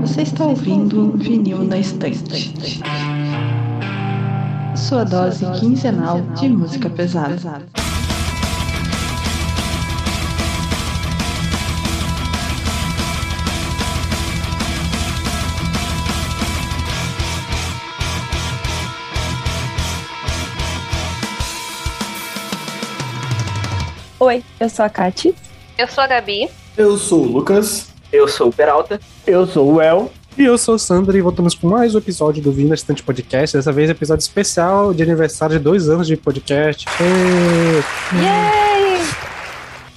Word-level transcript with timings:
Você 0.00 0.22
está 0.22 0.46
ouvindo 0.46 1.12
Vinil 1.18 1.64
na 1.64 1.76
Estante. 1.76 2.80
Sua 4.74 5.04
dose 5.04 5.44
quinzenal 5.60 6.20
de 6.34 6.48
música 6.48 6.88
pesada. 6.88 7.66
Oi, 24.18 24.42
eu 24.58 24.70
sou 24.70 24.84
a 24.86 24.88
Kati. 24.88 25.41
Eu 25.78 25.88
sou 25.88 26.04
a 26.04 26.06
Gabi. 26.06 26.48
Eu 26.76 26.98
sou 26.98 27.22
o 27.22 27.26
Lucas. 27.26 27.88
Eu 28.12 28.28
sou 28.28 28.48
o 28.48 28.52
Peralta. 28.52 29.00
Eu 29.26 29.46
sou 29.46 29.74
o 29.74 29.80
El. 29.80 30.12
E 30.36 30.44
eu 30.44 30.56
sou 30.58 30.74
o 30.74 30.78
Sandro 30.78 31.16
e 31.16 31.20
voltamos 31.20 31.54
com 31.54 31.66
mais 31.66 31.94
um 31.94 31.98
episódio 31.98 32.42
do 32.42 32.52
Vinda 32.52 32.74
Estante 32.74 33.02
Podcast. 33.02 33.56
Dessa 33.56 33.72
vez, 33.72 33.88
episódio 33.88 34.22
especial 34.22 34.92
de 34.92 35.02
aniversário 35.02 35.56
de 35.56 35.64
dois 35.64 35.88
anos 35.88 36.06
de 36.06 36.16
podcast. 36.16 36.86
E... 37.00 38.18
Yay! 38.22 39.02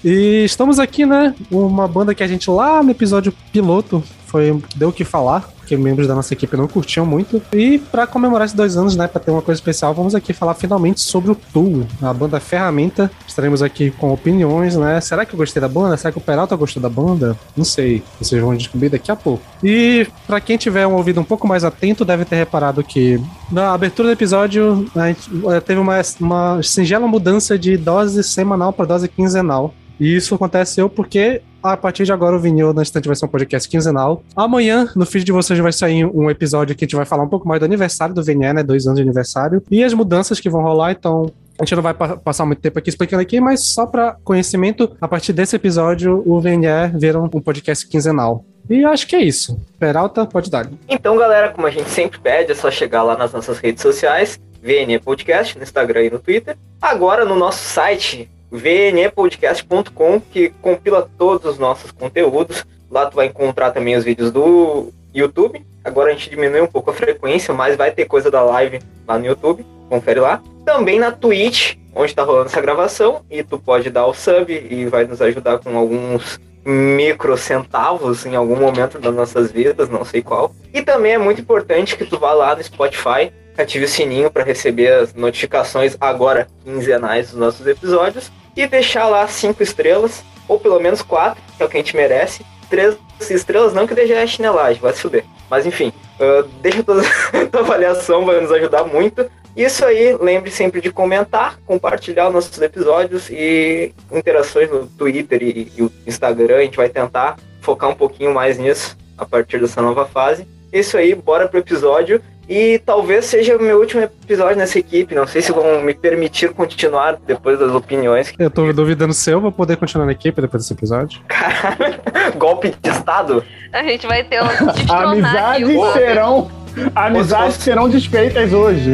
E 0.03 0.45
estamos 0.45 0.79
aqui, 0.79 1.05
né? 1.05 1.35
Uma 1.51 1.87
banda 1.87 2.15
que 2.15 2.23
a 2.23 2.27
gente 2.27 2.49
lá 2.49 2.81
no 2.81 2.91
episódio 2.91 3.33
piloto 3.51 4.03
foi 4.35 4.61
deu 4.75 4.89
o 4.89 4.93
que 4.93 5.05
falar 5.05 5.49
porque 5.65 5.75
membros 5.75 6.07
da 6.07 6.13
nossa 6.13 6.31
equipe 6.31 6.55
não 6.55 6.67
curtiam 6.67 7.07
muito. 7.07 7.41
E 7.51 7.79
para 7.79 8.05
comemorar 8.05 8.45
esses 8.45 8.55
dois 8.55 8.77
anos, 8.77 8.95
né, 8.95 9.07
para 9.07 9.19
ter 9.19 9.31
uma 9.31 9.41
coisa 9.41 9.57
especial, 9.57 9.95
vamos 9.95 10.13
aqui 10.13 10.31
falar 10.31 10.53
finalmente 10.53 11.01
sobre 11.01 11.31
o 11.31 11.35
Tool, 11.35 11.87
a 12.03 12.13
banda 12.13 12.39
Ferramenta. 12.39 13.09
Estaremos 13.27 13.63
aqui 13.63 13.89
com 13.89 14.13
opiniões, 14.13 14.75
né? 14.75 15.01
Será 15.01 15.25
que 15.25 15.33
eu 15.33 15.37
gostei 15.37 15.59
da 15.59 15.67
banda? 15.67 15.97
Será 15.97 16.11
que 16.11 16.19
o 16.19 16.21
Peralta 16.21 16.55
gostou 16.55 16.79
da 16.79 16.89
banda? 16.89 17.35
Não 17.57 17.65
sei. 17.65 18.03
Vocês 18.21 18.39
vão 18.39 18.55
descobrir 18.55 18.89
daqui 18.89 19.09
a 19.09 19.15
pouco. 19.15 19.43
E 19.63 20.05
para 20.27 20.39
quem 20.39 20.55
tiver 20.55 20.85
um 20.85 20.93
ouvido 20.93 21.19
um 21.19 21.23
pouco 21.23 21.47
mais 21.47 21.63
atento, 21.63 22.05
deve 22.05 22.25
ter 22.25 22.35
reparado 22.35 22.83
que 22.83 23.19
na 23.51 23.73
abertura 23.73 24.09
do 24.09 24.11
episódio 24.11 24.87
a 24.95 25.07
gente 25.07 25.31
eh, 25.49 25.59
teve 25.61 25.79
uma, 25.79 25.99
uma 26.19 26.61
singela 26.61 27.07
mudança 27.07 27.57
de 27.57 27.75
dose 27.75 28.23
semanal 28.23 28.71
para 28.71 28.85
dose 28.85 29.07
quinzenal. 29.07 29.73
E 29.99 30.15
isso 30.15 30.35
aconteceu 30.35 30.89
porque 30.89 31.41
a 31.63 31.75
partir 31.75 32.03
de 32.03 32.13
agora 32.13 32.35
o 32.35 32.39
Vinil 32.39 32.73
na 32.73 32.83
Estante 32.83 33.07
vai 33.07 33.15
ser 33.15 33.25
um 33.25 33.29
podcast 33.29 33.67
quinzenal. 33.67 34.21
Amanhã, 34.35 34.89
no 34.95 35.05
feed 35.05 35.25
de 35.25 35.31
vocês, 35.31 35.57
vai 35.59 35.73
sair 35.73 36.05
um 36.05 36.29
episódio 36.29 36.75
que 36.75 36.85
a 36.85 36.87
gente 36.87 36.95
vai 36.95 37.05
falar 37.05 37.23
um 37.23 37.29
pouco 37.29 37.47
mais 37.47 37.59
do 37.59 37.65
aniversário 37.65 38.13
do 38.13 38.23
VNE, 38.23 38.53
né? 38.53 38.63
Dois 38.63 38.85
anos 38.85 38.97
de 38.97 39.01
aniversário. 39.03 39.63
E 39.71 39.83
as 39.83 39.93
mudanças 39.93 40.39
que 40.39 40.49
vão 40.49 40.61
rolar, 40.61 40.91
então. 40.91 41.31
A 41.57 41.63
gente 41.63 41.73
não 41.73 41.81
vai 41.81 41.93
passar 41.93 42.45
muito 42.45 42.59
tempo 42.59 42.77
aqui 42.77 42.89
explicando 42.89 43.21
aqui, 43.21 43.39
mas 43.39 43.61
só 43.61 43.85
para 43.85 44.17
conhecimento, 44.25 44.93
a 44.99 45.07
partir 45.07 45.31
desse 45.31 45.55
episódio, 45.55 46.21
o 46.25 46.41
VNE 46.41 46.91
vira 46.95 47.17
um 47.17 47.29
podcast 47.29 47.87
quinzenal. 47.87 48.43
E 48.69 48.83
acho 48.83 49.07
que 49.07 49.15
é 49.15 49.21
isso. 49.21 49.57
Peralta, 49.79 50.25
pode 50.25 50.51
dar. 50.51 50.69
Então, 50.89 51.17
galera, 51.17 51.49
como 51.49 51.65
a 51.65 51.71
gente 51.71 51.89
sempre 51.89 52.19
pede, 52.19 52.51
é 52.51 52.55
só 52.55 52.69
chegar 52.69 53.03
lá 53.03 53.17
nas 53.17 53.31
nossas 53.31 53.57
redes 53.57 53.81
sociais, 53.81 54.37
VNE 54.61 54.99
Podcast, 54.99 55.57
no 55.57 55.63
Instagram 55.63 56.03
e 56.03 56.09
no 56.09 56.19
Twitter. 56.19 56.57
Agora, 56.81 57.23
no 57.23 57.35
nosso 57.35 57.63
site, 57.63 58.29
vnepodcast.com, 58.51 60.19
que 60.19 60.49
compila 60.61 61.09
todos 61.17 61.53
os 61.53 61.59
nossos 61.59 61.91
conteúdos. 61.91 62.65
Lá 62.89 63.05
tu 63.05 63.15
vai 63.15 63.27
encontrar 63.27 63.71
também 63.71 63.95
os 63.95 64.03
vídeos 64.03 64.31
do 64.31 64.91
YouTube. 65.13 65.65
Agora 65.83 66.11
a 66.11 66.13
gente 66.13 66.29
diminui 66.29 66.61
um 66.61 66.67
pouco 66.67 66.91
a 66.91 66.93
frequência, 66.93 67.53
mas 67.53 67.75
vai 67.75 67.91
ter 67.91 68.05
coisa 68.05 68.31
da 68.31 68.41
live 68.41 68.79
lá 69.07 69.17
no 69.17 69.25
YouTube. 69.25 69.65
Confere 69.89 70.19
lá. 70.19 70.41
Também 70.65 70.99
na 70.99 71.11
Twitch, 71.11 71.75
onde 71.93 72.11
está 72.11 72.23
rolando 72.23 72.47
essa 72.47 72.61
gravação. 72.61 73.21
E 73.29 73.43
tu 73.43 73.59
pode 73.59 73.89
dar 73.89 74.05
o 74.05 74.13
sub 74.13 74.51
e 74.51 74.85
vai 74.85 75.05
nos 75.05 75.21
ajudar 75.21 75.59
com 75.59 75.77
alguns 75.77 76.39
micro 76.65 77.37
centavos 77.37 78.25
em 78.25 78.35
algum 78.35 78.55
momento 78.55 78.97
das 78.99 79.13
nossas 79.13 79.51
vidas, 79.51 79.87
não 79.87 80.03
sei 80.03 80.23
qual. 80.23 80.51
E 80.73 80.81
também 80.81 81.13
é 81.13 81.17
muito 81.17 81.39
importante 81.39 81.95
que 81.95 82.05
tu 82.05 82.17
vá 82.17 82.33
lá 82.33 82.55
no 82.55 82.63
Spotify 82.63 83.31
ative 83.61 83.85
o 83.85 83.87
sininho 83.87 84.29
para 84.29 84.43
receber 84.43 84.91
as 84.91 85.13
notificações 85.13 85.95
agora 85.99 86.47
quinzenais 86.63 87.29
dos 87.29 87.39
nossos 87.39 87.65
episódios 87.65 88.31
e 88.55 88.65
deixar 88.67 89.07
lá 89.07 89.27
cinco 89.27 89.61
estrelas, 89.61 90.23
ou 90.47 90.59
pelo 90.59 90.79
menos 90.79 91.01
quatro, 91.01 91.41
que 91.57 91.63
é 91.63 91.65
o 91.65 91.69
que 91.69 91.77
a 91.77 91.79
gente 91.79 91.95
merece. 91.95 92.45
Três 92.69 92.97
estrelas 93.29 93.73
não, 93.73 93.85
que 93.85 93.93
deixa 93.93 94.13
é 94.13 94.25
chinelagem, 94.27 94.81
vai 94.81 94.93
se 94.93 95.01
fuder. 95.01 95.25
Mas 95.49 95.65
enfim, 95.65 95.93
uh, 96.19 96.47
deixa 96.61 96.83
toda 96.83 97.01
a 97.33 97.45
tua 97.45 97.61
avaliação, 97.61 98.25
vai 98.25 98.39
nos 98.39 98.51
ajudar 98.51 98.83
muito. 98.85 99.29
Isso 99.55 99.85
aí, 99.85 100.17
lembre 100.19 100.51
sempre 100.51 100.81
de 100.81 100.91
comentar, 100.91 101.57
compartilhar 101.65 102.29
nossos 102.29 102.61
episódios 102.61 103.29
e 103.29 103.93
interações 104.11 104.69
no 104.69 104.85
Twitter 104.85 105.41
e, 105.41 105.71
e 105.77 105.81
o 105.81 105.91
Instagram. 106.05 106.57
A 106.57 106.61
gente 106.61 106.75
vai 106.75 106.89
tentar 106.89 107.37
focar 107.61 107.89
um 107.89 107.95
pouquinho 107.95 108.33
mais 108.33 108.57
nisso 108.57 108.97
a 109.17 109.25
partir 109.25 109.59
dessa 109.59 109.81
nova 109.81 110.05
fase. 110.05 110.45
Isso 110.73 110.97
aí, 110.97 111.15
bora 111.15 111.47
pro 111.47 111.59
episódio. 111.59 112.21
E 112.47 112.79
talvez 112.79 113.25
seja 113.25 113.57
o 113.57 113.61
meu 113.61 113.79
último 113.79 114.03
episódio 114.03 114.57
nessa 114.57 114.77
equipe. 114.77 115.15
Não 115.15 115.25
sei 115.25 115.41
se 115.41 115.51
vão 115.51 115.81
me 115.81 115.93
permitir 115.93 116.53
continuar 116.53 117.17
depois 117.25 117.57
das 117.59 117.71
opiniões. 117.71 118.33
Eu 118.37 118.49
tô 118.49 118.71
duvidando 118.71 119.13
se 119.13 119.31
eu 119.31 119.41
vou 119.41 119.51
poder 119.51 119.77
continuar 119.77 120.05
na 120.05 120.11
equipe 120.11 120.41
depois 120.41 120.63
desse 120.63 120.73
episódio. 120.73 121.19
Caralho, 121.27 121.99
golpe 122.37 122.73
de 122.81 122.89
estado? 122.89 123.43
A 123.73 123.83
gente 123.83 124.05
vai 124.07 124.23
ter 124.23 124.41
um 124.41 124.47
Amizades 124.91 125.93
serão. 125.93 126.51
Amizades 126.93 127.57
serão 127.57 127.89
desfeitas 127.89 128.53
hoje. 128.53 128.93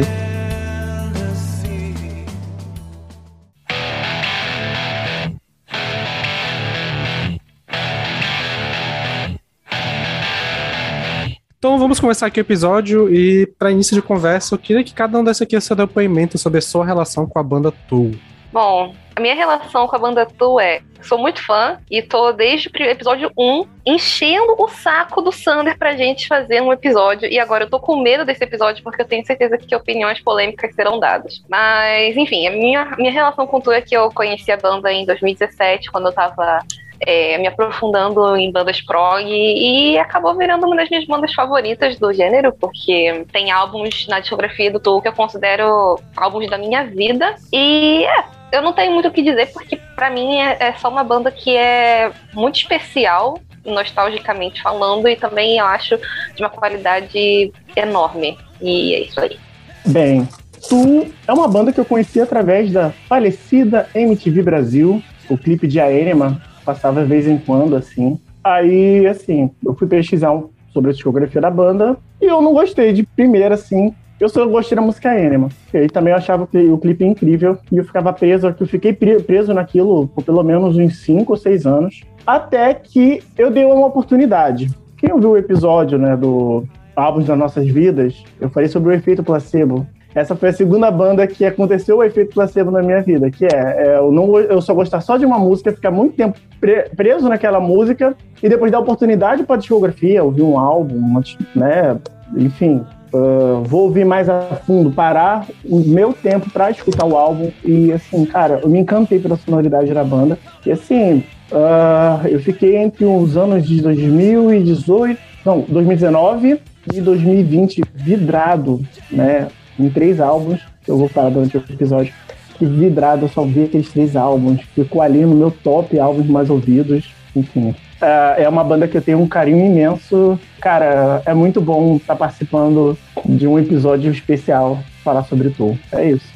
Então 11.62 11.78
vamos 11.78 12.00
começar 12.00 12.26
aqui 12.26 12.40
o 12.40 12.42
episódio 12.42 13.08
e 13.14 13.46
para 13.46 13.70
início 13.70 13.94
de 13.94 14.02
conversa, 14.02 14.52
eu 14.52 14.58
queria 14.58 14.82
que 14.82 14.92
cada 14.92 15.16
um 15.16 15.22
desse 15.22 15.44
aqui 15.44 15.60
seu 15.60 15.76
depoimento 15.76 16.36
sobre 16.36 16.58
a 16.58 16.60
sua 16.60 16.84
relação 16.84 17.24
com 17.24 17.38
a 17.38 17.42
banda 17.44 17.70
Tool. 17.88 18.10
Bom, 18.52 18.92
a 19.14 19.20
minha 19.20 19.36
relação 19.36 19.86
com 19.86 19.94
a 19.94 19.98
banda 20.00 20.26
Tool 20.26 20.58
é, 20.58 20.80
sou 21.02 21.18
muito 21.18 21.40
fã 21.40 21.78
e 21.88 22.02
tô 22.02 22.32
desde 22.32 22.68
o 22.68 22.82
episódio 22.82 23.30
1 23.38 23.64
enchendo 23.86 24.56
o 24.58 24.66
saco 24.66 25.22
do 25.22 25.30
Sander 25.30 25.78
pra 25.78 25.96
gente 25.96 26.26
fazer 26.26 26.60
um 26.60 26.72
episódio 26.72 27.28
e 27.28 27.38
agora 27.38 27.62
eu 27.62 27.70
tô 27.70 27.78
com 27.78 28.02
medo 28.02 28.24
desse 28.24 28.42
episódio 28.42 28.82
porque 28.82 29.00
eu 29.00 29.06
tenho 29.06 29.24
certeza 29.24 29.56
que 29.56 29.76
opiniões 29.76 30.20
polêmicas 30.20 30.74
serão 30.74 30.98
dadas. 30.98 31.44
Mas, 31.48 32.16
enfim, 32.16 32.44
a 32.44 32.50
minha, 32.50 32.96
minha 32.98 33.12
relação 33.12 33.46
com 33.46 33.60
Tool 33.60 33.74
é 33.74 33.80
que 33.80 33.96
eu 33.96 34.10
conheci 34.10 34.50
a 34.50 34.56
banda 34.56 34.92
em 34.92 35.06
2017, 35.06 35.92
quando 35.92 36.08
eu 36.08 36.12
tava 36.12 36.58
é, 37.06 37.38
me 37.38 37.46
aprofundando 37.46 38.36
em 38.36 38.50
bandas 38.50 38.80
prog 38.80 39.24
e, 39.26 39.98
acabou 39.98 40.36
virando 40.36 40.66
uma 40.66 40.76
das 40.76 40.88
minhas 40.88 41.06
bandas 41.06 41.32
favoritas 41.34 41.98
do 41.98 42.12
gênero, 42.12 42.52
porque 42.52 43.24
tem 43.32 43.50
álbuns 43.50 44.06
na 44.08 44.20
discografia 44.20 44.70
do 44.70 44.80
Tool 44.80 45.02
que 45.02 45.08
eu 45.08 45.12
considero 45.12 45.98
álbuns 46.16 46.48
da 46.48 46.58
minha 46.58 46.84
vida. 46.84 47.34
E 47.52 48.04
é, 48.04 48.24
eu 48.52 48.62
não 48.62 48.72
tenho 48.72 48.92
muito 48.92 49.08
o 49.08 49.12
que 49.12 49.22
dizer, 49.22 49.52
porque 49.52 49.76
para 49.96 50.10
mim 50.10 50.36
é, 50.36 50.56
é 50.60 50.72
só 50.74 50.88
uma 50.88 51.04
banda 51.04 51.30
que 51.30 51.56
é 51.56 52.12
muito 52.32 52.56
especial, 52.56 53.38
nostalgicamente 53.64 54.62
falando, 54.62 55.08
e 55.08 55.16
também 55.16 55.58
eu 55.58 55.66
acho 55.66 55.98
de 56.34 56.42
uma 56.42 56.50
qualidade 56.50 57.52
enorme. 57.76 58.38
E 58.60 58.94
é 58.94 59.00
isso 59.00 59.20
aí. 59.20 59.38
Bem, 59.86 60.28
Tu 60.68 61.12
é 61.26 61.32
uma 61.32 61.48
banda 61.48 61.72
que 61.72 61.80
eu 61.80 61.84
conheci 61.84 62.20
através 62.20 62.70
da 62.70 62.90
falecida 63.08 63.88
MTV 63.94 64.42
Brasil, 64.42 65.02
o 65.28 65.36
clipe 65.36 65.66
de 65.66 65.80
Aerema, 65.80 66.40
passava 66.64 67.02
de 67.02 67.08
vez 67.08 67.26
em 67.26 67.38
quando, 67.38 67.76
assim. 67.76 68.18
Aí, 68.42 69.06
assim, 69.06 69.50
eu 69.64 69.74
fui 69.74 69.86
pesquisar 69.86 70.38
sobre 70.72 70.90
a 70.90 70.92
discografia 70.92 71.40
da 71.40 71.50
banda 71.50 71.96
e 72.20 72.26
eu 72.26 72.40
não 72.40 72.52
gostei 72.52 72.92
de 72.92 73.02
primeira, 73.02 73.54
assim. 73.54 73.94
Eu 74.18 74.28
só 74.28 74.46
gostei 74.46 74.76
da 74.76 74.82
música 74.82 75.18
Enema. 75.18 75.48
E 75.74 75.78
aí 75.78 75.88
também 75.88 76.12
eu 76.12 76.16
achava 76.16 76.46
que 76.46 76.56
o 76.56 76.78
clipe 76.78 77.04
incrível 77.04 77.58
e 77.70 77.76
eu 77.76 77.84
ficava 77.84 78.12
preso, 78.12 78.54
eu 78.58 78.66
fiquei 78.66 78.92
preso 78.92 79.52
naquilo 79.52 80.06
por 80.08 80.22
pelo 80.22 80.42
menos 80.44 80.76
uns 80.76 80.98
5 80.98 81.32
ou 81.32 81.36
6 81.36 81.66
anos. 81.66 82.00
Até 82.24 82.72
que 82.72 83.20
eu 83.36 83.50
dei 83.50 83.64
uma 83.64 83.86
oportunidade. 83.86 84.70
Quem 84.96 85.12
ouviu 85.12 85.30
o 85.30 85.36
episódio, 85.36 85.98
né, 85.98 86.16
do 86.16 86.64
Álbuns 86.94 87.26
das 87.26 87.36
Nossas 87.36 87.66
Vidas, 87.66 88.22
eu 88.40 88.48
falei 88.48 88.68
sobre 88.68 88.90
o 88.90 88.92
efeito 88.92 89.24
placebo. 89.24 89.84
Essa 90.14 90.36
foi 90.36 90.50
a 90.50 90.52
segunda 90.52 90.90
banda 90.90 91.26
que 91.26 91.44
aconteceu 91.44 91.98
o 91.98 92.04
efeito 92.04 92.34
placebo 92.34 92.70
na 92.70 92.82
minha 92.82 93.00
vida, 93.00 93.30
que 93.30 93.46
é, 93.46 93.48
é 93.52 93.96
eu, 93.98 94.12
não, 94.12 94.38
eu 94.38 94.60
só 94.60 94.74
gostar 94.74 95.00
só 95.00 95.16
de 95.16 95.24
uma 95.24 95.38
música, 95.38 95.72
ficar 95.72 95.90
muito 95.90 96.14
tempo 96.14 96.38
pre, 96.60 96.88
preso 96.96 97.28
naquela 97.28 97.60
música 97.60 98.14
e 98.42 98.48
depois 98.48 98.70
dar 98.70 98.80
oportunidade 98.80 99.44
para 99.44 99.56
discografia, 99.56 100.22
ouvir 100.22 100.42
um 100.42 100.58
álbum, 100.58 101.20
né? 101.54 101.98
Enfim, 102.36 102.84
uh, 103.12 103.62
vou 103.64 103.82
ouvir 103.84 104.04
mais 104.04 104.28
a 104.28 104.40
fundo, 104.40 104.90
parar 104.90 105.46
o 105.64 105.80
meu 105.80 106.12
tempo 106.12 106.50
para 106.50 106.70
escutar 106.70 107.06
o 107.06 107.16
álbum 107.16 107.50
e 107.64 107.92
assim, 107.92 108.24
cara, 108.26 108.60
eu 108.62 108.68
me 108.68 108.78
encantei 108.78 109.18
pela 109.18 109.36
sonoridade 109.36 109.92
da 109.92 110.04
banda 110.04 110.38
e 110.64 110.72
assim, 110.72 111.24
uh, 111.50 112.26
eu 112.26 112.40
fiquei 112.40 112.76
entre 112.76 113.04
os 113.04 113.36
anos 113.36 113.66
de 113.66 113.80
2018, 113.80 115.20
não, 115.44 115.60
2019 115.60 116.60
e 116.92 117.00
2020 117.00 117.82
vidrado, 117.94 118.80
né? 119.10 119.48
Em 119.84 119.90
três 119.90 120.20
álbuns, 120.20 120.60
que 120.82 120.90
eu 120.90 120.96
vou 120.96 121.08
falar 121.08 121.30
durante 121.30 121.56
o 121.56 121.64
episódio. 121.68 122.12
fiquei 122.48 122.68
vidrado, 122.68 123.24
eu 123.24 123.28
só 123.28 123.44
vi 123.44 123.64
aqueles 123.64 123.90
três 123.90 124.16
álbuns. 124.16 124.60
Ficou 124.74 125.02
ali 125.02 125.24
no 125.24 125.34
meu 125.34 125.50
top 125.50 125.98
álbuns 125.98 126.26
mais 126.26 126.50
ouvidos. 126.50 127.12
Enfim, 127.34 127.74
é, 128.00 128.42
é 128.44 128.48
uma 128.48 128.64
banda 128.64 128.88
que 128.88 128.96
eu 128.96 129.02
tenho 129.02 129.20
um 129.20 129.28
carinho 129.28 129.64
imenso. 129.64 130.38
Cara, 130.60 131.22
é 131.24 131.32
muito 131.32 131.60
bom 131.60 131.96
estar 131.96 132.16
participando 132.16 132.98
de 133.24 133.46
um 133.46 133.58
episódio 133.58 134.10
especial 134.10 134.78
falar 135.02 135.24
sobre 135.24 135.50
Tu. 135.50 135.78
É 135.92 136.04
isso. 136.04 136.32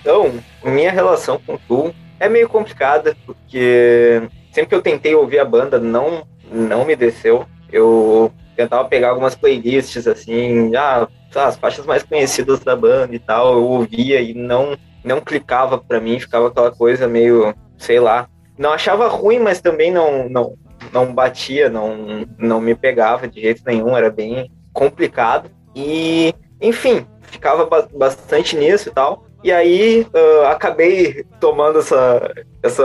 Então, 0.00 0.30
minha 0.62 0.92
relação 0.92 1.40
com 1.44 1.58
Tu 1.66 1.94
é 2.20 2.28
meio 2.28 2.48
complicada, 2.48 3.16
porque 3.24 4.22
sempre 4.52 4.68
que 4.68 4.74
eu 4.74 4.82
tentei 4.82 5.14
ouvir 5.14 5.38
a 5.38 5.44
banda, 5.44 5.78
não, 5.78 6.24
não 6.52 6.84
me 6.84 6.94
desceu. 6.94 7.46
Eu 7.72 8.30
tentava 8.54 8.84
pegar 8.84 9.10
algumas 9.10 9.34
playlists, 9.34 10.06
assim, 10.06 10.70
já 10.70 11.08
ah, 11.36 11.46
as 11.46 11.56
faixas 11.56 11.86
mais 11.86 12.02
conhecidas 12.02 12.60
da 12.60 12.76
banda 12.76 13.14
e 13.14 13.18
tal, 13.18 13.54
eu 13.54 13.64
ouvia 13.64 14.20
e 14.20 14.34
não, 14.34 14.76
não 15.02 15.20
clicava 15.20 15.78
para 15.78 16.00
mim, 16.00 16.18
ficava 16.18 16.48
aquela 16.48 16.70
coisa 16.70 17.06
meio, 17.08 17.54
sei 17.78 18.00
lá, 18.00 18.28
não 18.56 18.70
achava 18.70 19.08
ruim, 19.08 19.38
mas 19.38 19.60
também 19.60 19.90
não, 19.90 20.28
não, 20.28 20.56
não 20.92 21.12
batia, 21.12 21.68
não, 21.68 22.26
não 22.38 22.60
me 22.60 22.74
pegava 22.74 23.26
de 23.26 23.40
jeito 23.40 23.62
nenhum, 23.66 23.96
era 23.96 24.10
bem 24.10 24.50
complicado. 24.72 25.50
E, 25.74 26.32
enfim, 26.60 27.06
ficava 27.22 27.68
bastante 27.92 28.56
nisso 28.56 28.88
e 28.88 28.92
tal. 28.92 29.26
E 29.42 29.52
aí 29.52 30.06
uh, 30.14 30.46
acabei 30.46 31.24
tomando 31.38 31.80
essa, 31.80 32.32
essa 32.62 32.84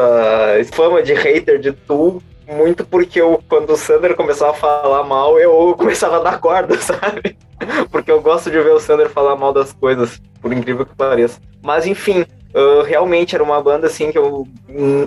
fama 0.74 1.01
de 1.01 1.13
hater 1.13 1.60
de 1.60 1.72
Tool, 1.72 2.22
muito 2.50 2.84
porque 2.84 3.22
eu, 3.22 3.42
quando 3.48 3.72
o 3.72 3.78
Sander 3.78 4.16
começava 4.16 4.51
a 4.51 4.56
falar 4.56 5.04
mal, 5.04 5.40
eu 5.40 5.75
começava 5.78 6.18
a 6.18 6.24
dar 6.24 6.40
corda, 6.40 6.75
sabe? 6.81 7.38
Porque 7.92 8.12
eu 8.12 8.22
gosto 8.22 8.50
de 8.50 8.60
ver 8.60 8.74
o 8.74 8.80
Sander 8.80 9.10
falar 9.10 9.36
mal 9.36 9.54
das 9.54 9.72
coisas, 9.72 10.22
por 10.42 10.51
incrível 10.51 10.86
que 10.86 10.96
pareça. 10.96 11.40
Mas 11.62 11.86
enfim, 11.86 12.22
uh, 12.22 12.81
realmente 12.84 13.36
era 13.36 13.44
uma 13.44 13.62
banda 13.62 13.88
assim 13.88 14.12
que 14.12 14.18
eu 14.18 14.48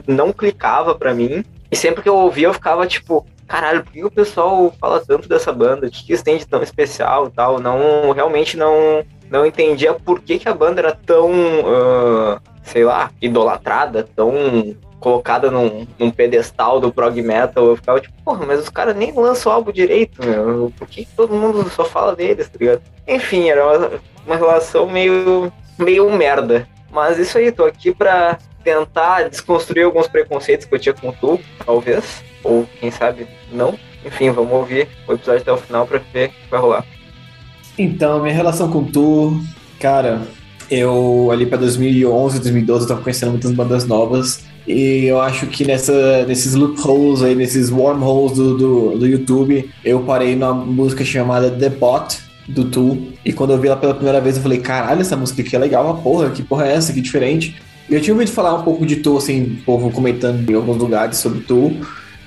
não 0.06 0.32
clicava 0.32 0.94
para 0.94 1.12
mim. 1.12 1.44
E 1.70 1.76
sempre 1.76 2.02
que 2.02 2.08
eu 2.08 2.16
ouvia, 2.16 2.46
eu 2.46 2.54
ficava 2.54 2.86
tipo, 2.86 3.26
caralho, 3.48 3.82
por 3.82 3.92
que 3.92 4.04
o 4.04 4.10
pessoal 4.10 4.72
fala 4.78 5.00
tanto 5.00 5.28
dessa 5.28 5.52
banda? 5.52 5.86
O 5.86 5.90
que, 5.90 6.04
que 6.04 6.12
eles 6.12 6.22
têm 6.22 6.36
de 6.36 6.46
tão 6.46 6.62
especial 6.62 7.26
e 7.26 7.30
tal? 7.30 7.58
Não, 7.58 8.12
realmente 8.12 8.56
não, 8.56 9.02
não 9.30 9.46
entendia 9.46 9.94
por 9.94 10.20
que, 10.20 10.38
que 10.38 10.48
a 10.48 10.54
banda 10.54 10.80
era 10.80 10.92
tão, 10.92 11.30
uh, 11.30 12.40
sei 12.62 12.84
lá, 12.84 13.10
idolatrada, 13.20 14.06
tão 14.14 14.76
colocada 15.02 15.50
num, 15.50 15.86
num, 15.98 16.10
pedestal 16.10 16.80
do 16.80 16.92
prog 16.92 17.20
metal, 17.20 17.66
eu 17.66 17.76
ficava 17.76 18.00
tipo, 18.00 18.14
porra, 18.24 18.46
mas 18.46 18.60
os 18.60 18.68
caras 18.68 18.96
nem 18.96 19.12
lançam 19.12 19.52
álbum 19.52 19.72
direito, 19.72 20.24
meu. 20.24 20.72
Por 20.78 20.88
que 20.88 21.06
todo 21.16 21.34
mundo 21.34 21.68
só 21.70 21.84
fala 21.84 22.14
deles, 22.14 22.48
tá 22.48 22.56
ligado? 22.58 22.82
Enfim, 23.06 23.50
era 23.50 23.66
uma, 23.66 23.90
uma 24.26 24.36
relação 24.36 24.88
meio, 24.88 25.52
meio 25.78 26.10
merda. 26.10 26.66
Mas 26.90 27.18
isso 27.18 27.36
aí, 27.36 27.50
tô 27.50 27.64
aqui 27.64 27.92
pra 27.92 28.38
tentar 28.62 29.28
desconstruir 29.28 29.84
alguns 29.84 30.06
preconceitos 30.06 30.66
que 30.66 30.74
eu 30.74 30.78
tinha 30.78 30.94
com 30.94 31.12
tu, 31.12 31.40
talvez. 31.66 32.22
Ou 32.44 32.66
quem 32.80 32.90
sabe 32.90 33.26
não. 33.50 33.78
Enfim, 34.04 34.30
vamos 34.30 34.52
ouvir 34.52 34.88
o 35.06 35.12
episódio 35.12 35.42
até 35.42 35.52
o 35.52 35.56
final 35.56 35.86
pra 35.86 36.00
ver 36.12 36.28
o 36.28 36.30
que 36.30 36.50
vai 36.50 36.60
rolar. 36.60 36.84
Então, 37.78 38.20
minha 38.20 38.34
relação 38.34 38.70
com 38.70 38.84
tu, 38.84 39.40
cara, 39.80 40.22
eu 40.70 41.30
ali 41.30 41.46
pra 41.46 41.58
2011, 41.58 42.40
2012 42.40 42.84
eu 42.84 42.88
tava 42.88 43.02
conhecendo 43.02 43.30
muitas 43.32 43.52
bandas 43.52 43.86
novas. 43.86 44.44
E 44.66 45.06
eu 45.06 45.20
acho 45.20 45.46
que 45.46 45.64
nessa, 45.64 46.24
nesses 46.26 46.54
loopholes 46.54 47.22
aí, 47.22 47.34
nesses 47.34 47.70
wormholes 47.70 48.36
do, 48.36 48.56
do, 48.56 48.98
do 48.98 49.06
YouTube, 49.06 49.68
eu 49.84 50.00
parei 50.00 50.36
numa 50.36 50.54
música 50.54 51.04
chamada 51.04 51.50
The 51.50 51.68
Bot, 51.68 52.18
do 52.48 52.64
Tool. 52.64 53.08
E 53.24 53.32
quando 53.32 53.52
eu 53.52 53.58
vi 53.58 53.68
ela 53.68 53.76
pela 53.76 53.94
primeira 53.94 54.20
vez, 54.20 54.36
eu 54.36 54.42
falei, 54.42 54.58
caralho, 54.58 55.00
essa 55.00 55.16
música 55.16 55.42
aqui 55.42 55.54
é 55.56 55.58
legal, 55.58 55.84
uma 55.84 56.00
porra, 56.00 56.30
que 56.30 56.42
porra 56.42 56.66
é 56.66 56.74
essa, 56.74 56.92
que 56.92 57.00
diferente. 57.00 57.56
Eu 57.90 58.00
tinha 58.00 58.14
ouvido 58.14 58.30
falar 58.30 58.54
um 58.54 58.62
pouco 58.62 58.86
de 58.86 58.96
Tool, 58.96 59.18
assim, 59.18 59.58
o 59.60 59.64
povo 59.64 59.90
comentando 59.90 60.48
em 60.48 60.54
alguns 60.54 60.78
lugares 60.78 61.18
sobre 61.18 61.40
Tool. 61.40 61.76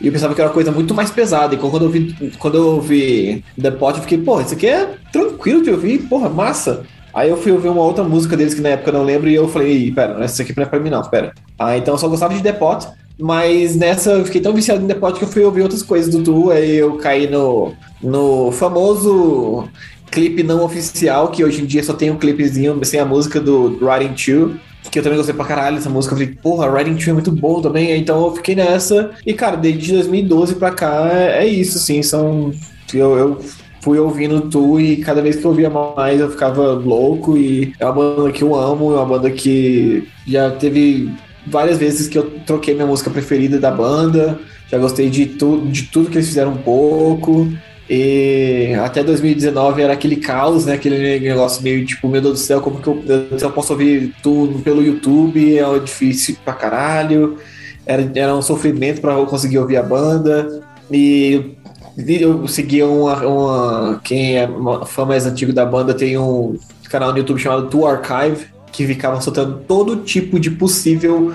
E 0.01 0.07
eu 0.07 0.11
pensava 0.11 0.35
que 0.35 0.41
era 0.41 0.49
uma 0.49 0.53
coisa 0.53 0.71
muito 0.71 0.93
mais 0.93 1.09
pesada. 1.09 1.55
E 1.55 1.57
quando 1.57 1.77
eu 1.77 1.83
ouvi, 1.83 2.33
quando 2.37 2.57
eu 2.57 2.67
ouvi 2.75 3.43
The 3.59 3.71
Pot, 3.71 3.97
eu 3.97 4.03
fiquei, 4.03 4.17
porra, 4.17 4.43
isso 4.43 4.53
aqui 4.53 4.67
é 4.67 4.95
tranquilo 5.11 5.63
de 5.63 5.71
ouvir, 5.71 5.99
porra, 5.99 6.29
massa. 6.29 6.83
Aí 7.15 7.29
eu 7.29 7.37
fui 7.37 7.53
ouvir 7.53 7.69
uma 7.69 7.81
outra 7.81 8.03
música 8.03 8.35
deles 8.35 8.53
que 8.53 8.59
na 8.59 8.69
época 8.69 8.89
eu 8.89 8.95
não 8.95 9.03
lembro 9.03 9.29
e 9.29 9.35
eu 9.35 9.47
falei, 9.47 9.89
pera, 9.89 10.21
essa 10.21 10.43
aqui 10.43 10.53
não 10.55 10.63
é 10.63 10.65
pra 10.65 10.81
mim 10.81 10.89
não, 10.89 11.01
pera. 11.01 11.33
Ah, 11.57 11.77
então 11.77 11.93
eu 11.93 11.97
só 11.97 12.09
gostava 12.09 12.33
de 12.33 12.43
The 12.43 12.51
Pot, 12.51 12.89
mas 13.17 13.73
nessa 13.77 14.11
eu 14.11 14.25
fiquei 14.25 14.41
tão 14.41 14.53
viciado 14.53 14.83
em 14.83 14.87
The 14.87 14.95
Pot 14.95 15.17
que 15.17 15.23
eu 15.23 15.29
fui 15.29 15.41
ouvir 15.41 15.61
outras 15.61 15.81
coisas 15.81 16.13
do 16.13 16.21
Tu, 16.21 16.51
aí 16.51 16.75
eu 16.75 16.97
caí 16.97 17.29
no, 17.29 17.73
no 18.03 18.51
famoso 18.51 19.69
clipe 20.11 20.43
não 20.43 20.63
oficial, 20.63 21.29
que 21.29 21.43
hoje 21.43 21.61
em 21.61 21.65
dia 21.65 21.83
só 21.83 21.93
tem 21.93 22.11
um 22.11 22.17
clipezinho 22.17 22.83
sem 22.83 22.99
a 22.99 23.05
música 23.05 23.39
do 23.39 23.77
Riding 23.79 24.13
2, 24.13 24.57
que 24.91 24.99
eu 24.99 25.03
também 25.03 25.17
gostei 25.17 25.33
pra 25.35 25.45
caralho 25.45 25.77
dessa 25.77 25.89
música. 25.89 26.13
Eu 26.13 26.19
falei, 26.19 26.35
porra, 26.35 26.77
Riding 26.77 26.95
2 26.95 27.07
é 27.07 27.13
muito 27.13 27.31
bom 27.31 27.61
também. 27.61 27.97
Então 27.97 28.25
eu 28.25 28.35
fiquei 28.35 28.55
nessa. 28.55 29.11
E, 29.25 29.33
cara, 29.33 29.55
desde 29.55 29.93
2012 29.93 30.55
pra 30.55 30.71
cá 30.71 31.09
é, 31.11 31.43
é 31.43 31.47
isso, 31.47 31.77
assim. 31.77 32.03
São. 32.03 32.53
Eu, 32.93 33.17
eu 33.17 33.41
fui 33.85 33.99
ouvindo 33.99 34.49
tu 34.49 34.79
e 34.79 34.97
cada 34.97 35.21
vez 35.21 35.35
que 35.35 35.45
eu 35.45 35.51
ouvia 35.51 35.69
mais 35.69 36.19
eu 36.19 36.31
ficava 36.31 36.71
louco. 36.71 37.37
E 37.37 37.71
é 37.79 37.85
uma 37.85 37.93
banda 37.93 38.31
que 38.31 38.43
eu 38.43 38.55
amo, 38.55 38.91
é 38.93 38.95
uma 38.95 39.05
banda 39.05 39.29
que 39.29 40.07
já 40.25 40.49
teve 40.49 41.13
várias 41.45 41.77
vezes 41.77 42.07
que 42.07 42.17
eu 42.17 42.31
troquei 42.47 42.73
minha 42.73 42.87
música 42.87 43.11
preferida 43.11 43.59
da 43.59 43.69
banda. 43.69 44.39
Já 44.71 44.79
gostei 44.79 45.07
de, 45.11 45.27
tu, 45.27 45.67
de 45.67 45.83
tudo 45.83 46.09
que 46.09 46.17
eles 46.17 46.27
fizeram 46.27 46.53
um 46.53 46.57
pouco. 46.57 47.47
E 47.87 48.73
até 48.83 49.03
2019 49.03 49.83
era 49.83 49.93
aquele 49.93 50.15
caos, 50.15 50.65
né? 50.65 50.73
Aquele 50.73 51.19
negócio 51.19 51.61
meio 51.61 51.85
tipo, 51.85 52.07
meu 52.09 52.21
Deus 52.21 52.33
do 52.33 52.39
céu, 52.39 52.61
como 52.61 52.81
que 52.81 52.87
eu, 52.87 53.03
eu 53.39 53.51
posso 53.51 53.71
ouvir 53.73 54.15
tudo 54.23 54.63
pelo 54.63 54.81
YouTube? 54.81 55.59
É 55.59 55.79
difícil 55.79 56.37
pra 56.43 56.55
caralho. 56.55 57.37
Era, 57.85 58.11
era 58.15 58.35
um 58.35 58.41
sofrimento 58.41 58.99
para 58.99 59.13
conseguir 59.25 59.59
ouvir 59.59 59.77
a 59.77 59.83
banda. 59.83 60.63
E 60.91 61.55
eu 61.97 62.47
seguia 62.47 62.87
uma, 62.87 63.25
uma. 63.25 64.01
Quem 64.03 64.37
é 64.37 64.49
fã 64.85 65.05
mais 65.05 65.25
antigo 65.25 65.53
da 65.53 65.65
banda 65.65 65.93
tem 65.93 66.17
um 66.17 66.57
canal 66.89 67.11
no 67.11 67.17
YouTube 67.17 67.39
chamado 67.39 67.67
To 67.67 67.85
Archive, 67.85 68.47
que 68.71 68.85
ficava 68.85 69.19
soltando 69.21 69.61
todo 69.67 69.97
tipo 69.97 70.39
de 70.39 70.51
possível 70.51 71.33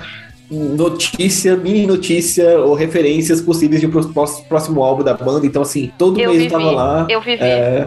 notícia, 0.50 1.56
mini 1.56 1.87
notícia 1.87 2.58
ou 2.58 2.75
referências 2.75 3.41
possíveis 3.41 3.81
de 3.81 3.88
próximo 4.49 4.82
álbum 4.82 5.05
da 5.05 5.14
banda. 5.14 5.47
Então, 5.47 5.62
assim, 5.62 5.93
todo 5.97 6.20
eu 6.20 6.31
mês 6.31 6.43
vivi, 6.43 6.55
eu 6.55 6.58
tava 6.58 6.70
lá. 6.73 7.06
Eu 7.08 7.20
vivi. 7.20 7.43
É, 7.43 7.87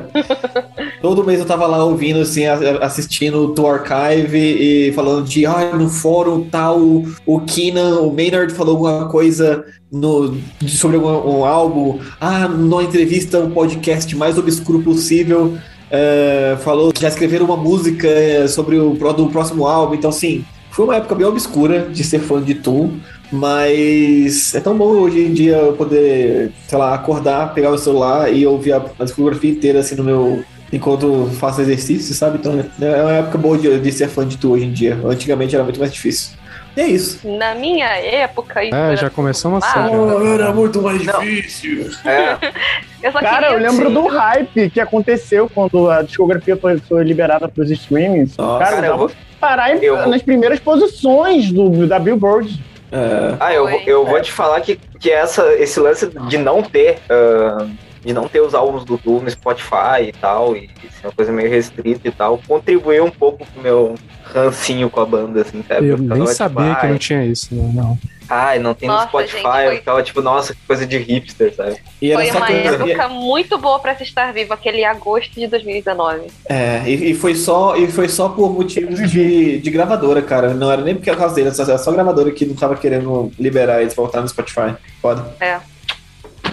todo 1.01 1.23
mês 1.25 1.39
eu 1.39 1.45
tava 1.45 1.67
lá 1.67 1.83
ouvindo, 1.83 2.19
assim, 2.21 2.45
assistindo 2.45 3.53
o 3.53 3.67
Archive 3.67 4.37
e 4.37 4.93
falando 4.93 5.27
de, 5.27 5.45
ah, 5.45 5.75
no 5.75 5.89
fórum 5.89 6.45
tal, 6.45 6.79
o 7.25 7.39
Keenan, 7.41 7.99
o 7.99 8.13
Maynard 8.13 8.53
falou 8.53 8.75
alguma 8.75 9.09
coisa 9.09 9.65
no, 9.91 10.37
sobre 10.65 10.95
algum, 10.95 11.39
um 11.39 11.45
álbum. 11.45 11.99
Ah, 12.19 12.47
numa 12.47 12.83
entrevista, 12.83 13.39
um 13.39 13.51
podcast 13.51 14.15
mais 14.15 14.37
obscuro 14.37 14.81
possível. 14.81 15.57
É, 15.91 16.57
falou 16.63 16.91
já 16.99 17.07
escreveram 17.07 17.45
uma 17.45 17.57
música 17.57 18.07
sobre 18.47 18.77
o 18.77 18.93
do 18.93 19.29
próximo 19.29 19.67
álbum, 19.67 19.93
então 19.93 20.09
assim, 20.09 20.43
foi 20.73 20.85
uma 20.85 20.95
época 20.95 21.13
bem 21.13 21.27
obscura 21.27 21.87
de 21.87 22.03
ser 22.03 22.19
fã 22.19 22.41
de 22.41 22.55
Tu, 22.55 22.91
mas 23.31 24.55
é 24.55 24.59
tão 24.59 24.75
bom 24.75 24.87
hoje 24.87 25.19
em 25.19 25.31
dia 25.31 25.57
eu 25.57 25.73
poder, 25.73 26.51
sei 26.67 26.77
lá, 26.79 26.95
acordar, 26.95 27.53
pegar 27.53 27.69
o 27.69 27.77
celular 27.77 28.33
e 28.33 28.43
ouvir 28.45 28.73
a, 28.73 28.83
a 28.97 29.03
discografia 29.03 29.51
inteira 29.51 29.81
assim 29.81 29.93
no 29.93 30.03
meu. 30.03 30.43
enquanto 30.71 31.29
faço 31.39 31.61
exercício, 31.61 32.15
sabe? 32.15 32.39
Então 32.39 32.59
é 32.81 33.01
uma 33.03 33.13
época 33.13 33.37
boa 33.37 33.55
de, 33.55 33.79
de 33.79 33.91
ser 33.91 34.07
fã 34.07 34.27
de 34.27 34.35
Tu 34.35 34.51
hoje 34.51 34.65
em 34.65 34.71
dia. 34.71 34.99
Antigamente 35.05 35.53
era 35.53 35.63
muito 35.63 35.79
mais 35.79 35.93
difícil. 35.93 36.31
E 36.75 36.81
é 36.81 36.87
isso. 36.87 37.27
Na 37.27 37.53
minha 37.53 37.87
época. 37.87 38.63
Isso 38.63 38.75
é, 38.75 38.95
já 38.95 39.09
começou 39.09 39.51
uma 39.51 39.61
série. 39.61 39.95
Oh, 39.95 40.33
era 40.33 40.51
muito 40.51 40.81
mais 40.81 41.03
Não. 41.05 41.19
difícil. 41.19 41.91
É. 42.03 42.37
eu 43.03 43.11
Cara, 43.11 43.51
eu 43.51 43.59
lembro 43.59 43.89
do 43.91 44.07
hype 44.07 44.69
que 44.71 44.79
aconteceu 44.79 45.49
quando 45.53 45.89
a 45.89 46.01
discografia 46.01 46.57
foi, 46.57 46.77
foi 46.79 47.03
liberada 47.03 47.47
para 47.47 47.63
os 47.63 47.69
streamings. 47.69 48.35
Nossa, 48.37 48.63
cara, 48.63 48.75
cara 48.75 48.87
eu 48.87 48.97
vou 48.97 49.11
parar 49.39 49.75
em, 49.75 49.83
eu... 49.83 50.07
nas 50.07 50.21
primeiras 50.21 50.59
posições 50.59 51.51
do, 51.51 51.87
da 51.87 51.99
Billboard. 51.99 52.59
É. 52.91 53.35
Ah, 53.39 53.53
eu, 53.53 53.67
eu 53.87 54.05
vou 54.05 54.21
te 54.21 54.31
falar 54.31 54.61
que, 54.61 54.79
que 54.99 55.09
essa, 55.09 55.53
esse 55.55 55.79
lance 55.79 56.07
de 56.07 56.37
não 56.37 56.61
ter. 56.61 56.99
Uh, 57.09 57.69
de 58.03 58.13
não 58.13 58.27
ter 58.27 58.41
os 58.41 58.53
álbuns 58.53 58.83
do 58.83 58.97
Tool 58.97 59.21
no 59.21 59.29
Spotify 59.29 60.07
e 60.07 60.11
tal, 60.11 60.55
e 60.55 60.69
ser 60.99 61.07
uma 61.07 61.13
coisa 61.13 61.31
meio 61.31 61.49
restrita 61.49 62.07
e 62.07 62.11
tal, 62.11 62.39
contribuiu 62.47 63.05
um 63.05 63.11
pouco 63.11 63.45
pro 63.45 63.61
meu 63.61 63.95
rancinho 64.23 64.89
com 64.89 64.99
a 64.99 65.05
banda, 65.05 65.41
assim, 65.41 65.63
sabe? 65.67 65.87
Eu, 65.87 65.97
eu 65.97 65.97
nem 65.97 66.27
sabia 66.27 66.69
tipo, 66.69 66.81
que 66.81 66.87
não 66.87 66.97
tinha 66.97 67.25
isso, 67.25 67.55
né? 67.55 67.71
não. 67.73 67.97
Ai, 68.29 68.57
não 68.57 68.73
tem 68.73 68.87
nossa, 68.87 69.03
no 69.03 69.09
Spotify, 69.09 69.37
gente, 69.37 69.51
foi... 69.51 69.67
eu 69.67 69.75
ficava 69.77 70.03
tipo, 70.03 70.21
nossa, 70.21 70.55
que 70.55 70.61
coisa 70.65 70.85
de 70.85 70.97
hipster, 70.97 71.53
sabe? 71.53 71.77
E 72.01 72.13
foi 72.13 72.31
uma 72.31 72.49
época 72.49 73.09
muito 73.09 73.57
boa 73.57 73.79
pra 73.79 73.95
se 73.95 74.03
estar 74.03 74.33
vivo, 74.33 74.53
aquele 74.53 74.83
agosto 74.83 75.33
de 75.33 75.45
2019. 75.47 76.27
É, 76.45 76.81
e, 76.85 77.11
e, 77.11 77.13
foi, 77.13 77.35
só, 77.35 77.75
e 77.75 77.91
foi 77.91 78.07
só 78.07 78.29
por 78.29 78.51
motivos 78.51 79.11
de, 79.11 79.59
de 79.59 79.69
gravadora, 79.69 80.21
cara. 80.21 80.53
Não 80.53 80.71
era 80.71 80.81
nem 80.81 80.95
porque 80.95 81.09
a 81.09 81.15
causa 81.15 81.35
dele, 81.35 81.49
era 81.49 81.77
só 81.77 81.91
gravadora 81.91 82.31
que 82.31 82.45
não 82.45 82.55
tava 82.55 82.75
querendo 82.75 83.31
liberar 83.37 83.81
eles 83.81 83.93
voltar 83.93 84.21
no 84.21 84.27
Spotify. 84.27 84.75
Foda. 85.01 85.35
É. 85.39 85.59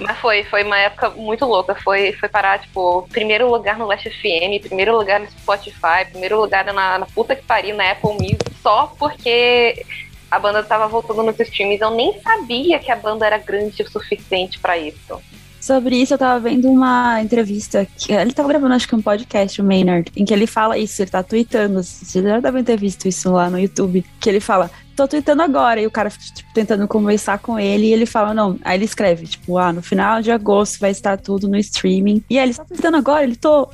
Mas 0.00 0.18
foi, 0.18 0.44
foi 0.44 0.62
uma 0.62 0.78
época 0.78 1.11
muito 1.11 1.44
louca. 1.44 1.75
Foi, 1.75 2.12
foi 2.12 2.28
parar, 2.28 2.59
tipo, 2.61 3.06
primeiro 3.11 3.50
lugar 3.50 3.78
no 3.78 3.87
Last 3.87 4.09
FM, 4.09 4.62
primeiro 4.62 4.97
lugar 4.97 5.20
no 5.20 5.30
Spotify, 5.30 6.04
primeiro 6.11 6.40
lugar 6.40 6.64
na, 6.64 6.99
na 6.99 7.06
puta 7.06 7.35
que 7.35 7.42
pariu 7.42 7.76
na 7.76 7.90
Apple 7.90 8.12
Music, 8.12 8.44
só 8.62 8.92
porque 8.99 9.85
a 10.30 10.38
banda 10.38 10.62
tava 10.62 10.87
voltando 10.87 11.23
nos 11.23 11.38
streams. 11.40 11.80
Eu 11.80 11.90
nem 11.90 12.20
sabia 12.20 12.78
que 12.78 12.90
a 12.90 12.97
banda 12.97 13.26
era 13.26 13.38
grande 13.38 13.82
o 13.82 13.90
suficiente 13.90 14.59
para 14.59 14.78
isso. 14.78 15.20
Sobre 15.61 15.97
isso, 15.97 16.14
eu 16.14 16.18
tava 16.18 16.40
vendo 16.40 16.70
uma 16.70 17.20
entrevista 17.20 17.87
que 17.99 18.12
ele 18.12 18.32
tava 18.32 18.49
gravando, 18.49 18.73
acho 18.73 18.88
que 18.88 18.94
um 18.94 19.02
podcast, 19.02 19.61
o 19.61 19.64
Maynard, 19.64 20.11
em 20.16 20.25
que 20.25 20.32
ele 20.32 20.47
fala 20.47 20.78
isso, 20.78 21.02
ele 21.02 21.11
tá 21.11 21.23
tweetando. 21.23 21.82
Vocês 21.82 22.25
já 22.25 22.40
devem 22.40 22.64
ter 22.64 22.78
visto 22.78 23.06
isso 23.06 23.30
lá 23.30 23.50
no 23.50 23.59
YouTube. 23.59 24.02
Que 24.18 24.30
ele 24.30 24.40
fala: 24.40 24.70
tô 25.00 25.09
tweetando 25.09 25.42
agora. 25.42 25.80
E 25.80 25.87
o 25.87 25.90
cara 25.90 26.11
tipo, 26.11 26.52
tentando 26.52 26.87
conversar 26.87 27.38
com 27.38 27.59
ele 27.59 27.87
e 27.87 27.92
ele 27.92 28.07
fala, 28.07 28.35
não. 28.35 28.59
Aí 28.62 28.76
ele 28.76 28.85
escreve, 28.85 29.26
tipo, 29.26 29.57
ah, 29.59 29.73
no 29.73 29.83
final 29.83 30.21
de 30.21 30.30
agosto 30.30 30.78
vai 30.78 30.90
estar 30.90 31.16
tudo 31.16 31.49
no 31.49 31.57
streaming. 31.57 32.23
E 32.28 32.38
aí 32.38 32.47
ele, 32.47 32.54
tá 32.54 32.64
tweetando 32.64 32.97
agora? 32.97 33.25
Ele 33.25 33.37
tô. 33.37 33.69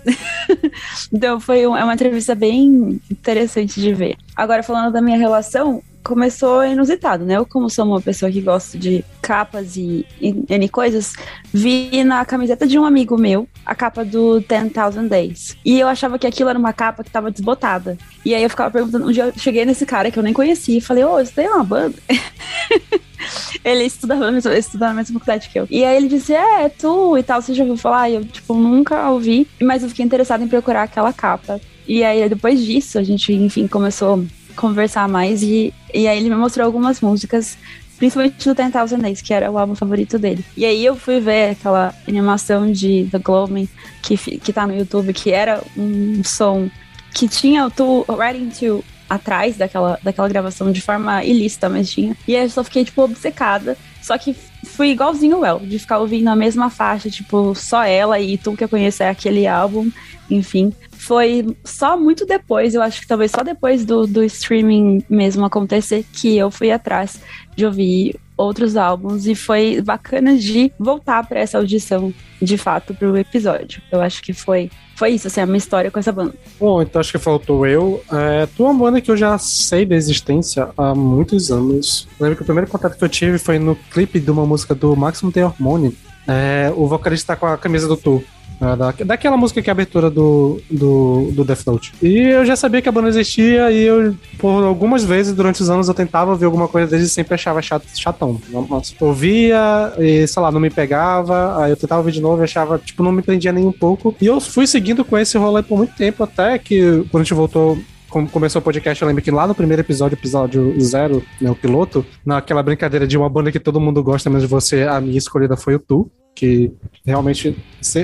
então 1.12 1.40
foi 1.40 1.66
um, 1.66 1.76
é 1.76 1.82
uma 1.82 1.94
entrevista 1.94 2.34
bem 2.34 3.00
interessante 3.10 3.80
de 3.80 3.92
ver. 3.92 4.16
Agora, 4.36 4.62
falando 4.62 4.92
da 4.92 5.00
minha 5.00 5.16
relação, 5.16 5.82
começou 6.06 6.64
inusitado, 6.64 7.24
né? 7.24 7.36
Eu, 7.36 7.44
como 7.44 7.68
sou 7.68 7.84
uma 7.84 8.00
pessoa 8.00 8.30
que 8.30 8.40
gosta 8.40 8.78
de 8.78 9.04
capas 9.20 9.76
e, 9.76 10.06
e 10.20 10.44
N 10.48 10.68
coisas, 10.68 11.14
vi 11.52 12.04
na 12.04 12.24
camiseta 12.24 12.66
de 12.66 12.78
um 12.78 12.84
amigo 12.84 13.18
meu 13.18 13.48
a 13.64 13.74
capa 13.74 14.04
do 14.04 14.38
10,000 14.40 15.08
Days. 15.08 15.56
E 15.64 15.80
eu 15.80 15.88
achava 15.88 16.18
que 16.18 16.26
aquilo 16.26 16.48
era 16.48 16.58
uma 16.58 16.72
capa 16.72 17.02
que 17.02 17.10
tava 17.10 17.30
desbotada. 17.30 17.98
E 18.24 18.34
aí 18.34 18.42
eu 18.42 18.50
ficava 18.50 18.70
perguntando, 18.70 19.08
um 19.08 19.10
dia 19.10 19.24
eu 19.24 19.32
cheguei 19.36 19.64
nesse 19.64 19.84
cara 19.84 20.10
que 20.10 20.18
eu 20.18 20.22
nem 20.22 20.32
conhecia 20.32 20.78
e 20.78 20.80
falei, 20.80 21.02
ô, 21.02 21.16
oh, 21.16 21.24
daí 21.34 21.46
é 21.46 21.50
uma 21.50 21.64
banda? 21.64 21.96
ele 23.64 23.84
estudava 23.84 24.30
estudava 24.56 24.92
na 24.92 24.98
mesma 24.98 25.18
faculdade 25.18 25.48
que 25.48 25.58
eu. 25.58 25.66
E 25.68 25.84
aí 25.84 25.96
ele 25.96 26.08
disse, 26.08 26.32
é, 26.32 26.64
é 26.64 26.68
tu 26.68 27.18
e 27.18 27.22
tal, 27.22 27.42
você 27.42 27.52
já 27.52 27.64
ouviu 27.64 27.76
falar? 27.76 28.10
E 28.10 28.14
eu, 28.14 28.24
tipo, 28.24 28.54
nunca 28.54 29.10
ouvi, 29.10 29.48
mas 29.60 29.82
eu 29.82 29.88
fiquei 29.88 30.04
interessada 30.04 30.44
em 30.44 30.48
procurar 30.48 30.84
aquela 30.84 31.12
capa. 31.12 31.60
E 31.86 32.02
aí, 32.02 32.28
depois 32.28 32.64
disso, 32.64 32.98
a 32.98 33.02
gente, 33.02 33.32
enfim, 33.32 33.66
começou 33.66 34.24
conversar 34.56 35.06
mais 35.06 35.42
e, 35.42 35.72
e 35.94 36.08
aí 36.08 36.18
ele 36.18 36.30
me 36.30 36.34
mostrou 36.34 36.66
algumas 36.66 37.00
músicas, 37.00 37.56
principalmente 37.98 38.48
do 38.48 38.54
Ten 38.54 38.70
Thousand 38.70 38.98
Days, 38.98 39.22
que 39.22 39.32
era 39.32 39.50
o 39.50 39.58
álbum 39.58 39.74
favorito 39.74 40.18
dele. 40.18 40.44
E 40.56 40.64
aí 40.64 40.84
eu 40.84 40.96
fui 40.96 41.20
ver 41.20 41.50
aquela 41.50 41.94
animação 42.08 42.72
de 42.72 43.06
The 43.12 43.18
Gloaming 43.18 43.68
que, 44.02 44.16
que 44.16 44.52
tá 44.52 44.66
no 44.66 44.74
YouTube, 44.74 45.12
que 45.12 45.30
era 45.30 45.62
um 45.76 46.24
som 46.24 46.68
que 47.14 47.28
tinha 47.28 47.66
o 47.66 47.70
to, 47.70 48.04
Writing 48.08 48.48
to 48.48 48.84
atrás 49.08 49.56
daquela, 49.56 50.00
daquela 50.02 50.28
gravação 50.28 50.72
de 50.72 50.80
forma 50.80 51.22
ilícita, 51.22 51.68
mas 51.68 51.88
tinha. 51.88 52.16
E 52.26 52.34
aí 52.34 52.42
eu 52.42 52.50
só 52.50 52.64
fiquei, 52.64 52.84
tipo, 52.84 53.02
obcecada. 53.02 53.76
Só 54.02 54.18
que 54.18 54.34
fui 54.64 54.90
igualzinho 54.90 55.38
o 55.38 55.46
El, 55.46 55.60
de 55.60 55.78
ficar 55.78 55.98
ouvindo 55.98 56.28
a 56.28 56.36
mesma 56.36 56.70
faixa, 56.70 57.08
tipo, 57.08 57.54
só 57.54 57.84
ela 57.84 58.20
e 58.20 58.36
tu 58.36 58.56
que 58.56 58.64
eu 58.64 58.68
conheço 58.68 59.02
é 59.02 59.08
aquele 59.08 59.46
álbum, 59.46 59.90
enfim 60.30 60.72
foi 60.98 61.56
só 61.64 61.98
muito 61.98 62.26
depois, 62.26 62.74
eu 62.74 62.82
acho 62.82 63.00
que 63.00 63.06
talvez 63.06 63.30
só 63.30 63.42
depois 63.42 63.84
do, 63.84 64.06
do 64.06 64.24
streaming 64.24 65.02
mesmo 65.08 65.44
acontecer, 65.44 66.04
que 66.12 66.36
eu 66.36 66.50
fui 66.50 66.70
atrás 66.70 67.20
de 67.54 67.64
ouvir 67.64 68.18
outros 68.36 68.76
álbuns 68.76 69.26
e 69.26 69.34
foi 69.34 69.80
bacana 69.80 70.36
de 70.36 70.70
voltar 70.78 71.26
para 71.26 71.40
essa 71.40 71.58
audição 71.58 72.12
de 72.40 72.58
fato 72.58 72.94
para 72.94 73.10
o 73.10 73.16
episódio. 73.16 73.80
Eu 73.90 74.00
acho 74.00 74.22
que 74.22 74.32
foi 74.32 74.70
foi 74.96 75.10
isso, 75.10 75.26
assim, 75.26 75.42
a 75.42 75.46
minha 75.46 75.58
história 75.58 75.90
com 75.90 75.98
essa 75.98 76.10
banda. 76.10 76.34
Bom, 76.58 76.80
então 76.80 76.98
acho 76.98 77.12
que 77.12 77.18
faltou 77.18 77.66
eu. 77.66 78.02
É, 78.10 78.46
tu 78.56 78.64
é 78.64 78.70
uma 78.70 78.84
banda 78.84 78.98
que 78.98 79.10
eu 79.10 79.16
já 79.16 79.36
sei 79.36 79.84
da 79.84 79.94
existência 79.94 80.70
há 80.74 80.94
muitos 80.94 81.50
anos. 81.50 82.08
Eu 82.18 82.24
lembro 82.24 82.36
que 82.36 82.42
o 82.42 82.46
primeiro 82.46 82.70
contato 82.70 82.96
que 82.96 83.04
eu 83.04 83.08
tive 83.08 83.38
foi 83.38 83.58
no 83.58 83.76
clipe 83.76 84.18
de 84.18 84.30
uma 84.30 84.46
música 84.46 84.74
do 84.74 84.96
Maximum 84.96 85.30
The 85.30 85.44
Hormone. 85.44 85.94
É, 86.26 86.72
o 86.74 86.86
vocalista 86.86 87.34
tá 87.34 87.36
com 87.36 87.46
a 87.46 87.58
camisa 87.58 87.86
do 87.86 87.96
Tu. 87.96 88.24
Ah, 88.60 88.74
da, 88.74 88.92
daquela 89.04 89.36
música 89.36 89.60
que 89.60 89.68
é 89.68 89.72
a 89.72 89.74
abertura 89.74 90.10
do, 90.10 90.60
do, 90.70 91.30
do 91.32 91.44
Death 91.44 91.66
Note. 91.66 91.92
E 92.02 92.18
eu 92.18 92.44
já 92.44 92.56
sabia 92.56 92.80
que 92.80 92.88
a 92.88 92.92
banda 92.92 93.08
existia 93.08 93.70
e 93.70 93.82
eu, 93.82 94.14
por 94.38 94.64
algumas 94.64 95.04
vezes 95.04 95.34
durante 95.34 95.60
os 95.62 95.68
anos, 95.68 95.88
eu 95.88 95.94
tentava 95.94 96.34
ver 96.34 96.46
alguma 96.46 96.66
coisa 96.66 96.90
deles 96.90 97.08
e 97.08 97.10
sempre 97.10 97.34
achava 97.34 97.60
chato, 97.60 97.86
chatão. 97.94 98.40
Nossa, 98.50 98.94
ouvia 99.00 99.92
e, 99.98 100.26
sei 100.26 100.42
lá, 100.42 100.50
não 100.50 100.60
me 100.60 100.70
pegava, 100.70 101.62
aí 101.62 101.70
eu 101.70 101.76
tentava 101.76 102.00
ouvir 102.00 102.12
de 102.12 102.20
novo 102.20 102.42
e 102.42 102.44
achava, 102.44 102.78
tipo, 102.78 103.02
não 103.02 103.12
me 103.12 103.22
prendia 103.22 103.52
nem 103.52 103.66
um 103.66 103.72
pouco. 103.72 104.14
E 104.20 104.26
eu 104.26 104.40
fui 104.40 104.66
seguindo 104.66 105.04
com 105.04 105.18
esse 105.18 105.36
rolê 105.36 105.62
por 105.62 105.76
muito 105.76 105.94
tempo, 105.94 106.24
até 106.24 106.58
que 106.58 107.04
quando 107.10 107.22
a 107.22 107.24
gente 107.24 107.34
voltou 107.34 107.78
como 108.08 108.28
começou 108.28 108.60
o 108.60 108.62
podcast, 108.62 109.02
eu 109.02 109.08
lembro 109.08 109.22
que 109.22 109.30
lá 109.30 109.46
no 109.46 109.54
primeiro 109.54 109.82
episódio, 109.82 110.16
episódio 110.16 110.74
zero, 110.80 111.22
né, 111.40 111.50
o 111.50 111.54
piloto, 111.54 112.06
naquela 112.24 112.62
brincadeira 112.62 113.06
de 113.06 113.18
uma 113.18 113.28
banda 113.28 113.52
que 113.52 113.60
todo 113.60 113.80
mundo 113.80 114.02
gosta, 114.02 114.30
mas 114.30 114.44
você, 114.44 114.84
a 114.84 115.00
minha 115.00 115.18
escolhida 115.18 115.56
foi 115.56 115.74
o 115.74 115.78
Tu 115.78 116.10
que 116.36 116.70
realmente 117.04 117.56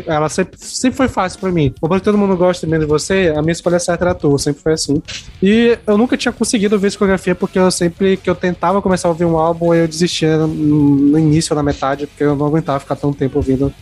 ela 0.06 0.28
sempre, 0.28 0.58
sempre 0.58 0.96
foi 0.96 1.06
fácil 1.06 1.38
para 1.38 1.52
mim. 1.52 1.72
Como 1.78 2.00
todo 2.00 2.16
mundo 2.16 2.34
gosta 2.34 2.66
menos 2.66 2.86
de 2.86 2.90
você, 2.90 3.32
a 3.36 3.42
minha 3.42 3.52
escolha 3.52 3.78
certa 3.78 4.04
era 4.04 4.12
a 4.12 4.14
tua, 4.14 4.38
sempre 4.38 4.62
foi 4.62 4.72
assim. 4.72 5.02
E 5.40 5.78
eu 5.86 5.98
nunca 5.98 6.16
tinha 6.16 6.32
conseguido 6.32 6.78
ver 6.78 6.88
discografia 6.88 7.34
porque 7.34 7.58
eu 7.58 7.70
sempre 7.70 8.16
que 8.16 8.30
eu 8.30 8.34
tentava 8.34 8.80
começar 8.80 9.08
a 9.08 9.10
ouvir 9.10 9.26
um 9.26 9.36
álbum, 9.36 9.74
eu 9.74 9.86
desistia 9.86 10.38
no 10.38 11.18
início 11.18 11.52
ou 11.52 11.56
na 11.56 11.62
metade, 11.62 12.06
porque 12.06 12.24
eu 12.24 12.34
não 12.34 12.46
aguentava 12.46 12.80
ficar 12.80 12.96
tanto 12.96 13.16
tempo 13.18 13.36
ouvindo 13.36 13.72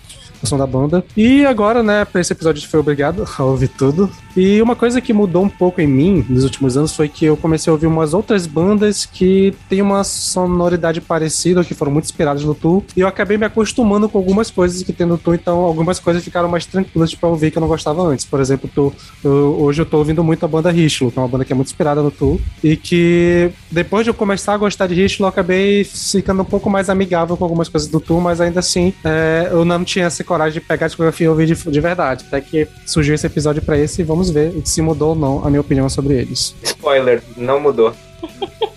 da 0.58 0.66
banda. 0.66 1.04
E 1.16 1.44
agora, 1.44 1.82
né, 1.82 2.04
pra 2.04 2.20
esse 2.20 2.32
episódio 2.32 2.66
foi 2.68 2.80
obrigado 2.80 3.26
a 3.38 3.44
ouvir 3.44 3.68
tudo. 3.68 4.10
E 4.36 4.62
uma 4.62 4.76
coisa 4.76 5.00
que 5.00 5.12
mudou 5.12 5.42
um 5.42 5.48
pouco 5.48 5.80
em 5.80 5.86
mim 5.86 6.24
nos 6.28 6.44
últimos 6.44 6.76
anos 6.76 6.94
foi 6.94 7.08
que 7.08 7.24
eu 7.24 7.36
comecei 7.36 7.70
a 7.70 7.74
ouvir 7.74 7.86
umas 7.86 8.14
outras 8.14 8.46
bandas 8.46 9.04
que 9.04 9.52
têm 9.68 9.82
uma 9.82 10.04
sonoridade 10.04 11.00
parecida, 11.00 11.64
que 11.64 11.74
foram 11.74 11.90
muito 11.90 12.04
inspiradas 12.04 12.44
no 12.44 12.54
Tu. 12.54 12.84
E 12.96 13.00
eu 13.00 13.08
acabei 13.08 13.36
me 13.36 13.44
acostumando 13.44 14.08
com 14.08 14.18
algumas 14.18 14.50
coisas 14.50 14.82
que 14.82 14.92
tem 14.92 15.06
no 15.06 15.18
Tu, 15.18 15.34
então 15.34 15.58
algumas 15.58 15.98
coisas 15.98 16.22
ficaram 16.22 16.48
mais 16.48 16.64
tranquilas 16.64 17.14
pra 17.14 17.28
ouvir 17.28 17.50
que 17.50 17.58
eu 17.58 17.60
não 17.60 17.68
gostava 17.68 18.02
antes. 18.02 18.24
Por 18.24 18.40
exemplo, 18.40 18.70
tu, 18.72 18.92
eu, 19.24 19.56
hoje 19.60 19.82
eu 19.82 19.86
tô 19.86 19.98
ouvindo 19.98 20.22
muito 20.22 20.44
a 20.44 20.48
banda 20.48 20.70
Richlo, 20.70 21.10
que 21.10 21.18
é 21.18 21.22
uma 21.22 21.28
banda 21.28 21.44
que 21.44 21.52
é 21.52 21.56
muito 21.56 21.68
inspirada 21.68 22.02
no 22.02 22.10
Tu. 22.10 22.40
E 22.62 22.76
que 22.76 23.50
depois 23.70 24.04
de 24.04 24.10
eu 24.10 24.14
começar 24.14 24.54
a 24.54 24.56
gostar 24.56 24.86
de 24.86 24.94
Richlo, 24.94 25.24
eu 25.24 25.28
acabei 25.28 25.84
ficando 25.84 26.42
um 26.42 26.44
pouco 26.44 26.70
mais 26.70 26.88
amigável 26.88 27.36
com 27.36 27.44
algumas 27.44 27.68
coisas 27.68 27.88
do 27.88 27.98
Tu, 27.98 28.20
mas 28.20 28.40
ainda 28.40 28.60
assim 28.60 28.92
é, 29.04 29.48
eu 29.50 29.64
não 29.64 29.82
tinha 29.84 30.06
essa 30.06 30.22
coragem 30.30 30.60
de 30.60 30.66
pegar 30.66 30.86
a 30.86 30.88
discografia 30.88 31.26
e 31.26 31.28
ouvir 31.28 31.46
de, 31.46 31.54
de 31.54 31.80
verdade. 31.80 32.24
Até 32.28 32.40
que 32.40 32.68
surgiu 32.86 33.16
esse 33.16 33.26
episódio 33.26 33.60
pra 33.60 33.76
esse 33.76 34.02
e 34.02 34.04
vamos 34.04 34.30
ver 34.30 34.54
se 34.64 34.80
mudou 34.80 35.10
ou 35.10 35.14
não 35.16 35.44
a 35.44 35.50
minha 35.50 35.60
opinião 35.60 35.88
sobre 35.88 36.14
eles. 36.14 36.54
Spoiler, 36.62 37.20
não 37.36 37.58
mudou. 37.58 37.92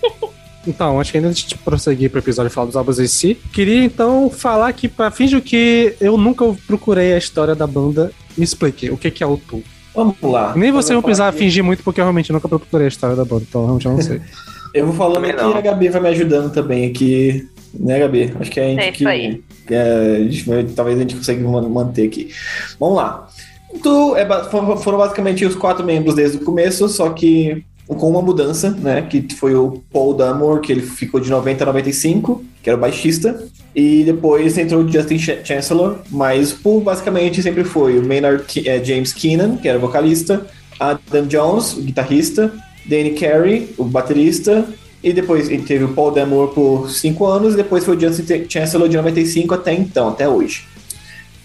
Então, 0.66 0.98
acho 0.98 1.12
que 1.12 1.18
ainda 1.18 1.28
antes 1.28 1.44
de 1.44 1.58
prosseguir 1.58 2.08
para 2.08 2.16
o 2.16 2.22
episódio 2.22 2.48
e 2.48 2.50
falar 2.50 2.68
dos 2.68 2.74
álbuns 2.74 2.98
em 2.98 3.06
si, 3.06 3.34
queria 3.52 3.84
então 3.84 4.30
falar 4.30 4.72
que, 4.72 4.88
para 4.88 5.10
finge 5.10 5.38
que 5.42 5.94
eu 6.00 6.16
nunca 6.16 6.46
procurei 6.66 7.12
a 7.12 7.18
história 7.18 7.54
da 7.54 7.66
banda, 7.66 8.10
me 8.34 8.42
explique 8.42 8.88
o 8.90 8.96
que, 8.96 9.10
que 9.10 9.22
é 9.22 9.26
o 9.26 9.36
Tu. 9.36 9.62
Vamos 9.94 10.16
lá. 10.22 10.54
Nem 10.56 10.72
você 10.72 10.94
vai 10.94 11.02
precisar 11.02 11.28
aqui. 11.28 11.40
fingir 11.40 11.62
muito, 11.62 11.82
porque 11.82 12.00
eu 12.00 12.04
realmente 12.06 12.32
nunca 12.32 12.48
procurei 12.48 12.86
a 12.86 12.88
história 12.88 13.14
da 13.14 13.26
banda, 13.26 13.44
então 13.46 13.60
realmente 13.60 13.84
eu 13.84 13.92
não 13.92 14.00
sei. 14.00 14.22
eu 14.72 14.86
vou 14.86 14.94
falando 14.94 15.22
aqui 15.26 15.38
e 15.38 15.52
a 15.52 15.60
Gabi 15.60 15.90
vai 15.90 16.00
me 16.00 16.08
ajudando 16.08 16.50
também 16.50 16.86
aqui, 16.88 17.46
né, 17.78 17.98
Gabi? 17.98 18.32
Acho 18.38 18.50
que 18.50 18.60
a 18.60 18.64
gente 18.64 18.80
é 18.80 18.92
que. 18.92 19.06
Aí. 19.06 19.42
É, 19.70 20.16
a 20.16 20.30
gente 20.30 20.74
talvez 20.74 20.96
a 20.96 21.00
gente 21.00 21.16
consiga 21.16 21.48
manter 21.48 22.06
aqui. 22.06 22.30
Vamos 22.78 22.96
lá. 22.96 23.28
Tu, 23.82 24.16
é, 24.16 24.26
foram 24.44 24.98
basicamente 24.98 25.44
os 25.44 25.56
quatro 25.56 25.84
membros 25.84 26.14
desde 26.14 26.36
o 26.36 26.44
começo, 26.44 26.88
só 26.88 27.10
que 27.10 27.64
com 27.86 28.08
uma 28.08 28.22
mudança, 28.22 28.70
né? 28.70 29.02
Que 29.02 29.26
foi 29.34 29.54
o 29.54 29.82
Paul 29.92 30.14
Damore, 30.14 30.60
que 30.60 30.72
ele 30.72 30.82
ficou 30.82 31.20
de 31.20 31.30
90 31.30 31.64
a 31.64 31.66
95, 31.66 32.44
que 32.62 32.70
era 32.70 32.78
o 32.78 32.80
baixista. 32.80 33.46
E 33.74 34.04
depois 34.04 34.56
entrou 34.56 34.82
o 34.82 34.88
Justin 34.90 35.18
Chancellor, 35.18 35.98
mas 36.10 36.52
por 36.52 36.80
basicamente 36.80 37.42
sempre 37.42 37.64
foi 37.64 37.98
o 37.98 38.06
Maynard 38.06 38.44
é, 38.68 38.82
James 38.82 39.12
Keenan, 39.12 39.56
que 39.56 39.68
era 39.68 39.78
o 39.78 39.80
vocalista, 39.80 40.46
Adam 40.78 41.26
Jones, 41.26 41.76
o 41.76 41.82
guitarrista, 41.82 42.52
Danny 42.86 43.10
Carey, 43.10 43.74
o 43.76 43.84
baterista, 43.84 44.64
e 45.04 45.12
depois 45.12 45.50
ele 45.50 45.62
teve 45.62 45.84
o 45.84 45.88
Paul 45.92 46.10
Damore 46.10 46.54
por 46.54 46.90
cinco 46.90 47.26
anos, 47.26 47.54
depois 47.54 47.84
foi 47.84 47.94
o 47.94 48.00
Justin 48.00 48.46
Chancellor 48.48 48.88
de 48.88 48.96
95 48.96 49.54
até 49.54 49.74
então, 49.74 50.08
até 50.08 50.26
hoje. 50.26 50.64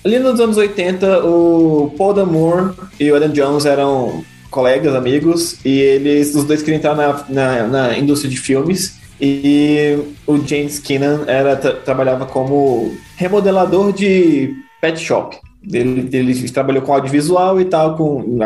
Ali 0.03 0.17
nos 0.17 0.39
anos 0.39 0.55
80, 0.55 1.25
o 1.25 1.93
Paul 1.97 2.13
Damore 2.13 2.73
e 2.97 3.11
o 3.11 3.15
Adam 3.17 3.29
Jones 3.29 3.65
eram 3.65 4.23
colegas, 4.49 4.95
amigos, 4.95 5.57
e 5.65 5.77
eles, 5.77 6.33
os 6.33 6.45
dois 6.45 6.61
queriam 6.61 6.77
entrar 6.77 6.95
na, 6.95 7.25
na, 7.27 7.67
na 7.67 7.97
indústria 7.97 8.31
de 8.31 8.37
filmes. 8.37 8.97
E 9.21 9.97
o 10.25 10.37
James 10.37 10.79
Keenan 10.79 11.25
era, 11.27 11.57
trabalhava 11.57 12.25
como 12.25 12.95
remodelador 13.17 13.91
de 13.91 14.55
pet 14.79 14.97
shop. 14.97 15.37
Ele, 15.61 16.07
ele 16.11 16.49
trabalhou 16.49 16.81
com 16.81 16.93
audiovisual 16.93 17.59
e 17.59 17.65
tal, 17.65 17.95
com, 17.95 18.37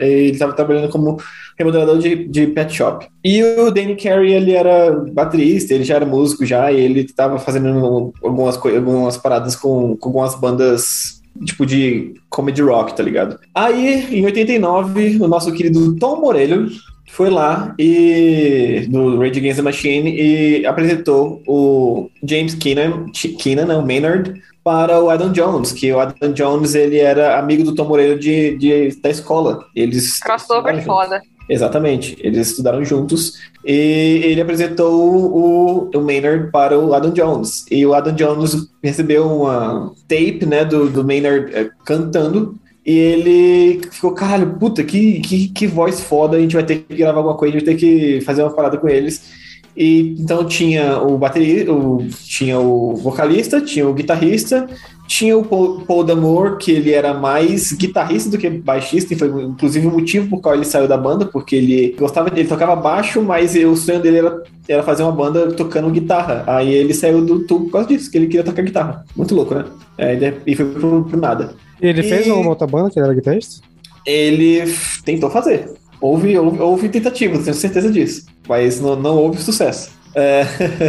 ele 0.00 0.30
estava 0.30 0.52
trabalhando 0.52 0.90
como 0.90 1.16
remodelador 1.56 1.98
de, 1.98 2.26
de 2.26 2.48
pet 2.48 2.74
shop. 2.74 3.06
E 3.24 3.42
o 3.42 3.70
Danny 3.70 3.96
Carey, 3.96 4.32
ele 4.32 4.52
era 4.52 4.90
baterista, 5.12 5.74
ele 5.74 5.84
já 5.84 5.96
era 5.96 6.04
músico 6.04 6.44
já, 6.44 6.72
e 6.72 6.80
ele 6.80 7.00
estava 7.00 7.38
fazendo 7.38 8.12
algumas, 8.22 8.56
algumas 8.56 9.16
paradas 9.16 9.54
com, 9.54 9.96
com 9.96 10.08
algumas 10.08 10.34
bandas 10.34 11.16
tipo 11.44 11.66
de 11.66 12.14
comedy 12.30 12.62
rock, 12.62 12.96
tá 12.96 13.02
ligado? 13.02 13.38
Aí, 13.54 14.18
em 14.18 14.24
89, 14.24 15.18
o 15.20 15.28
nosso 15.28 15.52
querido 15.52 15.96
Tom 15.96 16.20
Morello 16.20 16.68
foi 17.08 17.30
lá 17.30 17.74
e 17.78 18.86
do 18.88 19.18
Rage 19.18 19.38
Against 19.38 19.56
the 19.56 19.62
Machine 19.62 20.10
e 20.10 20.66
apresentou 20.66 21.42
o 21.46 22.10
James 22.22 22.54
Keenan, 22.54 23.06
Keenan, 23.38 23.66
não, 23.66 23.86
Maynard, 23.86 24.34
para 24.62 25.00
o 25.00 25.08
Adam 25.08 25.30
Jones, 25.32 25.72
que 25.72 25.92
o 25.92 26.00
Adam 26.00 26.32
Jones 26.32 26.74
ele 26.74 26.98
era 26.98 27.38
amigo 27.38 27.62
do 27.62 27.74
Tom 27.74 27.84
Moreira 27.84 28.18
de, 28.18 28.56
de 28.58 29.00
da 29.00 29.10
escola. 29.10 29.64
Eles 29.74 30.18
Crossover 30.18 30.84
foda. 30.84 31.22
Exatamente, 31.48 32.16
eles 32.20 32.48
estudaram 32.48 32.84
juntos 32.84 33.34
e 33.64 34.20
ele 34.24 34.40
apresentou 34.40 34.92
o, 34.92 35.90
o 35.94 36.00
Maynard 36.00 36.50
para 36.50 36.76
o 36.76 36.92
Adam 36.92 37.12
Jones. 37.12 37.64
E 37.70 37.86
o 37.86 37.94
Adam 37.94 38.14
Jones 38.14 38.68
recebeu 38.82 39.30
uma 39.30 39.92
tape 40.08 40.44
né, 40.44 40.64
do, 40.64 40.90
do 40.90 41.04
Maynard 41.04 41.54
é, 41.54 41.70
cantando 41.84 42.56
e 42.86 42.96
ele 42.96 43.80
ficou, 43.90 44.12
caralho, 44.12 44.54
puta, 44.60 44.84
que, 44.84 45.18
que, 45.18 45.48
que 45.48 45.66
voz 45.66 46.00
foda, 46.00 46.36
a 46.36 46.40
gente 46.40 46.54
vai 46.54 46.62
ter 46.62 46.84
que 46.88 46.94
gravar 46.94 47.18
alguma 47.18 47.36
coisa, 47.36 47.56
a 47.56 47.58
gente 47.58 47.66
vai 47.66 47.74
ter 47.74 47.80
que 47.80 48.20
fazer 48.20 48.42
uma 48.42 48.52
parada 48.52 48.78
com 48.78 48.88
eles. 48.88 49.22
E 49.76 50.14
então 50.20 50.44
tinha 50.44 51.02
o 51.02 51.18
baterista, 51.18 51.72
o, 51.72 52.06
tinha 52.24 52.60
o 52.60 52.94
vocalista, 52.94 53.60
tinha 53.60 53.86
o 53.86 53.92
guitarrista, 53.92 54.68
tinha 55.08 55.36
o 55.36 55.44
Paul, 55.44 55.80
Paul 55.80 56.56
que 56.56 56.70
ele 56.70 56.92
era 56.92 57.12
mais 57.12 57.72
guitarrista 57.72 58.30
do 58.30 58.38
que 58.38 58.48
baixista, 58.48 59.12
e 59.12 59.18
foi 59.18 59.28
inclusive 59.42 59.86
o 59.88 59.90
motivo 59.90 60.30
por 60.30 60.40
qual 60.40 60.54
ele 60.54 60.64
saiu 60.64 60.86
da 60.86 60.96
banda, 60.96 61.26
porque 61.26 61.56
ele 61.56 61.96
gostava, 61.98 62.30
ele 62.34 62.48
tocava 62.48 62.76
baixo, 62.76 63.20
mas 63.20 63.56
o 63.56 63.74
sonho 63.74 64.00
dele 64.00 64.18
era, 64.18 64.42
era 64.68 64.82
fazer 64.84 65.02
uma 65.02 65.12
banda 65.12 65.50
tocando 65.52 65.90
guitarra. 65.90 66.44
Aí 66.46 66.72
ele 66.72 66.94
saiu 66.94 67.20
do 67.20 67.40
tubo 67.40 67.64
por 67.64 67.72
causa 67.72 67.88
disso, 67.88 68.10
que 68.10 68.16
ele 68.16 68.28
queria 68.28 68.44
tocar 68.44 68.62
guitarra. 68.62 69.04
Muito 69.16 69.34
louco, 69.34 69.56
né? 69.56 69.64
É, 69.98 70.34
e 70.46 70.54
foi 70.54 70.66
pro, 70.66 71.04
pro 71.04 71.20
nada. 71.20 71.65
Ele 71.80 72.00
e... 72.00 72.08
fez 72.08 72.26
uma 72.26 72.48
outra 72.48 72.66
banda 72.66 72.90
que 72.90 72.98
ele 72.98 73.06
era 73.06 73.14
guitarrista? 73.14 73.64
Ele 74.04 74.74
tentou 75.04 75.30
fazer. 75.30 75.70
Houve, 76.00 76.38
houve, 76.38 76.60
houve 76.60 76.88
tentativas, 76.88 77.44
tenho 77.44 77.54
certeza 77.54 77.90
disso. 77.90 78.26
Mas 78.48 78.80
não, 78.80 78.96
não 78.96 79.16
houve 79.16 79.40
sucesso. 79.42 79.90
É... 80.16 80.46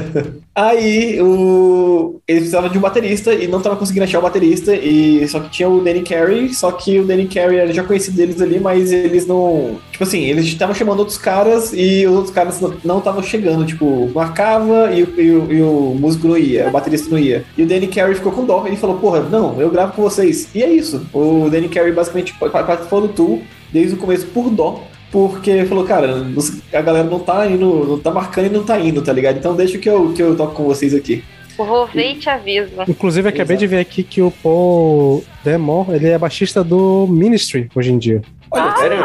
Aí 0.55 1.21
o... 1.21 2.19
eles 2.27 2.43
precisavam 2.43 2.69
de 2.69 2.77
um 2.77 2.81
baterista 2.81 3.33
e 3.33 3.45
não 3.45 3.61
tava 3.61 3.75
conseguindo 3.75 4.05
achar 4.05 4.19
o 4.19 4.21
baterista. 4.21 4.73
E 4.73 5.27
só 5.27 5.41
que 5.41 5.49
tinha 5.49 5.69
o 5.69 5.81
Danny 5.81 6.01
Carey, 6.01 6.53
só 6.53 6.71
que 6.71 6.97
o 6.99 7.05
Danny 7.05 7.27
Carey 7.27 7.59
era 7.59 7.73
já 7.73 7.83
conhecido 7.83 8.15
deles 8.15 8.41
ali, 8.41 8.59
mas 8.59 8.91
eles 8.91 9.27
não. 9.27 9.77
Tipo 9.91 10.05
assim, 10.05 10.23
eles 10.23 10.45
estavam 10.45 10.73
chamando 10.73 10.99
outros 10.99 11.17
caras 11.17 11.73
e 11.73 12.07
os 12.07 12.15
outros 12.15 12.33
caras 12.33 12.59
não 12.83 12.99
estavam 12.99 13.21
chegando. 13.21 13.65
Tipo, 13.65 14.09
marcava 14.15 14.91
e, 14.93 15.03
e, 15.03 15.25
e, 15.25 15.61
o 15.61 15.95
músico 15.99 16.27
não 16.27 16.37
ia, 16.37 16.69
o 16.69 16.71
baterista 16.71 17.09
não 17.11 17.19
ia. 17.19 17.43
E 17.57 17.63
o 17.63 17.67
Danny 17.67 17.87
Carey 17.87 18.15
ficou 18.15 18.31
com 18.31 18.45
dó. 18.45 18.65
Ele 18.65 18.77
falou, 18.77 18.97
porra, 18.97 19.19
não, 19.21 19.61
eu 19.61 19.69
gravo 19.69 19.93
com 19.93 20.01
vocês. 20.01 20.49
E 20.55 20.63
é 20.63 20.69
isso. 20.69 21.05
O 21.13 21.49
Danny 21.49 21.67
Carey 21.67 21.91
basicamente 21.91 22.33
participou 22.39 23.01
do 23.01 23.09
tour 23.09 23.39
desde 23.71 23.95
o 23.95 23.97
começo 23.97 24.25
por 24.27 24.49
dó 24.49 24.86
porque 25.11 25.65
falou, 25.65 25.85
cara, 25.85 26.25
a 26.73 26.81
galera 26.81 27.07
não 27.07 27.19
tá 27.19 27.45
indo, 27.47 27.85
não 27.87 27.99
tá 27.99 28.11
marcando 28.11 28.47
e 28.47 28.49
não 28.49 28.63
tá 28.63 28.79
indo, 28.79 29.01
tá 29.01 29.13
ligado? 29.13 29.37
Então 29.37 29.55
deixa 29.55 29.77
que 29.77 29.89
eu, 29.89 30.13
que 30.13 30.21
eu 30.21 30.35
toco 30.35 30.53
com 30.53 30.63
vocês 30.63 30.93
aqui. 30.93 31.23
Vou 31.57 31.87
ver 31.87 32.11
e 32.11 32.15
te 32.15 32.29
aviso. 32.29 32.71
Inclusive, 32.87 33.29
acabei 33.29 33.55
Exato. 33.55 33.59
de 33.59 33.67
ver 33.67 33.79
aqui 33.79 34.03
que 34.03 34.21
o 34.21 34.29
Paul 34.29 35.23
Demore, 35.43 35.95
ele 35.95 36.09
é 36.09 36.17
baixista 36.17 36.63
do 36.63 37.07
Ministry 37.07 37.67
hoje 37.73 37.91
em 37.91 37.97
dia. 37.97 38.21
Olha, 38.51 38.63
ah. 38.65 38.77
sério? 38.77 38.99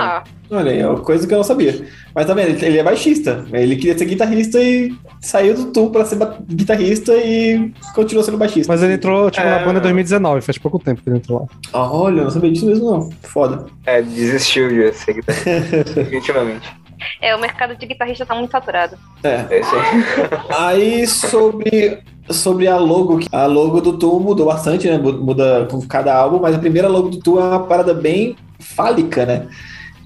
Olha, 0.53 0.71
é 0.71 0.87
uma 0.87 1.01
coisa 1.01 1.27
que 1.27 1.33
eu 1.33 1.39
não 1.39 1.45
sabia. 1.45 1.83
Mas 2.15 2.27
também, 2.27 2.55
tá 2.55 2.67
ele 2.67 2.79
é 2.79 2.85
baixista. 2.85 3.43
Ele 3.51 3.75
queria 3.75 3.97
ser 3.97 4.05
guitarrista 4.05 4.61
e 4.61 4.95
saiu 5.19 5.55
do 5.55 5.73
tour 5.73 5.91
pra 5.91 6.05
ser 6.05 6.19
guitarrista 6.47 7.15
e 7.17 7.73
continuou 7.95 8.23
sendo 8.23 8.37
baixista. 8.37 8.71
Mas 8.71 8.83
ele 8.83 8.93
entrou, 8.93 9.31
tipo, 9.31 9.47
é... 9.47 9.51
na 9.51 9.65
banda 9.65 9.79
em 9.79 9.83
2019, 9.83 10.43
faz 10.43 10.59
pouco 10.59 10.79
tempo 10.79 11.01
que 11.01 11.09
ele 11.09 11.17
entrou 11.17 11.41
lá. 11.41 11.47
Ah, 11.73 11.91
olha, 11.91 12.19
eu 12.19 12.25
não 12.25 12.31
sabia 12.31 12.53
disso 12.53 12.67
mesmo, 12.67 12.91
não. 12.91 13.11
Foda. 13.23 13.65
É, 13.87 14.03
desistiu 14.03 14.69
de 14.69 14.93
ser 14.93 15.15
guitarrista. 15.15 15.95
Definitivamente. 15.95 16.83
É, 17.21 17.35
o 17.35 17.41
mercado 17.41 17.75
de 17.75 17.87
guitarrista 17.87 18.27
tá 18.27 18.35
muito 18.35 18.51
saturado. 18.51 18.99
É. 19.25 19.47
é 19.49 19.61
isso 19.61 19.75
aí. 19.75 20.05
aí 20.51 21.07
sobre 21.07 22.03
sobre 22.31 22.69
a 22.69 22.77
logo, 22.77 23.21
a 23.33 23.47
logo 23.47 23.81
do 23.81 23.99
Tu 23.99 24.21
mudou 24.21 24.47
bastante, 24.47 24.89
né? 24.89 24.99
Muda 24.99 25.67
com 25.71 25.81
cada 25.87 26.15
álbum, 26.15 26.39
mas 26.39 26.55
a 26.55 26.59
primeira 26.59 26.89
logo 26.89 27.09
do 27.09 27.19
Tu 27.19 27.39
é 27.39 27.43
uma 27.43 27.67
parada 27.67 27.95
bem 27.95 28.37
fálica, 28.61 29.27
né? 29.27 29.49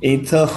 Então. 0.02 0.48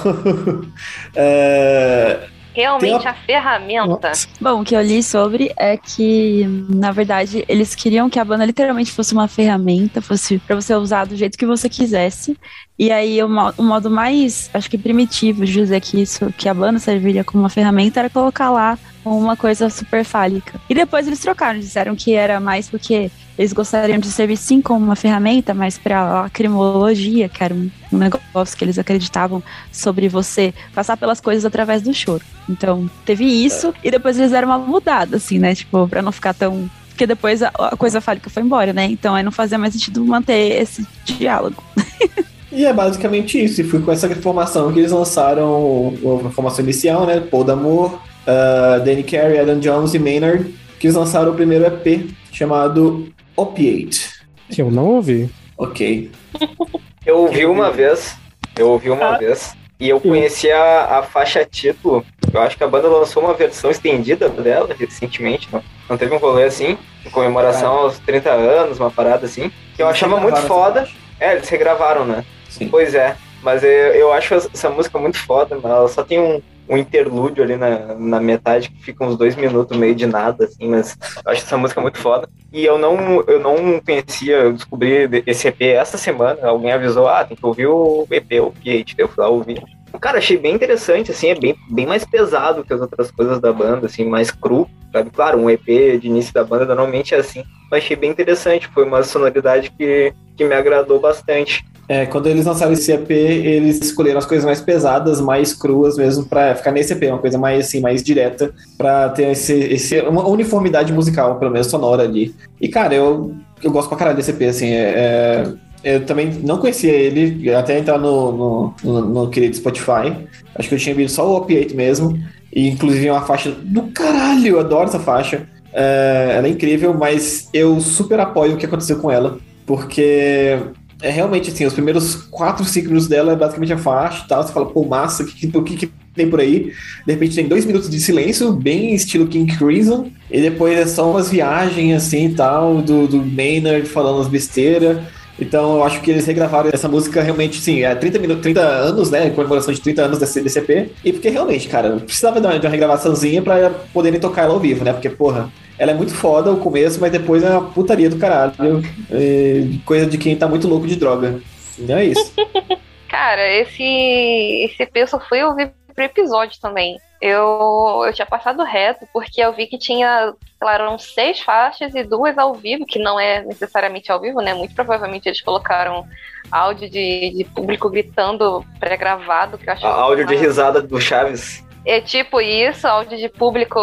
é, 1.14 2.28
Realmente 2.52 3.04
uma... 3.04 3.10
a 3.10 3.14
ferramenta. 3.14 4.12
Bom, 4.40 4.60
o 4.60 4.64
que 4.64 4.74
eu 4.74 4.82
li 4.82 5.02
sobre 5.02 5.52
é 5.56 5.76
que, 5.76 6.44
na 6.68 6.90
verdade, 6.90 7.44
eles 7.48 7.74
queriam 7.74 8.10
que 8.10 8.18
a 8.18 8.24
banda 8.24 8.44
literalmente 8.44 8.92
fosse 8.92 9.12
uma 9.12 9.28
ferramenta, 9.28 10.02
fosse 10.02 10.38
para 10.38 10.56
você 10.56 10.74
usar 10.74 11.06
do 11.06 11.14
jeito 11.14 11.38
que 11.38 11.46
você 11.46 11.68
quisesse. 11.68 12.36
E 12.78 12.90
aí 12.90 13.22
o, 13.22 13.28
o, 13.56 13.62
modo 13.62 13.90
mais, 13.90 14.50
acho 14.52 14.68
que 14.68 14.76
primitivo 14.76 15.44
de 15.44 15.52
dizer 15.52 15.80
que 15.80 16.00
isso, 16.02 16.32
que 16.36 16.48
a 16.48 16.54
banda 16.54 16.78
serviria 16.78 17.22
como 17.22 17.42
uma 17.42 17.50
ferramenta, 17.50 18.00
era 18.00 18.10
colocar 18.10 18.50
lá 18.50 18.78
uma 19.04 19.36
coisa 19.36 19.70
super 19.70 20.04
fálica. 20.04 20.60
E 20.68 20.74
depois 20.74 21.06
eles 21.06 21.20
trocaram, 21.20 21.60
disseram 21.60 21.94
que 21.94 22.14
era 22.14 22.40
mais 22.40 22.68
porque 22.68 23.10
eles 23.38 23.52
gostariam 23.52 23.98
de 23.98 24.08
servir 24.08 24.36
sim 24.36 24.60
como 24.60 24.84
uma 24.84 24.96
ferramenta, 24.96 25.54
mas 25.54 25.78
para 25.78 26.24
a 26.24 26.30
crimologia, 26.30 27.28
que 27.28 27.42
era 27.42 27.54
um, 27.54 27.70
negócio 27.92 28.56
que 28.56 28.64
eles 28.64 28.78
acreditavam 28.78 29.42
sobre 29.72 30.08
você 30.08 30.52
passar 30.74 30.96
pelas 30.96 31.20
coisas 31.20 31.44
através 31.44 31.82
do 31.82 31.94
choro. 31.94 32.22
Então, 32.48 32.88
teve 33.04 33.24
isso 33.24 33.72
e 33.82 33.90
depois 33.90 34.18
eles 34.18 34.30
deram 34.30 34.48
uma 34.48 34.58
mudada, 34.58 35.16
assim, 35.16 35.38
né? 35.38 35.54
Tipo, 35.54 35.88
para 35.88 36.02
não 36.02 36.12
ficar 36.12 36.34
tão 36.34 36.68
porque 36.88 37.06
depois 37.06 37.42
a, 37.42 37.48
a, 37.48 37.76
coisa 37.78 37.98
fálica 37.98 38.28
foi 38.28 38.42
embora, 38.42 38.74
né? 38.74 38.84
Então 38.84 39.14
aí 39.14 39.22
não 39.22 39.32
fazia 39.32 39.56
mais 39.56 39.72
sentido 39.72 40.04
manter 40.04 40.60
esse 40.60 40.86
diálogo. 41.04 41.62
E 42.52 42.64
é 42.64 42.72
basicamente 42.72 43.42
isso. 43.42 43.60
E 43.60 43.64
foi 43.64 43.80
com 43.80 43.92
essa 43.92 44.08
informação 44.08 44.72
que 44.72 44.80
eles 44.80 44.90
lançaram 44.90 45.94
a 46.26 46.30
formação 46.30 46.64
inicial, 46.64 47.06
né? 47.06 47.20
Paul 47.20 47.44
D'Amour, 47.44 47.94
uh, 47.94 48.84
Danny 48.84 49.04
Carey, 49.04 49.38
Adam 49.38 49.60
Jones 49.60 49.94
e 49.94 49.98
Maynard, 49.98 50.52
que 50.78 50.86
eles 50.86 50.96
lançaram 50.96 51.30
o 51.30 51.34
primeiro 51.34 51.64
EP 51.64 52.10
chamado 52.32 53.06
Opiate. 53.40 54.20
Que 54.50 54.60
eu 54.60 54.70
não 54.70 54.96
ouvi. 54.96 55.30
Ok. 55.56 56.10
Eu 57.06 57.20
ouvi 57.20 57.46
uma 57.46 57.70
vez. 57.70 58.14
Eu 58.54 58.68
ouvi 58.68 58.90
uma 58.90 59.14
ah. 59.14 59.18
vez. 59.18 59.56
E 59.80 59.88
eu 59.88 59.98
conheci 59.98 60.50
a, 60.50 60.98
a 60.98 61.02
faixa 61.02 61.42
título. 61.46 62.04
Eu 62.30 62.42
acho 62.42 62.58
que 62.58 62.62
a 62.62 62.68
banda 62.68 62.86
lançou 62.86 63.24
uma 63.24 63.32
versão 63.32 63.70
estendida 63.70 64.28
dela 64.28 64.76
recentemente, 64.78 65.48
não? 65.50 65.62
Não 65.88 65.96
teve 65.96 66.14
um 66.14 66.18
rolê 66.18 66.44
assim, 66.44 66.76
em 67.06 67.08
comemoração 67.08 67.72
ah. 67.72 67.80
aos 67.84 67.98
30 68.00 68.30
anos, 68.30 68.78
uma 68.78 68.90
parada 68.90 69.24
assim. 69.24 69.50
Que 69.74 69.82
eu 69.82 69.86
eles 69.86 69.96
achava 69.96 70.20
muito 70.20 70.42
foda. 70.42 70.86
É, 71.18 71.32
eles 71.32 71.48
regravaram, 71.48 72.04
né? 72.04 72.22
Sim. 72.50 72.68
Pois 72.68 72.94
é. 72.94 73.16
Mas 73.42 73.64
eu, 73.64 73.70
eu 73.70 74.12
acho 74.12 74.34
essa 74.34 74.68
música 74.68 74.98
muito 74.98 75.16
foda, 75.16 75.58
mas 75.62 75.72
ela 75.72 75.88
só 75.88 76.04
tem 76.04 76.20
um, 76.20 76.42
um 76.70 76.78
interlúdio 76.78 77.42
ali 77.42 77.56
na, 77.56 77.94
na 77.96 78.20
metade 78.20 78.70
que 78.70 78.80
fica 78.80 79.04
uns 79.04 79.16
dois 79.16 79.34
minutos 79.34 79.76
meio 79.76 79.94
de 79.94 80.06
nada, 80.06 80.44
assim, 80.44 80.68
mas 80.68 80.96
acho 81.26 81.42
essa 81.42 81.56
música 81.58 81.80
muito 81.80 81.98
foda. 81.98 82.28
E 82.52 82.64
eu 82.64 82.78
não, 82.78 83.22
eu 83.26 83.40
não 83.40 83.80
conhecia, 83.80 84.36
eu 84.36 84.52
descobri 84.52 85.24
esse 85.26 85.48
EP 85.48 85.62
essa 85.62 85.98
semana, 85.98 86.46
alguém 86.46 86.72
avisou, 86.72 87.08
ah, 87.08 87.24
tem 87.24 87.36
que 87.36 87.44
ouvir 87.44 87.66
o 87.66 88.06
EP, 88.08 88.40
o 88.40 88.54
Gate, 88.62 88.94
eu 88.96 89.08
fui 89.08 89.22
lá 89.22 89.28
ouvir. 89.28 89.60
Cara, 90.00 90.18
achei 90.18 90.38
bem 90.38 90.54
interessante, 90.54 91.10
assim, 91.10 91.30
é 91.30 91.34
bem, 91.34 91.56
bem 91.68 91.86
mais 91.86 92.04
pesado 92.04 92.64
que 92.64 92.72
as 92.72 92.80
outras 92.80 93.10
coisas 93.10 93.40
da 93.40 93.52
banda, 93.52 93.86
assim, 93.86 94.04
mais 94.04 94.30
cru, 94.30 94.68
sabe? 94.92 95.10
Claro, 95.10 95.38
um 95.38 95.50
EP 95.50 95.66
de 96.00 96.06
início 96.06 96.32
da 96.32 96.44
banda 96.44 96.66
normalmente 96.66 97.14
é 97.14 97.18
assim, 97.18 97.42
mas 97.68 97.82
achei 97.82 97.96
bem 97.96 98.10
interessante, 98.10 98.68
foi 98.68 98.84
uma 98.84 99.02
sonoridade 99.02 99.70
que, 99.72 100.14
que 100.36 100.44
me 100.44 100.54
agradou 100.54 101.00
bastante. 101.00 101.64
É, 101.90 102.06
quando 102.06 102.28
eles 102.28 102.46
lançaram 102.46 102.72
esse 102.72 102.92
EP, 102.92 103.10
eles 103.10 103.80
escolheram 103.80 104.20
as 104.20 104.24
coisas 104.24 104.46
mais 104.46 104.60
pesadas, 104.60 105.20
mais 105.20 105.52
cruas 105.52 105.96
mesmo, 105.96 106.24
para 106.24 106.54
ficar 106.54 106.70
nesse 106.70 106.92
EP, 106.92 107.02
uma 107.08 107.18
coisa 107.18 107.36
mais 107.36 107.66
assim, 107.66 107.80
mais 107.80 108.00
direta, 108.00 108.54
para 108.78 109.08
ter 109.08 109.32
esse, 109.32 109.52
esse, 109.52 110.00
uma 110.02 110.24
uniformidade 110.24 110.92
musical, 110.92 111.40
pelo 111.40 111.50
menos 111.50 111.66
sonora 111.66 112.04
ali. 112.04 112.32
E, 112.60 112.68
cara, 112.68 112.94
eu, 112.94 113.34
eu 113.60 113.72
gosto 113.72 113.88
pra 113.88 113.98
caralho 113.98 114.16
desse 114.16 114.30
EP, 114.30 114.42
assim, 114.42 114.68
é, 114.68 115.52
é 115.82 115.94
eu 115.96 116.06
também 116.06 116.32
não 116.44 116.58
conhecia 116.58 116.92
ele, 116.92 117.52
até 117.52 117.76
entrar 117.76 117.98
no, 117.98 118.32
no, 118.32 118.74
no, 118.84 119.00
no 119.06 119.28
querido 119.28 119.56
Spotify. 119.56 120.14
Acho 120.54 120.68
que 120.68 120.74
eu 120.76 120.78
tinha 120.78 120.94
visto 120.94 121.16
só 121.16 121.28
o 121.28 121.38
Opiate 121.38 121.74
mesmo. 121.74 122.16
E 122.54 122.68
inclusive 122.68 123.08
é 123.08 123.12
uma 123.12 123.22
faixa 123.22 123.50
do 123.50 123.82
caralho, 123.88 124.46
eu 124.46 124.60
adoro 124.60 124.88
essa 124.88 125.00
faixa. 125.00 125.48
É, 125.72 126.34
ela 126.36 126.46
é 126.46 126.50
incrível, 126.50 126.94
mas 126.94 127.48
eu 127.52 127.80
super 127.80 128.20
apoio 128.20 128.54
o 128.54 128.56
que 128.56 128.66
aconteceu 128.66 128.98
com 128.98 129.10
ela. 129.10 129.38
Porque 129.66 130.58
é 131.02 131.10
realmente 131.10 131.50
assim, 131.50 131.64
os 131.64 131.72
primeiros 131.72 132.14
quatro, 132.14 132.64
minutos 132.82 133.08
dela 133.08 133.32
é 133.32 133.36
basicamente 133.36 133.72
a 133.72 133.78
faixa 133.78 134.24
e 134.24 134.28
tal. 134.28 134.42
Você 134.42 134.52
fala, 134.52 134.66
pô, 134.66 134.84
massa, 134.84 135.22
o 135.22 135.26
que, 135.26 135.46
que, 135.46 135.76
que, 135.76 135.92
tem 136.14 136.28
por 136.28 136.40
aí? 136.40 136.72
De 137.06 137.12
repente 137.12 137.36
tem 137.36 137.46
dois 137.46 137.64
minutos 137.64 137.88
de 137.88 138.00
silêncio, 138.00 138.52
bem 138.52 138.94
estilo 138.94 139.28
King 139.28 139.56
Crimson, 139.56 140.10
e 140.30 140.40
depois 140.40 140.76
é 140.76 140.86
só 140.86 141.08
umas 141.10 141.30
viagens 141.30 141.96
assim 141.96 142.26
e 142.26 142.34
tal, 142.34 142.82
do, 142.82 143.06
do 143.06 143.18
Maynard 143.18 143.86
falando 143.86 144.20
as 144.20 144.28
besteiras. 144.28 144.98
Então 145.40 145.76
eu 145.76 145.84
acho 145.84 146.02
que 146.02 146.10
eles 146.10 146.26
regravaram 146.26 146.68
essa 146.72 146.88
música 146.88 147.22
realmente, 147.22 147.60
sim, 147.60 147.82
é 147.82 147.94
30, 147.94 148.18
minutos, 148.18 148.42
30 148.42 148.60
anos, 148.60 149.10
né? 149.10 149.30
Comemoração 149.30 149.72
de 149.72 149.80
30 149.80 150.02
anos 150.02 150.18
desse, 150.18 150.58
EP. 150.58 150.90
E 151.02 151.12
porque 151.12 151.30
realmente, 151.30 151.66
cara, 151.66 151.96
precisava 151.96 152.40
de 152.40 152.46
uma, 152.46 152.58
de 152.58 152.66
uma 152.66 152.70
regravaçãozinha 152.70 153.40
pra 153.40 153.70
poderem 153.92 154.20
tocar 154.20 154.42
ela 154.42 154.52
ao 154.52 154.60
vivo, 154.60 154.84
né? 154.84 154.92
Porque, 154.92 155.08
porra, 155.08 155.50
ela 155.80 155.92
é 155.92 155.94
muito 155.94 156.14
foda 156.14 156.52
o 156.52 156.60
começo, 156.60 157.00
mas 157.00 157.10
depois 157.10 157.42
é 157.42 157.48
uma 157.48 157.70
putaria 157.70 158.10
do 158.10 158.18
caralho. 158.18 158.82
É 159.10 159.62
coisa 159.86 160.04
de 160.04 160.18
quem 160.18 160.36
tá 160.36 160.46
muito 160.46 160.68
louco 160.68 160.86
de 160.86 160.94
droga. 160.94 161.40
Não 161.78 161.96
é 161.96 162.04
isso. 162.04 162.34
Cara, 163.08 163.48
esse, 163.48 163.82
esse 163.82 164.82
EP 164.82 164.94
eu 164.96 165.06
só 165.06 165.18
fui 165.18 165.42
ouvir 165.42 165.72
pro 165.94 166.04
episódio 166.04 166.60
também. 166.60 166.98
Eu, 167.18 168.02
eu 168.06 168.12
tinha 168.12 168.26
passado 168.26 168.62
reto, 168.62 169.06
porque 169.10 169.40
eu 169.40 169.54
vi 169.54 169.66
que 169.66 169.78
tinha, 169.78 170.34
sei 170.58 170.66
lá, 170.66 170.74
eram 170.74 170.98
seis 170.98 171.40
faixas 171.40 171.94
e 171.94 172.04
duas 172.04 172.36
ao 172.36 172.52
vivo, 172.52 172.84
que 172.84 172.98
não 172.98 173.18
é 173.18 173.42
necessariamente 173.42 174.12
ao 174.12 174.20
vivo, 174.20 174.42
né? 174.42 174.52
Muito 174.52 174.74
provavelmente 174.74 175.30
eles 175.30 175.40
colocaram 175.40 176.06
áudio 176.52 176.90
de, 176.90 177.30
de 177.30 177.44
público 177.54 177.88
gritando 177.88 178.62
pré-gravado, 178.78 179.56
que 179.56 179.66
eu 179.66 179.72
acho 179.72 179.86
áudio 179.86 180.26
de 180.26 180.36
risada 180.36 180.82
do 180.82 181.00
Chaves. 181.00 181.64
É 181.84 182.00
tipo 182.00 182.40
isso, 182.40 182.86
áudio 182.86 183.18
de 183.18 183.28
público 183.28 183.80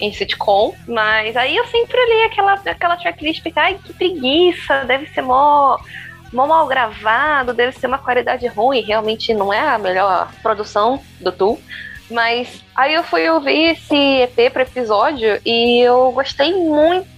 em 0.00 0.12
sitcom. 0.12 0.74
Mas 0.86 1.36
aí 1.36 1.56
eu 1.56 1.66
sempre 1.66 1.98
li 2.06 2.22
aquela, 2.24 2.54
aquela 2.54 2.96
tracklist 2.96 3.44
e 3.44 3.52
ai, 3.56 3.78
que 3.82 3.92
preguiça, 3.92 4.84
deve 4.84 5.06
ser 5.08 5.22
mó, 5.22 5.78
mó 6.32 6.46
mal 6.46 6.66
gravado, 6.66 7.52
deve 7.52 7.72
ser 7.78 7.86
uma 7.86 7.98
qualidade 7.98 8.46
ruim. 8.46 8.80
Realmente 8.80 9.34
não 9.34 9.52
é 9.52 9.60
a 9.60 9.78
melhor 9.78 10.30
produção 10.42 11.00
do 11.20 11.30
Tu. 11.30 11.58
Mas 12.10 12.62
aí 12.74 12.94
eu 12.94 13.02
fui 13.02 13.28
ouvir 13.28 13.72
esse 13.72 13.96
EP 13.96 14.52
para 14.52 14.62
episódio 14.62 15.40
e 15.44 15.80
eu 15.80 16.12
gostei 16.12 16.52
muito, 16.52 17.08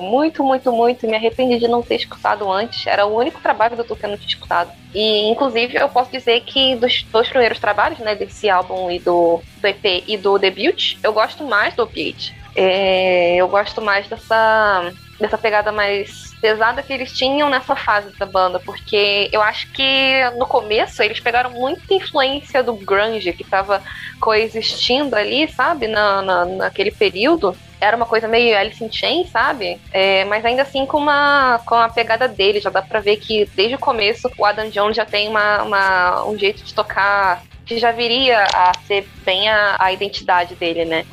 muito, 0.00 0.42
muito, 0.42 0.72
muito. 0.72 1.06
Me 1.06 1.16
arrependi 1.16 1.58
de 1.58 1.68
não 1.68 1.82
ter 1.82 1.96
escutado 1.96 2.50
antes. 2.50 2.86
Era 2.86 3.06
o 3.06 3.16
único 3.16 3.40
trabalho 3.40 3.76
do 3.76 3.84
Tu 3.84 3.96
que 3.96 4.04
eu 4.04 4.10
não 4.10 4.16
tinha 4.16 4.28
escutado. 4.28 4.70
E, 4.94 5.28
inclusive, 5.30 5.76
eu 5.76 5.88
posso 5.88 6.10
dizer 6.10 6.40
que 6.42 6.76
dos 6.76 7.04
dois 7.10 7.28
primeiros 7.28 7.58
trabalhos, 7.58 7.98
né, 7.98 8.14
desse 8.14 8.48
álbum 8.48 8.90
e 8.90 8.98
do, 8.98 9.40
do 9.60 9.66
EP 9.66 10.04
e 10.06 10.16
do 10.16 10.38
debut, 10.38 10.96
eu 11.02 11.12
gosto 11.12 11.44
mais 11.44 11.74
do 11.74 11.82
Opiate. 11.82 12.34
É, 12.54 13.36
eu 13.36 13.48
gosto 13.48 13.80
mais 13.80 14.08
dessa, 14.08 14.92
dessa 15.20 15.36
pegada 15.36 15.70
mais 15.70 16.30
pesada 16.40 16.82
que 16.82 16.92
eles 16.92 17.12
tinham 17.12 17.50
nessa 17.50 17.76
fase 17.76 18.10
da 18.18 18.24
banda, 18.24 18.58
porque 18.58 19.28
eu 19.30 19.42
acho 19.42 19.70
que 19.72 20.22
no 20.36 20.46
começo 20.46 21.02
eles 21.02 21.20
pegaram 21.20 21.50
muita 21.50 21.92
influência 21.92 22.62
do 22.62 22.74
grunge 22.74 23.32
que 23.32 23.44
tava 23.44 23.82
coexistindo 24.18 25.14
ali, 25.14 25.46
sabe, 25.52 25.86
na, 25.86 26.22
na, 26.22 26.44
naquele 26.46 26.90
período. 26.90 27.54
Era 27.80 27.96
uma 27.96 28.06
coisa 28.06 28.26
meio 28.26 28.56
Alice 28.56 28.82
in 28.82 28.90
Chains, 28.90 29.30
sabe? 29.30 29.80
É, 29.92 30.24
mas 30.24 30.44
ainda 30.44 30.62
assim 30.62 30.84
com 30.84 30.98
uma, 30.98 31.60
com 31.64 31.74
a 31.74 31.88
pegada 31.88 32.28
dele. 32.28 32.60
Já 32.60 32.68
dá 32.68 32.82
pra 32.82 33.00
ver 33.00 33.16
que 33.16 33.46
desde 33.54 33.74
o 33.74 33.78
começo 33.78 34.30
o 34.36 34.44
Adam 34.44 34.68
Jones 34.68 34.96
já 34.96 35.06
tem 35.06 35.28
uma, 35.28 35.62
uma, 35.62 36.24
um 36.26 36.38
jeito 36.38 36.62
de 36.62 36.74
tocar 36.74 37.42
que 37.64 37.78
já 37.78 37.92
viria 37.92 38.44
a 38.54 38.72
ser 38.86 39.08
bem 39.24 39.48
a, 39.48 39.76
a 39.78 39.92
identidade 39.92 40.54
dele, 40.56 40.84
né? 40.84 41.06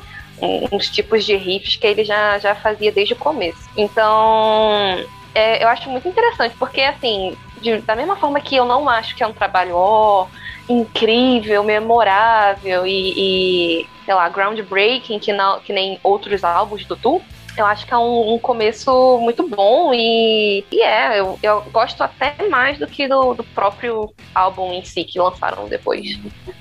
Uns 0.72 0.88
tipos 0.90 1.24
de 1.24 1.34
riffs 1.36 1.76
que 1.76 1.86
ele 1.86 2.04
já, 2.04 2.38
já 2.38 2.54
fazia 2.54 2.92
desde 2.92 3.14
o 3.14 3.16
começo. 3.16 3.68
Então, 3.76 4.98
é, 5.34 5.62
eu 5.62 5.68
acho 5.68 5.88
muito 5.90 6.08
interessante, 6.08 6.56
porque 6.58 6.80
assim, 6.80 7.36
de- 7.60 7.78
da 7.78 7.94
mesma 7.96 8.16
forma 8.16 8.40
que 8.40 8.56
eu 8.56 8.64
não 8.64 8.88
acho 8.88 9.14
que 9.16 9.22
é 9.22 9.26
um 9.26 9.32
trabalho 9.32 9.74
ó, 9.76 10.26
incrível, 10.68 11.62
memorável 11.64 12.86
e, 12.86 13.80
e, 13.82 13.86
sei 14.04 14.14
lá, 14.14 14.28
groundbreaking, 14.28 15.18
que, 15.18 15.32
não, 15.32 15.60
que 15.60 15.72
nem 15.72 15.98
outros 16.02 16.44
álbuns 16.44 16.84
do 16.86 16.96
Tu, 16.96 17.20
eu 17.56 17.66
acho 17.66 17.84
que 17.86 17.92
é 17.92 17.98
um, 17.98 18.34
um 18.34 18.38
começo 18.38 19.18
muito 19.20 19.48
bom 19.48 19.92
e, 19.92 20.64
e 20.70 20.80
é, 20.82 21.18
eu, 21.18 21.38
eu 21.42 21.62
gosto 21.72 22.02
até 22.02 22.48
mais 22.48 22.78
do 22.78 22.86
que 22.86 23.08
do, 23.08 23.34
do 23.34 23.42
próprio 23.42 24.12
álbum 24.34 24.72
em 24.72 24.84
si 24.84 25.04
que 25.04 25.18
lançaram 25.18 25.68
depois. 25.68 26.06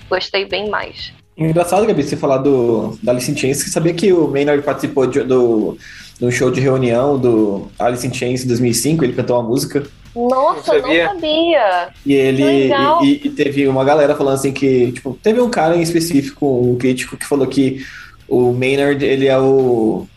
Gostei 0.10 0.46
bem 0.46 0.70
mais. 0.70 1.14
Engraçado, 1.38 1.86
Gabi, 1.86 2.02
você 2.04 2.16
falar 2.18 2.38
do, 2.40 2.98
da 3.04 3.12
Alice 3.12 3.30
in 3.32 3.38
Chains, 3.38 3.62
que 3.64 3.70
sabia 3.70 3.94
que 3.94 4.12
o 4.12 4.28
Maynard 4.28 4.64
participou 4.64 5.06
de, 5.06 5.22
do, 5.22 5.78
do 6.20 6.32
show 6.32 6.50
de 6.50 6.60
reunião 6.60 7.18
do 7.18 7.68
Alice 7.78 8.06
in 8.08 8.14
Chains 8.14 8.44
em 8.44 8.48
2005, 8.48 9.04
ele 9.04 9.14
cantou 9.14 9.40
uma 9.40 9.48
música, 9.48 9.84
Nossa, 10.16 10.80
Não 10.80 10.92
eu 10.92 11.06
não 11.06 11.14
sabia. 11.14 11.90
e 12.04 12.14
ele 12.14 12.72
e, 13.04 13.22
e 13.24 13.30
teve 13.30 13.68
uma 13.68 13.86
galera 13.86 14.16
falando 14.16 14.34
assim 14.34 14.52
que, 14.52 14.92
tipo, 14.94 15.18
teve 15.22 15.40
um 15.40 15.50
cara 15.50 15.76
em 15.78 15.82
específico, 15.82 16.46
um 16.48 16.76
crítico, 16.76 17.16
que 17.16 17.26
falou 17.26 17.46
que 17.46 17.86
o 18.28 18.52
Maynard, 18.52 19.06
ele 19.06 19.28
é 19.28 19.38
o 19.38 20.08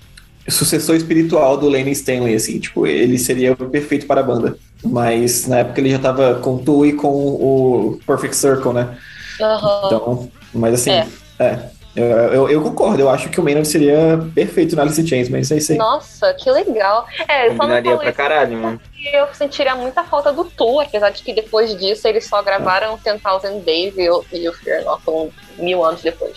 sucessor 0.48 0.96
espiritual 0.96 1.58
do 1.58 1.68
Lenny 1.68 1.92
Stanley, 1.92 2.34
assim, 2.34 2.58
tipo, 2.58 2.86
ele 2.86 3.18
seria 3.18 3.52
o 3.52 3.56
perfeito 3.56 4.06
para 4.06 4.20
a 4.20 4.24
banda. 4.24 4.56
Mas 4.82 5.46
na 5.46 5.58
época 5.58 5.80
ele 5.82 5.90
já 5.90 5.98
tava 5.98 6.36
com 6.36 6.54
o 6.54 6.58
Tu 6.58 6.86
e 6.86 6.92
com 6.94 7.08
o 7.08 8.00
Perfect 8.06 8.34
Circle, 8.34 8.72
né? 8.72 8.96
Aham. 9.38 9.82
Então, 9.84 10.30
mas 10.52 10.74
assim, 10.74 10.90
É. 10.92 11.06
é. 11.38 11.58
eu, 11.96 12.06
eu, 12.06 12.50
eu 12.50 12.62
concordo, 12.62 13.00
eu 13.02 13.08
acho 13.10 13.28
que 13.28 13.40
o 13.40 13.42
Maynard 13.42 13.66
seria 13.66 14.18
perfeito 14.34 14.74
no 14.76 14.82
Alice 14.82 15.00
in 15.00 15.06
Chains, 15.06 15.28
mas 15.28 15.50
é 15.50 15.56
isso 15.56 15.72
aí. 15.72 15.78
Nossa, 15.78 16.32
que 16.34 16.50
legal. 16.50 17.06
É, 17.28 17.46
eu 17.48 17.52
só 17.52 17.58
Combinaria 17.58 17.90
falei 17.96 18.12
pra 18.12 18.12
caralho, 18.12 18.56
mano. 18.58 18.80
que 18.94 19.08
eu 19.16 19.26
sentiria 19.34 19.74
muita 19.74 20.04
falta 20.04 20.32
do 20.32 20.44
Tu, 20.44 20.80
apesar 20.80 21.10
de 21.10 21.22
que 21.22 21.32
depois 21.32 21.76
disso 21.78 22.06
eles 22.06 22.26
só 22.26 22.42
gravaram 22.42 22.96
Ten 22.98 23.18
Thousand 23.18 23.60
Days 23.60 23.94
e 23.96 24.08
o, 24.08 24.24
e 24.32 24.48
o 24.48 24.52
Fear 24.52 24.84
Not 24.84 25.02
mil 25.58 25.84
anos 25.84 26.02
depois. 26.02 26.36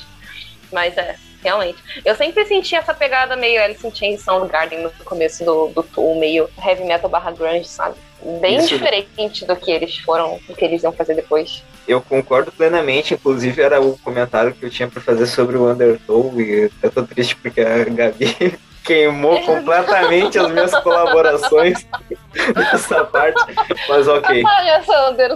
Mas 0.72 0.98
é, 0.98 1.16
realmente. 1.44 1.78
Eu 2.04 2.16
sempre 2.16 2.46
senti 2.46 2.76
essa 2.76 2.94
pegada 2.94 3.36
meio 3.36 3.62
Alice 3.62 3.86
in 3.86 3.94
Chains 3.94 4.22
Soundgarden 4.22 4.82
no 4.82 4.90
começo 5.06 5.46
do, 5.46 5.68
do 5.68 5.84
Tu, 5.84 6.16
meio 6.16 6.50
heavy 6.66 6.84
metal 6.84 7.10
barra 7.10 7.32
grunge, 7.32 7.66
sabe? 7.68 7.96
Bem 8.42 8.58
Isso. 8.58 8.70
diferente 8.70 9.46
do 9.46 9.56
que 9.56 9.70
eles 9.70 9.98
foram, 10.00 10.40
do 10.48 10.56
que 10.56 10.64
eles 10.66 10.82
iam 10.82 10.94
fazer 10.94 11.14
depois. 11.14 11.62
Eu 11.88 12.02
concordo 12.02 12.52
plenamente, 12.52 13.14
inclusive 13.14 13.62
era 13.62 13.82
o 13.82 13.98
comentário 13.98 14.54
que 14.54 14.66
eu 14.66 14.70
tinha 14.70 14.88
pra 14.88 15.02
fazer 15.02 15.26
sobre 15.26 15.58
o 15.58 15.70
Undertow 15.70 16.34
e 16.40 16.72
eu 16.82 16.92
tô 16.92 17.04
triste 17.04 17.36
porque 17.36 17.62
a 17.62 17.84
Gabi 17.84 18.58
queimou 18.84 19.42
completamente 19.42 20.38
as 20.38 20.52
minhas 20.52 20.72
colaborações 20.80 21.86
nessa 22.56 23.04
parte, 23.06 23.54
mas 23.88 24.08
ok. 24.08 24.44
Olha, 24.46 24.84
Sander, 24.84 25.32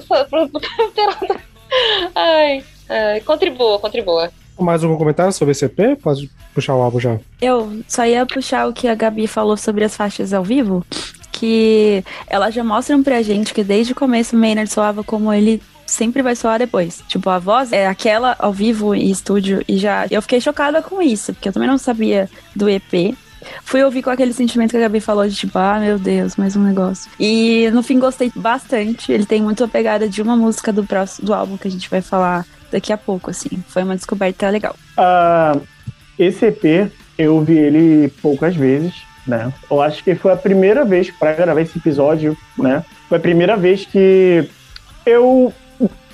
Ai, 2.16 2.64
ai, 2.90 3.20
contribua, 3.22 3.80
contribua. 3.80 4.32
Mais 4.60 4.84
algum 4.84 4.98
comentário 4.98 5.32
sobre 5.32 5.52
esse 5.52 5.66
EP? 5.66 6.00
Pode 6.02 6.30
puxar 6.54 6.76
o 6.76 6.82
álbum 6.82 7.00
já. 7.00 7.20
Eu 7.40 7.82
só 7.88 8.06
ia 8.06 8.26
puxar 8.26 8.68
o 8.68 8.74
que 8.74 8.88
a 8.88 8.96
Gabi 8.96 9.28
falou 9.28 9.56
sobre 9.56 9.84
as 9.84 9.96
faixas 9.96 10.34
ao 10.34 10.44
vivo, 10.44 10.84
que 11.32 12.04
elas 12.28 12.56
já 12.56 12.64
mostram 12.64 13.04
pra 13.04 13.22
gente 13.22 13.54
que 13.54 13.64
desde 13.64 13.94
o 13.94 13.96
começo 13.96 14.36
o 14.36 14.40
Maynard 14.40 14.72
soava 14.72 15.04
como 15.04 15.32
ele 15.32 15.62
sempre 15.88 16.22
vai 16.22 16.36
soar 16.36 16.60
depois. 16.60 17.02
Tipo, 17.08 17.30
a 17.30 17.40
voz 17.40 17.72
é 17.72 17.88
aquela 17.88 18.36
ao 18.38 18.54
vivo 18.54 18.94
e 18.94 19.10
estúdio 19.10 19.64
e 19.68 19.78
já 19.78 20.06
eu 20.12 20.22
fiquei 20.22 20.40
chocada 20.40 20.82
com 20.82 21.02
isso, 21.02 21.34
porque 21.34 21.50
eu 21.50 21.54
também 21.54 21.70
não 21.70 21.78
sabia 21.78 22.30
do 22.56 22.70
EP. 22.70 23.16
Fui 23.64 23.84
ouvir 23.84 24.04
com 24.04 24.10
aquele 24.10 24.34
sentimento 24.34 24.72
que 24.72 24.78
a 24.78 24.82
Gabi 24.82 25.00
falou 25.00 25.28
de 25.28 25.36
tipo, 25.36 25.58
ah, 25.58 25.80
meu 25.80 25.98
Deus, 25.98 26.36
mais 26.36 26.56
um 26.56 26.64
negócio. 26.64 27.10
E 27.20 27.70
no 27.72 27.82
fim 27.82 28.00
gostei 28.00 28.32
bastante. 28.36 29.12
Ele 29.12 29.26
tem 29.26 29.42
muito 29.42 29.64
a 29.64 29.68
pegada 29.68 30.10
de 30.10 30.22
uma 30.22 30.36
música 30.36 30.74
do 30.74 30.84
próximo 30.84 31.28
do 31.28 31.34
álbum 31.34 31.56
que 31.58 31.68
a 31.68 31.72
gente 31.72 31.90
vai 31.90 32.02
falar 32.02 32.46
daqui 32.72 32.92
a 32.92 32.98
pouco, 32.98 33.30
assim. 33.30 33.64
Foi 33.68 33.84
uma 33.84 33.96
descoberta 33.96 34.50
legal. 34.50 34.76
Ah, 34.98 35.58
esse 36.20 36.48
EP, 36.48 36.92
eu 37.18 37.36
ouvi 37.36 37.58
ele 37.58 38.10
poucas 38.22 38.56
vezes, 38.56 38.94
né? 39.26 39.54
Eu 39.70 39.82
acho 39.82 40.04
que 40.04 40.16
foi 40.16 40.34
a 40.34 40.38
primeira 40.38 40.84
vez 40.84 41.10
para 41.12 41.34
gravar 41.34 41.62
esse 41.62 41.78
episódio, 41.78 42.38
né? 42.58 42.84
Foi 43.08 43.18
a 43.18 43.22
primeira 43.22 43.56
vez 43.56 43.86
que 43.86 44.50
eu 45.06 45.54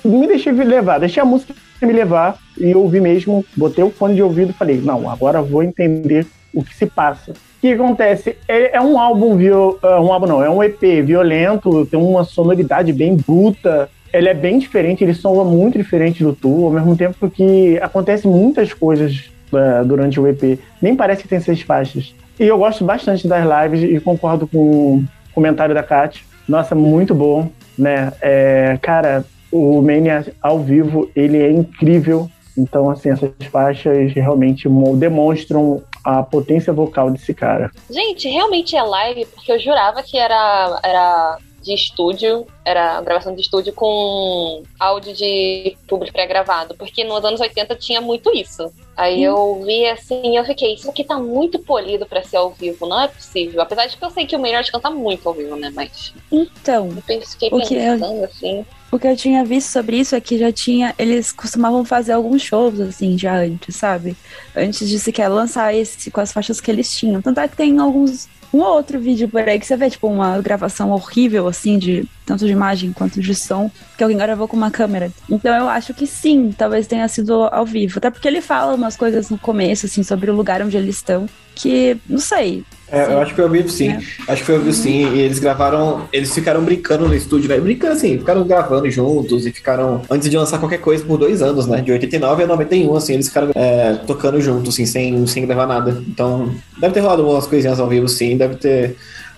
me 0.04 0.26
deixei 0.26 0.52
levar, 0.52 0.98
deixei 0.98 1.22
a 1.22 1.26
música 1.26 1.54
me 1.82 1.92
levar 1.92 2.38
e 2.58 2.74
ouvi 2.74 3.00
mesmo, 3.00 3.44
botei 3.56 3.84
o 3.84 3.90
fone 3.90 4.14
de 4.14 4.22
ouvido 4.22 4.50
e 4.50 4.54
falei, 4.54 4.80
não, 4.80 5.10
agora 5.10 5.38
eu 5.38 5.44
vou 5.44 5.62
entender 5.62 6.26
o 6.52 6.62
que 6.62 6.74
se 6.74 6.86
passa. 6.86 7.32
O 7.32 7.34
que 7.60 7.72
acontece? 7.72 8.36
É, 8.46 8.76
é 8.76 8.80
um 8.80 8.98
álbum, 8.98 9.36
viol, 9.36 9.78
é 9.82 10.00
um 10.00 10.12
álbum 10.12 10.26
não, 10.26 10.42
é 10.42 10.48
um 10.48 10.62
EP 10.62 10.80
violento, 11.04 11.86
tem 11.86 11.98
uma 11.98 12.24
sonoridade 12.24 12.92
bem 12.92 13.16
bruta, 13.16 13.88
ele 14.12 14.28
é 14.28 14.34
bem 14.34 14.58
diferente, 14.58 15.02
ele 15.02 15.14
soa 15.14 15.44
muito 15.44 15.76
diferente 15.76 16.22
do 16.22 16.32
Tu, 16.32 16.64
ao 16.64 16.70
mesmo 16.70 16.96
tempo 16.96 17.28
que 17.28 17.78
acontece 17.82 18.28
muitas 18.28 18.72
coisas 18.72 19.30
é, 19.52 19.84
durante 19.84 20.20
o 20.20 20.26
EP. 20.28 20.58
Nem 20.80 20.94
parece 20.94 21.22
que 21.22 21.28
tem 21.28 21.40
seis 21.40 21.62
faixas. 21.62 22.14
E 22.38 22.44
eu 22.44 22.58
gosto 22.58 22.84
bastante 22.84 23.26
das 23.26 23.44
lives 23.44 23.82
e 23.82 24.00
concordo 24.00 24.46
com 24.46 24.58
o 24.58 25.04
comentário 25.32 25.74
da 25.74 25.82
Kat. 25.82 26.24
Nossa, 26.48 26.74
muito 26.74 27.14
bom, 27.14 27.48
né? 27.76 28.12
É, 28.20 28.78
cara, 28.80 29.24
o 29.56 29.80
Mania 29.80 30.26
ao 30.42 30.58
vivo, 30.58 31.08
ele 31.14 31.40
é 31.40 31.50
incrível. 31.50 32.28
Então, 32.56 32.88
assim, 32.90 33.10
essas 33.10 33.30
faixas 33.50 34.12
realmente 34.12 34.68
mo- 34.68 34.96
demonstram 34.96 35.82
a 36.04 36.22
potência 36.22 36.72
vocal 36.72 37.10
desse 37.10 37.32
cara. 37.34 37.70
Gente, 37.90 38.28
realmente 38.28 38.76
é 38.76 38.82
live, 38.82 39.26
porque 39.26 39.50
eu 39.52 39.58
jurava 39.58 40.02
que 40.02 40.16
era, 40.18 40.80
era 40.84 41.38
de 41.62 41.72
estúdio, 41.74 42.46
era 42.64 43.00
gravação 43.00 43.34
de 43.34 43.40
estúdio 43.40 43.72
com 43.72 44.62
áudio 44.78 45.14
de 45.14 45.76
público 45.88 46.12
pré-gravado, 46.12 46.74
porque 46.76 47.02
nos 47.04 47.24
anos 47.24 47.40
80 47.40 47.74
tinha 47.74 48.00
muito 48.00 48.30
isso. 48.36 48.70
Aí 48.96 49.24
eu 49.24 49.60
vi 49.64 49.86
assim, 49.86 50.36
eu 50.36 50.44
fiquei, 50.44 50.74
isso 50.74 50.88
aqui 50.90 51.02
tá 51.02 51.18
muito 51.18 51.58
polido 51.58 52.06
pra 52.06 52.22
ser 52.22 52.36
ao 52.36 52.50
vivo, 52.50 52.86
não 52.86 53.00
é 53.00 53.08
possível. 53.08 53.60
Apesar 53.62 53.86
de 53.86 53.96
que 53.96 54.04
eu 54.04 54.10
sei 54.10 54.26
que 54.26 54.36
o 54.36 54.38
Maynard 54.38 54.70
canta 54.70 54.90
muito 54.90 55.26
ao 55.28 55.34
vivo, 55.34 55.56
né? 55.56 55.72
Mas 55.74 56.12
Então, 56.30 56.88
eu 56.94 57.02
pensei- 57.04 57.26
fiquei 57.32 57.48
O 57.50 57.60
que 57.66 57.76
é- 57.76 57.92
pensando 57.94 58.24
assim. 58.24 58.64
O 58.94 58.98
que 58.98 59.08
eu 59.08 59.16
tinha 59.16 59.44
visto 59.44 59.70
sobre 59.70 59.96
isso 59.96 60.14
é 60.14 60.20
que 60.20 60.38
já 60.38 60.52
tinha. 60.52 60.94
Eles 60.96 61.32
costumavam 61.32 61.84
fazer 61.84 62.12
alguns 62.12 62.42
shows, 62.42 62.78
assim, 62.78 63.18
já 63.18 63.36
antes, 63.38 63.74
sabe? 63.74 64.16
Antes 64.54 64.88
de 64.88 65.00
sequer 65.00 65.26
lançar 65.26 65.74
esse 65.74 66.12
com 66.12 66.20
as 66.20 66.32
faixas 66.32 66.60
que 66.60 66.70
eles 66.70 66.96
tinham. 66.96 67.20
Tanto 67.20 67.40
é 67.40 67.48
que 67.48 67.56
tem 67.56 67.76
alguns. 67.80 68.28
Um 68.52 68.60
ou 68.60 68.76
outro 68.76 69.00
vídeo 69.00 69.28
por 69.28 69.40
aí 69.40 69.58
que 69.58 69.66
você 69.66 69.76
vê, 69.76 69.90
tipo, 69.90 70.06
uma 70.06 70.40
gravação 70.40 70.92
horrível, 70.92 71.48
assim, 71.48 71.76
de 71.76 72.08
tanto 72.24 72.46
de 72.46 72.52
imagem 72.52 72.92
quanto 72.92 73.20
de 73.20 73.34
som, 73.34 73.68
que 73.98 74.04
alguém 74.04 74.16
gravou 74.16 74.46
com 74.46 74.56
uma 74.56 74.70
câmera. 74.70 75.10
Então 75.28 75.52
eu 75.52 75.68
acho 75.68 75.92
que 75.92 76.06
sim, 76.06 76.54
talvez 76.56 76.86
tenha 76.86 77.08
sido 77.08 77.48
ao 77.50 77.66
vivo. 77.66 77.98
Até 77.98 78.10
porque 78.10 78.28
ele 78.28 78.40
fala 78.40 78.76
umas 78.76 78.96
coisas 78.96 79.28
no 79.28 79.36
começo, 79.36 79.86
assim, 79.86 80.04
sobre 80.04 80.30
o 80.30 80.36
lugar 80.36 80.62
onde 80.62 80.76
eles 80.76 80.94
estão, 80.94 81.28
que, 81.52 81.96
não 82.08 82.20
sei, 82.20 82.64
É, 82.90 83.12
eu 83.12 83.18
acho 83.18 83.30
que 83.30 83.36
foi 83.36 83.44
ao 83.44 83.50
vivo 83.50 83.68
sim. 83.68 83.90
É. 83.90 83.96
Acho 84.28 84.40
que 84.40 84.44
foi 84.44 84.54
ao 84.56 84.60
vivo 84.60 84.72
sim. 84.72 85.14
E 85.14 85.20
eles 85.20 85.38
gravaram. 85.38 86.08
Eles 86.12 86.34
ficaram 86.34 86.62
brincando 86.62 87.08
no 87.08 87.14
estúdio, 87.14 87.48
né? 87.48 87.58
Brincando 87.58 87.94
assim, 87.94 88.18
ficaram 88.18 88.44
gravando 88.46 88.90
juntos 88.90 89.46
e 89.46 89.52
ficaram. 89.52 90.02
Antes 90.10 90.28
de 90.30 90.36
lançar 90.36 90.58
qualquer 90.58 90.78
coisa 90.78 91.04
por 91.04 91.18
dois 91.18 91.42
anos, 91.42 91.66
né? 91.66 91.80
De 91.80 91.92
89 91.92 92.44
a 92.44 92.46
91, 92.46 92.96
assim, 92.96 93.14
eles 93.14 93.28
ficaram 93.28 93.50
é, 93.54 93.94
tocando 94.06 94.40
juntos, 94.40 94.74
assim, 94.74 94.86
sem, 94.86 95.26
sem 95.26 95.46
gravar 95.46 95.66
nada. 95.66 96.02
Então, 96.06 96.54
deve 96.78 96.94
ter 96.94 97.00
rolado 97.00 97.28
umas 97.28 97.46
coisinhas 97.46 97.80
ao 97.80 97.88
vivo, 97.88 98.08
sim. 98.08 98.36
Deve 98.36 98.56
ter. 98.56 98.96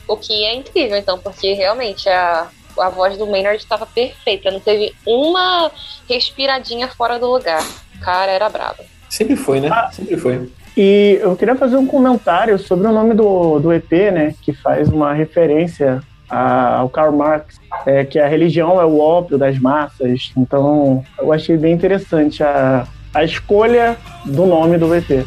O 0.09 0.17
que 0.17 0.45
é 0.45 0.55
incrível, 0.55 0.97
então, 0.97 1.19
porque 1.19 1.53
realmente 1.53 2.09
a, 2.09 2.49
a 2.79 2.89
voz 2.91 3.17
do 3.17 3.27
Maynard 3.27 3.59
estava 3.59 3.87
perfeita. 3.87 4.51
Não 4.51 4.61
teve 4.61 4.93
uma 5.07 5.71
respiradinha 6.09 6.89
fora 6.89 7.19
do 7.19 7.27
lugar. 7.27 7.65
O 7.97 8.01
cara 8.01 8.31
era 8.31 8.49
brabo. 8.49 8.83
Sempre 9.09 9.37
foi, 9.37 9.61
né? 9.61 9.69
Ah. 9.73 9.91
Sempre 9.93 10.17
foi. 10.17 10.49
E 10.77 11.19
eu 11.23 11.35
queria 11.37 11.55
fazer 11.57 11.77
um 11.77 11.87
comentário 11.87 12.59
sobre 12.59 12.87
o 12.87 12.93
nome 12.93 13.15
do, 13.15 13.59
do 13.59 13.73
EP, 13.73 13.91
né? 14.13 14.35
Que 14.43 14.53
faz 14.53 14.89
uma 14.89 15.13
referência 15.15 16.03
a- 16.29 16.77
ao 16.79 16.89
Karl 16.91 17.17
Marx, 17.17 17.59
é, 17.87 18.05
que 18.05 18.19
a 18.19 18.27
religião 18.29 18.81
é 18.81 18.85
o 18.85 18.99
ópio 18.99 19.39
das 19.39 19.59
massas. 19.59 20.33
Então, 20.37 21.03
eu 21.19 21.33
achei 21.33 21.57
bem 21.57 21.73
interessante 21.73 22.43
a, 22.43 22.87
a 23.15 23.25
escolha 23.25 23.97
do 24.27 24.45
nome 24.45 24.77
do 24.77 24.95
EP. 24.95 25.25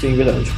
Sim, 0.00 0.14
verdade. 0.16 0.50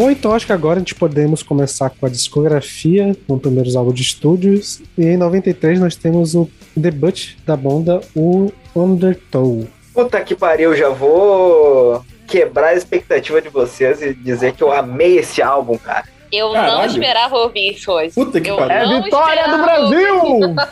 Bom, 0.00 0.10
então 0.10 0.32
acho 0.32 0.46
que 0.46 0.52
agora 0.54 0.76
a 0.76 0.78
gente 0.78 0.94
podemos 0.94 1.42
começar 1.42 1.90
com 1.90 2.06
a 2.06 2.08
discografia, 2.08 3.14
com 3.28 3.34
os 3.34 3.40
primeiros 3.42 3.76
álbuns 3.76 3.94
de 3.94 4.00
estúdios. 4.00 4.80
E 4.96 5.04
em 5.04 5.18
93 5.18 5.78
nós 5.78 5.94
temos 5.94 6.34
o 6.34 6.48
debut 6.74 7.34
da 7.44 7.54
banda, 7.54 8.00
o 8.16 8.50
Undertow. 8.74 9.66
Puta 9.92 10.18
que 10.22 10.34
pariu, 10.34 10.74
já 10.74 10.88
vou 10.88 12.02
quebrar 12.26 12.68
a 12.68 12.74
expectativa 12.74 13.42
de 13.42 13.50
vocês 13.50 14.00
e 14.00 14.14
dizer 14.14 14.54
que 14.54 14.62
eu 14.62 14.72
amei 14.72 15.18
esse 15.18 15.42
álbum, 15.42 15.76
cara. 15.76 16.06
Eu 16.32 16.46
não 16.46 16.54
Caralho. 16.54 16.90
esperava 16.90 17.36
ouvir 17.36 17.72
isso 17.72 17.92
hoje. 17.92 18.14
Puta 18.14 18.40
que 18.40 18.50
Eu 18.50 18.56
pariu. 18.56 18.72
É 18.72 18.80
a 18.80 18.86
não 18.86 19.02
vitória 19.02 19.48
do. 19.48 19.58
Brasil! 19.58 20.40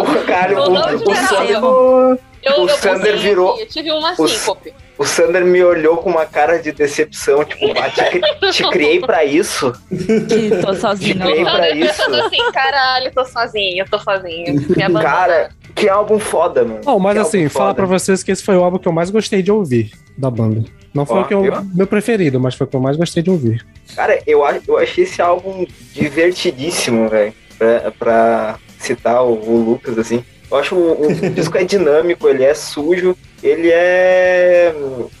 O, 0.00 0.02
o, 0.02 0.24
cara, 0.26 0.52
Eu 0.52 0.62
o, 0.62 0.70
não 0.70 0.94
o. 0.96 1.14
Sander, 1.14 2.20
Eu, 2.42 2.62
O 2.62 2.68
eu 2.68 2.76
Sander 2.76 3.12
consegui, 3.12 3.18
virou- 3.28 3.58
Eu 3.58 3.66
tive 3.66 3.90
uma 3.92 4.12
o- 4.18 4.28
síncope. 4.28 4.72
o 4.98 5.04
Sander 5.04 5.44
me 5.44 5.62
olhou 5.62 5.98
com 5.98 6.08
uma 6.10 6.24
cara 6.24 6.58
de 6.58 6.72
decepção, 6.72 7.44
tipo, 7.44 7.66
ah, 7.78 7.90
te, 7.90 8.52
te 8.52 8.68
criei 8.70 8.98
pra 9.00 9.24
isso. 9.24 9.72
que 9.88 10.50
tô 10.62 10.72
Te 10.72 10.80
sozinho. 10.80 11.20
criei 11.20 11.44
pra 11.44 11.70
isso. 11.70 11.86
pensando 11.96 12.16
assim, 12.22 12.52
caralho, 12.52 13.12
tô 13.12 13.24
sozinho, 13.26 13.84
tô 13.90 13.98
sozinho. 13.98 14.54
Cara, 15.02 15.50
que 15.74 15.88
álbum 15.88 16.18
foda, 16.18 16.64
mano. 16.64 16.80
Bom, 16.84 16.98
mas 16.98 17.14
Que 17.14 17.20
assim, 17.20 17.48
falar 17.48 17.74
pra 17.74 17.84
vocês 17.86 18.22
que 18.22 18.30
esse 18.32 18.42
foi 18.42 18.56
o 18.56 18.64
álbum 18.64 18.78
que 18.78 18.88
eu 18.88 18.92
mais 18.92 19.10
gostei 19.10 19.42
de 19.42 19.52
ouvir 19.52 19.90
da 20.16 20.30
banda. 20.30 20.64
Não 20.92 21.06
foi 21.06 21.18
Ó, 21.18 21.22
o 21.22 21.24
que 21.26 21.34
eu, 21.34 21.42
viu? 21.42 21.52
meu 21.74 21.86
preferido, 21.86 22.40
mas 22.40 22.54
foi 22.54 22.66
o 22.66 22.70
que 22.70 22.74
eu 22.76 22.80
mais 22.80 22.96
gostei 22.96 23.22
de 23.22 23.30
ouvir. 23.30 23.64
Cara, 23.94 24.18
eu, 24.26 24.40
eu 24.66 24.76
achei 24.78 25.04
esse 25.04 25.22
álbum 25.22 25.64
divertidíssimo, 25.92 27.08
velho. 27.08 27.32
Pra, 27.58 27.90
pra 27.98 28.58
citar 28.78 29.22
o, 29.22 29.32
o 29.34 29.62
Lucas, 29.62 29.98
assim. 29.98 30.24
Eu 30.50 30.56
acho 30.56 30.74
o, 30.74 31.06
o 31.06 31.30
disco 31.30 31.56
é 31.56 31.64
dinâmico, 31.64 32.28
ele 32.28 32.42
é 32.44 32.52
sujo, 32.54 33.16
ele 33.42 33.70
é 33.72 34.74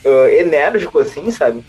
uh, 0.04 0.26
enérgico, 0.28 0.98
assim, 0.98 1.30
sabe? 1.30 1.64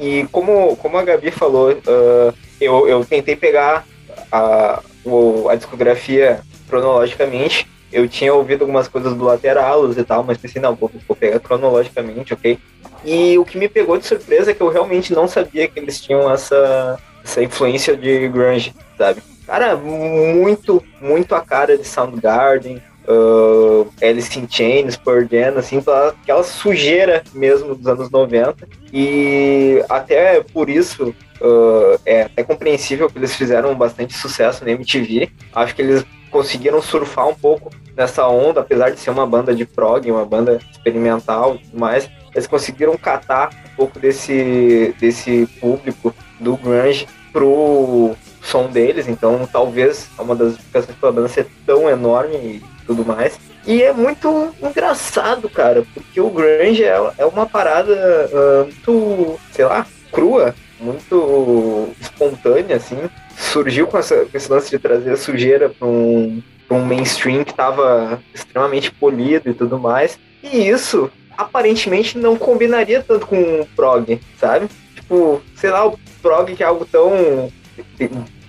E 0.00 0.26
como, 0.32 0.76
como 0.76 0.96
a 0.98 1.02
Gabi 1.04 1.30
falou, 1.30 1.70
uh, 1.72 2.34
eu, 2.60 2.88
eu 2.88 3.04
tentei 3.04 3.36
pegar 3.36 3.86
a, 4.32 4.82
o- 5.04 5.48
a 5.48 5.54
discografia 5.54 6.40
cronologicamente. 6.68 7.68
Eu 7.92 8.08
tinha 8.08 8.34
ouvido 8.34 8.62
algumas 8.62 8.88
coisas 8.88 9.14
do 9.14 9.22
Lateralos 9.24 9.96
e 9.96 10.02
tal, 10.02 10.24
mas 10.24 10.36
pensei, 10.36 10.60
não, 10.60 10.74
vou, 10.74 10.90
vou 11.06 11.16
pegar 11.16 11.38
cronologicamente, 11.38 12.34
ok? 12.34 12.58
E 13.04 13.38
o 13.38 13.44
que 13.44 13.56
me 13.56 13.68
pegou 13.68 13.96
de 13.96 14.06
surpresa 14.06 14.50
é 14.50 14.54
que 14.54 14.60
eu 14.60 14.68
realmente 14.68 15.12
não 15.12 15.28
sabia 15.28 15.68
que 15.68 15.78
eles 15.78 16.00
tinham 16.00 16.28
essa, 16.32 16.98
essa 17.22 17.40
influência 17.42 17.96
de 17.96 18.26
grunge, 18.28 18.74
sabe? 18.98 19.22
Cara, 19.46 19.76
muito, 19.76 20.82
muito 21.00 21.34
a 21.34 21.40
cara 21.40 21.76
de 21.78 21.86
Soundgarden, 21.86 22.82
uh, 23.08 23.90
Alice 24.02 24.38
in 24.38 24.46
Chains, 24.48 24.96
Pearl 24.96 25.26
Jam, 25.30 25.58
assim, 25.58 25.82
aquela 26.22 26.42
sujeira 26.42 27.22
mesmo 27.32 27.74
dos 27.74 27.86
anos 27.86 28.10
90. 28.10 28.68
E 28.92 29.84
até 29.88 30.40
por 30.40 30.68
isso 30.68 31.14
uh, 31.40 32.00
é 32.04 32.42
compreensível 32.42 33.08
que 33.08 33.18
eles 33.18 33.34
fizeram 33.34 33.74
bastante 33.74 34.14
sucesso 34.14 34.64
na 34.64 34.70
MTV. 34.70 35.30
Acho 35.54 35.74
que 35.74 35.82
eles 35.82 36.04
conseguiram 36.30 36.82
surfar 36.82 37.28
um 37.28 37.34
pouco 37.34 37.70
nessa 37.96 38.26
onda, 38.26 38.60
apesar 38.60 38.90
de 38.90 38.98
ser 38.98 39.10
uma 39.10 39.26
banda 39.26 39.54
de 39.54 39.64
prog, 39.64 40.10
uma 40.10 40.24
banda 40.24 40.58
experimental 40.72 41.54
e 41.54 41.58
tudo 41.58 41.78
mais. 41.78 42.10
Eles 42.34 42.46
conseguiram 42.46 42.96
catar 42.96 43.50
um 43.72 43.76
pouco 43.76 43.98
desse, 44.00 44.94
desse 44.98 45.46
público 45.60 46.12
do 46.40 46.56
grunge 46.56 47.06
pro 47.32 48.16
som 48.42 48.68
deles, 48.68 49.08
então 49.08 49.48
talvez 49.50 50.10
é 50.18 50.22
uma 50.22 50.34
das 50.34 50.52
explicações 50.52 50.96
pela 50.98 51.12
banda 51.12 51.28
ser 51.28 51.46
tão 51.64 51.88
enorme 51.88 52.36
e 52.36 52.62
tudo 52.86 53.04
mais. 53.04 53.38
E 53.66 53.82
é 53.82 53.92
muito 53.92 54.54
engraçado, 54.62 55.48
cara, 55.48 55.84
porque 55.94 56.20
o 56.20 56.30
grunge 56.30 56.84
é, 56.84 57.12
é 57.18 57.24
uma 57.24 57.46
parada 57.46 57.94
ah, 58.32 58.64
muito, 58.64 59.40
sei 59.52 59.64
lá, 59.64 59.86
crua, 60.12 60.54
muito 60.78 61.88
espontânea, 62.00 62.76
assim. 62.76 62.98
Surgiu 63.36 63.86
com, 63.86 63.98
essa, 63.98 64.26
com 64.26 64.36
esse 64.36 64.50
lance 64.50 64.70
de 64.70 64.78
trazer 64.78 65.16
sujeira 65.16 65.68
para 65.68 65.88
um, 65.88 66.42
pra 66.68 66.76
um 66.76 66.84
mainstream 66.84 67.42
que 67.42 67.50
estava 67.50 68.22
extremamente 68.32 68.92
polido 68.92 69.50
e 69.50 69.54
tudo 69.54 69.78
mais. 69.78 70.18
E 70.42 70.68
isso 70.68 71.10
aparentemente 71.36 72.18
não 72.18 72.36
combinaria 72.36 73.02
tanto 73.02 73.26
com 73.26 73.60
o 73.60 73.66
prog, 73.74 74.20
sabe? 74.38 74.68
Tipo, 74.94 75.42
sei 75.56 75.70
lá, 75.70 75.86
o 75.86 75.98
prog 76.22 76.54
que 76.54 76.62
é 76.62 76.66
algo 76.66 76.84
tão 76.84 77.50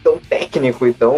tão 0.04 0.20
técnico 0.20 0.86
e 0.86 0.94
tão 0.94 1.16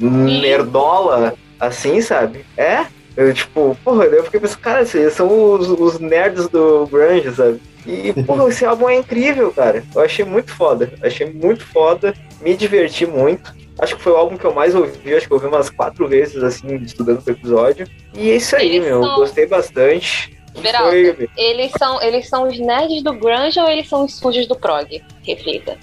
nerdola 0.00 1.34
assim, 1.60 2.00
sabe? 2.00 2.44
É? 2.56 2.86
Eu, 3.16 3.32
tipo, 3.32 3.76
porra, 3.82 4.04
eu 4.04 4.24
fiquei 4.24 4.38
pensando, 4.40 4.58
cara, 4.60 4.82
esses 4.82 5.12
são 5.14 5.26
os, 5.54 5.68
os 5.70 5.98
nerds 5.98 6.48
do 6.48 6.86
grunge, 6.86 7.30
sabe? 7.34 7.60
E, 7.86 8.12
porra, 8.24 8.48
esse 8.48 8.64
álbum 8.66 8.88
é 8.90 8.96
incrível, 8.96 9.50
cara. 9.52 9.82
Eu 9.94 10.02
achei 10.02 10.24
muito 10.24 10.52
foda. 10.52 10.92
Achei 11.02 11.30
muito 11.32 11.64
foda. 11.64 12.14
Me 12.42 12.54
diverti 12.56 13.06
muito. 13.06 13.54
Acho 13.78 13.96
que 13.96 14.02
foi 14.02 14.12
o 14.12 14.16
álbum 14.16 14.36
que 14.36 14.44
eu 14.44 14.52
mais 14.54 14.74
ouvi. 14.74 15.14
Acho 15.14 15.26
que 15.26 15.32
eu 15.32 15.36
ouvi 15.36 15.48
umas 15.48 15.70
quatro 15.70 16.06
vezes, 16.08 16.42
assim, 16.42 16.76
estudando 16.76 17.22
pro 17.22 17.32
episódio. 17.32 17.86
E 18.14 18.30
é 18.30 18.36
isso 18.36 18.54
aí, 18.56 18.76
Eles 18.76 18.86
meu. 18.88 19.02
são- 19.02 19.16
Gostei 19.16 19.46
bastante. 19.46 20.36
Beraldo, 20.60 20.90
Foi- 20.90 21.28
eles 21.36 21.70
são, 21.78 22.02
eles 22.02 22.28
são 22.28 22.48
os 22.48 22.58
nerds 22.58 23.02
do 23.02 23.12
grunge 23.12 23.60
ou 23.60 23.68
eles 23.68 23.88
são 23.88 24.04
os 24.06 24.14
sujos 24.16 24.46
do 24.48 24.56
prog? 24.56 25.02
Reflita. 25.22 25.76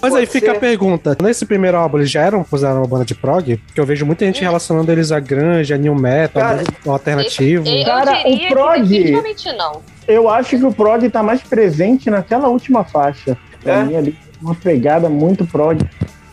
Mas 0.00 0.10
Pode 0.12 0.16
aí 0.20 0.26
fica 0.26 0.50
ser. 0.50 0.56
a 0.56 0.60
pergunta: 0.60 1.16
nesse 1.22 1.44
primeiro 1.46 1.76
álbum 1.76 1.98
eles 1.98 2.10
já 2.10 2.22
eram 2.22 2.44
considerados 2.44 2.80
uma 2.82 2.86
banda 2.88 3.04
de 3.04 3.14
prog? 3.14 3.56
Porque 3.56 3.80
eu 3.80 3.86
vejo 3.86 4.06
muita 4.06 4.24
gente 4.24 4.40
relacionando 4.42 4.90
eles 4.92 5.10
a 5.12 5.18
grunge, 5.20 5.72
a 5.72 5.76
new 5.78 5.94
metal, 5.94 6.42
Cara, 6.42 6.64
ao 6.86 6.92
alternativo. 6.92 7.68
Eu 7.68 7.84
Cara, 7.84 8.22
diria 8.22 8.46
o 8.48 8.50
prog- 8.52 8.74
que 8.82 8.88
definitivamente 8.88 9.52
não. 9.52 9.82
Eu 10.06 10.28
acho 10.28 10.56
que 10.58 10.64
o 10.64 10.72
prog 10.72 11.08
tá 11.10 11.22
mais 11.22 11.42
presente 11.42 12.08
naquela 12.10 12.48
última 12.48 12.84
faixa. 12.84 13.36
Pra 13.62 13.74
É? 13.74 13.82
mim 13.84 13.96
ali, 13.96 14.18
uma 14.40 14.54
pegada 14.54 15.08
muito 15.08 15.44
prog. 15.46 15.78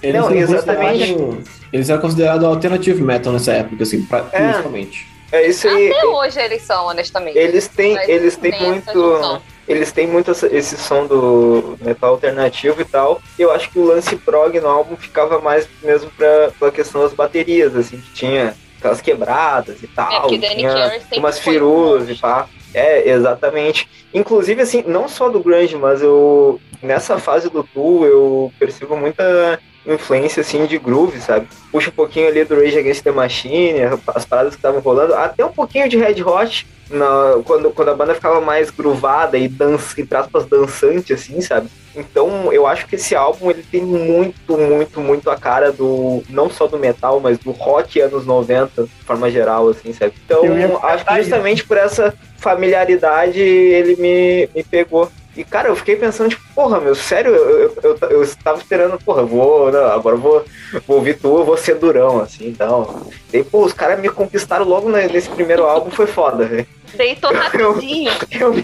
Eles 0.02 0.22
Não, 0.22 0.30
eram 0.30 0.38
exatamente. 0.40 1.14
considerados- 1.14 1.50
Eles 1.74 1.90
eram 1.90 2.02
considerados 2.02 2.46
alternative 2.46 3.02
metal 3.02 3.34
nessa 3.34 3.52
época, 3.54 3.84
assim, 3.84 4.04
pra, 4.04 4.24
É. 4.32 4.48
principalmente. 4.50 5.08
É 5.32 5.48
isso 5.48 5.68
aí. 5.68 5.90
Até 5.92 6.06
hoje 6.06 6.40
eles 6.40 6.62
são, 6.62 6.86
honestamente. 6.86 7.36
Eles 7.38 7.68
têm, 7.68 7.98
eles 8.08 8.38
têm 8.38 8.52
muito. 8.62 9.42
Eles 9.68 9.92
têm 9.92 10.08
muito 10.08 10.32
esse 10.32 10.78
som 10.78 11.08
do 11.08 11.78
metal 11.82 12.12
alternativo 12.12 12.82
e 12.82 12.86
tal. 12.86 13.22
Eu 13.38 13.52
acho 13.52 13.70
que 13.70 13.80
o 13.80 13.86
lance 13.86 14.16
prog 14.16 14.60
no 14.60 14.68
álbum 14.68 14.96
ficava 14.96 15.40
mais 15.40 15.68
mesmo 15.82 16.10
pra, 16.12 16.52
pela 16.60 16.72
questão 16.72 17.02
das 17.02 17.14
baterias, 17.14 17.76
assim, 17.76 17.98
que 17.98 18.14
tinha 18.14 18.56
aquelas 18.78 19.02
quebradas 19.02 19.82
e 19.82 19.86
É, 19.86 19.90
tal. 19.96 20.30
Danny 20.30 20.56
tinha 20.58 21.02
umas 21.18 21.40
firulas 21.40 22.10
e 22.10 22.16
pá. 22.16 22.48
É, 22.74 23.10
exatamente. 23.10 23.88
Inclusive, 24.14 24.62
assim, 24.62 24.84
não 24.86 25.08
só 25.08 25.30
do 25.30 25.40
grunge, 25.40 25.76
mas 25.78 26.02
eu 26.02 26.60
nessa 26.84 27.18
fase 27.18 27.50
do 27.50 27.64
Tool 27.64 28.06
eu 28.06 28.52
percebo 28.60 28.96
muita 28.98 29.60
influência 29.88 30.42
assim 30.42 30.66
de 30.66 30.78
groove, 30.78 31.20
sabe? 31.20 31.48
Puxa 31.72 31.90
um 31.90 31.94
pouquinho 31.94 32.28
ali 32.28 32.44
do 32.44 32.56
Rage 32.56 32.80
Against 32.80 33.04
the 33.04 33.12
Machine, 33.12 33.80
as 34.08 34.26
paradas 34.26 34.54
que 34.54 34.60
estavam 34.60 34.82
rolando, 34.82 35.14
até 35.14 35.46
um 35.46 35.52
pouquinho 35.52 35.88
de 35.88 35.98
Red 35.98 36.24
Hot, 36.24 36.68
na, 36.90 37.42
quando, 37.44 37.72
quando 37.72 37.90
a 37.90 37.96
banda 37.96 38.14
ficava 38.14 38.40
mais 38.42 38.70
groovada 38.70 39.38
e, 39.38 39.48
dança, 39.48 40.00
e 40.00 40.08
aspas, 40.16 40.46
dançante, 40.46 41.14
assim, 41.14 41.42
sabe? 41.42 41.68
Então 41.96 42.52
eu 42.52 42.68
acho 42.68 42.88
que 42.88 42.96
esse 42.96 43.16
álbum 43.16 43.50
ele 43.50 43.64
tem 43.64 43.82
muito, 43.82 44.58
muito, 44.58 45.00
muito 45.00 45.30
a 45.30 45.38
cara 45.38 45.72
do. 45.72 46.24
não 46.30 46.50
só 46.50 46.68
do 46.68 46.78
metal, 46.78 47.20
mas 47.20 47.38
do 47.38 47.52
rock 47.52 48.00
anos 48.02 48.26
90, 48.26 48.84
de 48.84 48.90
forma 49.06 49.32
geral, 49.32 49.70
assim, 49.70 49.94
sabe? 49.94 50.14
Então 50.26 50.44
acho 50.84 51.06
que 51.06 51.16
justamente 51.22 51.64
por 51.64 51.78
essa 51.78 52.14
familiaridade 52.38 53.40
ele 53.40 53.96
me, 53.96 54.50
me 54.54 54.64
pegou. 54.64 55.10
E, 55.36 55.44
cara, 55.44 55.68
eu 55.68 55.76
fiquei 55.76 55.96
pensando, 55.98 56.30
tipo, 56.30 56.44
porra, 56.54 56.80
meu, 56.80 56.96
sério, 56.96 57.36
eu, 57.36 57.60
eu, 57.60 57.76
eu, 57.84 58.10
eu 58.10 58.24
estava 58.24 58.58
esperando, 58.58 58.98
porra, 59.04 59.24
vou, 59.24 59.70
não, 59.72 59.86
agora 59.88 60.16
eu 60.16 60.20
vou, 60.20 60.46
vou 60.88 60.98
ouvir 60.98 61.16
tu, 61.16 61.38
eu 61.38 61.44
vou 61.44 61.58
ser 61.58 61.76
durão, 61.76 62.22
assim, 62.22 62.48
então. 62.48 63.12
E, 63.34 63.44
pô, 63.44 63.66
os 63.66 63.74
caras 63.74 64.00
me 64.00 64.10
conquistaram 64.10 64.66
logo 64.66 64.90
nesse 64.90 65.30
primeiro 65.30 65.66
álbum, 65.66 65.92
foi 65.92 66.08
foda, 66.08 66.46
velho. 66.46 66.66
Deitou 66.96 67.34
rapidinho. 67.34 68.12
Eu, 68.32 68.40
eu, 68.40 68.54
me, 68.54 68.64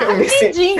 eu, 0.00 0.16
me 0.16 0.28
senti, 0.28 0.76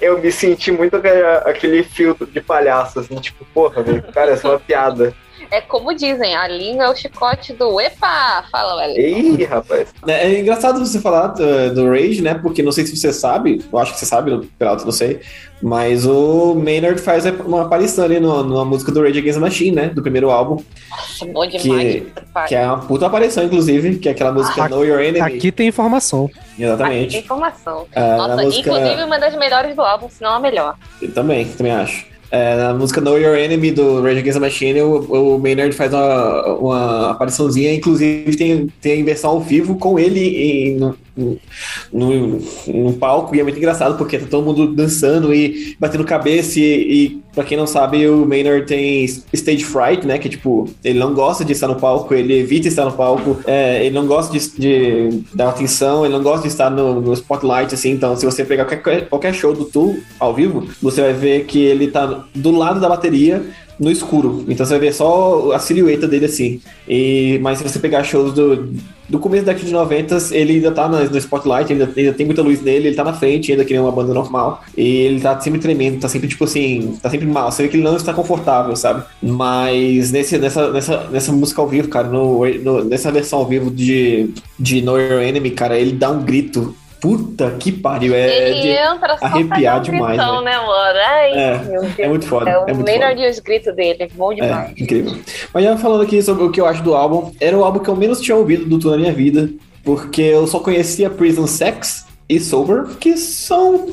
eu 0.00 0.18
me 0.18 0.32
senti 0.32 0.72
muito 0.72 0.96
aquele 1.44 1.84
filtro 1.84 2.26
de 2.26 2.40
palhaço, 2.40 2.98
assim, 2.98 3.14
tipo, 3.16 3.44
porra, 3.54 3.82
velho, 3.82 4.02
cara, 4.12 4.32
essa 4.32 4.48
é 4.48 4.50
uma 4.50 4.58
piada. 4.58 5.14
É 5.50 5.60
como 5.60 5.94
dizem, 5.94 6.34
a 6.34 6.48
língua 6.48 6.84
é 6.84 6.90
o 6.90 6.96
chicote 6.96 7.52
do 7.52 7.80
epa! 7.80 8.44
Fala, 8.50 8.76
velho. 8.82 9.00
Ih, 9.00 9.44
rapaz. 9.44 9.88
É, 10.06 10.26
é 10.26 10.40
engraçado 10.40 10.78
você 10.78 11.00
falar 11.00 11.28
do, 11.28 11.74
do, 11.74 11.90
Rage, 11.90 12.22
né? 12.22 12.34
Porque 12.34 12.62
não 12.62 12.72
sei 12.72 12.86
se 12.86 12.96
você 12.96 13.12
sabe, 13.12 13.64
eu 13.72 13.78
acho 13.78 13.92
que 13.92 13.98
você 13.98 14.06
sabe, 14.06 14.46
pelo 14.58 14.70
alto 14.70 14.84
não 14.84 14.92
sei, 14.92 15.20
mas 15.62 16.04
o 16.04 16.54
Maynard 16.54 17.00
faz 17.00 17.24
uma 17.24 17.62
aparição 17.62 18.04
ali 18.04 18.20
no, 18.20 18.42
numa 18.42 18.64
música 18.64 18.92
do 18.92 19.02
Rage 19.02 19.18
Against 19.18 19.38
the 19.38 19.40
Machine, 19.40 19.76
né? 19.76 19.86
Do 19.88 20.02
primeiro 20.02 20.30
álbum. 20.30 20.62
Nossa, 20.90 21.26
bom 21.26 21.46
demais. 21.46 21.94
Que, 21.94 22.48
que 22.48 22.54
é 22.54 22.66
uma 22.66 22.78
puta 22.78 23.06
aparição, 23.06 23.44
inclusive, 23.44 23.98
que 23.98 24.08
é 24.08 24.12
aquela 24.12 24.32
música 24.32 24.62
aqui, 24.62 24.70
Know 24.70 24.84
Your 24.84 25.00
Enemy. 25.00 25.20
Aqui 25.20 25.52
tem 25.52 25.68
informação. 25.68 26.30
Exatamente. 26.58 27.02
Aqui 27.04 27.10
tem 27.12 27.20
informação. 27.20 27.86
Ah, 27.94 28.16
Nossa, 28.16 28.42
música... 28.42 28.70
inclusive 28.70 29.02
uma 29.02 29.18
das 29.18 29.34
melhores 29.36 29.74
do 29.74 29.82
álbum, 29.82 30.08
se 30.10 30.22
não 30.22 30.32
a 30.32 30.40
melhor. 30.40 30.76
Eu 31.00 31.12
também, 31.12 31.46
também 31.46 31.72
acho. 31.72 32.15
É, 32.30 32.56
na 32.56 32.74
música 32.74 33.00
Know 33.00 33.18
Your 33.18 33.36
Enemy 33.36 33.70
do 33.70 34.02
Rage 34.02 34.18
Against 34.18 34.34
the 34.34 34.40
Machine, 34.40 34.80
o, 34.80 35.36
o 35.36 35.38
Maynard 35.38 35.72
faz 35.74 35.92
uma, 35.92 36.44
uma 36.54 37.10
apariçãozinha, 37.10 37.72
inclusive 37.72 38.36
tem, 38.36 38.66
tem 38.80 39.04
versão 39.04 39.30
ao 39.30 39.40
vivo 39.40 39.76
com 39.76 39.98
ele 39.98 40.20
em, 40.20 40.94
no, 41.16 42.40
no, 42.66 42.92
palco, 42.94 43.34
e 43.34 43.40
é 43.40 43.42
muito 43.42 43.56
engraçado 43.58 43.96
porque 43.96 44.18
tá 44.18 44.26
todo 44.28 44.44
mundo 44.44 44.66
dançando 44.74 45.32
e 45.34 45.76
batendo 45.80 46.04
cabeça, 46.04 46.60
e, 46.60 46.64
e 46.64 47.22
pra 47.34 47.44
quem 47.44 47.56
não 47.56 47.66
sabe, 47.66 48.06
o 48.08 48.26
Maynard 48.26 48.66
tem 48.66 49.04
stage 49.04 49.64
fright, 49.64 50.06
né, 50.06 50.18
que 50.18 50.28
tipo, 50.28 50.68
ele 50.84 50.98
não 50.98 51.14
gosta 51.14 51.44
de 51.44 51.52
estar 51.52 51.68
no 51.68 51.76
palco, 51.76 52.14
ele 52.14 52.38
evita 52.38 52.68
estar 52.68 52.84
no 52.84 52.92
palco, 52.92 53.38
é, 53.46 53.84
ele 53.84 53.94
não 53.94 54.06
gosta 54.06 54.32
de, 54.36 54.50
de, 54.58 55.22
dar 55.34 55.48
atenção, 55.48 56.04
ele 56.04 56.14
não 56.14 56.22
gosta 56.22 56.42
de 56.42 56.48
estar 56.48 56.70
no, 56.70 57.00
no 57.00 57.12
spotlight, 57.14 57.74
assim, 57.74 57.90
então 57.90 58.16
se 58.16 58.24
você 58.24 58.44
pegar 58.44 58.66
qualquer, 58.66 59.08
qualquer 59.08 59.34
show 59.34 59.54
do 59.54 59.64
Tu 59.64 59.98
ao 60.20 60.34
vivo, 60.34 60.68
você 60.82 61.00
vai 61.00 61.12
ver 61.12 61.44
que 61.44 61.58
ele 61.58 61.88
tá 61.88 62.24
do 62.34 62.50
lado 62.50 62.80
da 62.80 62.88
bateria, 62.88 63.42
no 63.78 63.90
escuro. 63.90 64.44
Então 64.48 64.64
você 64.64 64.72
vai 64.72 64.80
ver 64.80 64.94
só 64.94 65.52
a 65.52 65.58
silhueta 65.58 66.08
dele 66.08 66.26
assim. 66.26 66.60
E, 66.88 67.38
mas 67.42 67.58
se 67.58 67.64
você 67.64 67.78
pegar 67.78 68.02
shows 68.04 68.32
do, 68.32 68.72
do 69.08 69.18
começo 69.18 69.44
da 69.44 69.52
década 69.52 69.68
de 69.68 69.72
90, 69.72 70.18
ele 70.32 70.54
ainda 70.54 70.72
tá 70.72 70.88
no, 70.88 71.02
no 71.04 71.18
spotlight, 71.18 71.72
ainda, 71.72 71.90
ainda 71.96 72.12
tem 72.12 72.26
muita 72.26 72.42
luz 72.42 72.62
nele, 72.62 72.88
ele 72.88 72.96
tá 72.96 73.04
na 73.04 73.12
frente, 73.12 73.52
ainda 73.52 73.64
que 73.64 73.72
nem 73.72 73.82
uma 73.82 73.92
banda 73.92 74.14
normal. 74.14 74.64
E 74.76 74.82
ele 74.82 75.20
tá 75.20 75.38
sempre 75.40 75.60
tremendo, 75.60 76.00
tá 76.00 76.08
sempre 76.08 76.28
tipo 76.28 76.44
assim, 76.44 76.96
tá 77.02 77.10
sempre 77.10 77.26
mal. 77.26 77.50
Você 77.50 77.64
vê 77.64 77.68
que 77.68 77.76
ele 77.76 77.84
não 77.84 77.96
está 77.96 78.12
confortável, 78.12 78.74
sabe? 78.76 79.04
Mas 79.22 80.10
nesse, 80.10 80.38
nessa, 80.38 80.70
nessa, 80.70 81.04
nessa 81.10 81.32
música 81.32 81.60
ao 81.60 81.68
vivo, 81.68 81.88
cara, 81.88 82.08
no, 82.08 82.44
no, 82.46 82.84
nessa 82.84 83.12
versão 83.12 83.40
ao 83.40 83.46
vivo 83.46 83.70
de, 83.70 84.30
de 84.58 84.80
Know 84.82 84.98
Your 84.98 85.22
Enemy, 85.22 85.50
cara, 85.50 85.78
ele 85.78 85.92
dá 85.92 86.10
um 86.10 86.22
grito 86.22 86.74
Puta 87.00 87.50
que 87.58 87.70
pariu, 87.70 88.14
é 88.14 88.50
ele 88.50 88.62
de 88.62 88.68
entra 88.68 89.18
só 89.18 89.26
arrepiar 89.26 89.80
demais. 89.80 90.16
Gritão, 90.16 90.42
né, 90.42 90.56
mano? 90.56 90.98
Ai, 90.98 91.32
é, 91.32 91.60
é 91.98 92.08
muito 92.08 92.26
foda. 92.26 92.50
É 92.50 92.58
o 92.58 92.62
é 92.62 92.72
muito 92.72 92.86
melhor 92.86 93.14
de 93.14 93.28
os 93.28 93.38
gritos 93.38 93.74
dele, 93.76 94.04
é 94.04 94.08
bom 94.08 94.32
demais. 94.32 94.70
É, 94.70 94.82
incrível. 94.82 95.16
Mas 95.52 95.64
já 95.64 95.76
falando 95.76 96.02
aqui 96.02 96.22
sobre 96.22 96.44
o 96.44 96.50
que 96.50 96.60
eu 96.60 96.66
acho 96.66 96.82
do 96.82 96.94
álbum, 96.94 97.32
era 97.38 97.56
o 97.56 97.64
álbum 97.64 97.80
que 97.80 97.88
eu 97.88 97.96
menos 97.96 98.20
tinha 98.20 98.36
ouvido 98.36 98.64
do 98.64 98.78
tour 98.78 98.92
na 98.92 98.96
minha 98.98 99.12
vida, 99.12 99.50
porque 99.84 100.22
eu 100.22 100.46
só 100.46 100.58
conhecia 100.58 101.10
Prison 101.10 101.46
Sex 101.46 102.06
e 102.28 102.40
Sober, 102.40 102.86
que 102.98 103.16
são 103.16 103.86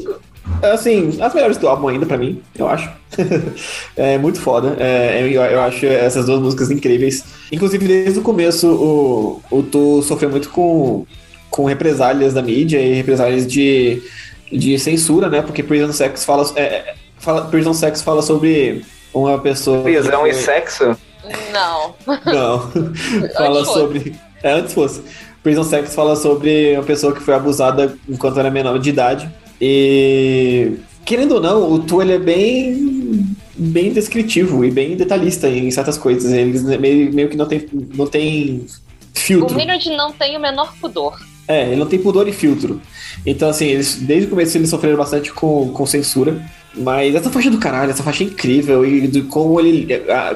assim, 0.61 1.17
as 1.21 1.33
melhores 1.33 1.57
do 1.57 1.67
álbum 1.67 1.87
ainda 1.87 2.05
para 2.05 2.17
mim, 2.17 2.41
eu 2.57 2.67
acho. 2.67 2.89
é 3.95 4.17
muito 4.17 4.39
foda. 4.39 4.75
É, 4.79 5.21
eu, 5.21 5.41
eu, 5.41 5.61
acho 5.61 5.85
essas 5.85 6.25
duas 6.25 6.39
músicas 6.39 6.71
incríveis. 6.71 7.23
Inclusive, 7.51 7.87
desde 7.87 8.19
o 8.19 8.23
começo, 8.23 8.67
o, 8.67 9.41
o 9.51 9.63
Tu 9.63 10.01
sofreu 10.03 10.29
muito 10.29 10.49
com 10.49 11.05
com 11.53 11.65
represálias 11.65 12.33
da 12.33 12.41
mídia 12.41 12.81
e 12.81 12.95
represálias 12.95 13.45
de, 13.45 14.01
de 14.51 14.79
censura, 14.79 15.29
né? 15.29 15.43
Porque 15.43 15.61
Prison 15.61 15.93
Sex 15.93 16.25
fala, 16.25 16.51
é, 16.55 16.95
fala 17.19 17.45
Prison 17.45 17.75
Sex 17.75 18.01
fala 18.01 18.23
sobre 18.23 18.83
uma 19.13 19.37
pessoa. 19.37 19.83
Prisão 19.83 20.21
foi... 20.21 20.31
e 20.31 20.33
sexo? 20.33 20.97
Não. 21.51 21.93
Não. 22.25 22.71
fala 23.37 23.63
sobre. 23.65 24.15
É, 24.41 24.53
antes 24.53 24.73
fosse. 24.73 25.03
Prison 25.43 25.63
Sex 25.63 25.93
fala 25.93 26.15
sobre 26.15 26.73
uma 26.73 26.83
pessoa 26.83 27.13
que 27.13 27.21
foi 27.21 27.35
abusada 27.35 27.95
enquanto 28.09 28.39
era 28.39 28.49
menor 28.49 28.79
de 28.79 28.89
idade. 28.89 29.29
E 29.61 30.71
querendo 31.05 31.35
ou 31.35 31.39
não, 31.39 31.71
o 31.71 31.79
Tu 31.83 32.01
ele 32.01 32.13
é 32.13 32.19
bem 32.19 33.35
bem 33.55 33.93
descritivo 33.93 34.65
e 34.65 34.71
bem 34.71 34.95
detalhista 34.95 35.47
em 35.47 35.69
certas 35.69 35.99
coisas. 35.99 36.33
Eles 36.33 36.63
meio, 36.63 37.13
meio 37.13 37.29
que 37.29 37.37
não 37.37 37.45
tem, 37.45 37.63
não 37.93 38.07
tem 38.07 38.65
filtro. 39.13 39.53
O 39.53 39.55
Minard 39.55 39.87
não 39.91 40.11
tem 40.11 40.35
o 40.35 40.39
menor 40.39 40.73
pudor. 40.81 41.15
É, 41.47 41.67
ele 41.67 41.75
não 41.75 41.85
tem 41.85 41.99
pudor 41.99 42.27
e 42.27 42.31
filtro. 42.31 42.81
Então, 43.25 43.49
assim, 43.49 43.65
eles, 43.65 43.95
desde 43.95 44.27
o 44.27 44.29
começo 44.29 44.57
eles 44.57 44.69
sofreram 44.69 44.97
bastante 44.97 45.31
com, 45.33 45.69
com 45.69 45.85
censura. 45.85 46.41
Mas 46.75 47.13
essa 47.13 47.29
faixa 47.29 47.49
é 47.49 47.51
do 47.51 47.59
caralho, 47.59 47.91
essa 47.91 48.01
faixa 48.01 48.23
é 48.23 48.27
incrível. 48.27 48.85
E 48.85 49.07
do, 49.07 49.23
como, 49.25 49.59
ele, 49.59 49.87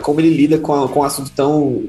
como 0.01 0.19
ele 0.19 0.29
lida 0.29 0.57
com, 0.57 0.83
a, 0.83 0.87
com 0.87 0.99
um 0.99 1.03
assunto 1.03 1.31
tão, 1.35 1.83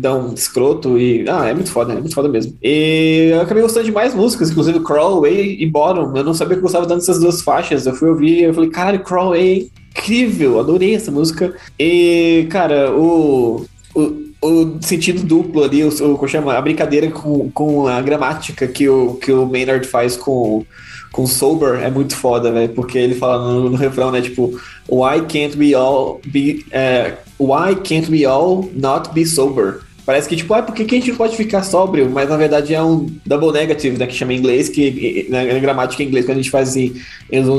tão 0.00 0.32
escroto. 0.32 0.98
E, 0.98 1.28
ah, 1.28 1.46
é 1.46 1.54
muito 1.54 1.70
foda, 1.70 1.92
é 1.92 2.00
muito 2.00 2.14
foda 2.14 2.28
mesmo. 2.28 2.56
E 2.62 3.30
eu 3.32 3.40
acabei 3.40 3.62
gostando 3.62 3.86
de 3.86 3.92
mais 3.92 4.14
músicas, 4.14 4.50
inclusive 4.50 4.80
Crawl 4.80 5.18
Away 5.18 5.56
e 5.60 5.66
Bottom. 5.66 6.16
Eu 6.16 6.24
não 6.24 6.34
sabia 6.34 6.54
que 6.54 6.60
eu 6.60 6.62
gostava 6.62 6.86
tanto 6.86 7.00
dessas 7.00 7.18
duas 7.18 7.42
faixas. 7.42 7.86
Eu 7.86 7.94
fui 7.94 8.08
ouvir 8.08 8.42
eu 8.42 8.54
falei, 8.54 8.70
caralho, 8.70 9.00
Crawl 9.00 9.28
Away 9.28 9.70
incrível, 9.90 10.58
adorei 10.58 10.94
essa 10.94 11.10
música. 11.10 11.54
E, 11.78 12.46
cara, 12.50 12.92
o, 12.92 13.66
o 13.94 14.29
o 14.42 14.78
sentido 14.80 15.22
duplo 15.22 15.62
ali, 15.62 15.84
o, 15.84 15.88
o, 15.88 16.28
chama, 16.28 16.54
a 16.54 16.62
brincadeira 16.62 17.10
com, 17.10 17.50
com 17.50 17.86
a 17.86 18.00
gramática 18.00 18.66
que 18.66 18.88
o, 18.88 19.14
que 19.16 19.30
o 19.30 19.46
Maynard 19.46 19.86
faz 19.86 20.16
com, 20.16 20.64
com 21.12 21.26
Sober 21.26 21.82
é 21.82 21.90
muito 21.90 22.16
foda, 22.16 22.50
velho, 22.50 22.70
porque 22.70 22.98
ele 22.98 23.14
fala 23.14 23.52
no, 23.52 23.70
no, 23.70 23.76
refrão, 23.76 24.10
né, 24.10 24.22
tipo, 24.22 24.58
why 24.88 25.20
can't 25.28 25.58
we 25.58 25.74
all 25.74 26.20
be, 26.26 26.64
uh, 26.68 27.14
why 27.38 27.74
can't 27.74 28.10
we 28.10 28.24
all 28.24 28.70
not 28.74 29.12
be 29.12 29.26
sober? 29.26 29.80
Parece 30.06 30.28
que, 30.28 30.34
tipo, 30.34 30.52
ah, 30.54 30.62
por 30.62 30.74
que, 30.74 30.82
a 30.82 30.98
gente 30.98 31.10
não 31.10 31.16
pode 31.16 31.36
ficar 31.36 31.62
sóbrio? 31.62 32.10
Mas 32.10 32.28
na 32.28 32.36
verdade 32.36 32.74
é 32.74 32.82
um 32.82 33.06
double 33.24 33.52
negative, 33.52 33.96
né? 33.96 34.06
Que 34.08 34.14
chama 34.14 34.32
em 34.32 34.38
inglês, 34.38 34.68
que 34.68 35.26
na, 35.28 35.44
na 35.44 35.58
gramática 35.60 36.02
em 36.02 36.06
inglês, 36.06 36.24
quando 36.24 36.38
a 36.38 36.42
gente 36.42 36.50
faz 36.50 36.70
assim, 36.70 37.00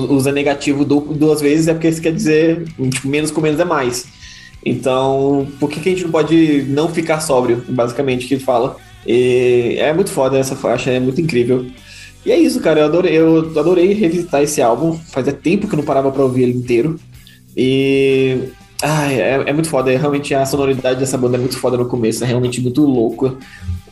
usa 0.09 0.33
negativo 0.33 0.83
duplo 0.83 1.13
duas 1.13 1.39
vezes, 1.39 1.69
é 1.69 1.73
porque 1.73 1.87
isso 1.87 2.01
quer 2.01 2.11
dizer, 2.11 2.65
tipo, 2.89 3.07
menos 3.07 3.31
com 3.31 3.39
menos 3.39 3.59
é 3.59 3.63
mais. 3.63 4.05
Então, 4.65 5.47
por 5.59 5.69
que, 5.69 5.79
que 5.79 5.89
a 5.89 5.91
gente 5.91 6.03
não 6.03 6.11
pode 6.11 6.63
não 6.69 6.89
ficar 6.89 7.19
sóbrio, 7.19 7.63
basicamente, 7.67 8.27
que 8.27 8.35
ele 8.35 8.43
fala. 8.43 8.75
E 9.05 9.75
é 9.79 9.91
muito 9.93 10.11
foda 10.11 10.37
essa 10.37 10.55
faixa, 10.55 10.91
é 10.91 10.99
muito 10.99 11.19
incrível. 11.19 11.65
E 12.25 12.31
é 12.31 12.37
isso, 12.37 12.59
cara, 12.59 12.81
eu 12.81 12.85
adorei, 12.85 13.17
eu 13.17 13.39
adorei 13.59 13.93
revisitar 13.93 14.43
esse 14.43 14.61
álbum. 14.61 14.93
Fazia 15.11 15.33
tempo 15.33 15.67
que 15.67 15.73
eu 15.73 15.77
não 15.77 15.85
parava 15.85 16.11
pra 16.11 16.23
ouvir 16.23 16.43
ele 16.43 16.53
inteiro. 16.53 16.99
E. 17.57 18.37
Ai, 18.83 19.19
é, 19.19 19.43
é 19.47 19.53
muito 19.53 19.69
foda, 19.69 19.93
é, 19.93 19.95
realmente 19.95 20.33
a 20.33 20.43
sonoridade 20.43 20.99
dessa 20.99 21.15
banda 21.15 21.37
é 21.37 21.39
muito 21.39 21.55
foda 21.55 21.77
no 21.77 21.85
começo, 21.85 22.23
é 22.23 22.27
realmente 22.27 22.59
muito 22.59 22.83
louca 22.83 23.37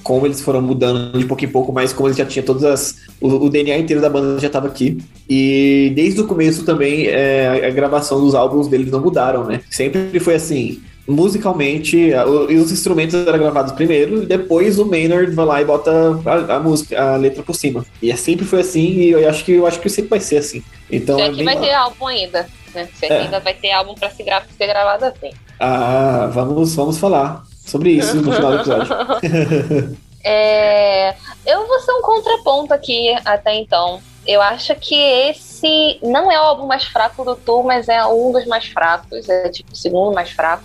como 0.03 0.25
eles 0.25 0.41
foram 0.41 0.61
mudando 0.61 1.17
de 1.17 1.25
pouco 1.25 1.43
em 1.43 1.47
pouco, 1.47 1.71
mas 1.71 1.93
como 1.93 2.07
eles 2.07 2.17
já 2.17 2.25
tinham 2.25 2.45
todas 2.45 2.63
as. 2.63 2.95
O, 3.19 3.45
o 3.45 3.49
DNA 3.49 3.77
inteiro 3.77 4.01
da 4.01 4.09
banda 4.09 4.39
já 4.39 4.47
estava 4.47 4.67
aqui. 4.67 4.97
E 5.29 5.91
desde 5.95 6.21
o 6.21 6.27
começo 6.27 6.63
também 6.65 7.07
é, 7.07 7.65
a, 7.65 7.69
gravação 7.69 8.19
dos 8.19 8.35
álbuns 8.35 8.67
deles 8.67 8.91
não 8.91 9.01
mudaram, 9.01 9.45
né? 9.45 9.61
Sempre 9.69 10.19
foi 10.19 10.35
assim. 10.35 10.81
Musicalmente, 11.07 12.13
a, 12.13 12.25
o, 12.25 12.45
os 12.45 12.71
instrumentos 12.71 13.15
eram 13.15 13.39
gravados 13.39 13.71
primeiro, 13.71 14.23
e 14.23 14.25
depois 14.25 14.77
o 14.77 14.85
Maynard 14.85 15.31
vai 15.31 15.45
lá 15.45 15.61
e 15.61 15.65
bota 15.65 15.91
a, 16.25 16.55
a, 16.55 16.59
música, 16.59 17.01
a 17.01 17.15
letra 17.15 17.41
por 17.41 17.55
cima. 17.55 17.85
E 18.01 18.11
é, 18.11 18.15
sempre 18.15 18.45
foi 18.45 18.61
assim, 18.61 18.91
e 18.91 19.09
eu 19.11 19.27
acho 19.27 19.43
que 19.43 19.53
eu 19.53 19.65
acho 19.65 19.79
que 19.79 19.89
sempre 19.89 20.11
vai 20.11 20.19
ser 20.19 20.37
assim. 20.37 20.63
Então, 20.89 21.17
Já 21.17 21.25
é 21.25 21.31
que 21.31 21.43
vai 21.43 21.59
ter 21.59 21.73
álbum 21.73 22.07
ainda. 22.07 22.47
Né? 22.73 22.87
é. 23.01 23.13
ainda 23.13 23.39
vai 23.39 23.53
ter 23.55 23.71
álbum 23.71 23.95
para 23.95 24.11
ser, 24.11 24.23
gra 24.23 24.43
ser 24.55 24.67
gravado 24.67 25.05
assim. 25.05 25.31
Ah, 25.59 26.29
vamos, 26.31 26.75
vamos 26.75 26.99
falar 26.99 27.48
sobre 27.69 27.91
isso 27.91 28.15
no 28.17 28.31
final 28.31 28.51
do 28.51 28.57
episódio. 28.59 29.97
é, 30.23 31.15
eu 31.45 31.67
vou 31.67 31.79
ser 31.79 31.91
um 31.93 32.01
contraponto 32.01 32.73
aqui 32.73 33.15
até 33.25 33.55
então. 33.55 34.01
Eu 34.27 34.41
acho 34.41 34.75
que 34.75 34.95
esse 34.95 35.49
se 35.59 35.99
não 36.01 36.31
é 36.31 36.39
o 36.39 36.43
álbum 36.43 36.65
mais 36.65 36.85
fraco 36.85 37.25
do 37.25 37.35
tour, 37.35 37.63
mas 37.63 37.89
é 37.89 38.05
um 38.05 38.31
dos 38.31 38.45
mais 38.45 38.65
fracos, 38.65 39.27
é 39.27 39.49
tipo 39.49 39.73
o 39.73 39.75
segundo 39.75 40.13
mais 40.15 40.31
fraco. 40.31 40.63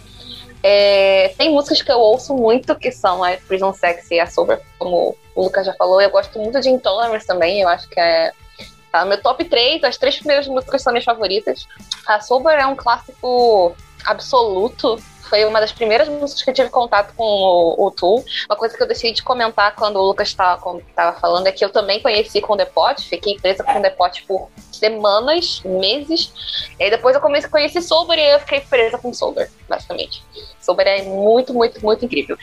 É, 0.62 1.34
tem 1.36 1.50
músicas 1.50 1.82
que 1.82 1.92
eu 1.92 1.98
ouço 1.98 2.32
muito, 2.34 2.74
que 2.76 2.90
são 2.90 3.22
a 3.22 3.32
Prison 3.48 3.72
Sex 3.74 4.10
e 4.10 4.20
a 4.20 4.26
Sober, 4.26 4.60
como 4.78 5.16
o 5.34 5.42
Lucas 5.42 5.66
já 5.66 5.74
falou. 5.74 6.00
Eu 6.00 6.10
gosto 6.10 6.38
muito 6.38 6.60
de 6.60 6.70
Intolerance 6.70 7.26
também, 7.26 7.60
eu 7.60 7.68
acho 7.68 7.88
que 7.88 7.98
é 8.00 8.32
tá 8.90 9.04
meu 9.04 9.20
top 9.20 9.44
3. 9.44 9.82
As 9.82 9.98
três 9.98 10.16
primeiras 10.16 10.46
músicas 10.46 10.80
são 10.80 10.92
minhas 10.92 11.04
favoritas. 11.04 11.66
A 12.06 12.20
Sober 12.20 12.54
é 12.54 12.66
um 12.66 12.76
clássico 12.76 13.74
absoluto 14.06 14.96
foi 15.28 15.44
uma 15.44 15.60
das 15.60 15.72
primeiras 15.72 16.08
músicas 16.08 16.42
que 16.42 16.50
eu 16.50 16.54
tive 16.54 16.70
contato 16.70 17.14
com 17.16 17.24
o, 17.24 17.86
o 17.86 17.90
Tool. 17.90 18.24
Uma 18.48 18.56
coisa 18.56 18.76
que 18.76 18.82
eu 18.82 18.86
decidi 18.86 19.22
comentar 19.22 19.74
quando 19.74 19.96
o 19.96 20.02
Lucas 20.02 20.28
estava 20.28 20.58
falando 21.20 21.46
é 21.46 21.52
que 21.52 21.64
eu 21.64 21.70
também 21.70 22.00
conheci 22.00 22.40
com 22.40 22.52
o 22.52 22.56
Depot, 22.56 22.94
fiquei 23.00 23.38
presa 23.38 23.64
com 23.64 23.78
o 23.78 23.82
Depot 23.82 24.10
por 24.26 24.50
semanas, 24.72 25.62
meses. 25.64 26.32
E 26.78 26.84
aí 26.84 26.90
depois 26.90 27.14
eu 27.14 27.20
comecei 27.20 27.48
a 27.48 27.50
conhecer 27.50 27.82
Sober 27.82 28.18
e 28.18 28.34
eu 28.34 28.40
fiquei 28.40 28.60
presa 28.60 28.98
com 28.98 29.12
Sober, 29.12 29.50
basicamente. 29.68 30.22
Sober 30.60 30.86
é 30.86 31.02
muito, 31.02 31.52
muito, 31.54 31.82
muito 31.84 32.04
incrível. 32.04 32.36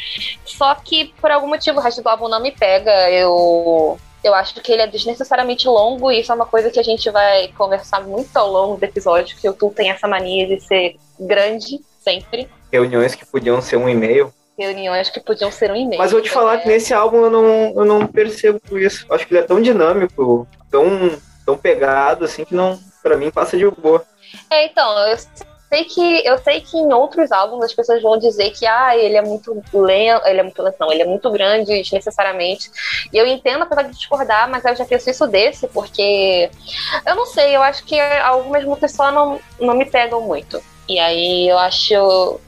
Só 0.46 0.74
que 0.76 1.14
por 1.22 1.32
algum 1.32 1.48
motivo 1.48 1.80
o 1.80 1.82
resto 1.82 2.02
do 2.02 2.10
álbum 2.10 2.28
não 2.28 2.42
me 2.42 2.52
pega. 2.52 3.10
Eu 3.10 4.00
eu 4.24 4.36
acho 4.36 4.54
que 4.62 4.72
ele 4.72 4.84
é 4.84 4.88
desnecessariamente 4.88 5.68
longo 5.68 6.12
e 6.12 6.20
isso 6.20 6.32
é 6.32 6.36
uma 6.36 6.46
coisa 6.46 6.70
que 6.70 6.80
a 6.80 6.84
gente 6.84 7.10
vai 7.10 7.48
conversar 7.58 8.02
muito 8.02 8.36
ao 8.38 8.52
longo 8.52 8.78
do 8.78 8.84
episódio, 8.84 9.36
que 9.36 9.50
o 9.50 9.54
Tool 9.54 9.74
tem 9.74 9.90
essa 9.90 10.08
mania 10.08 10.46
de 10.46 10.60
ser 10.60 10.96
grande 11.20 11.82
sempre 12.00 12.48
reuniões 12.72 13.16
que 13.16 13.26
podiam 13.26 13.62
ser 13.62 13.78
um 13.78 13.90
e-mail. 13.90 14.34
Reuniões 14.58 15.10
que 15.10 15.20
podiam 15.20 15.52
ser 15.52 15.72
um 15.72 15.76
e-mail. 15.76 16.00
Mas 16.00 16.12
eu 16.12 16.20
vou 16.20 16.24
te 16.24 16.30
falar 16.30 16.56
é... 16.56 16.58
que 16.60 16.68
nesse 16.68 16.94
álbum 16.94 17.24
eu 17.24 17.30
não, 17.30 17.74
eu 17.76 17.86
não 17.86 18.08
percebo 18.08 18.60
isso. 18.78 19.06
Acho 19.12 19.28
que 19.28 19.34
ele 19.34 19.42
é 19.42 19.48
tão 19.48 19.62
dinâmico, 19.62 20.48
tão, 20.70 21.18
tão 21.46 21.58
pegado, 21.58 22.26
assim, 22.26 22.46
que 22.46 22.56
não, 22.56 22.80
para 23.02 23.18
mim, 23.18 23.32
passa 23.32 23.58
de 23.58 23.70
boa. 23.70 24.06
É, 24.50 24.66
então, 24.66 24.98
eu 25.08 25.18
sei 25.72 25.86
que 25.86 26.28
eu 26.28 26.38
sei 26.38 26.60
que 26.60 26.78
em 26.78 26.92
outros 26.92 27.32
álbuns 27.32 27.64
as 27.64 27.74
pessoas 27.74 28.02
vão 28.02 28.18
dizer 28.18 28.52
que 28.52 28.66
ah, 28.66 28.96
ele 28.96 29.16
é 29.16 29.22
muito 29.22 29.64
lento, 29.74 30.28
ele 30.28 30.42
é 30.42 30.44
muito 30.44 30.62
lento, 30.62 30.76
não, 30.78 30.92
ele 30.92 31.02
é 31.02 31.06
muito 31.06 31.32
grande 31.32 31.82
desnecessariamente. 31.82 32.70
E 33.12 33.18
eu 33.18 33.26
entendo 33.26 33.64
apesar 33.64 33.84
de 33.84 33.92
discordar, 33.92 34.50
mas 34.50 34.66
eu 34.66 34.76
já 34.76 34.86
penso 34.86 35.10
isso 35.10 35.26
desse, 35.28 35.68
porque 35.70 36.52
eu 37.06 37.16
não 37.16 37.26
sei, 37.26 37.56
eu 37.56 37.64
acho 37.64 37.86
que 37.86 38.00
algumas 38.00 38.66
músicas 38.66 38.92
só 38.92 39.12
não, 39.12 39.40
não 39.60 39.74
me 39.74 39.86
pegam 39.86 40.22
muito. 40.22 40.62
E 40.90 41.00
aí 41.00 41.48
eu 41.48 41.58
acho 41.58 42.40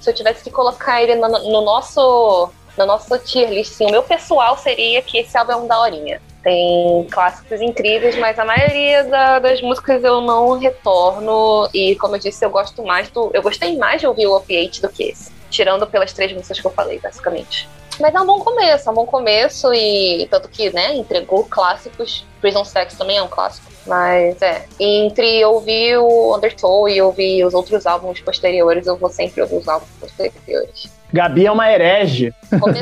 eu, 0.00 0.02
se 0.02 0.10
eu 0.10 0.14
tivesse 0.14 0.44
que 0.44 0.50
colocar 0.50 1.02
ele 1.02 1.14
no, 1.14 1.28
no 1.28 1.60
nosso 1.62 2.50
no 2.78 2.86
nosso 2.86 3.18
tier 3.18 3.50
list, 3.50 3.72
sim, 3.72 3.86
o 3.86 3.90
meu 3.90 4.02
pessoal 4.02 4.56
seria 4.56 5.02
que 5.02 5.18
esse 5.18 5.36
álbum 5.36 5.52
é 5.52 5.56
um 5.56 5.66
daorinha. 5.66 6.22
Tem 6.42 7.06
clássicos 7.10 7.60
incríveis, 7.60 8.16
mas 8.16 8.38
a 8.38 8.44
maioria 8.44 9.04
da, 9.04 9.38
das 9.38 9.60
músicas 9.60 10.02
eu 10.02 10.22
não 10.22 10.58
retorno. 10.58 11.68
E 11.74 11.94
como 11.96 12.16
eu 12.16 12.20
disse, 12.20 12.44
eu 12.44 12.48
gosto 12.48 12.82
mais 12.82 13.10
do. 13.10 13.30
Eu 13.34 13.42
gostei 13.42 13.76
mais 13.76 14.00
de 14.00 14.06
ouvir 14.06 14.26
o 14.26 14.34
Opiate 14.34 14.80
do 14.80 14.88
que 14.88 15.04
esse. 15.04 15.30
Tirando 15.50 15.86
pelas 15.86 16.12
três 16.12 16.32
músicas 16.32 16.60
que 16.60 16.66
eu 16.66 16.70
falei, 16.70 16.98
basicamente. 16.98 17.68
Mas 18.00 18.14
é 18.14 18.20
um 18.20 18.26
bom 18.26 18.40
começo, 18.40 18.88
é 18.88 18.92
um 18.92 18.94
bom 18.94 19.06
começo 19.06 19.72
e 19.74 20.26
tanto 20.30 20.48
que, 20.48 20.70
né, 20.70 20.96
entregou 20.96 21.44
clássicos. 21.44 22.26
Prison 22.40 22.64
Sex 22.64 22.94
também 22.94 23.18
é 23.18 23.22
um 23.22 23.28
clássico. 23.28 23.70
Mas 23.86 24.40
é, 24.40 24.64
entre 24.78 25.44
ouvir 25.44 25.98
o 25.98 26.34
Undertow 26.36 26.88
e 26.88 27.00
ouvir 27.00 27.44
os 27.44 27.54
outros 27.54 27.86
álbuns 27.86 28.20
posteriores, 28.20 28.86
eu 28.86 28.96
vou 28.96 29.10
sempre 29.10 29.42
ouvir 29.42 29.56
os 29.56 29.68
álbuns 29.68 29.90
posteriores. 30.00 30.90
Gabi 31.12 31.46
é 31.46 31.52
uma 31.52 31.70
herege. 31.70 32.32
Come... 32.58 32.78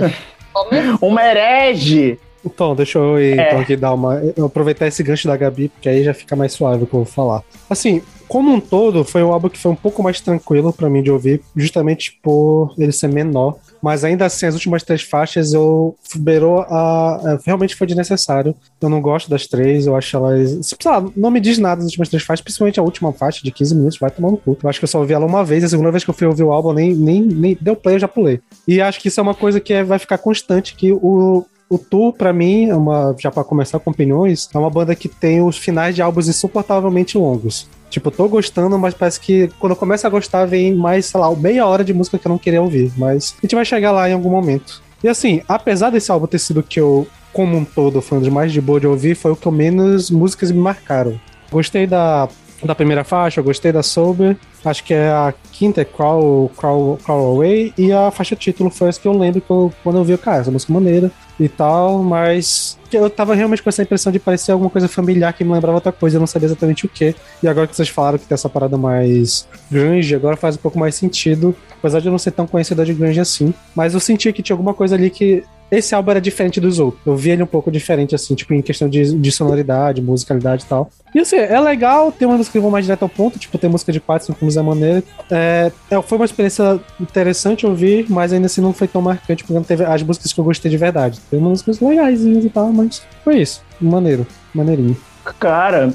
Come... 0.52 0.98
uma 1.02 1.24
herege! 1.24 2.18
Então, 2.44 2.74
deixa 2.74 2.98
eu 2.98 3.18
ir, 3.20 3.38
é. 3.38 3.48
então, 3.48 3.60
aqui 3.60 3.76
dar 3.76 3.92
uma. 3.92 4.22
Eu 4.36 4.46
aproveitar 4.46 4.86
esse 4.86 5.02
gancho 5.02 5.26
da 5.26 5.36
Gabi, 5.36 5.68
porque 5.68 5.88
aí 5.88 6.04
já 6.04 6.14
fica 6.14 6.36
mais 6.36 6.52
suave 6.52 6.84
o 6.84 6.86
que 6.86 6.94
eu 6.94 7.00
vou 7.00 7.06
falar. 7.06 7.42
Assim, 7.68 8.02
como 8.28 8.52
um 8.52 8.60
todo, 8.60 9.04
foi 9.04 9.22
um 9.22 9.32
álbum 9.32 9.48
que 9.48 9.58
foi 9.58 9.72
um 9.72 9.76
pouco 9.76 10.02
mais 10.02 10.20
tranquilo 10.20 10.72
para 10.72 10.88
mim 10.88 11.02
de 11.02 11.10
ouvir, 11.10 11.42
justamente 11.56 12.18
por 12.22 12.74
ele 12.78 12.92
ser 12.92 13.08
menor. 13.08 13.56
Mas 13.82 14.04
ainda 14.04 14.26
assim, 14.26 14.46
as 14.46 14.54
últimas 14.54 14.82
três 14.82 15.02
faixas 15.02 15.52
eu 15.52 15.96
beirou 16.16 16.60
a. 16.60 17.20
É, 17.24 17.38
realmente 17.44 17.76
foi 17.76 17.86
desnecessário. 17.86 18.54
Eu 18.80 18.88
não 18.88 19.00
gosto 19.00 19.30
das 19.30 19.46
três, 19.46 19.86
eu 19.86 19.96
acho 19.96 20.16
elas. 20.16 20.58
Sei 20.62 20.76
lá, 20.84 21.04
não 21.16 21.30
me 21.30 21.40
diz 21.40 21.58
nada 21.58 21.76
das 21.76 21.86
últimas 21.86 22.08
três 22.08 22.22
faixas, 22.22 22.42
principalmente 22.42 22.80
a 22.80 22.82
última 22.82 23.12
faixa 23.12 23.40
de 23.42 23.50
15 23.50 23.74
minutos, 23.74 23.98
vai 23.98 24.10
tomar 24.10 24.30
no 24.30 24.36
cu. 24.36 24.56
Eu 24.62 24.68
acho 24.68 24.78
que 24.78 24.84
eu 24.84 24.88
só 24.88 24.98
ouvi 24.98 25.12
ela 25.12 25.26
uma 25.26 25.44
vez, 25.44 25.64
a 25.64 25.68
segunda 25.68 25.90
vez 25.90 26.04
que 26.04 26.10
eu 26.10 26.14
fui 26.14 26.26
ouvir 26.26 26.42
o 26.42 26.52
álbum, 26.52 26.72
nem, 26.72 26.94
nem, 26.94 27.22
nem 27.22 27.58
deu 27.60 27.76
play, 27.76 27.96
eu 27.96 28.00
já 28.00 28.08
pulei. 28.08 28.40
E 28.66 28.80
acho 28.80 29.00
que 29.00 29.08
isso 29.08 29.20
é 29.20 29.22
uma 29.22 29.34
coisa 29.34 29.60
que 29.60 29.72
é, 29.72 29.84
vai 29.84 29.98
ficar 29.98 30.18
constante, 30.18 30.74
que 30.74 30.92
o, 30.92 31.44
o 31.68 31.78
Tour, 31.78 32.12
para 32.12 32.32
mim, 32.32 32.68
é 32.68 32.74
uma, 32.74 33.14
já 33.18 33.30
para 33.30 33.44
começar 33.44 33.78
com 33.78 33.90
opiniões, 33.90 34.48
é 34.52 34.58
uma 34.58 34.70
banda 34.70 34.94
que 34.94 35.08
tem 35.08 35.42
os 35.42 35.56
finais 35.56 35.94
de 35.94 36.02
álbuns 36.02 36.28
insuportavelmente 36.28 37.18
longos. 37.18 37.68
Tipo, 37.90 38.10
tô 38.10 38.28
gostando, 38.28 38.78
mas 38.78 38.94
parece 38.94 39.20
que 39.20 39.48
quando 39.58 39.72
eu 39.72 39.76
começo 39.76 40.06
a 40.06 40.10
gostar, 40.10 40.44
vem 40.44 40.74
mais, 40.74 41.06
sei 41.06 41.20
lá, 41.20 41.34
meia 41.34 41.66
hora 41.66 41.82
de 41.84 41.94
música 41.94 42.18
que 42.18 42.26
eu 42.26 42.30
não 42.30 42.38
queria 42.38 42.60
ouvir. 42.62 42.92
Mas 42.96 43.34
a 43.38 43.40
gente 43.42 43.54
vai 43.54 43.64
chegar 43.64 43.92
lá 43.92 44.08
em 44.08 44.12
algum 44.12 44.30
momento. 44.30 44.82
E 45.02 45.08
assim, 45.08 45.42
apesar 45.48 45.90
desse 45.90 46.10
álbum 46.10 46.26
ter 46.26 46.38
sido 46.38 46.62
que 46.62 46.80
eu, 46.80 47.06
como 47.32 47.56
um 47.56 47.64
todo, 47.64 48.02
foi 48.02 48.18
um 48.18 48.20
dos 48.20 48.30
mais 48.30 48.52
de 48.52 48.60
boa 48.60 48.80
de 48.80 48.86
ouvir, 48.86 49.14
foi 49.14 49.30
o 49.32 49.36
que 49.36 49.46
eu 49.46 49.52
menos 49.52 50.10
músicas 50.10 50.50
me 50.50 50.58
marcaram. 50.58 51.18
Gostei 51.50 51.86
da 51.86 52.28
da 52.62 52.74
primeira 52.74 53.04
faixa, 53.04 53.40
eu 53.40 53.44
gostei 53.44 53.72
da 53.72 53.82
Sober. 53.82 54.36
Acho 54.64 54.82
que 54.82 54.92
é 54.92 55.08
a 55.08 55.32
quinta, 55.52 55.80
é 55.80 55.84
Crawl, 55.84 56.50
Crawl, 56.56 56.98
Crawl 57.04 57.36
Away. 57.36 57.72
E 57.78 57.92
a 57.92 58.10
faixa 58.10 58.34
título 58.34 58.70
foi 58.70 58.88
essa 58.88 59.00
que 59.00 59.06
eu 59.06 59.16
lembro 59.16 59.40
que 59.40 59.50
eu, 59.50 59.72
quando 59.82 59.98
eu 59.98 60.04
vi, 60.04 60.16
cara, 60.18 60.40
essa 60.40 60.50
música 60.50 60.72
é 60.72 60.74
maneira 60.74 61.10
e 61.38 61.48
tal, 61.48 62.02
mas 62.02 62.76
eu 62.92 63.08
tava 63.08 63.34
realmente 63.34 63.62
com 63.62 63.68
essa 63.68 63.82
impressão 63.82 64.10
de 64.10 64.18
parecer 64.18 64.50
alguma 64.50 64.68
coisa 64.68 64.88
familiar 64.88 65.32
que 65.32 65.44
me 65.44 65.52
lembrava 65.52 65.76
outra 65.76 65.92
coisa, 65.92 66.16
eu 66.16 66.20
não 66.20 66.26
sabia 66.26 66.46
exatamente 66.46 66.84
o 66.84 66.88
que. 66.88 67.14
E 67.40 67.46
agora 67.46 67.66
que 67.68 67.76
vocês 67.76 67.88
falaram 67.88 68.18
que 68.18 68.26
tem 68.26 68.34
essa 68.34 68.48
parada 68.48 68.76
mais 68.76 69.46
grunge, 69.70 70.14
agora 70.14 70.36
faz 70.36 70.56
um 70.56 70.58
pouco 70.58 70.78
mais 70.78 70.96
sentido, 70.96 71.54
apesar 71.78 72.00
de 72.00 72.08
eu 72.08 72.10
não 72.10 72.18
ser 72.18 72.32
tão 72.32 72.46
conhecedor 72.46 72.84
de 72.84 72.94
grunge 72.94 73.20
assim. 73.20 73.54
Mas 73.74 73.94
eu 73.94 74.00
senti 74.00 74.32
que 74.32 74.42
tinha 74.42 74.54
alguma 74.54 74.74
coisa 74.74 74.96
ali 74.96 75.10
que 75.10 75.44
esse 75.70 75.94
álbum 75.94 76.10
era 76.12 76.20
diferente 76.20 76.60
dos 76.60 76.78
outros. 76.78 77.00
Eu 77.06 77.16
vi 77.16 77.30
ele 77.30 77.42
um 77.42 77.46
pouco 77.46 77.70
diferente, 77.70 78.14
assim, 78.14 78.34
tipo, 78.34 78.54
em 78.54 78.62
questão 78.62 78.88
de, 78.88 79.14
de 79.16 79.32
sonoridade, 79.32 80.00
musicalidade 80.00 80.64
e 80.64 80.66
tal. 80.66 80.90
E 81.14 81.20
assim, 81.20 81.36
é 81.36 81.58
legal, 81.60 82.12
tem 82.12 82.26
uma 82.26 82.36
música 82.36 82.58
que 82.58 82.62
vão 82.62 82.70
mais 82.70 82.84
direto 82.84 83.02
ao 83.02 83.08
ponto, 83.08 83.38
tipo, 83.38 83.56
tem 83.58 83.68
música 83.68 83.92
de 83.92 84.00
4, 84.00 84.26
5 84.26 84.44
músicas 84.44 84.54
da 84.54 84.70
maneira. 84.70 85.02
É, 85.30 85.72
é, 85.90 86.02
foi 86.02 86.18
uma 86.18 86.24
experiência 86.24 86.80
interessante 87.00 87.66
ouvir, 87.66 88.06
mas 88.08 88.32
ainda 88.32 88.46
assim 88.46 88.60
não 88.60 88.72
foi 88.72 88.88
tão 88.88 89.02
marcante, 89.02 89.42
porque 89.42 89.54
não 89.54 89.62
teve 89.62 89.84
as 89.84 90.02
músicas 90.02 90.32
que 90.32 90.40
eu 90.40 90.44
gostei 90.44 90.70
de 90.70 90.76
verdade. 90.76 91.20
Tem 91.30 91.38
músicas 91.38 91.80
legais 91.80 92.24
e 92.24 92.50
tal, 92.50 92.72
mas 92.72 93.02
foi 93.24 93.38
isso. 93.40 93.62
Maneiro, 93.80 94.26
maneirinho. 94.54 94.96
Cara, 95.38 95.92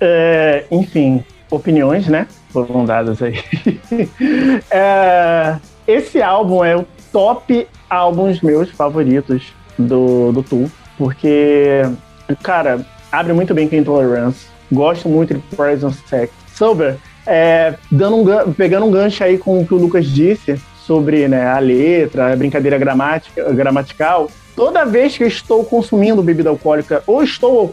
é, 0.00 0.64
enfim, 0.70 1.24
opiniões, 1.50 2.06
né? 2.06 2.26
Foram 2.50 2.84
dadas 2.84 3.20
aí. 3.22 3.42
é, 4.70 5.56
esse 5.86 6.22
álbum 6.22 6.64
é 6.64 6.76
o 6.76 6.86
top 7.12 7.66
álbuns 7.88 8.40
meus 8.40 8.70
favoritos 8.70 9.52
do, 9.78 10.32
do 10.32 10.42
Tool, 10.42 10.70
porque, 10.96 11.82
cara, 12.42 12.84
abre 13.10 13.32
muito 13.32 13.54
bem 13.54 13.68
com 13.68 13.76
Intolerance. 13.76 14.46
Gosto 14.70 15.08
muito 15.08 15.34
de 15.34 15.40
Poison 15.54 15.92
Sex. 15.92 16.32
Sober, 16.54 16.96
é, 17.26 17.74
dando 17.90 18.16
um, 18.16 18.52
pegando 18.52 18.86
um 18.86 18.90
gancho 18.90 19.22
aí 19.22 19.38
com 19.38 19.60
o 19.60 19.66
que 19.66 19.74
o 19.74 19.78
Lucas 19.78 20.06
disse 20.06 20.60
sobre 20.86 21.28
né, 21.28 21.46
a 21.46 21.58
letra, 21.58 22.32
a 22.32 22.36
brincadeira 22.36 22.78
gramática, 22.78 23.52
gramatical, 23.52 24.30
toda 24.54 24.84
vez 24.84 25.16
que 25.16 25.24
eu 25.24 25.28
estou 25.28 25.64
consumindo 25.64 26.22
bebida 26.22 26.48
alcoólica 26.48 27.02
ou 27.06 27.22
estou 27.22 27.70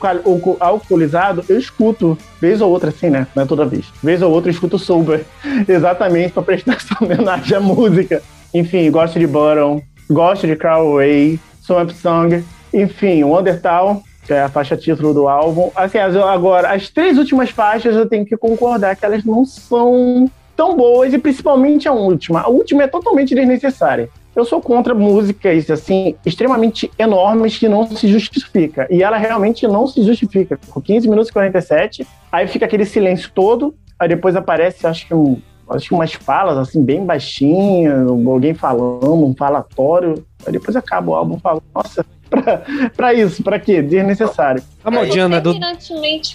alcoolizado, 0.59 1.45
eu 1.47 1.57
escuto, 1.57 2.17
vez 2.41 2.59
ou 2.59 2.69
outra, 2.69 2.89
assim, 2.89 3.09
né? 3.09 3.27
Não 3.35 3.43
é 3.43 3.45
toda 3.45 3.65
vez. 3.65 3.85
Vez 4.03 4.21
ou 4.21 4.31
outra, 4.31 4.49
eu 4.49 4.53
escuto 4.53 4.77
Sober, 4.77 5.25
exatamente 5.67 6.33
para 6.33 6.43
prestar 6.43 6.73
essa 6.73 6.95
homenagem 7.01 7.55
à 7.55 7.61
música. 7.61 8.21
Enfim, 8.53 8.91
gosto 8.91 9.17
de 9.17 9.25
Bottom, 9.25 9.81
gosto 10.09 10.47
de 10.47 10.57
Away, 10.65 11.39
Swamp 11.61 11.91
Song, 11.91 12.43
enfim, 12.73 13.23
Wondertown, 13.23 14.01
que 14.25 14.33
é 14.33 14.41
a 14.41 14.49
faixa 14.49 14.75
título 14.75 15.13
do 15.13 15.27
álbum. 15.27 15.71
Assim, 15.75 15.97
agora, 15.97 16.71
as 16.71 16.89
três 16.89 17.17
últimas 17.17 17.49
faixas 17.49 17.95
eu 17.95 18.07
tenho 18.07 18.25
que 18.25 18.37
concordar 18.37 18.95
que 18.95 19.05
elas 19.05 19.23
não 19.23 19.45
são 19.45 20.29
tão 20.55 20.75
boas, 20.75 21.13
e 21.13 21.17
principalmente 21.17 21.87
a 21.87 21.93
última. 21.93 22.41
A 22.41 22.47
última 22.47 22.83
é 22.83 22.87
totalmente 22.87 23.33
desnecessária. 23.33 24.09
Eu 24.35 24.45
sou 24.45 24.61
contra 24.61 24.95
músicas, 24.95 25.69
assim, 25.69 26.15
extremamente 26.25 26.89
enormes 26.97 27.57
que 27.57 27.67
não 27.67 27.87
se 27.87 28.07
justifica. 28.07 28.87
E 28.89 29.03
ela 29.03 29.17
realmente 29.17 29.67
não 29.67 29.85
se 29.87 30.03
justifica. 30.03 30.59
Com 30.69 30.81
15 30.81 31.07
minutos 31.07 31.29
e 31.29 31.33
47, 31.33 32.07
aí 32.31 32.47
fica 32.47 32.65
aquele 32.65 32.85
silêncio 32.85 33.31
todo, 33.33 33.75
aí 33.99 34.07
depois 34.07 34.35
aparece, 34.35 34.87
acho 34.87 35.07
que 35.07 35.13
um 35.13 35.39
acho 35.69 35.89
que 35.89 35.93
umas 35.93 36.13
falas 36.13 36.57
assim 36.57 36.83
bem 36.83 37.05
baixinhas, 37.05 38.07
alguém 38.07 38.53
falando, 38.53 39.25
um 39.25 39.33
falatório, 39.33 40.25
aí 40.45 40.51
depois 40.51 40.75
acaba 40.75 41.11
o 41.11 41.15
álbum 41.15 41.39
falando, 41.39 41.63
nossa, 41.73 42.05
pra, 42.29 42.61
pra 42.95 43.13
isso, 43.13 43.43
pra 43.43 43.59
quê? 43.59 43.81
Desnecessário. 43.81 44.63
A 44.83 44.91
modinha, 44.91 45.29
né? 45.29 45.39
Do... 45.39 45.53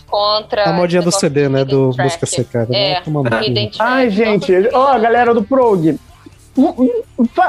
contra 0.07 0.65
a 0.69 0.73
modinha 0.73 1.03
do 1.03 1.13
CD, 1.13 1.49
né? 1.49 1.65
Do 1.65 1.93
Música 1.99 2.27
Secreta. 2.27 2.75
É, 2.75 2.95
né? 2.95 3.71
Ai, 3.79 4.11
gente, 4.11 4.53
ó, 4.73 4.85
oh, 4.85 4.89
a 4.89 4.99
galera 4.99 5.35
do 5.35 5.43
Prog, 5.43 5.99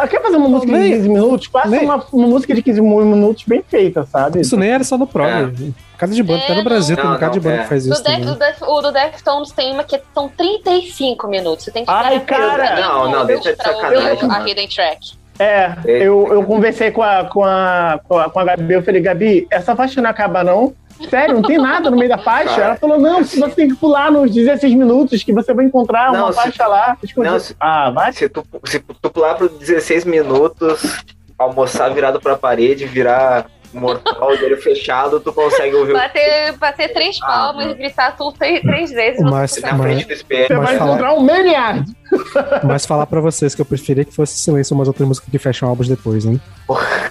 quer 0.10 0.22
fazer 0.22 0.38
uma 0.38 0.50
música 0.50 0.72
de 0.74 0.78
nem- 0.80 0.92
15 0.94 1.10
minutos? 1.10 1.48
Faça 1.48 1.68
nem- 1.70 1.86
uma, 1.86 2.04
uma 2.12 2.28
música 2.28 2.54
de 2.54 2.62
15 2.62 2.82
minutos 2.82 3.44
bem 3.48 3.64
feita, 3.68 4.06
sabe? 4.06 4.40
Isso 4.42 4.56
nem 4.58 4.70
era 4.70 4.84
só 4.84 4.98
no 4.98 5.08
prog. 5.08 5.74
Cada 5.98 6.14
de 6.14 6.24
banda, 6.24 6.40
É, 6.40 6.44
até 6.46 6.56
no 6.56 6.64
Brasil 6.64 6.96
não. 6.96 7.04
tem 7.04 7.12
um 7.14 7.18
cara 7.18 7.32
de 7.34 7.40
banda 7.40 7.56
é. 7.56 7.60
que 7.64 7.68
faz 7.70 7.86
isso 7.86 8.04
Def- 8.04 8.20
do 8.26 8.36
Def- 8.36 8.62
o 8.62 8.82
do 8.82 8.92
Deftones 8.92 9.52
tem 9.52 9.74
uma 9.74 9.84
que 9.84 10.00
são 10.14 10.30
35 10.30 11.28
minutos. 11.28 11.66
Você 11.66 11.72
tem 11.72 11.84
que 11.84 11.92
Ai, 11.92 12.20
cara! 12.22 12.68
30 12.68 12.82
Não, 12.82 13.12
não, 13.12 13.26
deixa 13.26 13.52
de 13.54 13.62
sacanagem, 13.62 14.32
a. 14.32 14.48
Hidden 14.50 14.68
Track. 14.70 15.20
É, 15.38 15.74
eu, 15.86 16.28
eu 16.34 16.44
conversei 16.44 16.92
com 16.92 17.02
a, 17.02 17.24
com, 17.26 17.44
a, 17.44 18.00
com, 18.08 18.18
a, 18.18 18.30
com 18.30 18.40
a 18.40 18.44
Gabi, 18.44 18.74
eu 18.74 18.84
falei, 18.84 19.02
Gabi, 19.02 19.48
essa 19.50 19.74
faixa 19.76 20.02
não 20.02 20.10
acaba 20.10 20.44
não? 20.44 20.74
Sério, 21.10 21.36
não 21.36 21.42
tem 21.42 21.58
nada 21.58 21.90
no 21.92 21.98
meio 21.98 22.10
da 22.10 22.18
faixa? 22.18 22.50
Cara, 22.56 22.64
Ela 22.66 22.76
falou, 22.76 23.00
não, 23.00 23.24
você 23.24 23.50
tem 23.52 23.70
que 23.70 23.76
pular 23.76 24.12
nos 24.12 24.32
16 24.32 24.74
minutos 24.74 25.24
que 25.24 25.32
você 25.34 25.54
vai 25.54 25.66
encontrar 25.66 26.12
Não, 26.12 26.26
uma 26.26 26.34
se- 26.34 26.42
faixa 26.42 26.68
lá. 26.68 26.98
escondida." 27.04 27.34
Não, 27.34 27.40
se- 27.40 27.56
Ah, 27.60 27.90
vai? 27.92 28.12
Se 28.12 28.28
tu, 28.28 28.44
se 28.66 28.80
tu 28.80 29.10
pular 29.10 29.36
por 29.36 29.48
16 29.50 30.04
minutos, 30.06 30.98
almoçar 31.38 31.90
virado 31.94 32.20
pra 32.20 32.36
parede, 32.36 32.86
virar 32.86 33.46
mortal, 33.72 34.36
de 34.36 34.44
olho 34.46 34.60
fechado, 34.60 35.20
tu 35.20 35.32
consegue 35.32 35.76
ouvir 35.76 35.92
o 35.92 35.96
Bater, 35.96 36.58
bater 36.58 36.92
três 36.92 37.20
Ah, 37.22 37.28
palmas 37.28 37.68
e 37.68 37.74
gritar 37.76 38.18
tudo 38.18 38.32
três, 38.36 38.62
três 38.62 38.90
vezes. 38.92 39.22
você 39.22 39.30
Mas- 39.30 39.62
na 39.62 39.74
Mas- 39.74 39.82
frente 39.82 40.06
do 40.08 40.14
espelho. 40.14 40.48
Você 40.48 40.54
Mas 40.56 40.66
vai 40.70 40.78
falar- 40.78 40.90
encontrar 40.90 41.14
um 41.14 41.20
Maniac. 41.22 41.84
Mas 42.66 42.86
falar 42.88 43.06
pra 43.06 43.22
vocês 43.22 43.54
que 43.54 43.62
eu 43.62 43.66
preferia 43.66 44.04
que 44.04 44.14
fosse 44.14 44.38
silêncio 44.40 44.76
umas 44.76 44.88
outras 44.88 45.08
músicas 45.08 45.30
que 45.30 45.38
fecham 45.38 45.70
álbuns 45.70 45.88
depois, 45.88 46.26
hein? 46.26 46.42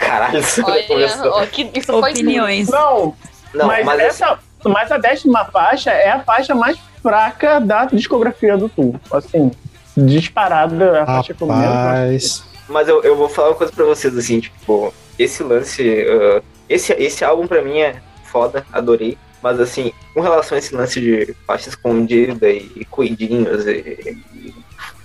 Caralho, 0.00 0.40
isso 0.40 0.62
Olha, 0.66 0.82
começou. 0.82 1.30
ó, 1.30 1.46
que, 1.46 1.70
isso 1.74 1.92
foi 2.00 2.10
Opiniões. 2.10 2.68
Não, 2.68 3.14
Não, 3.54 3.66
mas, 3.66 3.84
mas, 3.84 4.00
assim, 4.00 4.06
essa, 4.06 4.38
mas 4.64 4.92
a 4.92 4.98
décima 4.98 5.44
faixa 5.46 5.90
é 5.90 6.10
a 6.10 6.20
faixa 6.20 6.54
mais 6.54 6.78
fraca 7.02 7.60
da 7.60 7.86
discografia 7.86 8.56
do 8.56 8.68
Tool. 8.68 9.00
Assim, 9.10 9.50
disparada 9.96 11.02
a 11.02 11.06
faixa 11.06 11.34
que 11.34 11.42
eu 11.42 11.48
menos. 11.48 11.64
Rapaz. 11.64 12.44
mas 12.68 12.88
eu, 12.88 13.02
eu 13.02 13.16
vou 13.16 13.28
falar 13.28 13.48
uma 13.48 13.56
coisa 13.56 13.72
pra 13.72 13.84
vocês, 13.84 14.16
assim, 14.16 14.40
tipo, 14.40 14.92
esse 15.18 15.42
lance. 15.42 15.82
ah, 15.82 16.42
esse, 16.68 16.92
esse 16.92 17.24
álbum 17.24 17.46
pra 17.46 17.62
mim 17.62 17.78
é 17.78 17.96
foda, 18.24 18.64
adorei. 18.72 19.16
Mas 19.42 19.60
assim, 19.60 19.92
com 20.12 20.20
relação 20.20 20.56
a 20.56 20.58
esse 20.58 20.74
lance 20.74 21.00
de 21.00 21.34
faixa 21.46 21.68
escondida 21.68 22.50
e, 22.50 22.70
e 22.76 22.84
cuidinhos 22.84 23.66
e, 23.66 24.16
e 24.34 24.54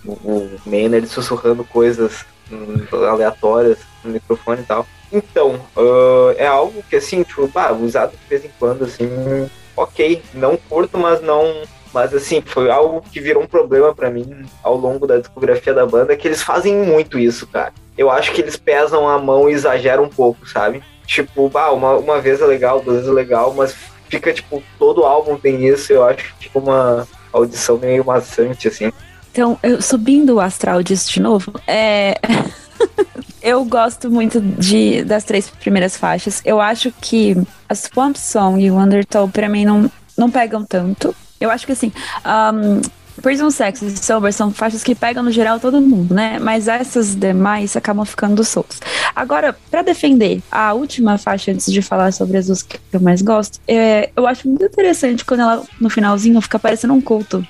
o, 0.03 0.11
o 0.11 0.59
Maynard 0.65 1.07
sussurrando 1.07 1.63
coisas 1.63 2.25
hum, 2.51 2.83
aleatórias 2.91 3.77
no 4.03 4.11
microfone 4.11 4.61
e 4.61 4.65
tal. 4.65 4.85
Então, 5.11 5.59
ah, 5.77 6.33
é 6.37 6.47
algo 6.47 6.83
que 6.89 6.95
assim, 6.95 7.23
tipo, 7.23 7.47
bah, 7.47 7.71
usado 7.71 8.11
de 8.11 8.29
vez 8.29 8.43
em 8.43 8.51
quando, 8.59 8.85
assim, 8.85 9.07
ok, 9.75 10.21
não 10.33 10.57
curto, 10.57 10.97
mas 10.97 11.21
não. 11.21 11.63
Mas 11.93 12.11
assim, 12.11 12.41
foi 12.43 12.71
algo 12.71 13.03
que 13.11 13.19
virou 13.19 13.43
um 13.43 13.47
problema 13.47 13.93
pra 13.93 14.09
mim 14.09 14.45
ao 14.63 14.75
longo 14.75 15.05
da 15.05 15.19
discografia 15.19 15.75
da 15.75 15.85
banda, 15.85 16.15
que 16.15 16.27
eles 16.27 16.41
fazem 16.41 16.75
muito 16.75 17.19
isso, 17.19 17.45
cara. 17.45 17.71
Eu 17.95 18.09
acho 18.09 18.31
que 18.31 18.41
eles 18.41 18.57
pesam 18.57 19.07
a 19.07 19.19
mão 19.19 19.47
e 19.47 19.53
exageram 19.53 20.05
um 20.05 20.09
pouco, 20.09 20.47
sabe? 20.49 20.81
Tipo, 21.05 21.47
bah, 21.49 21.71
uma, 21.71 21.93
uma 21.97 22.19
vez 22.19 22.41
é 22.41 22.45
legal, 22.45 22.81
duas 22.81 22.97
vezes 22.97 23.11
é 23.11 23.13
legal, 23.13 23.53
mas 23.53 23.75
fica, 24.09 24.33
tipo, 24.33 24.63
todo 24.79 25.03
álbum 25.03 25.37
tem 25.37 25.67
isso, 25.67 25.93
eu 25.93 26.03
acho 26.03 26.33
tipo 26.39 26.57
uma 26.59 27.07
audição 27.31 27.77
meio 27.77 28.03
maçante, 28.03 28.67
assim. 28.67 28.91
Então, 29.31 29.57
eu, 29.63 29.81
subindo 29.81 30.35
o 30.35 30.39
astral 30.39 30.81
disso 30.83 31.11
de 31.11 31.19
novo, 31.19 31.53
é. 31.67 32.19
eu 33.41 33.63
gosto 33.65 34.09
muito 34.09 34.39
de, 34.39 35.03
das 35.03 35.23
três 35.23 35.49
primeiras 35.49 35.97
faixas. 35.97 36.41
Eu 36.45 36.59
acho 36.61 36.91
que 37.01 37.35
a 37.67 37.75
Swamp 37.75 38.15
Song 38.15 38.63
e 38.63 38.71
o 38.71 38.77
Undertow, 38.77 39.27
pra 39.29 39.49
mim, 39.49 39.65
não, 39.65 39.91
não 40.17 40.29
pegam 40.29 40.63
tanto. 40.63 41.15
Eu 41.39 41.51
acho 41.51 41.65
que 41.65 41.71
assim. 41.71 41.91
Um, 42.25 42.81
Prison 43.21 43.49
Sex 43.51 43.81
e 43.81 43.95
Sober 43.97 44.33
são 44.33 44.51
faixas 44.51 44.83
que 44.83 44.95
pegam 44.95 45.21
no 45.23 45.31
geral 45.31 45.59
todo 45.59 45.79
mundo, 45.79 46.15
né? 46.15 46.39
Mas 46.39 46.67
essas 46.67 47.15
demais 47.15 47.75
acabam 47.75 48.03
ficando 48.05 48.43
soltas. 48.43 48.79
Agora, 49.15 49.55
pra 49.69 49.81
defender 49.81 50.41
a 50.51 50.73
última 50.73 51.17
faixa, 51.17 51.51
antes 51.51 51.71
de 51.71 51.81
falar 51.81 52.11
sobre 52.11 52.37
as 52.37 52.47
duas 52.47 52.63
que 52.63 52.79
eu 52.91 52.99
mais 52.99 53.21
gosto, 53.21 53.59
é, 53.67 54.09
eu 54.15 54.25
acho 54.25 54.47
muito 54.47 54.65
interessante 54.65 55.23
quando 55.23 55.41
ela, 55.41 55.63
no 55.79 55.89
finalzinho, 55.89 56.41
fica 56.41 56.57
parecendo 56.57 56.93
um 56.93 57.01
culto. 57.01 57.45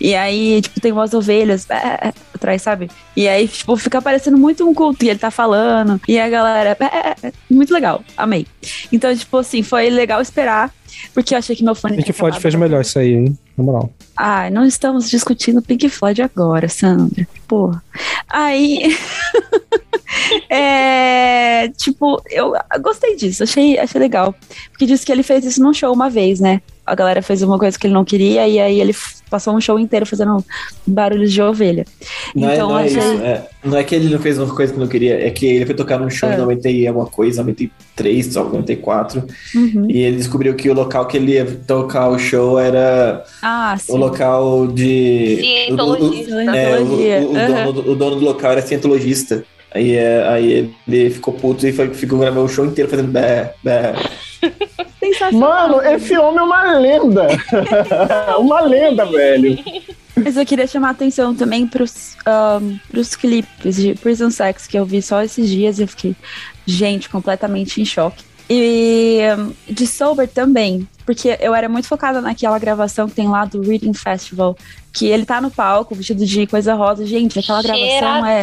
E 0.00 0.14
aí, 0.14 0.60
tipo, 0.60 0.80
tem 0.80 0.92
umas 0.92 1.14
ovelhas 1.14 1.68
é, 1.70 2.12
atrás, 2.34 2.62
sabe? 2.62 2.90
E 3.16 3.28
aí, 3.28 3.46
tipo, 3.48 3.76
fica 3.76 4.00
parecendo 4.00 4.38
muito 4.38 4.68
um 4.68 4.74
culto. 4.74 5.04
E 5.04 5.10
ele 5.10 5.18
tá 5.18 5.30
falando. 5.30 6.00
E 6.06 6.18
a 6.18 6.28
galera. 6.28 6.76
É, 6.80 7.26
é, 7.26 7.32
muito 7.50 7.72
legal. 7.72 8.02
Amei. 8.16 8.46
Então, 8.92 9.14
tipo 9.14 9.36
assim, 9.36 9.62
foi 9.62 9.90
legal 9.90 10.20
esperar. 10.20 10.72
Porque 11.14 11.34
eu 11.34 11.38
achei 11.38 11.56
que 11.56 11.64
meu 11.64 11.74
fone. 11.74 11.96
Pink 11.96 12.12
Floyd 12.12 12.38
fez 12.40 12.54
melhor 12.54 12.82
isso 12.82 12.98
aí, 12.98 13.14
hein? 13.14 13.38
Na 13.56 13.64
moral. 13.64 13.90
Ah, 14.16 14.50
não 14.50 14.64
estamos 14.64 15.10
discutindo 15.10 15.62
Pink 15.62 15.88
Floyd 15.88 16.22
agora, 16.22 16.68
Sandra. 16.68 17.26
Porra. 17.46 17.82
Aí. 18.28 18.96
é. 20.48 21.68
Tipo, 21.76 22.22
eu 22.30 22.54
gostei 22.80 23.16
disso, 23.16 23.42
achei, 23.42 23.78
achei 23.78 24.00
legal. 24.00 24.34
Porque 24.70 24.86
disse 24.86 25.04
que 25.04 25.12
ele 25.12 25.22
fez 25.22 25.44
isso 25.44 25.62
num 25.62 25.74
show 25.74 25.92
uma 25.92 26.08
vez, 26.08 26.40
né? 26.40 26.60
A 26.84 26.94
galera 26.96 27.22
fez 27.22 27.42
uma 27.42 27.58
coisa 27.58 27.78
que 27.78 27.86
ele 27.86 27.94
não 27.94 28.04
queria 28.04 28.46
e 28.48 28.58
aí 28.58 28.80
ele 28.80 28.92
passou 29.30 29.54
um 29.54 29.60
show 29.60 29.78
inteiro 29.78 30.04
fazendo 30.04 30.44
barulhos 30.86 31.32
de 31.32 31.40
ovelha. 31.40 31.84
Não, 32.34 32.50
é, 32.50 32.54
Então, 32.54 32.68
não 32.70 32.78
é 32.78 32.84
achei- 32.84 32.98
isso. 32.98 33.22
é. 33.22 33.46
não 33.64 33.78
é 33.78 33.84
que 33.84 33.94
ele 33.94 34.08
não 34.12 34.18
fez 34.18 34.36
uma 34.38 34.52
coisa 34.54 34.72
que 34.72 34.78
não 34.80 34.88
queria, 34.88 35.26
é 35.26 35.30
que 35.30 35.46
ele 35.46 35.64
foi 35.64 35.74
tocar 35.76 35.98
num 35.98 36.10
show 36.10 36.28
É. 36.28 36.34
em 36.34 36.38
90 36.38 36.68
e 36.68 36.86
alguma 36.88 37.06
coisa, 37.06 37.40
93, 37.42 38.26
só 38.32 38.42
94, 38.44 39.22
Uhum. 39.54 39.86
e 39.88 40.02
ele 40.02 40.16
descobriu 40.16 40.54
que 40.54 40.68
o 40.68 40.74
local 40.74 41.06
que 41.06 41.16
ele 41.16 41.32
ia 41.34 41.46
tocar 41.66 42.08
o 42.08 42.18
show 42.18 42.58
era 42.58 43.24
Ah, 43.40 43.76
o 43.88 43.96
local 43.96 44.66
de. 44.66 45.36
Cientologista. 45.40 46.32
o- 46.32 46.36
o- 46.36 46.40
é, 46.40 46.44
o, 46.50 46.76
Cientologia. 46.78 47.18
o- 47.20 47.32
o 47.32 47.36
Aham. 47.36 47.64
dono, 47.64 47.72
do- 47.72 47.92
o 47.92 47.94
dono 47.94 48.16
do 48.16 48.24
local 48.24 48.50
era 48.52 48.60
cientologista. 48.62 49.44
Aí, 49.74 49.94
é, 49.94 50.28
aí 50.28 50.70
ele 50.86 51.08
ficou 51.10 51.32
puto 51.32 51.66
e 51.66 51.72
foi, 51.72 51.88
ficou 51.94 52.18
gravando 52.18 52.44
o 52.44 52.48
show 52.48 52.66
inteiro 52.66 52.90
fazendo 52.90 53.08
bé, 53.10 53.54
bé. 53.64 53.94
Sensacional. 55.30 55.68
Mano, 55.68 55.82
esse 55.82 56.16
homem 56.18 56.38
é 56.38 56.42
uma 56.42 56.78
lenda. 56.78 57.28
uma 58.38 58.60
lenda, 58.60 59.06
velho. 59.06 59.58
Mas 60.16 60.36
eu 60.36 60.44
queria 60.44 60.66
chamar 60.66 60.88
a 60.88 60.90
atenção 60.92 61.34
também 61.34 61.66
pros, 61.66 62.16
um, 62.60 62.78
pros 62.90 63.14
clipes 63.14 63.76
de 63.76 63.94
Prison 63.94 64.30
Sex 64.30 64.66
que 64.66 64.78
eu 64.78 64.84
vi 64.84 65.00
só 65.00 65.22
esses 65.22 65.48
dias 65.48 65.78
e 65.78 65.82
eu 65.82 65.88
fiquei, 65.88 66.14
gente, 66.66 67.08
completamente 67.08 67.80
em 67.80 67.84
choque. 67.84 68.24
E 68.50 69.20
um, 69.38 69.52
de 69.72 69.86
Sober 69.86 70.28
também, 70.28 70.86
porque 71.06 71.38
eu 71.40 71.54
era 71.54 71.68
muito 71.68 71.88
focada 71.88 72.20
naquela 72.20 72.58
gravação 72.58 73.08
que 73.08 73.14
tem 73.14 73.28
lá 73.28 73.44
do 73.44 73.62
Reading 73.62 73.94
Festival, 73.94 74.56
que 74.92 75.06
ele 75.06 75.24
tá 75.24 75.40
no 75.40 75.50
palco 75.50 75.94
vestido 75.94 76.26
de 76.26 76.46
coisa 76.46 76.74
rosa. 76.74 77.06
Gente, 77.06 77.38
aquela 77.38 77.62
gravação 77.62 78.26
é. 78.26 78.42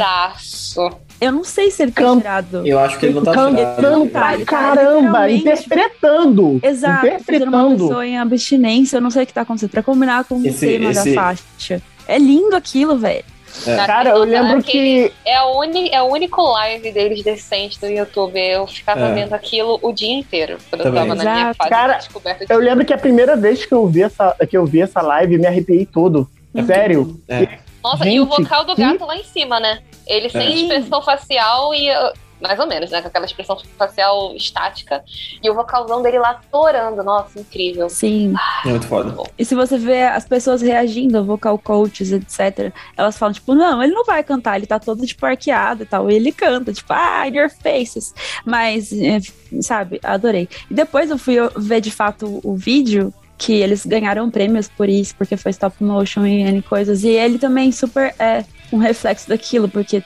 Eu 1.22 1.32
não 1.34 1.43
sei 1.43 1.70
se 1.70 1.84
ele 1.84 1.91
tá 1.91 2.01
Cam- 2.01 2.17
tirado. 2.17 2.65
Eu 2.65 2.80
acho 2.80 2.97
que 2.97 3.05
ele 3.07 3.15
não 3.15 3.24
tá 3.24 3.34
Cantando 3.34 3.57
tirado. 3.57 3.76
Cantando 3.76 4.09
tá, 4.09 4.34
ele 4.34 4.45
tá 4.45 4.51
caramba, 4.51 5.28
literalmente- 5.28 5.41
interpretando. 5.41 6.59
Exato, 6.63 6.95
fazendo 6.95 7.09
uma 7.09 7.15
Interpretando. 7.20 7.78
pessoa 7.88 8.07
em 8.07 8.17
abstinência, 8.17 8.97
eu 8.97 9.01
não 9.01 9.09
sei 9.11 9.24
o 9.24 9.28
que 9.28 9.34
tá 9.34 9.41
acontecendo, 9.41 9.70
pra 9.72 9.84
combinar 9.84 10.24
com 10.24 10.43
Esse- 10.45 10.65
o 10.65 10.70
tema 10.70 10.91
esse- 10.91 11.13
da 11.15 11.22
faixa. 11.22 11.82
É 12.07 12.17
lindo 12.17 12.55
aquilo, 12.55 12.97
velho. 12.97 13.24
Cara, 13.65 14.11
eu 14.11 14.24
lembro 14.24 14.61
que 14.63 15.11
É, 15.26 15.36
a 15.36 15.47
uni, 15.47 15.89
é 15.91 16.01
o 16.01 16.05
único 16.05 16.41
live 16.41 16.91
deles 16.91 17.24
decente 17.24 17.80
do 17.82 17.88
YouTube. 17.88 18.39
Eu 18.39 18.65
ficava 18.67 19.07
É. 19.07 19.13
vendo 19.13 19.34
aquilo 19.34 19.80
o 19.82 19.91
dia 19.91 20.13
inteiro. 20.13 20.57
Quando 20.70 20.84
Também. 20.84 21.01
eu 21.01 21.07
tava 21.09 21.15
na 21.15 21.24
minha 21.32 21.43
Exato. 21.45 21.57
fase 21.57 21.70
Cara, 21.70 21.93
de 21.93 21.99
descoberta 21.99 22.45
de 22.45 22.53
eu 22.53 22.59
lembro 22.59 22.86
que 22.86 22.93
a 22.93 22.97
primeira 22.97 23.36
vez 23.36 23.65
que 23.65 23.74
eu 23.74 23.86
vi 23.88 24.03
essa, 24.03 24.36
que 24.49 24.55
eu 24.55 24.65
vi 24.65 24.82
essa 24.82 25.01
live, 25.01 25.38
me 25.38 25.47
arrepiei 25.47 25.86
todo. 25.86 26.30
Sério. 26.65 27.20
É. 27.28 27.47
Nossa, 27.84 28.07
e 28.07 28.20
o 28.20 28.26
Gente, 28.26 28.38
vocal 28.43 28.65
do 28.65 28.76
que- 28.76 28.82
gato 28.82 29.05
lá 29.05 29.15
em 29.15 29.24
cima, 29.24 29.59
né? 29.59 29.80
Ele 30.10 30.30
sem 30.30 30.41
É. 30.41 30.55
expressão 30.55 31.01
facial 31.01 31.74
e. 31.74 31.89
uh, 31.89 32.12
Mais 32.41 32.57
ou 32.57 32.66
menos, 32.66 32.89
né? 32.89 33.01
Com 33.01 33.10
aquela 33.10 33.26
expressão 33.26 33.57
facial 33.78 34.34
estática. 34.34 35.03
E 35.43 35.49
o 35.49 35.53
vocalzão 35.53 36.01
dele 36.01 36.20
lá 36.20 36.39
torando. 36.49 37.03
Nossa, 37.03 37.38
incrível. 37.38 37.89
Sim. 37.89 38.34
É 38.66 38.70
muito 38.70 38.88
foda. 38.88 39.14
E 39.38 39.43
se 39.43 39.53
você 39.53 39.78
vê 39.78 40.03
as 40.03 40.26
pessoas 40.26 40.62
reagindo, 40.62 41.22
vocal 41.26 41.60
coaches, 41.60 42.14
etc., 42.14 42.72
elas 42.95 43.18
falam, 43.18 43.34
tipo, 43.34 43.53
não, 43.53 43.84
ele 43.84 43.91
não 43.93 44.05
vai 44.05 44.24
cantar, 44.24 44.55
ele 44.55 44.66
tá 44.66 44.80
todo, 44.80 45.05
tipo, 45.05 45.26
arqueado 45.26 45.84
e 45.84 45.86
tal. 45.86 46.10
E 46.10 46.16
ele 46.16 46.32
canta, 46.32 46.72
tipo, 46.72 46.93
ah, 46.93 47.28
in 47.28 47.36
your 47.36 47.49
faces. 47.49 48.16
Mas, 48.45 48.93
é, 48.93 49.20
sabe, 49.62 49.99
adorei. 50.01 50.47
E 50.72 50.74
depois 50.74 51.10
eu 51.10 51.18
fui 51.18 51.36
ver, 51.57 51.82
de 51.82 51.91
fato, 51.91 52.39
o 52.41 52.55
vídeo, 52.55 53.14
que 53.38 53.51
eles 53.51 53.86
ganharam 53.86 54.32
prêmios 54.32 54.70
por 54.70 54.88
isso, 54.88 55.14
porque 55.18 55.36
foi 55.36 55.51
stop 55.51 55.84
motion 55.84 56.26
e 56.26 56.41
N 56.43 56.62
coisas. 56.62 57.03
E 57.03 57.10
ele 57.10 57.38
também 57.38 57.70
super 57.74 58.16
é 58.18 58.45
um 58.72 58.78
reflexo 58.78 59.28
daquilo, 59.30 59.67
porque 59.70 60.03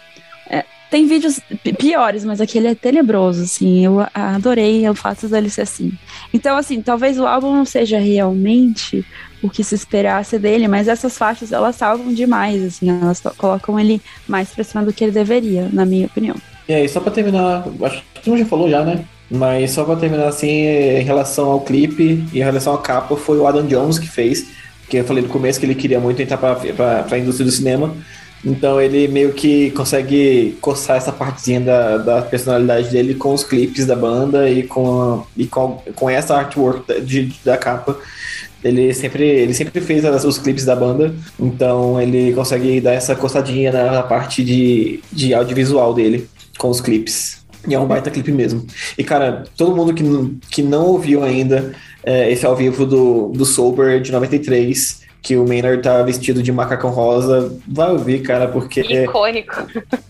é, 0.50 0.64
tem 0.90 1.08
vídeos 1.08 1.40
pi- 1.64 1.74
piores, 1.74 2.24
mas 2.24 2.40
aquele 2.42 2.68
é 2.68 2.76
tenebroso, 2.76 3.44
assim. 3.44 3.84
Eu 3.86 4.06
adorei 4.14 4.88
o 4.88 4.96
fato 4.96 5.28
dele 5.28 5.50
ser 5.50 5.62
assim. 5.62 5.92
Então, 6.34 6.56
assim, 6.58 6.82
talvez 6.82 7.20
o 7.20 7.26
álbum 7.26 7.54
não 7.54 7.66
seja 7.66 8.00
realmente 8.00 9.06
o 9.42 9.50
que 9.50 9.64
se 9.64 9.76
esperasse 9.76 10.40
dele, 10.40 10.68
mas 10.68 10.88
essas 10.88 11.18
faixas, 11.18 11.52
elas 11.52 11.76
salvam 11.76 12.14
demais, 12.14 12.64
assim. 12.64 12.90
Elas 12.90 13.22
colocam 13.38 13.80
ele 13.80 14.02
mais 14.28 14.50
pra 14.50 14.64
cima 14.64 14.84
do 14.84 14.94
que 14.94 15.04
ele 15.04 15.12
deveria, 15.12 15.70
na 15.74 15.86
minha 15.86 16.06
opinião. 16.06 16.36
E 16.68 16.74
aí, 16.74 16.88
só 16.88 17.00
pra 17.02 17.12
terminar, 17.12 17.66
acho 17.84 18.04
que 18.14 18.22
tu 18.22 18.38
já 18.38 18.46
falou 18.46 18.70
já, 18.70 18.84
né? 18.86 19.04
Mas 19.30 19.72
só 19.72 19.84
pra 19.84 19.96
terminar 19.96 20.28
assim, 20.28 20.48
em 20.48 21.04
relação 21.04 21.50
ao 21.50 21.62
clipe 21.62 22.24
e 22.32 22.40
em 22.40 22.44
relação 22.44 22.74
à 22.74 22.78
capa, 22.78 23.18
foi 23.18 23.38
o 23.38 23.48
Adam 23.48 23.66
Jones 23.66 23.98
que 24.00 24.08
fez. 24.08 24.46
Que 24.88 24.98
eu 24.98 25.04
falei 25.06 25.24
no 25.24 25.30
começo 25.30 25.60
que 25.60 25.66
ele 25.66 25.76
queria 25.76 26.00
muito 26.00 26.22
entrar 26.22 26.38
pra, 26.38 26.56
pra, 26.56 27.04
pra 27.04 27.18
indústria 27.18 27.46
do 27.46 27.52
cinema. 27.52 27.96
Então 28.46 28.82
ele 28.82 29.08
meio 29.08 29.32
que 29.34 29.72
consegue 29.72 30.58
coçar 30.60 30.98
essa 30.98 31.12
partezinha 31.12 31.62
da, 31.62 31.98
da 31.98 32.22
personalidade 32.22 32.90
dele 32.90 33.16
com 33.16 33.34
os 33.34 33.44
clipes 33.44 33.86
da 33.86 33.96
banda 33.96 34.50
e 34.50 34.64
com, 34.64 35.26
e 35.38 35.48
com, 35.48 35.82
com 35.96 36.10
essa 36.10 36.36
artwork 36.36 36.86
da, 36.88 37.00
de, 37.00 37.34
da 37.44 37.58
capa. 37.58 37.98
Ele 38.64 38.94
sempre, 38.94 39.26
ele 39.26 39.54
sempre 39.54 39.82
fez 39.82 40.06
as, 40.06 40.24
os 40.24 40.38
clipes 40.38 40.66
da 40.66 40.76
banda, 40.76 41.14
então 41.40 42.02
ele 42.02 42.34
consegue 42.34 42.80
dar 42.80 42.94
essa 42.94 43.16
coçadinha 43.16 43.72
na 43.72 44.04
parte 44.04 44.44
de, 44.44 45.02
de 45.12 45.34
audiovisual 45.34 45.94
dele 45.94 46.30
com 46.58 46.70
os 46.70 46.80
clipes. 46.80 47.44
E 47.68 47.74
é 47.74 47.80
um 47.80 47.88
baita 47.88 48.12
clipe 48.12 48.32
mesmo. 48.32 48.66
E, 48.98 49.04
cara, 49.04 49.46
todo 49.58 49.76
mundo 49.76 49.94
que, 49.94 50.04
que 50.50 50.62
não 50.62 50.86
ouviu 50.88 51.24
ainda 51.24 51.74
é, 52.04 52.30
esse 52.32 52.46
ao 52.46 52.56
vivo 52.56 52.86
do, 52.86 53.30
do 53.30 53.46
Sober 53.46 54.02
de 54.02 54.12
93, 54.12 55.03
que 55.24 55.38
o 55.38 55.48
Maynard 55.48 55.82
tá 55.82 56.04
vestido 56.04 56.44
de 56.44 56.52
macacão 56.52 56.90
rosa, 56.90 57.58
vai 57.66 57.90
ouvir, 57.90 58.22
cara, 58.22 58.46
porque 58.46 58.82
Icônico. 58.82 59.56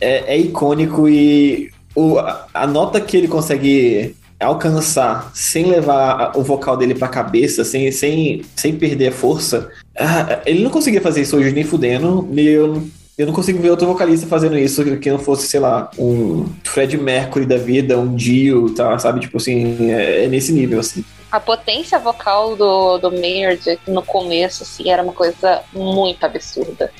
é, 0.01 0.33
é 0.33 0.37
icônico 0.39 1.07
e 1.07 1.71
o, 1.95 2.17
a, 2.17 2.65
nota 2.65 2.99
que 2.99 3.15
ele 3.15 3.27
consegue 3.27 4.15
alcançar 4.39 5.31
sem 5.35 5.65
levar 5.67 6.35
o 6.35 6.41
vocal 6.41 6.75
dele 6.75 6.95
pra 6.95 7.07
cabeça, 7.07 7.63
sem, 7.63 7.91
sem, 7.91 8.41
sem 8.55 8.75
perder 8.75 9.09
a 9.09 9.11
força, 9.11 9.69
ah, 9.97 10.41
ele 10.47 10.63
não 10.63 10.71
conseguia 10.71 10.99
fazer 10.99 11.21
isso 11.21 11.37
hoje 11.37 11.51
nem 11.51 11.63
fudendo, 11.63 12.27
e 12.33 12.47
eu, 12.47 12.83
eu 13.15 13.27
não 13.27 13.33
consigo 13.33 13.61
ver 13.61 13.69
outro 13.69 13.85
vocalista 13.85 14.25
fazendo 14.25 14.57
isso 14.57 14.83
que 14.97 15.11
não 15.11 15.19
fosse, 15.19 15.45
sei 15.47 15.59
lá, 15.59 15.91
um 15.97 16.45
Fred 16.63 16.97
Mercury 16.97 17.45
da 17.45 17.57
vida, 17.57 17.99
um 17.99 18.15
Dio, 18.15 18.71
tá, 18.71 18.97
sabe? 18.97 19.19
Tipo 19.19 19.37
assim, 19.37 19.91
é, 19.91 20.25
é 20.25 20.27
nesse 20.27 20.51
nível, 20.51 20.79
assim. 20.79 21.05
A 21.33 21.39
potência 21.39 21.97
vocal 21.97 22.55
do, 22.55 22.99
do 22.99 23.11
Maynard 23.11 23.79
no 23.87 24.03
começo, 24.05 24.61
assim, 24.61 24.91
era 24.91 25.01
uma 25.01 25.13
coisa 25.13 25.63
muito 25.73 26.23
absurda. 26.23 26.93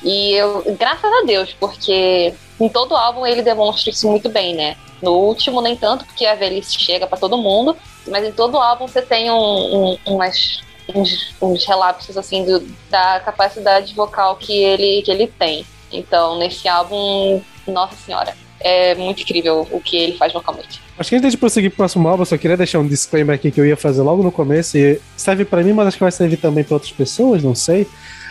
E 0.00 0.32
eu, 0.32 0.62
graças 0.78 1.12
a 1.12 1.24
Deus, 1.26 1.52
porque 1.58 2.32
em 2.60 2.68
todo 2.68 2.94
álbum 2.94 3.26
ele 3.26 3.42
demonstra 3.42 3.90
isso 3.90 4.08
muito 4.08 4.28
bem, 4.28 4.54
né? 4.54 4.76
No 5.02 5.14
último, 5.14 5.60
nem 5.60 5.74
tanto, 5.74 6.04
porque 6.04 6.24
a 6.24 6.36
velhice 6.36 6.78
chega 6.78 7.04
pra 7.04 7.18
todo 7.18 7.36
mundo, 7.36 7.76
mas 8.06 8.24
em 8.24 8.30
todo 8.30 8.58
álbum 8.58 8.86
você 8.86 9.02
tem 9.02 9.28
um, 9.28 9.34
um, 9.90 9.98
umas, 10.06 10.60
uns, 10.94 11.34
uns 11.42 11.64
relapsos, 11.66 12.16
assim, 12.16 12.44
do- 12.44 12.60
da 12.88 13.18
capacidade 13.18 13.92
vocal 13.92 14.36
que 14.36 14.52
ele, 14.52 15.02
que 15.02 15.10
ele 15.10 15.26
tem. 15.26 15.66
Então, 15.90 16.38
nesse 16.38 16.68
álbum, 16.68 17.42
nossa 17.66 17.96
senhora, 17.96 18.36
é 18.60 18.94
muito 18.94 19.22
incrível 19.22 19.66
o 19.70 19.80
que 19.80 19.96
ele 19.96 20.16
faz 20.16 20.32
vocalmente. 20.32 20.80
Acho 20.98 21.10
que 21.10 21.16
antes 21.16 21.32
de 21.32 21.38
prosseguir 21.38 21.70
pro 21.70 21.78
próximo 21.78 22.06
álbum, 22.08 22.22
eu 22.22 22.26
só 22.26 22.36
queria 22.36 22.56
deixar 22.56 22.78
um 22.78 22.86
disclaimer 22.86 23.34
aqui 23.34 23.50
que 23.50 23.60
eu 23.60 23.66
ia 23.66 23.76
fazer 23.76 24.02
logo 24.02 24.22
no 24.22 24.30
começo, 24.30 24.76
e 24.76 25.00
serve 25.16 25.44
pra 25.44 25.62
mim, 25.62 25.72
mas 25.72 25.88
acho 25.88 25.96
que 25.96 26.04
vai 26.04 26.12
servir 26.12 26.36
também 26.36 26.62
pra 26.62 26.74
outras 26.74 26.92
pessoas, 26.92 27.42
não 27.42 27.54
sei. 27.54 27.86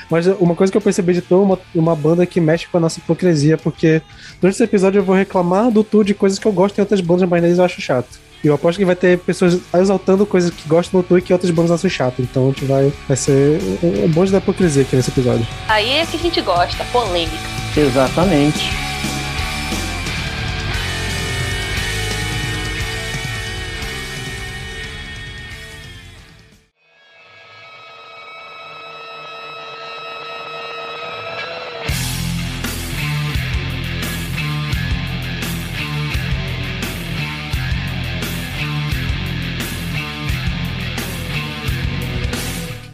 Mas 0.10 0.26
uma 0.26 0.56
coisa 0.56 0.72
que 0.72 0.78
eu 0.78 0.82
percebi 0.82 1.14
de 1.14 1.22
Tu 1.22 1.36
é 1.36 1.38
uma, 1.38 1.60
uma 1.76 1.96
banda 1.96 2.26
que 2.26 2.42
mexe 2.42 2.68
com 2.68 2.78
a 2.78 2.80
nossa 2.80 3.00
hipocrisia, 3.00 3.58
porque 3.58 4.02
durante 4.42 4.56
esse 4.56 4.64
episódio 4.64 5.00
eu 5.00 5.04
vou 5.04 5.16
reclamar 5.16 5.70
do 5.70 5.84
Tu 5.84 6.04
de 6.04 6.14
coisas 6.14 6.40
que 6.40 6.48
eu 6.48 6.52
gosto 6.52 6.78
em 6.78 6.82
outras 6.82 7.00
bandas, 7.00 7.30
mas 7.30 7.42
neles 7.42 7.60
eu 7.60 7.64
acho 7.64 7.80
chato. 7.80 8.20
E 8.44 8.48
eu 8.48 8.54
aposto 8.54 8.80
que 8.80 8.86
vai 8.86 8.96
ter 8.96 9.20
pessoas 9.20 9.60
exaltando 9.74 10.26
coisas 10.26 10.50
que 10.50 10.68
gostam 10.68 11.02
do 11.02 11.08
Tu 11.08 11.18
e 11.18 11.22
que 11.22 11.34
outras 11.34 11.52
bandas 11.52 11.72
acham 11.72 11.90
chato. 11.90 12.22
Então 12.22 12.46
a 12.46 12.48
gente 12.48 12.66
vai, 12.66 12.92
vai 13.08 13.18
ser 13.18 13.60
um 13.84 14.06
um 14.06 14.08
bonde 14.08 14.32
da 14.32 14.38
hipocrisia 14.40 14.82
aqui 14.82 14.96
nesse 14.96 15.12
episódio. 15.12 15.46
Aí 15.68 15.92
é 15.92 16.06
que 16.06 16.16
a 16.16 16.20
gente 16.20 16.42
gosta, 16.42 16.84
polêmica. 16.86 17.38
Exatamente. 17.78 18.89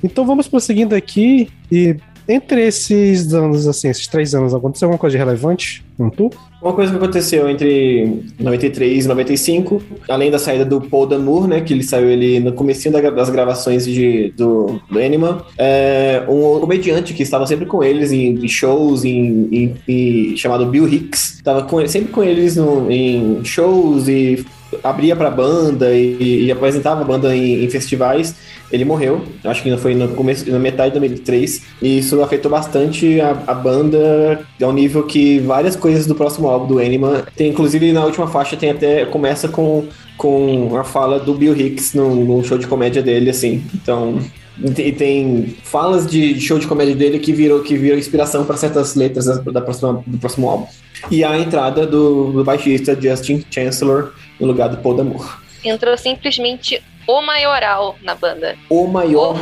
Então 0.06 0.26
vamos 0.26 0.47
prosseguindo 0.47 0.95
aqui 0.95 1.49
e 1.72 1.95
entre 2.28 2.66
esses 2.66 3.34
anos, 3.36 3.68
assim, 3.68 3.88
esses 3.88 4.08
três 4.08 4.34
anos, 4.34 4.51
aconteceu 4.53 4.88
alguma 4.88 4.97
coisa 4.97 5.12
de 5.16 5.18
relevante 5.24 5.86
no 5.97 6.10
Tu? 6.10 6.32
Uma 6.60 6.74
coisa 6.74 6.89
que 6.91 6.97
aconteceu 6.97 7.47
entre 7.47 8.24
93 8.39 9.06
e 9.06 9.08
95, 9.08 9.80
além 10.10 10.32
da 10.32 10.39
saída 10.39 10.66
do 10.66 10.82
Paul 10.82 11.06
Damour, 11.06 11.47
né, 11.47 11.62
que 11.62 11.72
ele 11.72 11.84
saiu 11.84 12.10
ele 12.10 12.39
no 12.39 12.51
da- 12.91 13.12
das 13.12 13.30
gravações 13.30 13.86
de, 13.86 14.34
do, 14.36 14.82
do 14.89 14.99
Anima, 14.99 15.45
é, 15.56 16.24
um 16.28 16.60
comediante 16.60 17.14
que 17.14 17.22
estava 17.22 17.45
sempre 17.45 17.68
com 17.68 17.84
eles 17.84 18.12
em, 18.12 18.34
em 18.43 18.47
shows, 18.47 19.06
em, 19.06 19.47
em- 19.51 19.76
em- 19.88 20.36
chamado 20.36 20.66
Bill 20.66 20.88
Hicks, 20.88 21.36
estava 21.36 21.68
sempre 21.88 22.12
com 22.12 22.24
eles 22.24 22.56
no- 22.56 22.89
em 22.89 23.45
shows 23.45 24.08
e 24.08 24.43
abria 24.84 25.16
pra 25.16 25.30
banda 25.30 25.93
e, 25.93 26.45
e 26.45 26.51
apresentava 26.51 27.01
a 27.01 27.03
banda 27.03 27.36
em, 27.36 27.63
em 27.63 27.70
festivais. 27.70 28.36
Ele 28.72 28.84
morreu, 28.84 29.22
acho 29.43 29.61
que 29.61 29.78
foi 29.78 29.93
no 29.93 30.07
começo, 30.09 30.49
na 30.49 30.59
metade 30.59 30.93
de 30.93 30.99
2003, 30.99 31.61
e 31.82 31.99
isso 31.99 32.22
afetou 32.22 32.49
bastante 32.49 33.22
a, 33.22 33.32
a 33.47 33.53
banda 33.53 34.45
ao 34.61 34.74
nível 34.74 35.03
que 35.03 35.39
várias 35.39 35.76
coisas 35.76 36.07
do 36.07 36.16
próximo 36.16 36.49
álbum 36.49 36.68
do 36.68 36.80
Anima, 36.80 37.24
tem 37.36 37.49
inclusive 37.49 37.93
na 37.93 38.03
última 38.03 38.28
faixa 38.28 38.57
tem 38.57 38.72
até 38.72 39.05
começa 39.05 39.47
com 39.47 39.86
com 40.18 40.78
a 40.78 40.84
fala 40.84 41.20
do 41.20 41.34
Bill 41.34 41.55
Hicks 41.55 41.93
num, 41.93 42.24
num 42.24 42.43
show 42.43 42.57
de 42.57 42.68
comédia 42.68 43.01
dele, 43.01 43.30
assim. 43.30 43.63
Então, 43.74 44.20
e 44.58 44.91
tem- 44.91 45.56
falas 45.64 46.08
de 46.10 46.39
show 46.39 46.58
de 46.58 46.68
comédia 46.68 46.95
dele 46.95 47.20
que 47.20 47.32
virou 47.34 47.62
que 47.62 47.76
virou 47.76 47.97
inspiração 47.97 48.45
para 48.45 48.58
certas 48.58 48.95
letras 48.95 49.26
da, 49.26 49.62
próxima, 49.62 50.03
do 50.06 50.18
próximo 50.18 50.49
álbum. 50.49 50.68
E 51.12 51.24
a 51.24 51.38
entrada 51.38 51.86
do, 51.86 52.32
do 52.32 52.43
baixista 52.43 52.99
Justin 52.99 53.43
Chancellor 53.49 54.14
no 54.39 54.47
lugar 54.47 54.70
do 54.70 54.78
Paul 54.78 54.95
Damour. 54.95 55.39
Entrou 55.64 55.97
simplesmente 55.97 56.82
o 57.08 57.22
maioral 57.22 57.97
na 58.01 58.16
banda. 58.16 58.56
O 58.70 58.88
maior 58.88 59.38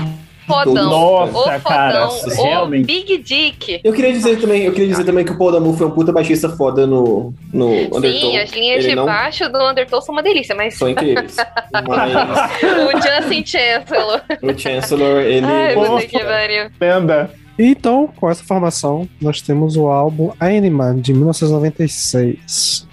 Fodão. 0.47 0.89
Nossa, 0.89 1.57
o 1.57 1.61
cara, 1.61 2.07
fodão. 2.09 2.37
O 2.37 2.43
realmente. 2.43 2.85
Big 2.85 3.17
Dick. 3.19 3.81
Eu 3.83 3.93
queria 3.93 4.11
dizer 4.11 4.39
também, 4.39 4.63
eu 4.63 4.71
queria 4.71 4.87
dizer 4.89 5.03
também 5.05 5.23
que 5.23 5.31
o 5.31 5.37
Paul 5.37 5.51
Damour 5.51 5.75
foi 5.75 5.87
um 5.87 5.91
puta 5.91 6.11
baixista 6.11 6.49
foda 6.49 6.85
no, 6.85 7.33
no 7.53 7.67
Undertow. 7.71 8.01
Sim, 8.31 8.37
as 8.37 8.51
linhas 8.51 8.79
Ele 8.79 8.89
de 8.89 8.95
não- 8.95 9.05
baixo 9.05 9.49
do 9.49 9.57
Undertow 9.69 10.01
são 10.01 10.13
uma 10.13 10.23
delícia, 10.23 10.53
mas 10.55 10.77
São 10.77 10.89
incríveis. 10.89 11.35
Mas 11.71 11.85
o 12.63 12.91
Justin 13.01 13.45
Chancellor. 13.45 14.21
o 14.41 14.57
Chancellor, 14.59 15.21
ele. 15.21 15.45
Ai, 15.45 16.07
que 16.07 16.19
pariu. 16.19 16.69
Lenda. 16.79 17.31
Então, 17.57 18.09
com 18.19 18.29
essa 18.29 18.43
formação, 18.43 19.07
nós 19.21 19.39
temos 19.41 19.75
o 19.77 19.87
álbum 19.87 20.31
Anima, 20.39 20.93
de 20.95 21.13
1996. 21.13 22.87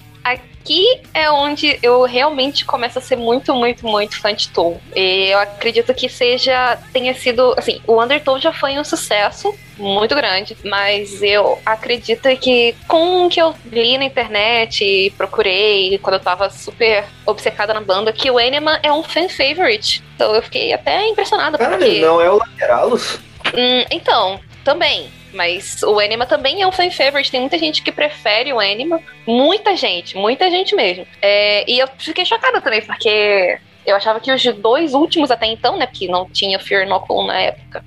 Aqui 0.70 1.00
é 1.12 1.28
onde 1.28 1.80
eu 1.82 2.04
realmente 2.04 2.64
começo 2.64 2.96
a 2.96 3.02
ser 3.02 3.16
muito, 3.16 3.52
muito, 3.52 3.84
muito 3.84 4.20
fã 4.20 4.32
de 4.32 4.48
Tom. 4.50 4.80
E 4.94 5.32
eu 5.32 5.40
acredito 5.40 5.92
que 5.92 6.08
seja, 6.08 6.78
tenha 6.92 7.12
sido, 7.12 7.52
assim, 7.58 7.82
o 7.88 8.00
Undertow 8.00 8.38
já 8.38 8.52
foi 8.52 8.78
um 8.78 8.84
sucesso 8.84 9.52
muito 9.76 10.14
grande, 10.14 10.56
mas 10.64 11.24
eu 11.24 11.58
acredito 11.66 12.28
que 12.36 12.76
com 12.86 13.26
o 13.26 13.28
que 13.28 13.42
eu 13.42 13.52
li 13.66 13.98
na 13.98 14.04
internet 14.04 14.84
e 14.84 15.10
procurei 15.10 15.98
quando 15.98 16.14
eu 16.14 16.20
tava 16.20 16.48
super 16.50 17.04
obcecada 17.26 17.74
na 17.74 17.80
banda, 17.80 18.12
que 18.12 18.30
o 18.30 18.38
Anima 18.38 18.78
é 18.80 18.92
um 18.92 19.02
fan 19.02 19.28
favorite. 19.28 20.04
Então 20.14 20.32
eu 20.36 20.42
fiquei 20.42 20.72
até 20.72 21.04
impressionada, 21.08 21.58
Cara, 21.58 21.78
porque... 21.78 21.98
não 21.98 22.20
é 22.20 22.30
o 22.30 22.36
Lateralos? 22.36 23.18
Hum, 23.56 23.84
então, 23.90 24.38
também. 24.62 25.10
Mas 25.32 25.82
o 25.82 25.98
Anima 25.98 26.26
também 26.26 26.62
é 26.62 26.66
um 26.66 26.72
fan 26.72 26.90
favorite. 26.90 27.30
Tem 27.30 27.40
muita 27.40 27.58
gente 27.58 27.82
que 27.82 27.92
prefere 27.92 28.52
o 28.52 28.58
Anima. 28.58 29.00
Muita 29.26 29.76
gente, 29.76 30.16
muita 30.16 30.50
gente 30.50 30.74
mesmo. 30.74 31.06
É, 31.22 31.70
e 31.70 31.78
eu 31.78 31.88
fiquei 31.98 32.24
chocada 32.24 32.60
também, 32.60 32.82
porque 32.82 33.58
eu 33.86 33.96
achava 33.96 34.20
que 34.20 34.30
os 34.32 34.42
dois 34.54 34.94
últimos 34.94 35.30
até 35.30 35.46
então, 35.46 35.76
né? 35.76 35.86
Porque 35.86 36.08
não 36.08 36.28
tinha 36.28 36.58
Fear 36.58 36.84
Inoculum 36.84 37.26
na 37.26 37.38
época, 37.38 37.84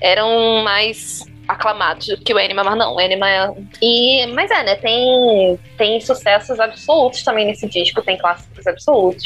eram 0.00 0.62
mais 0.62 1.24
aclamados 1.48 2.06
do 2.06 2.18
que 2.18 2.32
o 2.32 2.38
Anima, 2.38 2.62
mas 2.62 2.78
não, 2.78 2.94
o 2.94 3.00
Anima 3.00 3.28
é. 3.28 3.52
E, 3.82 4.26
mas 4.28 4.50
é, 4.50 4.62
né? 4.62 4.76
Tem, 4.76 5.58
tem 5.76 6.00
sucessos 6.00 6.60
absolutos 6.60 7.22
também 7.22 7.46
nesse 7.46 7.68
disco, 7.68 8.02
tem 8.02 8.16
clássicos 8.16 8.66
absolutos. 8.66 9.24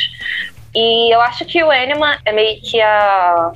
E 0.75 1.15
eu 1.15 1.21
acho 1.21 1.45
que 1.45 1.63
o 1.63 1.71
Anima 1.71 2.19
é 2.25 2.33
meio 2.33 2.61
que 2.61 2.81
a 2.81 3.53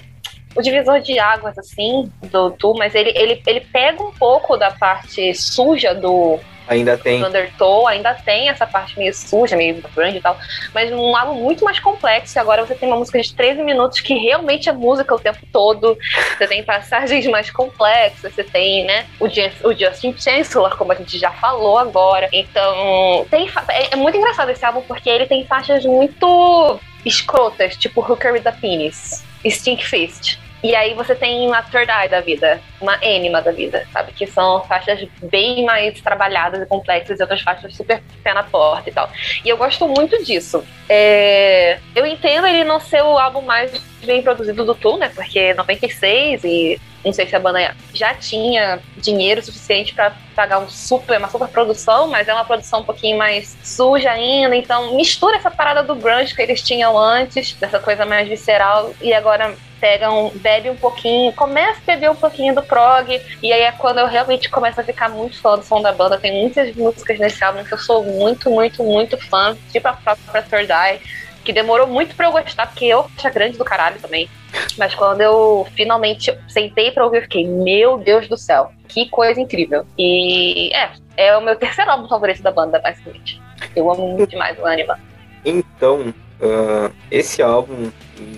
o 0.55 0.62
divisor 0.62 1.01
de 1.01 1.18
águas, 1.18 1.57
assim, 1.59 2.11
do 2.22 2.51
Tu, 2.53 2.74
mas 2.74 2.94
ele, 2.94 3.12
ele, 3.14 3.42
ele 3.46 3.61
pega 3.61 4.03
um 4.03 4.12
pouco 4.12 4.57
da 4.57 4.70
parte 4.70 5.34
suja 5.34 5.94
do, 5.94 6.40
Ainda 6.68 6.99
tem. 6.99 7.18
do 7.18 7.26
Undertow, 7.26 7.88
ainda 7.88 8.14
tem 8.14 8.51
essa 8.51 8.66
parte 8.66 8.99
meio 8.99 9.12
suja, 9.14 9.57
meio 9.57 9.82
grande 9.94 10.18
e 10.18 10.20
tal, 10.20 10.36
mas 10.74 10.92
um 10.92 11.16
álbum 11.16 11.34
muito 11.34 11.64
mais 11.64 11.80
complexo. 11.80 12.38
E 12.38 12.40
agora 12.40 12.64
você 12.64 12.74
tem 12.74 12.86
uma 12.86 12.99
música 12.99 13.20
de 13.20 13.34
13 13.34 13.62
minutos 13.62 14.01
que 14.01 14.14
realmente 14.14 14.68
é 14.68 14.72
música 14.72 15.14
o 15.14 15.18
tempo 15.18 15.40
todo. 15.51 15.96
Você 16.36 16.46
tem 16.46 16.62
passagens 16.62 17.26
mais 17.28 17.51
complexas, 17.51 18.34
você 18.34 18.44
tem, 18.44 18.84
né, 18.84 19.07
o, 19.18 19.28
Justin 19.72 20.14
Chancellor, 20.16 20.76
como 20.76 20.92
a 20.92 20.94
gente 20.94 21.18
já 21.18 21.30
falou 21.30 21.78
agora. 21.78 22.28
Então, 22.32 23.26
tem, 23.30 23.49
é, 23.70 23.94
é 23.94 23.96
muito 23.96 24.18
engraçado 24.18 24.51
esse 24.51 24.64
álbum 24.64 24.82
porque 24.82 25.09
ele 25.09 25.26
tem 25.26 25.46
faixas 25.46 25.84
muito 25.86 26.78
escrotas, 27.05 27.76
tipo 27.76 28.01
Hooker 28.01 28.32
with 28.32 28.46
a 28.46 28.53
Penis, 28.53 29.24
Stink 29.47 29.82
Fist. 29.82 30.39
E 30.62 30.74
aí 30.74 30.94
você 30.94 31.14
tem 31.14 31.46
uma 31.46 31.64
Eye 31.72 32.09
da 32.09 32.20
vida, 32.20 32.61
uma 32.80 32.94
Anima 32.94 33.40
da 33.40 33.52
vida, 33.52 33.86
sabe? 33.92 34.12
Que 34.12 34.26
são 34.26 34.62
faixas 34.64 35.06
bem 35.22 35.64
mais 35.64 36.00
trabalhadas 36.00 36.62
e 36.62 36.66
complexas 36.66 37.18
e 37.18 37.22
outras 37.22 37.40
faixas 37.42 37.76
super 37.76 38.02
pé 38.24 38.34
na 38.34 38.42
porta 38.42 38.90
e 38.90 38.92
tal. 38.92 39.09
E 39.44 39.48
eu 39.48 39.56
gosto 39.56 39.86
muito 39.86 40.22
disso. 40.24 40.64
É... 40.88 41.78
Eu 41.94 42.04
entendo 42.04 42.46
ele 42.46 42.64
não 42.64 42.80
ser 42.80 43.02
o 43.02 43.16
álbum 43.16 43.42
mais 43.42 43.70
bem 44.04 44.22
produzido 44.22 44.64
do 44.64 44.74
Tool, 44.74 44.98
né? 44.98 45.11
Porque 45.14 45.54
96 45.54 46.42
e 46.44 46.80
não 47.04 47.12
sei 47.12 47.26
se 47.26 47.36
a 47.36 47.38
banda 47.38 47.74
já 47.94 48.12
tinha 48.14 48.80
dinheiro 48.96 49.40
suficiente 49.42 49.94
para 49.94 50.14
pagar 50.34 50.59
um 50.59 50.68
super, 50.68 51.18
uma 51.18 51.28
super 51.28 51.48
produção, 51.48 52.09
mas 52.09 52.26
é 52.26 52.34
uma 52.34 52.44
produção 52.44 52.80
um 52.80 52.84
pouquinho 52.84 53.16
mais 53.16 53.56
suja 53.62 54.11
ainda. 54.11 54.56
Então 54.56 54.96
mistura 54.96 55.36
essa 55.36 55.50
parada 55.50 55.82
do 55.82 55.94
grunge 55.94 56.34
que 56.34 56.42
eles 56.42 56.61
tinham 56.61 56.98
antes, 56.98 57.52
dessa 57.54 57.78
coisa 57.78 58.04
mais 58.04 58.28
visceral, 58.28 58.92
e 59.00 59.14
agora 59.14 59.56
pegam, 59.80 60.30
bebe 60.36 60.70
um 60.70 60.76
pouquinho, 60.76 61.32
começa 61.32 61.80
a 61.80 61.94
beber 61.94 62.10
um 62.10 62.16
pouquinho 62.16 62.54
do 62.54 62.62
prog, 62.62 63.20
e 63.42 63.52
aí 63.52 63.62
é 63.62 63.72
quando 63.72 63.98
eu 63.98 64.06
realmente 64.06 64.50
começo 64.50 64.80
a 64.80 64.84
ficar 64.84 65.08
muito 65.08 65.40
fã 65.40 65.56
do 65.56 65.64
som 65.64 65.80
da 65.80 65.92
banda. 65.92 66.18
Tem 66.18 66.40
muitas 66.40 66.74
músicas 66.74 67.18
nesse 67.18 67.42
álbum 67.42 67.64
que 67.64 67.72
eu 67.72 67.78
sou 67.78 68.02
muito, 68.04 68.50
muito, 68.50 68.82
muito 68.82 69.16
fã, 69.28 69.56
tipo 69.70 69.88
a 69.88 69.92
própria 69.92 70.42
Third 70.42 70.72
Eye, 70.72 71.00
que 71.44 71.52
demorou 71.52 71.86
muito 71.86 72.14
pra 72.14 72.26
eu 72.26 72.32
gostar, 72.32 72.66
porque 72.66 72.84
eu 72.84 73.06
acho 73.16 73.34
grande 73.34 73.56
do 73.56 73.64
caralho 73.64 73.98
também. 74.00 74.28
Mas 74.76 74.94
quando 74.94 75.20
eu 75.20 75.66
finalmente 75.74 76.36
sentei 76.48 76.90
pra 76.90 77.04
ouvir, 77.04 77.18
eu 77.18 77.22
fiquei, 77.22 77.46
meu 77.46 77.98
Deus 77.98 78.28
do 78.28 78.36
céu, 78.36 78.72
que 78.88 79.08
coisa 79.08 79.40
incrível. 79.40 79.86
E 79.98 80.70
é, 80.74 80.90
é 81.16 81.36
o 81.36 81.40
meu 81.40 81.56
terceiro 81.58 81.90
álbum 81.90 82.08
favorito 82.08 82.42
da 82.42 82.50
banda, 82.50 82.78
basicamente. 82.78 83.40
Eu 83.74 83.90
amo 83.90 84.08
muito 84.08 84.30
demais 84.30 84.58
o 84.58 84.66
Anima. 84.66 84.98
Então, 85.44 86.14
uh, 86.40 86.92
esse 87.10 87.42
álbum, 87.42 87.90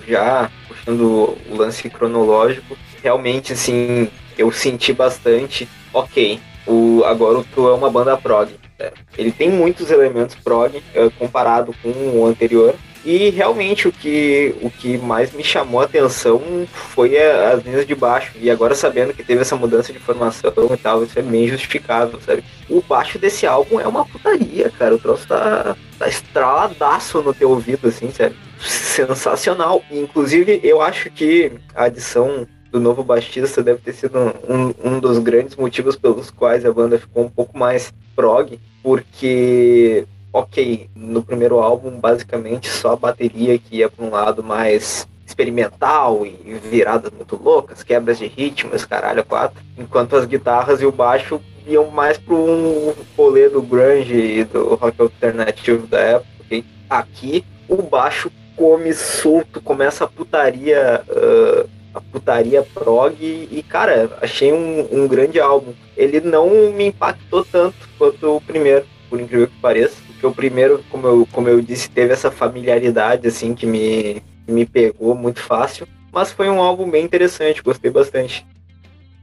já 0.06 0.50
puxando 0.68 1.36
o 1.48 1.56
lance 1.56 1.88
cronológico, 1.88 2.76
realmente, 3.02 3.52
assim, 3.52 4.08
eu 4.36 4.50
senti 4.50 4.92
bastante, 4.92 5.68
ok, 5.92 6.40
o, 6.66 7.02
agora 7.04 7.38
o 7.38 7.44
Tu 7.44 7.68
é 7.68 7.72
uma 7.72 7.90
banda 7.90 8.16
prog. 8.16 8.50
Né? 8.78 8.90
Ele 9.16 9.32
tem 9.32 9.50
muitos 9.50 9.90
elementos 9.90 10.36
prog 10.36 10.76
uh, 10.76 11.10
comparado 11.18 11.74
com 11.82 11.90
o 11.90 12.26
anterior, 12.26 12.74
e 13.04 13.30
realmente 13.30 13.88
o 13.88 13.92
que, 13.92 14.54
o 14.60 14.70
que 14.70 14.98
mais 14.98 15.32
me 15.32 15.42
chamou 15.42 15.80
a 15.80 15.84
atenção 15.84 16.40
foi 16.72 17.16
a, 17.18 17.52
as 17.52 17.64
linhas 17.64 17.86
de 17.86 17.94
baixo. 17.94 18.32
E 18.36 18.50
agora 18.50 18.74
sabendo 18.74 19.14
que 19.14 19.24
teve 19.24 19.40
essa 19.40 19.56
mudança 19.56 19.92
de 19.92 19.98
formação 19.98 20.52
e 20.72 20.76
tal, 20.76 21.02
isso 21.02 21.18
é 21.18 21.22
bem 21.22 21.48
justificável, 21.48 22.20
sabe? 22.20 22.44
O 22.68 22.82
baixo 22.82 23.18
desse 23.18 23.46
álbum 23.46 23.80
é 23.80 23.86
uma 23.86 24.04
putaria, 24.04 24.70
cara. 24.70 24.94
O 24.94 24.98
troço 24.98 25.26
tá, 25.26 25.76
tá 25.98 26.08
estraladaço 26.08 27.22
no 27.22 27.32
teu 27.32 27.50
ouvido, 27.50 27.88
assim, 27.88 28.10
sério. 28.10 28.36
Sensacional. 28.60 29.82
Inclusive, 29.90 30.60
eu 30.62 30.82
acho 30.82 31.10
que 31.10 31.52
a 31.74 31.84
adição 31.84 32.46
do 32.70 32.78
novo 32.78 33.02
baixista 33.02 33.62
deve 33.62 33.80
ter 33.80 33.94
sido 33.94 34.18
um, 34.48 34.74
um 34.84 35.00
dos 35.00 35.18
grandes 35.18 35.56
motivos 35.56 35.96
pelos 35.96 36.30
quais 36.30 36.64
a 36.64 36.72
banda 36.72 36.98
ficou 36.98 37.24
um 37.24 37.30
pouco 37.30 37.58
mais 37.58 37.92
prog, 38.14 38.60
porque 38.82 40.06
ok, 40.32 40.88
no 40.94 41.22
primeiro 41.22 41.58
álbum, 41.58 41.98
basicamente 41.98 42.68
só 42.68 42.92
a 42.92 42.96
bateria 42.96 43.58
que 43.58 43.76
ia 43.76 43.88
para 43.88 44.04
um 44.04 44.10
lado 44.10 44.42
mais 44.42 45.06
experimental 45.26 46.26
e 46.26 46.54
viradas 46.54 47.10
muito 47.12 47.40
loucas, 47.40 47.82
quebras 47.82 48.18
de 48.18 48.26
ritmos, 48.26 48.84
caralho, 48.84 49.24
quatro. 49.24 49.62
Enquanto 49.78 50.16
as 50.16 50.26
guitarras 50.26 50.82
e 50.82 50.86
o 50.86 50.92
baixo 50.92 51.40
iam 51.66 51.90
mais 51.90 52.18
para 52.18 52.34
um 52.34 52.92
rolê 53.16 53.48
do 53.48 53.62
grunge 53.62 54.14
e 54.14 54.44
do 54.44 54.74
rock 54.74 55.00
alternativo 55.00 55.86
da 55.86 55.98
época. 55.98 56.28
Okay? 56.40 56.64
Aqui, 56.88 57.44
o 57.68 57.82
baixo 57.82 58.30
come 58.56 58.92
solto, 58.92 59.60
começa 59.60 60.04
a 60.04 60.08
putaria... 60.08 61.02
Uh, 61.08 61.80
a 61.92 62.00
putaria 62.00 62.62
prog 62.62 63.16
e, 63.20 63.64
cara, 63.68 64.16
achei 64.22 64.52
um, 64.52 64.86
um 64.92 65.08
grande 65.08 65.40
álbum. 65.40 65.72
Ele 65.96 66.20
não 66.20 66.48
me 66.70 66.86
impactou 66.86 67.44
tanto 67.44 67.74
quanto 67.98 68.36
o 68.36 68.40
primeiro, 68.40 68.86
por 69.08 69.20
incrível 69.20 69.48
que 69.48 69.60
pareça 69.60 69.96
porque 70.20 70.26
o 70.26 70.34
primeiro, 70.34 70.84
como 70.90 71.06
eu, 71.06 71.28
como 71.32 71.48
eu 71.48 71.62
disse, 71.62 71.90
teve 71.90 72.12
essa 72.12 72.30
familiaridade, 72.30 73.26
assim, 73.26 73.54
que 73.54 73.66
me, 73.66 74.22
me 74.46 74.66
pegou 74.66 75.14
muito 75.14 75.40
fácil. 75.40 75.88
Mas 76.12 76.30
foi 76.30 76.50
um 76.50 76.60
álbum 76.60 76.90
bem 76.90 77.04
interessante, 77.04 77.62
gostei 77.62 77.90
bastante. 77.90 78.46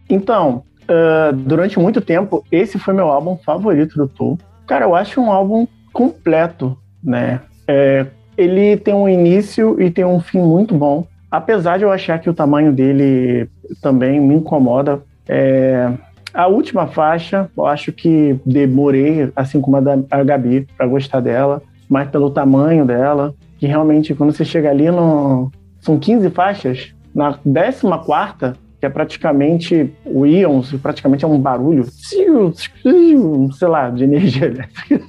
Então, 0.09 0.63
uh, 0.83 1.31
durante 1.33 1.77
muito 1.77 2.01
tempo, 2.01 2.43
esse 2.51 2.79
foi 2.79 2.95
meu 2.95 3.09
álbum 3.09 3.37
favorito 3.37 3.95
do 3.95 4.07
Tool. 4.07 4.39
Cara, 4.65 4.85
eu 4.85 4.95
acho 4.95 5.21
um 5.21 5.31
álbum 5.31 5.67
completo, 5.93 6.75
né? 7.03 7.41
É, 7.67 8.07
ele 8.35 8.77
tem 8.77 8.93
um 8.93 9.07
início 9.07 9.79
e 9.79 9.91
tem 9.91 10.03
um 10.03 10.19
fim 10.19 10.39
muito 10.39 10.73
bom. 10.73 11.05
Apesar 11.29 11.77
de 11.77 11.83
eu 11.83 11.91
achar 11.91 12.19
que 12.19 12.29
o 12.29 12.33
tamanho 12.33 12.71
dele 12.71 13.47
também 13.81 14.19
me 14.19 14.35
incomoda, 14.35 15.01
é, 15.27 15.91
a 16.37 16.45
última 16.45 16.85
faixa, 16.85 17.49
eu 17.57 17.65
acho 17.65 17.91
que 17.91 18.39
demorei, 18.45 19.31
assim 19.35 19.59
como 19.59 19.77
a 19.77 19.79
da 19.79 19.97
a 20.11 20.23
Gabi, 20.23 20.67
para 20.77 20.85
gostar 20.85 21.19
dela, 21.19 21.63
mas 21.89 22.09
pelo 22.09 22.29
tamanho 22.29 22.85
dela, 22.85 23.33
que 23.57 23.65
realmente 23.65 24.13
quando 24.13 24.31
você 24.31 24.45
chega 24.45 24.69
ali 24.69 24.91
no. 24.91 25.51
São 25.79 25.97
15 25.97 26.29
faixas, 26.29 26.93
na 27.15 27.33
14 27.33 28.55
que 28.79 28.85
é 28.85 28.89
praticamente 28.89 29.91
o 30.05 30.27
íons, 30.27 30.71
praticamente 30.73 31.25
é 31.25 31.27
um 31.27 31.39
barulho, 31.39 31.85
sei 31.91 33.67
lá, 33.67 33.89
de 33.89 34.03
energia 34.03 34.45
elétrica. 34.45 35.01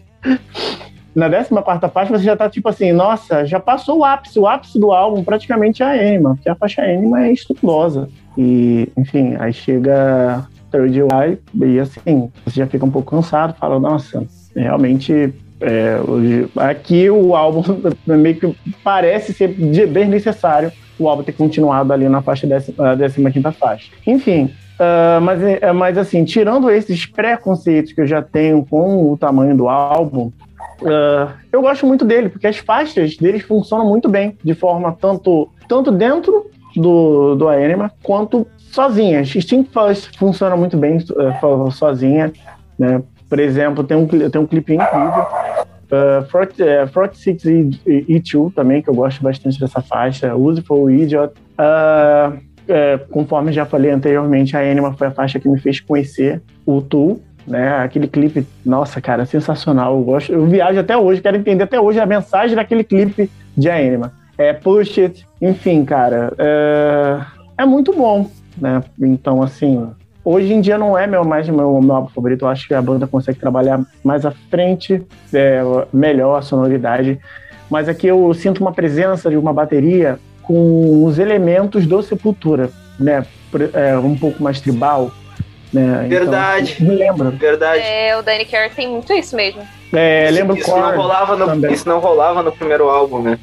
Na 1.14 1.29
14 1.29 1.93
faixa 1.93 2.16
você 2.16 2.24
já 2.24 2.37
tá 2.37 2.49
tipo 2.49 2.70
assim, 2.70 2.91
nossa, 2.93 3.45
já 3.45 3.61
passou 3.61 3.99
o 3.99 4.05
ápice, 4.05 4.39
o 4.39 4.47
ápice 4.47 4.79
do 4.79 4.93
álbum 4.93 5.22
praticamente 5.22 5.83
é 5.83 5.87
a 5.87 5.91
Anima, 5.91 6.37
porque 6.37 6.49
a 6.49 6.55
faixa 6.55 6.81
Anima 6.81 7.26
é 7.26 7.33
estuplosa. 7.33 8.09
E, 8.39 8.89
enfim, 8.97 9.37
aí 9.39 9.53
chega 9.53 10.47
Third 10.71 10.99
Eye, 10.99 11.39
e 11.55 11.81
assim, 11.81 12.31
você 12.45 12.61
já 12.61 12.66
fica 12.66 12.85
um 12.85 12.91
pouco 12.91 13.11
cansado, 13.11 13.55
fala, 13.59 13.79
nossa, 13.79 14.25
realmente 14.55 15.33
é, 15.61 15.99
aqui 16.57 17.11
o 17.11 17.35
álbum 17.35 17.62
meio 18.07 18.37
que 18.37 18.57
parece 18.83 19.33
ser 19.33 19.49
bem 19.89 20.09
necessário 20.09 20.71
o 20.99 21.09
álbum 21.09 21.23
ter 21.23 21.33
continuado 21.33 21.93
ali 21.93 22.09
na 22.09 22.21
faixa 22.21 22.47
décima, 22.47 22.97
décima 22.97 23.31
quinta 23.31 23.53
faixa. 23.53 23.91
Enfim, 24.07 24.51
uh, 24.79 25.21
mas, 25.21 25.43
é, 25.43 25.73
mas 25.73 25.97
assim, 25.97 26.25
tirando 26.25 26.71
esses 26.71 27.07
preconceitos 27.07 27.93
que 27.93 28.01
eu 28.01 28.07
já 28.07 28.21
tenho 28.21 28.66
com 28.69 29.12
o 29.12 29.16
tamanho 29.16 29.57
do 29.57 29.69
álbum, 29.69 30.33
uh, 30.83 31.33
eu 31.53 31.62
gosto 31.62 31.87
muito 31.87 32.05
dele, 32.05 32.29
porque 32.29 32.47
as 32.47 32.59
faixas 32.59 33.16
deles 33.16 33.43
funcionam 33.43 33.87
muito 33.87 34.09
bem, 34.09 34.37
de 34.43 34.55
forma 34.55 34.97
tanto, 35.01 35.49
tanto 35.69 35.93
dentro 35.93 36.51
do, 36.75 37.37
do 37.37 37.49
Anima, 37.49 37.93
quanto 38.03 38.47
sozinha. 38.71 39.25
Steam 39.25 39.64
First 39.64 40.16
funciona 40.19 40.57
muito 40.57 40.77
bem 40.77 40.99
uh, 40.99 41.71
sozinha, 41.71 42.33
né? 42.79 43.03
Por 43.29 43.39
exemplo, 43.39 43.85
tem 43.85 43.97
um, 43.97 44.07
tem 44.07 44.41
um 44.41 44.47
clipe 44.47 44.75
incrível. 44.75 45.27
Uh, 45.91 46.23
Front, 46.29 46.51
uh, 46.61 47.16
Six 47.16 47.45
e, 47.45 47.71
e, 47.87 48.21
Two 48.21 48.53
também, 48.55 48.83
que 48.83 48.91
eu 48.91 48.95
gosto 48.95 49.23
bastante 49.23 49.59
dessa 49.59 49.81
faixa. 49.81 50.35
Use 50.35 50.62
for 50.62 50.91
Idiot. 50.91 51.33
Uh, 51.59 52.49
conforme 53.11 53.51
já 53.53 53.64
falei 53.64 53.91
anteriormente, 53.91 54.55
a 54.57 54.61
Anima 54.61 54.93
foi 54.93 55.07
a 55.07 55.11
faixa 55.11 55.41
que 55.41 55.49
me 55.49 55.59
fez 55.59 55.81
conhecer 55.81 56.43
o 56.66 56.83
Tool, 56.83 57.21
né? 57.47 57.79
Aquele 57.79 58.07
clipe, 58.07 58.47
nossa, 58.64 59.01
cara, 59.01 59.25
sensacional. 59.25 59.97
Eu 59.97 60.03
gosto, 60.03 60.33
eu 60.33 60.47
viajo 60.47 60.79
até 60.79 60.95
hoje, 60.95 61.23
quero 61.23 61.39
entender 61.39 61.64
até 61.64 61.81
hoje 61.81 61.99
a 61.99 62.05
mensagem 62.05 62.55
daquele 62.55 62.85
clipe 62.85 63.31
de 63.57 63.71
Anima. 63.71 64.12
É 64.37 64.53
Push 64.53 64.99
It, 64.99 65.27
enfim, 65.41 65.85
cara, 65.85 66.33
é 67.57 67.64
muito 67.64 67.93
bom 67.93 68.31
né? 68.61 68.82
Então, 69.00 69.42
assim, 69.42 69.88
hoje 70.24 70.52
em 70.52 70.61
dia 70.61 70.76
não 70.76 70.96
é 70.96 71.06
meu, 71.06 71.24
mais 71.24 71.48
meu, 71.48 71.80
meu 71.80 71.94
álbum 71.94 72.09
favorito. 72.09 72.44
Eu 72.44 72.48
acho 72.48 72.66
que 72.66 72.74
a 72.74 72.82
banda 72.82 73.06
consegue 73.06 73.38
trabalhar 73.38 73.80
mais 74.04 74.26
à 74.26 74.30
frente, 74.50 75.02
é, 75.32 75.61
melhor 75.92 76.36
a 76.36 76.42
sonoridade. 76.42 77.18
Mas 77.70 77.88
aqui 77.88 78.06
eu 78.06 78.32
sinto 78.34 78.61
uma 78.61 78.72
presença 78.72 79.30
de 79.30 79.36
uma 79.36 79.52
bateria 79.52 80.18
com 80.42 81.04
os 81.04 81.18
elementos 81.18 81.86
do 81.86 82.02
Sepultura, 82.02 82.70
né? 82.98 83.26
É, 83.74 83.96
um 83.98 84.16
pouco 84.16 84.42
mais 84.42 84.61
tribal. 84.61 85.11
Né? 85.72 86.06
Então, 86.06 86.09
Verdade. 86.09 86.76
Então, 86.80 86.86
me 86.86 86.96
lembra. 86.96 87.30
Verdade. 87.30 87.82
É, 87.82 88.16
o 88.16 88.22
Danny 88.22 88.44
Carey 88.46 88.70
tem 88.70 88.88
muito 88.88 89.12
isso 89.12 89.36
mesmo. 89.36 89.62
É, 89.92 90.30
lembra 90.30 90.56
isso, 90.59 90.68
isso 90.68 90.78
não 90.78 90.96
rolava 90.96 91.36
no, 91.36 91.72
Isso 91.72 91.88
não 91.88 91.98
rolava 91.98 92.42
no 92.42 92.52
primeiro 92.52 92.88
álbum, 92.88 93.22
né? 93.22 93.38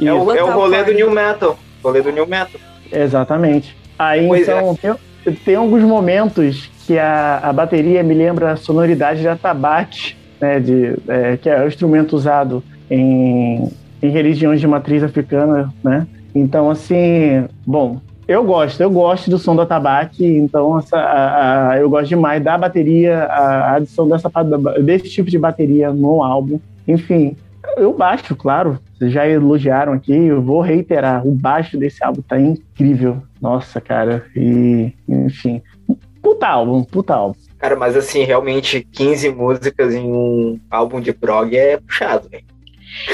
É 0.00 0.12
o, 0.12 0.32
é 0.32 0.42
o 0.42 0.50
rolê 0.52 0.82
do 0.82 0.92
New 0.92 1.10
Metal. 1.10 1.58
Rolê 1.82 2.02
do 2.02 2.10
New 2.10 2.26
Metal. 2.26 2.60
Exatamente. 2.90 3.76
Aí 3.98 4.26
pois 4.26 4.42
então 4.42 4.76
é. 4.82 4.94
tem, 5.24 5.34
tem, 5.34 5.54
alguns 5.54 5.82
momentos 5.82 6.70
que 6.86 6.98
a, 6.98 7.38
a 7.38 7.52
bateria 7.52 8.02
me 8.02 8.14
lembra 8.14 8.52
a 8.52 8.56
sonoridade 8.56 9.20
de 9.20 9.28
atabaque, 9.28 10.16
né, 10.40 10.60
de, 10.60 10.96
é, 11.08 11.36
que 11.36 11.48
é 11.48 11.62
o 11.62 11.68
instrumento 11.68 12.14
usado 12.14 12.62
em, 12.90 13.70
em 14.02 14.10
religiões 14.10 14.60
de 14.60 14.66
matriz 14.66 15.02
africana, 15.02 15.72
né? 15.82 16.06
Então, 16.34 16.68
assim, 16.68 17.46
bom, 17.64 18.00
eu 18.26 18.42
gosto, 18.42 18.80
eu 18.80 18.90
gosto 18.90 19.30
do 19.30 19.38
som 19.38 19.54
do 19.54 19.62
atabaque, 19.62 20.26
então 20.26 20.78
essa, 20.78 20.96
a, 20.96 21.70
a, 21.70 21.78
eu 21.78 21.88
gosto 21.88 22.08
demais 22.08 22.42
da 22.42 22.58
bateria, 22.58 23.24
a, 23.24 23.40
a 23.40 23.74
adição 23.76 24.08
dessa, 24.08 24.30
desse 24.82 25.10
tipo 25.10 25.30
de 25.30 25.38
bateria 25.38 25.92
no 25.92 26.22
álbum. 26.22 26.58
Enfim, 26.88 27.36
eu 27.76 27.92
baixo, 27.92 28.34
claro, 28.34 28.78
Vocês 28.96 29.12
já 29.12 29.26
elogiaram 29.26 29.92
aqui, 29.92 30.12
eu 30.12 30.40
vou 30.42 30.60
reiterar. 30.60 31.26
O 31.26 31.32
baixo 31.32 31.76
desse 31.76 32.02
álbum 32.04 32.22
tá 32.22 32.38
incrível. 32.38 33.22
Nossa, 33.40 33.80
cara. 33.80 34.24
E, 34.36 34.92
enfim. 35.08 35.60
Puta 36.22 36.46
álbum, 36.48 36.82
puta 36.84 37.14
álbum. 37.14 37.34
Cara, 37.58 37.76
mas 37.76 37.96
assim, 37.96 38.22
realmente 38.24 38.82
15 38.92 39.30
músicas 39.30 39.94
em 39.94 40.04
um 40.10 40.58
álbum 40.70 41.00
de 41.00 41.12
prog 41.12 41.54
é 41.56 41.76
puxado, 41.78 42.28
velho. 42.28 42.44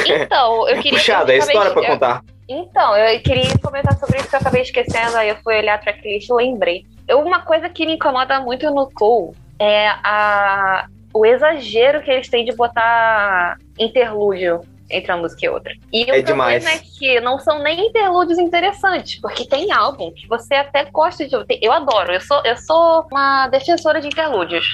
Então, 0.06 0.68
eu 0.68 0.76
É 0.78 0.82
queria. 0.82 0.98
puxado, 0.98 1.32
é 1.32 1.38
história 1.38 1.70
pra 1.72 1.80
acabei- 1.80 1.90
contar. 1.90 2.22
Então, 2.48 2.96
eu 2.96 3.20
queria 3.22 3.56
comentar 3.62 3.96
sobre 3.96 4.18
isso 4.18 4.28
que 4.28 4.34
eu 4.34 4.40
acabei 4.40 4.62
esquecendo, 4.62 5.16
aí 5.16 5.28
eu 5.28 5.36
fui 5.36 5.56
olhar 5.56 5.74
a 5.74 5.78
tracklist 5.78 6.28
e 6.28 6.32
lembrei. 6.34 6.84
Eu- 7.08 7.20
Uma 7.20 7.40
coisa 7.42 7.68
que 7.68 7.86
me 7.86 7.94
incomoda 7.94 8.40
muito 8.40 8.68
no 8.72 8.86
Tool 8.88 9.34
é 9.58 9.88
a, 9.88 10.86
o 11.14 11.24
exagero 11.24 12.02
que 12.02 12.10
eles 12.10 12.28
têm 12.28 12.44
de 12.44 12.52
botar 12.54 13.56
interlúdio 13.78 14.60
entre 14.90 15.12
uma 15.12 15.22
música 15.22 15.46
e 15.46 15.48
outra. 15.48 15.72
E 15.92 16.04
o 16.04 16.14
É 16.14 16.22
problema 16.22 16.58
demais. 16.58 16.66
é 16.66 16.78
que 16.98 17.20
não 17.20 17.38
são 17.38 17.62
nem 17.62 17.86
interlúdios 17.88 18.38
interessantes, 18.38 19.20
porque 19.20 19.44
tem 19.46 19.70
álbum 19.72 20.10
que 20.12 20.26
você 20.26 20.54
até 20.54 20.84
gosta 20.84 21.26
de 21.26 21.34
ouvir. 21.36 21.58
Eu 21.62 21.72
adoro, 21.72 22.12
eu 22.12 22.20
sou, 22.20 22.42
eu 22.44 22.56
sou 22.56 23.06
uma 23.10 23.48
defensora 23.48 24.00
de 24.00 24.08
interlúdios. 24.08 24.66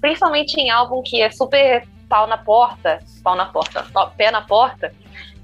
Principalmente 0.00 0.54
em 0.60 0.70
álbum 0.70 1.02
que 1.02 1.20
é 1.22 1.30
super 1.30 1.86
pau 2.08 2.26
na 2.26 2.36
porta, 2.38 2.98
pau 3.22 3.34
na 3.34 3.46
porta, 3.46 3.84
pé 4.16 4.30
na 4.30 4.42
porta. 4.42 4.92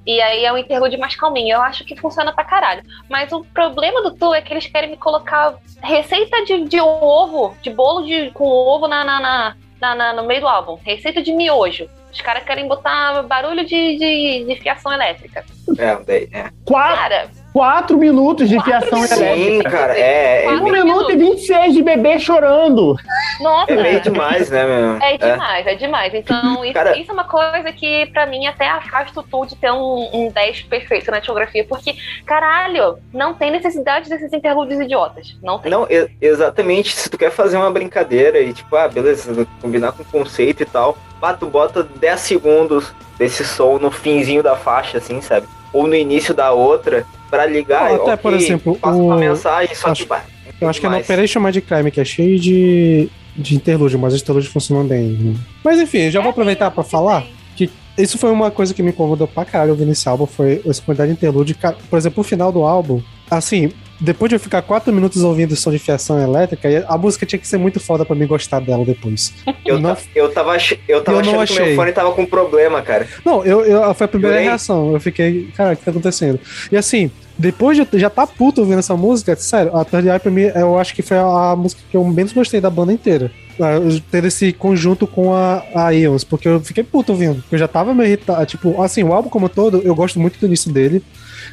E 0.07 0.20
aí 0.20 0.45
é 0.45 0.53
um 0.53 0.57
interlúdio 0.59 0.99
mais 0.99 1.14
calminho. 1.14 1.55
Eu 1.57 1.62
acho 1.62 1.85
que 1.85 1.95
funciona 1.95 2.33
pra 2.33 2.43
caralho. 2.45 2.83
Mas 3.09 3.33
o 3.33 3.45
problema 3.45 4.03
do 4.03 4.14
Tu 4.14 4.35
é 4.35 4.41
que 4.41 4.53
eles 4.53 4.66
querem 4.66 4.91
me 4.91 4.97
colocar 4.97 5.55
receita 5.83 6.43
de, 6.45 6.64
de 6.64 6.81
ovo, 6.81 7.55
de 7.62 7.70
bolo 7.70 8.05
de, 8.07 8.31
com 8.31 8.45
ovo 8.49 8.89
na, 8.89 9.05
na, 9.05 9.20
na, 9.20 9.57
na- 9.81 9.95
na- 9.95 10.12
no 10.14 10.24
meio 10.24 10.41
do 10.41 10.49
álbum. 10.49 10.78
Receita 10.83 11.22
de 11.22 11.33
miojo. 11.33 11.89
Os 12.13 12.21
caras 12.21 12.45
querem 12.45 12.67
botar 12.67 13.23
barulho 13.23 13.65
de, 13.65 13.97
de, 13.97 14.45
de 14.45 14.61
fiação 14.61 14.93
elétrica. 14.93 15.45
É, 15.79 15.97
daí, 16.05 16.29
é. 16.33 16.51
Quatro, 16.65 16.97
Cara, 16.97 17.31
quatro 17.53 17.99
minutos 17.99 18.49
de 18.49 18.57
Quatro 18.57 18.71
fiação 18.73 18.99
minutos. 19.01 19.21
elétrica. 19.21 19.71
Sim, 19.71 19.77
cara, 19.77 19.99
é, 19.99 20.41
é, 20.41 20.43
Quatro 20.45 20.61
Um 20.65 20.71
meio- 20.71 20.85
minuto 20.85 21.11
e 21.13 21.17
26 21.17 21.75
de 21.75 21.83
bebê 21.83 22.19
chorando. 22.19 22.97
nossa. 23.41 23.73
é 23.73 23.83
meio 23.83 24.01
demais, 24.01 24.51
né, 24.51 24.65
meu? 24.65 24.97
É 25.03 25.17
demais, 25.17 25.67
é, 25.67 25.75
demais. 25.75 26.15
Então, 26.15 26.63
isso, 26.65 26.75
Cara- 26.75 26.97
isso 26.97 27.11
é 27.11 27.15
uma 27.15 27.25
coisa 27.25 27.73
que, 27.73 28.07
pra 28.13 28.27
mim, 28.27 28.47
até 28.47 28.69
afasta 28.69 29.19
o 29.21 29.23
Tu 29.23 29.47
de 29.47 29.57
ter 29.57 29.71
um, 29.73 30.09
um 30.13 30.31
10 30.31 30.63
perfeito 30.63 31.11
na 31.11 31.19
discografia, 31.19 31.65
porque, 31.69 31.95
caralho, 32.25 32.99
não 33.13 33.35
tem 33.35 33.51
necessidade 33.51 34.09
desses 34.09 34.33
interlúdios 34.33 34.81
idiotas. 34.81 35.37
Não 35.43 35.59
tem. 35.59 35.71
Não, 35.71 35.87
exatamente. 36.21 36.95
Se 36.95 37.11
tu 37.11 37.19
quer 37.19 37.31
fazer 37.31 37.57
uma 37.57 37.71
brincadeira 37.71 38.39
e, 38.41 38.53
tipo, 38.53 38.75
ah, 38.77 38.89
beleza, 38.89 39.47
combinar 39.61 39.93
com 39.93 40.05
conceito 40.05 40.63
e 40.63 40.67
tal, 40.67 40.97
ah, 41.21 41.33
tu 41.35 41.47
bota 41.47 41.83
10 41.83 42.21
segundos 42.21 42.93
desse 43.19 43.45
som 43.45 43.79
no 43.79 43.91
finzinho 43.91 44.43
da 44.43 44.57
faixa, 44.57 44.99
assim, 44.99 45.21
sabe? 45.21 45.47
Ou 45.73 45.87
no 45.87 45.95
início 45.95 46.35
da 46.35 46.53
outra, 46.53 47.07
pra 47.31 47.47
ligar. 47.47 47.83
Ah, 47.93 47.95
até, 47.95 48.03
ok, 48.12 48.16
por 48.18 48.35
exemplo, 48.35 48.77
passa 48.77 48.97
o- 48.99 49.07
uma 49.07 49.16
mensagem, 49.16 49.75
só 49.75 49.89
acho- 49.89 50.03
que. 50.03 50.09
bah, 50.09 50.25
Eu 50.61 50.68
acho 50.68 50.81
que 50.81 50.87
é 50.87 50.89
no 50.89 50.95
demais. 50.97 51.07
Operation 51.09 51.41
Mind 51.41 51.57
Crime, 51.59 51.91
que 51.91 52.01
é 52.01 52.05
cheio 52.05 52.39
de, 52.39 53.09
de 53.37 53.55
interlúdio, 53.55 53.99
mas 53.99 54.12
os 54.14 54.21
interlúdios 54.21 54.53
funcionam 54.53 54.85
bem. 54.87 55.37
Mas 55.64 55.79
enfim, 55.81 56.11
já 56.11 56.21
vou 56.21 56.29
É, 56.29 56.33
aproveitar 56.33 56.71
que 56.71 56.83
falar. 56.83 57.25
tem. 57.57 57.71
Isso 57.99 58.18
foi 58.18 58.31
uma 58.31 58.51
coisa 58.51 58.73
que 58.75 58.83
me 58.83 58.91
incomodou 58.91 59.27
pra 59.27 59.45
caralho 59.45 59.71
ouvindo 59.73 59.91
esse 59.93 60.09
álbum, 60.09 60.27
foi 60.27 60.61
essa 60.66 60.81
quantidade 60.83 61.11
de 61.12 61.16
interlúdio. 61.18 61.57
Por 61.89 61.99
exemplo, 61.99 62.21
o 62.21 62.25
final 62.25 62.51
do 62.53 62.62
álbum, 62.62 63.01
assim, 63.31 63.73
depois 64.01 64.29
de 64.31 64.37
eu 64.37 64.41
ficar 64.41 64.63
quatro 64.63 64.93
minutos 64.93 65.23
ouvindo 65.23 65.53
o 65.53 65.57
som 65.57 65.71
de 65.71 65.79
fiação 65.79 66.19
elétrica, 66.21 66.69
a 66.89 66.97
música 66.97 67.27
tinha 67.27 67.39
que 67.39 67.47
ser 67.47 67.59
muito 67.59 67.79
foda 67.79 68.05
pra 68.05 68.17
mim 68.17 68.27
gostar 68.27 68.61
dela 68.61 68.85
depois. 68.85 69.33
Eu, 69.65 69.79
não, 69.79 69.97
eu 70.15 70.29
tava, 70.33 70.57
eu 70.89 71.01
tava 71.05 71.19
Eu 71.19 71.23
não 71.25 71.41
achando 71.41 71.47
que 71.47 71.53
achei. 71.53 71.67
meu 71.67 71.77
fone 71.77 71.93
tava 71.93 72.11
com 72.13 72.27
problema, 72.27 72.83
cara. 72.83 73.07
não 73.25 73.45
eu, 73.45 73.61
eu- 73.65 73.95
foi 73.95 74.05
a 74.07 74.09
primeira 74.09 74.35
Jurei. 74.37 74.49
reação. 74.49 74.93
Eu 74.93 75.01
fiquei, 75.01 75.49
cara, 75.57 75.75
o 75.75 75.77
que 75.77 75.85
tá 75.85 75.91
acontecendo? 75.93 76.41
E 76.73 76.77
assim, 76.77 77.09
depois 77.39 77.77
de 77.77 77.87
eu 77.93 77.99
já 78.01 78.11
tá 78.11 78.27
puto 78.27 78.63
ouvindo 78.63 78.81
essa 78.81 78.97
música, 78.97 79.37
sério, 79.37 79.77
a 79.77 79.85
Third 79.85 80.09
Eye 80.09 80.19
pra 80.19 80.31
mim, 80.31 80.43
eu 80.55 80.77
acho 80.79 80.93
que 80.95 81.03
foi 81.03 81.19
a, 81.19 81.51
a 81.53 81.57
música 81.57 81.83
que 81.89 81.97
eu 81.97 82.03
menos 82.05 82.33
gostei 82.33 82.61
da 82.61 82.69
banda 82.71 82.93
inteira. 82.93 83.31
Ah, 83.61 83.79
Ter 84.11 84.25
esse 84.25 84.53
conjunto 84.53 85.07
com 85.07 85.33
a, 85.35 85.63
a 85.75 85.95
Eons, 85.95 86.25
porque 86.25 86.49
eu 86.49 86.59
fiquei 86.61 86.83
puto 86.83 87.13
ouvindo. 87.13 87.45
Eu 87.53 87.59
já 87.59 87.69
tava 87.69 87.95
meio 87.95 88.09
irritado. 88.09 88.45
Tipo, 88.47 88.83
assim, 88.83 89.05
o 89.05 89.13
álbum 89.13 89.29
como 89.29 89.47
um 89.47 89.49
todo, 89.49 89.83
eu 89.85 89.95
gosto 89.95 90.19
muito 90.19 90.39
do 90.41 90.47
início 90.47 90.73
dele. 90.73 91.01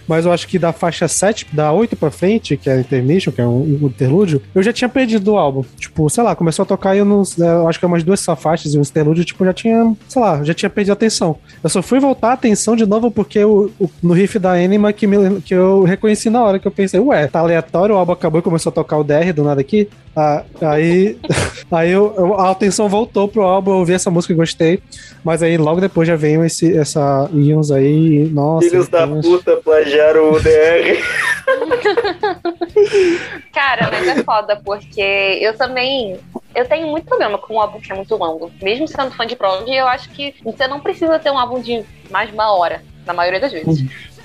Mas 0.08 0.26
eu 0.26 0.32
acho 0.32 0.47
que 0.47 0.58
da 0.58 0.72
faixa 0.72 1.08
7, 1.08 1.47
da 1.51 1.72
8 1.72 1.95
pra 1.95 2.10
frente, 2.10 2.55
que 2.58 2.70
é 2.70 2.80
Intermission, 2.80 3.32
que 3.32 3.41
é 3.41 3.45
um, 3.45 3.80
interlúdio, 3.84 4.41
eu 4.55 4.64
já 4.64 4.72
tinha 4.72 4.88
perdido 4.88 5.34
o 5.34 5.38
álbum. 5.38 5.64
Tipo, 5.78 6.10
sei 6.10 6.24
lá, 6.24 6.36
começou 6.36 6.64
a 6.64 6.66
tocar 6.66 6.95
e 6.95 6.99
eu 6.99 7.05
não. 7.05 7.24
Eu 7.38 7.68
acho 7.68 7.78
que 7.80 7.86
é 7.86 7.88
umas 7.88 8.03
duas 8.03 8.20
só 8.20 8.36
faixas 8.36 8.74
e 8.74 8.78
um 8.78 8.82
interlúdio, 8.82 9.26
tipo, 9.26 9.43
já 9.43 9.53
tinha, 9.53 9.93
sei 10.08 10.22
lá, 10.22 10.43
já 10.43 10.53
tinha 10.53 10.70
perdido 10.70 10.91
a 10.91 10.93
atenção. 10.93 11.36
Eu 11.64 11.70
só 11.70 11.82
fui 11.82 11.99
voltar 11.99 12.30
a 12.30 12.34
atenção 12.34 12.76
de 12.76 12.86
novo 12.86 13.12
porque 13.12 13.43
o- 13.43 13.70
no 14.01 14.14
riff 14.14 14.39
da 14.39 14.53
Anima 14.53 14.93
que, 14.93 15.05
me- 15.05 15.41
que 15.41 15.53
eu 15.53 15.84
reconheci 15.84 16.30
na 16.30 16.43
hora 16.43 16.60
que 16.60 16.68
eu 16.68 16.72
pensei, 16.72 16.99
ué, 16.99 17.28
tá 17.28 17.39
aleatório, 17.39 17.95
o 17.95 17.97
álbum 17.97 18.14
acabou 18.14 18.39
e 18.39 18.43
começou 18.43 18.70
a 18.70 18.74
tocar 18.74 18.97
o 18.97 19.03
DR 19.03 19.34
do 19.34 19.43
nada 19.43 19.60
aqui. 19.62 19.89
Ah, 20.20 20.43
aí 20.61 21.15
aí 21.70 21.91
eu, 21.91 22.11
eu- 22.18 22.34
a 22.39 22.49
atenção 22.49 22.89
voltou 22.89 23.28
pro 23.28 23.43
álbum, 23.43 23.70
eu 23.72 23.78
ouvi 23.78 23.93
essa 23.93 24.09
música 24.09 24.34
e 24.34 24.36
gostei. 24.36 24.82
Mas 25.24 25.43
aí 25.43 25.57
logo 25.57 25.80
depois 25.80 26.07
já 26.07 26.15
veio 26.15 26.43
esse, 26.43 26.76
essa 26.76 27.30
Ions 27.34 27.70
aí. 27.70 28.24
e, 28.24 28.30
Nossa, 28.30 28.68
Filhos 28.68 28.88
da 28.88 29.05
Deus. 29.05 29.26
puta 29.28 29.57
plagiaram 29.57 30.32
o 30.32 30.39
DR. 30.39 30.97
Cara, 33.53 33.89
mas 33.91 34.07
é 34.07 34.24
foda, 34.24 34.59
porque 34.63 35.01
eu 35.41 35.55
também. 35.55 36.18
Eu 36.55 36.65
tenho 36.65 36.88
muito 36.88 37.05
problema 37.05 37.38
com 37.38 37.55
um 37.55 37.61
álbum 37.61 37.80
que 37.80 37.91
é 37.91 37.95
muito 37.95 38.15
longo. 38.15 38.51
Mesmo 38.61 38.88
sendo 38.88 39.11
fã 39.11 39.28
de 39.28 39.36
prog, 39.36 39.70
eu 39.70 39.88
acho 39.88 40.09
que 40.09 40.34
você 40.43 40.68
não 40.68 40.80
precisa 40.80 41.20
ter 41.20 41.30
um 41.30 41.38
álbum 41.38 41.61
de 41.61 41.84
mais 42.09 42.30
de 42.30 42.34
uma 42.34 42.51
hora, 42.55 42.82
na 43.05 43.13
maioria 43.13 43.39
das 43.39 43.51
vezes. 43.51 43.84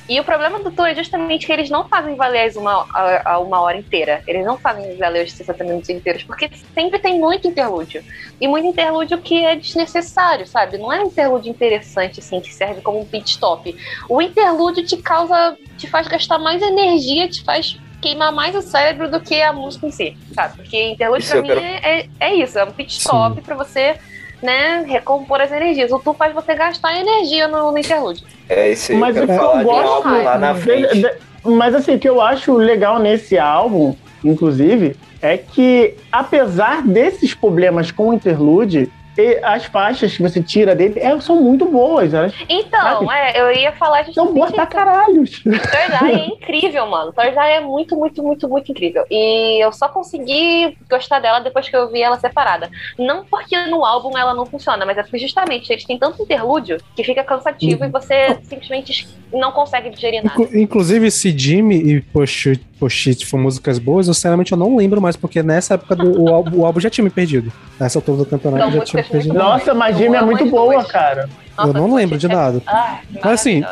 E 0.08 0.18
o 0.18 0.24
problema 0.24 0.58
do 0.58 0.70
Tour 0.70 0.86
é 0.88 0.94
justamente 0.94 1.46
que 1.46 1.52
eles 1.52 1.70
não 1.70 1.88
fazem 1.88 2.16
valer 2.16 2.46
as 2.48 2.56
uma, 2.56 2.86
a, 2.92 3.32
a 3.34 3.38
uma 3.38 3.60
hora 3.60 3.76
inteira. 3.78 4.22
Eles 4.26 4.44
não 4.44 4.58
fazem 4.58 4.96
valer 4.96 5.24
os 5.24 5.32
60 5.32 5.62
minutos 5.64 5.88
inteiros, 5.90 6.24
porque 6.24 6.50
sempre 6.74 6.98
tem 6.98 7.18
muito 7.20 7.46
interlúdio. 7.46 8.02
E 8.40 8.48
muito 8.48 8.66
interlúdio 8.66 9.18
que 9.18 9.44
é 9.44 9.54
desnecessário, 9.54 10.46
sabe? 10.46 10.76
Não 10.76 10.92
é 10.92 11.00
um 11.02 11.06
interlúdio 11.06 11.50
interessante, 11.50 12.18
assim, 12.20 12.40
que 12.40 12.52
serve 12.52 12.80
como 12.80 13.00
um 13.00 13.04
pit 13.04 13.30
stop. 13.30 13.74
O 14.08 14.20
interlúdio 14.20 14.84
te 14.84 14.96
causa, 14.96 15.56
te 15.78 15.86
faz 15.86 16.08
gastar 16.08 16.38
mais 16.38 16.60
energia, 16.60 17.28
te 17.28 17.42
faz 17.44 17.78
queimar 18.00 18.32
mais 18.32 18.56
o 18.56 18.60
cérebro 18.62 19.08
do 19.08 19.20
que 19.20 19.40
a 19.40 19.52
música 19.52 19.86
em 19.86 19.92
si, 19.92 20.16
sabe? 20.34 20.56
Porque 20.56 20.90
interlúdio 20.90 21.22
Isso 21.22 21.30
pra 21.32 21.40
mim 21.42 21.48
quero- 21.48 21.60
é, 21.60 21.80
é, 22.00 22.08
é 22.18 22.34
isso, 22.34 22.58
é 22.58 22.64
um 22.64 22.72
pit 22.72 22.98
stop 22.98 23.40
pra 23.42 23.54
você, 23.54 23.96
né, 24.42 24.82
recompor 24.88 25.40
as 25.40 25.52
energias. 25.52 25.92
O 25.92 26.00
tu 26.00 26.12
faz 26.12 26.34
você 26.34 26.52
gastar 26.56 26.98
energia 26.98 27.46
no, 27.46 27.70
no 27.70 27.78
interlúdio. 27.78 28.26
É 28.52 28.72
isso 28.72 28.92
aí, 28.92 28.98
Mas 28.98 29.16
eu 29.16 29.24
o 29.24 29.26
que 29.26 29.32
quero 29.32 29.42
eu 29.42 29.48
falar 29.48 29.58
de 29.62 29.68
um 29.68 29.72
gosto 29.72 29.88
álbum 30.08 30.24
lá 30.24 30.38
na 30.38 30.52
de- 30.52 30.60
frente. 30.60 31.00
de- 31.00 31.12
mas 31.44 31.74
assim, 31.74 31.94
o 31.94 31.98
que 31.98 32.08
eu 32.08 32.20
acho 32.20 32.54
legal 32.56 32.98
nesse 32.98 33.38
álbum, 33.38 33.94
inclusive, 34.24 34.94
é 35.20 35.36
que 35.36 35.94
apesar 36.10 36.82
desses 36.82 37.34
problemas 37.34 37.90
com 37.90 38.08
o 38.10 38.14
interlude, 38.14 38.90
e 39.16 39.38
as 39.42 39.64
faixas 39.66 40.16
que 40.16 40.22
você 40.22 40.42
tira 40.42 40.74
dele 40.74 40.98
é, 40.98 41.18
são 41.20 41.40
muito 41.42 41.66
boas. 41.66 42.14
Elas 42.14 42.32
Então, 42.48 42.80
Sabe? 42.80 43.06
é, 43.12 43.40
eu 43.40 43.52
ia 43.52 43.72
falar 43.72 43.98
são 44.04 44.06
justamente 44.26 44.34
boas 44.34 44.50
pra 44.52 44.62
isso. 44.64 44.72
caralhos. 44.72 45.42
Eye 45.46 46.12
é 46.12 46.26
incrível, 46.34 46.86
mano. 46.86 47.12
Eye 47.18 47.56
é 47.56 47.60
muito, 47.60 47.96
muito, 47.96 48.22
muito, 48.22 48.48
muito 48.48 48.70
incrível. 48.72 49.04
E 49.10 49.62
eu 49.64 49.72
só 49.72 49.88
consegui 49.88 50.76
gostar 50.90 51.18
dela 51.20 51.40
depois 51.40 51.68
que 51.68 51.76
eu 51.76 51.90
vi 51.90 52.02
ela 52.02 52.18
separada. 52.18 52.70
Não 52.98 53.24
porque 53.24 53.56
no 53.66 53.84
álbum 53.84 54.16
ela 54.16 54.34
não 54.34 54.46
funciona, 54.46 54.84
mas 54.86 54.96
é 54.98 55.02
porque 55.02 55.18
justamente 55.18 55.70
eles 55.70 55.84
têm 55.84 55.98
tanto 55.98 56.22
interlúdio 56.22 56.78
que 56.96 57.04
fica 57.04 57.22
cansativo 57.22 57.84
e 57.84 57.88
você 57.88 58.38
simplesmente 58.44 59.08
não 59.32 59.52
consegue 59.52 59.90
digerir 59.90 60.22
nada. 60.24 60.40
Inclu- 60.42 60.58
Inclusive, 60.58 61.10
se 61.10 61.36
Jimmy 61.36 61.76
e 61.76 62.00
Pochit, 62.00 62.60
Pochit 62.78 63.24
foram 63.26 63.44
músicas 63.44 63.78
boas, 63.78 64.08
eu 64.08 64.14
sinceramente 64.14 64.52
eu 64.52 64.58
não 64.58 64.74
lembro 64.76 65.00
mais, 65.00 65.16
porque 65.16 65.42
nessa 65.42 65.74
época 65.74 65.94
do, 65.96 66.22
o, 66.22 66.28
álbum, 66.34 66.58
o 66.60 66.66
álbum 66.66 66.80
já 66.80 66.90
tinha 66.90 67.04
me 67.04 67.10
perdido. 67.10 67.52
Nessa 67.78 67.98
altura 67.98 68.18
do 68.18 68.26
campeonato 68.26 68.62
São 68.64 68.72
já 68.72 68.84
tinha 68.84 69.01
muito 69.10 69.32
Nossa, 69.32 69.74
mas 69.74 69.96
Jimmy 69.96 70.16
é 70.16 70.22
muito 70.22 70.46
boa, 70.46 70.74
duas. 70.74 70.86
cara. 70.86 71.28
eu 71.58 71.72
não 71.72 71.94
lembro 71.94 72.16
de 72.18 72.28
nada. 72.28 72.60
Ah, 72.66 72.98
Mas 73.22 73.32
assim. 73.32 73.62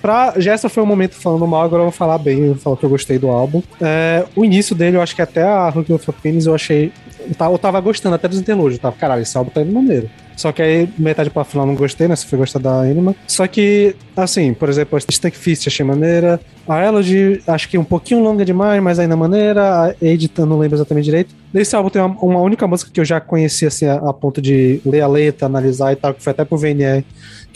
Pra, 0.00 0.34
já 0.36 0.52
essa 0.52 0.68
foi 0.68 0.82
o 0.82 0.86
momento 0.86 1.14
falando 1.14 1.46
mal, 1.46 1.62
agora 1.62 1.80
eu 1.80 1.86
vou 1.86 1.92
falar 1.92 2.18
bem, 2.18 2.38
eu 2.40 2.46
vou 2.54 2.56
falar 2.56 2.76
que 2.76 2.84
eu 2.84 2.90
gostei 2.90 3.18
do 3.18 3.28
álbum. 3.28 3.62
É, 3.80 4.24
o 4.34 4.44
início 4.44 4.74
dele, 4.74 4.96
eu 4.96 5.02
acho 5.02 5.14
que 5.14 5.22
até 5.22 5.42
a 5.42 5.68
Rookie 5.68 5.92
of 5.92 6.12
Penis 6.22 6.46
eu 6.46 6.54
achei. 6.54 6.92
Eu 7.28 7.34
tava, 7.34 7.54
eu 7.54 7.58
tava 7.58 7.80
gostando 7.80 8.14
até 8.14 8.28
dos 8.28 8.38
interlúdios, 8.38 8.74
eu 8.74 8.82
tava, 8.82 8.96
caralho, 8.96 9.22
esse 9.22 9.36
álbum 9.36 9.50
tá 9.50 9.60
indo 9.60 9.72
maneiro. 9.72 10.08
Só 10.36 10.52
que 10.52 10.60
aí, 10.60 10.88
metade 10.98 11.30
pra 11.30 11.44
final, 11.44 11.66
não 11.66 11.74
gostei, 11.74 12.06
né? 12.06 12.14
Se 12.14 12.26
foi 12.26 12.38
gostar 12.38 12.58
da 12.58 12.80
Anima. 12.80 13.16
Só 13.26 13.46
que, 13.46 13.96
assim, 14.14 14.52
por 14.52 14.68
exemplo, 14.68 14.96
a 14.96 14.98
Stank 14.98 15.36
Fist 15.36 15.66
achei 15.66 15.84
maneira. 15.84 16.38
A 16.68 16.84
Elodie, 16.84 17.40
acho 17.46 17.68
que 17.68 17.78
um 17.78 17.84
pouquinho 17.84 18.22
longa 18.22 18.44
demais, 18.44 18.82
mas 18.82 18.98
ainda 18.98 19.16
maneira. 19.16 19.84
A 19.84 19.94
Edith, 20.02 20.38
não 20.38 20.58
lembro 20.58 20.76
exatamente 20.76 21.06
direito. 21.06 21.34
Nesse 21.52 21.74
álbum 21.74 21.88
tem 21.88 22.02
uma, 22.02 22.14
uma 22.20 22.40
única 22.40 22.66
música 22.66 22.90
que 22.92 23.00
eu 23.00 23.04
já 23.04 23.18
conheci, 23.18 23.64
assim, 23.64 23.86
a, 23.86 23.94
a 23.94 24.12
ponto 24.12 24.42
de 24.42 24.80
ler 24.84 25.00
a 25.00 25.08
letra, 25.08 25.46
analisar 25.46 25.92
e 25.92 25.96
tal, 25.96 26.12
que 26.12 26.22
foi 26.22 26.32
até 26.32 26.44
pro 26.44 26.58
VNR 26.58 27.02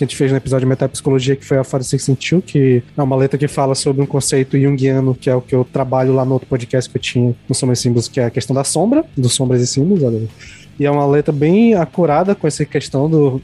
que 0.01 0.05
a 0.05 0.07
gente 0.07 0.17
fez 0.17 0.31
no 0.31 0.39
episódio 0.39 0.65
de 0.65 0.71
Metapsicologia, 0.71 1.37
que 1.37 1.45
foi 1.45 1.59
a 1.59 1.65
Fora 1.65 1.85
Two, 1.85 2.41
que 2.41 2.83
é 2.97 3.03
uma 3.03 3.17
letra 3.17 3.39
que 3.39 3.47
fala 3.47 3.75
sobre 3.75 4.01
um 4.01 4.07
conceito 4.07 4.59
junguiano, 4.59 5.15
que 5.15 5.29
é 5.29 5.35
o 5.35 5.43
que 5.43 5.55
eu 5.55 5.63
trabalho 5.63 6.15
lá 6.15 6.25
no 6.25 6.33
outro 6.33 6.49
podcast 6.49 6.91
que 6.91 6.97
eu 6.97 7.03
tinha 7.03 7.37
no 7.47 7.55
Sombras 7.55 7.81
e 7.81 7.83
Símbolos, 7.83 8.09
que 8.09 8.19
é 8.19 8.25
a 8.25 8.31
questão 8.31 8.57
da 8.57 8.65
sombra, 8.65 9.05
dos 9.15 9.35
sombras 9.35 9.61
e 9.61 9.67
símbolos, 9.67 10.03
olha. 10.03 10.27
E 10.81 10.87
é 10.87 10.91
uma 10.91 11.07
letra 11.07 11.31
bem 11.31 11.75
acurada 11.75 12.35
com 12.35 12.47
essa 12.47 12.65
questão 12.65 13.09
do, 13.09 13.43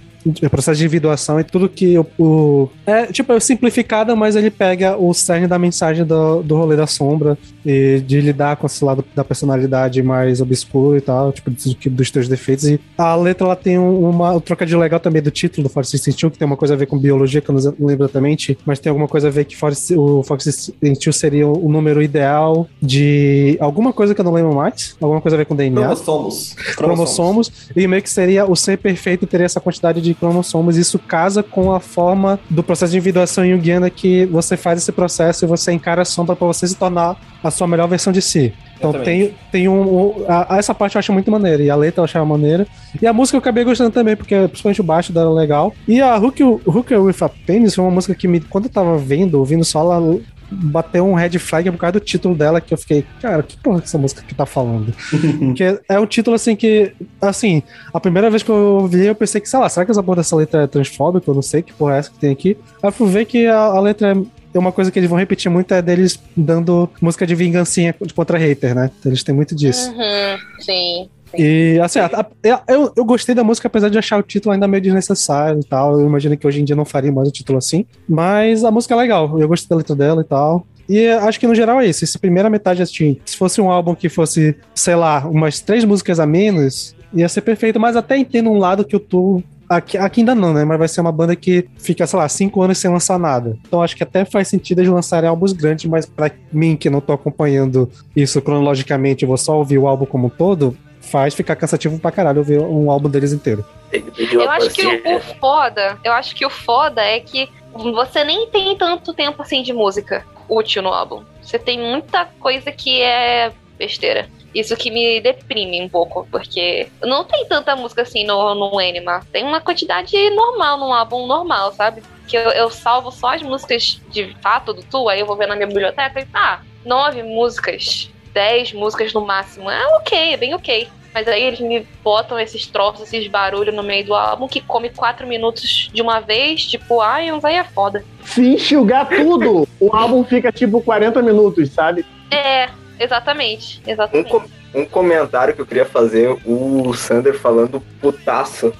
processo 0.50 0.78
de 0.78 0.84
individuação 0.84 1.38
e 1.40 1.44
tudo 1.44 1.68
que 1.68 1.98
o, 1.98 2.06
o- 2.18 2.68
é 2.86 3.06
tipo 3.06 3.32
é 3.32 3.40
simplificada, 3.40 4.14
mas 4.16 4.36
ele 4.36 4.50
pega 4.50 4.96
o 4.96 5.12
cerne 5.14 5.46
da 5.46 5.58
mensagem 5.58 6.04
do, 6.04 6.42
do 6.42 6.56
rolê 6.56 6.76
da 6.76 6.86
sombra 6.86 7.36
e 7.64 8.00
de 8.06 8.20
lidar 8.20 8.56
com 8.56 8.66
esse 8.66 8.84
lado 8.84 9.04
da 9.14 9.24
personalidade 9.24 10.02
mais 10.02 10.40
obscuro 10.40 10.96
e 10.96 11.00
tal, 11.00 11.32
tipo 11.32 11.50
dos, 11.90 12.10
teus 12.10 12.28
defeitos. 12.28 12.64
E 12.66 12.80
a 12.96 13.14
letra 13.16 13.46
ela 13.46 13.56
tem 13.56 13.78
um- 13.78 14.08
uma 14.08 14.32
um 14.32 14.40
trocadilho 14.40 14.78
legal 14.78 15.00
também 15.00 15.20
do 15.22 15.30
título 15.30 15.68
do 15.68 15.72
Fox 15.72 15.88
61, 15.90 16.30
que 16.30 16.38
tem 16.38 16.46
uma 16.46 16.56
coisa 16.56 16.74
a 16.74 16.76
ver 16.76 16.86
com 16.86 16.98
biologia, 16.98 17.40
que 17.40 17.48
eu 17.50 17.54
não 17.54 17.86
lembro 17.86 18.04
exatamente, 18.04 18.56
mas 18.64 18.78
tem 18.78 18.90
alguma 18.90 19.08
coisa 19.08 19.28
a 19.28 19.30
ver 19.30 19.44
que 19.44 19.56
Fox- 19.56 19.90
o 19.90 20.22
Fox 20.22 20.44
61 20.44 21.12
seria 21.12 21.46
o 21.48 21.68
número 21.68 22.02
ideal 22.02 22.68
de 22.80 23.56
alguma 23.60 23.92
coisa 23.92 24.14
que 24.14 24.20
eu 24.20 24.24
não 24.24 24.32
lembro 24.32 24.54
mais, 24.54 24.96
alguma 25.00 25.20
coisa 25.20 25.36
a 25.36 25.38
ver 25.38 25.44
com 25.46 25.54
DNA 25.56 25.80
Cromossomos. 25.82 26.54
cromossomos 26.76 27.52
e 27.74 27.86
meio 27.86 28.02
que 28.02 28.10
seria 28.10 28.44
o 28.50 28.54
ser 28.56 28.78
perfeito 28.78 29.26
teria 29.26 29.46
essa 29.46 29.60
quantidade 29.60 30.00
de 30.00 30.14
cromossomos. 30.18 30.76
Isso 30.76 30.98
casa 30.98 31.42
com 31.42 31.72
a 31.72 31.80
forma 31.80 32.38
do 32.50 32.62
processo 32.62 32.92
de 32.92 32.98
individuação 32.98 33.46
junguiana 33.46 33.88
que 33.90 34.26
você 34.26 34.56
faz 34.56 34.80
esse 34.80 34.92
processo 34.92 35.44
e 35.44 35.48
você 35.48 35.72
encara 35.72 36.02
a 36.02 36.04
sombra 36.04 36.34
para 36.36 36.46
você 36.46 36.66
se 36.66 36.74
tornar 36.76 37.16
a 37.42 37.50
sua 37.50 37.66
melhor 37.66 37.86
versão 37.88 38.12
de 38.12 38.20
si. 38.22 38.52
Então 38.78 38.92
tem, 39.04 39.34
tem 39.50 39.68
um. 39.68 39.80
um- 39.80 40.24
a- 40.28 40.58
essa 40.58 40.74
parte 40.74 40.96
eu 40.96 40.98
acho 40.98 41.12
muito 41.12 41.30
maneira. 41.30 41.62
E 41.62 41.70
a 41.70 41.76
letra 41.76 42.00
eu 42.00 42.04
achava 42.04 42.24
maneira. 42.26 42.66
E 43.00 43.06
a 43.06 43.12
música 43.12 43.36
eu 43.36 43.40
acabei 43.40 43.64
gostando 43.64 43.90
também, 43.90 44.14
porque 44.16 44.34
principalmente 44.48 44.80
o 44.80 44.84
baixo 44.84 45.12
dela 45.12 45.30
é 45.30 45.34
legal. 45.34 45.72
E 45.88 46.00
a 46.00 46.16
Hook, 46.16 46.42
Hook 46.42 46.94
with 46.94 47.14
a 47.22 47.28
Penis 47.28 47.74
foi 47.74 47.84
uma 47.84 47.90
música 47.90 48.14
que 48.14 48.28
me. 48.28 48.40
Quando 48.40 48.64
eu 48.66 48.70
tava 48.70 48.98
vendo, 48.98 49.38
ouvindo 49.38 49.64
só, 49.64 49.80
ela 49.80 50.18
bateu 50.50 51.06
um 51.06 51.14
red 51.14 51.38
flag 51.38 51.70
por 51.70 51.78
causa 51.78 51.92
do 51.92 52.00
título 52.00 52.34
dela, 52.34 52.60
que 52.60 52.72
eu 52.72 52.78
fiquei, 52.78 53.04
cara, 53.20 53.42
que 53.42 53.56
porra 53.56 53.80
que 53.80 53.86
essa 53.86 53.98
música 53.98 54.22
que 54.22 54.34
tá 54.34 54.46
falando? 54.46 54.92
Porque 55.38 55.80
é 55.88 55.98
um 55.98 56.06
título 56.06 56.36
assim 56.36 56.54
que, 56.56 56.92
assim, 57.20 57.62
a 57.92 58.00
primeira 58.00 58.30
vez 58.30 58.42
que 58.42 58.50
eu 58.50 58.78
ouvi, 58.80 59.06
eu 59.06 59.14
pensei 59.14 59.40
que, 59.40 59.48
sei 59.48 59.58
lá, 59.58 59.68
será 59.68 59.84
que 59.84 59.90
essa 59.90 60.02
porra 60.02 60.16
dessa 60.16 60.36
letra 60.36 60.62
é 60.62 60.66
transfóbica? 60.66 61.30
Eu 61.30 61.34
não 61.34 61.42
sei 61.42 61.62
que 61.62 61.72
porra 61.72 61.96
é 61.96 61.98
essa 61.98 62.10
que 62.10 62.18
tem 62.18 62.30
aqui. 62.30 62.56
Aí 62.82 62.88
eu 62.88 62.92
fui 62.92 63.08
ver 63.08 63.24
que 63.24 63.46
a, 63.46 63.58
a 63.58 63.80
letra 63.80 64.12
é. 64.12 64.16
é 64.54 64.58
Uma 64.58 64.72
coisa 64.72 64.90
que 64.90 64.98
eles 64.98 65.08
vão 65.08 65.18
repetir 65.18 65.50
muito 65.50 65.72
é 65.74 65.82
deles 65.82 66.20
dando 66.36 66.88
música 67.00 67.26
de 67.26 67.34
vingancinha 67.34 67.94
contra 68.14 68.38
hater, 68.38 68.74
né? 68.74 68.90
Eles 69.04 69.22
têm 69.22 69.34
muito 69.34 69.54
disso. 69.54 69.90
Uhum, 69.90 70.38
sim. 70.60 71.08
E 71.36 71.78
assim, 71.82 71.98
a- 71.98 72.06
a- 72.06 72.62
eu, 72.68 72.92
eu 72.96 73.04
gostei 73.04 73.34
da 73.34 73.42
música, 73.44 73.68
apesar 73.68 73.88
de 73.88 73.98
achar 73.98 74.18
o 74.18 74.22
título 74.22 74.52
ainda 74.52 74.68
meio 74.68 74.82
desnecessário 74.82 75.60
e 75.60 75.64
tal. 75.64 75.98
Eu 76.00 76.06
imagino 76.06 76.36
que 76.36 76.46
hoje 76.46 76.60
em 76.60 76.64
dia 76.64 76.76
não 76.76 76.84
faria 76.84 77.10
mais 77.12 77.28
o 77.28 77.32
título 77.32 77.58
assim. 77.58 77.84
Mas 78.08 78.64
a 78.64 78.70
música 78.70 78.94
é 78.94 78.96
legal, 78.98 79.38
eu 79.38 79.48
gostei 79.48 79.68
da 79.68 79.76
letra 79.76 79.94
dela 79.96 80.20
e 80.22 80.24
tal. 80.24 80.66
E 80.88 81.08
acho 81.08 81.40
que 81.40 81.46
no 81.48 81.54
geral 81.54 81.80
é 81.80 81.86
isso. 81.86 82.04
Essa 82.04 82.18
primeira 82.18 82.48
metade, 82.48 82.80
assim, 82.80 83.18
se 83.24 83.36
fosse 83.36 83.60
um 83.60 83.70
álbum 83.70 83.94
que 83.94 84.08
fosse, 84.08 84.56
sei 84.74 84.94
lá, 84.94 85.26
umas 85.26 85.60
três 85.60 85.84
músicas 85.84 86.20
a 86.20 86.26
menos, 86.26 86.94
ia 87.12 87.28
ser 87.28 87.40
perfeito. 87.40 87.80
Mas 87.80 87.96
até 87.96 88.16
entendo 88.16 88.50
um 88.50 88.58
lado 88.58 88.84
que 88.84 88.94
eu 88.94 89.00
tô. 89.00 89.42
Aqui, 89.68 89.98
aqui 89.98 90.20
ainda 90.20 90.32
não, 90.32 90.54
né? 90.54 90.64
Mas 90.64 90.78
vai 90.78 90.86
ser 90.86 91.00
uma 91.00 91.10
banda 91.10 91.34
que 91.34 91.66
fica, 91.76 92.06
sei 92.06 92.16
lá, 92.20 92.28
cinco 92.28 92.62
anos 92.62 92.78
sem 92.78 92.88
lançar 92.88 93.18
nada. 93.18 93.58
Então 93.66 93.82
acho 93.82 93.96
que 93.96 94.02
até 94.04 94.24
faz 94.24 94.46
sentido 94.46 94.78
eles 94.78 94.92
lançarem 94.92 95.28
álbuns 95.28 95.52
grandes, 95.52 95.86
mas 95.86 96.06
pra 96.06 96.30
mim, 96.52 96.76
que 96.76 96.88
não 96.88 97.00
tô 97.00 97.12
acompanhando 97.12 97.90
isso 98.14 98.40
cronologicamente, 98.40 99.24
eu 99.24 99.28
vou 99.28 99.36
só 99.36 99.58
ouvir 99.58 99.78
o 99.78 99.88
álbum 99.88 100.06
como 100.06 100.28
um 100.28 100.30
todo, 100.30 100.76
faz 101.06 101.34
ficar 101.34 101.56
cansativo 101.56 101.98
pra 101.98 102.10
caralho 102.10 102.38
ouvir 102.38 102.58
um 102.58 102.90
álbum 102.90 103.08
deles 103.08 103.32
inteiro. 103.32 103.64
Eu 103.92 104.50
acho 104.50 104.70
que 104.70 104.86
o, 104.86 105.16
o 105.16 105.20
foda, 105.40 105.98
eu 106.04 106.12
acho 106.12 106.34
que 106.34 106.44
o 106.44 106.50
foda 106.50 107.02
é 107.02 107.20
que 107.20 107.48
você 107.72 108.24
nem 108.24 108.48
tem 108.48 108.76
tanto 108.76 109.14
tempo 109.14 109.40
assim 109.42 109.62
de 109.62 109.72
música 109.72 110.24
útil 110.48 110.82
no 110.82 110.92
álbum. 110.92 111.24
Você 111.42 111.58
tem 111.58 111.78
muita 111.78 112.26
coisa 112.40 112.72
que 112.72 113.00
é 113.00 113.52
besteira. 113.78 114.28
Isso 114.54 114.74
que 114.76 114.90
me 114.90 115.20
deprime 115.20 115.82
um 115.82 115.88
pouco, 115.88 116.26
porque 116.30 116.88
não 117.02 117.24
tem 117.24 117.44
tanta 117.46 117.76
música 117.76 118.02
assim 118.02 118.24
no, 118.24 118.54
no 118.54 118.78
Anima. 118.78 119.20
Tem 119.30 119.44
uma 119.44 119.60
quantidade 119.60 120.16
normal 120.30 120.78
num 120.78 120.94
álbum 120.94 121.26
normal, 121.26 121.72
sabe? 121.72 122.02
Que 122.26 122.36
eu, 122.36 122.50
eu 122.50 122.70
salvo 122.70 123.10
só 123.10 123.34
as 123.34 123.42
músicas 123.42 124.00
de 124.08 124.34
fato 124.40 124.72
do 124.72 124.82
Tu, 124.82 125.08
aí 125.08 125.20
eu 125.20 125.26
vou 125.26 125.36
ver 125.36 125.46
na 125.46 125.54
minha 125.54 125.66
biblioteca 125.66 126.20
e 126.20 126.26
ah, 126.32 126.62
nove 126.84 127.22
músicas, 127.22 128.10
dez 128.36 128.70
músicas 128.74 129.14
no 129.14 129.22
máximo. 129.22 129.70
É 129.70 129.86
ok, 129.96 130.34
é 130.34 130.36
bem 130.36 130.54
ok. 130.54 130.86
Mas 131.14 131.26
aí 131.26 131.42
eles 131.42 131.58
me 131.60 131.80
botam 132.04 132.38
esses 132.38 132.66
troços, 132.66 133.00
esses 133.10 133.26
barulhos 133.26 133.74
no 133.74 133.82
meio 133.82 134.04
do 134.04 134.14
álbum 134.14 134.46
que 134.46 134.60
come 134.60 134.90
quatro 134.90 135.26
minutos 135.26 135.88
de 135.90 136.02
uma 136.02 136.20
vez, 136.20 136.66
tipo, 136.66 137.00
ai, 137.00 137.32
uns 137.32 137.42
aí 137.42 137.54
é 137.56 137.64
foda. 137.64 138.04
Se 138.22 138.42
enxugar 138.46 139.08
tudo, 139.08 139.66
o 139.80 139.96
álbum 139.96 140.22
fica 140.22 140.52
tipo 140.52 140.82
40 140.82 141.22
minutos, 141.22 141.70
sabe? 141.70 142.04
É, 142.30 142.68
exatamente, 143.00 143.80
Um, 143.86 143.90
exatamente. 143.90 144.28
com- 144.30 144.44
um 144.74 144.84
comentário 144.84 145.54
que 145.54 145.60
eu 145.62 145.66
queria 145.66 145.86
fazer, 145.86 146.36
o 146.44 146.92
Sander 146.92 147.32
falando 147.38 147.80
putaço 147.98 148.74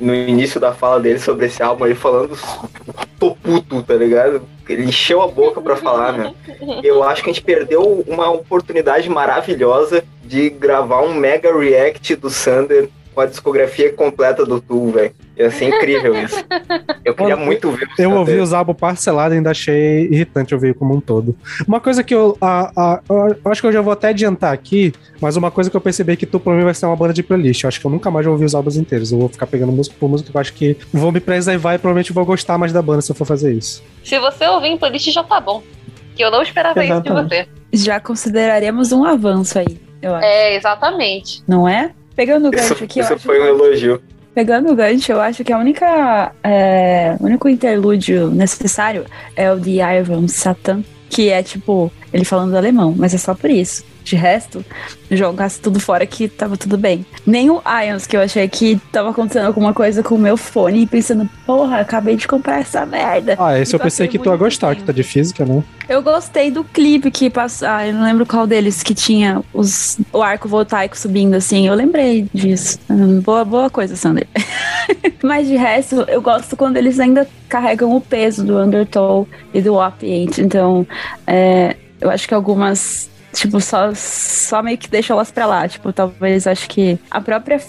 no 0.00 0.14
início 0.14 0.60
da 0.60 0.72
fala 0.72 1.00
dele 1.00 1.18
sobre 1.18 1.46
esse 1.46 1.62
álbum, 1.62 1.86
ele 1.86 1.94
falando 1.94 2.36
tô 3.18 3.34
puto, 3.34 3.82
tá 3.82 3.94
ligado? 3.94 4.42
Ele 4.68 4.84
encheu 4.84 5.20
a 5.20 5.28
boca 5.28 5.60
pra 5.60 5.76
falar, 5.76 6.12
né? 6.12 6.34
Eu 6.82 7.02
acho 7.02 7.22
que 7.22 7.30
a 7.30 7.32
gente 7.32 7.42
perdeu 7.42 8.04
uma 8.06 8.30
oportunidade 8.30 9.08
maravilhosa 9.08 10.04
de 10.24 10.50
gravar 10.50 11.02
um 11.02 11.14
mega 11.14 11.56
react 11.56 12.14
do 12.16 12.30
Sander 12.30 12.88
com 13.14 13.20
a 13.20 13.26
discografia 13.26 13.92
completa 13.92 14.44
do 14.44 14.60
Tu, 14.60 14.90
velho. 14.90 15.14
Ia 15.38 15.50
ser 15.50 15.66
incrível 15.68 16.14
isso. 16.22 16.36
Eu 17.04 17.14
queria 17.14 17.36
Olha, 17.36 17.44
muito 17.44 17.70
ver 17.70 17.86
o 17.86 18.02
Eu 18.02 18.10
ouvi 18.12 18.38
os 18.40 18.52
álbuns 18.52 18.76
parcelados 18.76 19.34
e 19.34 19.36
ainda 19.38 19.50
achei 19.52 20.06
irritante 20.10 20.52
ouvir 20.52 20.74
como 20.74 20.94
um 20.94 21.00
todo. 21.00 21.36
Uma 21.66 21.80
coisa 21.80 22.02
que 22.02 22.12
eu, 22.14 22.36
a- 22.40 22.72
a- 22.76 23.00
eu 23.08 23.50
acho 23.52 23.60
que 23.60 23.66
eu 23.68 23.72
já 23.72 23.80
vou 23.80 23.92
até 23.92 24.08
adiantar 24.08 24.52
aqui, 24.52 24.92
mas 25.20 25.36
uma 25.36 25.50
coisa 25.50 25.70
que 25.70 25.76
eu 25.76 25.80
percebi 25.80 26.12
é 26.12 26.16
que 26.16 26.26
tu 26.26 26.40
pra 26.40 26.52
mim 26.54 26.64
vai 26.64 26.74
ser 26.74 26.86
uma 26.86 26.96
banda 26.96 27.12
de 27.14 27.22
playlist. 27.22 27.62
Eu 27.62 27.68
acho 27.68 27.80
que 27.80 27.86
eu 27.86 27.90
nunca 27.90 28.10
mais 28.10 28.26
vou 28.26 28.32
ouvir 28.32 28.46
os 28.46 28.54
álbuns 28.54 28.76
inteiros. 28.76 29.12
Eu 29.12 29.18
vou 29.20 29.28
ficar 29.28 29.46
pegando 29.46 29.70
música 29.70 29.94
por 29.98 30.08
música 30.08 30.30
que 30.30 30.36
eu 30.36 30.40
acho 30.40 30.52
que 30.54 30.76
vou 30.92 31.12
me 31.12 31.20
preservar 31.20 31.74
e 31.74 31.78
provavelmente 31.78 32.12
vou 32.12 32.24
gostar 32.24 32.58
mais 32.58 32.72
da 32.72 32.82
banda 32.82 33.00
se 33.00 33.12
eu 33.12 33.14
for 33.16 33.24
fazer 33.24 33.52
isso. 33.52 33.82
Se 34.02 34.18
você 34.18 34.44
ouvir 34.48 34.68
em 34.68 34.76
playlist 34.78 35.08
já 35.10 35.22
tá 35.22 35.40
bom. 35.40 35.62
Que 36.16 36.24
eu 36.24 36.32
não 36.32 36.42
esperava 36.42 36.84
isso 36.84 37.00
de 37.00 37.08
Exatamente. 37.10 37.28
você. 37.28 37.48
Já 37.72 38.00
consideraremos 38.00 38.90
um 38.90 39.04
avanço 39.04 39.56
aí, 39.56 39.78
eu 40.02 40.14
acho. 40.16 40.26
É, 40.26 40.56
exatamente. 40.56 41.44
Não 41.46 41.68
é? 41.68 41.92
Pegando 42.16 42.46
o 42.50 42.54
Isso, 42.54 42.70
gancho 42.70 42.84
aqui, 42.84 42.98
eu 42.98 43.04
isso 43.04 43.18
foi 43.20 43.40
um 43.40 43.44
elogio. 43.46 44.02
Pegando 44.34 44.70
o 44.70 44.76
gancho, 44.76 45.12
eu 45.12 45.20
acho 45.20 45.42
que 45.42 45.52
a 45.52 45.58
única. 45.58 46.32
é, 46.44 47.16
o 47.18 47.24
único 47.24 47.48
interlúdio 47.48 48.30
necessário 48.30 49.04
é 49.34 49.50
o 49.50 49.58
de 49.58 49.80
Ivan 49.80 50.28
Satan, 50.28 50.84
que 51.10 51.28
é 51.28 51.42
tipo, 51.42 51.90
ele 52.12 52.24
falando 52.24 52.56
alemão, 52.56 52.94
mas 52.96 53.14
é 53.14 53.18
só 53.18 53.34
por 53.34 53.50
isso. 53.50 53.84
De 54.08 54.16
resto, 54.16 54.64
jogasse 55.10 55.60
tudo 55.60 55.78
fora 55.78 56.06
que 56.06 56.28
tava 56.28 56.56
tudo 56.56 56.78
bem. 56.78 57.04
Nem 57.26 57.50
o 57.50 57.60
Ions, 57.86 58.06
que 58.06 58.16
eu 58.16 58.22
achei 58.22 58.48
que 58.48 58.80
tava 58.90 59.10
acontecendo 59.10 59.44
alguma 59.44 59.74
coisa 59.74 60.02
com 60.02 60.14
o 60.14 60.18
meu 60.18 60.34
fone, 60.34 60.84
e 60.84 60.86
pensando, 60.86 61.28
porra, 61.44 61.80
acabei 61.80 62.16
de 62.16 62.26
comprar 62.26 62.60
essa 62.60 62.86
merda. 62.86 63.36
Ah, 63.38 63.58
esse 63.58 63.74
E 63.74 63.76
eu 63.76 63.78
pensei 63.78 64.06
passei 64.06 64.08
que 64.08 64.18
tu 64.18 64.30
ia 64.30 64.36
gostar, 64.36 64.74
que 64.74 64.82
tá 64.82 64.92
de 64.92 65.02
física, 65.02 65.44
né? 65.44 65.62
Eu 65.86 66.00
gostei 66.00 66.50
do 66.50 66.64
clipe 66.64 67.10
que 67.10 67.28
passou. 67.28 67.68
Ah, 67.68 67.86
eu 67.86 67.92
não 67.92 68.02
lembro 68.02 68.24
qual 68.24 68.46
deles 68.46 68.82
que 68.82 68.94
tinha 68.94 69.42
os, 69.52 69.98
o 70.10 70.22
arco 70.22 70.48
voltaico 70.48 70.96
subindo 70.96 71.34
assim. 71.34 71.66
Eu 71.66 71.74
lembrei 71.74 72.26
disso. 72.32 72.78
Hum, 72.88 73.20
boa, 73.20 73.44
boa 73.44 73.68
coisa, 73.68 73.94
Sander. 73.94 74.26
Mas 75.22 75.48
de 75.48 75.56
resto, 75.56 76.06
eu 76.08 76.22
gosto 76.22 76.56
quando 76.56 76.78
eles 76.78 76.98
ainda 76.98 77.28
carregam 77.46 77.94
o 77.94 78.00
peso 78.00 78.42
do 78.42 78.58
Undertow 78.58 79.28
e 79.52 79.60
do 79.60 79.74
Opiate. 79.74 80.40
Então, 80.40 80.86
é, 81.26 81.76
eu 82.00 82.10
acho 82.10 82.26
que 82.28 82.34
algumas. 82.34 83.10
Tipo, 83.38 83.60
só, 83.60 83.92
só 83.94 84.62
meio 84.62 84.76
que 84.76 84.88
deixam 84.88 85.16
elas 85.16 85.30
pra 85.30 85.46
lá. 85.46 85.68
Tipo, 85.68 85.92
talvez 85.92 86.46
acho 86.46 86.68
que 86.68 86.98
a 87.10 87.20
própria 87.20 87.60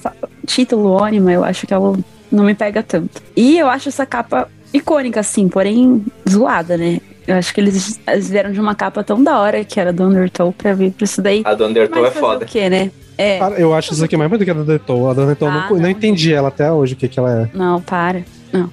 título 0.48 0.90
ônima, 0.92 1.32
eu 1.32 1.44
acho 1.44 1.68
que 1.68 1.74
ela 1.74 1.98
não 2.32 2.44
me 2.44 2.56
pega 2.56 2.82
tanto. 2.82 3.22
E 3.36 3.58
eu 3.58 3.70
acho 3.70 3.90
essa 3.90 4.06
capa 4.06 4.48
icônica, 4.74 5.20
assim, 5.20 5.48
porém 5.48 6.04
zoada, 6.28 6.76
né? 6.78 7.00
Eu 7.28 7.36
acho 7.36 7.54
que 7.54 7.62
eles, 7.62 8.00
eles 8.08 8.30
vieram 8.30 8.52
de 8.52 8.60
uma 8.60 8.74
capa 8.74 9.04
tão 9.04 9.24
da 9.24 9.38
hora 9.40 9.64
que 9.64 9.80
era 9.80 9.94
do 9.94 10.04
Undertow 10.04 10.52
pra 10.52 10.74
vir 10.74 10.92
pra 10.92 11.04
isso 11.06 11.22
daí. 11.22 11.44
A 11.46 11.54
do 11.54 11.66
Undertow 11.68 12.04
é 12.06 12.10
foda. 12.12 12.46
O 12.46 12.48
quê, 12.48 12.68
né? 12.70 12.90
É. 13.16 13.38
Cara, 13.38 13.56
eu 13.60 13.74
acho 13.76 13.94
isso 13.94 14.04
aqui 14.04 14.18
mais 14.18 14.30
bonito 14.30 14.46
que 14.46 14.52
a 14.52 14.54
da 14.56 14.64
Deton. 14.64 15.08
A 15.10 15.14
Deton 15.14 15.46
eu 15.46 15.52
Ah, 15.52 15.68
não, 15.70 15.76
não 15.76 15.82
não. 15.84 15.90
entendi 15.90 16.34
ela 16.34 16.48
até 16.48 16.72
hoje, 16.72 16.94
o 16.94 16.98
que, 16.98 17.08
que 17.08 17.20
ela 17.20 17.44
é. 17.44 17.50
Não, 17.56 17.80
para. 17.82 18.24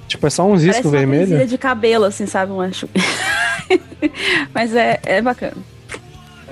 Tipo, 0.09 0.27
é 0.27 0.31
só 0.31 0.45
uns 0.45 0.61
Parece 0.61 0.67
riscos 0.69 0.87
uma 0.87 0.99
vermelhos. 0.99 1.29
presilha 1.29 1.47
de 1.47 1.59
cabelo, 1.59 2.05
assim, 2.07 2.25
sabe? 2.25 2.53
Um 2.53 2.61
acho. 2.63 2.89
Mas 4.55 4.75
é, 4.75 4.99
é 5.05 5.21
bacana. 5.21 5.57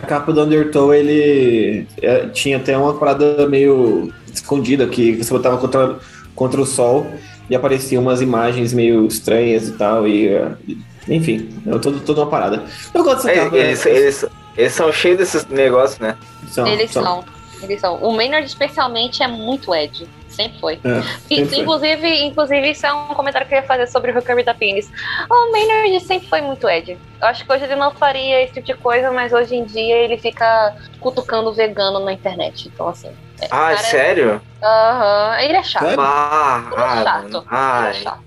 A 0.04 0.06
capa 0.06 0.34
do 0.34 0.42
Undertow, 0.42 0.92
ele 0.92 1.86
é, 2.02 2.26
tinha 2.26 2.58
até 2.58 2.76
uma 2.76 2.92
parada 2.92 3.48
meio 3.48 4.12
escondida, 4.30 4.86
que 4.86 5.14
você 5.16 5.32
botava 5.32 5.56
contra, 5.56 5.96
contra 6.34 6.60
o 6.60 6.66
sol 6.66 7.06
e 7.48 7.56
apareciam 7.56 8.02
umas 8.02 8.20
imagens 8.20 8.74
meio 8.74 9.06
estranhas 9.06 9.66
e 9.68 9.72
tal, 9.72 10.06
e 10.06 10.28
é, 10.28 10.52
enfim, 11.08 11.48
é 11.66 11.78
todo, 11.78 12.00
toda 12.00 12.20
uma 12.20 12.30
parada. 12.30 12.62
Eu 12.92 13.02
gosto 13.02 13.24
dessa 13.24 13.30
É, 13.30 13.44
capa. 13.44 13.56
eles, 13.56 13.82
né? 13.86 13.90
eles, 13.96 14.26
eles 14.58 14.72
são 14.74 14.92
cheios 14.92 15.16
desses 15.16 15.46
negócios, 15.46 15.98
né? 15.98 16.16
São- 16.50 16.66
Eles 16.66 16.90
são. 16.90 17.02
são. 17.02 17.24
Eles 17.62 17.80
são. 17.80 17.96
O 17.96 18.14
Maynard, 18.14 18.46
especialmente, 18.46 19.22
é 19.22 19.26
muito 19.26 19.74
Ed. 19.74 20.06
Sempre 20.34 20.58
foi. 20.60 20.74
É, 20.84 20.98
E, 21.30 21.36
sempre 21.36 21.46
foi. 21.54 21.58
inclusive, 21.58 22.24
inclusive, 22.24 22.70
isso 22.70 22.86
é 22.86 22.92
um 22.92 23.06
comentário 23.14 23.46
que 23.46 23.54
eu 23.54 23.58
ia 23.58 23.64
fazer 23.66 23.86
sobre 23.86 24.10
o 24.10 24.18
Hooker 24.18 24.44
da 24.44 24.52
Penis. 24.54 24.90
O 25.30 25.52
Maynard 25.52 26.00
sempre 26.00 26.28
foi 26.28 26.40
muito 26.40 26.68
Ed. 26.68 26.98
Eu 27.20 27.28
acho 27.28 27.44
que 27.44 27.52
hoje 27.52 27.64
ele 27.64 27.76
não 27.76 27.90
faria 27.92 28.42
esse 28.42 28.54
tipo 28.54 28.66
de 28.66 28.74
coisa, 28.74 29.10
mas 29.12 29.32
hoje 29.32 29.54
em 29.54 29.64
dia 29.64 29.96
ele 29.96 30.18
fica 30.18 30.74
cutucando 31.00 31.52
vegano 31.52 32.00
na 32.00 32.12
internet. 32.12 32.68
Então, 32.72 32.88
assim. 32.88 33.08
é, 33.40 33.46
Ah, 33.46 33.48
cara, 33.48 33.76
sério? 33.78 34.42
Aham. 34.62 35.36
Ele 35.40 35.52
é 35.56 35.62
chato. 35.62 35.84
Ah, 35.98 36.62
Ele 36.72 36.80
é 36.80 36.84
ah, 36.84 37.02
chato. 37.04 37.32
mano. 37.32 37.36
Ele 37.36 37.36
é 37.36 37.56
ai, 37.56 37.94
chato. 37.94 38.20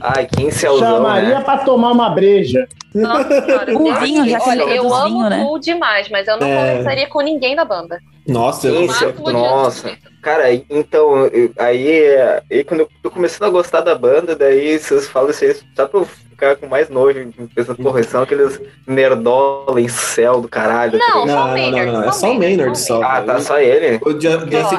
ai, 0.00 0.26
que 0.26 0.42
incelzão, 0.42 0.96
Chamaria 0.96 1.38
né? 1.38 1.44
pra 1.44 1.58
tomar 1.58 1.90
uma 1.92 2.10
breja. 2.10 2.66
Nossa, 2.94 3.42
cara, 3.42 3.74
O 3.78 3.84
Deus 3.84 3.98
vinho, 3.98 4.22
me 4.22 4.30
já 4.30 4.38
ele 4.52 4.62
eu 4.78 4.94
amo 4.94 5.28
né? 5.28 5.44
o 5.46 5.58
demais, 5.58 6.08
mas 6.08 6.26
eu 6.26 6.38
não 6.38 6.46
É. 6.46 6.56
conversaria 6.70 7.06
com 7.06 7.20
ninguém 7.20 7.54
da 7.54 7.64
banda. 7.64 8.00
Nossa, 8.28 8.68
eu 8.68 8.74
Sim, 8.92 9.12
de 9.24 9.32
nossa. 9.32 9.96
Cara, 10.22 10.52
então, 10.52 11.26
eu- 11.28 11.50
aí, 11.58 12.02
aí 12.50 12.62
quando 12.62 12.80
eu 12.80 12.88
tô 13.02 13.10
começando 13.10 13.48
a 13.48 13.50
gostar 13.50 13.80
da 13.80 13.94
banda, 13.94 14.36
daí 14.36 14.78
vocês 14.78 15.08
falam 15.08 15.30
isso 15.30 15.44
aí 15.44 15.56
só 15.74 15.86
pra 15.86 16.00
eu 16.00 16.04
ficar 16.04 16.56
com 16.56 16.66
mais 16.66 16.90
nojo, 16.90 17.32
pensando, 17.54 17.76
porra, 17.82 18.02
são 18.02 18.22
aqueles 18.22 18.60
nerdola 18.86 19.80
em 19.80 19.88
céu 19.88 20.40
do 20.40 20.48
caralho. 20.48 20.98
Não, 20.98 21.06
só 21.06 21.14
Não, 21.14 21.24
o 21.24 21.26
não, 21.26 21.34
não, 21.46 21.52
Maynard. 21.52 21.92
não, 21.92 22.04
é 22.04 22.12
só 22.12 22.30
o 22.30 22.38
Maynard 22.38 22.78
só. 22.78 23.02
Ah, 23.02 23.22
tá, 23.22 23.40
só 23.40 23.58
ele? 23.58 23.98
O 24.04 24.12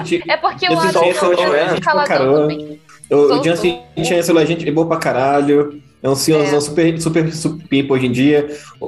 Ti- 0.03 0.23
É 0.29 0.37
porque 0.37 0.65
o 0.67 0.69
Timberlake 0.69 0.97
é 1.55 1.59
é 1.59 1.69
gente 1.69 1.81
pra 1.81 2.03
caladão 2.05 2.33
também. 2.41 2.81
o, 3.11 3.43
Justin 3.43 3.81
Chancellor 4.03 4.43
é 4.43 4.45
gente 4.45 4.71
boa 4.71 4.87
pra 4.87 4.97
caralho. 4.97 5.81
É 6.01 6.07
um 6.09 6.15
senhorzão 6.15 6.57
É. 6.57 6.61
super, 6.61 7.01
super, 7.01 7.33
super 7.33 7.67
pimpa 7.67 7.93
hoje 7.93 8.05
em 8.05 8.11
dia. 8.11 8.49
O, 8.79 8.85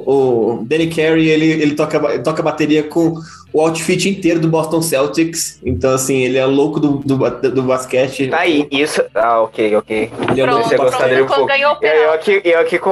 o 0.60 0.64
Danny 0.64 0.86
Carey, 0.88 1.28
ele, 1.28 1.44
ele 1.44 1.74
toca, 1.74 1.98
ele 2.14 2.22
toca 2.22 2.42
bateria 2.42 2.82
com 2.84 3.14
o 3.52 3.60
outfit 3.60 4.08
inteiro 4.08 4.40
do 4.40 4.48
Boston 4.48 4.80
Celtics. 4.80 5.60
Então, 5.62 5.92
assim, 5.94 6.22
ele 6.22 6.38
é 6.38 6.46
louco 6.46 6.80
do, 6.80 6.92
do, 7.04 7.50
do 7.50 7.62
basquete. 7.64 8.28
Tá 8.28 8.38
aí, 8.38 8.66
isso. 8.70 9.02
Ah, 9.14 9.42
ok, 9.42 9.76
ok. 9.76 10.10
Ele 10.30 10.40
é 10.40 10.44
Pronto, 10.44 10.66
Você 10.68 10.74
do 10.76 10.82
gostar 10.82 10.96
pronto, 10.96 11.10
dele 11.10 11.22
um 11.22 11.26
pouco. 11.26 11.46
ganhou 11.46 11.72
o 11.74 11.84
E 11.84 11.86
eu 12.04 12.12
aqui, 12.12 12.40
eu 12.44 12.58
aqui 12.60 12.78
com 12.78 12.90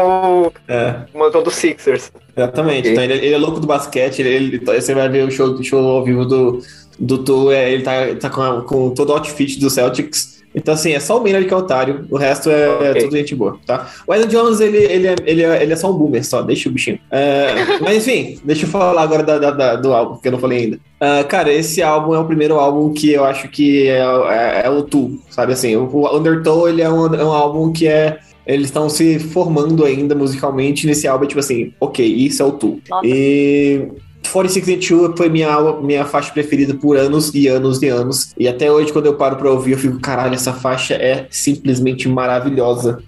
o 0.49 0.53
É. 0.68 0.97
montão 1.14 1.43
do 1.43 1.51
Sixers. 1.51 2.12
Exatamente. 2.37 2.81
Ok. 2.81 2.93
Então 2.93 3.05
ele, 3.05 3.14
ele 3.14 3.35
é 3.35 3.39
louco 3.39 3.59
do 3.59 3.66
basquete, 3.66 4.18
ele, 4.21 4.29
ele- 4.29 4.59
você 4.64 4.95
vai 4.95 5.09
ver 5.09 5.27
o 5.27 5.31
show, 5.31 5.47
o 5.49 5.64
show 5.64 5.79
ao 5.97 6.05
vivo 6.05 6.27
do, 6.27 6.61
do 6.99 7.18
Tu, 7.25 7.51
é, 7.53 7.73
ele 7.73 7.83
tá, 7.83 7.93
tá 8.21 8.29
com, 8.29 8.61
com 8.62 8.91
todo 8.91 9.09
o 9.09 9.12
outfit 9.14 9.59
do 9.59 9.71
Celtics. 9.71 10.39
Então, 10.55 10.75
assim, 10.75 10.93
é 10.93 11.01
só 11.01 11.19
o 11.19 11.23
Maynard 11.23 11.47
que 11.47 11.55
é 11.55 11.57
otário, 11.57 12.07
o 12.11 12.17
resto 12.17 12.51
é, 12.51 12.91
é 12.91 12.95
tudo 12.95 13.17
gente 13.17 13.35
boa, 13.35 13.59
tá? 13.65 13.89
O 14.07 14.13
Adam 14.13 14.27
Jones, 14.27 14.61
ele, 14.61 14.79
ele, 14.79 15.07
é, 15.07 15.15
ele, 15.25 15.43
é, 15.45 15.63
ele 15.63 15.73
é 15.73 15.77
só 15.77 15.91
um 15.91 15.95
boomer, 15.97 16.25
só, 16.25 16.43
deixa 16.43 16.69
o 16.69 16.73
bichinho. 16.73 16.99
É, 17.11 17.55
mas, 17.81 18.07
enfim, 18.07 18.39
deixa 18.45 18.67
eu 18.67 18.71
falar 18.71 19.01
agora 19.03 19.23
da, 19.23 19.39
da- 19.39 19.51
da- 19.53 19.77
do 19.77 19.93
álbum, 19.93 20.17
que 20.17 20.27
eu 20.29 20.33
não 20.33 20.39
falei 20.39 20.59
ainda. 20.65 20.81
Ah, 21.01 21.25
cara, 21.25 21.53
esse 21.53 21.83
álbum 21.83 22.15
é 22.15 22.19
o 22.19 22.25
primeiro 22.25 22.55
álbum 22.59 22.93
que 22.93 23.13
eu 23.13 23.25
acho 23.25 23.49
que 23.49 23.87
é, 23.89 24.01
é, 24.01 24.63
é 24.65 24.71
o 24.71 24.83
Tu, 24.83 25.19
sabe 25.31 25.53
assim? 25.53 25.77
O, 25.77 25.89
o 25.89 26.17
Undertow, 26.19 26.69
ele 26.69 26.83
é 26.83 26.91
um, 26.91 27.15
é 27.15 27.25
um 27.25 27.33
álbum 27.33 27.73
que 27.73 27.87
é 27.87 28.19
eles 28.47 28.67
estão 28.67 28.89
se 28.89 29.19
formando 29.21 29.85
ainda 29.85 30.15
musicalmente 30.15 30.85
nesse 30.87 31.07
álbum, 31.07 31.27
tipo 31.27 31.39
assim, 31.39 31.73
ok, 31.79 32.05
isso 32.05 32.43
é 32.43 32.47
o 32.47 32.53
Tu. 32.53 32.81
Nossa. 32.91 33.07
E 33.07 33.87
4682 34.23 35.16
foi 35.16 35.29
minha, 35.29 35.73
minha 35.81 36.05
faixa 36.05 36.33
preferida 36.33 36.75
por 36.75 36.97
anos 36.97 37.35
e 37.35 37.49
anos 37.49 37.83
e 37.83 37.89
anos. 37.89 38.33
E 38.39 38.47
até 38.49 38.71
hoje, 38.71 38.93
quando 38.93 39.07
eu 39.07 39.14
paro 39.14 39.37
pra 39.37 39.51
ouvir, 39.51 39.73
eu 39.73 39.79
fico, 39.79 39.99
caralho, 40.01 40.35
essa 40.35 40.53
faixa 40.53 40.95
é 40.95 41.27
simplesmente 41.31 42.09
maravilhosa. 42.09 43.03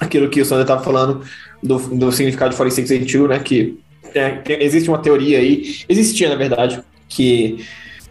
Aquilo 0.00 0.28
que 0.28 0.40
o 0.40 0.44
Sander 0.44 0.66
tava 0.66 0.82
falando 0.82 1.22
do, 1.62 1.78
do 1.78 2.12
significado 2.12 2.50
de 2.50 2.56
4682, 2.56 3.28
né? 3.28 3.38
Que 3.42 3.78
é, 4.14 4.42
existe 4.64 4.88
uma 4.88 4.98
teoria 4.98 5.38
aí, 5.38 5.76
existia 5.88 6.28
na 6.28 6.34
verdade, 6.36 6.80
que 7.08 7.64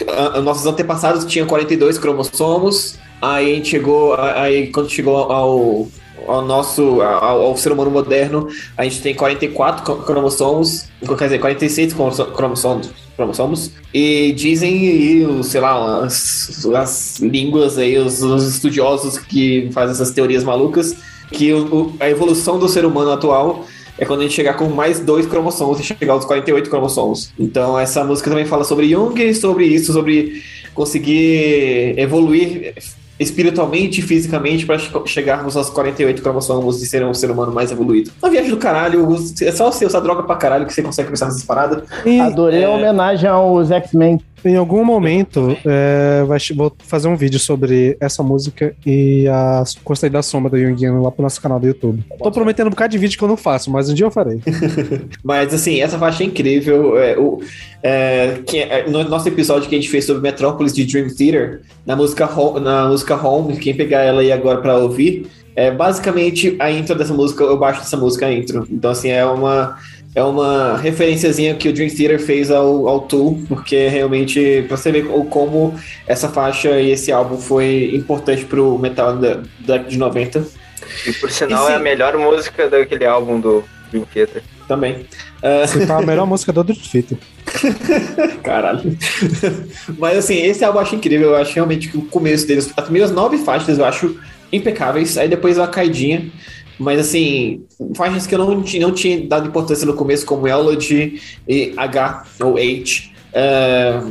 a- 0.08 0.38
a- 0.38 0.42
nossos 0.42 0.66
antepassados 0.66 1.26
tinham 1.26 1.48
42 1.48 1.98
cromossomos, 1.98 2.98
aí 3.22 3.64
chegou, 3.66 4.14
aí 4.16 4.68
quando 4.68 4.90
chegou 4.90 5.16
ao, 5.16 5.88
ao 6.28 6.46
nosso, 6.46 7.02
ao, 7.02 7.42
ao 7.42 7.58
ser 7.58 7.72
humano 7.72 7.90
moderno, 7.92 8.48
a 8.78 8.84
gente 8.84 9.02
tem 9.02 9.16
44 9.16 9.84
cro- 9.84 9.98
cromossomos, 10.04 10.86
quer 11.18 11.24
dizer, 11.26 11.40
46 11.40 11.94
cromosso- 11.94 12.26
cromossomos, 12.28 12.90
cromossomos 13.16 13.72
e 13.94 14.32
dizem, 14.34 14.76
e, 14.86 15.44
sei 15.44 15.62
lá, 15.62 16.04
as, 16.06 16.66
as 16.76 17.20
línguas 17.20 17.78
aí, 17.78 17.98
os, 17.98 18.22
os 18.22 18.48
estudiosos 18.48 19.18
que 19.18 19.70
fazem 19.72 19.94
essas 19.94 20.12
teorias 20.12 20.44
malucas, 20.44 20.96
que 21.32 21.52
o- 21.54 21.94
a 22.00 22.10
evolução 22.10 22.60
do 22.60 22.68
ser 22.70 22.86
humano 22.86 23.12
atual 23.12 23.66
é 24.00 24.06
quando 24.06 24.20
a 24.20 24.24
gente 24.24 24.36
chegar 24.36 24.54
com 24.54 24.66
mais 24.70 25.00
dois 25.00 25.26
cromossomos 25.26 25.80
e 25.80 25.84
chegar 25.84 26.14
aos 26.14 26.24
48 26.26 26.70
cromossomos. 26.70 27.32
Então 27.40 27.78
essa 27.80 28.04
música 28.04 28.30
também 28.30 28.46
fala 28.46 28.64
sobre 28.64 28.88
Jung, 28.90 29.34
sobre 29.34 29.66
isso, 29.66 29.92
sobre 29.92 30.44
conseguir 30.76 31.96
evoluir 31.98 32.74
espiritualmente 33.20 34.00
e 34.00 34.04
fisicamente 34.04 34.66
para 34.66 34.78
chegarmos 35.06 35.58
aos 35.58 35.70
48 35.70 36.22
cromossomos 36.22 36.82
e 36.82 36.86
ser 36.86 37.04
um 37.06 37.14
ser 37.14 37.32
humano 37.32 37.52
mais 37.52 37.72
evoluído. 37.72 38.12
Uma 38.22 38.32
viagem 38.32 38.50
do 38.52 38.58
caralho, 38.58 39.08
é 39.42 39.52
só 39.52 39.72
você 39.72 39.86
usar 39.86 40.00
droga 40.00 40.24
pra 40.24 40.36
caralho 40.36 40.66
que 40.66 40.74
você 40.74 40.82
consegue 40.82 41.10
pensar 41.10 41.26
nessas 41.26 41.44
paradas. 41.44 41.84
E 42.06 42.20
Adorei 42.20 42.64
a 42.64 42.70
homenagem 42.70 43.30
aos 43.30 43.72
X-Men. 43.72 44.20
Em 44.46 44.56
algum 44.56 44.84
momento 44.86 45.58
é, 45.66 46.24
vai, 46.26 46.38
vou 46.56 46.72
fazer 46.80 47.08
um 47.08 47.16
vídeo 47.16 47.40
sobre 47.40 47.98
essa 48.00 48.22
música 48.24 48.74
e 48.86 49.28
a 49.28 49.64
Gostei 49.84 50.10
da 50.10 50.22
Sombra 50.22 50.50
do 50.52 50.58
Jungiano 50.60 51.02
lá 51.04 51.12
pro 51.12 51.24
nosso 51.24 51.42
canal 51.42 51.60
do 51.60 51.68
YouTube. 51.68 52.04
Tô 52.20 52.32
prometendo 52.32 52.68
um 52.68 52.70
bocado 52.70 52.92
de 52.92 52.98
vídeo 52.98 53.18
que 53.18 53.24
eu 53.24 53.28
não 53.28 53.38
faço, 53.38 53.70
mas 53.72 53.90
um 53.90 53.94
dia 53.94 54.06
eu 54.06 54.12
farei. 54.12 54.42
Mas 55.24 55.54
assim, 55.54 55.82
essa 55.82 55.98
faixa 55.98 56.24
é 56.24 56.28
incrível. 56.28 56.98
É, 56.98 57.18
o, 57.18 57.42
é, 57.84 58.40
que 58.46 58.60
é- 58.60 58.88
no 58.90 59.04
nosso 59.04 59.28
episódio 59.28 59.68
que 59.68 59.76
a 59.76 59.78
gente 59.80 59.90
fez 59.90 60.06
sobre 60.06 60.22
Metrópolis 60.22 60.74
de 60.74 60.86
Dream 60.86 61.08
Theater, 61.14 61.62
na 61.86 61.96
música, 61.96 62.26
Ho- 62.26 62.60
na 62.60 62.88
música 62.88 63.16
Home, 63.16 63.58
quem 63.58 63.76
pegar 63.76 64.02
ela 64.04 64.22
aí 64.22 64.32
agora 64.32 64.62
pra 64.62 64.78
ouvir, 64.78 65.28
é 65.56 65.72
basicamente 65.72 66.56
a 66.60 66.72
intro 66.72 66.96
dessa 66.96 67.14
música, 67.14 67.44
eu 67.44 67.58
baixo 67.58 67.80
dessa 67.82 67.98
música 67.98 68.28
a 68.28 68.34
intro. 68.34 68.68
Então, 68.70 68.92
assim, 68.92 69.10
é 69.10 69.26
uma. 69.26 69.78
É 70.18 70.24
uma 70.24 70.76
referenciazinha 70.78 71.54
que 71.54 71.70
o 71.70 71.74
Dream 71.74 71.90
Theater 71.90 72.20
fez 72.20 72.50
ao, 72.50 72.88
ao 72.88 73.02
Tool, 73.02 73.40
porque 73.48 73.88
realmente, 73.88 74.66
pra 74.68 74.76
você 74.76 74.92
ver 74.92 75.06
como 75.30 75.80
essa 76.08 76.28
faixa 76.28 76.82
e 76.82 76.90
esse 76.90 77.12
álbum 77.12 77.38
foi 77.38 77.92
importante 77.94 78.44
pro 78.44 78.80
metal 78.80 79.16
da 79.16 79.36
da 79.36 79.44
década 79.60 79.90
de 79.92 79.96
90 79.96 80.44
E 81.06 81.14
por 81.14 81.30
sinal 81.30 81.70
E 81.70 81.74
é 81.74 81.76
a 81.76 81.80
melhor 81.80 82.18
música 82.18 82.68
daquele 82.68 83.06
álbum 83.06 83.40
do 83.40 83.64
Dream 83.92 84.06
Theater. 84.12 84.42
também. 84.68 85.06
Você 85.68 85.86
tá 85.86 85.98
a 85.98 86.02
melhor 86.02 86.26
música 86.26 86.52
do 86.52 86.64
Dream 86.64 86.80
Theater. 86.80 87.18
Caralho. 88.42 88.98
Mas 90.00 90.18
assim, 90.18 90.42
esse 90.42 90.66
álbum 90.66 90.80
eu 90.80 90.82
acho 90.82 90.96
incrível. 90.96 91.30
Eu 91.30 91.36
acho 91.36 91.54
realmente 91.54 91.90
que 91.90 91.98
o 92.00 92.02
começo 92.02 92.48
deles, 92.48 92.74
as 92.76 92.84
primeiras 92.86 93.12
nove 93.12 93.38
faixas 93.38 93.78
eu 93.78 93.86
acho 93.86 94.20
impecáveis. 94.52 95.16
Aí 95.16 95.30
depois 95.30 95.60
uma 95.60 95.68
caidinha. 95.68 96.26
Mas 96.80 97.00
assim, 97.00 97.64
faixas 97.96 98.28
que 98.28 98.36
eu 98.36 98.40
não, 98.40 98.64
não 98.80 98.92
tinha 98.92 99.28
dado 99.28 99.48
importância 99.48 99.86
no 99.86 99.94
começo, 99.94 100.26
como 100.26 100.48
Elodie 100.48 101.22
e 101.48 101.74
H 101.76 102.24
ou 102.42 102.58
H. 102.58 103.10
É, 103.34 104.02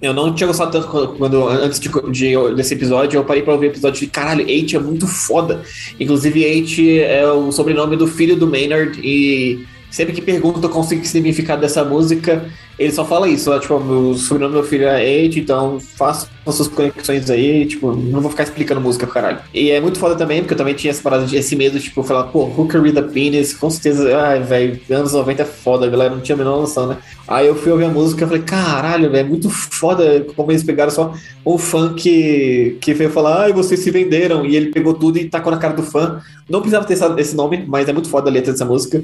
eu 0.00 0.12
não 0.12 0.34
tinha 0.34 0.46
gostado 0.46 0.72
tanto 0.72 0.88
quando, 0.88 1.08
quando- 1.16 1.48
antes 1.48 1.78
de, 1.78 1.88
de- 2.10 2.54
desse 2.56 2.74
episódio. 2.74 3.18
Eu 3.18 3.24
parei 3.24 3.42
pra 3.42 3.52
ouvir 3.54 3.66
o 3.66 3.70
episódio 3.70 4.04
e 4.04 4.06
caralho, 4.08 4.42
H 4.42 4.76
é 4.76 4.80
muito 4.80 5.06
foda. 5.06 5.62
Inclusive, 6.00 6.44
H 6.44 6.82
é 7.04 7.26
o 7.30 7.52
sobrenome 7.52 7.96
do 7.96 8.06
filho 8.06 8.36
do 8.36 8.46
Maynard. 8.46 8.98
E 9.02 9.64
sempre 9.92 10.12
que 10.12 10.20
perguntam 10.20 10.68
qual 10.68 10.82
o 10.82 10.86
significado 10.88 11.60
dessa 11.60 11.84
música, 11.84 12.44
ele 12.78 12.90
só 12.90 13.04
fala 13.04 13.28
isso, 13.28 13.56
tipo, 13.60 13.74
o 13.76 14.14
sobrenome 14.16 14.54
do 14.54 14.60
meu 14.60 14.68
filho 14.68 14.86
é 14.86 14.96
Age, 14.96 15.38
então 15.38 15.78
faço 15.78 16.28
as 16.44 16.54
suas 16.56 16.66
conexões 16.66 17.30
aí, 17.30 17.64
tipo, 17.66 17.94
não 17.94 18.20
vou 18.20 18.30
ficar 18.30 18.42
explicando 18.42 18.80
música, 18.80 19.06
caralho. 19.06 19.38
E 19.54 19.70
é 19.70 19.80
muito 19.80 19.98
foda 20.00 20.16
também, 20.16 20.40
porque 20.40 20.54
eu 20.54 20.58
também 20.58 20.74
tinha 20.74 20.90
essa 20.90 21.02
parada, 21.02 21.24
de- 21.26 21.36
esse 21.36 21.54
medo, 21.54 21.78
tipo, 21.78 22.02
falar, 22.02 22.24
pô, 22.24 22.44
Hooker 22.44 22.80
with 22.82 22.98
a 22.98 23.02
Penis, 23.02 23.54
com 23.54 23.70
certeza, 23.70 24.18
ai, 24.18 24.42
velho, 24.42 24.80
anos 24.90 25.12
90 25.12 25.42
é 25.42 25.44
foda, 25.46 25.88
galera 25.88 26.12
não 26.14 26.20
tinha 26.22 26.34
a 26.34 26.38
menor 26.38 26.58
noção, 26.60 26.88
né? 26.88 26.96
Aí 27.28 27.46
eu 27.46 27.54
fui 27.54 27.70
ouvir 27.70 27.84
a 27.84 27.88
música 27.88 28.24
e 28.24 28.26
falei, 28.26 28.42
caralho, 28.42 29.10
velho, 29.10 29.26
é 29.26 29.28
muito 29.28 29.48
foda 29.48 30.26
como 30.34 30.50
eles 30.50 30.64
pegaram 30.64 30.90
só 30.90 31.14
um 31.46 31.56
fã 31.58 31.94
que, 31.94 32.76
que 32.80 32.92
veio 32.94 33.10
falar, 33.10 33.42
ai, 33.42 33.52
vocês 33.52 33.78
se 33.80 33.90
venderam, 33.90 34.44
e 34.44 34.56
ele 34.56 34.70
pegou 34.72 34.94
tudo 34.94 35.18
e 35.18 35.28
tacou 35.28 35.52
na 35.52 35.58
cara 35.58 35.74
do 35.74 35.82
fã. 35.82 36.20
Não 36.48 36.60
precisava 36.60 36.84
ter 36.86 36.98
esse 37.20 37.36
nome, 37.36 37.64
mas 37.66 37.88
é 37.88 37.92
muito 37.92 38.08
foda 38.08 38.28
a 38.28 38.32
letra 38.32 38.50
dessa 38.52 38.64
música. 38.64 39.02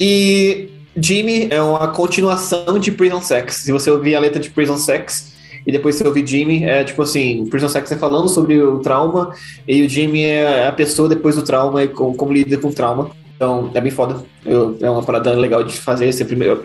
E 0.00 0.68
Jimmy 0.96 1.48
é 1.50 1.60
uma 1.60 1.88
continuação 1.88 2.78
de 2.78 2.90
Prison 2.90 3.20
Sex. 3.20 3.56
Se 3.56 3.72
você 3.72 3.90
ouvir 3.90 4.14
a 4.14 4.20
letra 4.20 4.40
de 4.40 4.48
Prison 4.50 4.76
Sex 4.78 5.32
e 5.66 5.70
depois 5.70 5.96
você 5.96 6.06
ouvir 6.06 6.26
Jimmy, 6.26 6.64
é 6.64 6.82
tipo 6.82 7.02
assim, 7.02 7.46
Prison 7.50 7.68
Sex 7.68 7.92
é 7.92 7.96
falando 7.96 8.28
sobre 8.28 8.60
o 8.62 8.78
trauma 8.78 9.34
e 9.68 9.82
o 9.82 9.88
Jimmy 9.88 10.22
é 10.24 10.66
a 10.66 10.72
pessoa 10.72 11.08
depois 11.08 11.36
do 11.36 11.42
trauma 11.42 11.84
e 11.84 11.88
como, 11.88 12.14
como 12.14 12.32
lida 12.32 12.56
com 12.56 12.68
o 12.68 12.72
trauma. 12.72 13.10
Então, 13.36 13.70
é 13.74 13.80
bem 13.80 13.90
foda. 13.90 14.22
Eu- 14.44 14.76
é 14.80 14.90
uma 14.90 15.02
parada 15.02 15.32
legal 15.32 15.62
de 15.62 15.72
fazer. 15.74 16.10
Você 16.12 16.24
primeiro 16.24 16.64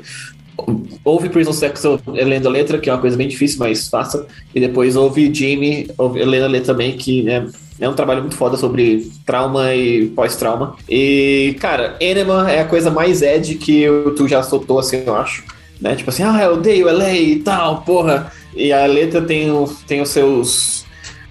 ouve 1.03 1.29
Prison 1.29 1.53
Sex 1.53 1.83
lendo 2.07 2.47
a 2.47 2.51
letra, 2.51 2.79
que 2.79 2.89
é 2.89 2.93
uma 2.93 3.01
coisa 3.01 3.17
bem 3.17 3.27
difícil, 3.27 3.59
mas 3.59 3.87
faça. 3.87 4.25
E 4.53 4.59
depois 4.59 4.95
ouve 4.95 5.33
Jimmy 5.33 5.87
ouve, 5.97 6.23
lendo 6.23 6.45
a 6.45 6.47
letra 6.47 6.73
também, 6.73 6.97
que 6.97 7.29
é, 7.29 7.45
é 7.79 7.89
um 7.89 7.93
trabalho 7.93 8.21
muito 8.21 8.35
foda 8.35 8.57
sobre 8.57 9.11
trauma 9.25 9.73
e 9.73 10.07
pós-trauma. 10.07 10.75
E, 10.89 11.55
cara, 11.59 11.95
Enema 11.99 12.49
é 12.51 12.61
a 12.61 12.65
coisa 12.65 12.89
mais 12.89 13.21
Ed 13.21 13.55
que 13.55 13.85
tu 14.15 14.27
já 14.27 14.41
soltou, 14.43 14.79
assim, 14.79 15.03
eu 15.05 15.15
acho. 15.15 15.43
Né? 15.79 15.95
Tipo 15.95 16.09
assim, 16.09 16.23
ah, 16.23 16.41
eu 16.43 16.53
odeio 16.53 16.91
LA 16.91 17.13
e 17.13 17.35
tal, 17.37 17.81
porra. 17.81 18.31
E 18.55 18.71
a 18.71 18.85
letra 18.85 19.21
tem, 19.21 19.49
tem 19.87 20.01
os 20.01 20.09
seus. 20.09 20.85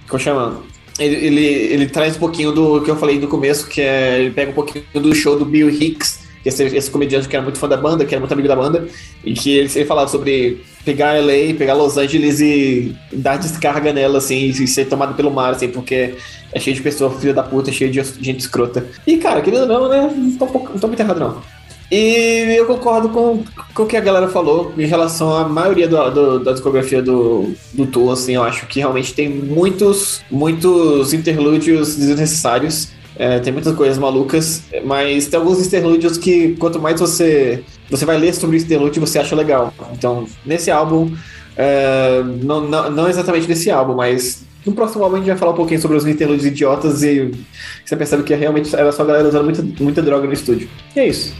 Como 0.06 0.22
chama? 0.22 0.62
ele, 0.98 1.16
ele, 1.16 1.44
ele 1.44 1.86
traz 1.86 2.16
um 2.16 2.20
pouquinho 2.20 2.52
do 2.52 2.80
que 2.82 2.90
eu 2.90 2.96
falei 2.96 3.18
no 3.18 3.28
começo, 3.28 3.66
que 3.66 3.80
é. 3.80 4.20
Ele 4.20 4.30
pega 4.30 4.50
um 4.50 4.54
pouquinho 4.54 4.84
do 4.94 5.14
show 5.14 5.38
do 5.38 5.44
Bill 5.44 5.68
Hicks, 5.68 6.20
esse, 6.44 6.64
esse 6.64 6.90
comediante 6.90 7.28
que 7.28 7.34
era 7.34 7.42
muito 7.42 7.58
fã 7.58 7.68
da 7.68 7.76
banda, 7.76 8.04
que 8.04 8.14
era 8.14 8.20
muito 8.20 8.32
amigo 8.32 8.48
da 8.48 8.56
banda, 8.56 8.86
e 9.24 9.32
que 9.32 9.56
ele, 9.56 9.68
falava 9.84 10.08
sobre 10.08 10.62
pegar 10.84 11.18
LA, 11.18 11.54
pegar 11.56 11.74
Los 11.74 11.96
Angeles 11.96 12.40
e 12.40 12.94
dar 13.12 13.38
descarga 13.38 13.92
nela, 13.92 14.18
assim, 14.18 14.46
e 14.46 14.66
ser 14.66 14.86
tomado 14.86 15.14
pelo 15.14 15.30
mar, 15.30 15.52
assim, 15.52 15.68
porque 15.68 16.14
é 16.52 16.60
cheio 16.60 16.76
de 16.76 16.82
pessoa 16.82 17.10
filha 17.10 17.34
da 17.34 17.42
puta, 17.42 17.72
cheio 17.72 17.90
de 17.90 18.02
gente 18.20 18.40
escrota. 18.40 18.86
E, 19.06 19.16
cara, 19.16 19.40
querendo 19.40 19.66
não, 19.66 19.88
né, 19.88 20.12
não 20.14 20.32
tô, 20.32 20.46
não 20.46 20.78
tô 20.78 20.86
muito 20.86 21.00
errado, 21.00 21.18
não. 21.18 21.42
E 21.90 22.56
eu 22.56 22.66
concordo 22.66 23.08
com, 23.10 23.44
com 23.74 23.82
o 23.82 23.86
que 23.86 23.96
a 23.96 24.00
galera 24.00 24.28
falou 24.28 24.72
em 24.76 24.86
relação 24.86 25.36
à 25.36 25.46
maioria 25.48 25.86
do, 25.86 26.10
do, 26.10 26.38
da 26.40 26.52
discografia 26.52 27.02
do, 27.02 27.52
do 27.72 27.86
Tool, 27.86 28.10
assim, 28.10 28.34
eu 28.34 28.42
acho 28.42 28.66
que 28.66 28.80
realmente 28.80 29.12
tem 29.12 29.28
muitos, 29.28 30.22
muitos 30.30 31.12
interlúdios 31.12 31.96
desnecessários. 31.96 32.88
É, 33.16 33.38
tem 33.38 33.52
muitas 33.52 33.74
coisas 33.74 33.96
malucas, 33.96 34.64
mas 34.84 35.28
tem 35.28 35.38
alguns 35.38 35.64
interlúdios 35.64 36.18
que 36.18 36.56
quanto 36.56 36.80
mais 36.80 36.98
você 36.98 37.62
você 37.88 38.04
vai 38.04 38.18
ler 38.18 38.34
sobre 38.34 38.56
o 38.56 38.60
interlúdio 38.60 39.00
você 39.00 39.18
acha 39.18 39.36
legal. 39.36 39.72
Então, 39.92 40.26
nesse 40.44 40.70
álbum, 40.70 41.14
é, 41.56 42.22
não, 42.42 42.62
não, 42.62 42.90
não 42.90 43.08
exatamente 43.08 43.46
nesse 43.46 43.70
álbum, 43.70 43.94
mas 43.94 44.44
no 44.66 44.72
próximo 44.72 45.04
álbum 45.04 45.16
a 45.16 45.18
gente 45.18 45.28
vai 45.28 45.36
falar 45.36 45.52
um 45.52 45.56
pouquinho 45.56 45.80
sobre 45.80 45.96
os 45.96 46.06
interlúdios 46.06 46.46
idiotas 46.46 47.02
e 47.02 47.30
você 47.84 47.94
percebe 47.96 48.22
que 48.22 48.34
realmente 48.34 48.74
era 48.74 48.90
só 48.90 49.02
a 49.02 49.06
galera 49.06 49.28
usando 49.28 49.44
muita, 49.44 49.62
muita 49.82 50.02
droga 50.02 50.26
no 50.26 50.32
estúdio. 50.32 50.68
E 50.96 51.00
é 51.00 51.06
isso. 51.06 51.34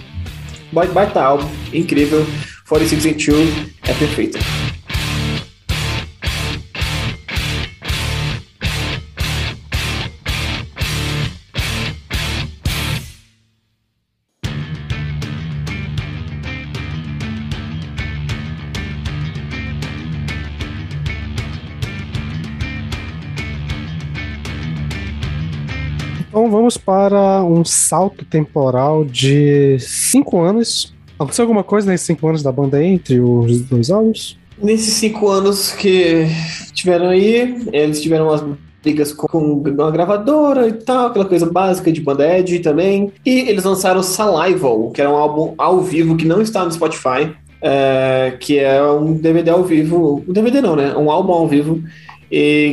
Baita 0.73 1.23
álbum, 1.23 1.49
incrível. 1.73 2.25
46 2.69 3.07
and 3.07 3.33
2 3.33 3.49
é 3.83 3.95
perfeita. 3.95 4.39
Para 26.85 27.43
um 27.44 27.65
salto 27.65 28.24
temporal 28.24 29.05
de 29.05 29.78
cinco 29.81 30.40
anos. 30.40 30.94
Aconteceu 31.19 31.44
alguma 31.44 31.62
coisa 31.62 31.90
nesses 31.90 32.06
cinco 32.06 32.28
anos 32.28 32.43
da 32.43 32.52
banda 32.52 32.78
aí, 32.78 32.86
entre 32.86 33.20
os 33.20 33.61
dois 33.62 33.90
álbuns? 33.90 34.39
Nesses 34.62 34.94
cinco 34.94 35.28
anos 35.28 35.73
que 35.73 36.27
tiveram 36.73 37.09
aí, 37.09 37.66
eles 37.73 38.01
tiveram 38.01 38.28
umas 38.28 38.44
brigas 38.82 39.12
com 39.12 39.39
uma 39.39 39.90
gravadora 39.90 40.69
e 40.69 40.73
tal, 40.74 41.06
aquela 41.06 41.24
coisa 41.24 41.47
básica 41.47 41.90
de 41.90 42.01
banda 42.01 42.39
Edge 42.39 42.59
também. 42.59 43.11
E 43.24 43.40
eles 43.48 43.65
lançaram 43.65 44.02
Salival, 44.02 44.90
que 44.90 45.01
era 45.01 45.11
um 45.11 45.16
álbum 45.16 45.55
ao 45.56 45.81
vivo 45.81 46.16
que 46.16 46.27
não 46.27 46.43
está 46.43 46.65
no 46.65 46.70
Spotify, 46.70 47.35
é, 47.62 48.36
que 48.39 48.59
é 48.59 48.82
um 48.82 49.15
DVD 49.15 49.51
ao 49.51 49.65
vivo. 49.65 50.23
Um 50.28 50.32
DVD 50.32 50.61
não, 50.61 50.77
né? 50.77 50.94
Um 50.94 51.11
álbum 51.11 51.32
ao 51.32 51.48
vivo 51.48 51.82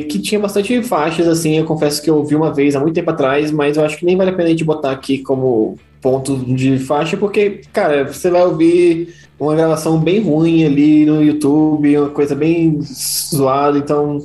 que 0.09 0.19
tinha 0.19 0.39
bastante 0.39 0.81
faixas, 0.81 1.27
assim, 1.27 1.57
eu 1.57 1.65
confesso 1.65 2.01
que 2.01 2.09
eu 2.09 2.23
vi 2.23 2.35
uma 2.35 2.53
vez 2.53 2.75
há 2.75 2.79
muito 2.79 2.95
tempo 2.95 3.11
atrás, 3.11 3.51
mas 3.51 3.77
eu 3.77 3.85
acho 3.85 3.97
que 3.97 4.05
nem 4.05 4.17
vale 4.17 4.31
a 4.31 4.33
pena 4.33 4.47
a 4.47 4.51
gente 4.51 4.63
botar 4.63 4.91
aqui 4.91 5.19
como 5.19 5.77
ponto 6.01 6.35
de 6.37 6.79
faixa, 6.79 7.15
porque, 7.15 7.61
cara, 7.71 8.05
você 8.05 8.29
vai 8.31 8.41
ouvir 8.43 9.13
uma 9.39 9.55
gravação 9.55 9.99
bem 9.99 10.19
ruim 10.19 10.65
ali 10.65 11.05
no 11.05 11.23
YouTube, 11.23 11.97
uma 11.97 12.09
coisa 12.09 12.35
bem 12.35 12.81
zoada, 12.81 13.77
então. 13.77 14.19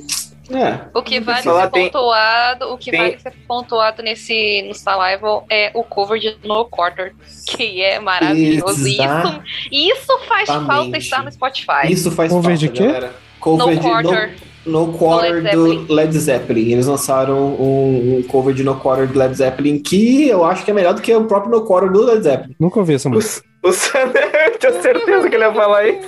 É. 0.49 0.79
O 0.93 1.03
que 1.03 1.19
vale 1.19 1.41
ser 1.41 1.69
tem, 1.71 1.85
pontuado, 1.85 2.71
o 2.71 2.77
que 2.77 2.89
tem... 2.89 2.99
vale 2.99 3.19
ser 3.19 3.33
pontuado 3.47 4.01
nesse 4.01 4.63
no 4.65 4.73
Salival 4.73 5.45
é 5.49 5.71
o 5.73 5.83
cover 5.83 6.19
de 6.19 6.37
No 6.45 6.65
Quarter, 6.65 7.13
que 7.45 7.81
é 7.81 7.99
maravilhoso. 7.99 8.87
Isso, 8.87 9.41
isso 9.71 10.19
faz 10.27 10.47
falta 10.47 10.97
estar 10.97 11.23
no 11.23 11.31
Spotify. 11.31 11.91
Isso 11.91 12.09
faz 12.11 12.31
cover 12.31 12.57
falta, 12.57 12.57
de 12.57 12.69
quê? 12.69 12.85
galera. 12.85 13.13
Cover 13.39 13.75
no 13.75 13.81
Quarter. 13.81 14.29
No... 14.29 14.56
No 14.67 14.93
Quarter 14.93 15.41
Led 15.41 15.55
do 15.55 15.93
Led 15.93 16.17
Zeppelin. 16.17 16.71
Eles 16.71 16.87
lançaram 16.87 17.55
um, 17.55 18.17
um, 18.17 18.23
cover 18.23 18.53
de 18.53 18.63
No 18.63 18.75
Quarter 18.75 19.07
do 19.07 19.17
Led 19.17 19.33
Zeppelin 19.35 19.79
que 19.79 20.27
eu 20.27 20.43
acho 20.43 20.65
que 20.65 20.71
é 20.71 20.73
melhor 20.73 20.93
do 20.93 21.01
que 21.01 21.13
o 21.13 21.25
próprio 21.25 21.51
No 21.51 21.65
Quarter 21.65 21.91
do 21.91 22.03
Led 22.03 22.23
Zeppelin. 22.23 22.55
Nunca 22.59 22.79
ouvi 22.79 22.95
essa 22.95 23.09
música. 23.09 23.46
O 23.63 23.71
Sander, 23.71 24.29
eu 24.47 24.57
tinha 24.59 24.81
certeza 24.81 25.29
que 25.29 25.35
ele 25.35 25.43
ia 25.43 25.53
falar 25.53 25.87
isso. 25.87 26.07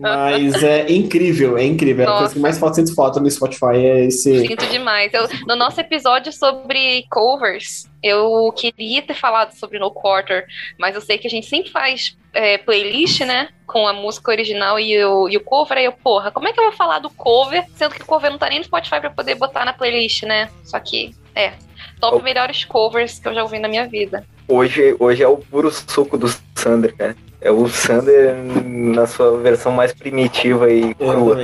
Mas 0.00 0.62
é 0.62 0.90
incrível, 0.90 1.56
é 1.56 1.64
incrível. 1.64 2.06
Nossa. 2.06 2.12
É 2.12 2.16
a 2.16 2.18
coisa 2.20 2.34
que 2.34 2.40
mais 2.40 2.58
falta 2.58 2.74
sinto 2.76 2.94
falta 2.94 3.20
no 3.20 3.30
Spotify 3.30 3.76
é 3.76 4.06
esse. 4.06 4.46
Sinto 4.46 4.66
demais. 4.66 5.14
Eu, 5.14 5.28
no 5.46 5.56
nosso 5.56 5.80
episódio 5.80 6.32
sobre 6.32 7.04
covers, 7.10 7.88
eu 8.02 8.52
queria 8.56 9.02
ter 9.02 9.14
falado 9.14 9.52
sobre 9.52 9.78
No 9.78 9.90
Quarter, 9.90 10.46
mas 10.78 10.94
eu 10.94 11.00
sei 11.00 11.16
que 11.16 11.26
a 11.26 11.30
gente 11.30 11.46
sempre 11.46 11.70
faz 11.70 12.16
é, 12.32 12.58
playlist, 12.58 13.20
né? 13.20 13.48
Com 13.66 13.86
a 13.86 13.92
música 13.92 14.30
original 14.30 14.78
e 14.80 15.02
o, 15.04 15.28
e 15.28 15.36
o 15.36 15.40
cover. 15.40 15.78
Aí 15.78 15.84
eu, 15.84 15.92
porra, 15.92 16.30
como 16.30 16.48
é 16.48 16.52
que 16.52 16.58
eu 16.58 16.64
vou 16.64 16.72
falar 16.72 16.98
do 16.98 17.10
cover, 17.10 17.64
sendo 17.76 17.94
que 17.94 18.02
o 18.02 18.06
cover 18.06 18.30
não 18.30 18.38
tá 18.38 18.48
nem 18.48 18.58
no 18.58 18.64
Spotify 18.64 19.00
pra 19.00 19.10
poder 19.10 19.36
botar 19.36 19.64
na 19.64 19.72
playlist, 19.72 20.24
né? 20.24 20.50
Só 20.64 20.78
que, 20.80 21.14
é. 21.34 21.52
Top 22.00 22.16
oh. 22.18 22.22
melhores 22.22 22.64
covers 22.64 23.18
que 23.18 23.28
eu 23.28 23.34
já 23.34 23.42
ouvi 23.42 23.58
na 23.58 23.68
minha 23.68 23.86
vida. 23.86 24.24
Hoje, 24.48 24.96
hoje 24.98 25.22
é 25.22 25.28
o 25.28 25.36
puro 25.36 25.70
suco 25.70 26.16
do 26.16 26.32
Sander, 26.54 26.94
cara. 26.96 27.16
É 27.40 27.50
o 27.50 27.68
Sander 27.68 28.34
na 28.64 29.06
sua 29.06 29.38
versão 29.38 29.72
mais 29.72 29.92
primitiva 29.92 30.70
e 30.70 30.94
crua. 30.94 31.36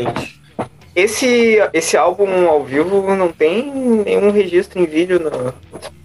Esse, 0.94 1.58
esse 1.74 1.96
álbum 1.96 2.48
ao 2.48 2.64
vivo 2.64 3.14
não 3.14 3.30
tem 3.30 3.70
nenhum 4.04 4.30
registro 4.30 4.80
em 4.80 4.86
vídeo 4.86 5.20
no, 5.20 5.54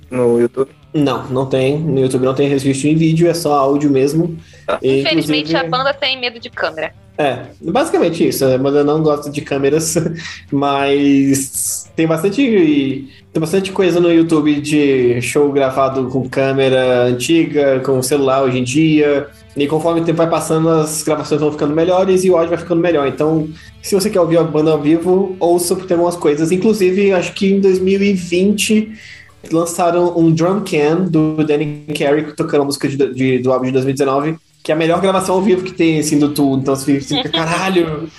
no 0.09 0.39
YouTube? 0.39 0.69
Não, 0.93 1.25
não 1.27 1.45
tem. 1.45 1.79
No 1.79 1.99
YouTube 1.99 2.25
não 2.25 2.35
tem 2.35 2.49
registro 2.49 2.89
em 2.89 2.95
vídeo, 2.95 3.29
é 3.29 3.33
só 3.33 3.53
áudio 3.53 3.89
mesmo. 3.89 4.37
Ah. 4.67 4.77
E, 4.81 4.99
Infelizmente 5.01 5.55
a 5.55 5.63
banda 5.63 5.93
tem 5.93 6.19
medo 6.19 6.39
de 6.39 6.49
câmera. 6.49 6.93
É, 7.17 7.45
basicamente 7.61 8.27
isso. 8.27 8.43
A 8.43 8.57
banda 8.57 8.83
não 8.83 9.01
gosta 9.01 9.29
de 9.29 9.41
câmeras, 9.41 9.95
mas 10.51 11.89
tem 11.95 12.07
bastante, 12.07 13.20
tem 13.33 13.39
bastante 13.39 13.71
coisa 13.71 13.99
no 13.99 14.11
YouTube 14.11 14.59
de 14.59 15.21
show 15.21 15.51
gravado 15.53 16.07
com 16.09 16.27
câmera 16.27 17.05
antiga, 17.05 17.79
com 17.79 18.01
celular 18.03 18.43
hoje 18.43 18.59
em 18.59 18.63
dia. 18.63 19.27
E 19.55 19.67
conforme 19.67 20.01
o 20.01 20.03
tempo 20.03 20.17
vai 20.17 20.29
passando, 20.29 20.67
as 20.69 21.01
gravações 21.03 21.39
vão 21.39 21.51
ficando 21.51 21.73
melhores 21.73 22.25
e 22.25 22.29
o 22.29 22.35
áudio 22.35 22.49
vai 22.49 22.57
ficando 22.57 22.81
melhor. 22.81 23.07
Então, 23.07 23.47
se 23.81 23.95
você 23.95 24.09
quer 24.09 24.19
ouvir 24.19 24.37
a 24.37 24.43
banda 24.43 24.71
ao 24.71 24.81
vivo, 24.81 25.35
ouça 25.39 25.75
porque 25.75 25.87
tem 25.87 25.95
algumas 25.95 26.17
coisas. 26.17 26.51
Inclusive, 26.51 27.13
acho 27.13 27.33
que 27.33 27.53
em 27.53 27.61
2020 27.61 28.91
lançaram 29.49 30.17
um 30.17 30.29
drum 30.31 30.61
can 30.61 31.05
do 31.09 31.43
Danny 31.45 31.85
Carey 31.97 32.33
tocando 32.35 32.61
a 32.61 32.65
música 32.65 32.87
de, 32.87 33.13
de, 33.13 33.39
do 33.39 33.51
álbum 33.51 33.65
de 33.65 33.71
2019, 33.71 34.37
que 34.61 34.71
é 34.71 34.75
a 34.75 34.77
melhor 34.77 34.99
gravação 35.01 35.35
ao 35.35 35.41
vivo 35.41 35.63
que 35.63 35.73
tem, 35.73 35.99
assim, 35.99 36.19
do 36.19 36.29
Tool. 36.29 36.57
Então 36.57 36.75
você 36.75 36.99
fica, 36.99 37.29
caralho, 37.29 38.09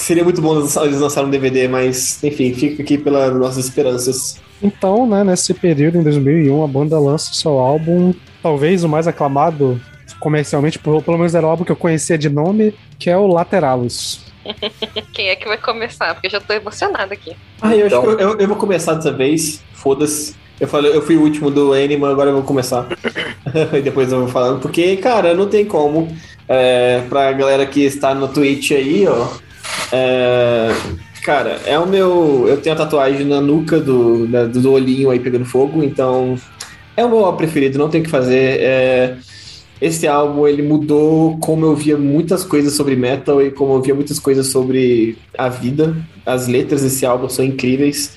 seria 0.00 0.24
muito 0.24 0.40
bom 0.40 0.58
eles 0.58 1.00
lançarem 1.00 1.28
um 1.28 1.30
DVD, 1.30 1.68
mas, 1.68 2.22
enfim, 2.22 2.52
fica 2.54 2.82
aqui 2.82 2.98
pelas 2.98 3.34
nossas 3.34 3.64
esperanças. 3.64 4.40
Então, 4.62 5.06
né, 5.06 5.22
nesse 5.24 5.52
período, 5.52 5.98
em 5.98 6.02
2001, 6.02 6.64
a 6.64 6.66
banda 6.66 6.98
lança 6.98 7.30
o 7.30 7.34
seu 7.34 7.58
álbum, 7.58 8.14
talvez 8.42 8.84
o 8.84 8.88
mais 8.88 9.06
aclamado 9.06 9.80
comercialmente, 10.20 10.78
pelo, 10.78 11.02
pelo 11.02 11.18
menos 11.18 11.34
era 11.34 11.46
o 11.46 11.50
álbum 11.50 11.64
que 11.64 11.72
eu 11.72 11.76
conhecia 11.76 12.16
de 12.16 12.30
nome, 12.30 12.74
que 12.98 13.10
é 13.10 13.16
o 13.16 13.26
Lateralus. 13.26 14.24
Quem 15.12 15.28
é 15.28 15.36
que 15.36 15.46
vai 15.46 15.58
começar? 15.58 16.14
Porque 16.14 16.28
eu 16.28 16.30
já 16.30 16.40
tô 16.40 16.52
emocionada 16.52 17.12
aqui. 17.14 17.36
Ah, 17.60 17.74
eu 17.74 17.86
então... 17.86 18.02
acho 18.02 18.16
que 18.16 18.22
eu, 18.22 18.30
eu, 18.30 18.38
eu 18.38 18.48
vou 18.48 18.56
começar 18.56 18.94
dessa 18.94 19.12
vez. 19.12 19.62
Foda-se. 19.72 20.34
Eu 20.60 20.68
falei, 20.68 20.94
eu 20.94 21.02
fui 21.02 21.16
o 21.16 21.22
último 21.22 21.50
do 21.50 21.72
Animal, 21.72 22.10
agora 22.10 22.30
eu 22.30 22.34
vou 22.34 22.42
começar. 22.42 22.86
e 23.76 23.82
depois 23.82 24.12
eu 24.12 24.20
vou 24.20 24.28
falando. 24.28 24.60
Porque, 24.60 24.96
cara, 24.96 25.34
não 25.34 25.48
tem 25.48 25.64
como. 25.64 26.14
É, 26.48 27.02
pra 27.08 27.32
galera 27.32 27.66
que 27.66 27.80
está 27.80 28.14
no 28.14 28.28
Twitch 28.28 28.72
aí, 28.72 29.06
ó. 29.06 29.28
É, 29.92 30.74
cara, 31.22 31.60
é 31.66 31.78
o 31.78 31.86
meu. 31.86 32.46
Eu 32.48 32.60
tenho 32.60 32.74
a 32.74 32.78
tatuagem 32.78 33.26
na 33.26 33.40
nuca 33.40 33.78
do, 33.80 34.26
da, 34.26 34.44
do 34.46 34.72
olhinho 34.72 35.10
aí 35.10 35.20
pegando 35.20 35.44
fogo, 35.44 35.82
então 35.82 36.36
é 36.96 37.04
o 37.04 37.10
meu 37.10 37.32
preferido, 37.32 37.78
não 37.78 37.88
tem 37.88 38.00
o 38.00 38.04
que 38.04 38.10
fazer. 38.10 38.60
É, 38.60 39.16
esse 39.80 40.06
álbum 40.06 40.46
ele 40.46 40.62
mudou 40.62 41.36
como 41.38 41.66
eu 41.66 41.74
via 41.74 41.96
muitas 41.96 42.44
coisas 42.44 42.74
sobre 42.74 42.96
metal 42.96 43.42
e 43.42 43.50
como 43.50 43.74
eu 43.74 43.82
via 43.82 43.94
muitas 43.94 44.18
coisas 44.18 44.46
sobre 44.46 45.18
a 45.36 45.48
vida. 45.48 45.96
As 46.24 46.46
letras 46.46 46.82
desse 46.82 47.04
álbum 47.04 47.28
são 47.28 47.44
incríveis. 47.44 48.16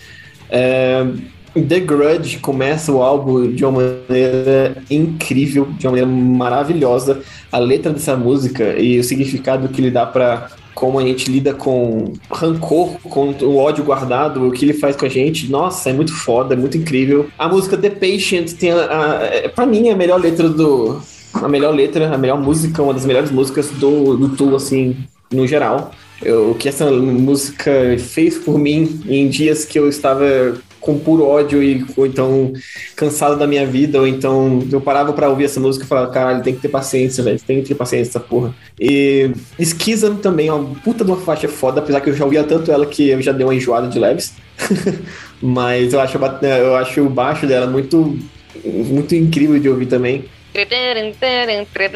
É, 0.50 1.06
The 1.54 1.80
Grudge 1.80 2.38
começa 2.38 2.92
o 2.92 3.02
álbum 3.02 3.52
de 3.52 3.66
uma 3.66 3.82
maneira 3.82 4.78
incrível, 4.90 5.68
de 5.78 5.88
uma 5.88 5.98
maneira 5.98 6.10
maravilhosa. 6.10 7.22
A 7.52 7.58
letra 7.58 7.92
dessa 7.92 8.16
música 8.16 8.78
e 8.78 9.00
o 9.00 9.04
significado 9.04 9.68
que 9.70 9.82
ele 9.82 9.92
dá 9.92 10.06
para 10.06 10.50
como 10.78 11.00
a 11.00 11.02
gente 11.02 11.32
lida 11.32 11.56
com 11.56 12.14
rancor, 12.30 13.00
com 13.02 13.32
o 13.32 13.58
ódio 13.58 13.84
guardado, 13.84 14.48
o 14.48 14.52
que 14.52 14.64
ele 14.64 14.74
faz 14.74 14.96
com 14.96 15.08
a 15.08 15.10
gente. 15.10 15.50
Nossa, 15.50 15.90
é 15.90 15.94
muito 15.94 16.14
foda, 16.14 16.54
é 16.54 16.58
muito 16.58 16.78
incrível. 16.78 17.26
A 17.36 17.50
música 17.50 17.76
The 17.76 17.90
Patient 17.90 18.54
tem 18.54 18.70
a, 18.70 18.86
a 18.86 19.24
é, 19.24 19.48
para 19.48 19.66
mim 19.66 19.88
é 19.88 19.94
a 19.94 19.96
melhor 19.96 20.22
letra 20.22 20.48
do 20.48 21.02
a 21.34 21.48
melhor 21.48 21.74
letra, 21.74 22.14
a 22.14 22.18
melhor 22.18 22.40
música, 22.40 22.84
uma 22.84 22.94
das 22.94 23.08
melhores 23.08 23.32
músicas 23.32 23.72
do 23.72 24.16
do 24.16 24.30
Tool 24.30 24.56
assim, 24.56 24.96
no 25.34 25.48
geral. 25.48 25.92
eu, 26.22 26.52
o 26.52 26.56
que 26.56 26.70
essa 26.70 26.92
música 26.92 27.72
fez 27.98 28.38
por 28.38 28.60
mim 28.60 29.02
em 29.08 29.28
dias 29.28 29.66
que 29.66 29.80
eu 29.80 29.90
estava 29.90 30.60
com 30.80 30.98
puro 30.98 31.26
ódio 31.26 31.62
e 31.62 31.86
ou 31.96 32.06
então 32.06 32.54
cansado 32.96 33.38
da 33.38 33.48
minha 33.48 33.66
vida, 33.66 34.00
ou 34.00 34.08
então 34.08 34.66
eu 34.72 34.80
parava 34.80 35.14
pra 35.14 35.30
ouvir 35.30 35.46
essa 35.46 35.60
música 35.60 35.86
e 35.86 35.88
falava, 35.88 36.12
caralho, 36.12 36.44
tem 36.44 36.56
que 36.56 36.62
ter 36.62 36.70
paciência, 36.70 37.24
velho, 37.24 37.40
tem 37.40 37.62
que 37.62 37.68
ter 37.70 37.76
paciência 37.76 38.12
essa 38.12 38.20
porra. 38.20 38.54
E 38.80 39.32
Schism 39.60 40.16
também 40.16 40.48
é 40.48 40.54
uma 40.54 40.76
puta 40.76 41.04
de 41.04 41.12
uma 41.12 41.20
faixa 41.20 41.48
foda, 41.48 41.80
apesar 41.80 42.02
que 42.02 42.10
eu 42.10 42.16
já 42.16 42.24
ouvia 42.24 42.44
tanto 42.44 42.72
ela 42.72 42.86
que 42.86 43.10
eu 43.10 43.22
já 43.22 43.32
dei 43.32 43.46
uma 43.46 43.56
enjoada 43.56 43.88
de 43.88 44.00
leves. 44.00 44.34
Mas 45.42 45.94
eu 45.94 46.00
acho, 46.00 46.18
eu 46.18 46.76
acho 46.76 47.02
o 47.02 47.10
baixo 47.10 47.46
dela 47.46 47.68
muito, 47.68 48.18
muito 48.64 49.16
incrível 49.16 49.60
de 49.60 49.70
ouvir 49.70 49.86
também. 49.86 50.26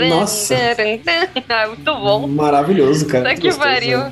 Nossa. 0.10 0.56
Ah, 1.50 1.68
Muito 1.74 1.84
bom. 1.84 2.28
Maravilhoso, 2.28 3.08
cara. 3.08 3.30
Muito 3.30 3.42
que 3.42 3.54
pariu. 3.56 4.12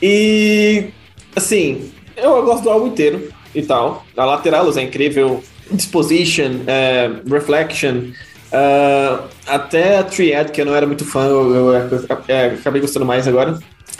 E 0.00 0.90
assim, 1.34 1.90
eu 2.16 2.42
gosto 2.44 2.62
do 2.62 2.70
álbum 2.70 2.86
inteiro 2.86 3.32
e 3.54 3.62
tal. 3.62 4.04
A 4.16 4.24
Lateralus 4.24 4.76
é 4.76 4.82
incrível. 4.82 5.42
Disposition, 5.72 6.62
é, 6.66 7.10
Reflection, 7.28 8.10
é, 8.52 9.18
até 9.46 9.98
a 9.98 10.02
Triad, 10.02 10.50
que 10.50 10.60
eu 10.60 10.66
não 10.66 10.74
era 10.74 10.86
muito 10.86 11.04
fã, 11.04 11.26
eu, 11.26 11.54
eu, 11.54 11.74
é, 12.28 12.46
acabei 12.46 12.80
gostando 12.80 13.06
mais 13.06 13.28
agora. 13.28 13.58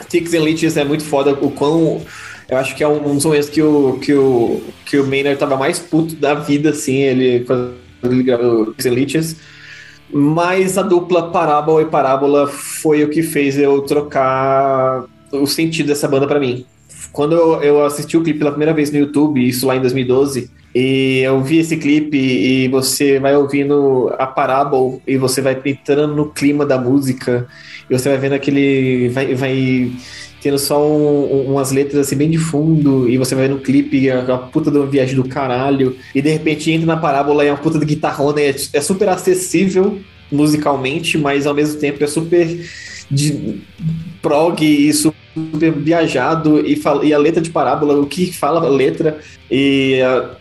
Ticks 0.09 0.33
and 0.33 0.41
Leeches 0.41 0.77
é 0.77 0.83
muito 0.83 1.03
foda, 1.03 1.33
o 1.33 1.51
quão. 1.51 2.01
Eu 2.49 2.57
acho 2.57 2.75
que 2.75 2.83
é 2.83 2.87
um, 2.87 3.11
um 3.11 3.15
dos 3.15 3.23
momentos 3.23 3.49
que 3.49 3.61
o, 3.61 3.97
que 3.99 4.13
o, 4.13 4.61
que 4.85 4.97
o 4.97 5.07
Maynard 5.07 5.39
tava 5.39 5.55
mais 5.55 5.79
puto 5.79 6.15
da 6.15 6.33
vida, 6.33 6.71
assim, 6.71 6.97
ele, 6.97 7.45
quando 7.45 7.75
ele 8.03 8.23
gravou 8.23 8.67
Ticks 8.67 8.85
and 8.85 8.93
Leeches. 8.93 9.35
Mas 10.13 10.77
a 10.77 10.81
dupla 10.81 11.31
Parábola 11.31 11.81
e 11.81 11.85
Parábola 11.85 12.47
foi 12.47 13.03
o 13.03 13.09
que 13.09 13.23
fez 13.23 13.57
eu 13.57 13.81
trocar 13.83 15.05
o 15.31 15.47
sentido 15.47 15.87
dessa 15.87 16.07
banda 16.07 16.27
pra 16.27 16.39
mim. 16.39 16.65
Quando 17.11 17.33
eu, 17.61 17.83
assisti 17.83 18.15
o 18.15 18.23
clipe 18.23 18.39
pela 18.39 18.51
primeira 18.51 18.73
vez 18.73 18.91
no 18.91 18.97
YouTube, 18.97 19.45
isso 19.45 19.67
lá 19.67 19.75
em 19.75 19.81
2012, 19.81 20.49
e 20.73 21.19
eu 21.19 21.41
vi 21.41 21.57
esse 21.57 21.75
clipe 21.75 22.17
e 22.17 22.67
você 22.69 23.19
vai 23.19 23.35
ouvindo 23.35 24.13
a 24.17 24.25
Parábola 24.25 24.97
e 25.05 25.17
você 25.17 25.41
vai 25.41 25.59
entrando 25.65 26.15
no 26.15 26.29
clima 26.29 26.65
da 26.65 26.77
música, 26.79 27.47
e 27.89 27.97
você 27.97 28.09
vai 28.09 28.17
vendo 28.17 28.33
aquele. 28.33 29.09
vai, 29.09 29.35
vai 29.35 29.91
tendo 30.41 30.57
só 30.57 30.83
um- 30.83 31.33
um- 31.33 31.51
umas 31.53 31.71
letras 31.71 32.07
assim 32.07 32.15
bem 32.15 32.29
de 32.29 32.37
fundo, 32.37 33.07
e 33.09 33.17
você 33.17 33.35
vai 33.35 33.47
ver 33.47 33.53
no 33.53 33.59
clipe 33.59 34.09
a, 34.09 34.21
a 34.21 34.37
puta 34.37 34.71
de 34.71 34.77
uma 34.77 34.87
viagem 34.87 35.15
do 35.15 35.25
caralho, 35.27 35.95
e 36.15 36.21
de 36.21 36.29
repente 36.29 36.71
entra 36.71 36.87
na 36.87 36.97
parábola 36.97 37.43
e 37.43 37.47
é 37.47 37.51
uma 37.51 37.57
puta 37.59 37.77
de 37.77 37.85
guitarrona, 37.85 38.41
é, 38.41 38.49
é 38.73 38.81
super 38.81 39.09
acessível 39.09 39.99
musicalmente, 40.31 41.17
mas 41.17 41.45
ao 41.45 41.53
mesmo 41.53 41.79
tempo 41.79 42.03
é 42.03 42.07
super 42.07 42.47
de 43.09 43.61
prog 44.21 44.63
e 44.63 44.91
super 44.93 45.20
viajado, 45.35 46.65
e, 46.65 46.75
fala, 46.75 47.05
e 47.05 47.13
a 47.13 47.17
letra 47.17 47.41
de 47.41 47.49
parábola, 47.49 47.99
o 47.99 48.05
que 48.05 48.31
fala 48.33 48.65
a 48.65 48.69
letra, 48.69 49.19
e. 49.49 50.01
ah, 50.01 50.31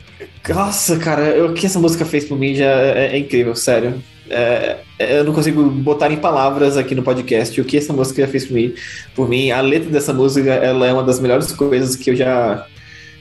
nossa, 0.49 0.97
cara, 0.99 1.45
o 1.45 1.55
que 1.55 1.67
essa 1.67 1.79
música 1.79 2.05
fez 2.05 2.25
por 2.25 2.39
mim 2.39 2.55
já 2.55 2.65
é, 2.65 3.11
é 3.13 3.19
incrível, 3.19 3.55
sério. 3.55 4.03
É, 4.29 4.79
eu 4.99 5.25
não 5.25 5.33
consigo 5.33 5.65
botar 5.65 6.11
em 6.11 6.17
palavras 6.17 6.77
aqui 6.77 6.95
no 6.95 7.03
podcast 7.03 7.61
o 7.61 7.65
que 7.65 7.77
essa 7.77 7.93
música 7.93 8.27
fez 8.29 8.47
por 8.47 8.55
mim. 8.55 8.73
Por 9.15 9.29
mim, 9.29 9.51
a 9.51 9.61
letra 9.61 9.91
dessa 9.91 10.13
música 10.13 10.51
ela 10.51 10.87
é 10.87 10.93
uma 10.93 11.03
das 11.03 11.19
melhores 11.19 11.51
coisas 11.53 11.97
que 11.97 12.11
eu 12.11 12.17
já 12.17 12.65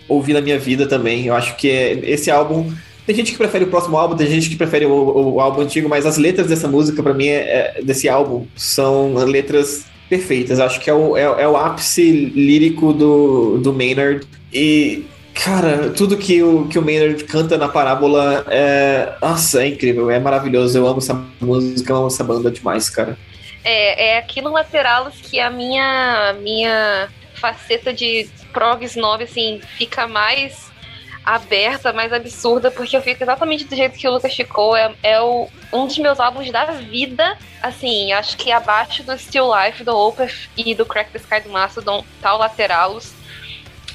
ouvi 0.08 0.34
na 0.34 0.41
minha 0.41 0.60
vida 0.60 0.88
também. 0.88 1.26
Eu 1.26 1.34
acho 1.34 1.56
que 1.56 1.70
é- 1.70 2.00
esse 2.04 2.30
álbum. 2.30 2.72
Tem 3.08 3.16
gente 3.16 3.32
que 3.32 3.38
prefere 3.40 3.66
o 3.66 3.70
próximo 3.70 3.98
álbum, 3.98 4.16
tem 4.16 4.28
gente 4.28 4.50
que 4.50 4.56
prefere 4.56 4.86
o, 4.86 5.34
o 5.34 5.40
álbum 5.40 5.62
antigo, 5.62 5.90
mas 5.90 6.06
as 6.06 6.18
letras 6.18 6.48
dessa 6.48 6.68
música, 6.68 7.02
pra 7.02 7.14
mim, 7.14 7.28
é- 7.28 7.78
é- 7.78 7.82
desse 7.82 8.08
álbum, 8.08 8.46
são 8.56 9.16
letras 9.16 9.86
perfeitas. 10.10 10.60
Acho 10.60 10.80
que 10.80 10.90
é 10.90 10.94
o, 10.94 11.15
é, 11.15 11.22
é 11.22 11.48
o 11.48 11.56
ápice 11.56 12.11
lírico 12.11 12.91
do, 12.91 13.60
do 13.60 13.72
Maynard. 13.72 14.26
E, 14.52 15.06
cara, 15.34 15.91
tudo 15.91 16.18
que 16.18 16.41
o, 16.41 16.68
que 16.68 16.80
o 16.80 16.81
Maynard 16.81 17.23
canta 17.26 17.57
na 17.57 17.69
parábola 17.69 18.45
é. 18.49 19.14
Nossa, 19.22 19.64
é 19.64 19.68
incrível, 19.68 20.10
é 20.10 20.19
maravilhoso. 20.19 20.77
Eu 20.77 20.88
amo 20.88 20.98
essa 20.98 21.14
música, 21.40 21.94
eu 21.94 21.98
amo 21.98 22.07
essa 22.07 22.23
banda 22.23 22.49
demais, 22.49 22.90
cara. 22.90 23.18
É, 23.64 24.10
é 24.10 24.18
aqui 24.18 24.41
no 24.41 24.52
Lateralos 24.52 25.15
que 25.22 25.40
a 25.40 25.49
minha, 25.49 26.36
minha 26.41 27.10
faceta 27.36 27.94
de 27.94 28.27
prog 28.52 28.84
snob, 28.84 29.23
assim, 29.23 29.61
fica 29.77 30.07
mais 30.07 30.69
aberta, 31.35 31.93
mais 31.93 32.11
absurda, 32.11 32.72
porque 32.72 32.97
eu 32.97 33.01
fico 33.03 33.23
exatamente 33.23 33.65
do 33.65 33.76
jeito 33.76 33.97
que 33.97 34.07
o 34.07 34.11
Lucas 34.11 34.34
ficou. 34.34 34.76
É, 34.76 34.95
é 35.03 35.22
o, 35.22 35.47
um 35.72 35.85
dos 35.85 35.97
meus 35.99 36.19
álbuns 36.19 36.49
da 36.51 36.65
vida, 36.65 37.38
assim, 37.61 38.11
acho 38.14 38.35
que 38.35 38.51
abaixo 38.51 39.03
do 39.03 39.15
Still 39.15 39.51
Life, 39.53 39.84
do 39.84 39.95
Opeth 39.95 40.49
e 40.57 40.73
do 40.73 40.88
Crack 40.88 41.11
the 41.11 41.19
Sky 41.19 41.41
do 41.41 41.49
Mastodon, 41.49 42.03
o 42.23 42.38
Lateralos. 42.38 43.14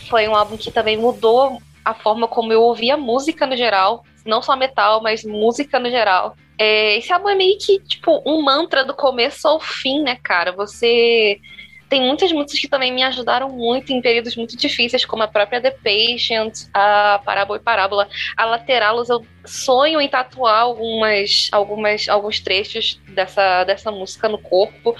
Foi 0.08 0.28
um 0.28 0.36
álbum 0.36 0.56
que 0.56 0.70
também 0.70 0.96
mudou 0.96 1.60
a 1.84 1.92
forma 1.92 2.28
como 2.28 2.52
eu 2.52 2.62
ouvia 2.62 2.96
música 2.96 3.46
no 3.46 3.56
geral, 3.56 4.04
não 4.24 4.40
só 4.40 4.54
metal, 4.54 5.02
mas 5.02 5.24
música 5.24 5.80
no 5.80 5.90
geral. 5.90 6.36
É, 6.56 6.96
esse 6.96 7.12
álbum 7.12 7.28
é 7.28 7.34
meio 7.34 7.58
que, 7.58 7.80
tipo, 7.80 8.22
um 8.24 8.42
mantra 8.42 8.84
do 8.84 8.94
começo 8.94 9.48
ao 9.48 9.58
fim, 9.58 10.02
né, 10.02 10.16
cara? 10.22 10.52
Você. 10.52 11.40
Tem 11.88 12.00
muitas 12.00 12.32
músicas 12.32 12.60
que 12.60 12.68
também 12.68 12.92
me 12.92 13.02
ajudaram 13.02 13.50
muito 13.50 13.92
em 13.92 14.00
períodos 14.00 14.36
muito 14.36 14.56
difíceis, 14.56 15.04
como 15.04 15.22
a 15.22 15.28
própria 15.28 15.60
The 15.60 15.70
Patient, 15.70 16.66
a 16.72 17.20
Parábola 17.24 17.58
e 17.58 17.62
Parábola. 17.62 18.08
A 18.36 18.44
Lateralos, 18.44 19.08
eu 19.08 19.24
sonho 19.44 20.00
em 20.00 20.08
tatuar 20.08 20.60
algumas, 20.60 21.48
algumas, 21.52 22.08
alguns 22.08 22.40
trechos 22.40 23.00
dessa, 23.08 23.64
dessa 23.64 23.90
música 23.90 24.28
no 24.28 24.38
corpo. 24.38 24.96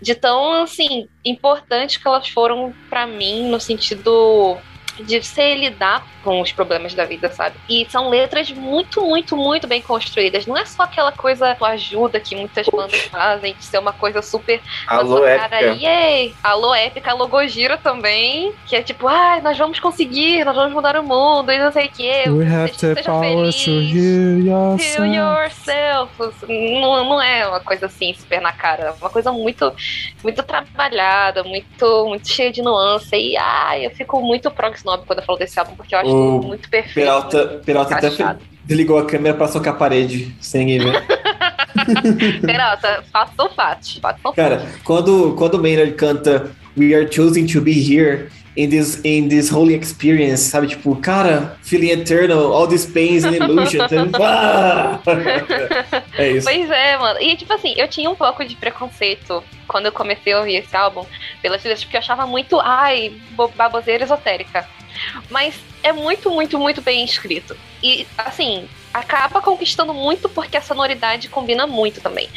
De 0.00 0.14
tão, 0.14 0.62
assim, 0.62 1.08
importante 1.24 2.00
que 2.00 2.06
elas 2.06 2.28
foram 2.28 2.72
pra 2.88 3.06
mim, 3.06 3.48
no 3.48 3.58
sentido 3.58 4.56
de 5.00 5.22
você 5.22 5.54
lidar 5.54 6.06
com 6.22 6.40
os 6.40 6.52
problemas 6.52 6.94
da 6.94 7.04
vida, 7.04 7.30
sabe? 7.30 7.56
E 7.68 7.86
são 7.90 8.08
letras 8.08 8.50
muito, 8.50 9.02
muito, 9.02 9.36
muito 9.36 9.66
bem 9.66 9.80
construídas. 9.80 10.46
Não 10.46 10.56
é 10.56 10.64
só 10.64 10.82
aquela 10.84 11.12
coisa 11.12 11.54
com 11.56 11.64
ajuda 11.64 12.20
que 12.20 12.34
muitas 12.34 12.66
bandas 12.68 13.00
fazem, 13.02 13.54
de 13.54 13.64
ser 13.64 13.78
uma 13.78 13.92
coisa 13.92 14.22
super. 14.22 14.60
Alô, 14.86 15.20
nossa, 15.20 15.38
cara, 15.38 15.56
épica. 15.60 15.84
yay! 15.84 16.34
Alô, 16.42 16.74
épica, 16.74 17.10
alô, 17.10 17.28
Gojira 17.28 17.76
também, 17.76 18.52
que 18.66 18.76
é 18.76 18.82
tipo, 18.82 19.06
ai, 19.08 19.40
nós 19.40 19.56
vamos 19.56 19.78
conseguir, 19.80 20.44
nós 20.44 20.54
vamos 20.54 20.72
mudar 20.72 20.96
o 20.96 21.02
mundo, 21.02 21.50
e 21.50 21.58
não 21.58 21.72
sei 21.72 21.86
o 21.86 21.90
quê. 21.90 22.24
We 22.28 22.46
have 22.46 22.72
the 22.76 23.02
power 23.02 23.46
to 23.46 23.52
feliz. 23.52 23.66
heal 23.66 24.78
Heal 24.78 25.06
yourself. 25.06 26.10
yourself. 26.18 26.46
Não, 26.48 27.04
não 27.04 27.22
é 27.22 27.46
uma 27.46 27.60
coisa 27.60 27.86
assim, 27.86 28.12
super 28.14 28.40
na 28.40 28.52
cara. 28.52 28.84
É 28.84 28.90
uma 28.92 29.10
coisa 29.10 29.32
muito, 29.32 29.72
muito 30.22 30.42
trabalhada, 30.42 31.42
muito, 31.44 32.06
muito 32.06 32.28
cheia 32.28 32.50
de 32.50 32.62
nuance. 32.62 33.14
E 33.14 33.36
ai, 33.36 33.86
eu 33.86 33.90
fico 33.90 34.20
muito 34.20 34.50
prog 34.50 34.74
snob 34.74 35.04
quando 35.06 35.20
eu 35.20 35.24
falo 35.24 35.38
desse 35.38 35.58
álbum, 35.58 35.74
porque 35.74 35.94
eu 35.94 35.98
acho 35.98 36.07
O 36.08 36.42
muito 36.42 36.68
perfeito. 36.68 36.94
Peralta, 36.94 37.46
muito 37.46 37.64
Peralta 37.64 37.94
até 37.96 38.10
desligou 38.64 38.98
a 38.98 39.06
câmera 39.06 39.34
pra 39.34 39.48
socar 39.48 39.74
a 39.74 39.76
parede, 39.76 40.34
sem 40.40 40.66
ninguém 40.66 40.90
ver. 40.90 41.04
Peralta, 42.44 43.04
fatos. 43.12 43.54
Fatos 44.00 44.22
são 44.22 44.32
Cara, 44.32 44.66
quando, 44.84 45.34
quando 45.34 45.54
o 45.54 45.62
Maynard 45.62 45.92
canta 45.92 46.50
We 46.76 46.94
are 46.94 47.08
choosing 47.10 47.46
to 47.46 47.60
be 47.60 47.72
here 47.72 48.28
in 48.56 48.70
this, 48.70 49.00
in 49.04 49.28
this 49.28 49.50
holy 49.50 49.74
experience, 49.74 50.42
sabe? 50.42 50.66
Tipo, 50.68 50.96
cara, 50.96 51.56
feeling 51.62 51.90
eternal, 51.90 52.52
all 52.52 52.66
these 52.66 52.86
pains 52.86 53.24
and 53.24 53.34
illusions. 53.36 53.90
Ah! 54.20 55.00
é 56.18 56.30
isso. 56.32 56.46
Pois 56.48 56.70
é, 56.70 56.96
mano. 56.98 57.20
E 57.20 57.36
tipo 57.36 57.52
assim, 57.52 57.74
eu 57.76 57.88
tinha 57.88 58.08
um 58.10 58.14
pouco 58.14 58.44
de 58.44 58.54
preconceito 58.56 59.42
quando 59.66 59.86
eu 59.86 59.92
comecei 59.92 60.32
a 60.32 60.38
ouvir 60.38 60.56
esse 60.56 60.76
álbum 60.76 61.04
pelas 61.42 61.60
trilhas, 61.60 61.82
porque 61.84 61.96
eu 61.96 62.00
achava 62.00 62.26
muito, 62.26 62.58
ai, 62.60 63.12
bo- 63.32 63.52
baboseira 63.56 64.04
esotérica. 64.04 64.66
Mas 65.30 65.54
é 65.82 65.92
muito, 65.92 66.30
muito, 66.30 66.58
muito 66.58 66.80
bem 66.82 67.04
escrito. 67.04 67.56
E 67.82 68.06
assim, 68.16 68.66
acaba 68.92 69.40
conquistando 69.40 69.92
muito 69.92 70.28
porque 70.28 70.56
a 70.56 70.62
sonoridade 70.62 71.28
combina 71.28 71.66
muito 71.66 72.00
também. 72.00 72.28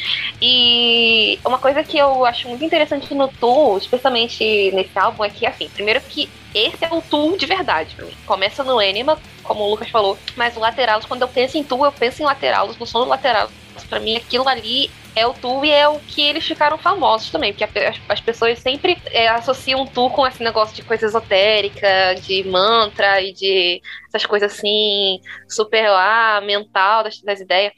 E 0.41 1.39
uma 1.45 1.57
coisa 1.57 1.83
que 1.83 1.97
eu 1.97 2.25
acho 2.25 2.47
muito 2.47 2.63
interessante 2.63 3.13
no 3.13 3.27
Tool, 3.27 3.77
especialmente 3.77 4.71
nesse 4.73 4.97
álbum, 4.97 5.23
é 5.23 5.29
que, 5.29 5.45
assim, 5.45 5.69
primeiro 5.69 6.01
que 6.01 6.29
esse 6.53 6.83
é 6.83 6.93
o 6.93 7.01
Tool 7.01 7.37
de 7.37 7.45
verdade 7.45 7.95
pra 7.95 8.05
mim. 8.05 8.13
Começa 8.25 8.63
no 8.63 8.79
Anima, 8.79 9.17
como 9.43 9.63
o 9.63 9.69
Lucas 9.69 9.89
falou, 9.89 10.17
mas 10.35 10.55
o 10.57 10.59
Lateralos, 10.59 11.05
quando 11.05 11.21
eu 11.21 11.27
penso 11.27 11.57
em 11.57 11.63
Tool, 11.63 11.85
eu 11.85 11.91
penso 11.91 12.21
em 12.21 12.25
Lateralos, 12.25 12.77
no 12.77 12.85
som 12.85 12.99
do 12.99 13.09
Lateralos. 13.09 13.51
Pra 13.89 13.99
mim, 13.99 14.15
aquilo 14.15 14.47
ali 14.47 14.91
é 15.15 15.25
o 15.27 15.33
Tu 15.33 15.65
e 15.65 15.71
é 15.71 15.87
o 15.87 15.99
que 15.99 16.21
eles 16.21 16.45
ficaram 16.45 16.77
famosos 16.77 17.29
também, 17.29 17.53
porque 17.53 17.79
as, 17.79 17.97
as 18.07 18.21
pessoas 18.21 18.59
sempre 18.59 18.97
é, 19.07 19.27
associam 19.27 19.85
Tu 19.85 20.09
com 20.09 20.25
esse 20.25 20.43
negócio 20.43 20.75
de 20.75 20.83
coisa 20.83 21.05
esotérica, 21.05 22.15
de 22.21 22.43
mantra 22.45 23.21
e 23.21 23.33
de 23.33 23.81
essas 24.07 24.25
coisas 24.25 24.53
assim, 24.53 25.19
super 25.49 25.89
lá, 25.89 26.41
mental 26.41 27.03
das, 27.03 27.21
das 27.21 27.39
ideias. 27.39 27.73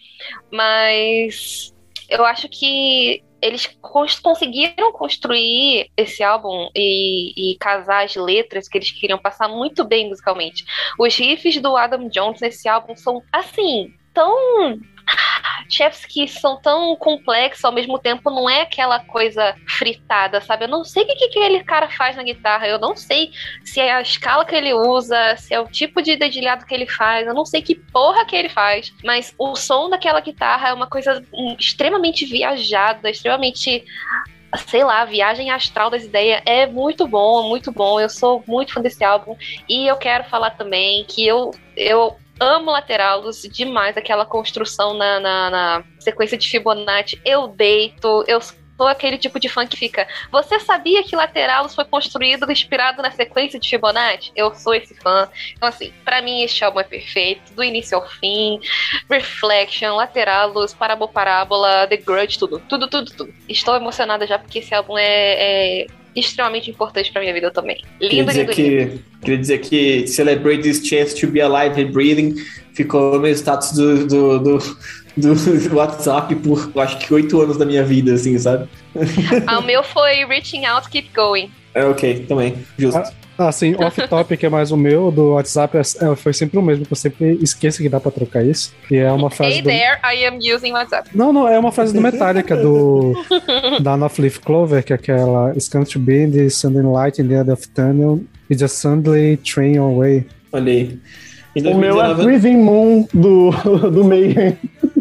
Mas 0.52 1.74
eu 2.10 2.24
acho 2.26 2.48
que 2.50 3.24
eles 3.42 3.68
cons- 3.82 4.20
conseguiram 4.20 4.92
construir 4.94 5.90
esse 5.98 6.24
álbum 6.24 6.70
e, 6.76 7.52
e 7.54 7.58
casar 7.58 8.06
as 8.06 8.16
letras 8.16 8.70
que 8.70 8.78
eles 8.78 8.92
queriam 8.92 9.20
passar 9.20 9.50
muito 9.50 9.84
bem 9.84 10.08
musicalmente. 10.08 10.64
Os 10.98 11.16
riffs 11.16 11.60
do 11.60 11.76
Adam 11.76 12.08
Jones 12.08 12.40
nesse 12.40 12.70
álbum 12.70 12.96
são 12.96 13.22
assim, 13.34 13.90
tão 14.14 14.80
chefs 15.69 16.06
que 16.06 16.27
são 16.27 16.60
tão 16.61 16.95
complexos, 16.95 17.64
ao 17.64 17.72
mesmo 17.72 17.99
tempo 17.99 18.30
não 18.30 18.49
é 18.49 18.61
aquela 18.61 18.99
coisa 18.99 19.56
fritada, 19.68 20.41
sabe? 20.41 20.65
Eu 20.65 20.69
não 20.69 20.84
sei 20.84 21.03
o 21.03 21.07
que, 21.07 21.15
que 21.15 21.26
aquele 21.26 21.64
cara 21.64 21.90
faz 21.90 22.15
na 22.15 22.23
guitarra, 22.23 22.68
eu 22.68 22.80
não 22.80 22.95
sei 22.95 23.31
se 23.64 23.80
é 23.80 23.94
a 23.94 24.02
escala 24.02 24.45
que 24.45 24.56
ele 24.56 24.73
usa, 24.73 25.35
se 25.38 25.53
é 25.53 25.60
o 25.60 25.68
tipo 25.68 26.02
de 26.02 26.15
dedilhado 26.15 26.65
que 26.65 26.73
ele 26.73 26.88
faz, 26.88 27.27
eu 27.27 27.34
não 27.34 27.45
sei 27.45 27.61
que 27.61 27.76
porra 27.76 28.26
que 28.26 28.35
ele 28.35 28.49
faz, 28.49 28.94
mas 29.03 29.34
o 29.38 29.56
som 29.56 29.90
daquela 29.90 30.19
guitarra 30.19 30.69
é 30.69 30.73
uma 30.73 30.88
coisa 30.88 31.23
hum, 31.34 31.56
extremamente 31.60 32.26
viajada, 32.26 33.10
extremamente 33.10 33.84
sei 34.68 34.84
lá, 34.84 35.03
viagem 35.06 35.49
astral 35.49 35.90
das 35.90 36.03
ideias 36.03 36.41
é 36.45 36.68
muito 36.68 37.07
bom, 37.07 37.48
muito 37.49 37.72
bom. 37.72 37.99
Eu 37.99 38.10
sou 38.10 38.44
muito 38.48 38.73
fã 38.73 38.81
desse 38.81 39.03
álbum 39.03 39.35
e 39.68 39.88
eu 39.88 39.98
quero 39.98 40.23
falar 40.26 40.52
também 40.52 41.03
que 41.06 41.26
eu, 41.26 41.52
eu 41.76 42.15
amo 42.40 42.72
Lateralos 42.72 43.44
demais, 43.44 43.98
aquela 43.98 44.26
construção 44.26 44.94
na, 44.94 45.20
na, 45.20 45.50
na 45.50 45.84
sequência 46.00 46.38
de 46.38 46.50
Fibonacci. 46.50 47.20
Eu 47.24 47.48
deito, 47.48 48.24
eu 48.28 48.40
sou 48.42 48.88
aquele 48.88 49.18
tipo 49.18 49.40
de 49.40 49.48
fã 49.48 49.66
que 49.66 49.78
fica. 49.78 50.08
Você 50.32 50.60
sabia 50.60 51.04
que 51.04 51.16
Lateralos 51.16 51.76
foi 51.76 51.86
construído 51.86 52.52
inspirado 52.52 53.02
na 53.02 53.12
sequência 53.12 53.60
de 53.60 53.70
Fibonacci? 53.70 54.32
Eu 54.36 54.54
sou 54.56 54.74
esse 54.74 54.96
fã. 54.96 55.30
Então, 55.54 55.70
assim, 55.70 55.94
para 56.04 56.22
mim 56.22 56.42
este 56.42 56.64
álbum 56.64 56.80
é 56.80 56.84
perfeito, 56.84 57.54
do 57.54 57.64
início 57.64 57.98
ao 57.98 58.08
fim. 58.08 58.60
Reflection, 59.10 59.96
Lateralos, 59.96 60.74
Parábola 60.74 61.12
Parábola, 61.12 61.88
The 61.88 61.98
Grudge, 61.98 62.40
tudo. 62.40 62.60
Tudo, 62.68 62.88
tudo, 62.88 63.12
tudo. 63.12 63.34
Estou 63.48 63.76
emocionada 63.76 64.26
já 64.26 64.40
porque 64.40 64.60
esse 64.60 64.74
álbum 64.74 64.98
é, 64.98 65.84
é 65.84 65.88
extremamente 66.15 66.69
importante 66.69 67.11
pra 67.11 67.22
minha 67.22 67.34
vida 67.34 67.52
também. 67.52 67.77
Lindo, 67.99 68.31
queria 68.31 68.41
lindo, 68.44 68.53
dizer 68.53 68.77
lindo. 68.77 68.91
que, 68.91 69.03
Queria 69.22 69.38
dizer 69.38 69.57
que 69.60 70.07
Celebrate 70.07 70.61
this 70.61 70.85
chance 70.85 71.15
to 71.15 71.27
be 71.27 71.41
alive 71.41 71.81
and 71.81 71.91
breathing 71.91 72.35
ficou 72.73 73.14
no 73.15 73.19
meu 73.19 73.31
status 73.31 73.72
do, 73.72 74.07
do, 74.07 74.40
do, 74.40 74.60
do 75.18 75.76
WhatsApp 75.76 76.35
por 76.35 76.72
acho 76.81 76.98
que 76.99 77.14
oito 77.14 77.40
anos 77.41 77.57
da 77.57 77.65
minha 77.65 77.84
vida, 77.84 78.14
assim, 78.14 78.38
sabe? 78.38 78.68
Ah, 79.48 79.60
o 79.60 79.64
meu 79.64 79.84
foi 79.84 80.26
Reaching 80.26 80.65
Out, 80.65 80.90
Keep 80.90 81.10
Going. 81.14 81.52
É 81.73 81.84
ok, 81.85 82.26
também, 82.27 82.56
justo. 82.77 83.23
Ah, 83.38 83.48
Assim, 83.48 83.74
off-topic 83.76 84.44
é 84.44 84.50
mais 84.50 84.72
o 84.72 84.78
meu, 84.78 85.10
do 85.12 85.32
WhatsApp 85.34 85.78
é- 85.78 85.82
é- 86.12 86.16
foi 86.16 86.34
sempre 86.34 86.60
o 86.60 86.62
mesmo, 86.62 86.86
que 86.86 86.94
eu 86.94 86.98
sempre 86.98 87.38
esqueço 87.42 87.82
que 87.82 87.90
dá 87.90 88.00
pra 88.00 88.12
trocar 88.12 88.44
isso. 88.46 88.74
E 88.92 88.98
é 88.98 89.12
uma 89.12 89.30
frase 89.32 89.56
Hey 89.56 89.62
do... 89.62 89.70
there, 89.70 90.00
I 90.04 90.26
am 90.26 90.38
using 90.38 90.72
WhatsApp. 90.72 91.10
Não, 91.16 91.34
não, 91.34 91.48
é 91.48 91.58
uma 91.58 91.72
frase 91.72 91.94
do 91.94 92.02
Metallica, 92.02 92.56
do, 92.56 93.14
da 93.82 93.98
North 93.98 94.20
Leaf 94.20 94.38
Clover, 94.40 94.84
que 94.84 94.94
é 94.94 94.96
aquela 94.96 95.52
It's 95.52 95.68
going 95.68 95.86
to 95.86 96.00
be 96.00 96.28
the 96.28 96.50
Sunday 96.50 96.84
light 96.84 97.20
in 97.22 97.28
the 97.28 97.36
end 97.36 97.52
of 97.52 97.68
tunnel, 97.70 98.22
it's 98.50 98.62
a 98.62 98.68
Sunday 98.68 99.38
train 99.38 99.78
away. 99.78 100.26
Olha 100.52 100.72
aí. 100.72 101.00
Em 101.56 101.62
O 101.68 101.78
meu 101.78 102.02
é 102.02 102.14
2019, 102.16 102.24
Freezing 102.24 102.58
Moon 102.58 103.08
do, 103.14 103.52
do 103.92 104.04
Mayhem. 104.04 104.58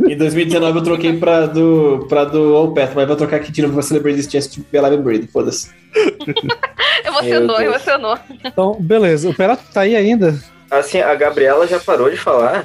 em 0.06 0.16
2019 0.16 0.78
eu 0.78 0.82
troquei 0.84 1.12
pra 1.18 1.46
do, 1.46 2.06
pra 2.08 2.24
do 2.24 2.54
All 2.56 2.72
Path, 2.72 2.92
mas 2.94 3.06
vou 3.06 3.16
trocar 3.16 3.36
aqui 3.36 3.50
de 3.52 3.62
novo 3.62 3.74
pra 3.74 3.82
Celebrate 3.82 4.16
this 4.16 4.30
chance 4.30 4.48
to 4.50 4.64
be 4.70 4.76
alive 4.78 4.96
and 4.96 5.02
breathing, 5.02 5.26
foda-se. 5.28 5.68
Emocionou, 7.04 7.60
emocionou. 7.60 8.18
Então, 8.44 8.76
beleza. 8.80 9.28
O 9.28 9.34
Perato 9.34 9.62
tá 9.72 9.82
aí 9.82 9.94
ainda? 9.96 10.38
Assim, 10.70 11.00
a 11.00 11.14
Gabriela 11.14 11.66
já 11.66 11.78
parou 11.78 12.10
de 12.10 12.16
falar. 12.16 12.64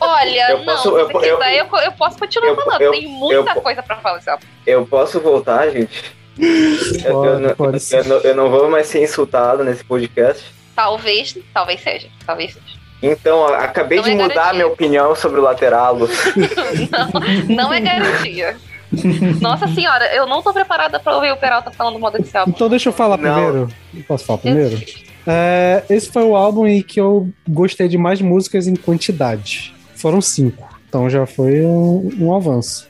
Olha, 0.00 0.50
Eu 0.50 0.58
não, 0.58 0.64
posso- 0.66 0.82
se 0.82 0.88
eu 0.88 0.98
eu- 0.98 1.08
quiser, 1.08 1.56
eu, 1.58 1.78
eu 1.78 1.92
posso 1.92 2.18
continuar 2.18 2.48
eu- 2.48 2.56
falando. 2.56 2.80
eu- 2.82 2.92
Tem 2.92 3.06
muita 3.08 3.52
eu- 3.54 3.62
coisa 3.62 3.82
pra 3.82 3.96
falar 3.96 4.20
álbum. 4.26 4.44
Eu 4.66 4.86
posso 4.86 5.20
voltar, 5.20 5.70
gente? 5.70 6.12
Eu, 6.38 6.48
eu 7.04 7.12
Pode, 7.14 7.42
não- 7.42 7.54
pode 7.54 8.08
não, 8.08 8.16
eu 8.18 8.34
não 8.34 8.50
vou 8.50 8.68
mais 8.68 8.86
ser 8.86 9.02
insultado 9.02 9.62
nesse 9.64 9.84
podcast. 9.84 10.44
Talvez, 10.74 11.36
talvez 11.54 11.80
seja. 11.80 12.08
Talvez 12.26 12.52
seja. 12.54 12.74
Então, 13.02 13.46
acabei 13.46 13.98
Não 13.98 14.04
de 14.04 14.10
é 14.10 14.14
mudar 14.14 14.28
garantia. 14.34 14.52
minha 14.54 14.66
opinião 14.66 15.14
sobre 15.14 15.38
o 15.38 15.42
Lateralo. 15.42 16.08
Não, 17.48 17.56
não 17.68 17.72
é 17.72 17.80
garantia. 17.80 18.56
Nossa 19.40 19.66
senhora, 19.68 20.14
eu 20.14 20.26
não 20.26 20.42
tô 20.42 20.52
preparada 20.52 20.98
pra 20.98 21.14
ouvir 21.14 21.32
o 21.32 21.36
Peralta 21.36 21.70
falando 21.70 21.98
mal 21.98 22.10
desse 22.10 22.36
álbum. 22.36 22.52
Então 22.54 22.68
deixa 22.68 22.88
eu 22.88 22.92
falar 22.92 23.16
Não. 23.16 23.32
primeiro. 23.34 23.68
Posso 24.06 24.24
falar 24.24 24.38
primeiro? 24.38 24.80
É, 25.26 25.82
esse 25.88 26.10
foi 26.10 26.22
o 26.22 26.36
álbum 26.36 26.66
em 26.66 26.82
que 26.82 27.00
eu 27.00 27.28
gostei 27.48 27.88
de 27.88 27.96
mais 27.96 28.20
músicas 28.20 28.66
em 28.66 28.76
quantidade. 28.76 29.74
Foram 29.96 30.20
cinco. 30.20 30.68
Então 30.88 31.08
já 31.08 31.26
foi 31.26 31.62
um, 31.62 32.10
um 32.20 32.34
avanço. 32.34 32.86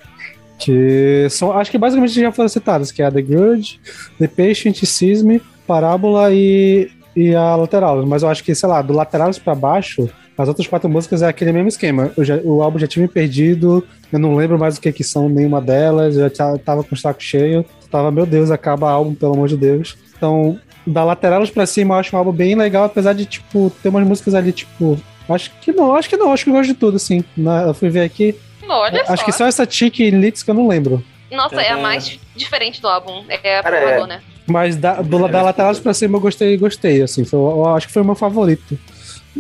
Que 0.59 1.27
são, 1.31 1.53
acho 1.53 1.71
que 1.71 1.79
basicamente 1.79 2.21
já 2.21 2.33
foram 2.33 2.49
citadas, 2.49 2.91
que 2.93 3.03
é 3.03 3.07
a 3.07 3.11
The 3.11 3.23
Grudge, 3.23 3.81
The 4.19 4.29
Patient, 4.29 4.85
Sisme, 4.85 5.41
Parábola 5.67 6.33
e, 6.33 6.91
e 7.15 7.35
a 7.35 7.57
Lateral. 7.57 8.05
Mas 8.07 8.23
eu 8.23 8.29
acho 8.29 8.43
que, 8.45 8.55
sei 8.55 8.69
lá, 8.69 8.81
do 8.81 8.93
Laterales 8.93 9.39
pra 9.39 9.55
baixo, 9.55 10.09
as 10.37 10.49
outras 10.49 10.67
quatro 10.67 10.89
músicas 10.89 11.23
é 11.23 11.29
aquele 11.29 11.53
mesmo 11.53 11.69
esquema. 11.69 12.11
Eu 12.17 12.25
já- 12.25 12.41
o 12.43 12.63
álbum 12.63 12.79
já 12.79 12.87
tinha 12.87 13.03
me 13.03 13.09
perdido, 13.09 13.87
eu 14.13 14.19
não 14.19 14.35
lembro 14.35 14.59
mais 14.59 14.77
o 14.77 14.81
que, 14.81 14.93
que 14.93 15.05
são 15.05 15.29
nenhuma 15.29 15.61
delas, 15.61 16.17
eu 16.17 16.23
já 16.23 16.31
ta- 16.31 16.59
tava 16.59 16.83
com 16.85 16.95
o 16.95 16.99
saco 16.99 17.23
cheio. 17.23 17.65
Tava, 17.91 18.11
meu 18.11 18.27
Deus, 18.27 18.51
acaba 18.51 18.91
álbum, 18.91 19.15
pelo 19.15 19.35
amor 19.35 19.49
de 19.49 19.57
Deus. 19.57 19.97
Então, 20.17 20.59
da 20.87 21.05
Laterales 21.05 21.51
pra 21.51 21.67
cima, 21.67 21.95
eu 21.95 21.99
acho 22.01 22.15
um 22.15 22.19
álbum 22.19 22.33
bem 22.33 22.55
legal, 22.57 22.85
apesar 22.85 23.13
de, 23.13 23.25
tipo, 23.25 23.71
ter 23.83 23.89
umas 23.89 24.07
músicas 24.07 24.35
ali, 24.35 24.51
tipo. 24.53 24.99
Acho 25.29 25.51
que 25.61 25.73
não, 25.73 25.95
acho 25.95 26.09
que 26.09 26.17
não, 26.17 26.33
acho 26.33 26.45
que 26.45 26.51
eu 26.51 26.55
gosto 26.55 26.69
de 26.69 26.75
tudo, 26.75 26.97
assim. 26.97 27.25
Na- 27.37 27.63
eu 27.63 27.75
fui 27.75 27.89
ver 27.89 28.03
aqui. 28.03 28.35
Olha 28.69 29.03
acho 29.03 29.17
só. 29.19 29.25
que 29.25 29.33
só 29.33 29.47
essa 29.47 29.65
Tic 29.67 30.01
e 30.01 30.11
Licks 30.11 30.43
que 30.43 30.51
eu 30.51 30.55
não 30.55 30.67
lembro. 30.69 31.03
Nossa, 31.31 31.61
é 31.61 31.71
a 31.73 31.79
É. 31.79 31.83
mais 31.83 32.19
diferente 32.37 32.81
do 32.83 32.89
álbum. 32.89 33.25
É 33.29 33.59
a 33.59 33.63
Cara, 33.63 33.77
é. 33.79 34.07
né? 34.07 34.21
Mas 34.47 34.77
da, 34.77 35.01
do, 35.01 35.27
da 35.29 35.43
Laterales 35.43 35.79
pra 35.81 35.95
cima 35.95 36.17
eu 36.17 36.21
gostei, 36.21 36.57
gostei, 36.57 37.01
assim. 37.03 37.25
Foi, 37.25 37.39
eu 37.39 37.67
acho 37.69 37.87
que 37.87 37.93
foi 37.93 38.03
o 38.03 38.05
meu 38.05 38.15
favorito. 38.15 38.79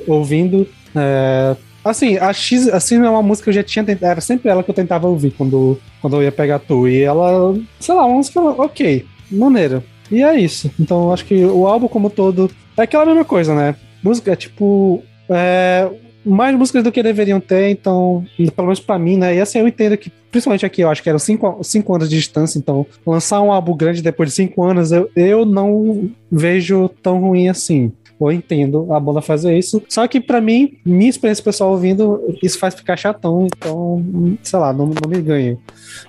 Ouvindo. 0.06 0.66
É, 0.94 1.56
assim, 1.84 2.16
a 2.16 2.32
X, 2.32 2.68
assim, 2.68 2.96
é 2.96 3.08
uma 3.08 3.22
música 3.22 3.44
que 3.44 3.50
eu 3.50 3.62
já 3.62 3.62
tinha 3.62 3.84
tentado. 3.84 4.10
Era 4.10 4.20
sempre 4.20 4.48
ela 4.48 4.62
que 4.62 4.70
eu 4.70 4.74
tentava 4.74 5.06
ouvir 5.06 5.30
quando, 5.32 5.80
quando 6.00 6.16
eu 6.16 6.22
ia 6.22 6.32
pegar 6.32 6.58
tu. 6.58 6.88
E 6.88 7.02
ela, 7.02 7.54
sei 7.80 7.94
lá, 7.94 8.06
uma 8.06 8.16
música, 8.16 8.40
ok, 8.40 9.04
maneira. 9.30 9.84
E 10.10 10.22
é 10.22 10.38
isso. 10.38 10.70
Então 10.78 11.12
acho 11.12 11.24
que 11.24 11.44
o 11.44 11.66
álbum 11.66 11.88
como 11.88 12.10
todo 12.10 12.50
é 12.76 12.82
aquela 12.82 13.06
mesma 13.06 13.24
coisa, 13.24 13.54
né? 13.54 13.74
Música 14.02 14.32
é 14.32 14.36
tipo. 14.36 15.02
é, 15.28 15.90
mais 16.24 16.56
músicas 16.56 16.82
do 16.82 16.90
que 16.90 17.02
deveriam 17.02 17.38
ter, 17.38 17.68
então, 17.68 18.24
pelo 18.36 18.68
menos 18.68 18.80
pra 18.80 18.98
mim, 18.98 19.16
né? 19.16 19.36
E 19.36 19.40
assim, 19.40 19.58
eu 19.58 19.68
entendo 19.68 19.96
que, 19.96 20.10
principalmente 20.30 20.64
aqui, 20.64 20.80
eu 20.80 20.90
acho 20.90 21.02
que 21.02 21.08
eram 21.08 21.18
cinco, 21.18 21.62
cinco 21.62 21.94
anos 21.94 22.08
de 22.08 22.16
distância, 22.16 22.58
então, 22.58 22.86
lançar 23.06 23.42
um 23.42 23.52
álbum 23.52 23.76
grande 23.76 24.02
depois 24.02 24.30
de 24.30 24.34
cinco 24.34 24.64
anos, 24.64 24.90
eu, 24.90 25.10
eu 25.14 25.44
não 25.44 26.10
vejo 26.32 26.88
tão 27.02 27.20
ruim 27.20 27.48
assim. 27.48 27.92
Eu 28.30 28.36
entendo 28.36 28.92
a 28.92 29.00
banda 29.00 29.20
fazer 29.20 29.56
isso. 29.56 29.82
Só 29.88 30.06
que 30.06 30.20
pra 30.20 30.40
mim, 30.40 30.78
minha 30.84 31.10
experiência 31.10 31.44
pessoal 31.44 31.70
ouvindo, 31.70 32.22
isso 32.42 32.58
faz 32.58 32.74
ficar 32.74 32.96
chatão, 32.96 33.46
então, 33.46 34.36
sei 34.42 34.58
lá, 34.58 34.72
não, 34.72 34.86
não 34.86 35.08
me 35.08 35.20
ganha. 35.20 35.58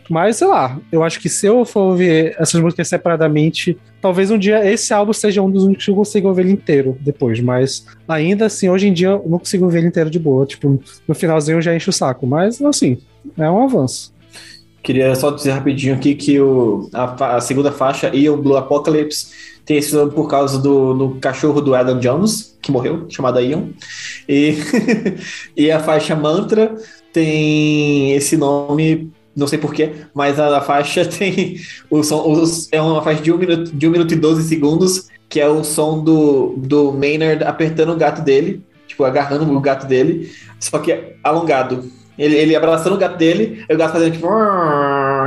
Mas, 0.10 0.38
sei 0.38 0.48
lá, 0.48 0.80
eu 0.92 1.04
acho 1.04 1.20
que 1.20 1.30
se 1.30 1.46
eu 1.48 1.66
for 1.66 1.92
ouvir 1.92 2.36
essas 2.40 2.60
músicas 2.62 2.88
separadamente, 2.88 3.78
talvez 4.02 4.32
um 4.32 4.38
dia 4.38 4.66
esse 4.70 4.94
álbum 4.94 5.14
seja 5.14 5.42
um 5.42 5.50
dos 5.50 5.64
únicos 5.64 5.86
que 5.86 5.92
eu 5.92 5.96
consiga 5.96 6.28
ouvir 6.28 6.42
ele 6.42 6.52
inteiro 6.52 6.98
depois. 7.02 7.40
Mas 7.40 7.86
ainda 8.08 8.46
assim, 8.46 8.70
hoje 8.70 8.88
em 8.88 8.94
dia 8.94 9.10
eu 9.10 9.24
não 9.28 9.40
consigo 9.40 9.66
ouvir 9.66 9.80
ele 9.80 9.88
inteiro 9.88 10.10
de 10.10 10.20
boa. 10.20 10.46
Tipo, 10.46 10.80
no 11.08 11.16
finalzinho 11.16 11.58
eu 11.58 11.62
já 11.62 11.76
encho 11.76 11.90
o 11.90 11.94
saco. 11.94 12.28
Mas, 12.28 12.62
assim, 12.62 12.98
é 13.38 13.50
um 13.50 13.64
avanço. 13.64 14.14
Queria 14.86 15.16
só 15.16 15.32
dizer 15.32 15.52
rapidinho 15.52 15.96
aqui 15.96 16.14
que 16.14 16.40
o, 16.40 16.88
a, 16.94 17.38
a 17.38 17.42
segunda 17.42 17.72
faixa, 17.72 18.16
Ian 18.16 18.38
Blue 18.38 18.56
Apocalypse, 18.56 19.55
tem 19.66 19.78
esse 19.78 19.94
nome 19.96 20.12
por 20.12 20.30
causa 20.30 20.60
do, 20.60 20.94
do 20.94 21.10
cachorro 21.16 21.60
do 21.60 21.74
Adam 21.74 22.00
Jones, 22.00 22.56
que 22.62 22.72
morreu, 22.72 23.06
chamado 23.10 23.42
Ian. 23.42 23.70
E, 24.30 24.56
e 25.58 25.72
a 25.72 25.80
faixa 25.80 26.16
Mantra 26.16 26.76
tem 27.12 28.14
esse 28.14 28.38
nome, 28.38 29.12
não 29.36 29.48
sei 29.48 29.58
porquê, 29.58 29.92
mas 30.14 30.40
a, 30.40 30.58
a 30.58 30.62
faixa 30.62 31.04
tem 31.10 31.60
o 31.90 32.04
som, 32.04 32.44
é 32.72 32.82
uma 32.82 33.02
faixa 33.02 33.24
de 33.24 33.32
1 33.32 33.38
minuto, 33.38 33.72
de 33.72 33.88
um 33.88 33.92
minuto 33.92 34.14
e 34.14 34.18
12 34.18 34.48
segundos, 34.48 35.08
que 35.28 35.40
é 35.40 35.48
o 35.50 35.64
som 35.64 36.04
do, 36.04 36.54
do 36.58 36.92
Maynard 36.92 37.44
apertando 37.44 37.92
o 37.92 37.98
gato 37.98 38.22
dele, 38.22 38.64
tipo, 38.88 39.04
agarrando 39.04 39.52
o 39.52 39.60
gato 39.60 39.88
dele, 39.88 40.32
só 40.60 40.78
que 40.78 41.16
alongado. 41.24 41.90
Ele, 42.18 42.36
ele 42.36 42.56
abraçando 42.56 42.94
o 42.94 42.98
gato 42.98 43.18
dele, 43.18 43.66
o 43.70 43.76
gato 43.76 43.92
fazendo 43.92 44.14
tipo. 44.14 44.28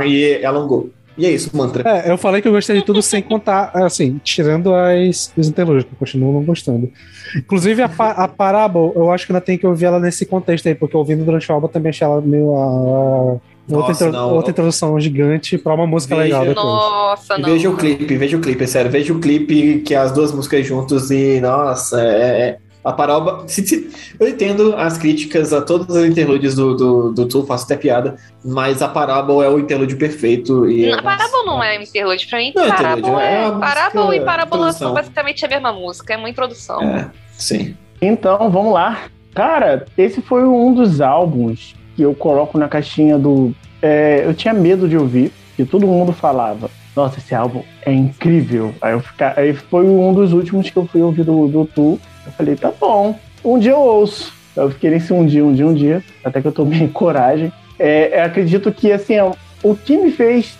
E 0.05 0.43
alongou. 0.43 0.89
E 1.19 1.25
é 1.25 1.31
isso, 1.31 1.55
mantra. 1.55 1.83
É, 1.87 2.09
eu 2.09 2.17
falei 2.17 2.41
que 2.41 2.47
eu 2.47 2.51
gostei 2.53 2.77
de 2.77 2.85
tudo 2.85 3.01
sem 3.01 3.21
contar, 3.21 3.71
assim, 3.75 4.19
tirando 4.23 4.73
as, 4.73 5.31
os 5.37 5.47
interlúdios, 5.49 5.83
que 5.83 5.91
eu 5.91 5.97
continuo 5.99 6.31
não 6.33 6.43
gostando. 6.43 6.89
Inclusive, 7.35 7.81
a, 7.83 7.89
pa- 7.89 8.11
a 8.11 8.27
Parábola, 8.27 8.93
eu 8.95 9.11
acho 9.11 9.25
que 9.25 9.31
ainda 9.33 9.41
tem 9.41 9.57
que 9.57 9.67
ouvir 9.67 9.85
ela 9.85 9.99
nesse 9.99 10.25
contexto 10.25 10.67
aí, 10.67 10.73
porque 10.75 10.95
ouvindo 10.95 11.25
durante 11.25 11.51
o 11.51 11.53
álbum 11.53 11.67
eu 11.67 11.71
também 11.71 11.89
achei 11.89 12.07
ela 12.07 12.21
meio. 12.21 12.55
a- 12.55 12.59
a- 12.63 13.75
outra, 13.75 13.89
Nossa, 13.89 13.91
intro- 14.05 14.11
não. 14.17 14.33
outra 14.33 14.51
introdução 14.51 14.99
gigante 14.99 15.57
pra 15.57 15.73
uma 15.75 15.85
música 15.85 16.15
Veja- 16.15 16.23
legal 16.25 16.45
depois. 16.45 16.65
Nossa, 16.65 17.37
não. 17.37 17.49
veja 17.49 17.69
o 17.69 17.75
clipe, 17.77 18.17
veja 18.17 18.37
o 18.37 18.39
clipe, 18.41 18.63
é 18.63 18.67
sério. 18.67 18.89
Veja 18.89 19.13
o 19.13 19.19
clipe 19.19 19.81
que 19.81 19.93
é 19.93 19.97
as 19.97 20.11
duas 20.11 20.31
músicas 20.31 20.65
juntos 20.65 21.11
e, 21.11 21.39
nossa, 21.41 22.01
é. 22.01 22.57
É- 22.91 23.43
a 23.43 23.47
se- 23.47 23.89
eu 24.19 24.27
entendo 24.27 24.75
as 24.77 24.97
críticas 24.97 25.51
a 25.53 25.61
todos 25.61 25.95
os 25.95 26.05
interlúdios 26.05 26.55
do, 26.55 26.75
do, 26.75 27.11
do 27.13 27.25
Tool, 27.27 27.45
faço 27.45 27.65
até 27.65 27.75
piada, 27.75 28.15
mas 28.43 28.81
a 28.81 28.87
parábola 28.87 29.45
é 29.45 29.49
o 29.49 29.59
interlúdio 29.59 29.97
perfeito. 29.97 30.69
E, 30.69 30.89
Não, 30.91 31.01
Parábola 31.03 31.43
não 31.45 31.63
é 31.63 31.81
interlude. 31.81 32.27
Pra 32.27 32.39
mim, 32.39 32.51
Não 32.55 32.63
é 32.65 32.67
Parábola 32.69 32.97
interlude, 32.99 33.23
é. 33.23 33.47
é 33.47 33.51
Parábola 33.59 34.05
música 34.05 34.21
e 34.23 34.25
Parábola 34.25 34.71
são 34.73 34.93
basicamente 34.93 35.45
a 35.45 35.47
mesma 35.49 35.73
música. 35.73 36.13
É 36.13 36.17
uma 36.17 36.29
introdução. 36.29 36.81
É, 36.81 37.09
sim. 37.33 37.75
Então, 38.01 38.49
vamos 38.49 38.73
lá. 38.73 38.99
Cara, 39.33 39.85
esse 39.97 40.21
foi 40.21 40.43
um 40.43 40.73
dos 40.73 41.01
álbuns 41.01 41.75
que 41.95 42.01
eu 42.01 42.13
coloco 42.15 42.57
na 42.57 42.67
caixinha 42.67 43.17
do. 43.17 43.53
é, 43.81 44.23
eu 44.25 44.33
tinha 44.33 44.53
medo 44.53 44.87
de 44.87 44.97
ouvir, 44.97 45.31
que 45.55 45.65
todo 45.65 45.85
mundo 45.85 46.11
falava. 46.13 46.69
Nossa, 46.95 47.19
esse 47.19 47.33
álbum 47.35 47.63
é 47.85 47.93
incrível. 47.93 48.73
Aí, 48.81 48.93
eu 48.93 48.99
fica... 48.99 49.33
Aí 49.37 49.53
foi 49.53 49.85
um 49.85 50.13
dos 50.13 50.33
últimos 50.33 50.69
que 50.69 50.75
eu 50.75 50.85
fui 50.87 51.01
ouvir 51.01 51.23
do, 51.23 51.47
do 51.47 51.65
Tu. 51.65 51.99
Eu 52.29 52.33
falei, 52.33 52.55
tá 52.55 52.71
bom, 52.79 53.15
um 53.43 53.57
dia 53.57 53.71
eu 53.71 53.79
ouço. 53.79 54.31
Eu 54.55 54.69
fiquei 54.69 54.91
nesse 54.91 55.11
um 55.11 55.25
dia, 55.25 55.43
um 55.43 55.53
dia, 55.53 55.65
um 55.65 55.73
dia, 55.73 56.03
até 56.23 56.41
que 56.41 56.47
eu 56.47 56.51
tomei 56.51 56.87
coragem. 56.93 57.51
É, 57.79 58.21
acredito 58.21 58.71
que, 58.71 58.91
assim, 58.91 59.15
o 59.63 59.75
que 59.75 59.97
me 59.97 60.11
fez 60.11 60.57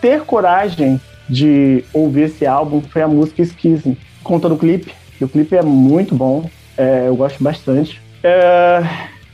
ter 0.00 0.20
coragem 0.22 1.00
de 1.28 1.84
ouvir 1.92 2.22
esse 2.22 2.46
álbum 2.46 2.82
foi 2.82 3.02
a 3.02 3.08
música 3.08 3.44
Schism. 3.44 3.92
Conta 4.22 4.48
do 4.48 4.56
clipe, 4.56 4.92
o 5.20 5.28
clipe 5.28 5.56
é 5.56 5.62
muito 5.62 6.14
bom, 6.14 6.48
é, 6.76 7.04
eu 7.06 7.16
gosto 7.16 7.42
bastante. 7.42 8.00
É, 8.22 8.82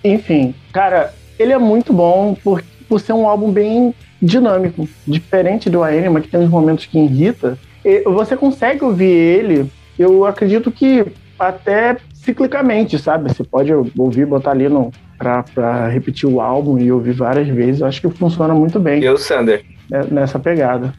enfim, 0.05 0.55
cara, 0.73 1.13
ele 1.39 1.53
é 1.53 1.59
muito 1.59 1.93
bom 1.93 2.35
por, 2.45 2.63
por 2.89 3.01
ser 3.01 3.15
um 3.15 3.27
álbum 3.27 3.51
bem 3.51 3.95
dinâmico, 4.21 4.89
diferente 5.07 5.69
do 5.69 5.83
Aenima, 5.83 6.21
que 6.21 6.29
tem 6.29 6.41
uns 6.41 6.51
momentos 6.51 6.87
que 6.87 6.99
irrita. 6.99 7.59
E 7.85 8.03
você 8.03 8.37
consegue 8.37 8.85
ouvir 8.85 9.11
ele, 9.11 9.71
eu 9.99 10.25
acredito 10.25 10.71
que 10.71 11.07
até 11.49 11.97
ciclicamente, 12.15 12.99
sabe? 12.99 13.33
Você 13.33 13.43
pode 13.45 13.73
ouvir, 13.73 14.27
botar 14.27 14.53
ali 14.53 14.69
no, 14.69 14.91
pra, 15.19 15.43
pra 15.55 15.89
repetir 15.89 16.29
o 16.29 16.41
álbum 16.41 16.79
e 16.79 16.91
ouvir 16.93 17.13
várias 17.13 17.49
vezes. 17.49 17.81
Eu 17.81 17.87
acho 17.87 18.01
que 18.01 18.09
funciona 18.11 18.55
muito 18.55 18.79
bem 18.79 19.03
E 19.03 19.09
o 19.09 19.19
Sander? 19.19 19.65
né, 19.91 20.05
nessa 20.11 20.39
pegada. 20.39 20.93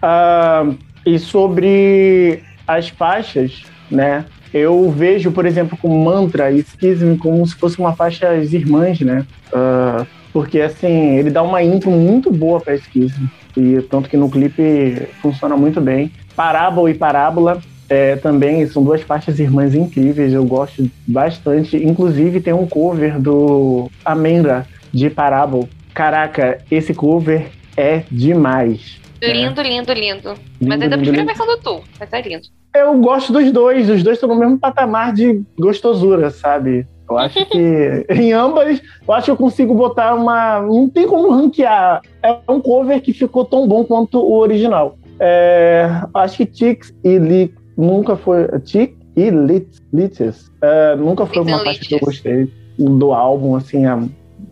Ah, 0.00 0.66
e 1.04 1.18
sobre 1.18 2.42
as 2.66 2.88
faixas, 2.88 3.62
né? 3.90 4.24
Eu 4.52 4.90
vejo, 4.90 5.32
por 5.32 5.46
exemplo, 5.46 5.78
com 5.80 5.88
Mantra 6.04 6.50
e 6.50 6.62
Schism 6.62 7.16
como 7.16 7.46
se 7.46 7.54
fosse 7.54 7.78
uma 7.78 7.94
faixa 7.94 8.34
irmãs, 8.36 9.00
né? 9.00 9.24
Ah, 9.52 10.04
porque, 10.32 10.60
assim, 10.60 11.16
ele 11.16 11.30
dá 11.30 11.42
uma 11.42 11.62
intro 11.62 11.90
muito 11.90 12.30
boa 12.32 12.58
para 12.60 12.76
Schism. 12.76 13.24
E 13.54 13.82
tanto 13.82 14.08
que 14.08 14.16
no 14.16 14.30
clipe 14.30 15.06
funciona 15.20 15.56
muito 15.56 15.78
bem. 15.80 16.10
Parábola 16.34 16.90
e 16.90 16.94
Parábola 16.94 17.60
é, 17.92 18.16
também 18.16 18.66
são 18.66 18.82
duas 18.82 19.02
faixas 19.02 19.38
irmãs 19.38 19.74
incríveis. 19.74 20.32
Eu 20.32 20.46
gosto 20.46 20.90
bastante. 21.06 21.76
Inclusive, 21.76 22.40
tem 22.40 22.54
um 22.54 22.66
cover 22.66 23.20
do 23.20 23.90
Amenda 24.02 24.66
de 24.90 25.10
Parábola. 25.10 25.68
Caraca, 25.92 26.58
esse 26.70 26.94
cover 26.94 27.50
é 27.76 28.02
demais. 28.10 28.98
Lindo, 29.22 29.60
lindo, 29.60 29.92
lindo. 29.92 30.28
Mas 30.58 30.80
Lindo, 30.80 30.84
ainda 30.84 30.84
lindo, 30.84 30.96
prefiro 30.96 31.16
a 31.16 31.20
lindo. 31.20 31.26
versão 31.26 31.46
do 31.46 31.58
Tu, 31.58 31.82
mas 32.00 32.10
é 32.14 32.22
lindo. 32.22 32.48
Eu 32.74 32.98
gosto 32.98 33.30
dos 33.30 33.52
dois, 33.52 33.90
os 33.90 34.02
dois 34.02 34.16
estão 34.16 34.30
no 34.30 34.36
mesmo 34.36 34.58
patamar 34.58 35.12
de 35.12 35.42
gostosura, 35.58 36.30
sabe? 36.30 36.86
Eu 37.10 37.18
acho 37.18 37.44
que 37.44 38.06
em 38.08 38.32
ambas, 38.32 38.80
eu 39.06 39.14
acho 39.14 39.26
que 39.26 39.30
eu 39.32 39.36
consigo 39.36 39.74
botar 39.74 40.14
uma. 40.14 40.62
Não 40.62 40.88
tem 40.88 41.06
como 41.06 41.30
ranquear. 41.30 42.00
É 42.22 42.38
um 42.48 42.58
cover 42.58 43.02
que 43.02 43.12
ficou 43.12 43.44
tão 43.44 43.68
bom 43.68 43.84
quanto 43.84 44.18
o 44.18 44.38
original. 44.38 44.96
É, 45.20 45.88
acho 46.14 46.38
que 46.38 46.46
Tix 46.46 46.92
e 47.04 47.18
Lit 47.18 47.54
nunca 47.82 48.16
foi. 48.16 48.46
Tic 48.60 48.96
e 49.16 49.30
Lit, 49.30 49.68
Litis 49.92 50.50
é, 50.62 50.96
nunca 50.96 51.26
foi 51.26 51.42
uma 51.42 51.58
faixa 51.58 51.80
que 51.80 51.94
eu 51.94 52.00
gostei 52.00 52.50
do 52.78 53.12
álbum, 53.12 53.54
assim, 53.56 53.86
é, 53.86 53.98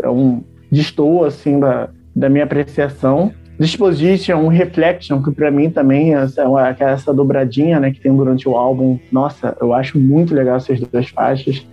é 0.02 0.11
um 0.11 0.43
destoa 0.70 1.28
assim 1.28 1.59
da, 1.59 1.89
da 2.15 2.28
minha 2.28 2.44
apreciação. 2.44 3.32
Disposition, 3.59 4.48
Reflection, 4.48 5.23
que 5.23 5.31
pra 5.31 5.51
mim 5.51 5.69
também 5.69 6.15
é 6.15 6.19
essa, 6.19 6.43
essa 6.78 7.12
dobradinha 7.12 7.78
né, 7.78 7.90
que 7.90 8.01
tem 8.01 8.15
durante 8.15 8.48
o 8.48 8.57
álbum. 8.57 8.98
Nossa, 9.12 9.55
eu 9.61 9.74
acho 9.74 9.98
muito 9.98 10.35
legal 10.35 10.57
essas 10.57 10.81
duas 10.81 11.09
faixas. 11.11 11.66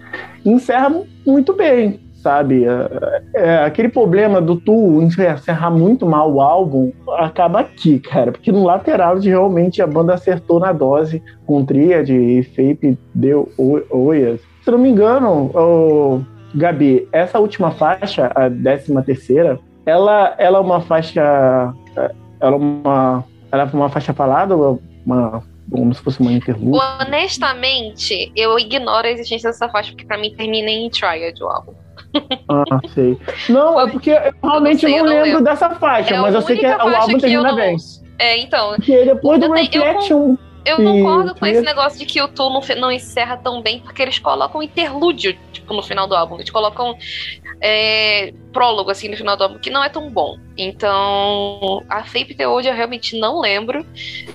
E 0.43 0.49
encerra 0.49 1.01
muito 1.25 1.53
bem, 1.53 2.01
sabe? 2.27 2.65
É, 2.65 3.21
é, 3.35 3.57
aquele 3.63 3.87
problema 3.87 4.41
do 4.41 4.57
Tu 4.57 5.01
encerrar 5.01 5.71
muito 5.71 6.05
mal 6.05 6.29
o 6.29 6.41
álbum 6.41 6.91
acaba 7.17 7.61
aqui, 7.61 7.99
cara. 7.99 8.33
Porque 8.33 8.51
no 8.51 8.65
lateral 8.65 9.17
de 9.17 9.29
realmente 9.29 9.81
a 9.81 9.87
banda 9.87 10.13
acertou 10.13 10.59
na 10.59 10.73
dose 10.73 11.23
com 11.45 11.63
Triad 11.65 12.09
e 12.09 12.43
Fape 12.43 12.97
deu 13.15 13.49
o- 13.57 13.81
Oias. 13.89 14.41
Se 14.63 14.69
não 14.69 14.77
me 14.77 14.89
engano, 14.89 15.49
ô, 15.55 16.19
Gabi, 16.53 17.07
essa 17.13 17.39
última 17.39 17.71
faixa, 17.71 18.29
a 18.35 18.49
décima 18.49 19.01
terceira, 19.01 19.57
ela, 19.85 20.35
ela 20.37 20.57
é 20.57 20.61
uma 20.61 20.81
faixa. 20.81 21.21
Ela 22.41 22.53
é 22.53 22.57
uma. 22.57 23.23
Ela 23.49 23.63
é 23.63 23.65
uma 23.73 23.89
faixa 23.89 24.13
falada 24.13 24.53
ou 24.53 24.75
é 24.75 24.79
uma. 25.05 25.43
Como 25.71 25.93
se 25.93 26.01
fosse 26.01 26.19
uma 26.21 26.31
interlude? 26.31 26.77
Honestamente, 27.01 28.31
eu 28.35 28.57
ignoro 28.57 29.05
a 29.07 29.11
existência 29.11 29.49
dessa 29.49 29.67
faixa, 29.69 29.91
porque 29.91 30.05
pra 30.05 30.17
mim 30.17 30.33
termina 30.35 30.69
em 30.69 30.89
Triad 30.89 31.41
o 31.41 31.47
álbum. 31.47 31.73
Ah, 32.49 32.63
sei. 32.93 33.17
Não, 33.49 33.79
é 33.79 33.89
porque 33.89 34.11
eu 34.11 34.33
realmente 34.43 34.81
sei, 34.81 34.89
não, 34.91 34.97
eu 34.99 35.03
não 35.05 35.11
lembro 35.11 35.25
lembro. 35.29 35.43
dessa 35.43 35.69
faixa, 35.71 36.15
É 36.15 36.19
mas 36.19 36.33
eu 36.33 36.41
sei 36.41 36.57
que 36.57 36.65
única 36.65 36.85
o 36.85 36.95
álbum 36.95 37.17
termina 37.17 37.43
não- 37.49 37.55
bem. 37.55 37.75
É, 38.19 38.37
então, 38.39 38.73
Porque 38.75 39.03
depois 39.05 39.39
do 39.39 39.45
eu 39.47 39.51
Reflection. 39.53 40.35
Eu 40.67 40.79
não 40.79 40.97
E 40.99 41.01
concordo 41.01 41.35
com 41.35 41.45
esse 41.45 41.61
negócio 41.61 41.97
de 41.99 42.05
que 42.05 42.21
o 42.21 42.27
Tu 42.27 42.49
não, 42.49 42.61
não 42.81 42.91
encerra 42.91 43.37
tão 43.37 43.61
bem, 43.61 43.79
porque 43.79 44.01
eles 44.01 44.19
colocam 44.19 44.61
interlúdio, 44.61 45.37
tipo, 45.51 45.73
no 45.73 45.81
final 45.81 46.07
do 46.07 46.15
álbum. 46.15 46.35
Eles 46.35 46.49
colocam 46.49 46.97
é, 47.61 48.33
prólogo, 48.53 48.91
assim, 48.91 49.07
no 49.07 49.17
final 49.17 49.35
do 49.37 49.43
álbum, 49.43 49.59
que 49.59 49.69
não 49.69 49.83
é 49.83 49.89
tão 49.89 50.09
bom. 50.09 50.37
Então, 50.57 51.83
a 51.89 52.03
Fape 52.03 52.35
The 52.35 52.47
Old 52.47 52.67
eu 52.67 52.73
realmente 52.73 53.17
não 53.19 53.39
lembro, 53.39 53.85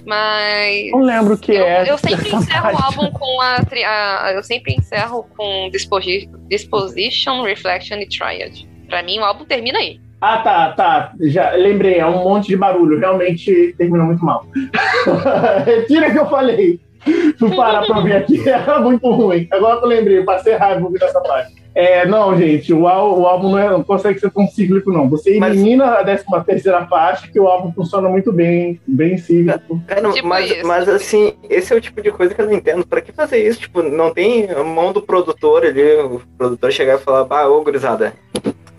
mas... 0.05 0.91
Não 0.91 1.01
lembro 1.01 1.35
o 1.35 1.39
que 1.39 1.53
eu, 1.53 1.65
é. 1.65 1.89
eu 1.91 1.99
sempre 1.99 2.29
encerro 2.35 2.69
o 2.69 2.73
faixa. 2.77 2.85
álbum 2.85 3.11
com 3.13 3.41
a, 3.41 3.57
a- 3.87 4.33
Eu 4.33 4.43
sempre 4.43 4.75
encerro 4.75 5.25
com 5.37 5.69
Disposi- 5.71 6.29
Disposition, 6.49 7.43
Reflection 7.43 7.99
e 7.99 8.07
Triad. 8.09 8.67
Pra 8.89 9.03
mim, 9.03 9.19
o 9.19 9.25
álbum 9.25 9.45
termina 9.45 9.79
aí. 9.79 10.01
Ah, 10.25 10.39
tá, 10.39 10.73
tá. 10.73 11.13
Já 11.21 11.51
lembrei, 11.51 11.97
é 11.99 12.07
um 12.07 12.23
monte 12.23 12.47
de 12.47 12.57
barulho. 12.57 12.97
Realmente 12.99 13.75
terminou 13.77 14.07
muito 14.07 14.25
mal. 14.25 14.47
Retira 15.67 16.09
o 16.09 16.13
que 16.13 16.19
eu 16.19 16.27
falei. 16.27 16.81
Fui 17.39 17.55
parar 17.57 17.85
pra 17.85 18.01
ver 18.01 18.17
aqui. 18.17 18.41
Era 18.49 18.79
muito 18.81 19.11
ruim. 19.11 19.49
Agora 19.51 19.79
que 19.79 19.85
eu 19.85 19.89
lembrei, 19.89 20.19
eu 20.19 20.25
passei 20.25 20.55
raiva 20.55 20.85
ouvindo 20.85 21.05
essa 21.05 21.21
parte. 21.21 21.61
É, 21.75 22.05
não, 22.07 22.37
gente, 22.37 22.71
o, 22.73 22.87
ál- 22.87 23.19
o 23.19 23.27
álbum 23.27 23.51
não, 23.53 23.59
é- 23.59 23.71
não 23.71 23.83
consegue 23.83 24.21
ser 24.21 24.31
tão 24.31 24.47
cíclico, 24.47 24.93
não. 24.93 25.09
Você 25.09 25.39
Mas- 25.41 25.55
elimina 25.55 25.87
a 25.87 26.05
13 26.05 26.25
terceira 26.47 26.87
faixa, 26.87 27.27
que 27.27 27.41
o 27.41 27.49
álbum 27.49 27.73
funciona 27.73 28.09
muito 28.11 28.31
bem, 28.31 28.79
bem 28.87 29.17
cíclico. 29.19 29.81
Cara, 29.89 30.13
Tipo 30.13 30.29
mas, 30.29 30.51
isso. 30.51 30.67
mas 30.67 30.89
assim, 30.89 31.33
esse 31.49 31.73
é 31.73 31.77
o 31.77 31.81
tipo 31.81 32.01
de 32.03 32.13
coisa 32.13 32.33
que 32.35 32.41
eu 32.41 32.47
não 32.47 32.53
entendo. 32.53 32.87
Pra 32.87 33.01
que 33.01 33.11
fazer 33.11 33.39
isso? 33.45 33.59
Tipo, 33.61 33.83
não 33.83 34.13
tem 34.13 34.51
a 34.51 34.63
mão 34.63 34.93
do 34.93 35.01
produtor 35.03 35.65
ali, 35.65 35.83
o 35.97 36.21
produtor 36.37 36.71
chegar 36.71 36.97
e 36.97 37.03
falar, 37.03 37.25
bah, 37.25 37.49
ô 37.49 37.63
gurizada, 37.65 38.13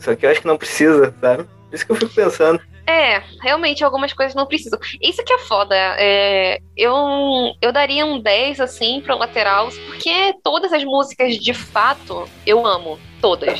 isso 0.03 0.11
aqui 0.11 0.25
eu 0.25 0.29
acho 0.31 0.41
que 0.41 0.47
não 0.47 0.57
precisa, 0.57 1.15
sabe? 1.21 1.45
Isso 1.71 1.85
que 1.85 1.91
eu 1.91 1.95
fico 1.95 2.13
pensando. 2.13 2.61
É, 2.85 3.23
realmente 3.41 3.83
algumas 3.83 4.11
coisas 4.11 4.35
não 4.35 4.45
precisam. 4.45 4.77
Isso 5.01 5.23
que 5.23 5.31
é 5.31 5.39
foda. 5.39 5.75
É, 5.97 6.59
eu, 6.75 6.93
eu 7.61 7.71
daria 7.71 8.05
um 8.05 8.19
10 8.19 8.59
assim 8.59 9.01
pro 9.01 9.17
lateral, 9.17 9.69
porque 9.87 10.35
todas 10.43 10.73
as 10.73 10.83
músicas 10.83 11.37
de 11.37 11.53
fato 11.53 12.29
eu 12.45 12.67
amo. 12.67 12.99
Todas. 13.21 13.59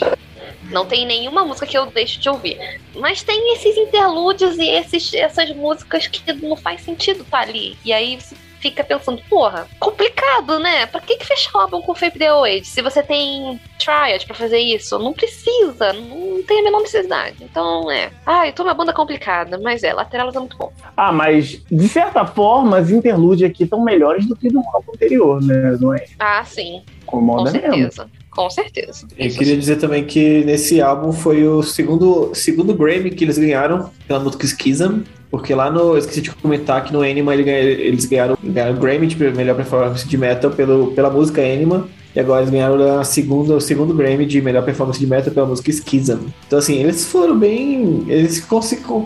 Não 0.64 0.86
tem 0.86 1.06
nenhuma 1.06 1.46
música 1.46 1.66
que 1.66 1.78
eu 1.78 1.86
deixo 1.86 2.20
de 2.20 2.30
ouvir. 2.30 2.58
Mas 2.94 3.24
tem 3.24 3.54
esses 3.54 3.78
interlúdios 3.78 4.58
e 4.58 4.70
esses, 4.70 5.14
essas 5.14 5.50
músicas 5.52 6.06
que 6.08 6.34
não 6.34 6.58
faz 6.58 6.82
sentido 6.82 7.24
tá 7.24 7.40
ali. 7.40 7.78
E 7.86 7.94
aí 7.94 8.20
você 8.20 8.36
fica 8.64 8.82
pensando, 8.82 9.22
porra, 9.30 9.68
complicado, 9.78 10.58
né? 10.58 10.86
Pra 10.86 11.02
que, 11.02 11.18
que 11.18 11.26
fechar 11.26 11.58
o 11.58 11.62
álbum 11.64 11.82
com 11.82 11.94
Fape 11.94 12.18
The 12.18 12.34
Oid? 12.34 12.66
Se 12.66 12.82
você 12.82 13.04
tem 13.04 13.60
Triad 13.78 14.26
pra 14.26 14.34
fazer 14.34 14.60
isso, 14.60 14.98
não 14.98 15.12
precisa, 15.12 15.92
não 15.92 16.42
tem 16.44 16.62
a 16.62 16.64
menor 16.64 16.80
necessidade. 16.80 17.36
Então, 17.42 17.92
é. 17.92 18.10
Ah, 18.26 18.48
eu 18.48 18.54
tô 18.54 18.64
uma 18.64 18.74
banda 18.74 18.94
complicada, 18.94 19.60
mas 19.60 19.84
é, 19.84 19.94
Lateral 19.94 20.30
é 20.30 20.40
muito 20.40 20.58
bom. 20.58 20.72
Ah, 20.96 21.12
mas 21.12 21.62
de 21.70 21.90
certa 21.90 22.26
forma, 22.26 22.78
as 22.78 22.90
interludes 22.90 23.50
aqui 23.50 23.64
estão 23.64 23.84
melhores 23.84 24.26
do 24.26 24.36
que 24.36 24.50
no 24.50 24.64
álbum 24.74 24.94
anterior, 24.96 25.44
né? 25.44 25.78
Não 25.82 25.94
é? 25.94 26.06
Ah, 26.18 26.44
sim, 26.46 26.82
com 27.06 27.18
Incomoda 27.18 27.52
mesmo. 27.52 28.10
Com 28.36 28.50
certeza. 28.50 29.08
Eu 29.18 29.30
queria 29.30 29.56
dizer 29.56 29.78
também 29.78 30.04
que 30.04 30.44
nesse 30.44 30.82
álbum 30.82 31.12
foi 31.12 31.48
o 31.48 31.62
segundo, 31.62 32.32
segundo 32.34 32.74
Grammy 32.74 33.12
que 33.12 33.24
eles 33.24 33.38
ganharam 33.38 33.92
pela 34.08 34.20
música 34.20 34.48
Schism, 34.48 35.02
porque 35.30 35.54
lá 35.54 35.70
no. 35.70 35.94
Eu 35.94 35.98
esqueci 35.98 36.22
de 36.22 36.32
comentar 36.32 36.84
que 36.84 36.92
no 36.92 37.02
Anima 37.02 37.36
eles 37.36 38.06
ganharam, 38.06 38.38
ganharam 38.44 38.76
o 38.76 38.80
Grammy 38.80 39.08
de 39.08 39.16
melhor 39.32 39.56
performance 39.56 40.08
de 40.08 40.18
metal 40.18 40.52
pelo, 40.52 40.92
pela 40.92 41.10
música 41.10 41.42
Anima. 41.42 41.88
E 42.16 42.20
agora 42.20 42.42
eles 42.42 42.52
ganharam 42.52 43.00
a 43.00 43.04
segunda, 43.04 43.56
o 43.56 43.62
segundo 43.62 43.94
Grammy 43.94 44.26
de 44.26 44.42
melhor 44.42 44.64
performance 44.64 45.00
de 45.00 45.08
metal 45.08 45.34
pela 45.34 45.48
música 45.48 45.72
Schism. 45.72 46.28
Então, 46.46 46.60
assim, 46.60 46.76
eles 46.76 47.06
foram 47.06 47.38
bem. 47.38 48.06
Eles 48.08 48.46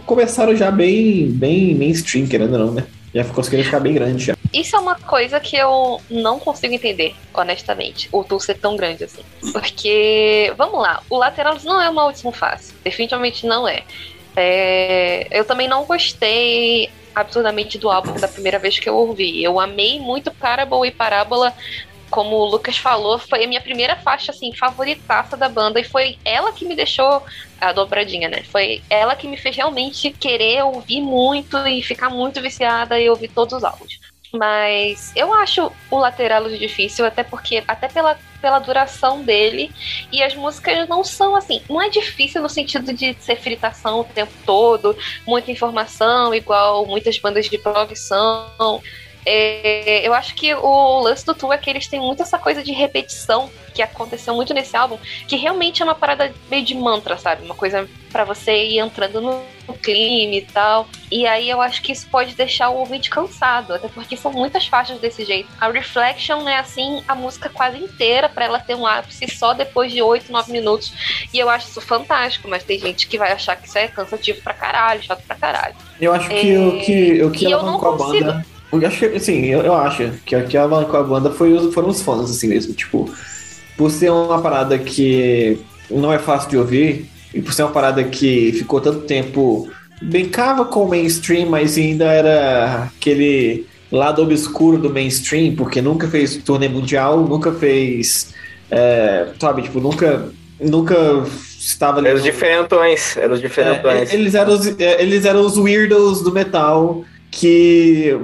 começaram 0.05 0.55
já 0.55 0.69
bem, 0.69 1.29
bem 1.31 1.73
mainstream, 1.75 2.27
querendo 2.27 2.53
ou 2.53 2.59
não, 2.59 2.71
né? 2.73 2.83
Já 3.13 3.23
conseguiram 3.23 3.63
ficar 3.63 3.79
bem 3.79 3.93
grande 3.93 4.25
já. 4.25 4.36
Isso 4.53 4.75
é 4.75 4.79
uma 4.79 4.95
coisa 4.95 5.39
que 5.39 5.55
eu 5.55 6.01
não 6.09 6.39
consigo 6.39 6.73
entender, 6.73 7.15
honestamente, 7.33 8.09
o 8.11 8.23
Tu 8.23 8.39
ser 8.39 8.55
tão 8.55 8.75
grande 8.75 9.03
assim. 9.03 9.23
Porque, 9.51 10.53
vamos 10.57 10.81
lá, 10.81 11.01
o 11.09 11.17
Lateralus 11.17 11.63
não 11.63 11.81
é 11.81 11.89
uma 11.89 12.03
audição 12.03 12.31
fácil. 12.31 12.75
Definitivamente 12.83 13.45
não 13.45 13.67
é. 13.67 13.83
É, 14.35 15.27
Eu 15.31 15.45
também 15.45 15.67
não 15.67 15.85
gostei 15.85 16.89
absurdamente 17.13 17.77
do 17.79 17.89
álbum 17.89 18.13
da 18.13 18.27
primeira 18.27 18.59
vez 18.59 18.77
que 18.79 18.87
eu 18.87 18.95
ouvi. 18.95 19.43
Eu 19.43 19.59
amei 19.59 19.99
muito 19.99 20.31
Parable 20.31 20.87
e 20.87 20.91
Parábola 20.91 21.53
como 22.09 22.35
o 22.37 22.45
Lucas 22.45 22.77
falou, 22.77 23.19
foi 23.19 23.43
a 23.43 23.47
minha 23.47 23.61
primeira 23.61 23.95
faixa, 23.97 24.31
assim, 24.31 24.53
favoritaça 24.53 25.35
da 25.35 25.49
banda. 25.49 25.79
E 25.79 25.83
foi 25.83 26.17
ela 26.23 26.53
que 26.53 26.65
me 26.65 26.75
deixou 26.75 27.23
a 27.59 27.71
dobradinha, 27.73 28.29
né? 28.29 28.43
Foi 28.43 28.81
ela 28.89 29.15
que 29.15 29.27
me 29.27 29.37
fez 29.37 29.55
realmente 29.55 30.11
querer 30.11 30.63
ouvir 30.63 31.01
muito 31.01 31.57
e 31.67 31.81
ficar 31.81 32.09
muito 32.09 32.41
viciada 32.41 32.99
e 32.99 33.09
ouvir 33.09 33.29
todos 33.29 33.53
os 33.57 33.63
álbuns. 33.63 33.99
Mas 34.33 35.11
eu 35.15 35.33
acho 35.33 35.71
o 35.89 35.97
lateral 35.97 36.49
difícil, 36.49 37.05
até 37.05 37.23
porque, 37.23 37.63
até 37.67 37.87
pela, 37.87 38.19
pela 38.41 38.59
duração 38.59 39.23
dele, 39.23 39.71
e 40.11 40.21
as 40.21 40.35
músicas 40.35 40.87
não 40.87 41.03
são 41.03 41.35
assim, 41.35 41.61
não 41.69 41.81
é 41.81 41.89
difícil 41.89 42.41
no 42.41 42.49
sentido 42.49 42.93
de 42.93 43.15
ser 43.19 43.37
fritação 43.37 44.01
o 44.01 44.03
tempo 44.03 44.33
todo, 44.45 44.97
muita 45.25 45.51
informação, 45.51 46.33
igual 46.33 46.85
muitas 46.85 47.17
bandas 47.19 47.49
de 47.49 47.57
prog 47.57 47.95
são. 47.95 48.81
É, 49.29 50.07
eu 50.07 50.13
acho 50.13 50.33
que 50.35 50.53
o 50.55 50.99
lance 51.01 51.25
do 51.25 51.33
Tu 51.35 51.51
é 51.51 51.57
que 51.57 51.69
eles 51.69 51.85
têm 51.87 51.99
muito 51.99 52.21
essa 52.23 52.39
coisa 52.39 52.63
de 52.63 52.71
repetição 52.71 53.49
que 53.73 53.81
aconteceu 53.81 54.33
muito 54.33 54.53
nesse 54.53 54.75
álbum, 54.75 54.97
que 55.27 55.35
realmente 55.35 55.81
é 55.81 55.85
uma 55.85 55.93
parada 55.93 56.33
meio 56.49 56.63
de 56.63 56.73
mantra, 56.73 57.17
sabe? 57.17 57.43
Uma 57.43 57.53
coisa 57.53 57.87
para 58.11 58.23
você 58.23 58.63
ir 58.65 58.79
entrando 58.79 59.19
no, 59.21 59.43
clima 59.83 60.35
e 60.35 60.41
tal. 60.41 60.87
E 61.11 61.27
aí 61.27 61.49
eu 61.49 61.61
acho 61.61 61.81
que 61.81 61.91
isso 61.91 62.07
pode 62.09 62.33
deixar 62.35 62.69
o 62.69 62.77
ouvinte 62.77 63.09
cansado, 63.09 63.73
até 63.73 63.89
porque 63.89 64.15
são 64.15 64.31
muitas 64.31 64.65
faixas 64.65 64.97
desse 64.99 65.25
jeito. 65.25 65.49
A 65.59 65.69
Reflection 65.69 66.47
é 66.47 66.57
assim 66.57 67.03
a 67.05 67.13
música 67.13 67.49
quase 67.49 67.77
inteira 67.77 68.29
para 68.29 68.45
ela 68.45 68.59
ter 68.59 68.75
um 68.75 68.87
ápice 68.87 69.27
só 69.27 69.53
depois 69.53 69.91
de 69.91 70.01
8, 70.01 70.31
9 70.31 70.51
minutos. 70.53 70.93
E 71.33 71.37
eu 71.37 71.49
acho 71.49 71.67
isso 71.69 71.81
fantástico, 71.81 72.47
mas 72.47 72.63
tem 72.63 72.79
gente 72.79 73.07
que 73.07 73.17
vai 73.17 73.33
achar 73.33 73.57
que 73.57 73.67
isso 73.67 73.77
é 73.77 73.89
cansativo 73.89 74.41
pra 74.41 74.53
caralho, 74.53 75.03
chato 75.03 75.21
pra 75.27 75.35
caralho. 75.35 75.75
Eu 75.99 76.13
acho 76.13 76.29
que 76.29 76.55
É, 76.55 76.59
o 76.59 76.79
que, 76.79 77.23
o 77.23 77.31
que 77.31 77.45
e 77.45 77.51
eu 77.51 77.59
ela 77.59 77.71
não 77.71 77.77
com 77.79 77.89
a 77.89 77.97
consigo- 77.97 78.25
banda. 78.25 78.56
Eu 78.71 78.85
acho 78.85 78.99
que, 78.99 79.05
assim, 79.05 79.45
eu, 79.45 79.61
eu 79.61 79.73
acho 79.73 80.11
que 80.25 80.35
com 80.35 80.97
a 80.97 81.03
banda 81.03 81.31
foi, 81.31 81.71
foram 81.71 81.89
os 81.89 82.01
fãs, 82.01 82.29
assim 82.29 82.47
mesmo. 82.47 82.73
Tipo, 82.73 83.09
por 83.77 83.91
ser 83.91 84.11
uma 84.11 84.41
parada 84.41 84.77
que 84.77 85.59
não 85.89 86.11
é 86.11 86.19
fácil 86.19 86.49
de 86.49 86.57
ouvir, 86.57 87.09
e 87.33 87.41
por 87.41 87.53
ser 87.53 87.63
uma 87.63 87.71
parada 87.71 88.03
que 88.03 88.51
ficou 88.53 88.81
tanto 88.81 89.01
tempo. 89.01 89.69
brincava 90.01 90.65
com 90.65 90.83
o 90.83 90.89
mainstream, 90.89 91.49
mas 91.49 91.77
ainda 91.77 92.05
era 92.05 92.83
aquele 92.83 93.65
lado 93.91 94.21
obscuro 94.21 94.77
do 94.77 94.89
mainstream, 94.89 95.55
porque 95.55 95.81
nunca 95.81 96.07
fez 96.07 96.37
turnê 96.37 96.67
mundial, 96.67 97.21
nunca 97.21 97.51
fez. 97.53 98.33
é, 98.69 99.27
sabe, 99.39 99.63
tipo, 99.63 99.79
nunca. 99.79 100.29
Nunca 100.59 101.23
estava 101.59 101.99
ali. 101.99 102.07
Eram 102.07 102.17
os 102.17 102.23
diferentões. 102.23 103.15
Eram 103.15 103.33
os 103.35 103.41
diferentões. 103.41 104.11
é, 104.11 104.15
eles, 104.15 104.33
eram 104.33 104.53
os, 104.53 104.79
é, 104.79 105.01
eles 105.01 105.23
eram 105.23 105.45
os 105.45 105.55
weirdos 105.55 106.23
do 106.23 106.31
metal 106.31 107.03
que, 107.29 108.17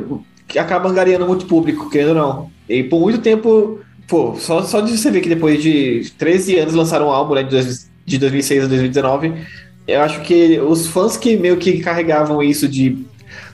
que 0.54 0.60
acabam 0.60 0.92
angariando 0.92 1.26
muito 1.28 1.48
público, 1.48 1.90
querendo 1.90 2.10
ou 2.10 2.16
não. 2.16 2.52
E 2.70 2.84
por 2.84 3.00
muito 3.02 3.20
tempo, 3.22 3.82
pô, 4.08 4.36
só, 4.38 4.62
só 4.64 4.82
de 4.82 4.96
você 4.98 5.12
ver 5.12 5.22
que 5.22 5.30
depois 5.30 5.62
de 5.62 6.12
13 6.18 6.58
anos 6.60 6.76
lançaram 6.76 7.08
um 7.08 7.12
álbum, 7.12 7.34
né, 7.36 7.44
de, 7.44 7.50
dois- 7.50 7.92
de 8.06 8.18
2006 8.20 8.66
a 8.66 8.68
2019, 8.68 9.34
eu 9.88 10.02
acho 10.02 10.22
que 10.22 10.60
os 10.60 10.88
fãs 10.88 11.18
que 11.18 11.36
meio 11.38 11.58
que 11.58 11.80
carregavam 11.82 12.42
isso 12.44 12.68
de 12.70 13.06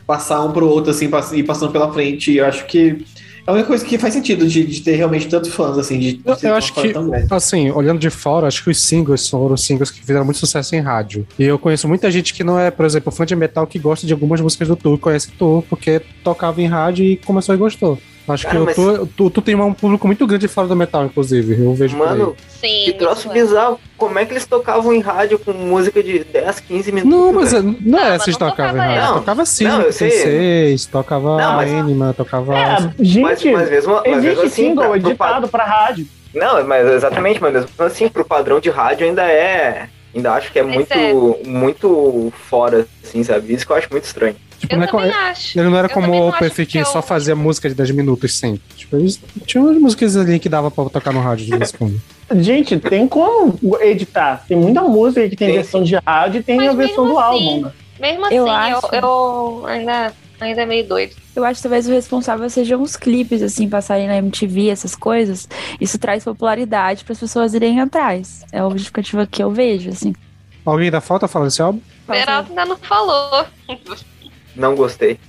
passar 0.06 0.44
um 0.44 0.52
pro 0.52 0.68
outro, 0.68 0.92
assim, 0.92 1.10
e 1.36 1.44
passando 1.44 1.72
pela 1.72 1.94
frente, 1.94 2.36
eu 2.36 2.46
acho 2.46 2.66
que 2.68 3.06
a 3.46 3.54
única 3.54 3.68
coisa 3.68 3.86
que 3.86 3.98
faz 3.98 4.14
sentido 4.14 4.48
de, 4.48 4.66
de 4.66 4.82
ter 4.82 4.96
realmente 4.96 5.28
tantos 5.28 5.52
fãs, 5.54 5.78
assim, 5.78 6.00
de, 6.00 6.14
de 6.14 6.24
Eu- 6.44 6.56
acho 6.56 6.74
que-. 6.74 6.94
Assim, 7.32 7.72
olhando 7.72 8.00
de 8.00 8.10
fora, 8.10 8.48
acho 8.48 8.64
que 8.64 8.70
os 8.70 8.80
singles 8.82 9.28
foram 9.28 9.54
os 9.56 9.64
singles 9.64 9.90
que 9.92 10.00
fizeram 10.00 10.26
muito 10.26 10.38
sucesso 10.38 10.76
em 10.76 10.80
rádio. 10.80 11.28
E 11.38 11.44
eu 11.44 11.58
conheço 11.60 11.88
muita 11.88 12.10
gente 12.12 12.34
que 12.34 12.44
não 12.44 12.60
é, 12.60 12.70
por 12.72 12.86
exemplo, 12.86 13.12
fã 13.12 13.26
de 13.26 13.36
metal 13.36 13.66
que 13.68 13.80
gosta 13.80 14.06
de 14.06 14.14
algumas 14.14 14.42
músicas 14.42 14.68
do 14.68 14.76
Tu, 14.76 14.98
conhece 14.98 15.32
Tu, 15.38 15.64
porque 15.70 16.02
tocava 16.24 16.62
em 16.62 16.68
rádio 16.68 17.04
e 17.06 17.18
começou 17.18 17.54
e 17.56 17.58
gostou. 17.58 17.98
Acho 18.34 18.46
Cara, 18.46 18.60
que 18.60 18.66
mas- 18.66 18.78
o 18.78 19.06
tu, 19.08 19.30
tu, 19.30 19.42
tem 19.42 19.56
um 19.56 19.74
público 19.74 20.06
muito 20.08 20.26
grande 20.28 20.48
fora 20.48 20.68
do 20.68 20.76
metal, 20.76 21.06
inclusive. 21.06 21.64
Eu 21.64 21.74
vejo. 21.74 21.98
Mano, 21.98 22.36
Sim, 22.48 22.84
que 22.86 22.94
troço 22.94 23.30
é. 23.30 23.34
bizarro. 23.34 23.80
Como 23.98 24.18
é 24.20 24.26
que 24.26 24.34
eles 24.34 24.46
tocavam 24.46 24.94
em 24.94 25.00
rádio 25.02 25.40
com 25.40 25.52
música 25.52 26.02
de 26.02 26.24
10, 26.24 26.60
15 26.62 26.92
minutos? 26.92 27.20
Não, 27.20 27.34
mas 27.34 27.54
é- 27.54 27.62
não 27.62 28.00
é 28.00 28.02
Ah, 28.02 28.10
mas 28.12 28.22
essa 28.22 28.26
que 28.26 28.32
não 28.32 28.50
tocava 28.50 28.70
em 28.70 28.72
tocava 28.74 28.94
rádio. 29.00 29.14
Tocava 29.16 29.46
sim, 29.46 29.64
Não, 29.66 29.92
seis, 29.92 30.86
tocava 30.86 31.38
Não, 31.38 31.54
mas- 31.56 31.74
Anima, 31.74 32.14
tocava. 32.16 32.58
É, 32.58 32.66
Mas, 32.80 32.90
gente, 33.08 33.52
mas 33.52 33.70
mesmo, 33.70 33.94
mas 33.94 34.04
mesmo 34.06 34.28
existe 34.28 34.46
assim, 34.46 34.56
single 34.70 34.76
pra- 34.90 35.00
pro 35.00 35.10
editado 35.10 35.48
pra 35.48 35.64
rádio. 35.66 36.08
Não, 36.34 36.64
mas 36.66 36.88
exatamente, 36.88 37.42
mas 37.42 37.54
mesmo 37.54 37.70
assim, 37.80 38.08
pro 38.08 38.24
padrão 38.24 38.60
de 38.60 38.70
rádio 38.70 39.06
ainda 39.08 39.24
é. 39.24 39.88
Ainda 40.16 40.32
acho 40.34 40.52
que 40.52 40.58
é 40.60 40.64
Mas 40.64 40.74
muito, 40.76 40.92
é. 40.94 41.48
muito 41.48 42.34
fora, 42.50 42.88
assim, 43.04 43.24
sabe? 43.24 43.54
Isso 43.54 43.66
que 43.66 43.72
eu 43.72 43.76
acho 43.76 43.88
muito 43.92 44.06
estranho. 44.06 44.36
Tipo, 44.60 44.74
Eu 44.74 44.78
não 44.78 44.84
é 44.84 44.88
também 44.88 45.12
co- 45.12 45.18
acho. 45.18 45.60
Ele 45.60 45.70
não 45.70 45.78
era 45.78 45.88
Eu 45.88 45.94
como 45.94 46.12
o 46.12 46.30
Open 46.30 46.50
que 46.66 46.78
é 46.78 46.86
só 46.86 47.00
o- 47.00 47.02
fazia 47.02 47.36
música 47.36 47.70
de 47.70 47.76
10 47.76 47.92
minutos 47.92 48.36
sempre. 48.38 48.62
Tipo, 48.76 48.98
eles 48.98 49.20
tinham 49.46 49.66
umas 49.66 49.78
músicas 49.82 50.18
ali 50.18 50.38
que 50.40 50.50
dava 50.50 50.70
pra 50.70 50.86
tocar 50.90 51.14
no 51.14 51.22
rádio 51.22 51.46
de 51.46 51.58
vez 51.58 51.74
em 51.74 51.78
quando. 51.78 52.02
Gente, 52.44 52.78
tem 52.80 53.08
como 53.08 53.58
editar. 53.82 54.44
Tem 54.48 54.58
muita 54.58 54.82
música 54.84 55.28
que 55.30 55.36
tem 55.36 55.54
versão 55.54 55.84
de 55.84 55.96
rádio 55.96 56.40
e 56.40 56.44
tem 56.44 56.58
Mas 56.58 56.70
a 56.70 56.74
versão 56.74 57.06
do 57.08 57.18
assim, 57.18 57.50
álbum. 57.50 57.62
né? 57.62 57.72
Mesmo 58.00 58.26
assim, 58.26 58.36
Eu 58.36 58.50
acho. 58.50 58.96
eu 58.96 59.64
ainda, 59.66 60.14
ainda 60.40 60.62
é 60.62 60.66
meio 60.66 60.88
doido. 60.88 61.16
Eu 61.36 61.44
acho 61.46 61.58
que 61.58 61.64
talvez 61.64 61.88
o 61.88 61.92
responsável 61.92 62.50
sejam 62.50 62.82
os 62.82 62.96
clipes, 62.98 63.42
assim, 63.42 63.68
passarem 63.70 64.08
na 64.08 64.18
MTV, 64.18 64.68
essas 64.70 64.96
coisas. 64.96 65.48
Isso 65.80 65.98
traz 65.98 66.24
popularidade 66.24 67.04
para 67.04 67.14
as 67.14 67.20
pessoas 67.20 67.54
irem 67.54 67.80
atrás. 67.80 68.44
É 68.52 68.60
a 68.60 68.70
justificativa 68.70 69.26
que 69.26 69.42
eu 69.42 69.50
vejo, 69.52 69.90
assim. 69.90 70.14
Alguém 70.66 70.92
dá 70.92 71.00
falta 71.02 71.28
falando 71.28 71.48
desse 71.48 71.62
álbum? 71.62 71.80
Beraldo 72.08 72.50
ainda 72.50 72.66
não 72.66 72.78
falou. 72.78 73.46
Não 74.56 74.76
gostei. 74.76 75.20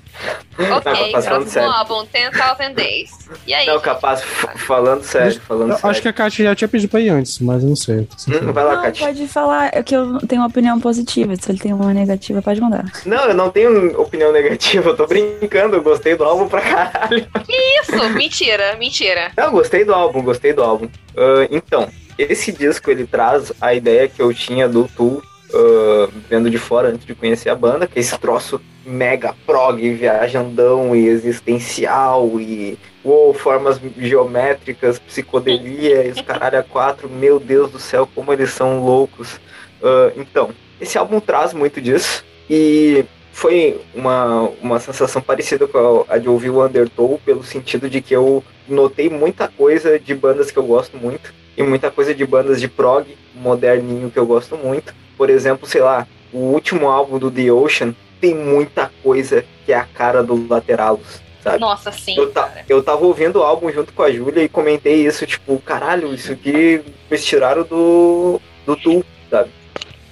ok, 0.58 0.72
capaz, 0.82 1.24
falando 1.24 1.24
próximo 1.24 1.50
sério. 1.50 1.70
álbum, 1.70 2.06
10,000 2.12 2.74
Days. 2.74 3.10
E 3.46 3.54
aí? 3.54 3.66
Não, 3.66 3.80
capaz, 3.80 4.20
falando 4.22 5.02
sério, 5.02 5.40
falando 5.46 5.70
Eu 5.70 5.74
sério. 5.76 5.90
acho 5.90 6.02
que 6.02 6.08
a 6.08 6.12
Kátia 6.12 6.44
já 6.46 6.54
tinha 6.54 6.68
pedido 6.68 6.90
pra 6.90 7.00
ir 7.00 7.08
antes, 7.08 7.38
mas 7.38 7.62
eu 7.62 7.68
não 7.70 7.76
sei. 7.76 8.08
Hum, 8.28 8.52
vai 8.52 8.64
lá, 8.64 8.76
Não, 8.76 8.82
Katia. 8.82 9.06
pode 9.06 9.28
falar 9.28 9.70
é 9.72 9.82
que 9.82 9.94
eu 9.96 10.18
tenho 10.26 10.42
uma 10.42 10.48
opinião 10.48 10.78
positiva. 10.80 11.34
Se 11.36 11.50
ele 11.50 11.58
tem 11.58 11.72
uma 11.72 11.94
negativa, 11.94 12.42
pode 12.42 12.60
mandar. 12.60 12.84
Não, 13.06 13.24
eu 13.26 13.34
não 13.34 13.50
tenho 13.50 13.98
opinião 14.00 14.32
negativa, 14.32 14.90
eu 14.90 14.96
tô 14.96 15.06
brincando, 15.06 15.76
eu 15.76 15.82
gostei 15.82 16.14
do 16.16 16.24
álbum 16.24 16.48
pra 16.48 16.60
caralho. 16.60 17.26
Isso, 17.48 18.10
mentira, 18.10 18.76
mentira. 18.76 19.30
Não, 19.36 19.52
gostei 19.52 19.84
do 19.84 19.94
álbum, 19.94 20.22
gostei 20.22 20.52
do 20.52 20.62
álbum. 20.62 20.88
Ah, 21.16 21.46
então, 21.50 21.88
esse 22.18 22.52
disco 22.52 22.90
ele 22.90 23.06
traz 23.06 23.52
a 23.60 23.72
ideia 23.72 24.08
que 24.08 24.20
eu 24.20 24.34
tinha 24.34 24.68
do 24.68 24.86
Tool 24.88 25.22
ah, 25.54 26.08
vendo 26.28 26.50
de 26.50 26.58
fora 26.58 26.88
antes 26.88 27.06
de 27.06 27.14
conhecer 27.14 27.48
a 27.48 27.54
banda, 27.54 27.86
que 27.86 27.98
é 27.98 28.02
esse 28.02 28.18
troço 28.18 28.60
mega 28.84 29.34
prog, 29.46 29.78
viajandão 29.94 30.94
e 30.94 31.06
existencial 31.06 32.40
e 32.40 32.78
uou, 33.04 33.32
formas 33.34 33.80
geométricas, 33.98 34.98
psicodelia 34.98 36.04
e 36.04 36.10
os 36.10 36.20
caralho 36.20 36.64
quatro, 36.64 37.08
meu 37.08 37.38
Deus 37.38 37.70
do 37.70 37.78
céu, 37.78 38.08
como 38.14 38.32
eles 38.32 38.50
são 38.50 38.84
loucos. 38.84 39.40
Ah, 39.82 40.12
então, 40.16 40.50
esse 40.80 40.98
álbum 40.98 41.20
traz 41.20 41.52
muito 41.52 41.80
disso 41.80 42.24
e 42.48 43.04
foi 43.32 43.80
uma, 43.94 44.50
uma 44.60 44.80
sensação 44.80 45.22
parecida 45.22 45.66
com 45.66 46.04
a, 46.08 46.14
a 46.14 46.18
de 46.18 46.28
ouvir 46.28 46.50
o 46.50 46.64
Undertow, 46.64 47.20
pelo 47.24 47.44
sentido 47.44 47.88
de 47.88 48.00
que 48.00 48.14
eu 48.14 48.42
notei 48.68 49.08
muita 49.08 49.48
coisa 49.48 49.98
de 49.98 50.14
bandas 50.14 50.50
que 50.50 50.58
eu 50.58 50.64
gosto 50.64 50.96
muito 50.96 51.32
e 51.56 51.62
muita 51.62 51.90
coisa 51.90 52.14
de 52.14 52.24
bandas 52.24 52.60
de 52.60 52.68
prog 52.68 53.06
moderninho 53.34 54.10
que 54.10 54.18
eu 54.18 54.26
gosto 54.26 54.56
muito. 54.56 54.94
Por 55.16 55.30
exemplo, 55.30 55.66
sei 55.66 55.80
lá, 55.80 56.06
o 56.32 56.38
último 56.38 56.88
álbum 56.88 57.18
do 57.18 57.30
The 57.30 57.52
Ocean 57.52 57.94
tem 58.20 58.34
muita 58.34 58.90
coisa 59.02 59.44
que 59.64 59.72
é 59.72 59.76
a 59.76 59.84
cara 59.84 60.22
do 60.22 60.46
Lateralos, 60.48 61.20
sabe? 61.42 61.58
Nossa, 61.58 61.90
sim. 61.90 62.16
Eu, 62.16 62.30
ta- 62.30 62.48
cara. 62.48 62.64
eu 62.68 62.82
tava 62.82 63.04
ouvindo 63.04 63.40
o 63.40 63.42
álbum 63.42 63.70
junto 63.72 63.92
com 63.92 64.02
a 64.02 64.10
Júlia 64.10 64.42
e 64.42 64.48
comentei 64.48 65.06
isso, 65.06 65.26
tipo, 65.26 65.58
caralho, 65.60 66.14
isso 66.14 66.32
aqui 66.32 66.82
eles 67.10 67.24
tiraram 67.24 67.62
do, 67.64 68.40
do 68.66 68.76
Tool, 68.76 69.04
sabe? 69.30 69.50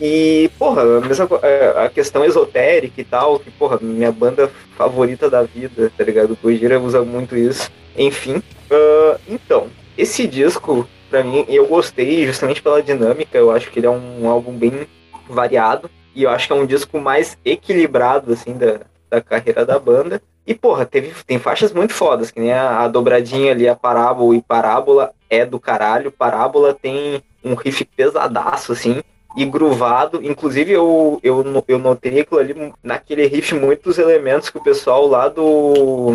E, 0.00 0.48
porra, 0.58 0.82
a, 0.82 1.00
mesma, 1.00 1.28
é, 1.42 1.84
a 1.84 1.88
questão 1.88 2.24
esotérica 2.24 3.00
e 3.00 3.04
tal, 3.04 3.38
que, 3.40 3.50
porra, 3.50 3.78
minha 3.80 4.12
banda 4.12 4.50
favorita 4.76 5.28
da 5.28 5.42
vida, 5.42 5.90
tá 5.96 6.04
ligado? 6.04 6.32
O 6.32 6.38
Gojira 6.40 6.78
usa 6.78 7.02
muito 7.02 7.36
isso. 7.36 7.70
Enfim, 7.96 8.40
ah, 8.70 9.18
então, 9.28 9.66
esse 9.96 10.26
disco, 10.26 10.88
pra 11.10 11.24
mim, 11.24 11.44
eu 11.48 11.66
gostei 11.66 12.24
justamente 12.24 12.62
pela 12.62 12.80
dinâmica, 12.82 13.36
eu 13.36 13.50
acho 13.50 13.70
que 13.70 13.80
ele 13.80 13.86
é 13.86 13.90
um 13.90 14.28
álbum 14.28 14.52
bem 14.52 14.86
variado, 15.28 15.90
e 16.18 16.24
eu 16.24 16.30
acho 16.30 16.48
que 16.48 16.52
é 16.52 16.56
um 16.56 16.66
disco 16.66 16.98
mais 16.98 17.38
equilibrado, 17.44 18.32
assim, 18.32 18.52
da, 18.54 18.80
da 19.08 19.20
carreira 19.20 19.64
da 19.64 19.78
banda. 19.78 20.20
E, 20.44 20.52
porra, 20.52 20.84
teve, 20.84 21.12
tem 21.24 21.38
faixas 21.38 21.72
muito 21.72 21.94
fodas, 21.94 22.32
que 22.32 22.40
nem 22.40 22.52
a, 22.52 22.80
a 22.80 22.88
dobradinha 22.88 23.52
ali, 23.52 23.68
a 23.68 23.76
Parábola 23.76 24.34
e 24.34 24.42
Parábola 24.42 25.12
é 25.30 25.46
do 25.46 25.60
caralho. 25.60 26.10
Parábola 26.10 26.74
tem 26.74 27.22
um 27.44 27.54
riff 27.54 27.84
pesadaço, 27.84 28.72
assim, 28.72 29.00
e 29.36 29.44
gruvado. 29.44 30.20
Inclusive, 30.20 30.72
eu, 30.72 31.20
eu, 31.22 31.64
eu 31.68 31.78
notei 31.78 32.26
ali, 32.32 32.72
naquele 32.82 33.24
riff, 33.28 33.54
muitos 33.54 33.96
elementos 33.96 34.50
que 34.50 34.58
o 34.58 34.62
pessoal 34.64 35.06
lá 35.06 35.28
do, 35.28 36.12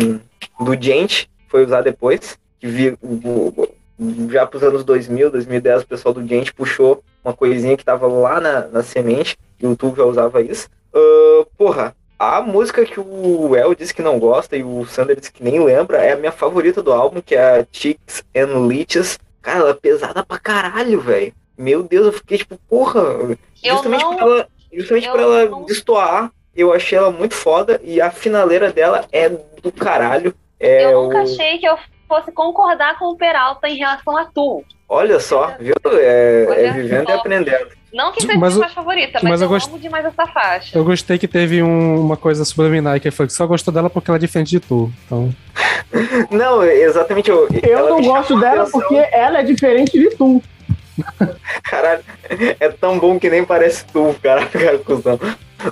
do 0.60 0.78
Gent 0.78 1.28
foi 1.48 1.64
usar 1.64 1.80
depois. 1.80 2.38
Que 2.60 2.66
vi, 2.66 2.98
já 4.30 4.46
pros 4.46 4.62
anos 4.62 4.84
2000, 4.84 5.30
2010, 5.30 5.82
o 5.82 5.86
pessoal 5.86 6.12
do 6.12 6.26
Gent 6.26 6.52
puxou 6.52 7.02
uma 7.24 7.32
coisinha 7.32 7.76
que 7.76 7.84
tava 7.84 8.06
lá 8.06 8.38
na, 8.38 8.66
na 8.66 8.82
semente, 8.82 9.38
YouTube 9.70 9.96
já 9.96 10.04
usava 10.04 10.40
isso. 10.42 10.68
Ah, 10.94 11.44
porra, 11.58 11.94
a 12.18 12.40
música 12.40 12.84
que 12.84 12.98
o 13.00 13.54
El 13.56 13.74
disse 13.74 13.92
que 13.94 14.02
não 14.02 14.18
gosta 14.18 14.56
e 14.56 14.62
o 14.62 14.84
Sander 14.86 15.16
disse 15.18 15.32
que 15.32 15.42
nem 15.44 15.62
lembra 15.62 15.98
é 15.98 16.12
a 16.12 16.16
minha 16.16 16.32
favorita 16.32 16.82
do 16.82 16.92
álbum, 16.92 17.20
que 17.20 17.34
é 17.34 17.60
a 17.60 17.66
Chicks 17.72 18.22
and 18.36 18.66
Leeches. 18.66 19.18
Cara, 19.42 19.58
ela 19.60 19.70
é 19.70 19.74
pesada 19.74 20.24
pra 20.24 20.38
caralho, 20.38 21.00
velho. 21.00 21.32
Meu 21.56 21.82
Deus, 21.82 22.06
eu 22.06 22.12
fiquei 22.12 22.38
tipo, 22.38 22.56
porra. 22.68 23.00
Eu 23.00 23.36
Justamente 23.74 24.02
não- 24.02 24.14
por 24.16 24.22
ela, 24.22 24.48
justamente 24.72 25.06
eu 25.06 25.12
por 25.12 25.20
ela 25.20 25.44
não- 25.46 25.64
destoar, 25.64 26.30
eu 26.56 26.72
achei 26.72 26.96
ela 26.96 27.10
muito 27.10 27.34
foda 27.34 27.80
e 27.84 28.00
a 28.00 28.10
finaleira 28.10 28.72
dela 28.72 29.04
é 29.12 29.28
do 29.28 29.70
caralho. 29.72 30.34
É 30.58 30.84
eu 30.86 31.02
nunca 31.04 31.18
o- 31.18 31.22
achei 31.22 31.58
que 31.58 31.66
eu 31.66 31.76
fosse 32.08 32.32
concordar 32.32 32.98
com 32.98 33.06
o 33.06 33.16
Peralta 33.16 33.68
em 33.68 33.76
relação 33.76 34.16
a 34.16 34.24
tu. 34.24 34.64
Olha 34.88 35.18
só, 35.20 35.54
viu? 35.58 35.74
É, 35.98 36.46
Olha 36.48 36.60
é 36.68 36.72
vivendo 36.72 37.08
e 37.08 37.12
só. 37.12 37.18
aprendendo. 37.18 37.68
Não 37.94 38.10
que 38.12 38.22
seja 38.22 38.36
Mas 38.36 38.54
minha 38.54 38.66
faixa 38.66 38.74
favorita, 38.74 39.20
mas 39.22 39.30
mas, 39.30 39.40
eu 39.40 39.44
eu, 39.46 39.48
gost- 39.50 39.68
amo 39.68 39.78
demais 39.78 40.04
essa 40.04 40.26
faixa. 40.26 40.76
Eu 40.76 40.84
gostei 40.84 41.16
que 41.18 41.28
teve 41.28 41.62
um- 41.62 42.00
uma 42.00 42.16
coisa 42.16 42.44
subliminar 42.44 43.00
que 43.00 43.10
foi 43.10 43.26
que 43.26 43.32
só 43.32 43.46
gostou 43.46 43.72
dela 43.72 43.88
porque 43.88 44.10
ela 44.10 44.18
é 44.18 44.20
diferente 44.20 44.50
de 44.50 44.60
tu. 44.60 44.92
Então, 45.06 45.34
Não, 46.30 46.62
exatamente. 46.64 47.30
Eu, 47.30 47.48
Eu 47.62 47.88
não 47.88 48.02
gosto 48.02 48.38
dela 48.40 48.62
atenção. 48.62 48.80
porque 48.80 48.96
ela 49.12 49.38
é 49.38 49.42
diferente 49.44 49.92
de 49.98 50.10
tu. 50.16 50.42
Caralho, 51.64 52.02
é 52.60 52.68
tão 52.68 52.98
bom 52.98 53.18
que 53.18 53.28
nem 53.30 53.44
parece 53.44 53.84
tu, 53.86 54.14
cara, 54.22 54.46
cara, 54.46 54.78
cuzão. 54.84 55.18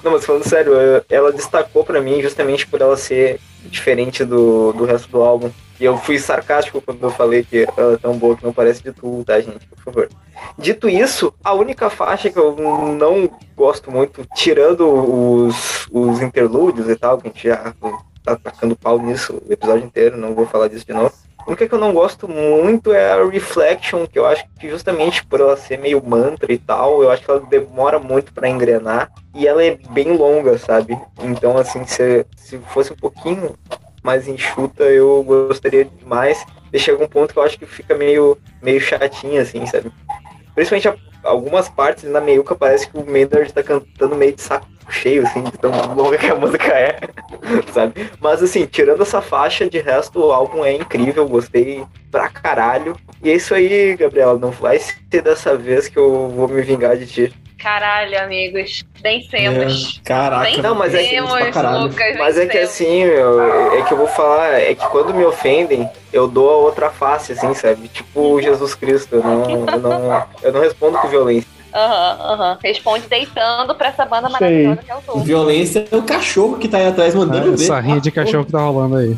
Não, 0.02 0.12
mas 0.12 0.24
falando 0.24 0.44
sério, 0.48 0.72
ela 1.10 1.32
destacou 1.32 1.84
pra 1.84 2.00
mim 2.00 2.20
justamente 2.22 2.66
por 2.66 2.80
ela 2.80 2.96
ser 2.96 3.38
diferente 3.66 4.24
do, 4.24 4.72
do 4.72 4.84
resto 4.84 5.08
do 5.10 5.22
álbum. 5.22 5.50
E 5.82 5.84
eu 5.84 5.98
fui 5.98 6.16
sarcástico 6.16 6.80
quando 6.80 7.02
eu 7.02 7.10
falei 7.10 7.42
que 7.42 7.66
ela 7.76 7.94
é 7.94 7.96
tão 7.96 8.16
boa 8.16 8.36
que 8.36 8.44
não 8.44 8.52
parece 8.52 8.80
de 8.80 8.92
tu, 8.92 9.24
tá, 9.26 9.40
gente? 9.40 9.66
Por 9.66 9.82
favor. 9.82 10.08
Dito 10.56 10.88
isso, 10.88 11.34
a 11.42 11.52
única 11.54 11.90
faixa 11.90 12.30
que 12.30 12.38
eu 12.38 12.54
não 12.96 13.28
gosto 13.56 13.90
muito, 13.90 14.24
tirando 14.32 14.86
os, 14.88 15.88
os 15.90 16.22
interlúdios 16.22 16.88
e 16.88 16.94
tal, 16.94 17.18
que 17.18 17.26
a 17.26 17.30
gente 17.32 17.48
já 17.48 17.74
tá 18.22 18.36
tacando 18.36 18.76
pau 18.76 18.96
nisso 18.96 19.42
o 19.44 19.52
episódio 19.52 19.84
inteiro, 19.84 20.16
não 20.16 20.36
vou 20.36 20.46
falar 20.46 20.68
disso 20.68 20.86
de 20.86 20.92
novo. 20.92 21.12
A 21.36 21.48
única 21.48 21.66
que 21.66 21.74
eu 21.74 21.80
não 21.80 21.92
gosto 21.92 22.28
muito 22.28 22.92
é 22.92 23.14
a 23.14 23.28
Reflection, 23.28 24.06
que 24.06 24.16
eu 24.16 24.24
acho 24.24 24.44
que 24.60 24.70
justamente 24.70 25.26
por 25.26 25.40
ela 25.40 25.56
ser 25.56 25.78
meio 25.78 26.00
mantra 26.00 26.52
e 26.52 26.58
tal, 26.58 27.02
eu 27.02 27.10
acho 27.10 27.24
que 27.24 27.30
ela 27.32 27.40
demora 27.40 27.98
muito 27.98 28.32
pra 28.32 28.48
engrenar 28.48 29.10
e 29.34 29.48
ela 29.48 29.64
é 29.64 29.76
bem 29.90 30.16
longa, 30.16 30.56
sabe? 30.58 30.96
Então, 31.20 31.58
assim, 31.58 31.84
se, 31.84 32.24
se 32.36 32.56
fosse 32.58 32.92
um 32.92 32.96
pouquinho 32.96 33.56
mais 34.02 34.26
enxuta, 34.28 34.84
eu 34.84 35.22
gostaria 35.22 35.84
demais. 35.84 36.44
E 36.72 36.78
chega 36.78 37.02
um 37.02 37.08
ponto 37.08 37.32
que 37.32 37.38
eu 37.38 37.42
acho 37.42 37.58
que 37.58 37.66
fica 37.66 37.94
meio, 37.94 38.36
meio 38.62 38.80
chatinho, 38.80 39.40
assim, 39.40 39.64
sabe? 39.66 39.92
Principalmente 40.54 40.88
a- 40.88 40.96
algumas 41.22 41.68
partes 41.68 42.04
na 42.04 42.20
meiuca 42.20 42.54
parece 42.54 42.88
que 42.88 42.96
o 42.98 43.04
Maynard 43.04 43.52
tá 43.52 43.62
cantando 43.62 44.16
meio 44.16 44.32
de 44.34 44.42
saco 44.42 44.66
cheio, 44.88 45.24
assim, 45.26 45.42
de 45.44 45.52
tão 45.52 45.70
longa 45.94 46.18
que 46.18 46.26
a 46.26 46.34
música 46.34 46.66
é, 46.66 46.98
sabe? 47.72 48.10
Mas 48.20 48.42
assim, 48.42 48.66
tirando 48.66 49.02
essa 49.02 49.22
faixa, 49.22 49.68
de 49.68 49.78
resto 49.78 50.18
o 50.18 50.32
álbum 50.32 50.64
é 50.64 50.72
incrível, 50.74 51.26
gostei 51.28 51.84
pra 52.10 52.28
caralho. 52.28 52.96
E 53.22 53.30
é 53.30 53.34
isso 53.34 53.54
aí, 53.54 53.96
Gabriela, 53.96 54.38
não 54.38 54.50
vai 54.50 54.78
ser 54.78 55.22
dessa 55.22 55.56
vez 55.56 55.88
que 55.88 55.98
eu 55.98 56.28
vou 56.28 56.48
me 56.48 56.60
vingar 56.62 56.96
de 56.96 57.06
ti. 57.06 57.34
Caralho, 57.62 58.20
amigos. 58.22 58.82
Vencemos. 59.02 60.00
É, 60.04 60.08
Caraca, 60.08 60.62
Não, 60.62 60.74
mas 60.74 60.94
é 60.94 60.98
que- 61.04 61.20
Vencemos. 61.20 61.82
Lucas. 61.82 62.16
Mas 62.18 62.36
é 62.38 62.46
que 62.46 62.58
vencemos. 62.58 62.70
assim, 62.70 63.04
meu, 63.04 63.72
é 63.74 63.82
que 63.82 63.92
eu 63.92 63.96
vou 63.96 64.08
falar, 64.08 64.60
é 64.60 64.74
que 64.74 64.86
quando 64.88 65.14
me 65.14 65.24
ofendem, 65.24 65.88
eu 66.12 66.26
dou 66.26 66.50
a 66.50 66.56
outra 66.56 66.90
face, 66.90 67.32
assim, 67.32 67.54
sabe? 67.54 67.88
Tipo 67.88 68.40
Jesus 68.42 68.74
Cristo, 68.74 69.16
eu 69.16 69.22
não, 69.22 69.50
eu 69.68 69.78
não, 69.80 70.24
eu 70.42 70.52
não 70.52 70.60
respondo 70.60 70.98
com 70.98 71.08
violência. 71.08 71.48
Aham, 71.74 72.18
aham. 72.32 72.58
Responde 72.62 73.06
deitando 73.08 73.74
pra 73.74 73.88
essa 73.88 74.04
banda 74.04 74.28
Sei. 74.28 74.66
maravilhosa 74.66 74.80
que 74.84 74.90
é 74.90 74.94
o 74.94 75.00
Tom. 75.00 75.20
Violência 75.22 75.86
é 75.90 75.96
o 75.96 76.02
cachorro 76.02 76.58
que 76.58 76.68
tá 76.68 76.76
aí 76.78 76.86
atrás 76.88 77.14
mandando 77.14 77.56
ver. 77.56 77.64
essa 77.64 77.80
rinha 77.80 77.98
de 78.00 78.10
cachorro 78.10 78.44
que 78.44 78.52
tá 78.52 78.58
rolando 78.60 78.96
aí. 78.96 79.14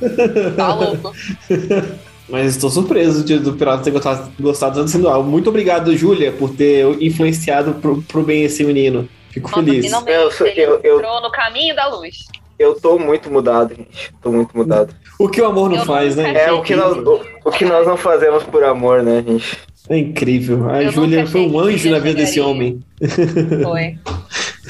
Tá 0.56 0.72
louco. 0.74 1.12
Mas 2.28 2.54
estou 2.56 2.70
surpreso 2.70 3.22
de, 3.24 3.38
do 3.38 3.52
Pirata 3.52 3.82
ter 3.84 3.90
gostado, 3.90 4.30
gostado 4.40 4.80
tanto 4.84 4.98
do 4.98 5.08
álbum. 5.08 5.28
Muito 5.30 5.50
obrigado, 5.50 5.94
Júlia, 5.96 6.32
por 6.32 6.50
ter 6.50 6.86
influenciado 7.02 7.74
pro, 7.74 8.00
pro 8.02 8.22
bem 8.22 8.44
esse 8.44 8.64
menino. 8.64 9.06
Fico 9.30 9.50
Nossa, 9.50 9.62
feliz. 9.62 9.84
finalmente 9.84 10.12
Eu 10.12 10.46
eu- 10.46 10.80
eu- 10.82 10.96
entrou 10.96 11.20
no 11.20 11.30
caminho 11.30 11.74
da 11.76 11.86
luz. 11.88 12.26
Eu 12.58 12.74
tô 12.80 12.98
muito 12.98 13.30
mudado, 13.30 13.74
gente. 13.74 14.12
Tô 14.22 14.30
muito 14.30 14.56
mudado. 14.56 14.94
O 15.18 15.28
que 15.28 15.40
o 15.42 15.46
amor 15.46 15.68
não 15.68 15.78
Eu 15.78 15.84
faz, 15.84 16.14
né? 16.16 16.28
nunca 16.28 16.38
É 16.38 16.52
o 16.52 16.62
que 16.62 16.74
nós, 16.76 16.96
o, 16.96 17.20
o 17.44 17.50
que 17.50 17.64
nós 17.64 17.86
não 17.86 17.96
fazemos 17.96 18.42
por 18.44 18.62
amor, 18.64 19.02
né, 19.02 19.22
gente? 19.26 19.58
É 19.88 19.98
incrível. 19.98 20.70
A 20.70 20.82
Eu 20.82 20.92
Júlia 20.92 21.26
foi 21.26 21.42
um 21.42 21.58
anjo 21.58 21.90
na 21.90 21.98
vida 21.98 22.14
desse 22.14 22.40
homem. 22.40 22.80
Foi. 23.62 23.98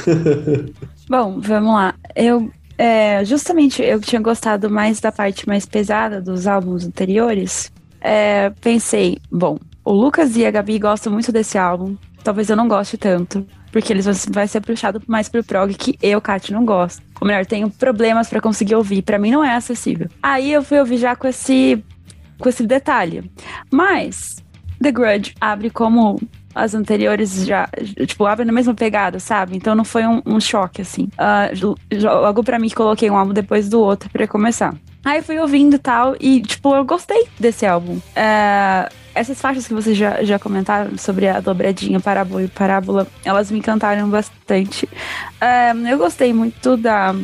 Bom, 1.08 1.40
vamos 1.40 1.74
lá. 1.74 1.94
Eu 2.16 2.50
é, 2.76 3.24
justamente 3.24 3.82
eu 3.82 4.00
tinha 4.00 4.20
gostado 4.20 4.68
mais 4.70 5.00
da 5.00 5.12
parte 5.12 5.46
mais 5.46 5.66
pesada 5.66 6.20
dos 6.20 6.46
álbuns 6.46 6.84
anteriores. 6.84 7.72
É, 8.00 8.50
pensei, 8.60 9.18
bom, 9.30 9.58
o 9.84 9.92
Lucas 9.92 10.36
e 10.36 10.44
a 10.44 10.50
Gabi 10.50 10.78
gostam 10.78 11.12
muito 11.12 11.30
desse 11.30 11.56
álbum. 11.56 11.96
Talvez 12.22 12.48
eu 12.48 12.56
não 12.56 12.66
goste 12.66 12.96
tanto, 12.96 13.46
porque 13.70 13.92
eles 13.92 14.04
vão 14.04 14.14
vai 14.30 14.48
ser 14.48 14.60
puxado 14.60 15.02
mais 15.06 15.28
pro 15.28 15.44
prog 15.44 15.74
que 15.74 15.98
eu, 16.02 16.20
Kat, 16.20 16.52
não 16.52 16.64
gosto. 16.64 17.02
Ou 17.20 17.26
melhor, 17.26 17.44
tenho 17.46 17.70
problemas 17.70 18.28
pra 18.28 18.40
conseguir 18.40 18.74
ouvir. 18.74 19.02
Pra 19.02 19.18
mim 19.18 19.30
não 19.30 19.44
é 19.44 19.54
acessível. 19.54 20.08
Aí 20.22 20.52
eu 20.52 20.62
fui 20.62 20.78
ouvir 20.78 20.96
já 20.96 21.14
com 21.14 21.28
esse 21.28 21.82
com 22.38 22.48
esse 22.48 22.66
detalhe. 22.66 23.30
Mas 23.70 24.36
The 24.82 24.90
Grudge 24.90 25.34
abre 25.40 25.70
como 25.70 26.20
as 26.54 26.74
anteriores 26.74 27.46
já, 27.46 27.68
tipo, 28.06 28.24
abre 28.26 28.44
na 28.44 28.52
mesma 28.52 28.74
pegada, 28.74 29.18
sabe? 29.18 29.56
Então 29.56 29.74
não 29.74 29.84
foi 29.84 30.06
um, 30.06 30.22
um 30.24 30.40
choque, 30.40 30.82
assim. 30.82 31.08
Jo- 31.52 31.76
logo 32.20 32.42
pra 32.44 32.58
mim 32.58 32.68
que 32.68 32.74
coloquei 32.74 33.10
um 33.10 33.16
álbum 33.16 33.32
depois 33.32 33.68
do 33.68 33.80
outro 33.80 34.08
pra 34.10 34.26
começar. 34.28 34.74
Aí 35.04 35.20
fui 35.20 35.38
ouvindo 35.38 35.78
tal, 35.78 36.16
e, 36.18 36.40
tipo, 36.40 36.74
eu 36.74 36.84
gostei 36.84 37.28
desse 37.38 37.66
álbum. 37.66 38.00
É, 38.16 38.88
essas 39.14 39.38
faixas 39.40 39.66
que 39.68 39.74
vocês 39.74 39.96
já, 39.96 40.22
já 40.24 40.38
comentaram 40.38 40.96
sobre 40.96 41.28
a 41.28 41.40
dobradinha, 41.40 42.00
parábola 42.00 42.42
e 42.42 42.48
parábola, 42.48 43.06
elas 43.24 43.50
me 43.50 43.58
encantaram 43.58 44.08
bastante. 44.08 44.88
É, 45.40 45.72
eu 45.92 45.98
gostei 45.98 46.32
muito 46.32 46.76
da. 46.76 47.14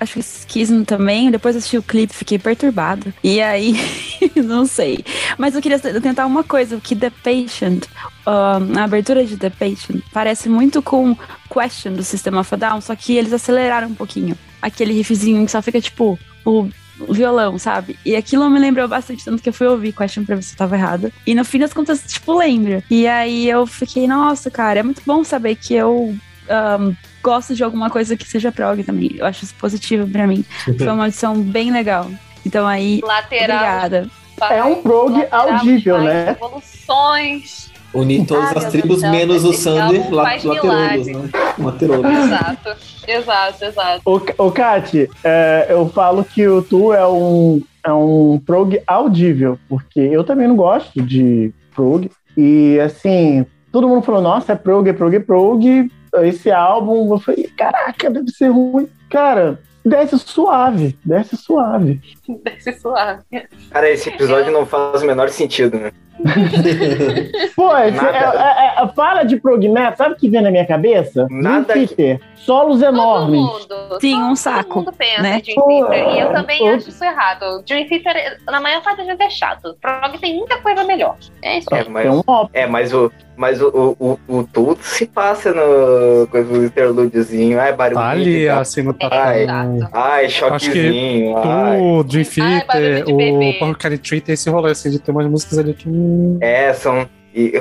Acho 0.00 0.14
que 0.14 0.22
Schism 0.22 0.82
também. 0.84 1.30
Depois 1.30 1.56
assisti 1.56 1.78
o 1.78 1.82
clipe, 1.82 2.14
fiquei 2.14 2.38
perturbada. 2.38 3.12
E 3.22 3.40
aí, 3.40 3.74
não 4.36 4.66
sei. 4.66 5.04
Mas 5.36 5.54
eu 5.54 5.62
queria 5.62 5.78
tentar 5.78 6.26
uma 6.26 6.44
coisa, 6.44 6.80
que 6.80 6.94
The 6.94 7.10
Patient, 7.10 7.84
um, 8.26 8.78
a 8.78 8.84
abertura 8.84 9.24
de 9.24 9.36
The 9.36 9.50
Patient, 9.50 10.02
parece 10.12 10.48
muito 10.48 10.80
com 10.82 11.16
Question 11.50 11.94
do 11.94 12.02
System 12.02 12.36
of 12.36 12.56
Down, 12.56 12.80
só 12.80 12.94
que 12.94 13.16
eles 13.16 13.32
aceleraram 13.32 13.88
um 13.88 13.94
pouquinho. 13.94 14.36
Aquele 14.60 14.92
riffzinho 14.92 15.44
que 15.44 15.50
só 15.50 15.62
fica, 15.62 15.80
tipo, 15.80 16.18
o 16.44 16.68
violão, 17.12 17.58
sabe? 17.58 17.98
E 18.04 18.16
aquilo 18.16 18.48
me 18.50 18.58
lembrou 18.58 18.88
bastante, 18.88 19.24
tanto 19.24 19.42
que 19.42 19.48
eu 19.48 19.52
fui 19.52 19.66
ouvir 19.66 19.92
Question 19.92 20.24
pra 20.24 20.36
ver 20.36 20.42
se 20.42 20.54
eu 20.54 20.58
tava 20.58 20.76
errada. 20.76 21.12
E 21.26 21.34
no 21.34 21.44
fim 21.44 21.58
das 21.58 21.72
contas, 21.72 22.02
tipo, 22.06 22.36
lembra. 22.36 22.82
E 22.90 23.06
aí 23.06 23.48
eu 23.48 23.66
fiquei, 23.66 24.06
nossa, 24.06 24.50
cara, 24.50 24.80
é 24.80 24.82
muito 24.82 25.02
bom 25.06 25.22
saber 25.22 25.56
que 25.56 25.74
eu 25.74 26.16
um, 26.48 26.96
gosto 27.22 27.54
de 27.54 27.62
alguma 27.64 27.90
coisa 27.90 28.16
que 28.16 28.26
seja 28.26 28.52
prog 28.52 28.82
também. 28.82 29.14
Eu 29.16 29.26
acho 29.26 29.44
isso 29.44 29.54
positivo 29.54 30.06
pra 30.08 30.26
mim. 30.26 30.44
Foi 30.76 30.88
uma 30.88 31.08
edição 31.08 31.40
bem 31.40 31.70
legal. 31.70 32.10
Então 32.44 32.66
aí, 32.66 33.00
Lateral. 33.04 33.56
obrigada. 33.56 34.10
É 34.50 34.62
um 34.62 34.76
prog 34.82 35.12
lateral, 35.12 35.48
audível, 35.54 36.00
né? 36.00 36.30
Evoluções. 36.30 37.70
Unir 37.92 38.26
todas 38.26 38.54
Ah, 38.54 38.58
as 38.58 38.64
tribos, 38.66 39.00
Deus 39.00 39.12
menos 39.12 39.44
o 39.44 39.50
esse 39.50 39.62
Sander 39.62 40.10
laterolos, 40.12 41.06
né? 41.06 41.30
Laterolos. 41.58 42.10
Exato. 42.10 42.76
Exato, 43.08 43.64
exato. 43.64 44.02
Ô, 44.04 44.20
ô 44.46 44.52
Kati, 44.52 45.08
é, 45.24 45.66
eu 45.70 45.88
falo 45.88 46.22
que 46.22 46.46
o 46.46 46.60
Tu 46.62 46.92
é 46.92 47.06
um, 47.08 47.62
é 47.82 47.90
um 47.90 48.38
prog 48.44 48.78
audível, 48.86 49.58
porque 49.66 49.98
eu 49.98 50.22
também 50.22 50.46
não 50.46 50.54
gosto 50.54 51.00
de 51.00 51.50
prog. 51.74 52.10
E 52.36 52.78
assim, 52.80 53.46
todo 53.72 53.88
mundo 53.88 54.02
falou, 54.02 54.20
nossa, 54.20 54.52
é 54.52 54.56
prog, 54.56 54.86
é 54.88 54.92
prog, 54.92 55.16
é 55.16 55.20
prog. 55.20 55.90
Esse 56.22 56.50
álbum, 56.50 57.12
eu 57.12 57.20
falei, 57.20 57.44
caraca, 57.56 58.10
deve 58.10 58.30
ser 58.30 58.48
ruim. 58.48 58.88
Cara, 59.10 59.60
desce 59.84 60.18
suave, 60.18 60.98
desce 61.04 61.36
suave. 61.36 62.00
Desce 62.44 62.72
suave. 62.78 63.22
Cara, 63.70 63.90
esse 63.90 64.08
episódio 64.08 64.52
não 64.52 64.66
faz 64.66 65.02
o 65.02 65.06
menor 65.06 65.28
sentido, 65.30 65.78
né? 65.78 65.92
Pô, 67.56 67.76
é, 67.76 67.90
Nada. 67.90 68.08
é- 68.08 68.82
é- 68.84 68.88
fala 68.94 69.22
de 69.24 69.36
prog 69.36 69.66
metal, 69.68 69.96
sabe 69.96 70.14
o 70.14 70.16
que 70.16 70.28
vem 70.28 70.42
na 70.42 70.50
minha 70.50 70.66
cabeça? 70.66 71.26
Nada 71.30 71.72
Dream 71.74 71.86
Theater, 71.86 72.20
solos 72.36 72.82
enormes. 72.82 73.40
Todo 73.40 73.78
mundo. 73.78 74.00
Sim, 74.00 74.16
um 74.16 74.26
todo 74.28 74.36
saco, 74.36 74.78
mundo 74.78 74.92
pensa 74.96 75.22
né? 75.22 75.38
em 75.38 75.54
Dream 75.54 75.86
Theater. 75.88 76.14
E 76.14 76.20
eu 76.20 76.32
também 76.32 76.58
Pô. 76.58 76.68
acho 76.68 76.88
isso 76.88 77.04
errado. 77.04 77.62
Dream 77.66 77.86
Theater, 77.88 78.38
na 78.46 78.60
maior 78.60 78.82
parte 78.82 78.98
das 78.98 79.06
vezes, 79.06 79.20
é 79.20 79.30
chato. 79.30 79.76
Prog 79.80 80.18
tem 80.18 80.36
muita 80.36 80.58
coisa 80.58 80.84
melhor. 80.84 81.16
É 81.42 81.58
isso 81.58 81.68
aí. 81.72 81.80
É, 81.82 81.88
mas, 81.88 82.06
É 82.06 82.10
um 82.10 82.22
é, 82.52 82.66
mas 82.66 82.92
o. 82.92 83.12
Mas 83.36 83.62
o, 83.62 83.96
o, 84.00 84.18
o, 84.28 84.38
o 84.38 84.44
tudo 84.52 84.78
se 84.82 85.06
passa 85.06 85.52
no 85.52 86.26
coisa 86.26 86.52
do 86.52 86.64
interlúdiozinho. 86.64 87.60
Ai, 87.60 87.72
barulho. 87.72 88.00
Tá 88.00 88.08
ali, 88.10 88.48
assim, 88.48 88.82
no 88.82 88.96
Ai, 89.00 89.46
tapão. 89.46 89.88
Ai, 89.92 90.28
choquezinho. 90.28 91.36
Ai. 91.38 91.80
O 91.80 92.02
Dream 92.02 92.24
Ai, 92.40 92.60
Theater, 92.66 93.04
de 93.04 93.12
o. 93.12 93.58
Porcari 93.60 93.96
Tree 93.96 94.20
tem 94.20 94.32
esse 94.32 94.50
rolê, 94.50 94.72
assim, 94.72 94.90
de 94.90 94.98
ter 94.98 95.12
umas 95.12 95.26
músicas 95.28 95.56
ali 95.56 95.72
que... 95.72 95.88
hum, 96.08 96.38
É, 96.40 96.72
são. 96.74 97.08
E, 97.34 97.52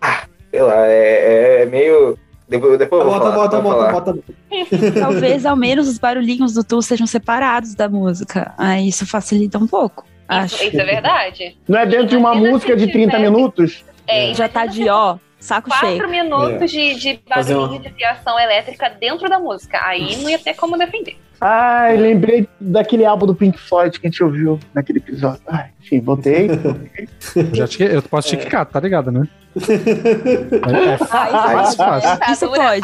ah, 0.00 0.24
sei 0.50 0.62
lá, 0.62 0.86
é, 0.86 1.62
é 1.62 1.66
meio. 1.66 2.18
Depois, 2.48 2.78
depois 2.78 3.02
eu 3.04 3.10
vou 3.10 3.18
Bota, 3.18 3.32
falar. 3.32 3.42
bota, 3.48 3.60
vou 3.60 3.72
bota, 3.72 3.90
falar. 3.90 4.00
bota. 4.12 5.00
Talvez 5.00 5.44
ao 5.44 5.56
menos 5.56 5.88
os 5.88 5.98
barulhinhos 5.98 6.54
do 6.54 6.62
Tu 6.62 6.80
sejam 6.82 7.06
separados 7.06 7.74
da 7.74 7.88
música. 7.88 8.54
Aí 8.56 8.88
isso 8.88 9.04
facilita 9.06 9.58
um 9.58 9.66
pouco. 9.66 10.04
Acho. 10.28 10.54
Isso, 10.56 10.64
isso 10.68 10.80
é 10.80 10.84
verdade. 10.84 11.56
Não 11.68 11.78
é 11.78 11.86
dentro 11.86 12.06
de 12.06 12.16
uma 12.16 12.30
Imagina 12.32 12.50
música 12.52 12.76
de 12.76 12.86
30 12.92 13.16
tivesse- 13.16 13.30
minutos? 13.30 13.84
É, 14.08 14.32
Já 14.34 14.48
tá 14.48 14.64
de 14.66 14.88
ó, 14.88 15.16
saco 15.40 15.68
cheio. 15.74 15.96
Quatro 15.96 16.08
minutos 16.08 16.70
de, 16.70 16.94
de 16.94 17.20
Fazer 17.28 17.54
barulhinho 17.54 17.82
de 17.82 17.90
fiação 17.90 18.38
elétrica 18.38 18.88
dentro 18.90 19.28
da 19.28 19.38
música. 19.40 19.80
Aí 19.84 20.16
não 20.22 20.30
ia 20.30 20.38
ter 20.38 20.54
como 20.54 20.78
defender. 20.78 21.16
Ai, 21.40 21.96
lembrei 21.96 22.48
daquele 22.60 23.04
álbum 23.04 23.26
do 23.26 23.34
Pink 23.34 23.58
Floyd 23.58 23.98
que 24.00 24.06
a 24.06 24.10
gente 24.10 24.22
ouviu 24.24 24.58
naquele 24.74 24.98
episódio. 24.98 25.40
Ai, 25.46 25.66
enfim, 25.82 26.00
botei. 26.00 26.48
Eu, 27.34 27.44
já 27.54 27.68
te- 27.68 27.82
eu 27.84 28.02
posso 28.02 28.28
te 28.28 28.36
quicar, 28.36 28.64
tá 28.66 28.80
ligado, 28.80 29.10
né? 29.12 29.28
É, 29.68 30.92
é 30.94 30.98
fácil, 30.98 31.76
fácil. 31.76 32.32
Isso 32.32 32.48
pode. 32.48 32.80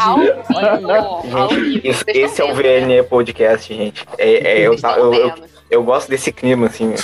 Vivo. 1.61 2.05
Esse, 2.09 2.43
é 2.43 2.45
o? 2.45 2.55
VNE 2.55 3.03
Podcast, 3.09 3.73
gente. 3.75 4.05
É, 4.19 4.53
é, 4.61 4.67
eu, 4.67 4.73
Vocês 4.73 4.83
tá- 4.83 4.97
eu, 4.99 5.13
eu, 5.15 5.33
eu 5.71 5.83
gosto 5.83 6.09
desse 6.09 6.31
clima, 6.33 6.67
assim. 6.67 6.95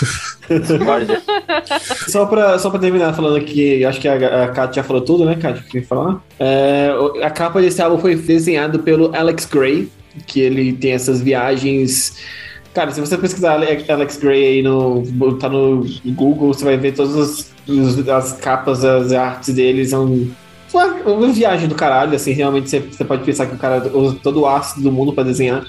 Só 2.08 2.24
pra, 2.26 2.58
só 2.58 2.70
pra 2.70 2.78
terminar 2.78 3.12
falando 3.14 3.36
aqui, 3.36 3.84
acho 3.84 4.00
que 4.00 4.08
a, 4.08 4.44
a 4.44 4.48
Kat 4.48 4.74
já 4.74 4.82
falou 4.82 5.02
tudo, 5.02 5.24
né, 5.26 5.36
Kat? 5.36 5.62
Que 5.64 5.78
eu 5.78 5.82
falar. 5.82 6.20
É, 6.40 6.88
a 7.22 7.30
capa 7.30 7.60
desse 7.60 7.82
álbum 7.82 7.98
foi 7.98 8.14
desenhado 8.14 8.78
pelo 8.78 9.14
Alex 9.14 9.44
Gray, 9.44 9.90
que 10.26 10.40
ele 10.40 10.72
tem 10.72 10.92
essas 10.92 11.20
viagens. 11.20 12.16
Cara, 12.74 12.90
se 12.90 13.00
você 13.00 13.16
pesquisar 13.16 13.54
Ale- 13.54 13.84
Alex 13.88 14.16
Gray 14.18 14.44
aí 14.44 14.62
no. 14.62 15.02
tá 15.40 15.48
no 15.48 15.84
Google, 16.06 16.52
você 16.52 16.64
vai 16.64 16.76
ver 16.76 16.92
todas 16.92 17.16
as, 17.16 18.08
as 18.08 18.32
capas, 18.34 18.84
as 18.84 19.12
artes 19.12 19.54
dele, 19.54 19.86
são. 19.86 20.28
Uma, 20.72 20.84
uma 21.10 21.32
viagem 21.32 21.66
do 21.66 21.74
caralho, 21.74 22.14
assim, 22.14 22.32
realmente 22.32 22.68
você, 22.68 22.78
você 22.80 23.02
pode 23.04 23.24
pensar 23.24 23.46
que 23.46 23.54
o 23.54 23.58
cara 23.58 23.90
usa 23.96 24.18
todo 24.22 24.40
o 24.40 24.46
ácido 24.46 24.82
do 24.82 24.92
mundo 24.92 25.12
pra 25.14 25.24
desenhar. 25.24 25.64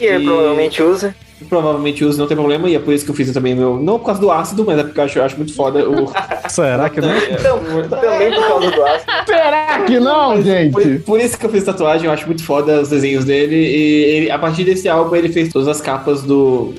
E 0.00 0.04
ele 0.04 0.22
E- 0.22 0.26
provavelmente 0.26 0.82
usa. 0.82 1.14
Provavelmente 1.50 2.02
usa, 2.04 2.18
não 2.18 2.26
tem 2.26 2.36
problema, 2.36 2.68
e 2.68 2.74
é 2.74 2.78
por 2.78 2.94
isso 2.94 3.04
que 3.04 3.10
eu 3.10 3.14
fiz 3.14 3.30
também 3.32 3.54
meu. 3.54 3.78
Não 3.78 3.98
por 3.98 4.06
causa 4.06 4.20
do 4.20 4.30
ácido, 4.32 4.64
mas 4.64 4.78
é 4.78 4.82
porque 4.84 4.98
eu 4.98 5.04
acho, 5.04 5.18
eu 5.18 5.24
acho 5.24 5.36
muito 5.36 5.54
foda 5.54 5.86
o, 5.88 6.10
Será 6.48 6.88
que 6.88 7.00
não? 7.00 7.14
Então, 7.16 7.60
também 7.90 8.32
por 8.34 8.46
causa 8.48 8.70
do 8.70 8.84
ácido. 8.86 9.12
Será 9.26 9.80
que 9.84 10.00
não, 10.00 10.32
Por, 10.32 10.42
gente? 10.42 10.98
por 11.00 11.20
isso 11.20 11.38
que 11.38 11.44
eu 11.44 11.50
fiz 11.50 11.62
tatuagem, 11.64 12.06
eu 12.06 12.12
acho 12.12 12.26
muito 12.26 12.42
foda 12.42 12.80
os 12.80 12.88
desenhos 12.88 13.24
dele. 13.26 13.54
E 13.54 14.04
ele- 14.16 14.30
a 14.30 14.38
partir 14.38 14.64
desse 14.64 14.88
álbum 14.88 15.14
ele 15.14 15.28
fez 15.30 15.52
todas 15.52 15.68
as 15.68 15.80
capas 15.80 16.22
do, 16.22 16.74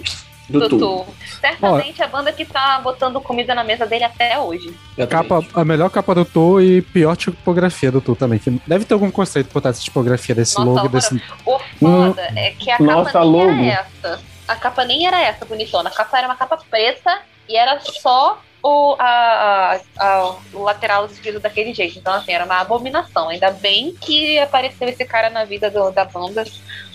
do, 0.50 0.60
Do 0.62 0.70
Tu. 0.70 0.78
Tu. 0.80 1.06
Certamente 1.40 2.02
a 2.02 2.08
banda 2.08 2.32
que 2.34 2.44
tá 2.44 2.82
botando 2.84 3.22
comida 3.22 3.54
na 3.54 3.64
mesa 3.64 3.86
dele 3.86 4.06
até 4.06 4.40
hoje. 4.40 4.74
Capa, 5.08 5.44
a 5.54 5.64
melhor 5.64 5.90
capa 5.92 6.16
do 6.16 6.26
Tu 6.26 6.62
e 6.62 6.82
pior 6.82 7.16
tipografia 7.16 7.92
do 7.92 8.02
Tu 8.02 8.16
também. 8.16 8.40
Que 8.40 8.60
deve 8.66 8.86
ter 8.86 8.96
algum 8.96 9.12
conceito 9.12 9.50
por 9.50 9.62
trás 9.62 9.76
dessa 9.76 9.86
tipografia, 9.86 10.34
desse 10.34 10.56
Nossa, 10.58 10.68
logo, 10.68 10.88
desse. 10.90 11.22
O 11.46 11.60
foda 11.80 12.22
é 12.36 12.52
que 12.58 12.72
a 12.72 12.80
Nossa, 12.80 13.12
capa 13.12 13.20
nem 13.24 13.32
logo. 13.32 13.52
era 13.52 13.88
essa. 14.04 14.37
A 14.48 14.56
capa 14.56 14.84
nem 14.86 15.06
era 15.08 15.22
essa, 15.22 15.46
bonitona. 15.46 15.90
A 15.90 15.94
capa 15.94 16.18
era 16.18 16.28
uma 16.28 16.36
capa 16.36 16.58
preta 16.70 17.20
e 17.50 17.56
era 17.58 17.80
só 17.82 18.40
o, 18.64 18.96
a, 18.98 19.06
a- 19.76 19.80
a- 19.98 20.36
o 20.54 20.64
lateral 20.64 21.06
escrito 21.06 21.40
daquele 21.40 21.74
jeito. 21.74 22.00
Então, 22.00 22.14
assim, 22.14 22.32
era 22.32 22.46
uma 22.46 22.60
abominação. 22.60 23.30
Ainda 23.30 23.52
bem 23.52 23.94
que 24.00 24.40
apareceu 24.40 24.88
esse 24.88 25.06
cara 25.06 25.30
na 25.30 25.44
vida 25.46 25.70
do- 25.70 25.92
da 25.92 26.06
banda 26.06 26.44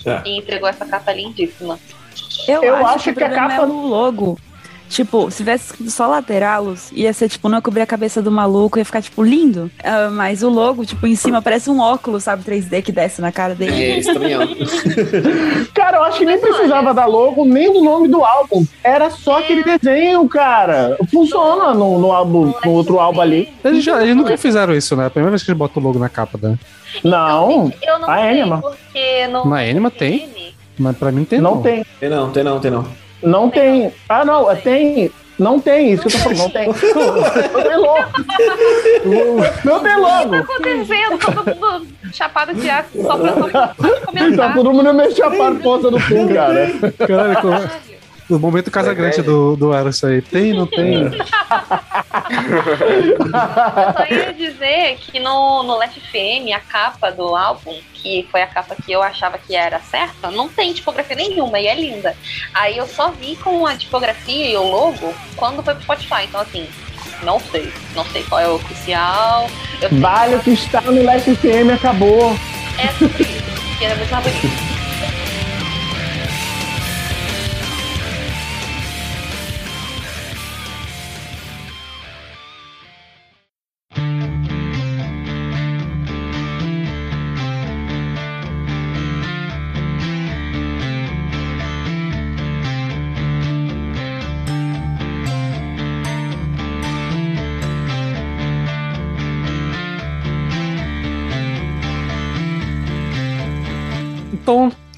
É. 0.07 0.23
e 0.29 0.39
entregou 0.39 0.69
essa 0.69 0.87
capa 0.87 1.13
lindíssima. 1.13 1.79
Eu, 2.49 2.63
Eu 2.63 2.77
acho, 2.77 2.87
acho 2.87 3.05
que, 3.05 3.15
que 3.15 3.25
a 3.25 3.31
capa- 3.31 3.55
é 3.55 3.61
o 3.61 3.87
logo. 3.87 4.39
Tipo, 4.93 5.31
se 5.31 5.39
tivesse 5.39 5.65
escrito 5.71 5.91
só 5.91 6.07
lateralos, 6.07 6.91
ia 6.93 7.15
ser, 7.15 7.27
tipo, 7.27 7.49
não 7.49 7.63
cobrir 7.63 7.81
a 7.81 7.87
cabeça 7.87 8.21
do 8.21 8.31
maluco, 8.31 8.79
ia 8.79 8.85
ficar, 8.85 9.01
tipo, 9.01 9.23
lindo. 9.23 9.71
Ah, 9.83 10.11
mas 10.13 10.43
o 10.43 10.51
logo, 10.51 10.85
tipo, 10.85 11.07
em 11.07 11.17
cima 11.17 11.41
parece 11.41 11.71
um 11.71 11.81
óculos, 11.81 12.25
sabe, 12.25 12.45
3D 12.45 12.83
que 12.83 12.93
desce 12.93 13.23
na 13.23 13.33
cara 13.33 13.55
dele. 13.55 13.83
É 13.83 13.99
estranhão. 13.99 14.43
Cara, 15.75 15.97
eu 15.97 16.05
acho 16.05 16.19
que 16.19 16.27
nem 16.27 16.39
precisava 16.39 16.93
da 16.93 17.07
logo, 17.07 17.45
nem 17.47 17.73
do 17.73 17.83
nome 17.83 18.07
do 18.07 18.23
álbum. 18.23 18.67
Era 18.85 19.09
só 19.11 19.39
aquele 19.39 19.65
desenho, 19.65 20.29
cara. 20.29 20.97
Funciona 21.11 21.73
no, 21.73 21.99
no 21.99 22.13
álbum, 22.13 22.53
no 22.63 22.71
outro 22.73 22.99
álbum 23.01 23.21
ali. 23.23 23.49
Eles, 23.65 23.83
já, 23.83 24.03
eles 24.03 24.15
nunca 24.15 24.37
fizeram 24.37 24.75
isso, 24.75 24.95
né? 24.95 25.05
É 25.05 25.07
a 25.07 25.11
primeira 25.11 25.31
vez 25.31 25.43
que 25.43 25.51
eles 25.51 25.59
botam 25.59 25.83
o 25.83 25.87
logo 25.87 25.99
na 25.99 26.11
capa, 26.11 26.39
né? 26.41 26.59
Não, 27.03 27.73
Eu 27.83 27.99
não 27.99 28.11
A 28.11 28.19
sei, 28.19 28.29
Anima. 28.43 28.61
porque 28.61 29.27
no 29.29 29.49
Na 29.49 29.61
Anima 29.61 29.91
tem? 29.91 30.53
Mas 30.79 30.97
pra 30.97 31.11
mim 31.11 31.21
não 31.21 31.25
tem. 31.25 31.41
não 31.41 31.63
tem. 31.63 31.85
Tem 31.99 32.09
não, 32.11 32.31
tem 32.31 32.45
não, 32.45 32.61
tem 32.61 32.71
não. 32.71 33.02
Não 33.23 33.49
tem. 33.51 33.93
Ah, 34.09 34.25
não, 34.25 34.55
tem. 34.57 35.11
Não 35.39 35.59
tem, 35.59 35.93
isso 35.93 36.03
que 36.03 36.09
eu 36.09 36.13
tô 36.13 36.19
falando, 36.19 36.39
não 36.39 36.51
tem. 36.51 36.67
Não 36.69 36.75
tem 37.63 37.77
logo. 37.79 38.13
Não 39.65 39.81
tem 39.81 39.93
tá 39.93 39.97
logo. 39.97 40.35
acontecendo? 40.37 41.19
Todo 41.19 41.57
mundo 41.57 41.87
chapado 42.13 42.55
de 42.55 42.71
aço 42.71 43.03
só 43.03 43.17
pra 43.17 43.31
não 43.35 43.49
Tá 43.51 43.75
comentar. 44.07 44.55
todo 44.55 44.73
mundo 44.73 44.93
meio 44.95 45.15
chapado 45.17 45.57
ponta 45.61 45.91
do 45.91 45.97
cu, 45.99 46.33
cara. 46.33 46.71
Caralho, 47.07 47.41
como- 47.41 47.71
o 48.29 48.39
momento 48.39 48.71
Casa 48.71 48.95
Grande 48.95 49.23
do, 49.23 49.57
do 49.57 49.75
Eros 49.75 50.03
aí. 50.05 50.23
Tem, 50.23 50.53
não 50.53 50.67
tem? 50.67 51.05
Eu 52.33 53.93
só 53.93 54.07
ia 54.11 54.33
dizer 54.33 54.97
que 54.99 55.21
no, 55.21 55.63
no 55.63 55.77
Last 55.77 56.01
FM, 56.01 56.53
a 56.55 56.61
capa 56.61 57.11
do 57.11 57.35
álbum, 57.37 57.75
que 57.95 58.27
foi 58.31 58.43
a 58.43 58.47
capa 58.47 58.75
que 58.75 58.93
eu 58.93 59.03
achava 59.03 59.39
que 59.39 59.55
era 59.55 59.79
certa, 59.81 60.31
não 60.31 60.49
tem 60.49 60.73
tipografia 60.73 61.17
nenhuma 61.17 61.61
e 61.61 61.67
é 61.67 61.75
linda. 61.75 62.17
Aí 62.55 62.77
eu 62.79 62.87
só 62.87 63.11
vi 63.11 63.37
com 63.37 63.67
a 63.67 63.77
tipografia 63.77 64.51
e 64.51 64.57
o 64.57 64.63
logo 64.63 65.15
quando 65.37 65.63
foi 65.63 65.75
pro 65.75 65.83
Spotify. 65.83 66.25
Então, 66.25 66.41
assim, 66.41 66.67
não 67.23 67.39
sei. 67.39 67.73
Não 67.95 68.05
sei 68.07 68.23
qual 68.25 68.41
é 68.41 68.49
o 68.49 68.55
oficial. 68.55 69.49
Vale 69.93 70.37
o 70.37 70.41
que 70.41 70.51
está 70.51 70.81
no 70.81 71.03
Last 71.05 71.35
FM 71.35 71.73
acabou. 71.75 72.37
é 72.79 72.89
sobre 72.99 73.23
isso, 73.23 73.79
que 73.79 73.85
era 73.85 73.95
muito 73.97 74.11
mais 74.11 74.25
bonito. 74.25 74.82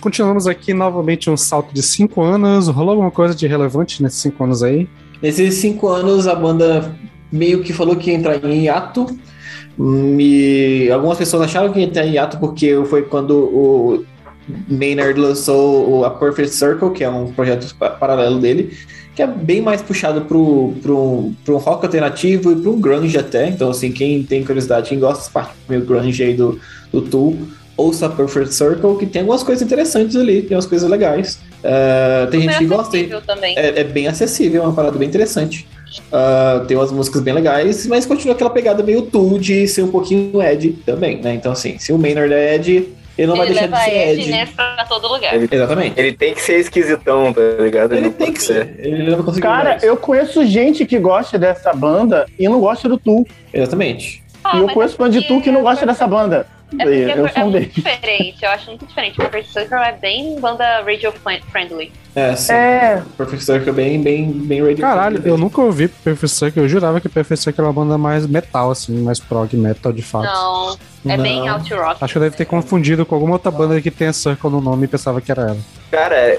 Continuamos 0.05 0.47
aqui 0.47 0.75
novamente 0.75 1.31
um 1.31 1.37
salto 1.37 1.73
de 1.73 1.83
5 1.83 2.21
anos. 2.21 2.69
Rolou 2.69 2.91
alguma 2.91 3.11
coisa 3.11 3.35
de 3.35 3.47
relevante 3.47 4.03
nesses 4.03 4.21
5 4.21 4.45
anos 4.45 4.63
aí? 4.63 4.87
Nesses 5.23 5.55
cinco 5.55 5.89
anos, 5.89 6.29
a 6.29 6.35
banda 6.35 6.95
meio 7.33 7.63
que 7.63 7.73
falou 7.73 7.97
que 7.97 8.11
ia 8.11 8.17
entrar 8.17 8.45
em 8.45 8.65
hiato. 8.65 9.07
E 10.19 10.91
algumas 10.93 11.17
pessoas 11.17 11.45
acharam 11.45 11.73
que 11.73 11.81
ia 11.81 11.87
entrar 11.87 12.07
em 12.07 12.13
hiato 12.13 12.37
porque 12.39 12.79
foi 12.85 13.03
quando 13.03 13.33
o 13.35 14.05
Maynard 14.69 15.19
lançou 15.19 16.05
A 16.05 16.11
Perfect 16.11 16.55
Circle, 16.55 16.91
que 16.91 17.03
é 17.03 17.09
um 17.09 17.33
projeto 17.33 17.75
pa- 17.77 17.89
paralelo 17.89 18.39
dele, 18.39 18.77
que 19.17 19.23
é 19.23 19.27
bem 19.27 19.63
mais 19.63 19.81
puxado 19.81 20.21
pro, 20.27 20.75
pro 20.83 21.57
rock 21.57 21.87
alternativo 21.87 22.53
e 22.53 22.57
pro 22.57 22.77
grunge 22.77 23.17
até. 23.17 23.49
Então, 23.49 23.71
assim, 23.71 23.91
quem 23.91 24.23
tem 24.23 24.45
curiosidade, 24.45 24.91
quem 24.91 25.01
gosta 25.01 25.21
dessa 25.21 25.31
parte 25.31 25.55
meio 25.67 25.87
grunge 25.87 26.23
aí 26.23 26.35
do, 26.35 26.61
do 26.93 27.01
Tool, 27.01 27.39
ouça 27.77 28.07
a 28.07 28.09
Perfect 28.09 28.55
Circle, 28.55 28.97
que 28.99 29.07
tem 29.07 29.21
algumas 29.23 29.43
coisas 29.43 29.63
interessantes 29.63 30.15
ali, 30.17 30.43
tem 30.43 30.57
umas 30.57 30.67
coisas 30.67 30.89
legais. 30.89 31.39
Eh, 31.63 32.29
tem 32.31 32.41
gente 32.43 32.59
que 32.59 32.65
Super 32.65 32.77
gosta, 32.77 32.97
hein? 32.97 33.03
acessível 33.05 33.23
também. 33.27 33.59
é, 33.59 33.81
é 33.81 33.85
bem 33.85 34.07
acessível, 34.07 34.63
é 34.63 34.67
uma 34.67 34.75
parada 34.75 34.99
bem 34.99 35.09
interessante. 35.09 35.67
Ah, 36.13 36.65
tem 36.67 36.77
umas 36.77 36.91
músicas 36.93 37.21
bem 37.23 37.35
legais, 37.35 37.87
mas 37.87 38.05
continua 38.07 38.35
aquela 38.35 38.51
pegada 38.51 38.83
meio 38.83 39.03
Tool 39.03 39.39
de 39.39 39.67
ser 39.69 39.83
um 39.83 39.89
pouquinho 39.91 40.43
Ed 40.43 40.73
também, 40.85 41.21
né? 41.21 41.35
Então, 41.35 41.53
assim, 41.53 41.79
se 41.79 41.93
o 41.93 41.99
Maynard 41.99 42.33
é 42.33 42.57
Ed, 42.57 42.89
ele 43.17 43.29
não 43.29 43.37
vai 43.37 43.47
Ele 43.47 43.55
deixar 43.55 43.69
de 43.69 43.85
ser 43.85 44.09
Ed 44.11 44.21
Ed. 44.23 44.31
né, 44.31 44.49
pra 44.55 44.85
todo 44.89 45.07
lugar. 45.07 45.35
Ele, 45.35 45.49
Exatamente. 45.51 45.99
ele 45.99 46.13
tem 46.13 46.35
que 46.35 46.43
ser 46.43 46.59
esquisitão, 46.59 47.33
tá 47.33 47.41
ligado? 47.61 47.93
Ele 47.93 48.07
não 48.07 48.13
tem 48.13 48.33
que 48.33 48.43
ser. 48.43 48.75
Ele 48.79 49.11
não 49.11 49.23
vai 49.23 49.41
Cara, 49.41 49.71
mais. 49.71 49.83
eu 49.85 49.97
conheço 49.97 50.45
gente 50.45 50.85
que 50.85 50.99
gosta 50.99 51.39
dessa 51.39 51.73
banda 51.73 52.27
e 52.39 52.49
não 52.49 52.59
gosta 52.61 52.89
do 52.89 52.99
Tu. 52.99 53.25
Exatamente. 53.53 54.23
Ah, 54.43 54.57
e 54.59 54.61
eu 54.61 54.69
conheço 54.69 54.95
é 54.95 54.99
fã 54.99 55.09
de 55.09 55.23
Tu 55.23 55.41
que 55.41 55.51
não 55.51 55.63
gosta 55.63 55.87
dessa 55.87 56.07
banda. 56.07 56.47
É 56.79 56.85
porque 56.85 57.11
é, 57.41 57.45
um 57.45 57.51
muito 57.51 57.75
diferente, 57.75 58.43
eu 58.45 58.51
acho 58.51 58.67
muito 58.71 58.87
diferente. 58.87 59.15
O 59.21 59.23
Perfect 59.23 59.53
Circle 59.53 59.79
é 59.79 59.93
bem 59.93 60.41
banda 60.41 60.83
radio 60.83 61.13
fri- 61.13 61.43
friendly. 61.51 61.93
É, 62.15 62.37
sim. 62.37 62.53
É, 62.53 63.03
Professor 63.17 63.61
que 63.61 63.69
é 63.69 63.73
bem, 63.73 64.01
bem, 64.01 64.31
bem 64.31 64.63
radio. 64.63 64.79
Caralho, 64.79 65.23
eu 65.25 65.37
nunca 65.37 65.61
ouvi 65.61 65.89
Professor 65.89 66.51
que 66.53 66.61
eu 66.61 66.69
jurava 66.69 67.01
que 67.01 67.09
Professor 67.09 67.53
que 67.53 67.61
era 67.61 67.67
uma 67.69 67.73
banda 67.73 67.99
mais 67.99 68.27
metal, 68.27 68.71
assim, 68.71 68.97
mais 69.03 69.19
prog 69.19 69.55
metal 69.57 69.93
de 69.93 70.03
fato. 70.03 70.25
Não, 70.25 70.77
é 71.13 71.17
bem 71.19 71.41
Não. 71.41 71.55
alt 71.55 71.71
rock. 71.71 72.03
Acho 72.03 72.13
que 72.13 72.19
eu 72.19 72.23
deve 72.23 72.37
ter 72.37 72.45
confundido 72.45 73.05
com 73.05 73.15
alguma 73.15 73.35
outra 73.35 73.51
banda 73.51 73.81
que 73.81 73.91
tenha 73.91 74.13
Circle 74.13 74.51
no 74.51 74.61
nome 74.61 74.85
e 74.85 74.89
pensava 74.89 75.21
que 75.21 75.31
era 75.31 75.43
ela. 75.43 75.59
Cara, 75.91 76.39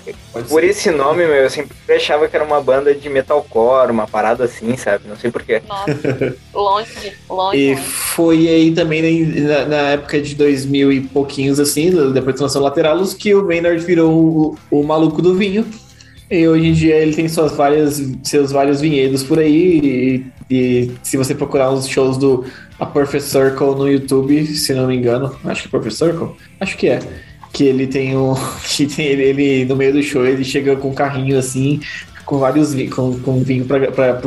por 0.50 0.64
esse 0.64 0.92
nome, 0.92 1.26
meu, 1.26 1.36
eu 1.36 1.50
sempre 1.50 1.74
achava 1.90 2.28
que 2.28 2.36
era 2.36 2.44
uma 2.44 2.60
banda 2.60 2.94
de 2.94 3.08
metalcore, 3.10 3.92
uma 3.92 4.06
parada 4.06 4.44
assim, 4.44 4.76
sabe? 4.76 5.08
Não 5.08 5.16
sei 5.16 5.32
porquê. 5.32 5.62
Nossa, 5.68 6.36
longe, 6.54 7.14
longe. 7.30 7.58
E 7.58 7.78
foi 7.78 8.50
aí 8.50 8.72
também 8.72 9.26
na, 9.26 9.66
na 9.66 9.78
época 9.92 10.20
de 10.20 10.36
2000 10.36 10.92
e 10.92 11.02
pouquinhos, 11.02 11.60
assim, 11.60 11.90
depois 12.12 12.36
da 12.36 12.44
lançou 12.44 12.62
Lateralos, 12.62 13.14
que 13.14 13.34
o 13.34 13.46
Maynard 13.46 13.82
virou 13.86 14.12
o, 14.12 14.58
o 14.70 14.84
maluco 14.84 15.22
do 15.22 15.36
vinho. 15.36 15.65
E 16.36 16.46
hoje 16.50 16.68
em 16.68 16.74
dia 16.74 16.96
ele 16.98 17.14
tem 17.14 17.30
suas 17.30 17.54
várias, 17.54 18.04
seus 18.22 18.52
vários 18.52 18.82
vinhedos 18.82 19.24
por 19.24 19.40
aí. 19.40 20.26
E, 20.50 20.54
e 20.54 20.92
se 21.02 21.16
você 21.16 21.34
procurar 21.34 21.72
os 21.72 21.88
shows 21.88 22.18
do 22.18 22.44
A 22.78 22.86
Perfect 22.86 23.30
Circle 23.30 23.76
no 23.76 23.90
YouTube, 23.90 24.46
se 24.48 24.74
não 24.74 24.88
me 24.88 24.98
engano, 24.98 25.34
acho 25.46 25.62
que 25.62 25.68
é 25.70 25.72
Perfect 25.72 25.96
Circle? 25.96 26.36
Acho 26.60 26.76
que 26.76 26.90
é. 26.90 27.00
Que 27.54 27.64
ele 27.64 27.88
tem 27.88 28.18
um. 28.18 28.34
Que 28.68 28.86
tem 28.86 29.06
ele, 29.06 29.24
ele, 29.24 29.66
no 29.66 29.78
meio 29.78 29.94
do 29.94 30.04
show, 30.04 30.26
ele 30.26 30.44
chega 30.44 30.76
com 30.76 30.90
um 30.90 30.94
carrinho 30.94 31.40
assim, 31.40 31.80
com 32.26 32.40
vários 32.40 32.74
com, 32.90 33.20
com 33.20 33.44
vinho 33.44 33.66
pra, 33.66 33.80
pra, 33.92 34.14
pra, 34.16 34.24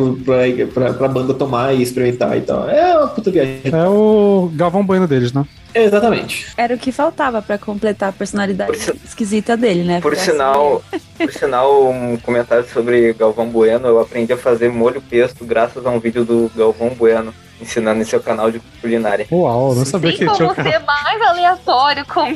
pra, 0.73 0.93
pra 0.95 1.09
banda 1.09 1.35
tomar 1.35 1.75
e 1.75 1.83
experimentar 1.83 2.37
e 2.37 2.41
tal. 2.43 2.69
É 2.69 2.97
uma 2.97 3.09
puta 3.09 3.31
viagem. 3.31 3.61
É 3.65 3.89
o 3.89 4.51
Galvão 4.55 4.85
Bueno 4.85 5.07
deles, 5.07 5.33
né? 5.33 5.45
Exatamente. 5.75 6.47
Era 6.57 6.75
o 6.75 6.79
que 6.79 6.91
faltava 6.91 7.43
pra 7.43 7.59
completar 7.59 8.09
a 8.09 8.13
personalidade 8.13 8.71
Por 8.73 8.81
si- 8.81 9.01
esquisita 9.05 9.57
dele, 9.57 9.85
né? 9.85 10.01
Por 10.01 10.13
Porque 10.13 10.21
assim, 10.23 10.31
sinal, 10.33 10.83
por 11.19 11.33
sinal, 11.33 11.89
um 11.91 12.17
comentário 12.17 12.67
sobre 12.73 13.13
Galvão 13.13 13.49
Bueno, 13.49 13.87
eu 13.87 14.01
aprendi 14.01 14.33
a 14.33 14.37
fazer 14.39 14.71
molho 14.71 15.03
pesto 15.03 15.45
graças 15.45 15.85
a 15.85 15.91
um 15.91 16.01
vídeo 16.01 16.25
do 16.25 16.51
Galvão 16.57 16.89
Bueno 16.91 17.35
ensinando 17.61 18.01
em 18.01 18.05
seu 18.05 18.21
canal 18.21 18.51
de 18.51 18.61
culinária. 18.81 19.27
Uau, 19.31 19.75
não 19.75 19.85
sabia 19.85 20.11
Tem 20.17 20.27
que 20.27 20.35
tinha 20.35 20.47
um 20.47 20.55
como 20.55 20.55
cara. 20.55 20.71
ser 20.71 20.79
mais 20.85 21.21
aleatório 21.23 22.07
com. 22.07 22.33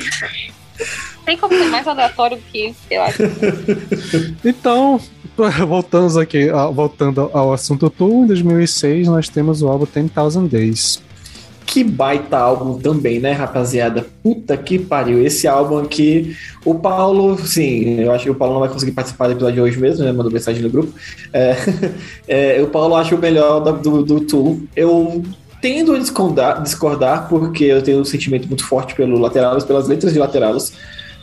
Tem 1.25 1.39
como 1.39 1.55
ser 1.57 1.65
mais 1.67 1.87
aleatório 1.87 2.37
do 2.37 2.43
que 2.43 2.67
isso, 2.69 2.81
eu 2.91 3.03
acho. 3.03 3.23
Então, 4.45 5.01
voltamos 5.67 6.17
aqui, 6.17 6.49
voltando 6.75 7.31
ao 7.33 7.53
assunto 7.53 7.89
Tu, 7.89 8.25
em 8.25 8.27
2006 8.27 9.09
nós 9.09 9.29
temos 9.29 9.63
o 9.63 9.69
álbum 9.69 9.87
10,000 9.93 10.49
Days. 10.49 11.03
Que 11.65 11.83
baita 11.83 12.37
álbum 12.37 12.79
também, 12.79 13.19
né, 13.19 13.33
rapaziada? 13.33 14.05
Puta 14.23 14.57
que 14.57 14.79
pariu. 14.79 15.25
Esse 15.25 15.49
álbum 15.49 15.79
aqui, 15.79 16.37
o 16.65 16.75
Paulo, 16.75 17.39
sim, 17.39 18.01
eu 18.01 18.13
acho 18.13 18.25
que 18.25 18.31
o 18.31 18.35
Paulo 18.35 18.55
não 18.55 18.61
vai 18.61 18.69
conseguir 18.69 18.93
participar 18.93 19.29
do 19.29 19.33
episódio 19.33 19.55
de 19.55 19.61
hoje 19.63 19.81
mesmo, 19.81 20.05
né? 20.05 20.13
Mandou 20.13 20.31
mensagem 20.31 20.61
no 20.61 20.69
grupo. 20.69 20.93
É, 21.33 21.57
é, 22.59 22.63
o 22.63 22.67
Paulo 22.67 22.95
acha 22.95 23.15
o 23.15 23.19
melhor 23.19 23.61
do, 23.61 24.03
do 24.03 24.21
Tool. 24.21 24.61
Eu 24.77 25.23
tendo 25.63 25.95
a 25.95 25.99
discordar, 25.99 26.61
discordar, 26.63 27.29
porque 27.29 27.65
eu 27.65 27.81
tenho 27.81 28.01
um 28.01 28.05
sentimento 28.05 28.49
muito 28.49 28.67
forte 28.67 28.95
pelo 28.95 29.19
Lateralos, 29.19 29.65
pelas 29.65 29.89
letras 29.89 30.13
de 30.13 30.19
Lateralos. 30.19 30.73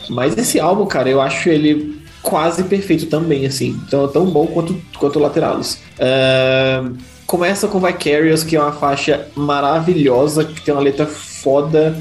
Mas 0.08 0.36
esse 0.36 0.58
álbum, 0.58 0.86
cara, 0.86 1.08
eu 1.08 1.20
acho 1.20 1.48
ele 1.48 1.99
quase 2.22 2.64
perfeito 2.64 3.06
também, 3.06 3.46
assim. 3.46 3.80
Então, 3.86 4.08
tão 4.08 4.26
bom 4.26 4.46
quanto, 4.46 4.80
quanto 4.98 5.18
o 5.18 5.22
Lateralos. 5.22 5.78
É, 5.98 6.82
começa 7.26 7.68
com 7.68 7.80
Vicarious, 7.80 8.42
que 8.42 8.56
é 8.56 8.60
uma 8.60 8.72
faixa 8.72 9.28
maravilhosa, 9.34 10.44
que 10.44 10.60
tem 10.60 10.74
uma 10.74 10.82
letra 10.82 11.06
foda 11.06 11.96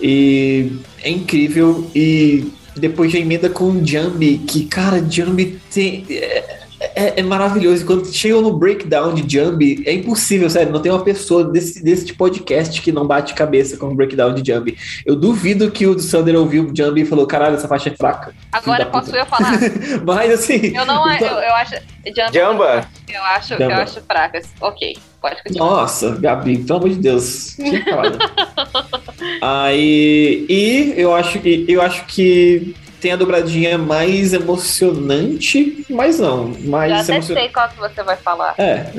e 0.00 0.72
é 1.02 1.10
incrível. 1.10 1.90
E 1.94 2.52
depois 2.76 3.12
já 3.12 3.18
emenda 3.18 3.48
com 3.48 3.84
Jambi, 3.84 4.38
que, 4.38 4.64
cara, 4.66 5.04
Jambi 5.08 5.60
tem. 5.72 6.04
É, 6.10 6.60
é- 6.80 7.20
é 7.20 7.22
maravilhoso. 7.22 7.84
Quando 7.84 8.06
chega 8.12 8.40
no 8.40 8.52
breakdown 8.52 9.14
de 9.14 9.24
Jambi, 9.36 9.82
é 9.86 9.92
impossível, 9.92 10.48
sério. 10.48 10.72
Não 10.72 10.80
tem 10.80 10.92
uma 10.92 11.02
pessoa 11.02 11.44
desse, 11.44 11.82
desse 11.82 12.12
podcast 12.14 12.80
que 12.80 12.92
não 12.92 13.06
bate 13.06 13.34
cabeça 13.34 13.76
com 13.76 13.86
o 13.88 13.94
breakdown 13.94 14.34
de 14.34 14.46
Jambi. 14.46 14.76
Eu 15.04 15.16
duvido 15.16 15.70
que 15.70 15.86
o 15.86 15.98
Sander 15.98 16.36
ouviu 16.36 16.64
o 16.64 16.76
Jambi 16.76 17.02
e 17.02 17.04
falou: 17.04 17.26
caralho, 17.26 17.56
essa 17.56 17.68
faixa 17.68 17.88
é 17.90 17.96
fraca. 17.96 18.34
Agora 18.52 18.86
posso 18.86 19.14
eu 19.14 19.26
falar? 19.26 19.58
Mas 20.04 20.30
assim. 20.32 20.76
Eu 20.76 20.86
não 20.86 21.10
então- 21.12 21.28
eu, 21.28 21.38
eu 21.48 21.54
acho. 21.54 21.74
Jamba, 22.16 22.32
Jamba, 22.32 22.88
Eu 23.08 23.22
acho, 23.22 23.48
Jamba. 23.48 23.64
eu 23.64 23.70
acho 23.80 24.00
fracas. 24.00 24.46
Ok, 24.60 24.96
pode 25.20 25.42
continuar. 25.42 25.66
Nossa, 25.70 26.16
Gabi, 26.16 26.58
pelo 26.58 26.78
amor 26.78 26.88
de 26.90 26.96
Deus. 26.96 27.54
Tinha. 27.56 27.84
Aí. 29.42 30.46
E 30.48 30.94
eu 30.96 31.14
acho 31.14 31.38
que 31.40 31.64
eu 31.68 31.82
acho 31.82 32.06
que 32.06 32.74
tem 33.00 33.12
a 33.12 33.16
dobradinha 33.16 33.78
mais 33.78 34.32
emocionante, 34.32 35.84
mas 35.88 36.18
não. 36.18 36.52
Já 36.52 36.68
Mais 36.68 36.92
até 36.92 37.16
emocionante. 37.16 37.42
sei 37.42 37.48
qual 37.48 37.68
que 37.68 37.78
você 37.78 38.02
vai 38.02 38.16
falar. 38.16 38.54
É. 38.58 38.90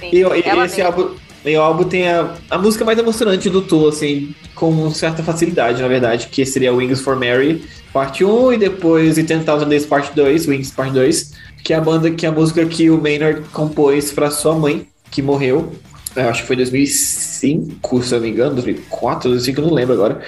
Sim, 0.00 0.10
E, 0.12 0.22
e 0.22 0.64
esse 0.64 0.82
álbum. 0.82 1.14
E 1.44 1.56
o 1.56 1.62
álbum 1.62 1.84
tem 1.84 2.08
a, 2.08 2.34
a 2.50 2.58
música 2.58 2.84
mais 2.84 2.98
emocionante 2.98 3.48
do 3.48 3.62
Tool, 3.62 3.88
assim, 3.88 4.34
com 4.54 4.90
certa 4.90 5.22
facilidade, 5.22 5.80
na 5.80 5.88
verdade, 5.88 6.26
que 6.26 6.44
seria 6.44 6.74
Wings 6.74 7.00
for 7.00 7.14
Mary, 7.14 7.64
parte 7.92 8.24
1, 8.24 8.54
e 8.54 8.58
depois 8.58 9.16
e 9.16 9.22
10,000 9.22 9.64
Days, 9.66 9.86
parte 9.86 10.14
2, 10.14 10.48
Wings, 10.48 10.72
parte 10.72 10.92
2, 10.92 11.32
que 11.62 11.72
é 11.72 11.76
a 11.76 11.80
banda, 11.80 12.10
que 12.10 12.26
é 12.26 12.28
a 12.28 12.32
música 12.32 12.66
que 12.66 12.90
o 12.90 13.00
Maynard 13.00 13.42
compôs 13.52 14.10
pra 14.10 14.32
sua 14.32 14.54
mãe, 14.54 14.86
que 15.10 15.22
morreu, 15.22 15.72
eu 16.16 16.28
acho 16.28 16.42
que 16.42 16.46
foi 16.48 16.56
em 16.56 16.58
2005, 16.58 18.02
se 18.02 18.14
eu 18.14 18.18
não 18.18 18.26
me 18.26 18.32
engano, 18.32 18.54
2004, 18.54 19.30
2005, 19.30 19.60
eu 19.60 19.66
não 19.66 19.74
lembro 19.74 19.94
agora, 19.94 20.20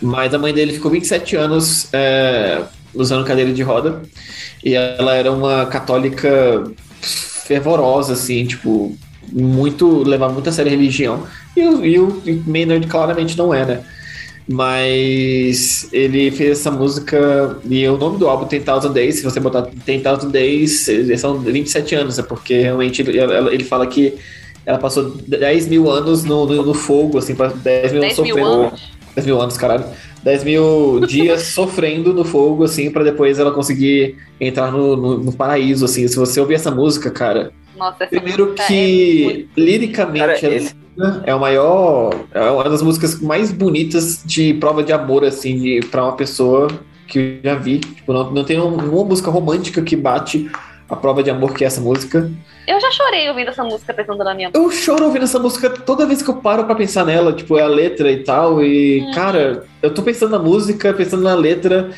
mas 0.00 0.32
a 0.34 0.38
mãe 0.38 0.52
dele 0.52 0.72
ficou 0.72 0.90
27 0.90 1.36
anos 1.36 1.88
é, 1.92 2.62
usando 2.94 3.26
cadeira 3.26 3.52
de 3.52 3.62
roda, 3.62 4.02
e 4.64 4.74
ela 4.74 5.14
era 5.14 5.32
uma 5.32 5.66
católica 5.66 6.64
fervorosa, 7.00 8.12
assim, 8.12 8.44
tipo, 8.44 8.96
muito 9.32 10.02
levar 10.02 10.28
muito 10.28 10.48
a 10.48 10.52
sério 10.52 10.70
a 10.70 10.74
religião. 10.74 11.26
E 11.56 11.62
o, 11.62 11.84
e 11.84 11.98
o 11.98 12.22
Maynard 12.46 12.86
claramente 12.86 13.36
não 13.36 13.52
é, 13.52 13.64
né? 13.64 13.80
Mas 14.48 15.88
ele 15.92 16.30
fez 16.32 16.58
essa 16.58 16.70
música 16.70 17.56
e 17.68 17.86
o 17.86 17.96
nome 17.96 18.18
do 18.18 18.28
álbum 18.28 18.46
tem 18.46 18.60
Thousand 18.60 18.92
Days. 18.92 19.16
Se 19.16 19.22
você 19.22 19.38
botar 19.38 19.68
tem 19.84 20.00
Thousand 20.00 20.30
Days, 20.30 20.86
são 21.18 21.38
27 21.38 21.94
anos, 21.94 22.18
é 22.18 22.22
porque 22.22 22.60
realmente 22.60 23.02
ele, 23.02 23.62
fala 23.64 23.86
que 23.86 24.14
ela 24.66 24.78
passou 24.78 25.16
10 25.26 25.68
mil 25.68 25.88
anos 25.88 26.24
no, 26.24 26.46
no, 26.46 26.64
no 26.64 26.74
fogo, 26.74 27.18
assim, 27.18 27.34
pra 27.34 27.48
10 27.48 27.92
mil 27.92 28.02
anos 28.02 28.16
10 28.16 28.26
mil 28.26 28.36
sofrendo. 28.36 28.62
anos. 28.62 28.80
10 29.20 29.26
mil 29.26 29.40
anos, 29.40 29.56
caralho. 29.56 29.84
10 30.22 30.44
mil 30.44 31.00
dias 31.06 31.42
sofrendo 31.54 32.12
no 32.12 32.24
fogo, 32.24 32.64
assim, 32.64 32.90
pra 32.90 33.02
depois 33.02 33.38
ela 33.38 33.50
conseguir 33.50 34.16
entrar 34.40 34.70
no, 34.72 34.96
no, 34.96 35.18
no 35.18 35.32
paraíso, 35.32 35.84
assim. 35.84 36.06
Se 36.08 36.16
você 36.16 36.40
ouvir 36.40 36.54
essa 36.54 36.70
música, 36.70 37.10
cara, 37.10 37.52
Nossa, 37.76 38.04
essa 38.04 38.10
Primeiro 38.10 38.44
música 38.46 38.62
é 38.64 38.66
que 38.66 39.22
muito- 39.24 39.48
liricamente 39.56 40.18
Cara, 40.20 40.38
ela 40.38 40.54
esse- 40.54 40.74
é 41.24 41.34
o 41.34 41.40
maior, 41.40 42.14
é 42.34 42.50
uma 42.50 42.64
das 42.68 42.82
músicas 42.82 43.18
mais 43.20 43.50
bonitas 43.50 44.22
de 44.24 44.52
prova 44.54 44.82
de 44.82 44.92
amor 44.92 45.24
assim, 45.24 45.58
de, 45.58 45.80
pra 45.90 46.02
uma 46.04 46.16
pessoa 46.16 46.68
que 47.06 47.18
eu 47.18 47.50
já 47.50 47.54
vi. 47.54 47.78
Tipo, 47.78 48.12
não, 48.12 48.30
não 48.30 48.44
tem 48.44 48.60
um- 48.60 48.74
uma 48.74 49.04
música 49.04 49.30
romântica 49.30 49.80
que 49.82 49.96
bate 49.96 50.50
a 50.90 50.96
prova 50.96 51.22
de 51.22 51.30
amor 51.30 51.54
que 51.54 51.62
é 51.64 51.66
essa 51.66 51.80
música. 51.80 52.30
Eu 52.66 52.80
já 52.80 52.90
chorei 52.90 53.28
ouvindo 53.28 53.48
essa 53.48 53.62
música 53.64 53.94
pensando 53.94 54.22
na 54.24 54.34
minha 54.34 54.50
Eu 54.52 54.70
choro 54.70 55.04
ouvindo 55.06 55.22
essa 55.24 55.38
música 55.38 55.70
toda 55.70 56.04
vez 56.06 56.22
que 56.22 56.28
eu 56.30 56.34
paro 56.36 56.64
pra 56.64 56.74
pensar 56.74 57.04
nela, 57.06 57.32
tipo, 57.32 57.56
é 57.56 57.62
a 57.62 57.66
letra 57.66 58.10
e 58.10 58.22
tal. 58.24 58.62
E, 58.62 59.00
Hum. 59.02 59.12
cara, 59.12 59.64
eu 59.82 59.92
tô 59.94 60.02
pensando 60.02 60.30
na 60.32 60.38
música, 60.38 60.92
pensando 60.92 61.22
na 61.22 61.34
letra. 61.34 61.90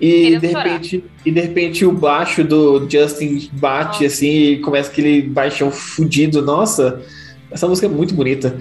E 0.00 0.22
Querendo 0.24 0.40
de, 0.40 0.48
chorar. 0.48 0.64
repente, 0.64 1.04
e 1.26 1.30
de 1.30 1.40
repente 1.40 1.84
o 1.84 1.92
baixo 1.92 2.42
do 2.42 2.88
Justin 2.88 3.50
bate 3.52 4.02
Nossa. 4.02 4.06
assim 4.06 4.30
e 4.30 4.58
começa 4.58 4.90
aquele 4.90 5.20
baixão 5.22 5.70
fudido. 5.70 6.40
Nossa, 6.42 7.02
essa 7.50 7.68
música 7.68 7.86
é 7.86 7.90
muito 7.90 8.14
bonita. 8.14 8.56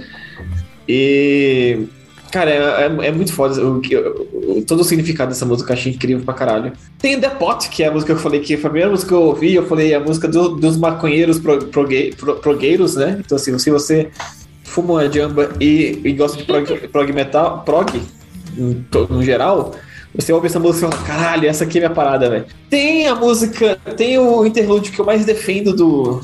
E. 0.87 1.79
Cara, 2.31 2.49
é, 2.51 2.85
é- 2.85 3.07
é 3.07 3.11
muito 3.11 3.33
foda. 3.33 3.59
O, 3.63 3.79
o- 3.79 4.63
todo 4.65 4.81
o 4.81 4.83
significado 4.83 5.29
dessa 5.29 5.45
música 5.45 5.71
eu 5.71 5.77
achei 5.77 5.91
incrível 5.93 6.23
pra 6.23 6.33
caralho. 6.33 6.73
Tem 6.99 7.19
The 7.19 7.29
Pot, 7.29 7.69
que 7.69 7.83
é 7.83 7.87
a 7.87 7.91
música 7.91 8.13
que 8.13 8.19
eu 8.19 8.23
falei 8.23 8.39
que 8.41 8.55
foi 8.55 8.67
a 8.67 8.71
primeira 8.71 8.89
música 8.91 9.07
que 9.09 9.13
eu 9.15 9.21
ouvi. 9.23 9.55
Eu 9.55 9.65
falei 9.67 9.93
a 9.93 9.99
música 9.99 10.27
do- 10.27 10.49
dos 10.55 10.77
maconheiros 10.77 11.39
pro, 11.39 11.57
progue- 11.65 12.13
pro- 12.17 12.35
progueiros, 12.35 12.95
né? 12.95 13.17
Então, 13.25 13.35
assim, 13.35 13.57
se 13.57 13.71
você 13.71 14.09
fuma 14.63 14.93
uma 14.93 15.11
jamba 15.11 15.49
e, 15.59 15.99
e 16.03 16.13
gosta 16.13 16.37
de 16.37 16.43
prog, 16.43 16.65
prog 16.89 17.11
metal, 17.11 17.63
prog, 17.65 17.99
no, 18.55 19.23
geral, 19.23 19.73
você 20.13 20.31
ouve 20.33 20.47
essa 20.47 20.59
música 20.59 20.87
e 20.87 20.91
fala, 20.91 21.03
caralho, 21.05 21.47
essa 21.47 21.63
aqui 21.63 21.77
é 21.77 21.81
minha 21.81 21.89
parada, 21.93 22.29
velho. 22.29 22.45
Tem 22.69 23.07
a 23.07 23.15
música, 23.15 23.77
tem 23.97 24.17
o 24.19 24.45
interlude 24.45 24.91
que 24.91 24.99
eu 24.99 25.05
mais 25.05 25.25
defendo 25.25 25.73
do, 25.75 26.21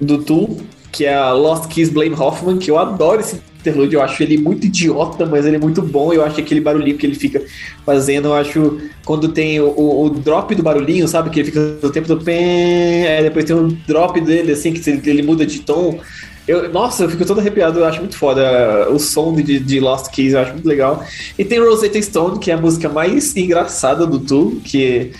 do 0.00 0.18
Tool, 0.18 0.58
que 0.92 1.04
é 1.04 1.14
a 1.14 1.32
Lost 1.32 1.66
Keys 1.68 1.88
Blame 1.90 2.14
Hoffman, 2.14 2.58
que 2.58 2.70
eu 2.70 2.78
adoro 2.78 3.20
esse 3.20 3.40
interlude, 3.60 3.94
eu 3.94 4.02
acho 4.02 4.22
ele 4.22 4.38
muito 4.38 4.66
idiota, 4.66 5.26
mas 5.26 5.44
ele 5.46 5.56
é 5.56 5.58
muito 5.58 5.82
bom, 5.82 6.12
eu 6.12 6.24
acho 6.24 6.40
aquele 6.40 6.60
barulhinho 6.60 6.96
que 6.96 7.06
ele 7.06 7.14
fica 7.14 7.42
fazendo, 7.84 8.28
eu 8.28 8.34
acho 8.34 8.78
quando 9.04 9.28
tem 9.28 9.60
o, 9.60 9.68
o- 10.04 10.10
drop 10.10 10.54
do 10.54 10.62
barulhinho, 10.62 11.08
sabe, 11.08 11.30
que 11.30 11.40
ele 11.40 11.50
fica 11.50 11.78
o 11.82 11.90
tempo 11.90 12.08
do 12.08 12.22
pé, 12.22 13.22
depois 13.22 13.44
tem 13.44 13.56
um 13.56 13.68
drop 13.86 14.20
dele, 14.20 14.52
assim, 14.52 14.72
que 14.72 14.88
ele, 14.88 15.00
ele 15.10 15.22
muda 15.22 15.44
de 15.46 15.60
tom, 15.60 15.98
eu, 16.46 16.72
nossa, 16.72 17.04
eu 17.04 17.10
fico 17.10 17.26
todo 17.26 17.40
arrepiado, 17.40 17.78
eu 17.78 17.84
acho 17.84 18.00
muito 18.00 18.16
foda 18.16 18.88
o 18.90 18.98
som 18.98 19.34
de, 19.34 19.58
de 19.60 19.80
Lost 19.80 20.10
Keys, 20.10 20.32
eu 20.32 20.40
acho 20.40 20.52
muito 20.54 20.66
legal. 20.66 21.04
E 21.38 21.44
tem 21.44 21.58
Rosetta 21.60 22.00
Stone, 22.00 22.38
que 22.38 22.50
é 22.50 22.54
a 22.54 22.56
música 22.56 22.88
mais 22.88 23.36
engraçada 23.36 24.06
do 24.06 24.18
Tool, 24.18 24.56
que 24.64 24.86
É 24.86 25.10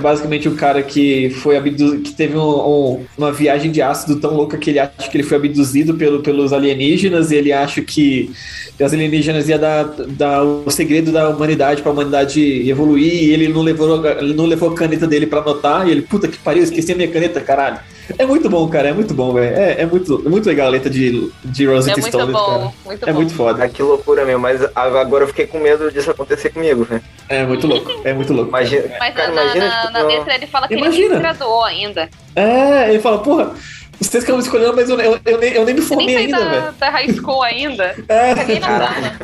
basicamente 0.00 0.48
um 0.48 0.54
cara 0.54 0.82
que 0.82 1.30
foi 1.30 1.56
abduzido, 1.56 2.02
que 2.02 2.12
teve 2.12 2.36
um- 2.36 2.40
um- 2.42 3.04
uma 3.16 3.32
viagem 3.32 3.70
de 3.70 3.80
ácido 3.80 4.16
tão 4.20 4.34
louca 4.34 4.58
que 4.58 4.70
ele 4.70 4.78
acha 4.78 5.08
que 5.10 5.16
ele 5.16 5.24
foi 5.24 5.38
abduzido 5.38 5.94
pelo, 5.94 6.20
pelos 6.20 6.52
alienígenas 6.52 7.30
e 7.30 7.36
ele 7.36 7.52
acha 7.52 7.80
que 7.80 8.30
os 8.78 8.92
alienígenas 8.92 9.48
iam 9.48 9.58
dar, 9.58 9.84
dar 10.08 10.42
o 10.44 10.70
segredo 10.70 11.10
da 11.10 11.30
humanidade 11.30 11.80
pra 11.82 11.90
humanidade 11.90 12.68
evoluir 12.68 13.12
e 13.24 13.32
ele 13.32 13.48
não 13.48 13.62
levou, 13.62 14.04
ele 14.06 14.34
não 14.34 14.44
levou 14.46 14.70
a 14.70 14.74
caneta 14.74 15.06
dele 15.06 15.26
pra 15.26 15.40
anotar 15.40 15.88
e 15.88 15.90
ele, 15.90 16.02
puta 16.02 16.28
que 16.28 16.38
pariu, 16.38 16.62
esqueci 16.62 16.92
a 16.92 16.96
minha 16.96 17.08
caneta, 17.08 17.40
caralho. 17.40 17.78
É 18.16 18.24
muito 18.24 18.48
bom, 18.48 18.66
cara, 18.68 18.88
é 18.88 18.92
muito 18.92 19.12
bom, 19.12 19.32
velho. 19.34 19.54
É, 19.56 19.82
é 19.82 19.86
muito, 19.86 20.22
é 20.24 20.28
muito 20.30 20.46
legal 20.48 20.68
a 20.68 20.70
letra 20.70 20.88
de, 20.88 21.30
de 21.44 21.66
É 21.66 21.68
Rosetta 21.68 22.00
muito 22.00 22.16
Stone, 22.16 22.32
cara. 22.32 22.44
bom, 22.44 22.74
muito 22.84 23.08
É 23.08 23.12
bom. 23.12 23.18
muito 23.18 23.34
foda. 23.34 23.64
Ah, 23.64 23.68
que 23.68 23.82
loucura 23.82 24.24
mesmo, 24.24 24.40
mas 24.40 24.60
agora 24.74 25.24
eu 25.24 25.28
fiquei 25.28 25.46
com 25.46 25.58
medo 25.58 25.90
disso 25.92 26.10
acontecer 26.10 26.50
comigo, 26.50 26.84
velho. 26.84 27.02
É 27.28 27.44
muito 27.44 27.66
louco, 27.66 27.90
é 28.04 28.12
muito 28.14 28.32
louco. 28.32 28.50
cara. 28.50 28.64
Imagina, 28.64 28.96
Mas 28.98 29.14
cara, 29.14 29.32
na, 29.32 29.42
imagina, 29.42 29.68
na, 29.68 29.80
tipo, 29.80 29.92
na 29.92 30.02
letra 30.04 30.34
ele 30.34 30.46
fala 30.46 30.68
que 30.68 30.74
ele 30.74 30.82
Imagina. 30.82 31.14
se 31.16 31.20
graduou 31.20 31.64
ainda. 31.64 32.08
É, 32.34 32.88
ele 32.90 33.00
fala, 33.00 33.18
porra, 33.18 33.52
vocês 34.00 34.10
que 34.10 34.18
estão 34.18 34.36
me 34.36 34.42
escolhendo, 34.42 34.74
mas 34.74 34.88
eu, 34.88 34.98
eu, 35.00 35.18
eu 35.26 35.38
nem, 35.38 35.52
eu 35.52 35.64
nem 35.64 35.74
me 35.74 35.80
Você 35.82 35.88
formei 35.88 36.06
nem 36.14 36.16
ainda, 36.26 36.38
da, 36.38 36.48
velho. 36.50 36.72
da 36.78 36.90
high 36.90 37.12
school 37.12 37.42
ainda. 37.42 37.94
É, 38.08 38.34
Caguei 38.34 38.58
na 38.60 38.66
cama. 38.66 39.18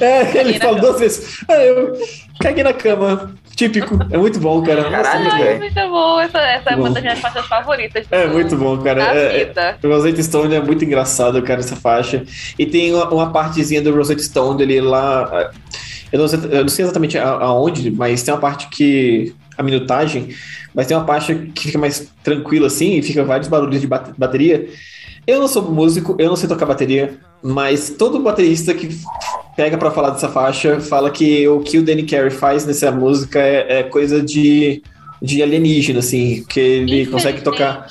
é, 0.00 0.38
ele 0.38 0.58
fala 0.58 0.80
duas 0.80 0.98
vezes. 1.00 1.38
Ah, 1.48 1.64
eu 1.64 1.92
caguei 2.40 2.64
na 2.64 2.72
cama. 2.72 3.32
Típico. 3.58 3.98
É 4.08 4.16
muito 4.16 4.38
bom, 4.38 4.62
cara. 4.62 4.84
Caralho, 4.88 5.20
muito 5.24 5.36
bom. 5.36 5.42
velho. 5.42 5.58
Muito 5.58 5.74
bom. 5.90 6.20
Essa, 6.20 6.38
essa 6.38 6.70
é 6.70 6.76
uma 6.76 6.90
das 6.90 7.02
minhas 7.02 7.18
faixas 7.18 7.44
favoritas. 7.46 8.06
É 8.08 8.26
muito 8.28 8.54
bom, 8.56 8.78
cara. 8.78 9.02
É, 9.12 9.40
é, 9.40 9.44
vida. 9.46 9.78
Rosetta 9.84 10.22
Stone 10.22 10.54
é 10.54 10.60
muito 10.60 10.84
engraçado, 10.84 11.42
cara, 11.42 11.58
essa 11.58 11.74
faixa. 11.74 12.22
E 12.56 12.64
tem 12.64 12.94
uma, 12.94 13.08
uma 13.12 13.32
partezinha 13.32 13.82
do 13.82 13.92
Rosetta 13.92 14.22
Stone 14.22 14.58
dele 14.58 14.80
lá. 14.80 15.50
Eu 16.12 16.20
não 16.20 16.28
sei, 16.28 16.38
eu 16.52 16.60
não 16.62 16.68
sei 16.68 16.84
exatamente 16.84 17.18
a- 17.18 17.28
aonde, 17.30 17.90
mas 17.90 18.22
tem 18.22 18.32
uma 18.32 18.40
parte 18.40 18.68
que. 18.68 19.34
A 19.56 19.62
minutagem, 19.64 20.28
mas 20.72 20.86
tem 20.86 20.96
uma 20.96 21.04
parte 21.04 21.34
que 21.52 21.64
fica 21.64 21.78
mais 21.78 22.08
tranquila 22.22 22.68
assim, 22.68 22.92
e 22.98 23.02
fica 23.02 23.24
vários 23.24 23.48
barulhos 23.48 23.80
de 23.80 23.88
bate- 23.88 24.12
bateria. 24.16 24.68
Eu 25.26 25.40
não 25.40 25.48
sou 25.48 25.62
músico, 25.62 26.14
eu 26.16 26.28
não 26.28 26.36
sei 26.36 26.48
tocar 26.48 26.64
bateria, 26.64 27.18
mas 27.42 27.90
todo 27.90 28.20
baterista 28.20 28.72
que 28.72 28.88
pega 29.58 29.76
pra 29.76 29.90
falar 29.90 30.10
dessa 30.10 30.28
faixa 30.28 30.78
fala 30.78 31.10
que 31.10 31.48
o 31.48 31.58
que 31.58 31.78
o 31.78 31.82
Danny 31.82 32.04
Carey 32.04 32.30
faz 32.30 32.64
nessa 32.64 32.92
música 32.92 33.40
é, 33.40 33.80
é 33.80 33.82
coisa 33.82 34.22
de, 34.22 34.80
de 35.20 35.42
alienígena, 35.42 35.98
assim, 35.98 36.44
que 36.48 36.60
ele 36.60 37.06
consegue 37.06 37.40
tocar 37.40 37.88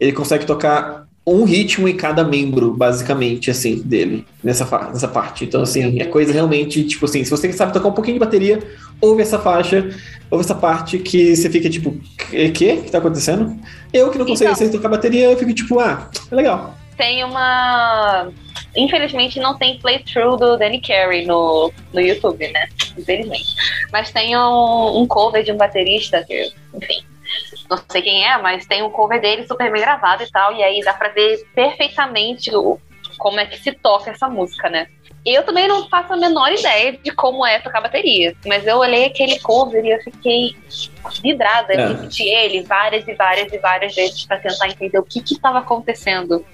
ele 0.00 0.10
consegue 0.10 0.44
tocar 0.44 1.06
um 1.24 1.44
ritmo 1.44 1.88
em 1.88 1.96
cada 1.96 2.24
membro, 2.24 2.74
basicamente, 2.74 3.50
assim, 3.50 3.76
dele, 3.76 4.26
nessa, 4.42 4.66
nessa 4.88 5.08
parte. 5.08 5.44
Então, 5.44 5.62
assim, 5.62 6.00
é 6.00 6.04
coisa 6.04 6.32
realmente, 6.32 6.84
tipo 6.84 7.04
assim, 7.06 7.24
se 7.24 7.30
você 7.30 7.50
sabe 7.52 7.72
tocar 7.72 7.88
um 7.88 7.92
pouquinho 7.92 8.18
de 8.18 8.20
bateria, 8.20 8.58
ouve 9.00 9.22
essa 9.22 9.38
faixa, 9.38 9.88
ouve 10.30 10.44
essa 10.44 10.54
parte 10.54 10.98
que 10.98 11.34
você 11.34 11.48
fica 11.48 11.70
tipo, 11.70 11.96
que? 12.28 12.50
que 12.50 12.76
que 12.76 12.90
tá 12.90 12.98
acontecendo? 12.98 13.56
Eu 13.92 14.10
que 14.10 14.18
não 14.18 14.26
consigo 14.26 14.50
Então. 14.50 14.68
tocar 14.68 14.88
bateria, 14.88 15.30
eu 15.30 15.38
fico 15.38 15.54
tipo, 15.54 15.78
ah, 15.78 16.10
é 16.30 16.34
legal. 16.34 16.76
Tem 16.96 17.24
uma. 17.24 18.30
Infelizmente 18.76 19.38
não 19.38 19.56
tem 19.56 19.78
playthrough 19.78 20.36
do 20.36 20.56
Danny 20.56 20.80
Carey 20.80 21.24
no, 21.24 21.72
no 21.92 22.00
YouTube, 22.00 22.48
né? 22.48 22.68
Infelizmente. 22.98 23.54
Mas 23.92 24.10
tem 24.10 24.36
um, 24.36 25.00
um 25.00 25.06
cover 25.06 25.44
de 25.44 25.52
um 25.52 25.56
baterista 25.56 26.24
que, 26.24 26.52
enfim, 26.74 27.04
não 27.70 27.78
sei 27.88 28.02
quem 28.02 28.26
é, 28.26 28.36
mas 28.38 28.66
tem 28.66 28.82
um 28.82 28.90
cover 28.90 29.20
dele 29.20 29.46
super 29.46 29.70
bem 29.70 29.80
gravado 29.80 30.22
e 30.22 30.30
tal. 30.30 30.54
E 30.54 30.62
aí 30.62 30.80
dá 30.80 30.92
pra 30.92 31.08
ver 31.08 31.44
perfeitamente 31.54 32.54
o, 32.54 32.78
como 33.18 33.38
é 33.38 33.46
que 33.46 33.58
se 33.58 33.72
toca 33.72 34.10
essa 34.10 34.28
música, 34.28 34.68
né? 34.68 34.88
Eu 35.24 35.42
também 35.42 35.66
não 35.66 35.88
faço 35.88 36.12
a 36.12 36.16
menor 36.18 36.52
ideia 36.52 36.98
de 37.02 37.10
como 37.10 37.46
é 37.46 37.58
tocar 37.58 37.80
bateria. 37.80 38.36
Mas 38.44 38.66
eu 38.66 38.76
olhei 38.76 39.06
aquele 39.06 39.38
cover 39.38 39.82
e 39.82 39.90
eu 39.90 39.98
fiquei 40.00 40.54
vidrada. 41.22 41.72
Eu 41.72 41.80
É. 41.80 41.86
repeti 41.88 42.28
ele 42.28 42.62
várias 42.62 43.08
e 43.08 43.14
várias 43.14 43.50
e 43.52 43.58
várias 43.58 43.94
vezes 43.94 44.26
pra 44.26 44.38
tentar 44.38 44.68
entender 44.68 44.98
o 44.98 45.02
que 45.02 45.22
que 45.22 45.38
tava 45.38 45.60
acontecendo. 45.60 46.44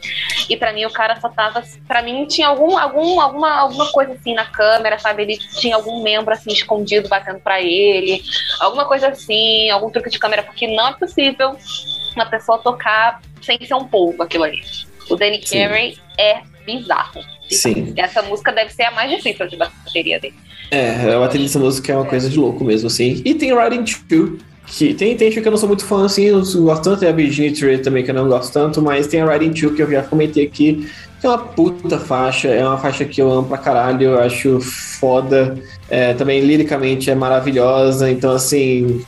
E 0.48 0.56
pra 0.56 0.72
mim 0.72 0.84
o 0.84 0.90
cara 0.92 1.20
só 1.20 1.28
tava. 1.28 1.64
Pra 1.88 2.00
mim 2.00 2.26
tinha 2.26 2.46
algum, 2.46 2.78
algum, 2.78 3.20
alguma, 3.20 3.50
alguma 3.58 3.90
coisa 3.90 4.12
assim 4.12 4.34
na 4.34 4.44
câmera, 4.44 4.98
sabe? 5.00 5.22
Ele 5.22 5.36
tinha 5.36 5.74
algum 5.74 6.00
membro 6.02 6.32
assim 6.32 6.52
escondido 6.52 7.08
batendo 7.08 7.40
pra 7.40 7.60
ele. 7.60 8.22
Alguma 8.60 8.84
coisa 8.84 9.08
assim, 9.08 9.68
algum 9.70 9.90
truque 9.90 10.10
de 10.10 10.18
câmera, 10.18 10.44
porque 10.44 10.68
não 10.68 10.88
é 10.88 10.92
possível 10.92 11.56
uma 12.14 12.26
pessoa 12.26 12.58
tocar 12.58 13.20
sem 13.42 13.58
ser 13.66 13.74
um 13.74 13.84
polvo 13.88 14.22
aquilo 14.22 14.44
ali. 14.44 14.60
O 15.08 15.16
Danny. 15.16 15.40
Carey 15.40 15.98
é 16.16 16.42
bizarro. 16.64 17.20
Sim. 17.50 17.92
Essa 17.96 18.22
música 18.22 18.52
deve 18.52 18.72
ser 18.72 18.84
a 18.84 18.90
mais 18.90 19.10
difícil 19.10 19.48
de 19.48 19.56
bateria 19.56 20.20
dele. 20.20 20.34
É, 20.70 21.14
a 21.14 21.18
bateria 21.18 21.46
dessa 21.46 21.58
música 21.58 21.92
é 21.92 21.96
uma 21.96 22.04
coisa 22.04 22.28
de 22.28 22.38
louco 22.38 22.64
mesmo, 22.64 22.86
assim. 22.86 23.20
E 23.24 23.34
tem 23.34 23.52
Riding 23.56 23.84
Two, 24.08 24.38
que 24.66 24.94
tem, 24.94 25.16
tem 25.16 25.30
que 25.30 25.40
eu 25.40 25.50
não 25.50 25.58
sou 25.58 25.68
muito 25.68 25.84
fã, 25.84 26.04
assim, 26.04 26.24
eu 26.24 26.38
não 26.38 26.62
gosto 26.62 26.84
tanto, 26.84 27.00
tem 27.00 27.08
a 27.08 27.12
Virginia 27.12 27.52
Tree 27.52 27.78
também 27.78 28.04
que 28.04 28.10
eu 28.10 28.14
não 28.14 28.28
gosto 28.28 28.52
tanto, 28.52 28.80
mas 28.80 29.08
tem 29.08 29.20
a 29.20 29.32
Riding 29.32 29.52
Two 29.52 29.74
que 29.74 29.82
eu 29.82 29.90
já 29.90 30.02
comentei 30.02 30.46
aqui, 30.46 30.88
que 31.20 31.26
é 31.26 31.28
uma 31.28 31.38
puta 31.38 31.98
faixa, 31.98 32.48
é 32.48 32.64
uma 32.64 32.78
faixa 32.78 33.04
que 33.04 33.20
eu 33.20 33.30
amo 33.30 33.48
pra 33.48 33.58
caralho, 33.58 34.02
eu 34.02 34.20
acho 34.20 34.60
foda, 34.60 35.58
é, 35.88 36.14
também 36.14 36.40
liricamente 36.40 37.10
é 37.10 37.14
maravilhosa, 37.14 38.10
então 38.10 38.30
assim... 38.32 39.04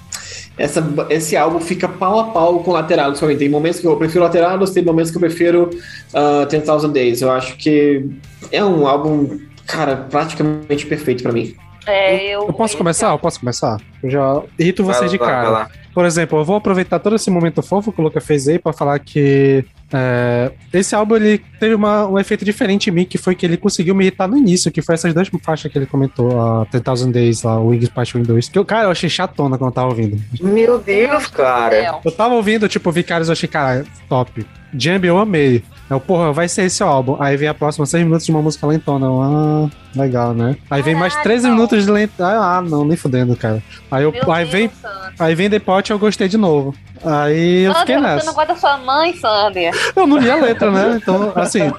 Essa, 0.56 0.84
esse 1.08 1.36
álbum 1.36 1.60
fica 1.60 1.88
pau 1.88 2.20
a 2.20 2.24
pau 2.24 2.60
com 2.60 2.70
o 2.70 2.74
Lateralos 2.74 3.18
pra 3.18 3.28
mim. 3.28 3.36
Tem 3.36 3.48
momentos 3.48 3.80
que 3.80 3.86
eu 3.86 3.96
prefiro 3.96 4.24
Lateralos, 4.24 4.70
tem 4.70 4.84
momentos 4.84 5.10
que 5.10 5.16
eu 5.16 5.20
prefiro 5.20 5.70
uh, 6.14 6.46
10,000 6.46 6.88
Days. 6.88 7.22
Eu 7.22 7.30
acho 7.30 7.56
que 7.56 8.04
é 8.50 8.64
um 8.64 8.86
álbum, 8.86 9.38
cara, 9.66 9.96
praticamente 9.96 10.86
perfeito 10.86 11.22
pra 11.22 11.32
mim. 11.32 11.54
É, 11.86 12.24
eu, 12.34 12.46
Eu 12.46 12.52
posso 12.52 12.76
começar? 12.76 13.10
Eu 13.10 13.18
posso 13.18 13.40
começar? 13.40 13.76
Eu 14.02 14.10
já 14.10 14.42
irrito 14.58 14.84
Vai 14.84 14.94
vocês 14.94 15.10
de 15.10 15.18
lá, 15.18 15.26
vai 15.26 15.34
cara. 15.34 15.48
lá. 15.50 15.68
Por 15.94 16.04
exemplo, 16.06 16.38
eu 16.38 16.44
vou 16.44 16.56
aproveitar 16.56 16.98
todo 16.98 17.16
esse 17.16 17.30
momento 17.30 17.62
fofo 17.62 17.92
que 17.92 18.00
o 18.00 18.04
Luca 18.04 18.20
fez 18.20 18.48
aí 18.48 18.58
pra 18.58 18.72
falar 18.72 18.98
que 18.98 19.62
é, 19.92 20.50
esse 20.72 20.94
álbum 20.94 21.16
ele 21.16 21.38
teve 21.60 21.74
uma- 21.74 22.06
um 22.08 22.18
efeito 22.18 22.46
diferente 22.46 22.88
em 22.88 22.92
mim, 22.94 23.04
que 23.04 23.18
foi 23.18 23.34
que 23.34 23.44
ele 23.44 23.58
conseguiu 23.58 23.94
me 23.94 24.04
irritar 24.04 24.26
no 24.26 24.38
início, 24.38 24.72
que 24.72 24.80
foi 24.80 24.94
essas 24.94 25.12
duas 25.12 25.28
faixas 25.42 25.70
que 25.70 25.76
ele 25.76 25.84
comentou, 25.84 26.40
a 26.40 26.64
10,000 26.72 27.12
Days, 27.12 27.42
lá, 27.42 27.60
o 27.60 27.66
Wings 27.68 27.90
Part 27.90 28.16
1 28.16 28.20
e 28.20 28.24
2. 28.24 28.48
Que 28.48 28.58
eu, 28.58 28.64
cara, 28.64 28.84
eu 28.86 28.90
achei 28.90 29.10
chatona 29.10 29.58
quando 29.58 29.68
eu 29.70 29.74
tava 29.74 29.88
ouvindo. 29.88 30.18
Meu 30.40 30.78
Deus, 30.78 31.26
cara. 31.26 32.00
Eu 32.02 32.10
tava 32.12 32.34
ouvindo, 32.34 32.66
tipo, 32.68 32.90
Vicários, 32.90 33.28
eu 33.28 33.32
achei, 33.32 33.48
cara, 33.48 33.84
top. 34.08 34.46
Jambi, 34.74 35.08
eu 35.08 35.18
amei. 35.18 35.62
Eu, 35.92 36.00
porra, 36.00 36.32
vai 36.32 36.48
ser 36.48 36.62
esse 36.64 36.82
o 36.82 36.86
álbum. 36.86 37.16
Aí 37.20 37.36
vem 37.36 37.48
a 37.48 37.54
próxima, 37.54 37.84
6 37.84 38.04
minutos 38.04 38.24
de 38.24 38.32
uma 38.32 38.40
música 38.40 38.66
lentona. 38.66 39.06
Ah, 39.06 39.68
legal, 39.94 40.32
né? 40.32 40.56
Aí 40.70 40.80
vem 40.82 40.94
mais 40.94 41.12
Caralho, 41.12 41.30
13 41.30 41.46
não. 41.46 41.54
minutos 41.54 41.84
de 41.84 41.90
lenta. 41.90 42.26
Ah, 42.26 42.62
não, 42.62 42.84
nem 42.84 42.96
fudendo, 42.96 43.36
cara. 43.36 43.62
Aí, 43.90 44.02
eu, 44.02 44.12
aí, 44.32 44.44
vem, 44.44 44.70
aí 45.18 45.34
vem 45.34 45.50
The 45.50 45.58
Pot 45.58 45.90
eu 45.90 45.98
gostei 45.98 46.28
de 46.28 46.38
novo. 46.38 46.74
Aí 47.04 47.64
eu 47.64 47.74
fiquei 47.74 47.96
Sander, 47.96 48.10
você 48.10 48.14
nessa. 48.14 48.26
não 48.26 48.34
gosta 48.34 48.54
da 48.54 48.58
sua 48.60 48.76
mãe, 48.78 49.16
Sander. 49.16 49.74
Eu 49.94 50.06
não 50.06 50.18
li 50.18 50.30
a 50.30 50.36
letra, 50.36 50.70
né? 50.70 51.00
Então, 51.02 51.32
assim, 51.34 51.72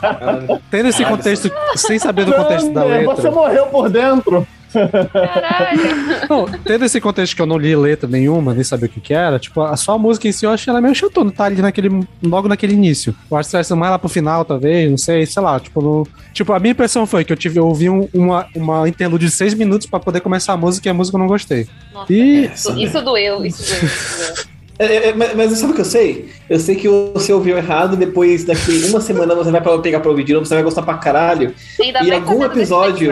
tendo 0.69 0.89
esse 0.89 1.03
contexto, 1.05 1.49
sem 1.75 1.97
saber 1.97 2.25
do 2.25 2.33
contexto 2.33 2.71
da 2.73 2.83
letra. 2.83 3.15
Você 3.15 3.29
morreu 3.29 3.65
por 3.67 3.89
dentro. 3.89 4.45
Caralho. 4.73 6.27
Não, 6.29 6.45
tendo 6.63 6.85
esse 6.85 6.99
contexto 6.99 7.35
que 7.35 7.41
eu 7.41 7.45
não 7.45 7.57
li 7.57 7.75
letra 7.75 8.09
nenhuma, 8.09 8.53
nem 8.53 8.63
sabia 8.63 8.87
o 8.87 8.89
que 8.89 8.99
que 8.99 9.13
era, 9.13 9.39
tipo, 9.39 9.61
a 9.61 9.75
só 9.77 9.93
a 9.93 9.97
música 9.97 10.27
em 10.27 10.31
si 10.31 10.45
eu 10.45 10.51
achei 10.51 10.71
ela 10.71 10.81
meio 10.81 10.95
chatona, 10.95 11.31
tá 11.31 11.45
ali 11.45 11.61
naquele, 11.61 12.05
logo 12.21 12.47
naquele 12.47 12.73
início. 12.73 13.15
Eu 13.29 13.37
acho 13.37 13.49
que 13.49 13.55
vai 13.55 13.63
ser 13.63 13.75
mais 13.75 13.91
lá 13.91 13.99
pro 13.99 14.09
final, 14.09 14.43
talvez, 14.45 14.89
não 14.89 14.97
sei, 14.97 15.25
sei 15.25 15.41
lá, 15.41 15.59
tipo, 15.59 15.81
no, 15.81 16.07
tipo, 16.33 16.51
a 16.53 16.59
minha 16.59 16.71
impressão 16.71 17.05
foi 17.05 17.23
que 17.23 17.31
eu 17.33 17.37
tive, 17.37 17.59
eu 17.59 17.67
ouvi 17.67 17.89
um- 17.89 18.07
uma, 18.13 18.45
uma 18.55 18.87
interlude 18.89 19.25
de 19.25 19.31
seis 19.31 19.53
minutos 19.53 19.87
pra 19.87 19.99
poder 19.99 20.21
começar 20.21 20.53
a 20.53 20.57
música 20.57 20.87
e 20.87 20.91
a 20.91 20.93
música 20.93 21.15
eu 21.17 21.19
não 21.19 21.27
gostei. 21.27 21.67
Nossa, 21.93 22.11
E, 22.13 22.45
isso, 22.45 22.77
isso 22.79 23.01
doeu, 23.01 23.45
isso 23.45 23.63
doeu, 23.63 23.83
isso 23.85 24.33
doeu. 24.35 24.52
É, 24.79 24.85
é, 24.85 25.09
é, 25.09 25.13
mas, 25.13 25.35
mas 25.35 25.57
sabe 25.57 25.73
o 25.73 25.75
que 25.75 25.81
eu 25.81 25.85
sei? 25.85 26.29
Eu 26.49 26.59
sei 26.59 26.75
que 26.75 26.87
você 26.87 27.31
ouviu 27.31 27.57
errado, 27.57 27.95
depois 27.95 28.43
daqui 28.43 28.85
uma 28.89 28.99
semana 28.99 29.35
você 29.35 29.51
vai 29.51 29.61
pra 29.61 29.77
pegar 29.79 29.99
pra 29.99 30.09
ouvir 30.09 30.23
de 30.23 30.33
novo, 30.33 30.45
você 30.45 30.55
vai 30.55 30.63
gostar 30.63 30.81
pra 30.81 30.95
caralho. 30.95 31.53
Ainda 31.79 32.03
E 32.03 32.11
algum 32.11 32.43
episódio-. 32.43 33.11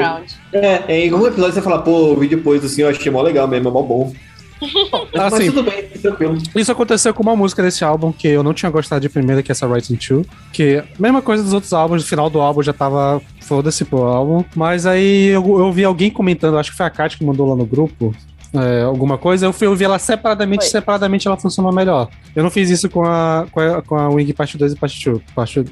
É, 0.51 1.05
em 1.05 1.11
algum 1.11 1.27
episódio 1.27 1.53
você 1.53 1.61
fala, 1.61 1.81
pô, 1.81 1.91
ouvi 1.91 2.27
depois 2.27 2.63
assim, 2.65 2.81
eu 2.81 2.89
achei 2.89 3.11
mó 3.11 3.21
legal 3.21 3.47
mesmo, 3.47 3.69
é 3.69 3.71
mó 3.71 3.81
bom. 3.81 4.11
Mas 5.13 5.33
assim, 5.33 5.51
tudo 5.51 5.63
bem, 5.63 5.83
tranquilo. 5.87 6.37
isso 6.55 6.71
aconteceu 6.71 7.13
com 7.13 7.23
uma 7.23 7.35
música 7.35 7.63
desse 7.63 7.83
álbum 7.83 8.11
que 8.11 8.27
eu 8.27 8.43
não 8.43 8.53
tinha 8.53 8.69
gostado 8.69 9.01
de 9.01 9.09
primeira, 9.09 9.41
que 9.41 9.51
é 9.51 9.53
essa 9.53 9.67
Writing 9.67 9.97
2, 9.97 10.25
que 10.53 10.83
mesma 10.99 11.21
coisa 11.21 11.43
dos 11.43 11.53
outros 11.53 11.73
álbuns, 11.73 12.03
no 12.03 12.07
final 12.07 12.29
do 12.29 12.39
álbum 12.39 12.61
já 12.61 12.73
tava 12.73 13.21
foda-se 13.41 13.83
pro 13.83 14.03
álbum, 14.03 14.43
mas 14.55 14.85
aí 14.85 15.27
eu, 15.27 15.59
eu 15.59 15.71
vi 15.71 15.83
alguém 15.83 16.11
comentando, 16.11 16.59
acho 16.59 16.71
que 16.71 16.77
foi 16.77 16.85
a 16.85 16.91
Kátia 16.91 17.17
que 17.17 17.25
mandou 17.25 17.49
lá 17.49 17.55
no 17.55 17.65
grupo, 17.65 18.13
é, 18.53 18.81
alguma 18.81 19.17
coisa, 19.17 19.45
eu 19.45 19.53
fui 19.53 19.67
ouvir 19.67 19.85
ela 19.85 19.97
separadamente, 19.97 20.63
Foi. 20.63 20.71
separadamente 20.71 21.27
ela 21.27 21.37
funcionou 21.37 21.71
melhor. 21.71 22.09
Eu 22.35 22.43
não 22.43 22.49
fiz 22.49 22.69
isso 22.69 22.89
com 22.89 23.03
a, 23.03 23.47
com 23.49 23.59
a, 23.59 23.81
com 23.81 23.95
a 23.95 24.09
Wing 24.09 24.33
Parte 24.33 24.57
2 24.57 24.73
e 24.73 24.75
Parte 24.75 25.09
2. 25.09 25.23
Parte, 25.33 25.65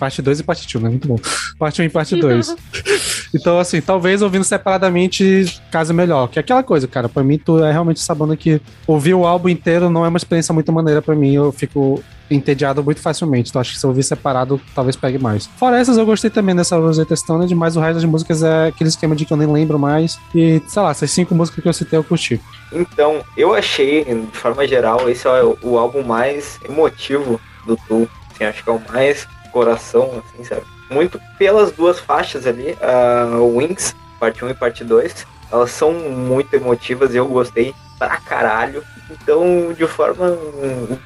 parte 0.00 0.22
2 0.22 0.40
e 0.40 0.42
Parte 0.42 0.66
2, 0.66 0.82
né? 0.82 0.90
Muito 0.90 1.06
bom. 1.06 1.16
Parte 1.58 1.82
1 1.82 1.84
e 1.84 1.88
Parte 1.90 2.16
2. 2.16 2.56
Então, 3.32 3.60
assim, 3.60 3.80
talvez 3.80 4.22
ouvindo 4.22 4.42
separadamente 4.42 5.60
case 5.70 5.92
melhor. 5.92 6.26
Que 6.26 6.40
é 6.40 6.42
aquela 6.42 6.64
coisa, 6.64 6.88
cara. 6.88 7.08
Pra 7.08 7.22
mim, 7.22 7.38
tu 7.38 7.62
é 7.62 7.70
realmente 7.70 7.98
essa 7.98 8.12
banda 8.12 8.36
que 8.36 8.60
ouvir 8.88 9.14
o 9.14 9.24
álbum 9.24 9.48
inteiro 9.48 9.88
não 9.88 10.04
é 10.04 10.08
uma 10.08 10.16
experiência 10.16 10.52
muito 10.52 10.72
maneira 10.72 11.00
pra 11.00 11.14
mim. 11.14 11.34
Eu 11.34 11.52
fico 11.52 12.02
entediado 12.28 12.82
muito 12.82 13.00
facilmente. 13.00 13.50
Então 13.50 13.60
acho 13.60 13.72
que 13.72 13.78
se 13.78 13.84
eu 13.84 13.90
ouvir 13.90 14.02
separado, 14.02 14.60
talvez 14.74 14.96
pegue 14.96 15.18
mais. 15.18 15.46
Fora 15.46 15.78
essas, 15.78 15.96
eu 15.96 16.06
gostei 16.06 16.30
também 16.30 16.54
dessa 16.54 16.76
Rosetta 16.76 17.14
Stone, 17.14 17.54
mas 17.54 17.76
o 17.76 17.80
resto 17.80 17.94
das 17.94 18.04
músicas 18.04 18.42
é 18.42 18.68
aquele 18.68 18.88
esquema 18.88 19.14
de 19.14 19.24
que 19.24 19.32
eu 19.32 19.36
nem 19.36 19.50
lembro 19.50 19.78
mais. 19.78 20.18
E, 20.34 20.60
sei 20.66 20.82
lá, 20.82 20.90
essas 20.90 21.10
cinco 21.10 21.34
músicas 21.34 21.62
que 21.62 21.68
eu 21.68 21.72
citei 21.72 21.98
eu 21.98 22.04
curti. 22.04 22.40
Então, 22.72 23.22
eu 23.36 23.54
achei, 23.54 24.04
de 24.04 24.38
forma 24.38 24.66
geral, 24.66 25.08
esse 25.08 25.26
é 25.26 25.42
o, 25.42 25.56
o 25.62 25.78
álbum 25.78 26.02
mais 26.02 26.58
emotivo 26.68 27.40
do 27.66 27.76
Tu. 27.76 28.08
Assim, 28.32 28.44
acho 28.44 28.64
que 28.64 28.70
é 28.70 28.72
o 28.72 28.80
mais 28.92 29.26
coração, 29.50 30.22
assim, 30.24 30.44
sabe? 30.44 30.62
Muito 30.90 31.20
pelas 31.38 31.70
duas 31.72 32.00
faixas 32.00 32.46
ali, 32.46 32.76
a 32.80 33.38
Wings, 33.38 33.94
parte 34.18 34.44
1 34.44 34.50
e 34.50 34.54
parte 34.54 34.84
2. 34.84 35.26
Elas 35.52 35.70
são 35.70 35.92
muito 35.92 36.54
emotivas 36.54 37.12
e 37.12 37.16
eu 37.16 37.26
gostei 37.26 37.74
pra 37.98 38.16
caralho. 38.18 38.82
Então, 39.10 39.72
de 39.72 39.86
forma 39.86 40.38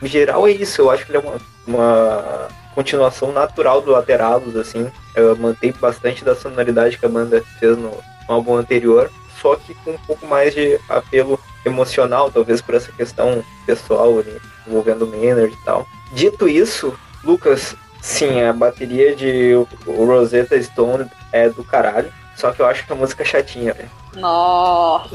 geral, 0.03 0.47
é 0.47 0.53
isso. 0.53 0.83
Eu 0.83 0.91
acho 0.91 1.05
que 1.05 1.13
ele 1.13 1.19
é 1.19 1.21
uma, 1.21 1.39
uma 1.67 2.49
continuação 2.75 3.33
natural 3.33 3.81
do 3.81 3.91
Lateralos, 3.91 4.57
assim. 4.57 4.91
Eu 5.15 5.37
mantém 5.37 5.73
bastante 5.73 6.25
da 6.25 6.35
sonoridade 6.35 6.99
que 6.99 7.07
a 7.07 7.09
banda 7.09 7.43
fez 7.59 7.77
no, 7.77 7.91
no 8.29 8.35
álbum 8.35 8.57
anterior, 8.57 9.11
só 9.41 9.57
que 9.57 9.75
com 9.77 9.93
um 9.93 9.99
pouco 10.07 10.27
mais 10.27 10.55
de 10.55 10.79
apelo 10.89 11.39
emocional, 11.65 12.31
talvez 12.31 12.61
por 12.61 12.75
essa 12.75 12.93
questão 12.93 13.43
pessoal 13.67 14.19
ali, 14.19 14.39
envolvendo 14.67 15.05
o 15.05 15.09
Maynard 15.09 15.53
e 15.53 15.65
tal. 15.65 15.87
Dito 16.13 16.49
isso, 16.49 16.95
Lucas, 17.23 17.75
sim, 18.05 18.43
a 18.43 18.53
bateria 18.53 19.17
de 19.17 19.53
Rosetta 19.87 20.61
Stone 20.63 21.07
é 21.33 21.49
do 21.49 21.65
caralho. 21.65 22.13
Só 22.37 22.51
que 22.51 22.61
eu 22.61 22.67
acho 22.67 22.85
que 22.87 22.93
a 22.93 22.97
música 22.97 23.23
é 23.23 23.27
chatinha, 23.27 23.73
velho. 23.73 23.91
Nossa. 24.17 25.09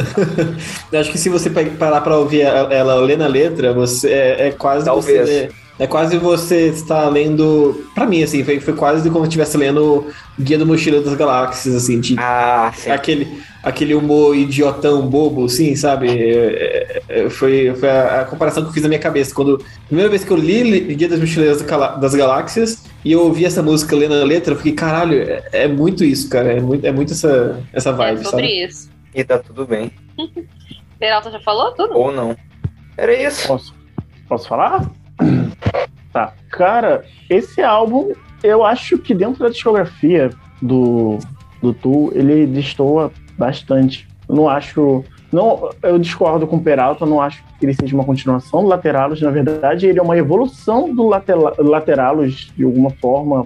Eu 0.92 1.00
acho 1.00 1.12
que 1.12 1.18
se 1.18 1.30
você 1.30 1.50
parar 1.50 2.02
pra 2.02 2.18
ouvir 2.18 2.42
ela 2.42 2.96
lendo 2.96 3.24
a 3.24 3.28
letra, 3.28 3.74
você 3.74 4.12
é, 4.12 4.48
é 4.48 4.52
quase 4.52 4.86
Talvez. 4.86 5.28
você. 5.28 5.52
É 5.80 5.88
quase 5.88 6.18
você 6.18 6.68
estar 6.68 7.08
lendo. 7.08 7.88
Pra 7.96 8.06
mim, 8.06 8.22
assim, 8.22 8.44
foi, 8.44 8.60
foi 8.60 8.74
quase 8.74 9.10
como 9.10 9.24
se 9.24 9.30
estivesse 9.30 9.58
lendo 9.58 10.08
Guia 10.38 10.58
do 10.58 10.66
Mochileiro 10.66 11.06
das 11.06 11.16
Galáxias, 11.16 11.74
assim, 11.74 12.02
tipo. 12.02 12.22
Ah, 12.22 12.70
sim. 12.76 12.92
Aquele, 12.92 13.42
aquele 13.64 13.96
humor 13.96 14.36
idiotão 14.36 15.08
bobo, 15.08 15.46
assim, 15.46 15.74
sabe? 15.78 16.10
É, 16.10 17.02
é, 17.08 17.30
foi 17.30 17.74
foi 17.76 17.90
a, 17.90 18.22
a 18.22 18.26
comparação 18.26 18.62
que 18.64 18.70
eu 18.70 18.74
fiz 18.74 18.84
na 18.84 18.90
minha 18.90 19.00
cabeça. 19.00 19.34
Quando, 19.34 19.64
primeira 19.88 20.10
vez 20.10 20.26
que 20.26 20.32
eu 20.32 20.36
li 20.36 20.94
Guia 20.96 21.08
das 21.08 21.20
Mochileiras 21.20 21.62
das 21.62 22.14
Galáxias 22.14 22.84
e 23.06 23.14
eu 23.14 23.22
ouvi 23.22 23.46
essa 23.46 23.64
música 23.64 23.96
lendo 23.96 24.16
a 24.16 24.26
letra, 24.26 24.56
eu 24.56 24.58
fiquei, 24.58 24.74
caralho, 24.74 25.18
é, 25.22 25.44
é 25.54 25.68
muito 25.70 26.04
isso, 26.04 26.30
cara. 26.30 26.52
É 26.52 26.60
muito, 26.60 26.86
é 26.86 26.92
muito 26.92 27.14
essa, 27.14 27.64
essa 27.72 27.94
vibe, 27.94 28.20
é 28.20 28.24
sobre 28.26 28.42
sabe? 28.42 28.66
isso. 28.66 28.90
E 29.16 29.24
tá 29.24 29.40
tudo 29.40 29.66
bem. 29.66 29.94
Peralta 31.00 31.32
já 31.32 31.40
falou 31.40 31.72
tudo? 31.72 31.98
Ou 31.98 32.12
não. 32.12 32.36
Era 32.98 33.14
isso. 33.14 33.48
Posso, 33.48 33.74
posso 34.28 34.46
falar? 34.46 34.99
Tá. 36.12 36.34
Cara, 36.50 37.04
esse 37.30 37.62
álbum, 37.62 38.12
eu 38.44 38.64
acho 38.66 38.98
que 38.98 39.14
dentro 39.14 39.44
da 39.44 39.50
discografia 39.50 40.30
do, 40.62 41.20
do 41.62 41.74
Tu, 41.74 42.12
ele 42.16 42.46
destoa 42.48 43.12
bastante. 43.38 44.08
Eu 44.28 44.36
não 44.36 44.50
acho. 44.50 45.04
Não, 45.32 45.70
eu 45.84 46.00
discordo 46.00 46.48
com 46.48 46.56
o 46.56 46.62
Peralta, 46.62 47.06
não 47.06 47.22
acho 47.22 47.44
que 47.60 47.66
ele 47.66 47.74
seja 47.74 47.94
uma 47.96 48.04
continuação 48.04 48.64
do 48.64 48.68
Lateralos. 48.68 49.22
Na 49.22 49.30
verdade, 49.30 49.86
ele 49.86 50.00
é 50.00 50.02
uma 50.02 50.18
evolução 50.18 50.94
do 50.94 51.08
Latela- 51.08 51.54
Lateralos, 51.60 52.52
de 52.58 52.64
alguma 52.64 52.90
forma, 52.90 53.46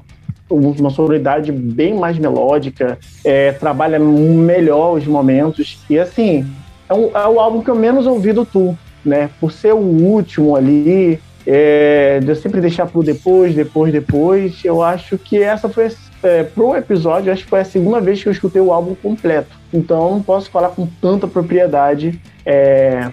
uma 0.50 0.90
sonoridade 0.90 1.52
bem 1.52 1.94
mais 1.94 2.18
melódica, 2.18 2.98
é, 3.26 3.52
trabalha 3.52 4.00
melhor 4.00 4.94
os 4.94 5.06
momentos. 5.06 5.84
E 5.90 6.00
assim, 6.00 6.46
é, 6.88 6.94
um- 6.94 7.10
é 7.14 7.28
o 7.28 7.40
álbum 7.40 7.62
que 7.62 7.70
eu 7.70 7.76
menos 7.76 8.08
ouvi 8.08 8.32
do 8.32 8.46
Tu, 8.46 8.78
né? 9.04 9.30
Por 9.40 9.52
ser 9.52 9.74
o 9.74 9.78
último 9.80 10.56
ali, 10.56 11.20
é, 11.46 12.20
de 12.20 12.30
eu 12.30 12.36
sempre 12.36 12.62
deixar 12.62 12.86
pro 12.86 13.04
depois, 13.04 13.54
depois, 13.54 13.92
depois. 13.92 14.64
Eu 14.64 14.82
acho 14.82 15.18
que 15.18 15.42
essa 15.42 15.68
foi, 15.70 15.90
é, 16.24 16.44
pro 16.44 16.76
episódio, 16.76 17.32
acho 17.32 17.44
que 17.44 17.50
foi 17.50 17.60
a 17.62 17.66
segunda 17.66 18.00
vez 18.00 18.22
que 18.22 18.28
eu 18.30 18.34
escutei 18.34 18.62
o 18.62 18.72
álbum 18.74 18.96
completo. 18.96 19.56
Então 19.74 20.12
não 20.12 20.22
posso 20.22 20.50
falar 20.50 20.70
com 20.70 20.88
tanta 21.02 21.28
propriedade 21.28 22.20
é, 22.46 23.10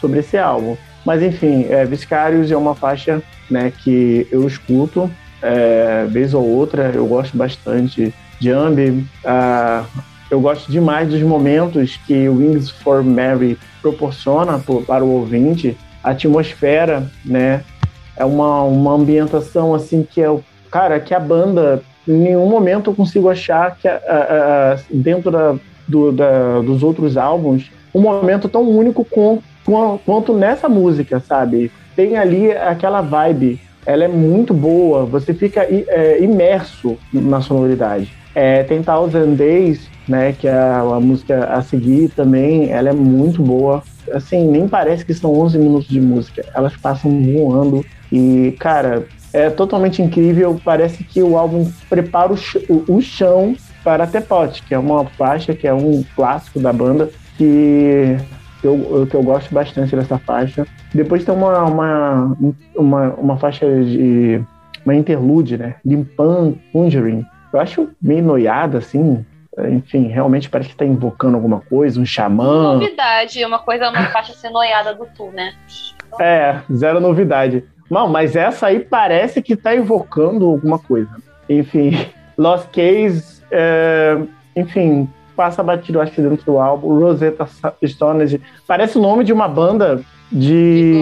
sobre 0.00 0.20
esse 0.20 0.36
álbum. 0.38 0.76
Mas 1.04 1.22
enfim, 1.22 1.66
é, 1.68 1.84
Viscários 1.84 2.50
é 2.50 2.56
uma 2.56 2.74
faixa 2.74 3.20
né, 3.50 3.72
que 3.82 4.26
eu 4.30 4.46
escuto 4.46 5.10
é, 5.42 6.06
vez 6.08 6.32
ou 6.34 6.46
outra, 6.46 6.92
eu 6.94 7.06
gosto 7.06 7.36
bastante. 7.36 8.14
Jambi, 8.40 9.04
ah, 9.24 9.84
eu 10.30 10.40
gosto 10.40 10.70
demais 10.70 11.08
dos 11.08 11.20
momentos 11.22 11.98
que 12.06 12.28
Wings 12.28 12.70
for 12.70 13.02
Mary 13.02 13.58
proporciona 13.80 14.58
pro- 14.58 14.82
para 14.82 15.04
o 15.04 15.10
ouvinte, 15.10 15.76
a 16.02 16.10
atmosfera, 16.10 17.10
né? 17.24 17.62
É 18.16 18.24
uma, 18.24 18.62
uma 18.62 18.92
ambientação 18.92 19.74
assim 19.74 20.06
que 20.08 20.20
é 20.20 20.30
o 20.30 20.42
cara 20.70 20.98
que 21.00 21.14
a 21.14 21.20
banda 21.20 21.82
em 22.06 22.12
nenhum 22.12 22.46
momento 22.46 22.90
eu 22.90 22.94
consigo 22.94 23.28
achar 23.28 23.76
que 23.76 23.86
a- 23.88 24.00
a- 24.06 24.72
a- 24.74 24.78
dentro 24.90 25.30
da, 25.30 25.54
do- 25.86 26.12
da- 26.12 26.60
dos 26.60 26.82
outros 26.82 27.16
álbuns 27.16 27.70
um 27.94 28.00
momento 28.00 28.48
tão 28.48 28.62
único 28.68 29.04
com, 29.04 29.38
com- 29.64 29.98
quanto 30.04 30.32
nessa 30.34 30.68
música, 30.68 31.20
sabe? 31.20 31.70
Tem 31.94 32.16
ali 32.16 32.50
aquela 32.52 33.00
vibe, 33.02 33.60
ela 33.84 34.04
é 34.04 34.08
muito 34.08 34.54
boa, 34.54 35.04
você 35.04 35.34
fica 35.34 35.66
é, 35.68 36.22
imerso 36.22 36.96
na 37.12 37.40
sonoridade. 37.40 38.12
É, 38.34 38.62
tem 38.62 38.82
Thousand 38.82 39.34
Days, 39.34 39.88
né, 40.08 40.32
que 40.32 40.48
é 40.48 40.52
a 40.52 41.00
música 41.00 41.44
a 41.44 41.62
seguir 41.62 42.08
também, 42.10 42.70
ela 42.70 42.88
é 42.88 42.92
muito 42.92 43.42
boa. 43.42 43.82
Assim, 44.12 44.48
nem 44.48 44.66
parece 44.66 45.04
que 45.04 45.14
são 45.14 45.32
11 45.38 45.58
minutos 45.58 45.88
de 45.88 46.00
música, 46.00 46.44
elas 46.54 46.76
passam 46.76 47.10
voando 47.22 47.84
e, 48.10 48.56
cara, 48.58 49.06
é 49.32 49.48
totalmente 49.48 50.02
incrível. 50.02 50.60
Parece 50.64 51.02
que 51.04 51.22
o 51.22 51.38
álbum 51.38 51.70
prepara 51.88 52.32
o 52.32 53.00
chão 53.00 53.56
para 53.82 54.06
Tepote, 54.06 54.62
que 54.62 54.74
é 54.74 54.78
uma 54.78 55.04
faixa, 55.04 55.54
que 55.54 55.66
é 55.66 55.72
um 55.72 56.04
clássico 56.14 56.60
da 56.60 56.72
banda, 56.72 57.10
que 57.36 58.16
eu, 58.66 59.06
que 59.08 59.14
eu 59.14 59.22
gosto 59.22 59.52
bastante 59.52 59.94
dessa 59.94 60.18
faixa. 60.18 60.66
Depois 60.94 61.24
tem 61.24 61.34
uma, 61.34 61.64
uma, 61.64 62.36
uma, 62.76 63.14
uma 63.14 63.36
faixa 63.36 63.66
de. 63.84 64.42
uma 64.84 64.94
interlude, 64.94 65.58
né? 65.58 65.76
Limpan 65.84 66.54
Conjuring. 66.72 67.24
Eu 67.52 67.60
acho 67.60 67.90
meio 68.00 68.22
noiada, 68.22 68.78
assim. 68.78 69.24
Enfim, 69.70 70.08
realmente 70.08 70.48
parece 70.48 70.70
que 70.70 70.76
tá 70.76 70.84
invocando 70.84 71.36
alguma 71.36 71.60
coisa, 71.60 72.00
um 72.00 72.06
xamã. 72.06 72.74
Novidade, 72.74 73.44
uma 73.44 73.58
coisa, 73.58 73.90
uma 73.90 74.06
faixa 74.08 74.32
ser 74.32 74.50
noiada 74.50 74.94
do 74.94 75.06
Tu, 75.14 75.30
né? 75.32 75.52
É, 76.18 76.60
zero 76.72 77.00
novidade. 77.00 77.64
Não, 77.90 78.08
mas 78.08 78.34
essa 78.34 78.68
aí 78.68 78.80
parece 78.80 79.42
que 79.42 79.54
tá 79.54 79.74
invocando 79.74 80.46
alguma 80.46 80.78
coisa. 80.78 81.10
Enfim, 81.48 82.06
Lost 82.38 82.68
Case, 82.70 83.42
é, 83.50 84.18
enfim, 84.56 85.06
passa 85.36 85.62
batido, 85.62 86.00
acho 86.00 86.12
que 86.12 86.20
dentro 86.22 86.44
do 86.44 86.58
álbum. 86.58 86.98
Rosetta 86.98 87.46
Stone, 87.84 88.40
parece 88.66 88.98
o 88.98 89.00
nome 89.02 89.24
de 89.24 89.32
uma 89.32 89.48
banda 89.48 90.00
de. 90.30 90.92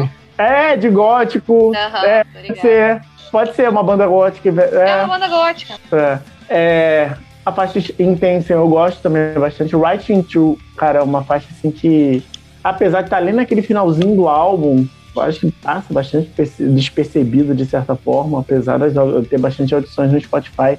Gótico. 0.00 0.22
É, 0.38 0.76
de 0.76 0.88
gótico. 0.88 1.72
Aham, 1.74 2.04
É, 2.06 2.24
Pode 2.24 2.60
ser, 2.60 3.00
pode 3.30 3.54
ser 3.54 3.68
uma 3.68 3.82
banda 3.82 4.06
gótica. 4.06 4.48
É 4.48 4.90
É, 4.90 5.04
uma 5.04 5.18
banda 5.18 5.28
gótica. 5.28 5.74
é, 5.92 6.18
é, 6.48 7.10
a 7.44 7.52
faixa 7.52 7.78
Intention 7.98 8.54
eu 8.56 8.68
gosto 8.68 9.00
também 9.02 9.32
bastante. 9.34 9.76
Right 9.76 10.12
Into, 10.12 10.58
cara, 10.76 11.00
é 11.00 11.02
uma 11.02 11.22
faixa 11.22 11.48
assim 11.50 11.70
que, 11.70 12.22
apesar 12.64 13.00
de 13.02 13.06
estar 13.08 13.18
ali 13.18 13.32
naquele 13.32 13.62
finalzinho 13.62 14.16
do 14.16 14.28
álbum, 14.28 14.86
eu 15.14 15.22
acho 15.22 15.40
que 15.40 15.50
passa 15.52 15.92
bastante 15.92 16.28
perce- 16.30 16.64
despercebido 16.64 17.54
de 17.54 17.66
certa 17.66 17.94
forma, 17.94 18.40
apesar 18.40 18.78
de 18.78 19.26
ter 19.28 19.38
bastante 19.38 19.74
audições 19.74 20.10
no 20.10 20.20
Spotify. 20.20 20.78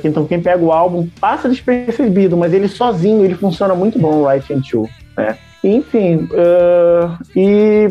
Que 0.00 0.08
então 0.08 0.26
quem 0.26 0.40
pega 0.40 0.62
o 0.62 0.72
álbum 0.72 1.08
passa 1.20 1.48
despercebido, 1.48 2.36
mas 2.36 2.52
ele 2.52 2.68
sozinho 2.68 3.24
ele 3.24 3.34
funciona 3.34 3.74
muito 3.74 3.98
bom, 3.98 4.26
Right 4.26 4.52
Into, 4.52 4.88
né? 5.16 5.36
Enfim, 5.62 6.28
ah, 6.34 7.18
e 7.34 7.88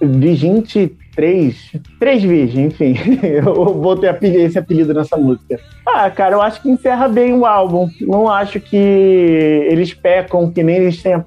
Vigente 0.00 0.96
3, 1.16 1.72
3 1.98 2.22
Virgem, 2.22 2.66
enfim, 2.66 2.94
eu 3.24 3.54
vou 3.74 3.96
ter 3.96 4.22
esse 4.22 4.58
apelido 4.58 4.92
nessa 4.92 5.16
música. 5.16 5.58
Ah, 5.86 6.10
cara, 6.10 6.34
eu 6.36 6.42
acho 6.42 6.60
que 6.62 6.68
encerra 6.68 7.08
bem 7.08 7.32
o 7.32 7.46
álbum. 7.46 7.88
Não 8.02 8.28
acho 8.28 8.60
que 8.60 8.76
eles 8.76 9.94
pecam 9.94 10.50
que 10.52 10.62
nem 10.62 10.76
eles, 10.76 11.02
tenham 11.02 11.24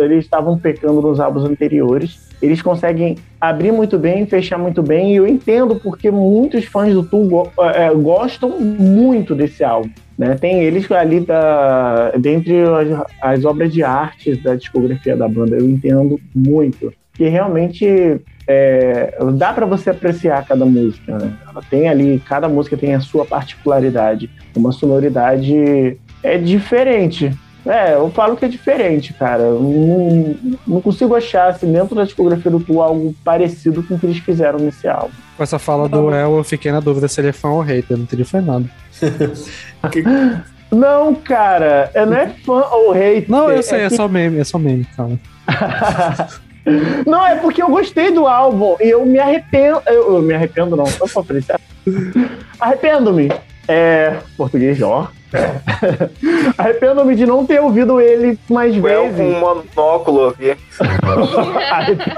eles 0.00 0.24
estavam 0.24 0.56
pecando 0.56 1.02
nos 1.02 1.18
álbuns 1.18 1.44
anteriores. 1.44 2.24
Eles 2.40 2.62
conseguem 2.62 3.16
abrir 3.40 3.72
muito 3.72 3.98
bem, 3.98 4.26
fechar 4.26 4.58
muito 4.58 4.82
bem, 4.82 5.12
e 5.12 5.16
eu 5.16 5.26
entendo 5.26 5.76
porque 5.76 6.10
muitos 6.10 6.64
fãs 6.66 6.94
do 6.94 7.02
Tu 7.02 7.18
go- 7.28 7.50
eh, 7.58 7.92
gostam 7.94 8.60
muito 8.60 9.34
desse 9.34 9.64
álbum. 9.64 9.90
Né? 10.16 10.34
Tem 10.40 10.62
eles 10.62 10.90
ali 10.92 11.20
da, 11.20 12.12
dentre 12.18 12.54
as, 12.62 13.04
as 13.20 13.44
obras 13.44 13.72
de 13.72 13.82
arte 13.82 14.36
da 14.36 14.54
discografia 14.54 15.16
da 15.16 15.26
banda, 15.28 15.56
eu 15.56 15.68
entendo 15.68 16.20
muito. 16.34 16.92
Que 17.14 17.28
realmente 17.28 18.20
é, 18.46 19.16
dá 19.34 19.52
para 19.52 19.66
você 19.66 19.90
apreciar 19.90 20.44
cada 20.46 20.64
música. 20.64 21.18
Né? 21.18 21.32
Ela 21.48 21.62
tem 21.68 21.88
ali, 21.88 22.22
cada 22.26 22.48
música 22.48 22.76
tem 22.76 22.94
a 22.94 23.00
sua 23.00 23.24
particularidade, 23.24 24.30
uma 24.56 24.72
sonoridade 24.72 25.96
é 26.22 26.38
diferente. 26.38 27.32
É, 27.64 27.94
eu 27.94 28.08
falo 28.10 28.36
que 28.36 28.44
é 28.44 28.48
diferente, 28.48 29.12
cara. 29.12 29.42
Eu 29.42 29.60
Não, 29.60 30.36
não 30.66 30.80
consigo 30.80 31.16
achar, 31.16 31.48
assim, 31.48 31.70
dentro 31.72 31.96
da 31.96 32.04
discografia 32.04 32.48
do 32.50 32.60
Tu, 32.60 32.80
algo 32.80 33.12
parecido 33.24 33.82
com 33.82 33.94
o 33.94 33.98
que 33.98 34.06
eles 34.06 34.18
fizeram 34.18 34.60
nesse 34.60 34.86
álbum. 34.86 35.10
Com 35.36 35.42
essa 35.42 35.58
fala 35.58 35.88
do 35.88 36.14
El, 36.14 36.36
eu 36.36 36.44
fiquei 36.44 36.70
na 36.70 36.78
dúvida 36.78 37.08
se 37.08 37.20
ele 37.20 37.28
é 37.28 37.32
fã 37.32 37.48
ou 37.48 37.60
hater. 37.60 37.96
Não 37.96 38.04
entendi 38.04 38.22
foi 38.22 38.40
nada. 38.40 38.64
Não, 40.70 41.14
cara, 41.14 41.90
é, 41.94 42.04
não 42.04 42.16
é 42.16 42.28
fã 42.44 42.60
ou 42.72 42.92
hater. 42.92 43.30
Não, 43.30 43.48
eu 43.50 43.62
sei, 43.62 43.82
é, 43.82 43.88
que- 43.88 43.96
só 43.96 44.08
meme, 44.08 44.40
é 44.40 44.44
só 44.44 44.58
meme, 44.58 44.84
calma. 44.96 45.18
Não, 47.06 47.26
é 47.26 47.36
porque 47.36 47.62
eu 47.62 47.68
gostei 47.68 48.10
do 48.10 48.26
álbum 48.26 48.76
e 48.80 48.88
eu 48.88 49.04
me 49.06 49.18
arrependo. 49.18 49.80
Eu, 49.86 50.16
eu 50.16 50.22
me 50.22 50.34
arrependo, 50.34 50.76
não. 50.76 50.84
Eu 51.00 51.06
sou 51.06 51.22
feliz. 51.22 51.46
Arrependo-me. 52.58 53.30
É. 53.68 54.16
Português, 54.36 54.80
ó. 54.82 55.08
Arrependo-me 56.58 57.14
de 57.14 57.26
não 57.26 57.46
ter 57.46 57.60
ouvido 57.60 58.00
ele 58.00 58.38
mais 58.48 58.74
com 58.74 58.82
vezes. 58.82 59.20
um 59.20 59.40
monóculo 59.40 60.28
aqui, 60.28 60.56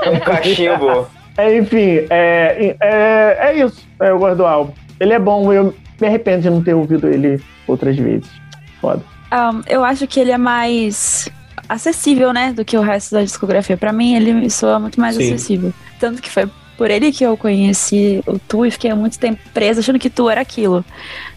um 0.06 0.20
cachimbo. 0.20 1.06
É, 1.36 1.56
enfim, 1.56 2.06
é, 2.10 2.76
é, 2.80 3.38
é 3.40 3.64
isso. 3.64 3.86
É, 4.00 4.10
eu 4.10 4.18
gosto 4.18 4.36
do 4.36 4.46
álbum. 4.46 4.72
Ele 5.00 5.12
é 5.12 5.18
bom, 5.18 5.52
eu 5.52 5.74
me 6.00 6.06
arrependo 6.06 6.42
de 6.42 6.50
não 6.50 6.62
ter 6.62 6.74
ouvido 6.74 7.08
ele 7.08 7.40
outras 7.66 7.96
vezes. 7.96 8.28
Foda. 8.80 9.02
Um, 9.32 9.62
eu 9.68 9.84
acho 9.84 10.06
que 10.06 10.20
ele 10.20 10.32
é 10.32 10.38
mais 10.38 11.28
acessível, 11.68 12.32
né, 12.32 12.52
do 12.52 12.64
que 12.64 12.76
o 12.76 12.80
resto 12.80 13.12
da 13.12 13.22
discografia. 13.22 13.76
Pra 13.76 13.92
mim, 13.92 14.14
ele 14.14 14.32
me 14.32 14.50
soa 14.50 14.78
muito 14.78 15.00
mais 15.00 15.16
Sim. 15.16 15.34
acessível. 15.34 15.72
Tanto 15.98 16.20
que 16.20 16.30
foi 16.30 16.48
por 16.76 16.90
ele 16.90 17.12
que 17.12 17.24
eu 17.24 17.36
conheci 17.36 18.22
o 18.26 18.38
Tu 18.38 18.66
e 18.66 18.70
fiquei 18.70 18.92
muito 18.94 19.18
tempo 19.18 19.40
presa 19.52 19.80
achando 19.80 19.98
que 19.98 20.10
Tu 20.10 20.28
era 20.28 20.40
aquilo. 20.40 20.84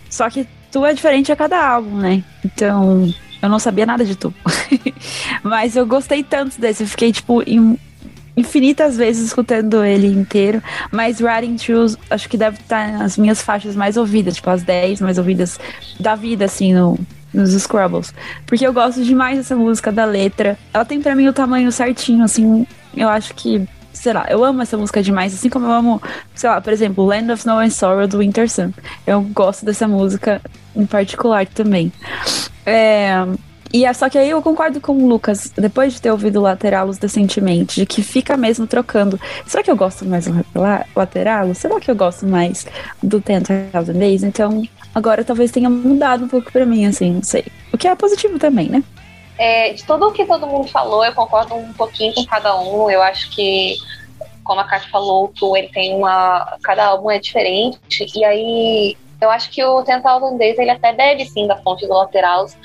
Só 0.09 0.29
que 0.29 0.47
Tu 0.71 0.85
é 0.85 0.93
diferente 0.93 1.31
a 1.31 1.35
cada 1.35 1.65
álbum, 1.65 1.97
né? 1.97 2.23
Então, 2.45 3.13
eu 3.41 3.49
não 3.49 3.59
sabia 3.59 3.85
nada 3.85 4.05
de 4.05 4.15
Tu. 4.15 4.33
Mas 5.43 5.75
eu 5.75 5.85
gostei 5.85 6.23
tanto 6.23 6.59
desse, 6.61 6.83
eu 6.83 6.87
fiquei, 6.87 7.11
tipo, 7.11 7.41
em 7.45 7.77
infinitas 8.35 8.95
vezes 8.95 9.27
escutando 9.27 9.83
ele 9.83 10.07
inteiro, 10.07 10.63
mas 10.89 11.19
Riding 11.19 11.57
Through 11.57 11.97
acho 12.09 12.29
que 12.29 12.37
deve 12.37 12.57
estar 12.57 12.91
nas 12.93 13.17
minhas 13.17 13.41
faixas 13.41 13.75
mais 13.75 13.97
ouvidas, 13.97 14.35
tipo 14.35 14.49
as 14.49 14.63
10 14.63 15.01
mais 15.01 15.17
ouvidas 15.17 15.59
da 15.99 16.15
vida, 16.15 16.45
assim, 16.45 16.73
no, 16.73 16.97
nos 17.33 17.51
Scrubbles. 17.51 18.13
Porque 18.45 18.65
eu 18.65 18.73
gosto 18.73 19.03
demais 19.03 19.37
dessa 19.37 19.55
música, 19.55 19.91
da 19.91 20.05
letra. 20.05 20.57
Ela 20.73 20.85
tem 20.85 21.01
pra 21.01 21.15
mim 21.15 21.27
o 21.27 21.33
tamanho 21.33 21.71
certinho, 21.71 22.23
assim, 22.23 22.65
eu 22.95 23.07
acho 23.09 23.33
que, 23.35 23.65
sei 23.93 24.13
lá, 24.13 24.25
eu 24.29 24.43
amo 24.43 24.61
essa 24.61 24.77
música 24.77 25.01
demais, 25.01 25.33
assim 25.33 25.49
como 25.49 25.65
eu 25.65 25.71
amo, 25.71 26.01
sei 26.35 26.49
lá, 26.49 26.59
por 26.59 26.73
exemplo, 26.73 27.05
Land 27.05 27.31
of 27.31 27.39
Snow 27.39 27.59
and 27.59 27.69
Sorrow 27.69 28.07
do 28.07 28.17
Winter 28.19 28.49
Sun. 28.49 28.71
Eu 29.07 29.21
gosto 29.21 29.65
dessa 29.65 29.87
música 29.87 30.41
em 30.75 30.85
particular 30.85 31.45
também. 31.47 31.91
É, 32.65 33.13
e 33.73 33.85
é 33.85 33.93
só 33.93 34.09
que 34.09 34.17
aí 34.17 34.29
eu 34.29 34.41
concordo 34.41 34.81
com 34.81 34.91
o 34.93 35.07
Lucas, 35.07 35.51
depois 35.55 35.93
de 35.93 36.01
ter 36.01 36.11
ouvido 36.11 36.41
Lateralos 36.41 36.97
recentemente, 36.97 37.79
de 37.79 37.85
que 37.85 38.03
fica 38.03 38.35
mesmo 38.35 38.67
trocando. 38.67 39.19
Será 39.47 39.63
que 39.63 39.71
eu 39.71 39.75
gosto 39.77 40.05
mais 40.05 40.25
do 40.27 40.43
La- 40.53 40.85
Lateralos? 40.95 41.57
Será 41.57 41.79
que 41.79 41.89
eu 41.89 41.95
gosto 41.95 42.27
mais 42.27 42.65
do 43.01 43.19
10,000 43.21 43.93
Days? 43.97 44.23
Então, 44.23 44.61
agora 44.93 45.23
talvez 45.23 45.51
tenha 45.51 45.69
mudado 45.69 46.25
um 46.25 46.27
pouco 46.27 46.51
pra 46.51 46.65
mim, 46.65 46.85
assim, 46.85 47.11
não 47.11 47.23
sei. 47.23 47.45
O 47.73 47.77
que 47.77 47.87
é 47.87 47.95
positivo 47.95 48.37
também, 48.37 48.69
né? 48.69 48.83
É, 49.37 49.73
de 49.73 49.83
tudo 49.83 50.07
o 50.07 50.11
que 50.11 50.25
todo 50.25 50.45
mundo 50.45 50.67
falou, 50.67 51.03
eu 51.03 51.13
concordo 51.13 51.55
um 51.55 51.73
pouquinho 51.73 52.13
com 52.13 52.25
cada 52.25 52.59
um. 52.59 52.89
Eu 52.89 53.01
acho 53.01 53.31
que, 53.31 53.75
como 54.43 54.61
a 54.61 54.63
Kátia 54.63 54.89
falou, 54.91 55.31
Tu, 55.35 55.57
ele 55.57 55.69
tem 55.69 55.95
uma. 55.95 56.57
Cada 56.61 56.85
álbum 56.85 57.09
é 57.09 57.17
diferente. 57.17 57.79
E 58.15 58.23
aí, 58.23 58.97
eu 59.19 59.31
acho 59.31 59.49
que 59.49 59.63
o 59.63 59.81
10,000 59.81 60.37
Days, 60.37 60.59
ele 60.59 60.69
até 60.69 60.93
bebe, 60.93 61.25
sim, 61.25 61.47
da 61.47 61.57
fonte 61.57 61.87
do 61.87 61.93
Laterals, 61.93 62.55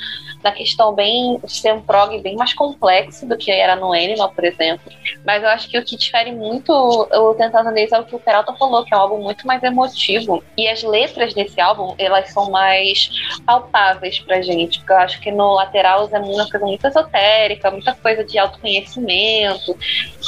na 0.46 0.52
questão 0.52 0.94
bem 0.94 1.40
de 1.42 1.52
ser 1.52 1.74
um 1.74 1.82
prog 1.82 2.16
bem 2.20 2.36
mais 2.36 2.54
complexo 2.54 3.26
do 3.26 3.36
que 3.36 3.50
era 3.50 3.74
no 3.74 3.92
Animal, 3.92 4.30
por 4.30 4.44
exemplo. 4.44 4.92
Mas 5.24 5.42
eu 5.42 5.48
acho 5.48 5.68
que 5.68 5.76
o 5.76 5.84
que 5.84 5.96
difere 5.96 6.30
muito 6.30 6.72
o 6.72 7.34
10,000 7.34 7.74
Days 7.74 7.90
é 7.90 7.98
o 7.98 8.04
que 8.04 8.14
o 8.14 8.20
Peralta 8.20 8.52
falou, 8.52 8.84
que 8.84 8.94
é 8.94 8.96
um 8.96 9.00
álbum 9.00 9.18
muito 9.18 9.44
mais 9.44 9.60
emotivo. 9.64 10.44
E 10.56 10.68
as 10.68 10.84
letras 10.84 11.34
desse 11.34 11.60
álbum, 11.60 11.96
elas 11.98 12.30
são 12.30 12.48
mais 12.48 13.10
palpáveis 13.44 14.20
pra 14.20 14.40
gente, 14.40 14.78
porque 14.78 14.92
eu 14.92 14.98
acho 14.98 15.20
que 15.20 15.32
no 15.32 15.54
Laterals 15.54 16.12
é 16.12 16.18
uma 16.20 16.48
coisa 16.48 16.64
muito 16.64 16.86
esotérica, 16.86 17.70
muita 17.72 17.92
coisa 17.94 18.22
de 18.22 18.38
autoconhecimento, 18.38 19.76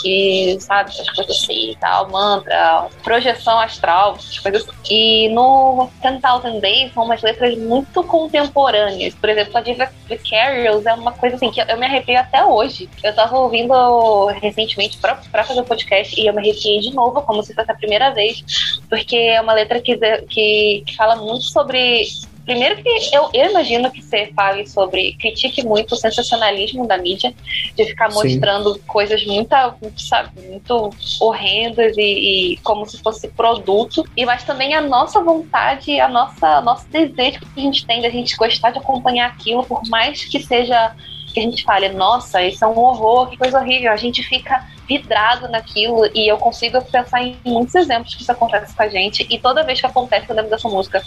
que, 0.03 0.57
sabe, 0.61 0.91
essas 0.91 1.09
coisas 1.11 1.37
assim 1.37 1.71
e 1.71 1.77
tal, 1.77 2.11
mantra, 2.11 2.89
projeção 3.05 3.61
astral, 3.61 4.17
essas 4.17 4.39
coisas. 4.41 4.67
E 4.91 5.29
no 5.29 5.89
10,000 6.03 6.61
Days 6.61 6.93
são 6.93 7.05
umas 7.05 7.23
letras 7.23 7.57
muito 7.57 8.03
contemporâneas. 8.03 9.15
Por 9.15 9.29
exemplo, 9.29 9.57
a 9.57 9.61
Diva 10.09 10.23
Vicarious 10.23 10.87
é 10.87 10.95
uma 10.95 11.13
coisa 11.13 11.37
assim 11.37 11.51
que 11.51 11.61
eu 11.61 11.79
me 11.79 11.87
arrepio 11.87 12.19
até 12.19 12.45
hoje. 12.45 12.89
Eu 13.05 13.15
tava 13.15 13.39
ouvindo 13.39 14.27
recentemente 14.41 14.99
pra, 14.99 15.21
pra 15.31 15.45
fazer 15.45 15.61
o 15.61 15.65
podcast 15.65 16.19
e 16.19 16.27
eu 16.27 16.35
me 16.35 16.41
arrepiei 16.41 16.81
de 16.81 16.95
novo, 16.95 17.23
como 17.23 17.43
se 17.43 17.55
fosse 17.55 17.71
a 17.71 17.75
primeira 17.75 18.11
vez, 18.11 18.43
porque 18.89 19.17
é 19.17 19.41
uma 19.41 19.53
letra 19.53 19.81
que, 19.81 19.97
que, 20.29 20.83
que 20.87 20.97
fala 20.97 21.17
muito 21.17 21.45
sobre 21.45 22.05
Primeiro 22.49 22.83
que 22.83 22.89
eu, 23.15 23.29
eu 23.35 23.51
imagino 23.51 23.91
que 23.91 24.01
você 24.01 24.33
fale 24.35 24.67
sobre, 24.67 25.13
critique 25.21 25.63
muito 25.63 25.93
o 25.93 25.97
sensacionalismo 25.99 26.87
da 26.87 26.97
mídia, 26.97 27.35
de 27.77 27.85
ficar 27.85 28.11
Sim. 28.11 28.15
mostrando 28.15 28.81
coisas 28.87 29.23
muito, 29.27 29.55
muito, 29.83 30.01
sabe, 30.01 30.31
muito 30.49 30.89
horrendas 31.21 31.95
e, 31.99 32.55
e 32.55 32.57
como 32.63 32.87
se 32.87 33.03
fosse 33.03 33.29
produto, 33.29 34.03
e 34.17 34.25
mas 34.25 34.45
também 34.45 34.73
a 34.75 34.81
nossa 34.81 35.23
vontade, 35.23 36.01
a 36.01 36.09
nossa 36.09 36.63
nosso 36.63 36.89
desejo 36.89 37.41
que 37.41 37.61
a 37.61 37.61
gente 37.61 37.87
tem 37.87 38.01
da 38.01 38.09
gente 38.09 38.35
gostar 38.35 38.71
de 38.71 38.79
acompanhar 38.79 39.27
aquilo, 39.27 39.63
por 39.63 39.87
mais 39.87 40.25
que 40.25 40.43
seja 40.43 40.97
que 41.35 41.41
a 41.41 41.43
gente 41.43 41.63
fale, 41.65 41.91
nossa, 41.91 42.43
isso 42.43 42.65
é 42.65 42.67
um 42.67 42.79
horror, 42.79 43.29
que 43.29 43.37
coisa 43.37 43.61
horrível, 43.61 43.93
a 43.93 43.97
gente 43.99 44.23
fica 44.23 44.67
vidrado 44.89 45.49
naquilo 45.49 46.07
e 46.15 46.27
eu 46.27 46.39
consigo 46.39 46.81
pensar 46.83 47.23
em 47.23 47.37
muitos 47.45 47.75
exemplos 47.75 48.15
que 48.15 48.23
isso 48.23 48.33
acontece 48.33 48.75
com 48.75 48.83
a 48.83 48.89
gente. 48.89 49.27
E 49.31 49.39
toda 49.39 49.63
vez 49.63 49.81
que 49.81 49.87
acontece 49.87 50.27
eu 50.29 50.35
lembro 50.35 50.51
dessa 50.51 50.69
música. 50.69 51.03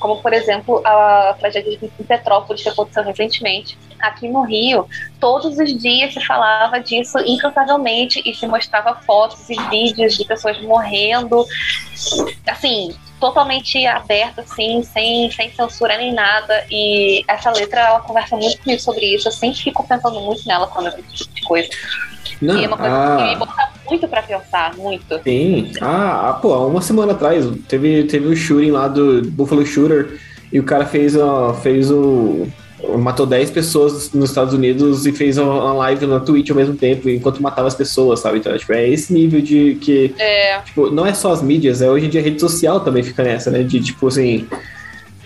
Como 0.00 0.22
por 0.22 0.32
exemplo 0.32 0.80
a 0.84 1.36
tragédia 1.38 1.76
de 1.76 1.88
Petrópolis 2.04 2.62
que 2.62 2.68
aconteceu 2.68 3.04
recentemente. 3.04 3.78
Aqui 4.00 4.28
no 4.28 4.42
Rio 4.42 4.88
todos 5.20 5.58
os 5.58 5.76
dias 5.76 6.14
se 6.14 6.24
falava 6.24 6.78
disso 6.80 7.18
incansavelmente 7.26 8.22
e 8.24 8.34
se 8.34 8.46
mostrava 8.46 8.94
fotos 9.02 9.48
e 9.50 9.56
vídeos 9.68 10.16
de 10.16 10.24
pessoas 10.24 10.60
morrendo. 10.62 11.44
Assim 12.46 12.94
totalmente 13.20 13.86
aberto 13.86 14.40
assim 14.40 14.82
sem, 14.82 15.30
sem 15.30 15.50
censura 15.50 15.96
nem 15.96 16.12
nada 16.12 16.66
e 16.70 17.24
essa 17.28 17.50
letra 17.50 17.80
ela 17.80 18.00
conversa 18.00 18.36
muito 18.36 18.58
comigo 18.62 18.80
sobre 18.80 19.14
isso 19.14 19.28
eu 19.28 19.32
sempre 19.32 19.58
fico 19.58 19.86
pensando 19.86 20.20
muito 20.20 20.46
nela 20.46 20.66
quando 20.66 20.86
eu 20.86 20.92
vejo 20.92 21.06
esse 21.08 21.24
tipo 21.24 21.34
de 21.34 21.42
coisa 21.42 21.68
Não, 22.42 22.58
e 22.58 22.64
é 22.64 22.68
uma 22.68 22.76
coisa 22.76 22.94
ah, 22.94 23.16
que 23.16 23.22
me 23.22 23.36
bota 23.36 23.76
muito 23.88 24.08
pra 24.08 24.22
pensar, 24.22 24.76
muito. 24.76 25.22
Sim. 25.22 25.72
Ah, 25.80 26.30
ah, 26.30 26.32
pô, 26.34 26.66
uma 26.66 26.82
semana 26.82 27.12
atrás 27.12 27.44
teve, 27.68 28.04
teve 28.04 28.26
um 28.26 28.34
shooting 28.34 28.72
lá 28.72 28.88
do 28.88 29.22
Buffalo 29.30 29.64
Shooter 29.64 30.18
e 30.52 30.60
o 30.60 30.64
cara 30.64 30.84
fez, 30.84 31.16
ó, 31.16 31.54
fez 31.54 31.90
o. 31.90 32.46
Matou 32.98 33.26
10 33.26 33.50
pessoas 33.50 34.12
nos 34.12 34.30
Estados 34.30 34.54
Unidos 34.54 35.06
e 35.06 35.12
fez 35.12 35.38
uma 35.38 35.72
live 35.72 36.06
na 36.06 36.20
Twitch 36.20 36.50
ao 36.50 36.56
mesmo 36.56 36.74
tempo, 36.74 37.08
enquanto 37.08 37.42
matava 37.42 37.68
as 37.68 37.74
pessoas, 37.74 38.20
sabe? 38.20 38.38
Então, 38.38 38.56
tipo, 38.56 38.72
é 38.72 38.88
esse 38.88 39.12
nível 39.12 39.40
de 39.40 39.76
que. 39.80 40.14
É, 40.18 40.58
Tipo, 40.60 40.90
não 40.90 41.06
é 41.06 41.12
só 41.14 41.32
as 41.32 41.42
mídias, 41.42 41.82
é 41.82 41.90
hoje 41.90 42.06
em 42.06 42.08
dia 42.08 42.20
a 42.20 42.24
rede 42.24 42.40
social 42.40 42.80
também 42.80 43.02
fica 43.02 43.22
nessa, 43.22 43.50
né? 43.50 43.62
De 43.62 43.80
tipo 43.80 44.08
assim. 44.08 44.46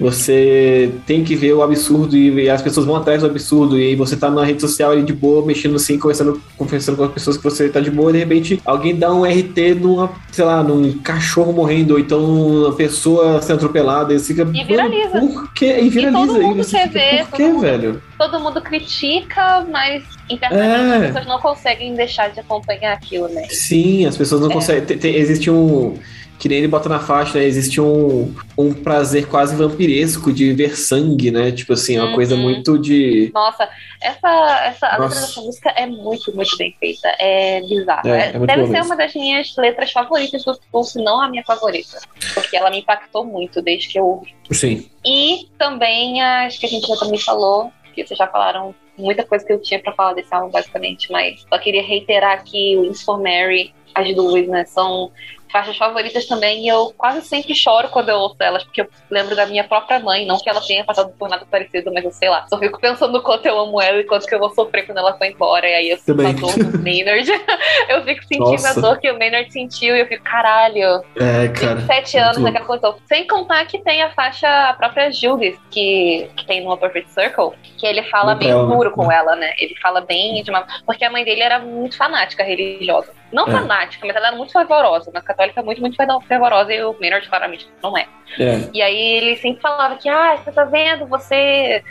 Você 0.00 0.90
tem 1.06 1.22
que 1.22 1.36
ver 1.36 1.52
o 1.52 1.62
absurdo 1.62 2.16
e, 2.16 2.44
e 2.44 2.50
as 2.50 2.62
pessoas 2.62 2.86
vão 2.86 2.96
atrás 2.96 3.20
do 3.20 3.26
absurdo. 3.26 3.78
E 3.78 3.94
você 3.94 4.16
tá 4.16 4.30
na 4.30 4.42
rede 4.44 4.60
social 4.60 4.90
ali 4.92 5.02
de 5.02 5.12
boa, 5.12 5.44
mexendo 5.44 5.76
assim, 5.76 5.98
conversando, 5.98 6.40
conversando 6.56 6.96
com 6.96 7.04
as 7.04 7.12
pessoas 7.12 7.36
que 7.36 7.44
você 7.44 7.68
tá 7.68 7.80
de 7.80 7.90
boa, 7.90 8.10
e 8.10 8.14
de 8.14 8.18
repente 8.20 8.60
alguém 8.64 8.96
dá 8.96 9.12
um 9.12 9.24
RT 9.24 9.74
numa, 9.80 10.10
sei 10.32 10.44
lá, 10.44 10.62
num 10.62 10.92
cachorro 10.98 11.52
morrendo, 11.52 11.94
ou 11.94 12.00
então 12.00 12.18
uma 12.24 12.72
pessoa 12.72 13.40
sendo 13.42 13.56
atropelada, 13.56 14.14
e 14.14 14.18
você 14.18 14.34
fica. 14.34 14.48
E 14.52 14.64
viraliza. 14.64 15.10
"Mano, 15.14 15.28
Por 15.32 15.52
quê? 15.54 15.80
E 15.80 15.88
viraliza. 15.88 16.26
todo 16.26 16.42
mundo 16.42 16.64
você 16.64 16.88
quer 16.88 16.88
fica, 16.88 17.24
Por 17.26 17.36
quê, 17.36 17.42
todo 17.44 17.52
mundo- 17.52 17.60
velho? 17.60 18.02
todo 18.18 18.40
mundo 18.40 18.60
critica, 18.62 19.66
mas 19.70 20.02
internamente 20.30 20.92
É. 20.92 20.94
as 20.96 21.06
pessoas 21.08 21.26
não 21.26 21.38
conseguem 21.40 21.94
deixar 21.94 22.28
de 22.30 22.40
acompanhar 22.40 22.92
aquilo, 22.92 23.28
né? 23.28 23.44
Sim, 23.50 24.06
as 24.06 24.16
pessoas 24.16 24.40
não 24.40 24.50
É. 24.50 24.54
conseguem. 24.54 24.84
te- 24.84 24.96
te- 24.96 25.08
existe 25.08 25.50
um. 25.50 25.94
Que 26.40 26.48
nem 26.48 26.56
ele 26.58 26.68
bota 26.68 26.88
na 26.88 26.98
faixa, 26.98 27.38
né? 27.38 27.44
Existe 27.44 27.82
um, 27.82 28.34
um 28.56 28.72
prazer 28.72 29.28
quase 29.28 29.54
vampiresco 29.54 30.32
de 30.32 30.50
ver 30.54 30.74
sangue, 30.74 31.30
né? 31.30 31.52
Tipo 31.52 31.74
assim, 31.74 31.96
é 31.96 32.00
uma 32.00 32.08
Uhum. 32.08 32.14
coisa 32.14 32.34
muito 32.34 32.78
de. 32.78 33.30
Nossa, 33.34 33.68
essa, 34.00 34.62
essa 34.64 34.86
a 34.86 34.98
letra 34.98 35.20
dessa 35.20 35.40
música 35.42 35.68
é 35.76 35.86
muito, 35.86 36.34
muito 36.34 36.56
bem 36.56 36.74
feita. 36.80 37.14
É 37.20 37.60
bizarro. 37.60 38.08
É, 38.08 38.28
É- 38.30 38.32
deve 38.38 38.62
ser 38.64 38.72
mesmo. 38.72 38.86
uma 38.86 38.96
das 38.96 39.14
minhas 39.14 39.54
letras 39.58 39.92
favoritas 39.92 40.42
do 40.42 40.58
Tool, 40.72 40.82
se 40.82 41.02
não 41.04 41.20
a 41.20 41.28
minha 41.28 41.44
favorita. 41.44 41.98
Porque 42.32 42.56
ela 42.56 42.70
me 42.70 42.78
impactou 42.80 43.22
muito 43.22 43.60
desde 43.60 43.88
que 43.88 43.98
eu 43.98 44.06
ouvi. 44.06 44.34
Sim. 44.50 44.88
E 45.04 45.46
também 45.58 46.22
as 46.22 46.56
que 46.56 46.64
a 46.64 46.68
gente 46.70 46.86
já 46.88 46.96
também 46.96 47.20
falou, 47.20 47.70
que 47.94 48.02
vocês 48.06 48.16
já 48.16 48.26
falaram 48.26 48.74
muita 48.96 49.24
coisa 49.24 49.44
que 49.44 49.52
eu 49.52 49.60
tinha 49.60 49.78
pra 49.78 49.92
falar 49.92 50.14
desse 50.14 50.32
álbum, 50.34 50.50
basicamente, 50.50 51.12
mas 51.12 51.44
só 51.48 51.58
queria 51.58 51.82
reiterar 51.82 52.32
aqui 52.32 52.76
o 52.78 52.80
Wings 52.80 53.02
for 53.02 53.18
Mary, 53.22 53.74
as 53.94 54.14
duas, 54.14 54.46
né? 54.48 54.64
São 54.64 55.10
faixas 55.50 55.76
favoritas 55.76 56.26
também 56.26 56.64
e 56.64 56.68
eu 56.68 56.92
quase 56.96 57.22
sempre 57.22 57.54
choro 57.54 57.88
quando 57.88 58.08
eu 58.08 58.16
ouço 58.16 58.36
elas, 58.40 58.62
porque 58.64 58.82
eu 58.82 58.88
lembro 59.10 59.34
da 59.36 59.46
minha 59.46 59.64
própria 59.64 59.98
mãe, 60.00 60.26
não 60.26 60.38
que 60.38 60.48
ela 60.48 60.60
tenha 60.60 60.84
passado 60.84 61.12
por 61.18 61.28
nada 61.28 61.44
parecido, 61.50 61.92
mas 61.92 62.04
eu 62.04 62.10
sei 62.12 62.28
lá, 62.28 62.46
só 62.48 62.58
fico 62.58 62.80
pensando 62.80 63.12
no 63.12 63.22
quanto 63.22 63.46
eu 63.46 63.58
amo 63.58 63.80
ela 63.80 63.98
e 63.98 64.04
quanto 64.04 64.26
que 64.26 64.34
eu 64.34 64.38
vou 64.38 64.50
sofrer 64.54 64.86
quando 64.86 64.98
ela 64.98 65.16
for 65.16 65.24
embora, 65.24 65.68
e 65.68 65.74
aí 65.74 65.90
eu 65.90 65.96
sinto 65.98 66.16
Também. 66.16 66.28
a 66.28 66.32
dor 66.32 66.52
do 66.52 66.78
Maynard, 66.82 67.30
eu 67.88 68.04
fico 68.04 68.22
sentindo 68.24 68.50
Nossa. 68.50 68.78
a 68.78 68.82
dor 68.82 68.98
que 68.98 69.10
o 69.10 69.18
Maynard 69.18 69.52
sentiu 69.52 69.96
e 69.96 70.00
eu 70.00 70.06
fico, 70.06 70.22
caralho, 70.24 71.02
É, 71.16 71.48
cara. 71.48 71.76
27 71.76 72.16
muito 72.16 72.28
anos 72.28 72.38
naquela 72.38 72.64
coisa. 72.66 72.94
Sem 73.06 73.26
contar 73.26 73.64
que 73.66 73.78
tem 73.78 74.02
a 74.02 74.10
faixa 74.10 74.48
a 74.48 74.74
própria 74.74 75.10
Judith, 75.10 75.58
que, 75.70 76.30
que 76.36 76.46
tem 76.46 76.62
no 76.62 76.72
A 76.72 76.76
Perfect 76.76 77.10
Circle, 77.12 77.52
que 77.78 77.86
ele 77.86 78.02
fala 78.04 78.34
bem 78.34 78.50
ela, 78.50 78.66
né? 78.66 78.74
duro 78.76 78.90
com 78.92 79.10
ela, 79.10 79.34
né? 79.36 79.52
Ele 79.58 79.74
fala 79.80 80.00
bem 80.00 80.42
de 80.42 80.50
uma. 80.50 80.66
Porque 80.86 81.04
a 81.04 81.10
mãe 81.10 81.24
dele 81.24 81.42
era 81.42 81.58
muito 81.58 81.96
fanática 81.96 82.42
religiosa. 82.42 83.12
Não 83.32 83.46
É. 83.46 83.50
fanática, 83.50 84.06
mas 84.06 84.16
ela 84.16 84.28
era 84.28 84.36
muito 84.36 84.52
fervorosa. 84.52 85.10
Mas 85.14 85.24
católica 85.40 85.62
muito, 85.62 85.80
muito 85.80 85.96
fervorosa 86.26 86.72
e 86.72 86.84
o 86.84 86.94
Maynard 87.00 87.26
claramente 87.28 87.68
não 87.82 87.96
é. 87.96 88.06
É. 88.38 88.68
E 88.72 88.82
aí 88.82 88.96
ele 88.96 89.36
sempre 89.36 89.60
falava 89.60 89.96
que, 89.96 90.08
ah, 90.08 90.36
você 90.36 90.52
tá 90.52 90.64
vendo, 90.64 91.06
você, 91.06 91.82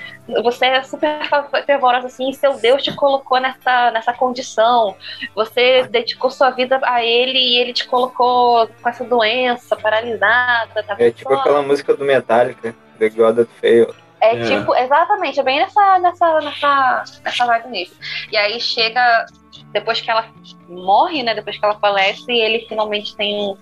você 0.41 0.67
é 0.67 0.83
super 0.83 1.19
fervorosa 1.65 2.07
assim, 2.07 2.31
seu 2.31 2.57
Deus 2.57 2.81
te 2.81 2.95
colocou 2.95 3.39
nessa, 3.39 3.91
nessa 3.91 4.13
condição. 4.13 4.95
Você 5.35 5.83
dedicou 5.89 6.29
sua 6.29 6.51
vida 6.51 6.79
a 6.83 7.03
ele 7.03 7.37
e 7.37 7.57
ele 7.57 7.73
te 7.73 7.87
colocou 7.87 8.67
com 8.67 8.89
essa 8.89 9.03
doença, 9.03 9.75
paralisada, 9.75 10.83
tá 10.83 10.95
É 10.97 11.11
tipo 11.11 11.33
aquela 11.33 11.61
música 11.61 11.93
do 11.95 12.05
Metallica, 12.05 12.73
The 12.99 13.09
God 13.09 13.37
That 13.37 13.49
Failed. 13.59 14.08
É 14.21 14.35
É. 14.35 14.43
tipo, 14.59 14.75
exatamente, 14.75 15.39
é 15.39 15.43
bem 15.43 15.59
nessa, 15.59 15.99
nessa, 15.99 16.39
nessa, 16.41 17.03
nessa 17.23 17.45
vibe 17.45 17.69
mesmo. 17.69 17.95
E 18.31 18.37
aí 18.37 18.59
chega, 18.59 19.25
depois 19.71 20.01
que 20.01 20.09
ela 20.09 20.25
morre, 20.67 21.23
né? 21.23 21.33
Depois 21.35 21.57
que 21.57 21.65
ela 21.65 21.77
falece, 21.79 22.31
ele 22.31 22.65
finalmente 22.67 23.15
tem 23.15 23.35
um. 23.35 23.57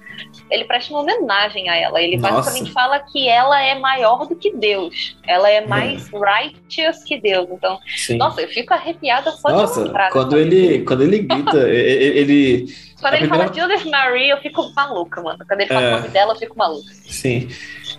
Ele 0.49 0.63
presta 0.65 0.93
uma 0.93 1.01
homenagem 1.01 1.69
a 1.69 1.75
ela. 1.75 2.01
Ele 2.01 2.17
Nossa. 2.17 2.33
basicamente 2.35 2.71
fala 2.73 2.99
que 2.99 3.27
ela 3.27 3.61
é 3.61 3.75
maior 3.75 4.25
do 4.25 4.35
que 4.35 4.51
Deus. 4.55 5.17
Ela 5.27 5.49
é 5.49 5.65
mais 5.65 6.09
righteous 6.11 7.03
que 7.03 7.19
Deus. 7.19 7.47
Então, 7.51 7.79
Sim. 7.95 8.17
nossa, 8.17 8.41
eu 8.41 8.47
fico 8.47 8.73
arrepiada 8.73 9.31
só 9.31 9.49
de 9.49 9.55
Nossa, 9.55 9.81
lembrar. 9.83 10.09
quando 10.11 10.37
ele, 10.37 10.83
quando 10.83 11.03
ele 11.03 11.19
grita, 11.19 11.57
ele, 11.69 12.65
Quando 12.99 13.13
ele 13.13 13.27
primeira- 13.27 13.53
fala 13.53 13.69
Judith 13.69 13.89
Marie, 13.89 14.29
eu 14.29 14.37
fico 14.37 14.71
maluca, 14.75 15.21
mano. 15.21 15.39
Quando 15.47 15.61
ele 15.61 15.69
fala 15.69 15.81
É. 15.85 15.87
o 15.93 15.97
nome 15.97 16.07
dela, 16.09 16.33
eu 16.33 16.37
fico 16.39 16.57
maluca. 16.57 16.91
Sim. 17.05 17.47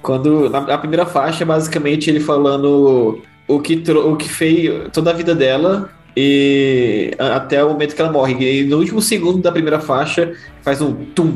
Quando 0.03 0.49
na, 0.51 0.59
a 0.59 0.79
primeira 0.79 1.05
faixa 1.07 1.45
é 1.45 1.47
basicamente 1.47 2.09
ele 2.11 2.21
falando 2.21 3.21
o 3.47 3.61
que, 3.61 3.83
o 3.91 4.17
que 4.17 4.29
fez 4.29 4.89
toda 4.93 5.11
a 5.11 5.15
vida 5.15 5.35
dela 5.35 5.91
e 6.17 7.11
até 7.19 7.63
o 7.65 7.69
momento 7.71 7.95
que 7.95 8.01
ela 8.03 8.11
morre. 8.13 8.35
E 8.61 8.65
no 8.65 8.79
último 8.79 9.01
segundo 9.01 9.41
da 9.41 9.53
primeira 9.53 9.79
faixa 9.81 10.33
faz 10.63 10.81
um 10.81 10.93
tum. 10.93 11.35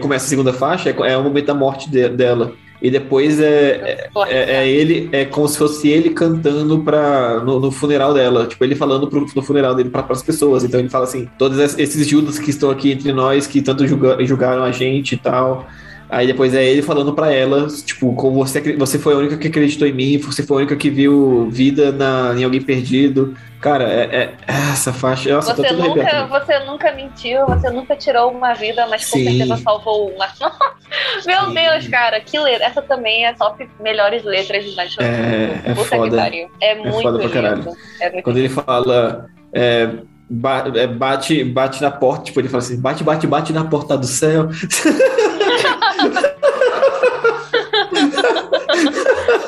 Começa 0.00 0.26
a 0.26 0.28
segunda 0.28 0.52
faixa, 0.52 0.90
é, 0.90 1.12
é 1.12 1.16
o 1.16 1.22
momento 1.22 1.46
da 1.46 1.54
morte 1.54 1.90
de- 1.90 2.08
dela. 2.08 2.52
E 2.82 2.90
depois 2.90 3.40
é, 3.40 4.08
Porra, 4.12 4.28
é, 4.30 4.56
é 4.56 4.68
ele, 4.68 5.08
é 5.12 5.24
como 5.24 5.48
se 5.48 5.56
fosse 5.56 5.88
ele 5.88 6.10
cantando 6.10 6.80
pra, 6.80 7.40
no, 7.40 7.58
no 7.58 7.70
funeral 7.70 8.12
dela. 8.12 8.46
Tipo, 8.46 8.62
ele 8.64 8.74
falando 8.74 9.06
pro, 9.08 9.24
no 9.34 9.42
funeral 9.42 9.74
dele 9.74 9.88
para 9.88 10.04
as 10.10 10.22
pessoas. 10.22 10.64
Então 10.64 10.80
ele 10.80 10.90
fala 10.90 11.04
assim: 11.04 11.26
todos 11.38 11.58
es- 11.58 11.78
esses 11.78 12.06
Judas 12.06 12.38
que 12.38 12.50
estão 12.50 12.70
aqui 12.70 12.92
entre 12.92 13.10
nós, 13.12 13.46
que 13.46 13.62
tanto 13.62 13.86
julga- 13.86 14.22
julgaram 14.26 14.64
a 14.64 14.70
gente 14.70 15.12
e 15.14 15.16
tal. 15.18 15.66
Aí 16.08 16.26
depois 16.26 16.54
é 16.54 16.62
ele 16.64 16.82
falando 16.82 17.12
pra 17.14 17.32
ela, 17.32 17.66
tipo, 17.68 18.14
como 18.14 18.44
você, 18.44 18.76
você 18.76 18.98
foi 18.98 19.14
a 19.14 19.16
única 19.16 19.36
que 19.36 19.48
acreditou 19.48 19.88
em 19.88 19.92
mim, 19.92 20.18
você 20.18 20.42
foi 20.42 20.56
a 20.56 20.60
única 20.60 20.76
que 20.76 20.88
viu 20.90 21.48
vida 21.50 21.90
na, 21.90 22.34
em 22.38 22.44
alguém 22.44 22.60
perdido. 22.60 23.34
Cara, 23.60 23.84
é, 23.84 24.04
é- 24.14 24.34
essa 24.46 24.92
faixa. 24.92 25.32
Nossa, 25.34 25.54
Você 25.54 25.66
tudo 25.68 25.82
nunca, 25.82 26.00
arrepiado. 26.02 26.28
você 26.28 26.58
nunca 26.66 26.92
mentiu, 26.92 27.46
você 27.46 27.70
nunca 27.70 27.96
tirou 27.96 28.30
uma 28.30 28.52
vida, 28.52 28.86
mas 28.88 29.08
com 29.08 29.16
Sim. 29.18 29.24
certeza 29.38 29.56
salvou 29.62 30.10
uma. 30.14 30.28
Meu 31.26 31.46
Sim. 31.46 31.54
Deus, 31.54 31.88
cara, 31.88 32.20
que 32.20 32.38
letra. 32.38 32.66
Essa 32.66 32.82
também 32.82 33.24
é 33.26 33.32
top 33.32 33.66
melhores 33.80 34.22
letras 34.22 34.64
de 34.64 34.76
National 34.76 35.10
É, 35.10 35.60
é 35.70 35.74
Puta 35.74 35.88
foda. 35.96 36.10
que 36.10 36.16
pariu. 36.16 36.48
É 36.60 36.74
muito 36.74 37.00
foda 37.02 37.18
pra 37.18 37.26
lindo. 37.26 37.32
caralho. 37.32 37.72
É 38.00 38.10
muito 38.12 38.24
Quando 38.24 38.36
ele 38.36 38.48
fala. 38.50 39.26
é, 39.54 39.88
é, 40.76 40.86
bate, 40.86 41.42
bate 41.44 41.80
na 41.82 41.90
porta, 41.90 42.24
tipo, 42.24 42.40
ele 42.40 42.48
fala 42.48 42.62
assim: 42.62 42.78
bate, 42.78 43.02
bate, 43.02 43.26
bate 43.26 43.52
na 43.52 43.64
porta 43.64 43.96
do 43.96 44.06
céu. 44.06 44.48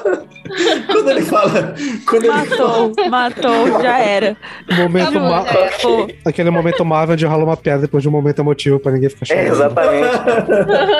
quando 0.86 1.10
ele 1.10 1.22
fala. 1.22 1.74
Quando 2.08 2.24
ele 2.24 2.32
Matou, 2.32 2.92
matou, 3.10 3.82
já 3.82 3.98
era. 3.98 4.36
Momento 4.76 5.14
ma- 5.20 5.44
já 5.44 5.50
era. 5.50 6.06
Aquele 6.24 6.50
momento 6.50 6.84
Marvel 6.84 7.14
onde 7.14 7.26
rola 7.26 7.44
uma 7.44 7.56
piada 7.56 7.82
depois 7.82 8.02
de 8.02 8.08
um 8.08 8.12
momento 8.12 8.38
emotivo 8.40 8.78
pra 8.78 8.92
ninguém 8.92 9.08
ficar 9.10 9.26
É, 9.34 9.46
chorando. 9.46 9.52
exatamente. 9.52 10.18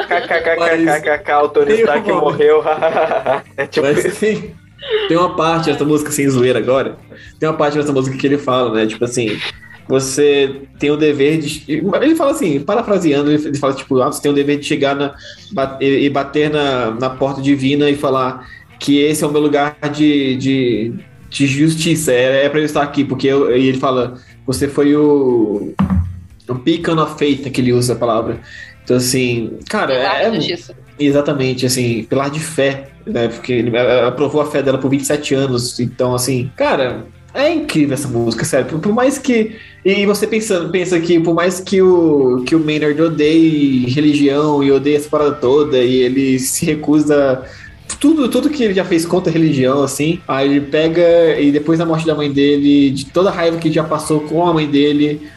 KKKKKK, 0.09 1.33
o 1.45 1.49
Tony 1.49 1.73
Stark 1.75 2.13
morreu. 2.13 2.63
é 3.57 3.67
tipo 3.67 3.87
Mas 3.87 4.05
isso. 4.05 4.21
tem, 5.09 5.17
uma 5.17 5.35
parte 5.37 5.71
dessa 5.71 5.85
música, 5.85 6.11
sem 6.11 6.29
zoeira 6.29 6.59
agora, 6.59 6.97
tem 7.39 7.49
uma 7.49 7.57
parte 7.57 7.77
dessa 7.79 7.93
música 7.93 8.17
que 8.17 8.27
ele 8.27 8.39
fala, 8.39 8.73
né? 8.75 8.87
Tipo 8.87 9.05
assim, 9.05 9.39
você 9.89 10.63
tem 10.79 10.91
o 10.91 10.97
dever 10.97 11.39
de. 11.39 11.65
Ele 11.69 12.15
fala 12.17 12.33
assim, 12.33 12.61
parafraseando, 12.61 13.31
ele 13.31 13.57
fala, 13.57 13.73
tipo, 13.75 14.01
ah, 14.03 14.07
você 14.11 14.21
tem 14.23 14.31
o 14.31 14.35
dever 14.35 14.59
de 14.59 14.67
chegar 14.67 14.95
na, 14.95 15.15
e 15.81 16.07
e 16.07 16.11
bater 16.11 16.51
na, 16.51 16.91
na 16.91 17.11
porta 17.11 17.41
divina 17.41 17.89
e 17.89 17.97
falar 17.97 18.47
que 18.79 19.01
esse 19.01 19.25
é 19.25 19.27
o 19.27 19.33
meu 19.33 19.41
lugar 19.41 19.77
de, 19.93 20.37
de, 20.37 20.93
de 21.31 21.47
justiça, 21.47 22.13
é, 22.13 22.45
é 22.45 22.49
pra 22.49 22.61
eu 22.61 22.65
estar 22.65 22.83
aqui, 22.83 23.05
porque 23.05 23.27
eu, 23.27 23.57
e 23.57 23.69
ele 23.69 23.79
fala, 23.79 24.15
você 24.47 24.69
foi 24.69 24.95
o. 24.95 25.75
O 26.49 26.55
beacon 26.55 27.03
of 27.03 27.19
faith, 27.19 27.51
que 27.51 27.61
ele 27.61 27.73
usa 27.73 27.95
a 27.95 27.97
palavra. 27.97 28.41
Então, 28.85 28.97
assim, 28.97 29.59
cara, 29.69 29.97
Pilar 29.97 30.21
é, 30.21 30.35
justiça. 30.35 30.75
Exatamente, 30.99 31.67
assim, 31.67 32.05
pilar 32.05 32.31
de 32.31 32.39
fé, 32.39 32.89
né? 33.05 33.27
Porque 33.29 33.53
ele 33.53 33.77
ela 33.77 34.13
provou 34.13 34.41
a 34.41 34.47
fé 34.47 34.63
dela 34.63 34.79
por 34.79 34.89
27 34.89 35.35
anos. 35.35 35.81
Então, 35.81 36.15
assim, 36.15 36.51
cara, 36.57 37.05
é 37.35 37.53
incrível 37.53 37.95
essa 37.95 38.09
música, 38.09 38.45
sério. 38.45 38.67
Por, 38.67 38.79
por 38.79 38.93
mais 38.93 39.19
que. 39.19 39.57
E 39.85 40.07
você 40.07 40.27
pensando, 40.27 40.71
pensa 40.71 40.99
que 40.99 41.21
por 41.21 41.35
mais 41.35 41.61
que 41.61 41.83
o, 41.83 42.43
que 42.47 42.57
o 42.57 42.61
Maynard 42.61 43.01
odeie 43.01 43.87
religião 43.91 44.63
e 44.63 44.73
odeie 44.73 44.97
essa 44.97 45.09
parada 45.09 45.33
toda, 45.33 45.79
e 45.79 45.97
ele 45.97 46.39
se 46.39 46.65
recusa. 46.65 47.45
Tudo, 48.01 48.29
tudo 48.29 48.51
que 48.51 48.63
ele 48.63 48.75
já 48.75 48.85
fez 48.85 49.07
contra 49.07 49.31
a 49.31 49.33
religião, 49.33 49.83
assim, 49.83 50.21
aí 50.29 50.49
ele 50.49 50.61
pega 50.61 51.41
e 51.41 51.51
depois 51.51 51.79
da 51.79 51.87
morte 51.87 52.07
da 52.07 52.15
mãe 52.15 52.31
dele, 52.31 52.91
de 52.91 53.07
toda 53.07 53.31
a 53.31 53.33
raiva 53.33 53.59
que 53.59 53.73
já 53.73 53.85
passou 53.85 54.21
com 54.21 54.47
a 54.47 54.53
mãe 54.53 54.67
dele, 54.67 55.29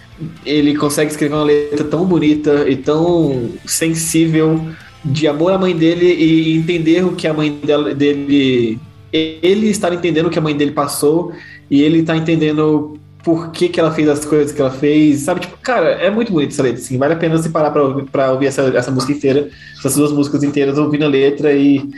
ele 0.45 0.75
consegue 0.75 1.11
escrever 1.11 1.35
uma 1.35 1.43
letra 1.43 1.85
tão 1.85 2.05
bonita 2.05 2.67
e 2.67 2.75
tão 2.75 3.51
sensível 3.65 4.61
de 5.03 5.27
amor 5.27 5.53
à 5.53 5.57
mãe 5.57 5.75
dele 5.75 6.05
e 6.05 6.57
entender 6.57 7.05
o 7.05 7.13
que 7.13 7.27
a 7.27 7.33
mãe 7.33 7.51
dela, 7.63 7.93
dele. 7.95 8.79
Ele 9.11 9.69
estar 9.69 9.93
entendendo 9.93 10.27
o 10.27 10.29
que 10.29 10.37
a 10.37 10.41
mãe 10.41 10.55
dele 10.55 10.71
passou 10.71 11.31
e 11.69 11.81
ele 11.81 12.03
tá 12.03 12.15
entendendo 12.15 12.99
por 13.23 13.51
que, 13.51 13.69
que 13.69 13.79
ela 13.79 13.91
fez 13.91 14.07
as 14.07 14.23
coisas 14.25 14.51
que 14.51 14.61
ela 14.61 14.71
fez, 14.71 15.21
sabe? 15.21 15.41
Tipo, 15.41 15.57
cara, 15.57 15.89
é 15.91 16.09
muito 16.09 16.31
bonito 16.31 16.51
essa 16.51 16.63
letra, 16.63 16.79
assim. 16.79 16.97
Vale 16.97 17.13
a 17.13 17.17
pena 17.17 17.37
você 17.37 17.49
parar 17.49 17.71
pra 17.71 17.83
ouvir, 17.83 18.05
pra 18.05 18.31
ouvir 18.31 18.47
essa, 18.47 18.61
essa 18.61 18.91
música 18.91 19.13
inteira, 19.13 19.49
essas 19.77 19.95
duas 19.95 20.11
músicas 20.11 20.43
inteiras, 20.43 20.77
ouvindo 20.77 21.05
a 21.05 21.07
letra 21.07 21.51
e, 21.53 21.89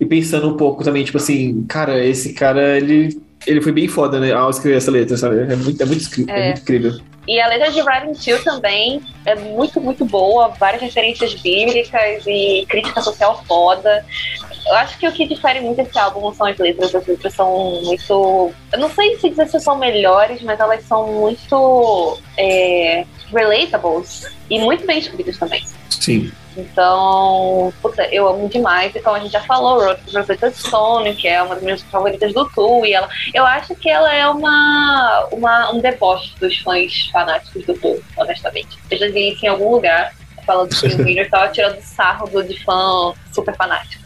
e 0.00 0.06
pensando 0.06 0.48
um 0.48 0.56
pouco 0.56 0.82
também, 0.82 1.04
tipo 1.04 1.18
assim, 1.18 1.64
cara, 1.68 2.02
esse 2.04 2.32
cara, 2.32 2.76
ele. 2.78 3.20
Ele 3.46 3.62
foi 3.62 3.72
bem 3.72 3.88
foda, 3.88 4.20
né, 4.20 4.32
ao 4.32 4.50
escrever 4.50 4.76
essa 4.76 4.90
letra, 4.90 5.16
sabe? 5.16 5.36
É 5.50 5.56
muito, 5.56 5.82
é 5.82 5.86
muito, 5.86 6.30
é 6.30 6.40
É. 6.40 6.46
muito 6.46 6.60
incrível. 6.60 7.00
E 7.26 7.40
a 7.40 7.46
letra 7.48 7.70
de 7.70 7.80
Riding 7.80 8.12
Two 8.12 8.42
também 8.44 9.00
é 9.24 9.34
muito, 9.34 9.80
muito 9.80 10.04
boa. 10.04 10.48
Várias 10.60 10.82
referências 10.82 11.32
bíblicas 11.34 12.24
e 12.26 12.66
crítica 12.68 13.00
social 13.00 13.42
foda. 13.46 14.04
Eu 14.66 14.74
acho 14.74 14.98
que 14.98 15.08
o 15.08 15.12
que 15.12 15.26
difere 15.26 15.60
muito 15.60 15.80
esse 15.80 15.98
álbum 15.98 16.34
são 16.34 16.46
as 16.46 16.58
letras. 16.58 16.94
As 16.94 17.06
letras 17.06 17.32
são 17.32 17.80
muito. 17.82 18.52
Eu 18.72 18.78
não 18.78 18.90
sei 18.90 19.16
se 19.18 19.30
dizer 19.30 19.48
se 19.48 19.58
são 19.60 19.78
melhores, 19.78 20.42
mas 20.42 20.60
elas 20.60 20.84
são 20.84 21.10
muito 21.12 22.18
é, 22.36 23.06
relatables 23.32 24.26
e 24.50 24.58
muito 24.58 24.86
bem 24.86 24.98
escritas 24.98 25.38
também. 25.38 25.62
Sim. 25.88 26.30
Então, 26.56 27.72
puta, 27.80 28.06
eu 28.12 28.28
amo 28.28 28.48
demais. 28.48 28.94
Então 28.94 29.14
a 29.14 29.20
gente 29.20 29.32
já 29.32 29.42
falou, 29.42 29.80
Road 29.80 30.00
to 30.02 30.16
Rosetta 30.16 30.50
Stone, 30.50 31.14
que 31.14 31.28
é 31.28 31.42
uma 31.42 31.54
das 31.54 31.64
minhas 31.64 31.82
favoritas 31.82 32.32
do 32.32 32.48
Tu, 32.50 32.86
e 32.86 32.92
ela, 32.92 33.08
eu 33.32 33.44
acho 33.44 33.74
que 33.74 33.88
ela 33.88 34.12
é 34.12 34.26
uma, 34.28 35.28
uma 35.32 35.72
um 35.72 35.80
deboche 35.80 36.34
dos 36.40 36.58
fãs 36.58 37.08
fanáticos 37.12 37.64
do 37.64 37.74
Tu, 37.74 38.02
honestamente. 38.16 38.78
Eu 38.90 38.98
já 38.98 39.08
vi 39.08 39.32
isso 39.32 39.44
em 39.44 39.48
algum 39.48 39.70
lugar, 39.70 40.12
falando 40.46 40.74
que 40.74 40.86
o 40.94 40.98
Miller 40.98 41.30
tava 41.30 41.52
tirando 41.52 41.80
sarro 41.80 42.28
do 42.28 42.42
de 42.42 42.62
fã 42.64 43.12
super 43.32 43.54
fanático. 43.54 43.99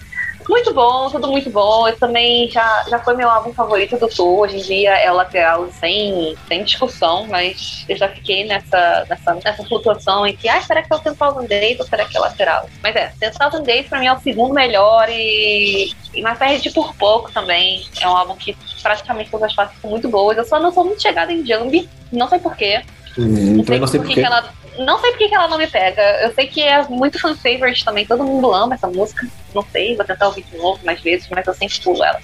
Muito 0.48 0.74
bom, 0.74 1.10
tudo 1.10 1.28
muito 1.28 1.48
bom. 1.50 1.88
Eu 1.88 1.96
também 1.96 2.50
já, 2.50 2.84
já 2.88 2.98
foi 2.98 3.14
meu 3.14 3.28
álbum 3.30 3.52
favorito 3.52 3.96
do 3.96 4.08
Tu. 4.08 4.38
Hoje 4.38 4.58
em 4.58 4.62
dia 4.62 4.90
é 4.96 5.10
o 5.10 5.14
lateral 5.14 5.68
sem, 5.72 6.36
sem 6.46 6.64
discussão, 6.64 7.26
mas 7.28 7.84
eu 7.88 7.96
já 7.96 8.08
fiquei 8.08 8.44
nessa, 8.44 9.06
nessa, 9.08 9.34
nessa 9.34 9.64
flutuação 9.64 10.26
em 10.26 10.36
que, 10.36 10.48
ah, 10.48 10.60
será 10.60 10.82
que 10.82 10.92
é 10.92 10.96
o 10.96 11.00
10,000 11.00 11.48
Days 11.48 11.80
ou 11.80 11.86
será 11.86 12.04
que 12.04 12.16
é 12.16 12.20
o 12.20 12.22
lateral? 12.22 12.68
Mas 12.82 12.94
é, 12.94 13.12
10,000 13.18 13.62
Days 13.62 13.88
pra 13.88 13.98
mim 13.98 14.06
é 14.06 14.12
o 14.12 14.20
segundo 14.20 14.52
melhor 14.52 15.08
e, 15.08 15.92
e 16.14 16.22
mais 16.22 16.38
perde 16.38 16.70
por 16.70 16.94
pouco 16.94 17.32
também. 17.32 17.86
É 18.00 18.08
um 18.08 18.16
álbum 18.16 18.36
que 18.36 18.56
praticamente 18.82 19.30
todas 19.30 19.50
as 19.50 19.56
partes 19.56 19.80
são 19.80 19.90
muito 19.90 20.08
boas. 20.08 20.36
Eu 20.36 20.44
só 20.44 20.60
não 20.60 20.72
sou 20.72 20.84
muito 20.84 21.00
chegada 21.00 21.32
em 21.32 21.44
Jambi, 21.44 21.88
não 22.12 22.28
sei 22.28 22.38
porquê. 22.38 22.82
Hum, 23.18 23.56
Não 23.56 23.64
sei, 23.64 23.78
por 23.78 23.90
que 23.90 23.98
porquê. 23.98 24.14
que 24.14 24.20
ela. 24.26 24.52
Não 24.78 24.98
sei 25.00 25.10
por 25.12 25.18
que 25.18 25.34
ela 25.34 25.48
não 25.48 25.58
me 25.58 25.66
pega. 25.66 26.02
Eu 26.22 26.32
sei 26.34 26.46
que 26.46 26.62
é 26.62 26.82
muito 26.88 27.20
fan 27.20 27.34
favorite 27.36 27.84
também. 27.84 28.06
Todo 28.06 28.24
mundo 28.24 28.52
ama 28.52 28.74
essa 28.74 28.88
música. 28.88 29.26
Não 29.54 29.64
sei, 29.70 29.94
vou 29.96 30.04
tentar 30.04 30.26
ouvir 30.26 30.44
de 30.50 30.56
novo 30.56 30.80
mais 30.84 31.00
vezes, 31.00 31.28
mas 31.30 31.46
eu 31.46 31.54
sempre 31.54 31.78
pulo 31.80 32.02
ela. 32.02 32.18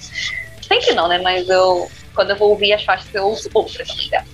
Sempre 0.61 0.93
não, 0.93 1.07
né? 1.07 1.19
Mas 1.19 1.47
eu. 1.49 1.89
Quando 2.13 2.31
eu 2.31 2.35
vou 2.35 2.49
ouvir 2.49 2.73
as 2.73 2.83
faixas, 2.83 3.07
eu 3.13 3.23
ouço 3.25 3.49
outras 3.53 3.87
dela. 4.09 4.25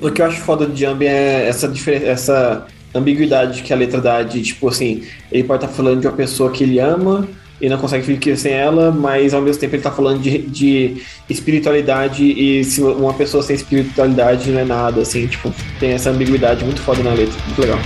O 0.00 0.10
que 0.10 0.20
eu 0.20 0.26
acho 0.26 0.40
foda 0.40 0.66
de 0.66 0.80
Jambi 0.80 1.06
é 1.06 1.46
essa 1.46 1.68
diferença, 1.68 2.06
essa 2.06 2.66
ambiguidade 2.92 3.62
que 3.62 3.72
a 3.72 3.76
letra 3.76 4.00
dá 4.00 4.22
de, 4.24 4.42
tipo 4.42 4.68
assim, 4.68 5.06
ele 5.30 5.44
pode 5.44 5.64
estar 5.64 5.76
falando 5.76 6.00
de 6.00 6.08
uma 6.08 6.16
pessoa 6.16 6.50
que 6.50 6.64
ele 6.64 6.80
ama 6.80 7.28
e 7.64 7.68
não 7.70 7.78
consegue 7.78 8.04
ficar 8.04 8.36
sem 8.36 8.52
ela, 8.52 8.92
mas 8.92 9.32
ao 9.32 9.40
mesmo 9.40 9.58
tempo 9.58 9.74
ele 9.74 9.82
tá 9.82 9.90
falando 9.90 10.20
de, 10.20 10.36
de 10.38 11.02
espiritualidade 11.30 12.22
e 12.22 12.62
se 12.62 12.82
uma 12.82 13.14
pessoa 13.14 13.42
sem 13.42 13.56
espiritualidade 13.56 14.50
não 14.50 14.60
é 14.60 14.64
nada, 14.66 15.00
assim, 15.00 15.26
tipo, 15.26 15.50
tem 15.80 15.92
essa 15.92 16.10
ambiguidade 16.10 16.62
muito 16.62 16.82
foda 16.82 17.02
na 17.02 17.14
letra, 17.14 17.34
muito 17.46 17.62
legal. 17.62 17.78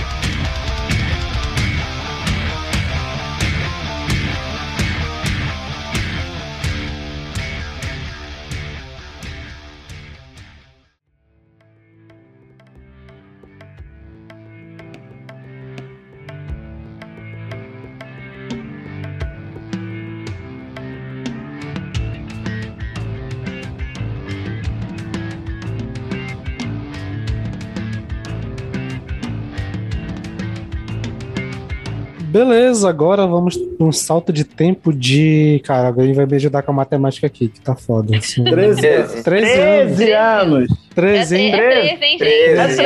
Beleza, 32.79 32.89
agora 32.89 33.27
vamos 33.27 33.57
pra 33.57 33.85
um 33.85 33.91
salto 33.91 34.31
de 34.31 34.45
tempo 34.45 34.93
de. 34.93 35.61
Cara, 35.65 35.87
alguém 35.89 36.13
vai 36.13 36.25
me 36.25 36.35
ajudar 36.37 36.61
com 36.61 36.71
a 36.71 36.75
matemática 36.75 37.27
aqui, 37.27 37.49
que 37.49 37.59
tá 37.59 37.75
foda. 37.75 38.15
Assim. 38.15 38.41
13, 38.43 38.79
13. 38.81 39.23
13 39.23 39.61
anos. 39.61 39.97
13 39.97 40.13
anos. 40.13 40.69
13, 40.95 41.35
hein? 41.35 41.53
É 41.53 41.57
13, 41.57 42.05
hein, 42.05 42.17
gente? 42.19 42.23
É 42.23 42.67
13. 42.67 42.83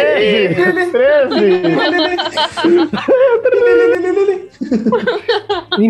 13. 0.91 1.53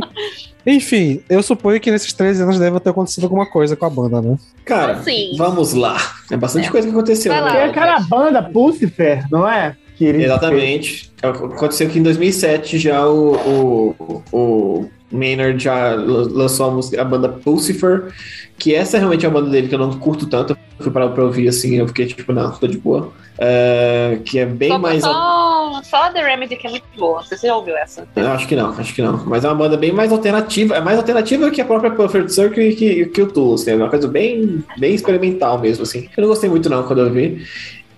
Enfim, 0.65 1.21
eu 1.29 1.43
suponho 1.43 1.79
que 1.79 1.91
nesses 1.91 2.13
13 2.13 2.43
anos 2.43 2.57
deve 2.59 2.79
ter 2.79 2.89
acontecido 2.89 3.25
alguma 3.25 3.45
coisa 3.45 3.75
com 3.75 3.85
a 3.85 3.89
banda, 3.89 4.21
né? 4.21 4.37
Cara, 4.65 4.93
Assim. 4.93 5.33
vamos 5.37 5.73
lá. 5.73 5.97
É 6.31 6.37
bastante 6.37 6.71
coisa 6.71 6.87
que 6.87 6.93
aconteceu. 6.93 7.31
Vai 7.31 7.41
lá. 7.41 7.53
né? 7.53 7.59
Tem 7.59 7.69
aquela 7.69 7.99
banda 8.01 8.41
Pucifer, 8.41 9.25
não 9.29 9.47
é? 9.49 9.75
Que 10.03 10.09
ele 10.09 10.23
Exatamente. 10.25 11.11
Aconteceu 11.21 11.89
que 11.89 11.99
em 11.99 12.03
2007 12.03 12.77
já 12.77 13.07
o, 13.07 13.35
o, 13.35 14.23
o 14.31 14.89
Maynard 15.11 15.63
já 15.63 15.93
lan- 15.95 16.27
lançou 16.31 16.67
a, 16.67 16.71
música, 16.71 17.01
a 17.01 17.05
banda 17.05 17.29
Pulsifer, 17.29 18.11
que 18.57 18.75
essa 18.75 18.97
é 18.97 18.99
realmente 18.99 19.25
a 19.25 19.29
banda 19.29 19.49
dele 19.49 19.67
que 19.67 19.75
eu 19.75 19.79
não 19.79 19.97
curto 19.97 20.25
tanto. 20.27 20.51
Eu 20.77 20.83
fui 20.83 20.91
parar 20.91 21.09
pra 21.09 21.23
ouvir 21.23 21.47
assim, 21.47 21.75
eu 21.77 21.87
fiquei 21.87 22.05
tipo, 22.05 22.33
não, 22.33 22.51
tô 22.51 22.67
de 22.67 22.77
boa. 22.77 23.11
É, 23.37 24.19
que 24.25 24.37
é 24.37 24.45
bem 24.45 24.69
Só, 24.69 24.77
mais. 24.77 25.01
só, 25.01 25.81
só 25.83 26.03
a 26.03 26.09
The 26.11 26.23
Remedy 26.23 26.55
que 26.55 26.67
é 26.67 26.69
muito 26.69 26.85
boa. 26.97 27.17
Não 27.19 27.23
sei 27.23 27.37
se 27.37 27.41
você 27.41 27.47
já 27.47 27.55
ouviu 27.55 27.75
essa. 27.77 28.07
Eu 28.15 28.27
acho 28.27 28.47
que 28.47 28.55
não, 28.55 28.69
acho 28.69 28.93
que 28.93 29.01
não. 29.01 29.23
Mas 29.25 29.43
é 29.43 29.47
uma 29.47 29.55
banda 29.55 29.77
bem 29.77 29.91
mais 29.91 30.11
alternativa. 30.11 30.75
É 30.75 30.81
mais 30.81 30.97
alternativa 30.97 31.49
que 31.49 31.61
a 31.61 31.65
própria 31.65 31.91
Perfect 31.91 32.33
Circle 32.33 32.69
e 32.69 32.75
que, 32.75 33.05
que 33.07 33.21
o 33.21 33.27
Tool, 33.27 33.55
assim. 33.55 33.71
É 33.71 33.75
uma 33.75 33.89
coisa 33.89 34.07
bem, 34.07 34.63
bem 34.77 34.93
experimental 34.93 35.57
mesmo, 35.59 35.83
assim. 35.83 36.09
Eu 36.15 36.21
não 36.21 36.27
gostei 36.29 36.49
muito 36.49 36.69
não 36.69 36.83
quando 36.83 36.99
eu 36.99 37.11
vi. 37.11 37.43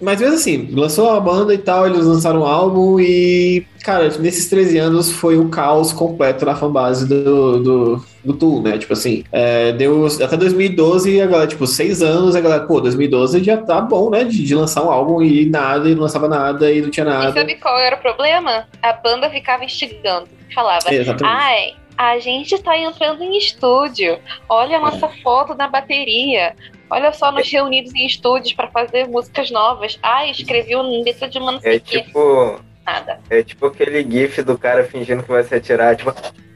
Mas 0.01 0.19
mesmo 0.19 0.35
assim, 0.35 0.69
lançou 0.73 1.09
a 1.09 1.19
banda 1.19 1.53
e 1.53 1.57
tal, 1.57 1.85
eles 1.87 2.05
lançaram 2.05 2.41
um 2.41 2.45
álbum 2.45 2.99
e, 2.99 3.65
cara, 3.83 4.09
nesses 4.19 4.49
13 4.49 4.77
anos 4.77 5.11
foi 5.11 5.37
o 5.37 5.49
caos 5.49 5.93
completo 5.93 6.45
na 6.45 6.55
fanbase 6.55 7.07
do, 7.07 7.59
do, 7.63 8.05
do 8.23 8.33
Tool, 8.33 8.61
né? 8.61 8.77
Tipo 8.77 8.93
assim, 8.93 9.23
é, 9.31 9.71
deu 9.71 10.05
até 10.21 10.35
2012 10.35 11.21
a 11.21 11.25
galera, 11.25 11.47
tipo, 11.47 11.65
seis 11.65 12.01
anos, 12.01 12.35
a 12.35 12.41
galera, 12.41 12.65
pô, 12.65 12.81
2012 12.81 13.43
já 13.43 13.57
tá 13.57 13.79
bom, 13.81 14.09
né? 14.09 14.23
De, 14.23 14.43
de 14.43 14.53
lançar 14.55 14.83
um 14.83 14.91
álbum 14.91 15.21
e 15.21 15.45
nada, 15.45 15.89
e 15.89 15.95
não 15.95 16.01
lançava 16.03 16.27
nada, 16.27 16.71
e 16.71 16.81
não 16.81 16.89
tinha 16.89 17.05
E 17.05 17.09
nada. 17.09 17.33
sabe 17.33 17.55
qual 17.55 17.79
era 17.79 17.95
o 17.95 17.99
problema? 17.99 18.67
A 18.81 18.93
banda 18.93 19.29
ficava 19.29 19.63
instigando. 19.63 20.27
Falava, 20.53 20.93
Exatamente. 20.93 21.23
ai, 21.35 21.73
a 21.97 22.19
gente 22.19 22.57
tá 22.61 22.77
entrando 22.77 23.23
em 23.23 23.37
estúdio. 23.37 24.19
Olha 24.49 24.77
a 24.77 24.81
nossa 24.81 25.07
foto 25.23 25.55
na 25.55 25.67
bateria. 25.67 26.53
Olha 26.89 27.11
só, 27.11 27.31
nós 27.31 27.49
reunidos 27.51 27.93
em 27.95 28.05
estúdios 28.05 28.53
pra 28.53 28.67
fazer 28.67 29.07
músicas 29.07 29.49
novas. 29.51 29.97
Ai, 30.03 30.31
escrevi 30.31 30.75
um 30.75 31.03
letra 31.03 31.27
de 31.27 31.37
uma 31.37 31.53
não 31.53 31.59
sei 31.59 31.75
É 31.75 31.79
tipo. 31.79 32.59
Nada. 32.85 33.19
É 33.29 33.41
tipo 33.41 33.65
aquele 33.65 34.03
gif 34.03 34.43
do 34.43 34.57
cara 34.57 34.83
fingindo 34.83 35.23
que 35.23 35.29
vai 35.29 35.43
se 35.43 35.55
atirar, 35.55 35.95
tipo, 35.95 36.13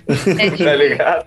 É 0.07 0.13
tipo, 0.51 0.63
tá 0.63 0.75
ligado? 0.75 1.25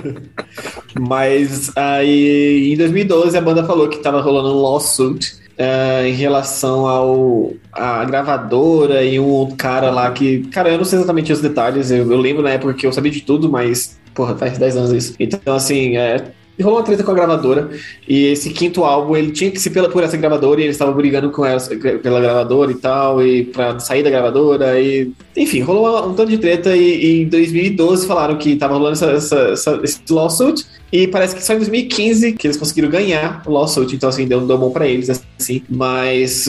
Mas 1.00 1.76
aí 1.76 2.72
em 2.72 2.76
2012 2.76 3.36
a 3.36 3.40
banda 3.40 3.64
falou 3.64 3.88
que 3.88 3.98
tava 3.98 4.20
rolando 4.20 4.56
um 4.56 4.62
lawsuit 4.62 5.42
eh, 5.58 6.08
em 6.08 6.14
relação 6.14 6.86
ao 6.86 7.52
a 7.72 8.04
gravadora 8.04 9.04
e 9.04 9.20
um 9.20 9.54
cara 9.56 9.90
lá 9.90 10.10
que. 10.10 10.44
Cara, 10.48 10.70
eu 10.70 10.78
não 10.78 10.84
sei 10.84 10.98
exatamente 10.98 11.32
os 11.32 11.40
detalhes, 11.40 11.90
eu, 11.90 12.10
eu 12.10 12.18
lembro 12.18 12.42
na 12.42 12.50
época 12.50 12.74
que 12.74 12.86
eu 12.86 12.92
sabia 12.92 13.10
de 13.10 13.20
tudo, 13.20 13.50
mas, 13.50 13.98
porra, 14.14 14.36
faz 14.36 14.56
10 14.56 14.76
anos 14.76 14.92
isso. 14.92 15.14
Então, 15.18 15.54
assim, 15.54 15.96
é. 15.96 16.32
Rolou 16.62 16.78
uma 16.78 16.84
treta 16.84 17.02
com 17.04 17.10
a 17.10 17.14
gravadora 17.14 17.70
e 18.08 18.26
esse 18.26 18.50
quinto 18.50 18.84
álbum 18.84 19.16
ele 19.16 19.30
tinha 19.32 19.50
que 19.50 19.58
ser 19.60 19.70
pela, 19.70 19.88
por 19.88 20.02
essa 20.02 20.16
gravadora 20.16 20.60
e 20.60 20.64
eles 20.64 20.76
estavam 20.76 20.94
brigando 20.94 21.30
com 21.30 21.44
ela 21.44 21.60
pela 22.02 22.20
gravadora 22.20 22.70
e 22.70 22.74
tal, 22.76 23.26
e 23.26 23.44
pra 23.44 23.78
sair 23.78 24.02
da 24.02 24.10
gravadora 24.10 24.80
e 24.80 25.10
enfim, 25.36 25.60
rolou 25.60 26.08
um 26.08 26.14
tanto 26.14 26.30
de 26.30 26.38
treta 26.38 26.76
e, 26.76 27.04
e 27.04 27.22
em 27.22 27.28
2012 27.28 28.06
falaram 28.06 28.36
que 28.36 28.56
tava 28.56 28.74
rolando 28.74 28.92
essa, 28.92 29.10
essa, 29.12 29.38
essa- 29.50 29.80
esse 29.82 30.00
lawsuit 30.10 30.64
e 30.92 31.06
parece 31.08 31.34
que 31.34 31.42
só 31.44 31.54
em 31.54 31.58
2015 31.58 32.32
que 32.32 32.46
eles 32.46 32.56
conseguiram 32.56 32.88
ganhar 32.90 33.42
o 33.46 33.52
lawsuit, 33.52 33.94
então 33.96 34.08
assim, 34.08 34.26
deu, 34.26 34.40
deu 34.46 34.58
bom 34.58 34.70
pra 34.70 34.86
eles, 34.86 35.08
assim, 35.38 35.62
mas 35.68 36.46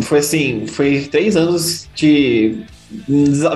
foi 0.00 0.18
assim, 0.18 0.64
foi 0.66 1.00
três 1.10 1.36
anos 1.36 1.88
de 1.94 2.56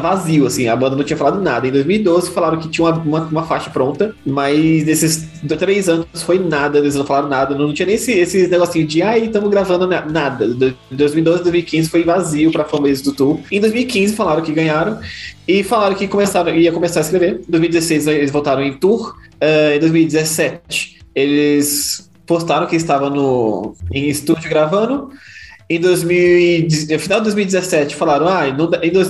vazio, 0.00 0.46
assim, 0.46 0.68
a 0.68 0.76
banda 0.76 0.96
não 0.96 1.04
tinha 1.04 1.16
falado 1.16 1.40
nada. 1.40 1.66
Em 1.66 1.72
2012 1.72 2.30
falaram 2.30 2.58
que 2.58 2.68
tinha 2.68 2.86
uma, 2.86 2.98
uma, 2.98 3.20
uma 3.20 3.42
faixa 3.42 3.70
pronta, 3.70 4.14
mas 4.24 4.84
nesses 4.84 5.28
três 5.58 5.88
anos 5.88 6.06
foi 6.22 6.38
nada, 6.38 6.78
eles 6.78 6.94
não 6.94 7.04
falaram 7.04 7.28
nada, 7.28 7.54
não 7.54 7.72
tinha 7.72 7.86
nem 7.86 7.96
esse, 7.96 8.12
esse 8.12 8.46
negocinho 8.46 8.86
de, 8.86 9.02
ai, 9.02 9.24
estamos 9.24 9.50
gravando 9.50 9.86
na- 9.86 10.04
nada. 10.04 10.46
De 10.46 10.74
2012 10.90 11.42
2015 11.42 11.88
foi 11.90 12.04
vazio 12.04 12.52
pra 12.52 12.64
fanbase 12.64 13.02
do 13.02 13.12
Tool. 13.12 13.40
Em 13.50 13.60
2015 13.60 14.14
falaram 14.14 14.42
que 14.42 14.52
ganharam 14.52 14.98
e 15.46 15.62
falaram 15.62 15.94
que 15.94 16.06
começaram, 16.08 16.54
ia 16.54 16.72
começar 16.72 17.00
a 17.00 17.02
escrever. 17.02 17.40
Em 17.46 17.50
2016 17.50 18.06
eles 18.06 18.30
voltaram 18.30 18.62
em 18.62 18.74
tour. 18.74 19.14
Eh, 19.40 19.76
em 19.76 19.80
2017 19.80 20.98
eles 21.14 22.10
postaram 22.26 22.66
que 22.66 22.76
estavam 22.76 23.10
no, 23.10 23.74
em 23.92 24.08
estúdio 24.08 24.48
gravando. 24.48 25.10
Em 25.68 25.80
2000, 25.80 26.68
no 26.90 26.98
final 26.98 27.20
de 27.20 27.24
2017 27.24 27.94
falaram, 27.96 28.28
ah, 28.28 28.46
no, 28.52 28.68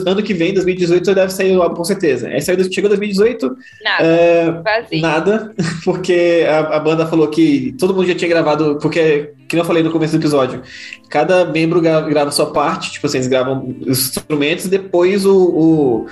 ano 0.09 0.23
que 0.23 0.33
vem, 0.33 0.55
2018, 0.55 1.15
deve 1.15 1.33
sair 1.33 1.57
o 1.57 1.63
álbum 1.63 1.77
com 1.77 1.85
certeza. 1.85 2.29
Aí 2.29 2.41
saiu, 2.41 2.73
chegou 2.73 2.89
2018, 2.89 3.57
nada. 3.83 4.05
é. 4.07 4.63
Nada, 5.01 5.53
porque 5.85 6.45
a, 6.49 6.77
a 6.77 6.81
banda 6.81 7.07
falou 7.07 7.27
que 7.29 7.75
todo 7.79 7.93
mundo 7.93 8.07
já 8.07 8.15
tinha 8.15 8.29
gravado, 8.29 8.79
porque, 8.81 9.33
que 9.49 9.57
eu 9.57 9.65
falei 9.65 9.83
no 9.83 9.91
começo 9.91 10.17
do 10.17 10.21
episódio, 10.23 10.63
cada 11.11 11.45
membro 11.45 11.81
gra- 11.81 12.03
grava 12.03 12.29
a 12.29 12.33
sua 12.33 12.53
parte, 12.53 12.93
tipo 12.93 13.07
assim, 13.07 13.19
eles 13.19 13.27
gravam 13.29 13.75
os 13.85 13.99
instrumentos, 14.17 14.67
depois 14.69 15.27
o, 15.27 15.37
o, 15.37 16.07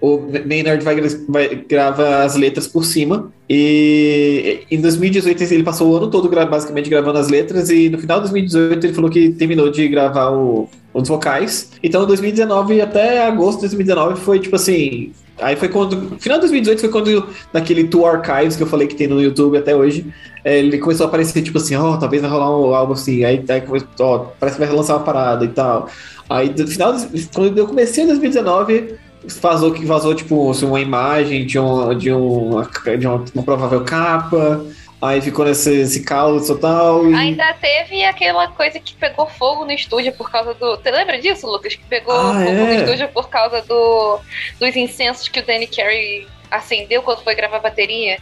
o 0.00 0.20
Maynard 0.46 0.84
vai, 0.84 1.00
vai 1.28 1.64
grava 1.68 2.22
as 2.22 2.36
letras 2.36 2.66
por 2.66 2.84
cima. 2.84 3.32
E 3.48 4.60
em 4.70 4.80
2018 4.80 5.42
ele 5.44 5.62
passou 5.62 5.92
o 5.92 5.96
ano 5.96 6.08
todo 6.08 6.28
basicamente 6.28 6.90
gravando 6.90 7.18
as 7.18 7.28
letras, 7.28 7.70
e 7.70 7.88
no 7.88 7.98
final 7.98 8.18
de 8.18 8.24
2018 8.24 8.86
ele 8.86 8.94
falou 8.94 9.10
que 9.10 9.30
terminou 9.30 9.70
de 9.70 9.86
gravar 9.88 10.30
o, 10.30 10.68
os 10.92 11.08
vocais. 11.08 11.70
Então 11.82 12.04
2019 12.06 12.80
até 12.80 13.26
agosto 13.26 13.58
de 13.58 13.68
2019 13.68 14.20
foi 14.20 14.40
tipo 14.40 14.56
assim. 14.56 15.12
Aí 15.40 15.54
foi 15.54 15.68
quando. 15.68 16.18
Final 16.18 16.38
de 16.38 16.42
2018 16.42 16.80
foi 16.80 16.88
quando, 16.88 17.28
naquele 17.52 17.84
Tour 17.84 18.06
Archives 18.06 18.56
que 18.56 18.62
eu 18.62 18.66
falei 18.66 18.86
que 18.86 18.94
tem 18.94 19.06
no 19.06 19.20
YouTube 19.20 19.58
até 19.58 19.76
hoje, 19.76 20.06
é, 20.42 20.58
ele 20.58 20.78
começou 20.78 21.04
a 21.04 21.08
aparecer, 21.08 21.42
tipo 21.42 21.58
assim, 21.58 21.76
ó, 21.76 21.98
talvez 21.98 22.22
vai 22.22 22.30
rolar 22.30 22.58
um 22.58 22.74
álbum 22.74 22.94
assim, 22.94 23.22
aí, 23.22 23.44
aí 23.46 23.60
começou, 23.60 24.34
parece 24.40 24.58
que 24.58 24.64
vai 24.64 24.74
lançar 24.74 24.96
uma 24.96 25.04
parada 25.04 25.44
e 25.44 25.48
tal. 25.48 25.88
Aí, 26.28 26.52
no 26.56 26.66
final, 26.66 26.94
quando 27.34 27.58
eu 27.58 27.66
comecei 27.66 28.04
em 28.04 28.06
2019, 28.06 28.94
vazou, 29.40 29.72
que 29.72 29.84
vazou, 29.84 30.14
tipo, 30.14 30.50
assim, 30.50 30.66
uma 30.66 30.80
imagem 30.80 31.46
de, 31.46 31.58
um, 31.58 31.96
de, 31.96 32.12
um, 32.12 32.62
de 32.98 33.06
uma, 33.06 33.24
uma 33.34 33.42
provável 33.42 33.84
capa, 33.84 34.64
aí 35.00 35.20
ficou 35.20 35.44
nesse 35.44 35.80
esse 35.80 36.02
caos 36.02 36.46
total. 36.46 37.08
E... 37.10 37.14
Ainda 37.14 37.52
teve 37.54 38.04
aquela 38.04 38.48
coisa 38.48 38.78
que 38.80 38.94
pegou 38.94 39.26
fogo 39.26 39.64
no 39.64 39.72
estúdio 39.72 40.12
por 40.12 40.30
causa 40.30 40.54
do. 40.54 40.76
Você 40.76 40.90
lembra 40.90 41.20
disso, 41.20 41.46
Lucas? 41.46 41.74
Que 41.74 41.84
pegou 41.84 42.14
Ah, 42.14 42.32
fogo 42.32 42.52
no 42.52 42.68
é? 42.68 42.76
estúdio 42.76 43.08
por 43.08 43.28
causa 43.28 43.62
do, 43.62 44.18
dos 44.60 44.76
incensos 44.76 45.28
que 45.28 45.40
o 45.40 45.46
Danny 45.46 45.66
Carey 45.66 46.26
acendeu 46.50 47.02
quando 47.02 47.22
foi 47.22 47.34
gravar 47.34 47.58
a 47.58 47.60
bateria? 47.60 48.18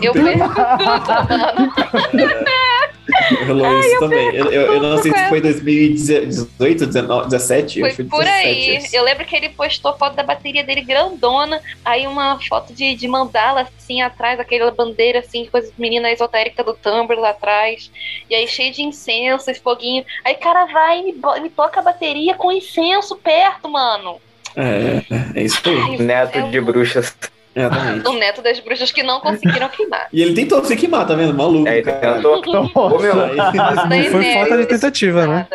Eu. 0.00 0.12
Rolou 3.46 3.80
isso 3.80 3.98
também. 3.98 4.34
Eu, 4.34 4.52
eu, 4.52 4.74
eu 4.74 4.82
não 4.82 4.98
sei 4.98 5.12
se 5.12 5.28
foi 5.28 5.40
2018, 5.40 6.86
19, 6.86 7.28
17. 7.28 7.80
Foi 7.80 8.04
por 8.04 8.24
17, 8.24 8.46
aí. 8.46 8.76
esse. 8.76 8.96
Eu 8.96 9.02
lembro 9.02 9.24
que 9.24 9.34
ele 9.34 9.48
postou 9.50 9.96
foto 9.96 10.14
da 10.14 10.22
bateria 10.22 10.62
dele 10.62 10.82
grandona, 10.82 11.60
aí 11.84 12.06
uma 12.06 12.38
foto 12.40 12.72
de, 12.72 12.94
de 12.94 13.08
mandala 13.08 13.68
assim 13.76 14.02
atrás, 14.02 14.38
aquela 14.38 14.70
bandeira 14.70 15.18
assim, 15.18 15.46
coisa 15.46 15.70
de 15.70 15.80
menina 15.80 16.10
esotérica 16.10 16.62
do 16.62 16.74
Tumblr 16.74 17.18
lá 17.18 17.30
atrás. 17.30 17.90
E 18.30 18.34
aí 18.34 18.46
cheio 18.46 18.72
de 18.72 18.82
incenso 18.82 19.50
e 19.50 19.54
foguinho. 19.54 20.04
Aí 20.24 20.34
cara 20.34 20.66
vai 20.66 21.00
e 21.00 21.02
me, 21.02 21.40
me 21.40 21.50
toca 21.50 21.80
a 21.80 21.82
bateria 21.82 22.34
com 22.34 22.52
incenso 22.52 23.16
perto, 23.16 23.68
mano. 23.68 24.20
É, 24.56 25.02
é 25.34 25.42
isso 25.42 25.60
aí. 25.66 25.98
Neto 26.02 26.38
Eu- 26.38 26.50
de 26.50 26.60
bruxas. 26.60 27.14
Exatamente. 27.54 28.08
O 28.08 28.12
neto 28.14 28.40
das 28.40 28.58
bruxas 28.60 28.90
que 28.90 29.02
não 29.02 29.20
conseguiram 29.20 29.68
queimar. 29.68 30.08
E 30.10 30.22
ele 30.22 30.32
tentou 30.34 30.64
se 30.64 30.74
queimar, 30.74 31.06
tá 31.06 31.14
vendo? 31.14 31.34
Maluco. 31.34 31.68
Aí 31.68 31.82
cara. 31.82 32.14
tentou. 32.14 32.40
Ô, 32.74 32.98
meu, 32.98 33.20
Aí- 33.24 33.36
Não 33.76 33.88
Daí 33.90 34.10
foi 34.10 34.32
falta 34.32 34.56
de 34.56 34.64
tentativa, 34.66 35.26
né? 35.26 35.46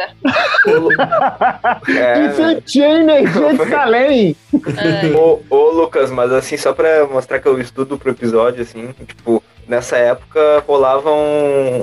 é, 1.87 2.25
Incenti 2.25 2.83
a 2.83 2.93
energia 2.99 3.53
de 3.53 3.65
Salem. 3.69 4.35
Ai. 4.77 5.13
Ô, 5.13 5.39
ô, 5.49 5.71
Lucas, 5.71 6.11
mas 6.11 6.31
assim, 6.31 6.57
só 6.57 6.73
pra 6.73 7.07
mostrar 7.07 7.39
que 7.39 7.47
eu 7.47 7.59
estudo 7.59 7.97
pro 7.97 8.11
episódio, 8.11 8.61
assim, 8.61 8.89
tipo, 9.07 9.41
nessa 9.68 9.98
época 9.98 10.64
rolavam 10.68 11.15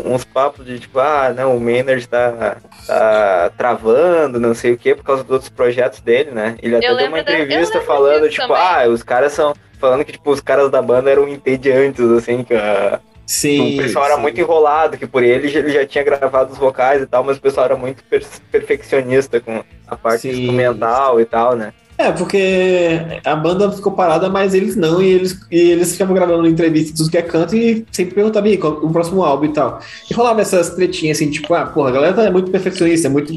uns 0.05 0.25
papos 0.25 0.65
de 0.65 0.79
tipo, 0.79 0.99
ah, 0.99 1.33
não, 1.37 1.57
o 1.57 1.61
Maynard 1.61 2.07
tá, 2.09 2.57
tá 2.87 3.51
travando, 3.57 4.41
não 4.41 4.55
sei 4.55 4.73
o 4.73 4.77
que, 4.79 4.95
por 4.95 5.05
causa 5.05 5.23
dos 5.23 5.33
outros 5.33 5.51
projetos 5.51 6.01
dele, 6.01 6.31
né? 6.31 6.57
Ele 6.63 6.77
até 6.77 6.89
Eu 6.91 6.97
deu 6.97 7.09
uma 7.09 7.17
da- 7.23 7.23
entrevista 7.23 7.79
lembro 7.79 7.87
falando, 7.87 8.29
tipo, 8.29 8.47
também. 8.49 8.57
ah, 8.63 8.89
os 8.89 9.03
caras 9.03 9.33
são. 9.33 9.55
Falando 9.79 10.05
que, 10.05 10.13
tipo, 10.13 10.31
os 10.31 10.41
caras 10.41 10.71
da 10.71 10.81
banda 10.81 11.11
eram 11.11 11.29
entediantes, 11.29 12.01
assim, 12.13 12.43
que 12.43 12.55
a- 12.55 13.01
Sim. 13.27 13.75
o 13.79 13.83
pessoal 13.83 14.07
era 14.07 14.15
sim. 14.17 14.21
muito 14.23 14.41
enrolado, 14.41 14.97
que 14.97 15.07
por 15.07 15.23
ele 15.23 15.49
ele 15.55 15.71
já 15.71 15.85
tinha 15.87 16.03
gravado 16.05 16.53
os 16.53 16.59
vocais 16.59 17.03
e 17.03 17.07
tal, 17.07 17.23
mas 17.25 17.37
o 17.37 17.41
pessoal 17.41 17.67
era 17.67 17.77
muito 17.77 18.03
per- 18.05 18.25
perfeccionista 18.51 19.41
com 19.41 19.63
a 19.87 19.97
parte 19.97 20.23
Sim. 20.23 20.31
instrumental 20.31 21.21
e 21.21 21.25
tal, 21.25 21.55
né? 21.57 21.73
É, 21.97 22.11
porque 22.11 23.01
a 23.25 23.37
banda 23.37 23.71
ficou 23.71 23.93
parada, 23.93 24.29
mas 24.29 24.53
eles 24.53 24.75
não, 24.75 25.01
e 25.01 25.07
eles, 25.07 25.41
e 25.51 25.71
eles 25.71 25.93
ficavam 25.93 26.13
gravando 26.15 26.47
entrevistas 26.47 26.99
tudo 26.99 27.11
que 27.11 27.17
é 27.19 27.23
canto 27.23 27.55
e 27.55 27.87
sempre 27.93 28.15
perguntavam 28.17 28.49
"E 28.49 28.53
aí, 28.53 28.59
qual 28.59 28.73
o 28.85 28.91
próximo 28.91 29.23
álbum 29.23 29.45
e 29.47 29.53
tal. 29.53 29.81
E 30.11 30.15
rolava 30.15 30.41
essas 30.41 30.71
tretinhas 30.71 31.19
assim, 31.19 31.31
tipo, 31.31 31.55
ah, 31.55 31.67
porra, 31.67 31.91
a 31.91 31.93
galera 31.93 32.15
tá 32.15 32.31
muito 32.33 32.51
perfeccionista, 32.51 33.07
é 33.07 33.11
muito 33.11 33.33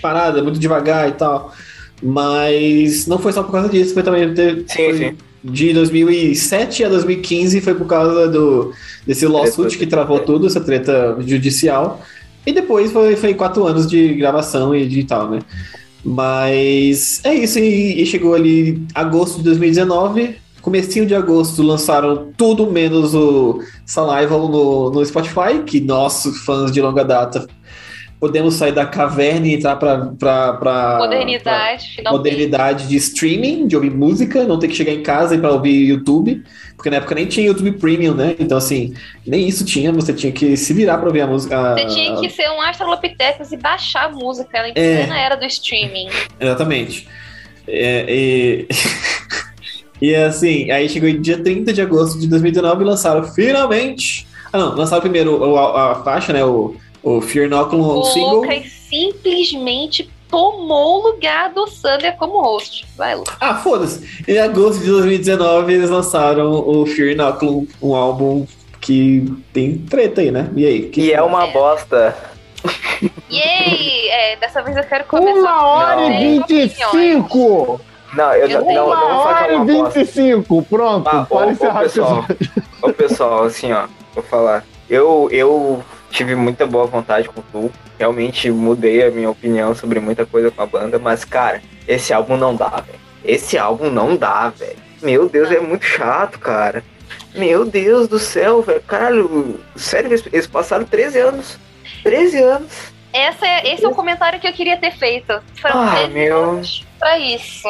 parada, 0.00 0.42
muito 0.42 0.58
devagar 0.58 1.08
e 1.08 1.12
tal. 1.12 1.52
Mas 2.02 3.06
não 3.06 3.18
foi 3.18 3.32
só 3.32 3.42
por 3.42 3.52
causa 3.52 3.68
disso, 3.68 3.92
foi 3.92 4.02
também 4.02 4.32
de, 4.32 4.64
Sim, 4.68 4.84
foi 4.84 4.96
sim. 4.96 5.16
de 5.44 5.72
2007 5.74 6.84
a 6.84 6.88
2015 6.88 7.60
foi 7.60 7.74
por 7.74 7.86
causa 7.86 8.28
do 8.28 8.72
desse 9.06 9.26
lawsuit 9.26 9.76
que 9.76 9.86
travou 9.86 10.20
tudo, 10.20 10.46
essa 10.46 10.60
treta 10.60 11.16
judicial. 11.20 12.00
E 12.46 12.52
depois 12.52 12.90
foi, 12.92 13.16
foi 13.16 13.34
quatro 13.34 13.66
anos 13.66 13.86
de 13.86 14.14
gravação 14.14 14.74
e 14.74 14.86
de 14.86 15.04
tal, 15.04 15.30
né? 15.30 15.40
Mas 16.04 17.20
é 17.24 17.34
isso, 17.34 17.58
e, 17.58 18.02
e 18.02 18.06
chegou 18.06 18.34
ali 18.34 18.86
agosto 18.94 19.38
de 19.38 19.44
2019, 19.44 20.36
comecinho 20.62 21.06
de 21.06 21.14
agosto, 21.14 21.62
lançaram 21.62 22.28
tudo 22.36 22.70
menos 22.70 23.14
o 23.14 23.60
Salival 23.84 24.48
no, 24.48 24.90
no 24.90 25.04
Spotify, 25.04 25.62
que 25.66 25.80
nós, 25.80 26.24
fãs 26.44 26.70
de 26.70 26.80
longa 26.80 27.04
data, 27.04 27.48
podemos 28.20 28.54
sair 28.54 28.72
da 28.72 28.84
caverna 28.84 29.46
e 29.46 29.54
entrar 29.54 29.76
pra 29.76 29.96
Modernidade, 30.98 32.00
pra 32.02 32.10
modernidade 32.12 32.88
de 32.88 32.96
streaming, 32.96 33.66
de 33.66 33.76
ouvir 33.76 33.90
música, 33.90 34.44
não 34.44 34.58
ter 34.58 34.68
que 34.68 34.74
chegar 34.74 34.92
em 34.92 35.02
casa 35.02 35.34
e 35.34 35.38
para 35.38 35.52
ouvir 35.52 35.86
YouTube, 35.88 36.42
porque 36.76 36.90
na 36.90 36.96
época 36.96 37.14
nem 37.14 37.26
tinha 37.26 37.46
YouTube 37.46 37.72
Premium, 37.72 38.14
né? 38.14 38.34
Então, 38.38 38.58
assim, 38.58 38.94
nem 39.26 39.46
isso 39.46 39.64
tinha, 39.64 39.92
você 39.92 40.12
tinha 40.12 40.32
que 40.32 40.56
se 40.56 40.72
virar 40.72 40.98
para 40.98 41.06
ouvir 41.08 41.20
a 41.22 41.26
música. 41.26 41.74
Você 41.74 41.86
tinha 41.86 42.16
que 42.20 42.30
ser 42.30 42.48
um 42.50 42.60
Astrolopithecus 42.60 43.52
e 43.52 43.56
baixar 43.56 44.06
a 44.06 44.08
música 44.10 44.66
em 44.68 44.72
É. 44.74 44.96
plena 44.96 45.18
era 45.20 45.36
do 45.36 45.44
streaming. 45.46 46.08
Exatamente. 46.40 47.08
É, 47.66 48.04
e... 48.08 48.68
e 50.00 50.14
assim, 50.14 50.70
aí 50.70 50.88
chegou 50.88 51.10
dia 51.12 51.38
30 51.42 51.72
de 51.72 51.80
agosto 51.82 52.18
de 52.18 52.26
2019 52.28 52.82
e 52.82 52.86
lançaram 52.86 53.22
finalmente. 53.24 54.26
Ah, 54.52 54.58
não, 54.58 54.74
lançaram 54.74 55.02
primeiro 55.02 55.36
o- 55.38 55.56
a, 55.58 55.92
a 55.92 55.94
faixa, 56.02 56.32
né? 56.32 56.44
O, 56.44 56.74
o 57.02 57.20
Fear 57.20 57.46
Inoculum 57.46 57.98
O 58.00 58.04
single. 58.04 58.40
Lucas 58.42 58.64
simplesmente 58.88 60.10
tomou 60.30 61.00
o 61.00 61.12
lugar 61.12 61.50
do 61.52 61.66
Sander 61.66 62.16
como 62.16 62.40
host. 62.42 62.86
Vai, 62.96 63.14
Lucas. 63.14 63.34
Ah, 63.40 63.54
foda-se. 63.54 64.24
Em 64.28 64.38
agosto 64.38 64.80
de 64.82 64.90
2019 64.90 65.72
eles 65.72 65.90
lançaram 65.90 66.50
o 66.52 66.84
Fear 66.86 67.10
Inoculum, 67.12 67.66
um 67.80 67.94
álbum 67.94 68.46
que 68.80 69.24
tem 69.52 69.78
treta 69.78 70.20
aí, 70.20 70.30
né? 70.30 70.50
E 70.54 70.66
aí? 70.66 70.82
que- 70.88 71.00
E 71.00 71.12
é 71.12 71.22
uma 71.22 71.46
É. 71.46 71.50
bosta. 71.52 72.16
Yay! 73.30 74.08
É, 74.08 74.36
dessa 74.36 74.62
vez 74.62 74.76
eu 74.76 74.84
quero 74.84 75.04
começar 75.04 75.38
Uma 75.40 75.66
hora 75.66 75.96
com 76.02 76.10
e. 76.10 76.42
25! 76.48 77.80
Não, 78.14 78.32
eu 78.34 78.48
não, 78.48 78.54
Eu 78.56 78.64
tenho 78.64 78.80
não, 78.80 78.88
não 78.90 79.14
vou 79.14 79.22
falar 79.22 79.44
que 79.44 79.52
é 79.52 79.56
Uma 79.56 79.62
uma 79.64 79.72
hora 79.72 79.82
bosta. 79.84 80.00
e 80.00 80.04
25! 80.04 80.62
Pronto, 80.62 81.08
Ah, 81.08 81.26
pode 81.28 81.48
ô, 81.48 81.52
encerrar 81.52 81.78
o 81.80 81.82
pessoal, 81.82 82.24
ô, 82.82 82.92
pessoal, 82.92 83.42
assim, 83.44 83.72
ó, 83.72 83.86
vou 84.14 84.24
falar. 84.24 84.64
Eu, 84.88 85.28
eu 85.30 85.82
tive 86.10 86.34
muita 86.34 86.66
boa 86.66 86.86
vontade 86.86 87.28
com 87.28 87.40
o 87.40 87.44
Tu. 87.52 87.72
Realmente 87.98 88.50
mudei 88.50 89.06
a 89.06 89.10
minha 89.10 89.30
opinião 89.30 89.74
sobre 89.74 90.00
muita 90.00 90.24
coisa 90.26 90.50
com 90.50 90.62
a 90.62 90.66
banda, 90.66 90.98
mas, 90.98 91.24
cara, 91.24 91.62
esse 91.86 92.12
álbum 92.12 92.36
não 92.36 92.54
dá, 92.54 92.68
velho. 92.80 92.98
Esse 93.24 93.58
álbum 93.58 93.90
não 93.90 94.16
dá, 94.16 94.48
velho. 94.50 94.76
Meu 95.02 95.28
Deus, 95.28 95.50
é 95.50 95.60
muito 95.60 95.84
chato, 95.84 96.38
cara. 96.38 96.82
Meu 97.34 97.64
Deus 97.64 98.08
do 98.08 98.18
céu, 98.18 98.62
velho. 98.62 98.80
Caralho, 98.82 99.60
sério, 99.76 100.10
eles, 100.32 100.46
passaram 100.46 100.84
13 100.84 101.18
anos. 101.18 101.58
13 102.02 102.38
anos. 102.42 102.72
Essa 103.12 103.46
é, 103.46 103.72
esse 103.74 103.84
é 103.84 103.88
o 103.88 103.94
comentário 103.94 104.38
que 104.38 104.46
eu 104.46 104.52
queria 104.52 104.76
ter 104.76 104.92
feito. 104.92 105.40
Foram 105.60 105.82
Ah, 105.82 105.94
13 105.96 106.08
meu. 106.12 106.50
anos 106.50 106.86
pra 106.98 107.18
isso. 107.18 107.68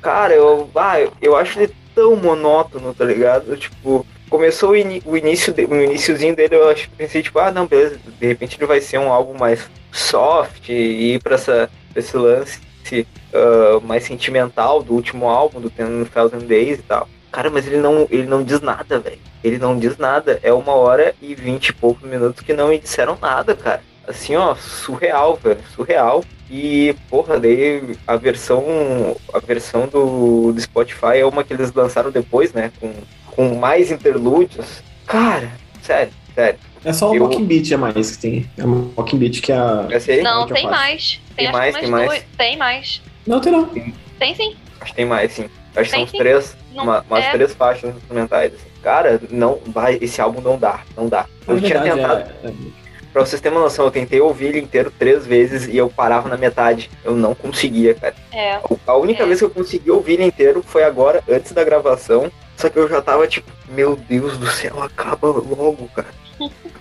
Cara, 0.00 0.34
eu, 0.34 0.68
ah, 0.74 0.96
eu 1.20 1.36
acho 1.36 1.60
ele 1.60 1.72
tão 1.94 2.16
monótono, 2.16 2.92
tá 2.92 3.04
ligado? 3.04 3.56
Tipo, 3.56 4.04
começou 4.32 4.70
o, 4.70 4.76
ini- 4.76 5.02
o 5.04 5.14
início 5.14 5.52
de- 5.52 5.66
o 5.66 5.74
iniciozinho 5.74 6.34
dele, 6.34 6.56
eu 6.56 6.68
acho, 6.70 6.88
pensei, 6.96 7.22
tipo, 7.22 7.38
ah, 7.38 7.52
não, 7.52 7.66
beleza, 7.66 8.00
de 8.18 8.26
repente 8.26 8.56
ele 8.58 8.66
vai 8.66 8.80
ser 8.80 8.96
um 8.96 9.12
álbum 9.12 9.36
mais 9.38 9.70
soft 9.92 10.70
e 10.70 11.12
ir 11.14 11.22
pra, 11.22 11.34
essa, 11.34 11.70
pra 11.92 12.00
esse 12.00 12.16
lance 12.16 12.58
ah, 13.34 13.78
mais 13.84 14.04
sentimental 14.04 14.82
do 14.82 14.94
último 14.94 15.28
álbum, 15.28 15.60
do 15.60 15.68
Ten 15.68 16.04
Thousand 16.04 16.46
Days 16.46 16.78
e 16.78 16.82
tal. 16.82 17.06
Cara, 17.30 17.50
mas 17.50 17.66
ele 17.66 17.76
não, 17.76 18.06
ele 18.10 18.26
não 18.26 18.42
diz 18.42 18.60
nada, 18.60 18.98
velho. 18.98 19.18
Ele 19.44 19.58
não 19.58 19.78
diz 19.78 19.96
nada. 19.98 20.38
É 20.42 20.52
uma 20.52 20.72
hora 20.72 21.14
e 21.20 21.34
vinte 21.34 21.68
e 21.68 21.72
poucos 21.72 22.08
minutos 22.08 22.42
que 22.42 22.52
não 22.52 22.68
me 22.68 22.78
disseram 22.78 23.16
nada, 23.20 23.54
cara. 23.54 23.82
Assim, 24.06 24.36
ó, 24.36 24.54
surreal, 24.54 25.36
velho. 25.42 25.60
Surreal. 25.74 26.22
E, 26.50 26.94
porra, 27.08 27.40
daí 27.40 27.96
a 28.06 28.16
versão. 28.16 28.62
A 29.32 29.38
versão 29.38 29.86
do, 29.86 30.52
do 30.52 30.60
Spotify 30.60 31.18
é 31.20 31.24
uma 31.24 31.42
que 31.42 31.54
eles 31.54 31.72
lançaram 31.72 32.10
depois, 32.10 32.52
né? 32.52 32.70
Com, 32.78 32.92
com 33.34 33.54
mais 33.56 33.90
interlúdios. 33.90 34.82
Cara, 35.06 35.50
sério, 35.82 36.12
sério. 36.34 36.58
É 36.84 36.92
só 36.92 37.10
o 37.10 37.14
Eu- 37.14 37.22
Walking 37.24 37.44
Beat 37.44 37.72
a 37.72 37.78
mais 37.78 38.16
que 38.16 38.22
tem. 38.22 38.50
É 38.58 38.64
o 38.64 38.92
Walking 38.96 39.18
Beat 39.18 39.40
que 39.40 39.52
é 39.52 39.56
a. 39.56 39.86
Essa 39.90 40.12
aí? 40.12 40.22
Não, 40.22 40.46
tem 40.46 40.64
mais. 40.68 41.20
Tem 41.36 41.46
que 41.46 41.52
mais, 41.52 41.76
tem 41.76 41.90
mais? 41.90 42.24
Tem 42.36 42.56
mais. 42.56 43.02
Não, 43.26 43.40
tem 43.40 43.52
não. 43.52 43.66
Tem 44.18 44.34
sim. 44.34 44.56
Acho 44.80 44.90
que 44.90 44.96
tem 44.96 45.04
mais, 45.06 45.32
sim. 45.32 45.44
Acho 45.76 45.84
que 45.84 45.90
são 45.90 45.98
Tem 46.00 46.06
sim. 46.08 46.18
três. 46.18 46.56
Não, 46.74 46.84
uma- 46.84 47.04
umas 47.08 47.24
é. 47.24 47.30
três 47.32 47.54
faixas 47.54 47.94
instrumentais. 47.96 48.52
Cara, 48.82 49.20
não, 49.30 49.58
vai, 49.66 49.96
esse 50.00 50.20
álbum 50.20 50.40
não 50.40 50.58
dá, 50.58 50.80
não 50.96 51.08
dá. 51.08 51.26
Eu 51.46 51.60
tinha 51.60 51.80
verdade, 51.80 52.00
tentado, 52.00 52.30
é- 52.42 52.48
é- 52.48 52.52
pra 53.12 53.24
vocês 53.24 53.40
terem 53.40 53.56
uma 53.56 53.64
noção, 53.64 53.84
eu 53.84 53.90
tentei 53.90 54.20
ouvir 54.20 54.46
ele 54.46 54.58
inteiro 54.60 54.90
três 54.98 55.24
vezes 55.24 55.68
e 55.68 55.76
eu 55.76 55.88
parava 55.88 56.28
na 56.28 56.36
metade. 56.36 56.90
Eu 57.04 57.14
não 57.14 57.32
conseguia, 57.34 57.94
cara. 57.94 58.14
É. 58.32 58.58
A 58.86 58.96
única 58.96 59.22
É. 59.22 59.26
vez 59.26 59.38
que 59.38 59.44
eu 59.44 59.50
consegui 59.50 59.90
ouvir 59.90 60.14
ele 60.14 60.24
inteiro 60.24 60.64
foi 60.66 60.82
agora, 60.82 61.22
antes 61.30 61.52
da 61.52 61.62
gravação. 61.62 62.30
Só 62.62 62.70
que 62.70 62.78
eu 62.78 62.88
já 62.88 63.02
tava 63.02 63.26
tipo, 63.26 63.50
meu 63.70 63.96
Deus 63.96 64.38
do 64.38 64.46
céu, 64.46 64.80
acaba 64.80 65.26
logo, 65.26 65.88
cara. 65.96 66.06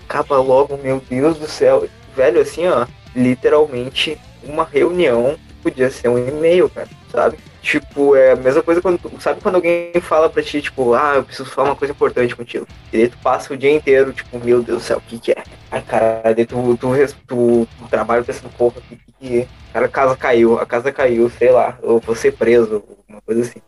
Acaba 0.07 0.37
logo, 0.37 0.77
meu 0.77 1.01
Deus 1.09 1.39
do 1.39 1.47
céu. 1.47 1.89
Velho, 2.15 2.39
assim, 2.39 2.67
ó, 2.67 2.85
literalmente 3.15 4.15
uma 4.43 4.63
reunião 4.63 5.35
podia 5.63 5.89
ser 5.89 6.07
um 6.07 6.19
e-mail, 6.19 6.69
cara, 6.69 6.87
sabe? 7.11 7.39
Tipo, 7.63 8.15
é 8.15 8.33
a 8.33 8.35
mesma 8.35 8.61
coisa 8.61 8.79
quando. 8.79 8.99
Sabe 9.19 9.41
quando 9.41 9.55
alguém 9.55 9.91
fala 10.01 10.29
pra 10.29 10.43
ti, 10.43 10.61
tipo, 10.61 10.93
ah, 10.93 11.13
eu 11.15 11.23
preciso 11.23 11.49
falar 11.49 11.69
uma 11.69 11.75
coisa 11.75 11.95
importante 11.95 12.35
contigo. 12.35 12.67
E 12.93 12.97
daí 12.99 13.09
tu 13.09 13.17
passa 13.17 13.51
o 13.51 13.57
dia 13.57 13.71
inteiro, 13.71 14.13
tipo, 14.13 14.37
meu 14.37 14.61
Deus 14.61 14.83
do 14.83 14.83
céu, 14.83 14.99
o 14.99 15.01
que 15.01 15.17
que 15.17 15.31
é? 15.31 15.43
Ai, 15.71 15.81
cara, 15.81 16.21
daí 16.31 16.45
tu, 16.45 16.77
tu, 16.77 16.91
tu, 17.27 17.67
tu 17.67 17.67
trabalha 17.89 18.23
pensando, 18.23 18.51
porra, 18.55 18.75
o 18.77 18.81
que 18.81 18.99
que 19.19 19.39
é? 19.39 19.47
Cara, 19.73 19.87
a 19.87 19.89
casa 19.89 20.15
caiu, 20.15 20.59
a 20.59 20.65
casa 20.65 20.91
caiu, 20.91 21.27
sei 21.27 21.49
lá, 21.49 21.75
eu 21.81 21.97
vou 21.97 22.15
ser 22.15 22.33
preso, 22.33 22.83
uma 23.09 23.21
coisa 23.21 23.41
assim. 23.41 23.59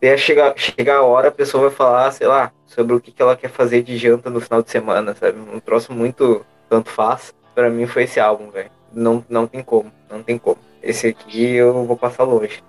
Daí 0.00 0.16
chega, 0.16 0.54
chega 0.56 0.96
a 0.96 1.02
hora, 1.02 1.28
a 1.28 1.32
pessoa 1.32 1.68
vai 1.68 1.76
falar, 1.76 2.10
sei 2.12 2.26
lá, 2.26 2.52
sobre 2.66 2.94
o 2.94 3.00
que, 3.00 3.10
que 3.10 3.20
ela 3.20 3.36
quer 3.36 3.50
fazer 3.50 3.82
de 3.82 3.96
janta 3.96 4.30
no 4.30 4.40
final 4.40 4.62
de 4.62 4.70
semana, 4.70 5.14
sabe? 5.14 5.38
Um 5.38 5.58
troço 5.58 5.92
muito 5.92 6.44
tanto 6.68 6.90
faz. 6.90 7.34
Pra 7.54 7.68
mim 7.68 7.86
foi 7.86 8.04
esse 8.04 8.20
álbum, 8.20 8.50
velho. 8.50 8.70
Não, 8.92 9.24
não 9.28 9.46
tem 9.46 9.62
como, 9.62 9.90
não 10.10 10.22
tem 10.22 10.38
como. 10.38 10.58
Esse 10.82 11.08
aqui 11.08 11.54
eu 11.54 11.84
vou 11.84 11.96
passar 11.96 12.24
longe. 12.24 12.62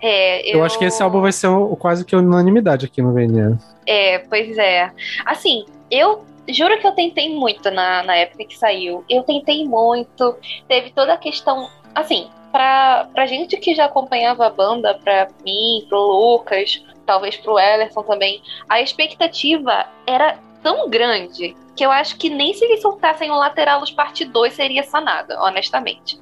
É, 0.00 0.54
Eu 0.54 0.62
acho 0.62 0.78
que 0.78 0.84
esse 0.84 1.02
álbum 1.02 1.22
vai 1.22 1.32
ser 1.32 1.46
o, 1.46 1.74
quase 1.76 2.04
que 2.04 2.14
unanimidade 2.14 2.84
aqui 2.84 3.00
no 3.00 3.14
VNA. 3.14 3.58
É, 3.86 4.18
pois 4.18 4.58
é. 4.58 4.90
Assim, 5.24 5.64
eu 5.90 6.22
juro 6.46 6.78
que 6.78 6.86
eu 6.86 6.92
tentei 6.92 7.34
muito 7.34 7.70
na, 7.70 8.02
na 8.02 8.14
época 8.14 8.44
que 8.44 8.58
saiu. 8.58 9.02
Eu 9.08 9.22
tentei 9.22 9.66
muito. 9.66 10.36
Teve 10.68 10.90
toda 10.90 11.14
a 11.14 11.16
questão. 11.16 11.70
Assim, 11.94 12.28
pra, 12.54 13.08
pra 13.12 13.26
gente 13.26 13.56
que 13.56 13.74
já 13.74 13.86
acompanhava 13.86 14.46
a 14.46 14.50
banda, 14.50 14.94
pra 15.02 15.26
mim, 15.44 15.84
pro 15.88 15.98
Lucas, 15.98 16.80
talvez 17.04 17.36
pro 17.36 17.58
Ellerson 17.58 18.04
também, 18.04 18.40
a 18.68 18.80
expectativa 18.80 19.86
era 20.06 20.38
tão 20.62 20.88
grande 20.88 21.56
que 21.74 21.84
eu 21.84 21.90
acho 21.90 22.16
que 22.16 22.30
nem 22.30 22.54
se 22.54 22.64
eles 22.64 22.80
soltassem 22.80 23.28
o 23.28 23.34
Lateralos 23.34 23.90
parte 23.90 24.24
2 24.24 24.54
seria 24.54 24.84
sanada, 24.84 25.36
honestamente. 25.42 26.16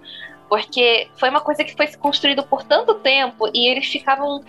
Porque 0.49 1.07
foi 1.19 1.29
uma 1.29 1.43
coisa 1.43 1.65
que 1.65 1.77
foi 1.77 1.87
construída 1.97 2.43
por 2.43 2.65
tanto 2.65 2.95
tempo 2.95 3.51
e 3.53 3.69
eles 3.71 3.87
ficavam. 3.87 4.43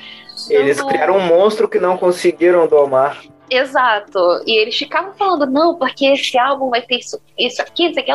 Eles 0.50 0.78
dando- 0.78 0.88
criaram 0.88 1.18
um 1.18 1.26
monstro 1.26 1.68
que 1.68 1.80
não 1.80 1.98
conseguiram 1.98 2.66
domar. 2.66 3.22
Exato. 3.50 4.20
E 4.48 4.58
eles 4.58 4.78
ficavam 4.78 5.14
falando, 5.14 5.45
não, 5.45 5.76
porque 5.76 6.06
esse 6.06 6.38
álbum 6.38 6.70
vai 6.70 6.82
ter 6.82 7.00
isso, 7.00 7.22
isso 7.38 7.62
aqui, 7.62 7.88
isso 7.88 8.00
aqui. 8.00 8.12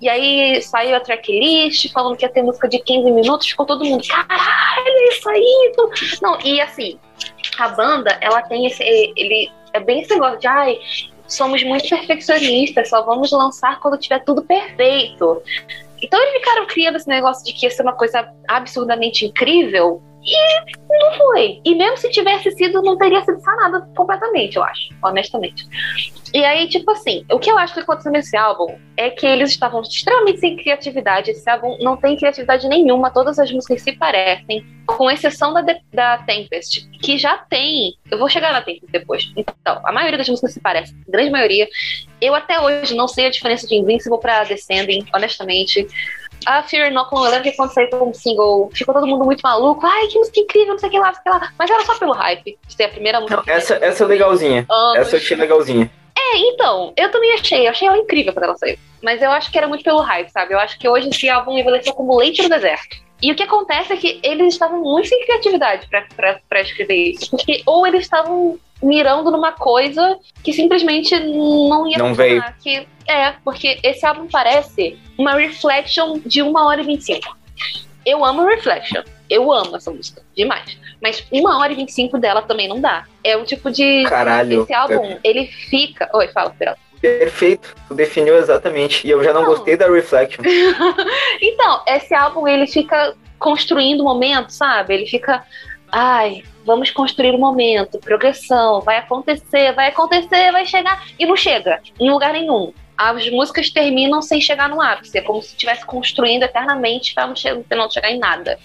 E 0.00 0.08
aí 0.08 0.62
saiu 0.62 0.96
a 0.96 1.00
tracklist 1.00 1.90
falando 1.92 2.16
que 2.16 2.24
ia 2.24 2.28
ter 2.28 2.42
música 2.42 2.68
de 2.68 2.78
15 2.78 3.10
minutos, 3.10 3.48
ficou 3.48 3.66
todo 3.66 3.84
mundo, 3.84 4.06
caralho, 4.06 4.86
é 4.86 5.08
isso 5.08 5.28
aí. 5.28 5.72
tu-" 5.74 5.90
Não, 6.22 6.38
e 6.44 6.60
assim, 6.60 6.98
a 7.58 7.68
banda, 7.68 8.16
ela 8.20 8.42
tem 8.42 8.66
esse. 8.66 8.82
Ele 8.82 9.50
é 9.72 9.80
bem 9.80 10.00
esse 10.00 10.14
negócio 10.14 10.38
de, 10.38 10.46
ai, 10.46 10.78
somos 11.26 11.62
muito 11.62 11.88
perfeccionistas, 11.88 12.88
só 12.88 13.02
vamos 13.02 13.30
lançar 13.30 13.80
quando 13.80 13.98
tiver 13.98 14.20
tudo 14.20 14.42
perfeito. 14.42 15.42
Então 16.00 16.20
eles 16.20 16.34
ficaram 16.34 16.66
criando 16.66 16.96
esse 16.96 17.08
negócio 17.08 17.44
de 17.44 17.52
que 17.52 17.66
ia 17.66 17.70
ser 17.70 17.82
uma 17.82 17.92
coisa 17.92 18.32
absurdamente 18.46 19.26
incrível. 19.26 20.02
E 20.24 20.98
não 20.98 21.12
foi. 21.14 21.60
E 21.64 21.74
mesmo 21.74 21.96
se 21.96 22.10
tivesse 22.10 22.50
sido, 22.52 22.82
não 22.82 22.96
teria 22.96 23.24
sido 23.24 23.40
sanada 23.40 23.80
completamente, 23.96 24.56
eu 24.56 24.62
acho, 24.62 24.94
honestamente. 25.02 25.66
E 26.34 26.44
aí, 26.44 26.68
tipo 26.68 26.90
assim, 26.90 27.24
o 27.30 27.38
que 27.38 27.50
eu 27.50 27.56
acho 27.56 27.72
que 27.72 27.80
aconteceu 27.80 28.12
nesse 28.12 28.36
álbum 28.36 28.78
é 28.96 29.10
que 29.10 29.26
eles 29.26 29.50
estavam 29.50 29.80
extremamente 29.80 30.40
sem 30.40 30.56
criatividade. 30.56 31.30
Esse 31.30 31.48
álbum 31.48 31.78
não 31.80 31.96
tem 31.96 32.16
criatividade 32.16 32.68
nenhuma, 32.68 33.10
todas 33.10 33.38
as 33.38 33.50
músicas 33.50 33.82
se 33.82 33.92
parecem, 33.92 34.66
com 34.86 35.10
exceção 35.10 35.54
da, 35.54 35.62
da 35.92 36.18
Tempest, 36.18 36.88
que 37.00 37.16
já 37.16 37.38
tem. 37.38 37.94
Eu 38.10 38.18
vou 38.18 38.28
chegar 38.28 38.52
na 38.52 38.60
Tempest 38.60 38.90
depois. 38.90 39.32
Então, 39.36 39.80
a 39.84 39.92
maioria 39.92 40.18
das 40.18 40.28
músicas 40.28 40.52
se 40.52 40.60
parecem, 40.60 40.96
a 41.06 41.10
grande 41.10 41.30
maioria. 41.30 41.68
Eu 42.20 42.34
até 42.34 42.60
hoje 42.60 42.94
não 42.94 43.08
sei 43.08 43.26
a 43.26 43.30
diferença 43.30 43.66
de 43.66 43.76
Invincible 43.76 44.20
pra 44.20 44.44
Descending, 44.44 45.06
honestamente. 45.14 45.86
A 46.48 46.62
Fear 46.62 46.90
Inoculum, 46.90 47.26
eu 47.26 47.30
lembro 47.30 47.50
que 47.50 47.56
quando 47.56 47.74
saiu 47.74 47.90
como 47.90 48.14
single, 48.14 48.70
ficou 48.72 48.94
todo 48.94 49.06
mundo 49.06 49.22
muito 49.22 49.42
maluco. 49.42 49.84
Ai, 49.84 50.06
que 50.06 50.18
música 50.18 50.40
incrível, 50.40 50.72
não 50.72 50.78
sei 50.78 50.88
o 50.88 50.92
que 50.92 50.98
lá, 50.98 51.08
não 51.08 51.12
sei 51.12 51.20
o 51.20 51.24
que 51.24 51.30
lá. 51.30 51.52
Mas 51.58 51.70
era 51.70 51.84
só 51.84 51.98
pelo 51.98 52.12
hype 52.12 52.58
de 52.66 52.74
ser 52.74 52.84
a 52.84 52.88
primeira 52.88 53.20
música. 53.20 53.42
Não, 53.46 53.52
essa, 53.52 53.74
essa 53.74 54.04
é 54.04 54.06
legalzinha. 54.06 54.66
anos. 54.70 54.96
Essa 54.96 55.16
eu 55.16 55.20
achei 55.20 55.36
legalzinha. 55.36 55.90
É, 56.16 56.38
então, 56.38 56.94
eu 56.96 57.10
também 57.10 57.34
achei, 57.34 57.66
eu 57.66 57.70
achei 57.70 57.86
ela 57.86 57.98
incrível 57.98 58.32
quando 58.32 58.44
ela 58.44 58.56
saiu. 58.56 58.78
Mas 59.02 59.20
eu 59.20 59.30
acho 59.30 59.52
que 59.52 59.58
era 59.58 59.68
muito 59.68 59.84
pelo 59.84 60.00
hype, 60.00 60.30
sabe? 60.30 60.54
Eu 60.54 60.58
acho 60.58 60.78
que 60.78 60.88
hoje 60.88 61.10
esse 61.10 61.28
álbum 61.28 61.52
envelheceu 61.52 61.92
como 61.92 62.16
leite 62.16 62.42
no 62.42 62.48
deserto. 62.48 62.96
E 63.20 63.30
o 63.30 63.34
que 63.34 63.42
acontece 63.42 63.92
é 63.92 63.96
que 63.96 64.18
eles 64.22 64.54
estavam 64.54 64.80
muito 64.80 65.08
sem 65.08 65.20
criatividade 65.24 65.86
pra 65.88 66.60
escrever 66.62 67.10
isso. 67.10 67.30
Porque 67.30 67.62
ou 67.66 67.86
eles 67.86 68.02
estavam 68.02 68.58
mirando 68.82 69.30
numa 69.30 69.52
coisa 69.52 70.18
que 70.42 70.52
simplesmente 70.52 71.18
não 71.18 71.86
ia 71.86 71.98
Não 71.98 72.14
funcionar. 72.14 72.56
Que, 72.62 72.86
é, 73.06 73.32
porque 73.44 73.78
esse 73.82 74.04
álbum 74.06 74.26
parece 74.30 74.98
uma 75.18 75.34
reflection 75.34 76.18
de 76.24 76.42
1 76.42 76.54
hora 76.56 76.80
e 76.80 76.84
25. 76.86 77.36
Eu 78.06 78.24
amo 78.24 78.46
Reflection. 78.46 79.02
Eu 79.28 79.52
amo 79.52 79.76
essa 79.76 79.90
música. 79.90 80.22
Demais. 80.34 80.78
Mas 81.02 81.24
1 81.30 81.44
hora 81.44 81.72
e 81.72 81.76
25 81.76 82.18
dela 82.18 82.40
também 82.42 82.68
não 82.68 82.80
dá. 82.80 83.04
É 83.22 83.36
o 83.36 83.44
tipo 83.44 83.70
de. 83.70 84.04
Caralho. 84.04 84.62
Esse 84.62 84.72
álbum, 84.72 85.18
ele 85.22 85.46
fica. 85.46 86.08
Oi, 86.14 86.28
fala, 86.28 86.50
Pirata. 86.50 86.78
Perfeito, 87.00 87.76
tu 87.86 87.94
definiu 87.94 88.36
exatamente. 88.36 89.06
E 89.06 89.10
eu 89.10 89.22
já 89.22 89.32
não 89.32 89.42
Não. 89.42 89.50
gostei 89.50 89.76
da 89.76 89.88
Reflection. 89.88 90.42
Então, 91.40 91.82
esse 91.86 92.12
álbum 92.14 92.48
ele 92.48 92.66
fica 92.66 93.14
construindo 93.38 94.00
o 94.00 94.04
momento, 94.04 94.50
sabe? 94.50 94.94
Ele 94.94 95.06
fica, 95.06 95.44
ai, 95.92 96.42
vamos 96.64 96.90
construir 96.90 97.34
o 97.34 97.38
momento, 97.38 97.98
progressão, 97.98 98.80
vai 98.80 98.98
acontecer, 98.98 99.72
vai 99.72 99.88
acontecer, 99.88 100.52
vai 100.52 100.66
chegar 100.66 101.04
e 101.18 101.24
não 101.26 101.36
chega 101.36 101.80
em 101.98 102.10
lugar 102.10 102.32
nenhum. 102.32 102.72
As 102.96 103.30
músicas 103.30 103.70
terminam 103.70 104.20
sem 104.20 104.40
chegar 104.40 104.68
no 104.68 104.82
ápice, 104.82 105.16
é 105.18 105.20
como 105.22 105.40
se 105.40 105.50
estivesse 105.50 105.86
construindo 105.86 106.42
eternamente 106.42 107.14
para 107.14 107.28
não, 107.28 107.36
che- 107.36 107.54
pra 107.68 107.78
não 107.78 107.88
chegar 107.88 108.10
em 108.10 108.18
nada. 108.18 108.58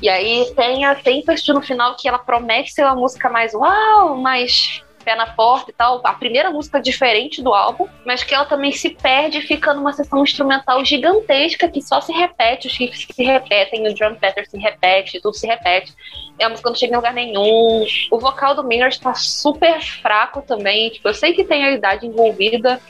E 0.00 0.08
aí 0.10 0.52
tem 0.54 0.84
a 0.84 0.94
Tempest 0.94 1.48
no 1.52 1.62
final 1.62 1.96
que 1.96 2.06
ela 2.06 2.18
promete 2.18 2.70
ser 2.72 2.84
uma 2.84 2.94
música 2.94 3.30
mais 3.30 3.54
uau, 3.54 4.16
mais 4.18 4.82
pé 5.02 5.14
na 5.14 5.26
porta 5.26 5.70
e 5.70 5.74
tal. 5.74 6.00
A 6.04 6.14
primeira 6.14 6.50
música 6.50 6.80
diferente 6.80 7.42
do 7.42 7.52
álbum, 7.52 7.86
mas 8.06 8.22
que 8.22 8.34
ela 8.34 8.44
também 8.44 8.72
se 8.72 8.90
perde 8.90 9.38
e 9.38 9.42
fica 9.42 9.74
numa 9.74 9.92
sessão 9.92 10.22
instrumental 10.22 10.84
gigantesca 10.84 11.68
que 11.68 11.82
só 11.82 12.00
se 12.00 12.12
repete, 12.12 12.68
os 12.68 12.76
riffs 12.76 13.06
se 13.10 13.22
repetem, 13.24 13.86
o 13.88 13.94
drum 13.94 14.14
pattern 14.14 14.48
se 14.48 14.58
repete, 14.58 15.20
tudo 15.20 15.34
se 15.34 15.46
repete. 15.46 15.92
E 16.38 16.44
a 16.44 16.48
música 16.48 16.68
não 16.70 16.76
chega 16.76 16.92
em 16.92 16.96
lugar 16.96 17.12
nenhum. 17.12 17.86
O 18.10 18.18
vocal 18.18 18.54
do 18.54 18.62
Maynard 18.64 18.98
tá 19.00 19.14
super 19.14 19.80
fraco 19.80 20.42
também. 20.42 20.90
Tipo, 20.90 21.08
eu 21.08 21.14
sei 21.14 21.32
que 21.34 21.44
tem 21.44 21.64
a 21.64 21.72
idade 21.72 22.06
envolvida. 22.06 22.80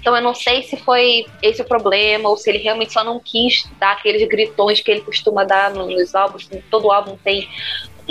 Então 0.00 0.16
eu 0.16 0.22
não 0.22 0.34
sei 0.34 0.64
se 0.64 0.76
foi 0.76 1.26
esse 1.40 1.62
o 1.62 1.64
problema 1.64 2.28
ou 2.28 2.36
se 2.36 2.50
ele 2.50 2.58
realmente 2.58 2.92
só 2.92 3.04
não 3.04 3.20
quis 3.20 3.70
dar 3.78 3.92
aqueles 3.92 4.26
gritões 4.28 4.80
que 4.80 4.90
ele 4.90 5.00
costuma 5.02 5.44
dar 5.44 5.70
no- 5.70 5.86
nos 5.86 6.12
álbuns. 6.12 6.48
Todo 6.68 6.90
álbum 6.90 7.16
tem 7.22 7.48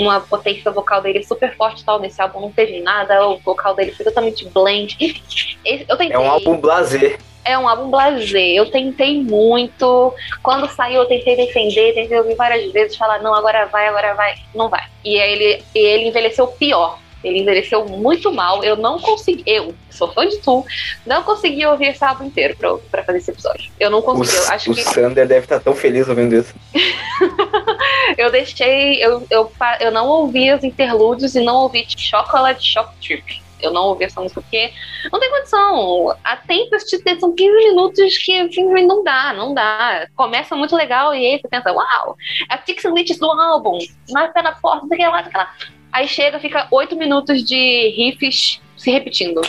uma 0.02 0.20
potência 0.20 0.72
vocal 0.72 1.02
dele 1.02 1.24
super 1.24 1.56
forte 1.56 1.84
tal. 1.86 2.00
Nesse 2.00 2.22
álbum 2.22 2.42
não 2.42 2.52
teve 2.52 2.80
nada, 2.82 3.28
o 3.28 3.38
vocal 3.38 3.76
dele 3.76 3.92
foi 3.92 4.06
totalmente 4.06 4.48
blend. 4.50 4.98
Esse- 5.66 5.86
eu 5.88 5.98
tentei. 5.98 6.16
É 6.16 6.20
um 6.20 6.30
álbum 6.32 6.58
blazer. 6.58 7.20
É 7.44 7.58
um 7.58 7.68
álbum 7.68 7.90
blasé. 7.90 8.50
Eu 8.54 8.70
tentei 8.70 9.20
muito. 9.22 10.14
Quando 10.44 10.70
saiu, 10.70 11.02
eu 11.02 11.08
tentei 11.08 11.36
defender, 11.36 11.94
tentei 11.94 12.18
ouvir 12.18 12.36
várias 12.36 12.72
vezes, 12.72 12.96
falar, 12.96 13.20
não, 13.22 13.34
agora 13.34 13.66
vai, 13.66 13.88
agora 13.88 14.14
vai. 14.14 14.36
Não 14.54 14.70
vai. 14.70 14.84
E 15.04 15.20
aí 15.20 15.32
ele, 15.34 15.64
ele 15.74 16.08
envelheceu 16.10 16.46
pior. 16.48 17.00
Ele 17.24 17.40
envelheceu 17.40 17.86
muito 17.86 18.32
mal. 18.32 18.64
Eu 18.64 18.76
não 18.76 19.00
consegui. 19.00 19.44
Eu, 19.46 19.74
sou 19.90 20.12
fã 20.12 20.28
de 20.28 20.38
Tu, 20.38 20.66
não 21.06 21.24
consegui 21.24 21.66
ouvir 21.66 21.88
esse 21.88 22.04
álbum 22.04 22.26
inteiro 22.26 22.56
pra, 22.56 22.78
pra 22.90 23.04
fazer 23.04 23.20
esse 23.20 23.32
episódio. 23.32 23.72
Eu 23.80 23.90
não 23.90 24.00
O, 24.00 24.04
consegui. 24.04 24.38
Eu 24.38 24.52
acho 24.52 24.72
o 24.72 24.76
que 24.76 24.84
Sander 24.84 25.28
deve 25.28 25.46
estar 25.46 25.60
tão 25.60 25.76
feliz 25.76 26.08
ouvindo 26.08 26.36
isso. 26.36 26.54
eu 28.18 28.32
deixei. 28.32 29.04
Eu, 29.04 29.26
eu, 29.30 29.52
eu 29.80 29.92
não 29.92 30.08
ouvi 30.08 30.52
os 30.52 30.64
interlúdios 30.64 31.36
e 31.36 31.42
não 31.42 31.58
ouvi 31.58 31.86
Chocolate 31.88 32.66
Shock 32.66 32.96
Trip. 33.02 33.42
Eu 33.62 33.72
não 33.72 33.84
ouvi 33.90 34.06
essa 34.06 34.20
música 34.20 34.42
porque 34.42 34.74
não 35.12 35.20
tem 35.20 35.30
condição. 35.30 36.16
A 36.24 36.36
Tempest 36.36 36.98
são 37.20 37.34
15 37.34 37.52
minutos 37.58 38.18
que 38.18 38.50
simplesmente 38.50 38.88
não 38.88 39.04
dá, 39.04 39.34
não 39.34 39.54
dá. 39.54 40.08
Começa 40.16 40.56
muito 40.56 40.76
legal 40.76 41.14
e 41.14 41.26
aí 41.26 41.40
você 41.40 41.48
pensa, 41.48 41.72
uau, 41.72 42.18
é 42.50 42.56
a 42.56 42.58
and 42.58 42.94
Leech 42.94 43.20
do 43.20 43.32
álbum, 43.32 43.78
mais 44.10 44.34
pé 44.34 44.42
na 44.42 44.54
porta, 44.54 44.82
não 44.82 44.88
sei 44.88 44.98
Aí 45.92 46.08
chega, 46.08 46.40
fica 46.40 46.68
8 46.72 46.96
minutos 46.96 47.44
de 47.44 47.94
riffs 47.96 48.62
se 48.78 48.90
repetindo. 48.92 49.42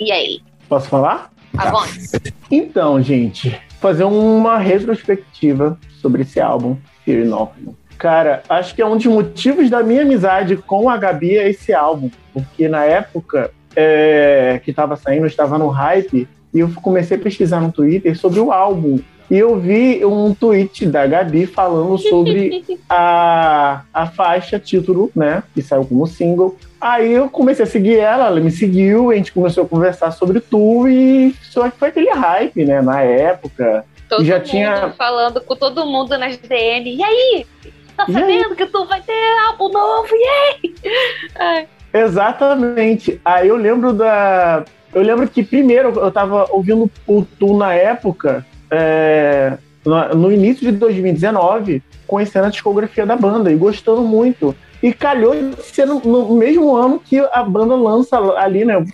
E 0.00 0.10
aí? 0.10 0.40
Posso 0.68 0.88
falar? 0.88 1.30
Avance. 1.56 2.20
Então, 2.50 3.00
gente, 3.02 3.60
fazer 3.80 4.04
uma 4.04 4.58
retrospectiva 4.58 5.78
sobre 6.00 6.22
esse 6.22 6.40
álbum, 6.40 6.76
Fear 7.04 7.20
Inoculum. 7.20 7.74
Cara, 7.98 8.42
acho 8.48 8.74
que 8.74 8.82
é 8.82 8.86
um 8.86 8.96
dos 8.96 9.06
motivos 9.06 9.70
da 9.70 9.82
minha 9.82 10.02
amizade 10.02 10.56
com 10.56 10.90
a 10.90 10.96
Gabi 10.96 11.36
é 11.36 11.48
esse 11.48 11.72
álbum. 11.72 12.10
Porque 12.32 12.68
na 12.68 12.84
época 12.84 13.52
é, 13.76 14.60
que 14.64 14.72
tava 14.72 14.96
saindo, 14.96 15.22
eu 15.22 15.28
estava 15.28 15.58
no 15.58 15.68
hype, 15.68 16.28
e 16.52 16.60
eu 16.60 16.70
comecei 16.74 17.16
a 17.16 17.20
pesquisar 17.20 17.60
no 17.60 17.72
Twitter 17.72 18.16
sobre 18.16 18.40
o 18.40 18.52
álbum. 18.52 18.98
E 19.30 19.38
eu 19.38 19.58
vi 19.58 20.04
um 20.04 20.34
tweet 20.34 20.86
da 20.86 21.06
Gabi 21.06 21.46
falando 21.46 21.96
sobre 21.98 22.62
a, 22.88 23.82
a 23.92 24.06
faixa 24.06 24.58
título, 24.58 25.10
né? 25.16 25.42
Que 25.54 25.62
saiu 25.62 25.84
como 25.86 26.06
single. 26.06 26.56
Aí 26.80 27.12
eu 27.12 27.28
comecei 27.30 27.64
a 27.64 27.66
seguir 27.68 27.98
ela, 27.98 28.26
ela 28.26 28.40
me 28.40 28.50
seguiu, 28.50 29.10
a 29.10 29.14
gente 29.14 29.32
começou 29.32 29.64
a 29.64 29.68
conversar 29.68 30.10
sobre 30.10 30.40
tu 30.40 30.86
e 30.86 31.34
só 31.50 31.68
que 31.70 31.78
foi 31.78 31.88
aquele 31.88 32.10
hype, 32.10 32.64
né? 32.64 32.82
Na 32.82 33.00
época. 33.00 33.84
Todo 34.08 34.22
Já 34.24 34.36
mundo 34.36 34.44
tinha- 34.44 34.90
falando 34.98 35.40
com 35.40 35.56
todo 35.56 35.86
mundo 35.86 36.16
nas 36.18 36.36
DM. 36.36 36.94
E 36.96 37.02
aí? 37.02 37.46
Tá 37.96 38.04
E 38.08 38.12
sabendo 38.12 38.54
que 38.54 38.66
tu 38.66 38.84
vai 38.84 39.00
ter 39.00 39.14
álbum 39.48 39.70
novo? 39.70 40.08
E 40.12 40.28
aí? 41.38 41.66
Exatamente. 41.94 43.20
Aí 43.24 43.48
eu 43.48 43.56
lembro 43.56 43.92
da. 43.92 44.64
Eu 44.92 45.02
lembro 45.02 45.26
que 45.28 45.42
primeiro 45.42 45.88
eu 45.98 46.10
tava 46.10 46.46
ouvindo 46.50 46.90
o 47.06 47.24
Tu 47.38 47.56
na 47.56 47.74
época, 47.74 48.44
é, 48.74 49.58
no, 49.84 50.32
início 50.32 50.70
de 50.70 50.76
2019, 50.78 51.82
conhecendo 52.06 52.46
a 52.46 52.50
discografia 52.50 53.06
da 53.06 53.16
banda 53.16 53.52
e 53.52 53.56
gostando 53.56 54.02
muito. 54.02 54.54
E 54.84 54.92
calhou 54.92 55.34
de 55.34 55.62
ser 55.62 55.86
no, 55.86 55.98
no 55.98 56.34
mesmo 56.34 56.76
ano 56.76 57.00
que 57.00 57.18
a 57.18 57.42
banda 57.42 57.74
lança 57.74 58.18
ali, 58.36 58.66
né, 58.66 58.76
o, 58.76 58.84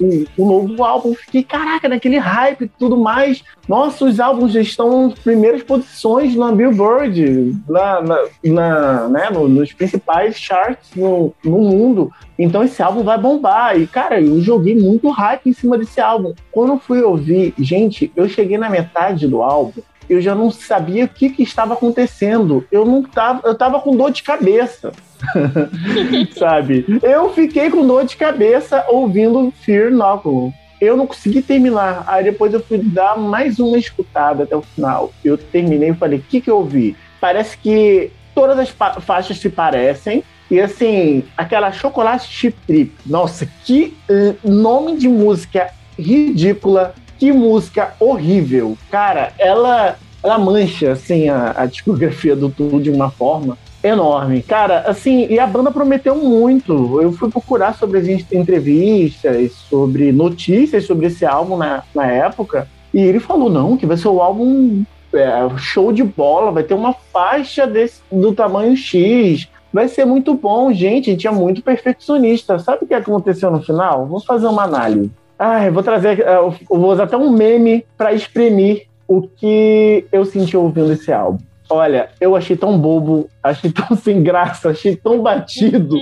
o 0.40 0.46
novo 0.46 0.84
álbum. 0.84 1.12
Fiquei, 1.14 1.42
caraca, 1.42 1.88
naquele 1.88 2.16
hype 2.16 2.62
e 2.62 2.68
tudo 2.68 2.96
mais. 2.96 3.42
Nossa, 3.68 4.04
os 4.04 4.20
álbuns 4.20 4.52
já 4.52 4.60
estão 4.60 5.08
nas 5.08 5.18
primeiras 5.18 5.64
posições 5.64 6.36
na 6.36 6.52
Billboard, 6.52 7.56
na, 7.68 8.02
na, 8.02 8.18
na 8.44 9.08
né, 9.08 9.30
no, 9.30 9.48
nos 9.48 9.72
principais 9.72 10.36
charts 10.36 10.94
no, 10.94 11.34
no 11.44 11.58
mundo. 11.58 12.12
Então 12.38 12.62
esse 12.62 12.80
álbum 12.80 13.02
vai 13.02 13.18
bombar. 13.18 13.76
E, 13.76 13.84
cara, 13.84 14.20
eu 14.20 14.40
joguei 14.40 14.76
muito 14.76 15.10
hype 15.10 15.48
em 15.48 15.52
cima 15.52 15.76
desse 15.76 16.00
álbum. 16.00 16.34
Quando 16.52 16.78
fui 16.78 17.02
ouvir, 17.02 17.52
gente, 17.58 18.12
eu 18.14 18.28
cheguei 18.28 18.56
na 18.56 18.70
metade 18.70 19.26
do 19.26 19.42
álbum 19.42 19.82
eu 20.10 20.20
já 20.20 20.34
não 20.34 20.50
sabia 20.50 21.04
o 21.04 21.08
que, 21.08 21.30
que 21.30 21.44
estava 21.44 21.74
acontecendo. 21.74 22.66
Eu 22.72 22.84
não 22.84 23.00
tava, 23.00 23.46
eu 23.46 23.54
tava 23.54 23.80
com 23.80 23.96
dor 23.96 24.10
de 24.10 24.24
cabeça. 24.24 24.92
Sabe? 26.36 26.84
Eu 27.00 27.32
fiquei 27.32 27.70
com 27.70 27.86
dor 27.86 28.04
de 28.04 28.16
cabeça 28.16 28.84
ouvindo 28.88 29.52
Fear 29.60 29.92
Inoculum. 29.92 30.52
Eu 30.80 30.96
não 30.96 31.06
consegui 31.06 31.40
terminar. 31.40 32.02
Aí 32.08 32.24
depois 32.24 32.52
eu 32.52 32.60
fui 32.60 32.78
dar 32.78 33.16
mais 33.16 33.60
uma 33.60 33.78
escutada 33.78 34.42
até 34.42 34.56
o 34.56 34.62
final. 34.62 35.12
Eu 35.24 35.38
terminei 35.38 35.90
e 35.90 35.94
falei: 35.94 36.18
o 36.18 36.22
que, 36.22 36.40
que 36.40 36.50
eu 36.50 36.56
ouvi? 36.56 36.96
Parece 37.20 37.56
que 37.56 38.10
todas 38.34 38.58
as 38.58 38.68
faixas 38.68 39.38
se 39.38 39.48
parecem. 39.48 40.24
E 40.50 40.60
assim, 40.60 41.22
aquela 41.36 41.70
Chocolate 41.70 42.26
Chip 42.26 42.58
Trip. 42.66 42.92
Nossa, 43.06 43.46
que 43.64 43.96
uh, 44.10 44.50
nome 44.50 44.96
de 44.96 45.08
música 45.08 45.70
ridícula 45.96 46.94
que 47.20 47.30
música 47.30 47.94
horrível. 48.00 48.78
Cara, 48.90 49.34
ela, 49.38 49.96
ela 50.24 50.38
mancha, 50.38 50.92
assim, 50.92 51.28
a, 51.28 51.52
a 51.54 51.66
discografia 51.66 52.34
do 52.34 52.48
tudo 52.48 52.80
de 52.80 52.90
uma 52.90 53.10
forma 53.10 53.58
enorme. 53.84 54.42
Cara, 54.42 54.80
assim, 54.86 55.26
e 55.28 55.38
a 55.38 55.46
banda 55.46 55.70
prometeu 55.70 56.16
muito. 56.16 57.00
Eu 57.00 57.12
fui 57.12 57.30
procurar 57.30 57.74
sobre 57.74 57.98
as 57.98 58.08
entrevistas, 58.32 59.52
sobre 59.68 60.10
notícias 60.10 60.86
sobre 60.86 61.06
esse 61.06 61.26
álbum 61.26 61.58
na, 61.58 61.82
na 61.94 62.06
época, 62.06 62.66
e 62.92 63.00
ele 63.00 63.20
falou, 63.20 63.50
não, 63.50 63.76
que 63.76 63.86
vai 63.86 63.98
ser 63.98 64.08
o 64.08 64.22
álbum 64.22 64.82
é, 65.12 65.58
show 65.58 65.92
de 65.92 66.02
bola, 66.02 66.50
vai 66.50 66.62
ter 66.62 66.74
uma 66.74 66.94
faixa 67.12 67.66
desse, 67.66 68.00
do 68.10 68.32
tamanho 68.32 68.74
X, 68.74 69.46
vai 69.70 69.88
ser 69.88 70.06
muito 70.06 70.32
bom. 70.32 70.72
Gente, 70.72 71.10
a 71.10 71.12
gente 71.12 71.26
é 71.26 71.30
muito 71.30 71.62
perfeccionista. 71.62 72.58
Sabe 72.58 72.84
o 72.84 72.86
que 72.86 72.94
aconteceu 72.94 73.50
no 73.50 73.62
final? 73.62 74.06
Vamos 74.06 74.24
fazer 74.24 74.46
uma 74.46 74.64
análise. 74.64 75.10
Ah, 75.42 75.64
eu 75.64 75.72
vou 75.72 75.82
trazer, 75.82 76.20
é, 76.20 76.36
eu 76.36 76.54
vou 76.68 76.92
usar 76.92 77.04
até 77.04 77.16
um 77.16 77.30
meme 77.30 77.86
para 77.96 78.12
exprimir 78.12 78.86
o 79.08 79.22
que 79.22 80.04
eu 80.12 80.26
senti 80.26 80.54
ouvindo 80.54 80.92
esse 80.92 81.10
álbum. 81.10 81.42
Olha, 81.70 82.10
eu 82.20 82.36
achei 82.36 82.54
tão 82.54 82.78
bobo, 82.78 83.26
achei 83.42 83.72
tão 83.72 83.96
sem 83.96 84.22
graça, 84.22 84.68
achei 84.68 84.94
tão 84.94 85.22
batido 85.22 85.96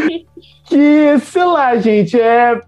que, 0.64 1.18
sei 1.18 1.44
lá, 1.44 1.76
gente, 1.76 2.18
é 2.18 2.58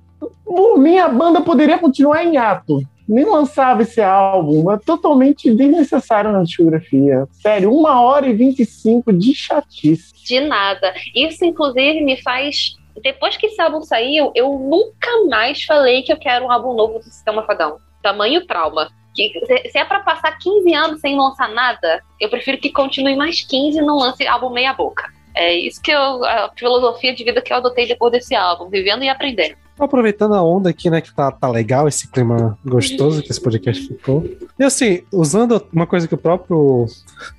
por 0.44 0.78
mim 0.78 0.98
a 0.98 1.08
banda 1.08 1.40
poderia 1.40 1.78
continuar 1.78 2.22
em 2.22 2.36
ato. 2.36 2.82
Nem 3.08 3.24
lançava 3.24 3.80
esse 3.80 4.02
álbum, 4.02 4.70
é 4.70 4.78
totalmente 4.78 5.50
desnecessário 5.54 6.32
na 6.32 6.42
discografia. 6.42 7.26
Sério, 7.32 7.72
uma 7.72 8.02
hora 8.02 8.26
e 8.26 8.34
vinte 8.34 8.60
e 8.60 8.66
cinco 8.66 9.10
de 9.10 9.34
chatice. 9.34 10.12
De 10.22 10.40
nada. 10.40 10.92
Isso, 11.14 11.46
inclusive, 11.46 12.02
me 12.02 12.20
faz 12.22 12.76
depois 13.02 13.36
que 13.36 13.46
esse 13.46 13.60
álbum 13.60 13.82
saiu, 13.82 14.30
eu 14.34 14.58
nunca 14.58 15.10
mais 15.28 15.64
falei 15.64 16.02
que 16.02 16.12
eu 16.12 16.18
quero 16.18 16.46
um 16.46 16.50
álbum 16.50 16.74
novo 16.74 16.98
do 16.98 17.04
Sistema 17.04 17.42
Fadão. 17.42 17.78
Tamanho 18.02 18.46
trauma. 18.46 18.88
Que, 19.14 19.32
se 19.70 19.78
é 19.78 19.84
para 19.84 20.00
passar 20.00 20.36
15 20.38 20.74
anos 20.74 21.00
sem 21.00 21.16
lançar 21.16 21.48
nada, 21.48 22.02
eu 22.20 22.28
prefiro 22.28 22.58
que 22.58 22.72
continue 22.72 23.16
mais 23.16 23.42
15 23.42 23.78
e 23.78 23.82
não 23.82 23.96
lance 23.96 24.26
álbum 24.26 24.50
meia 24.50 24.72
boca. 24.72 25.08
É 25.34 25.52
isso 25.54 25.80
que 25.82 25.90
eu. 25.90 26.24
a 26.24 26.50
filosofia 26.56 27.14
de 27.14 27.24
vida 27.24 27.40
que 27.42 27.52
eu 27.52 27.56
adotei 27.56 27.86
depois 27.86 28.12
desse 28.12 28.34
álbum, 28.34 28.68
vivendo 28.68 29.02
e 29.02 29.08
aprendendo. 29.08 29.56
Aproveitando 29.78 30.34
a 30.34 30.42
onda 30.42 30.70
aqui, 30.70 30.88
né, 30.88 31.00
que 31.00 31.12
tá, 31.12 31.32
tá 31.32 31.48
legal, 31.48 31.88
esse 31.88 32.08
clima 32.08 32.56
gostoso 32.64 33.20
que 33.20 33.32
esse 33.32 33.40
podcast 33.40 33.88
ficou. 33.88 34.24
E 34.56 34.62
assim, 34.62 35.02
usando 35.12 35.66
uma 35.72 35.86
coisa 35.86 36.06
que 36.06 36.14
o 36.14 36.18
próprio 36.18 36.86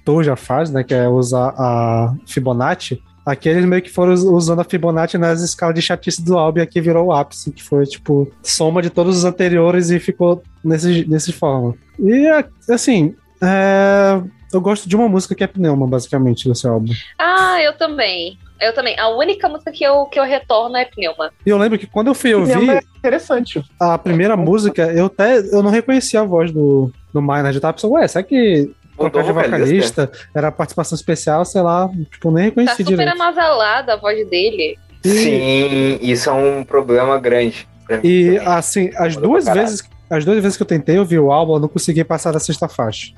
Thor 0.03 0.21
já 0.21 0.35
faz, 0.35 0.69
né, 0.69 0.83
que 0.83 0.93
é 0.93 1.07
usar 1.07 1.53
a 1.57 2.13
Fibonacci, 2.25 3.01
Aqui 3.25 3.49
eles 3.49 3.65
meio 3.65 3.81
que 3.81 3.89
foram 3.89 4.13
usando 4.13 4.59
a 4.59 4.63
Fibonacci 4.63 5.17
nas 5.17 5.41
escalas 5.41 5.73
de 5.73 5.81
chatice 5.81 6.23
do 6.23 6.37
álbum 6.37 6.59
e 6.59 6.61
aqui 6.61 6.79
virou 6.79 7.07
o 7.07 7.11
ápice, 7.11 7.51
que 7.51 7.63
foi, 7.63 7.85
tipo, 7.85 8.31
soma 8.43 8.81
de 8.81 8.91
todos 8.91 9.17
os 9.17 9.25
anteriores 9.25 9.89
e 9.89 9.99
ficou 9.99 10.43
nesse, 10.63 11.05
nesse 11.09 11.31
forma. 11.31 11.73
E, 11.99 12.27
assim, 12.69 13.15
é... 13.41 14.21
eu 14.53 14.61
gosto 14.61 14.87
de 14.87 14.95
uma 14.95 15.09
música 15.09 15.33
que 15.33 15.43
é 15.43 15.47
Pneuma, 15.47 15.87
basicamente, 15.87 16.47
desse 16.47 16.67
álbum. 16.67 16.93
Ah, 17.17 17.59
eu 17.63 17.75
também. 17.75 18.37
Eu 18.61 18.73
também. 18.73 18.97
A 18.99 19.09
única 19.09 19.49
música 19.49 19.71
que 19.71 19.83
eu, 19.83 20.05
que 20.05 20.19
eu 20.19 20.23
retorno 20.23 20.77
é 20.77 20.85
Pneuma. 20.85 21.31
E 21.45 21.49
eu 21.49 21.57
lembro 21.57 21.79
que 21.79 21.87
quando 21.87 22.07
eu 22.07 22.15
fui 22.15 22.33
ouvir. 22.33 22.69
É 22.69 22.81
interessante. 22.97 23.63
A 23.79 23.97
primeira 23.97 24.37
música, 24.37 24.83
eu 24.93 25.07
até 25.07 25.39
eu 25.39 25.63
não 25.63 25.71
reconhecia 25.71 26.21
a 26.21 26.25
voz 26.25 26.51
do, 26.51 26.91
do 27.11 27.21
Maynard. 27.21 27.55
Eu 27.55 27.61
tava 27.61 27.73
pensando, 27.73 27.93
ué, 27.93 28.07
será 28.07 28.23
que 28.23 28.71
trocar 28.97 29.23
de 29.23 29.31
vocalista, 29.31 30.11
era 30.33 30.51
participação 30.51 30.95
especial, 30.95 31.45
sei 31.45 31.61
lá, 31.61 31.89
tipo, 32.11 32.31
nem 32.31 32.45
reconheci 32.45 32.83
tá 32.83 32.83
super 32.83 32.97
direito. 32.97 33.21
anasalada 33.21 33.93
a 33.93 33.97
voz 33.97 34.27
dele. 34.29 34.77
Sim, 35.03 35.99
isso 36.01 36.29
é 36.29 36.33
um 36.33 36.63
problema 36.63 37.19
grande. 37.19 37.67
E 38.03 38.39
assim, 38.39 38.89
as 38.95 39.15
duas 39.15 39.45
vezes, 39.45 39.83
as 40.09 40.25
duas 40.25 40.41
vezes 40.41 40.57
que 40.57 40.63
eu 40.63 40.67
tentei 40.67 40.97
ouvir 40.97 41.19
o 41.19 41.31
álbum, 41.31 41.55
eu 41.55 41.59
não 41.59 41.67
consegui 41.67 42.03
passar 42.03 42.31
da 42.31 42.39
sexta 42.39 42.67
faixa. 42.67 43.13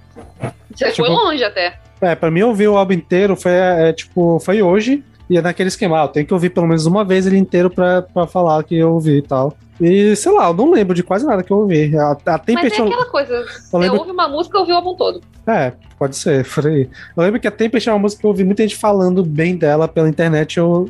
Você 0.75 0.91
tipo, 0.91 1.07
foi 1.07 1.09
longe 1.09 1.43
até. 1.43 1.79
É, 2.01 2.13
pra 2.13 2.29
mim 2.29 2.41
ouvir 2.41 2.67
o 2.67 2.77
álbum 2.77 2.93
inteiro 2.93 3.35
foi, 3.35 3.51
é, 3.51 3.93
tipo, 3.93 4.39
foi 4.39 4.61
hoje. 4.61 5.03
E 5.29 5.37
é 5.37 5.41
naquele 5.41 5.67
esquema, 5.67 6.01
ah, 6.01 6.05
eu 6.05 6.09
tenho 6.09 6.25
que 6.25 6.33
ouvir 6.33 6.49
pelo 6.49 6.67
menos 6.67 6.85
uma 6.85 7.03
vez 7.03 7.27
ele 7.27 7.37
inteiro 7.37 7.69
pra, 7.69 8.01
pra 8.01 8.25
falar 8.25 8.63
que 8.63 8.77
eu 8.77 8.93
ouvi 8.93 9.17
e 9.17 9.21
tal. 9.21 9.57
E 9.79 10.15
sei 10.15 10.31
lá, 10.31 10.47
eu 10.47 10.53
não 10.53 10.71
lembro 10.71 10.95
de 10.95 11.03
quase 11.03 11.25
nada 11.25 11.43
que 11.43 11.51
eu 11.51 11.57
ouvi. 11.57 11.95
A, 11.97 12.11
a 12.11 12.39
Tempest, 12.39 12.79
Mas 12.79 12.79
é 12.79 12.81
aquela 12.81 13.05
coisa, 13.05 13.45
você 13.45 13.77
lembro... 13.77 13.99
ouve 13.99 14.11
uma 14.11 14.27
música, 14.27 14.57
ouve 14.57 14.71
o 14.71 14.75
álbum 14.75 14.95
todo. 14.95 15.21
É, 15.45 15.73
pode 15.99 16.15
ser, 16.15 16.45
por 16.47 16.65
aí. 16.65 16.89
Eu 17.15 17.23
lembro 17.23 17.39
que 17.39 17.47
a 17.47 17.51
Tempest 17.51 17.87
é 17.87 17.93
uma 17.93 17.99
música 17.99 18.21
que 18.21 18.25
eu 18.25 18.31
ouvi 18.31 18.43
muita 18.43 18.63
gente 18.63 18.75
falando 18.75 19.23
bem 19.23 19.55
dela 19.55 19.87
pela 19.87 20.09
internet, 20.09 20.57
eu, 20.57 20.89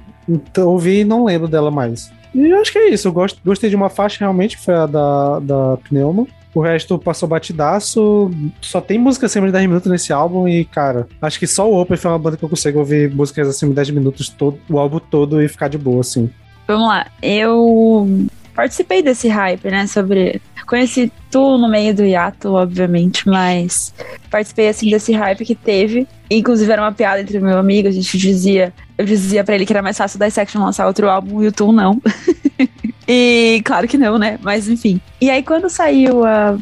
eu 0.56 0.70
ouvi 0.70 1.00
e 1.00 1.04
não 1.04 1.26
lembro 1.26 1.48
dela 1.48 1.70
mais. 1.70 2.12
E 2.34 2.50
eu 2.50 2.62
acho 2.62 2.72
que 2.72 2.78
é 2.78 2.90
isso, 2.90 3.08
eu 3.08 3.12
gosto, 3.12 3.40
gostei 3.44 3.70
de 3.70 3.76
uma 3.76 3.90
faixa 3.90 4.20
realmente, 4.20 4.58
que 4.58 4.64
foi 4.64 4.76
a 4.76 4.86
da, 4.86 5.40
da 5.40 5.78
Pneuma. 5.78 6.28
O 6.54 6.62
resto 6.62 6.98
passou 6.98 7.30
batidaço. 7.30 8.32
Só 8.62 8.82
tem 8.82 8.98
música 8.98 9.26
acima 9.26 9.46
de 9.46 9.54
10 9.54 9.68
minutos 9.68 9.92
nesse 9.92 10.12
álbum. 10.12 10.48
E, 10.48 10.66
cara, 10.66 11.08
acho 11.22 11.40
que 11.40 11.48
só 11.48 11.70
o 11.70 11.80
Open 11.80 11.98
foi 11.98 12.12
uma 12.12 12.20
banda 12.20 12.38
que 12.38 12.44
eu 12.44 12.50
consigo 12.50 12.80
ouvir 12.80 13.14
músicas 13.14 13.48
acima 13.48 13.70
de 13.70 13.76
10 13.76 13.90
minutos 13.92 14.30
todo, 14.30 14.60
o 14.70 14.80
álbum 14.80 15.00
todo 15.00 15.42
e 15.42 15.48
ficar 15.48 15.68
de 15.68 15.78
boa, 15.78 16.02
assim. 16.02 16.30
Vamos 16.68 16.88
lá. 16.88 17.08
Eu 17.22 18.28
participei 18.58 19.04
desse 19.04 19.28
hype, 19.28 19.70
né? 19.70 19.86
Sobre. 19.86 20.42
Conheci 20.66 21.12
tu 21.32 21.58
no 21.58 21.70
meio 21.70 21.96
do 21.96 22.04
hiato, 22.04 22.52
obviamente, 22.54 23.30
mas 23.30 23.94
participei 24.30 24.68
assim 24.68 24.90
desse 24.90 25.14
hype 25.14 25.46
que 25.46 25.56
teve. 25.56 26.06
Inclusive 26.30 26.70
era 26.70 26.82
uma 26.82 26.92
piada 26.92 27.22
entre 27.22 27.40
meu 27.40 27.58
amigo, 27.58 27.88
a 27.88 27.92
gente 27.92 28.18
dizia. 28.18 28.74
Eu 28.98 29.06
dizia 29.06 29.44
para 29.44 29.56
ele 29.56 29.66
que 29.66 29.72
era 29.72 29.82
mais 29.82 29.98
fácil 29.98 30.20
da 30.20 30.30
Section 30.30 30.62
lançar 30.62 30.88
outro 30.88 31.08
álbum 31.10 31.42
e 31.42 31.48
o 31.48 31.52
Tu 31.52 31.72
não. 31.72 32.02
e 33.08 33.62
claro 33.64 33.88
que 33.88 33.98
não, 33.98 34.18
né? 34.18 34.40
Mas 34.42 34.68
enfim. 34.68 35.00
E 35.22 35.30
aí 35.30 35.42
quando 35.42 35.70
saiu 35.70 36.26
a, 36.26 36.58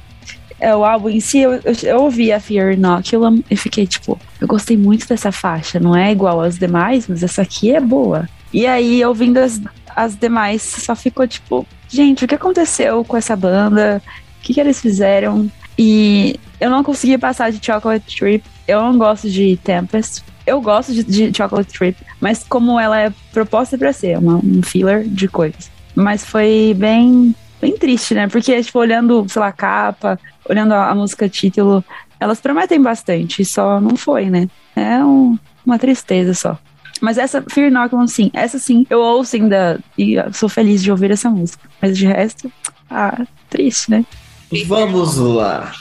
é, 0.60 0.76
o 0.76 0.84
álbum 0.86 1.10
em 1.10 1.20
si, 1.20 1.40
eu, 1.40 1.54
eu, 1.54 1.74
eu, 1.84 2.02
ouvi 2.02 2.32
a 2.32 2.40
Fear 2.40 2.74
Inoculum 2.74 3.42
e 3.50 3.56
fiquei 3.56 3.86
tipo, 3.86 4.20
eu 4.40 4.48
gostei 4.48 4.78
muito 4.78 5.08
dessa 5.08 5.32
faixa, 5.32 5.80
não 5.80 5.96
é 5.96 6.12
igual 6.12 6.42
às 6.42 6.58
demais, 6.58 7.08
mas 7.08 7.24
essa 7.24 7.42
aqui 7.42 7.76
é 7.76 7.80
boa. 7.80 8.28
E 8.54 8.66
aí, 8.66 9.04
ouvindo 9.04 9.38
as, 9.38 9.62
as 9.96 10.16
demais, 10.16 10.62
só 10.62 10.96
ficou 10.96 11.28
tipo, 11.28 11.68
gente, 11.90 12.24
o 12.24 12.28
que 12.28 12.36
aconteceu 12.36 13.04
com 13.04 13.18
essa 13.18 13.36
banda? 13.36 14.02
O 14.40 14.42
que, 14.42 14.54
que 14.54 14.60
eles 14.60 14.80
fizeram? 14.80 15.52
E 15.78 16.40
eu 16.60 16.70
não 16.70 16.84
consegui 16.84 17.18
passar 17.18 17.52
de 17.52 17.64
Chocolate 17.64 18.16
Trip. 18.18 18.44
Eu 18.68 18.82
não 18.82 18.98
gosto 18.98 19.30
de 19.30 19.58
Tempest. 19.58 20.24
Eu 20.48 20.62
gosto 20.62 20.94
de, 20.94 21.04
de 21.04 21.36
Chocolate 21.36 21.74
Trip, 21.74 21.98
mas 22.22 22.46
como 22.48 22.80
ela 22.80 23.00
é 23.00 23.12
proposta 23.34 23.78
para 23.78 23.92
ser 23.92 24.18
uma, 24.18 24.38
um 24.38 24.62
filler 24.62 25.04
de 25.04 25.28
coisas. 25.28 25.75
Mas 25.96 26.26
foi 26.26 26.76
bem, 26.78 27.34
bem 27.62 27.78
triste, 27.78 28.14
né? 28.14 28.28
Porque, 28.28 28.62
tipo, 28.62 28.80
olhando, 28.80 29.26
sei 29.30 29.40
lá, 29.40 29.48
a 29.48 29.52
capa, 29.52 30.20
olhando 30.48 30.74
a, 30.74 30.90
a 30.90 30.96
música 30.96 31.30
título, 31.30 31.84
elas 32.20 32.42
prometem 32.42 32.82
bastante, 32.82 33.44
só 33.46 33.80
não 33.80 33.96
foi, 33.96 34.30
né? 34.30 34.50
É 34.76 35.04
um, 35.04 35.38
uma 35.66 35.80
tristeza 35.80 36.34
só. 36.34 36.58
Mas 37.02 37.18
essa, 37.18 37.44
Fear 37.50 37.68
Inoculum, 37.68 38.08
sim, 38.08 38.32
essa 38.34 38.58
sim, 38.58 38.86
eu 38.90 39.00
ouço 39.00 39.36
ainda 39.36 39.80
e 39.98 40.16
sou 40.34 40.48
feliz 40.48 40.82
de 40.82 40.92
ouvir 40.92 41.12
essa 41.12 41.30
música. 41.30 41.70
Mas 41.82 41.98
de 41.98 42.08
resto, 42.08 42.52
ah, 42.90 43.26
triste, 43.50 43.92
né? 43.92 44.06
Vamos 44.68 45.18
lá. 45.18 45.72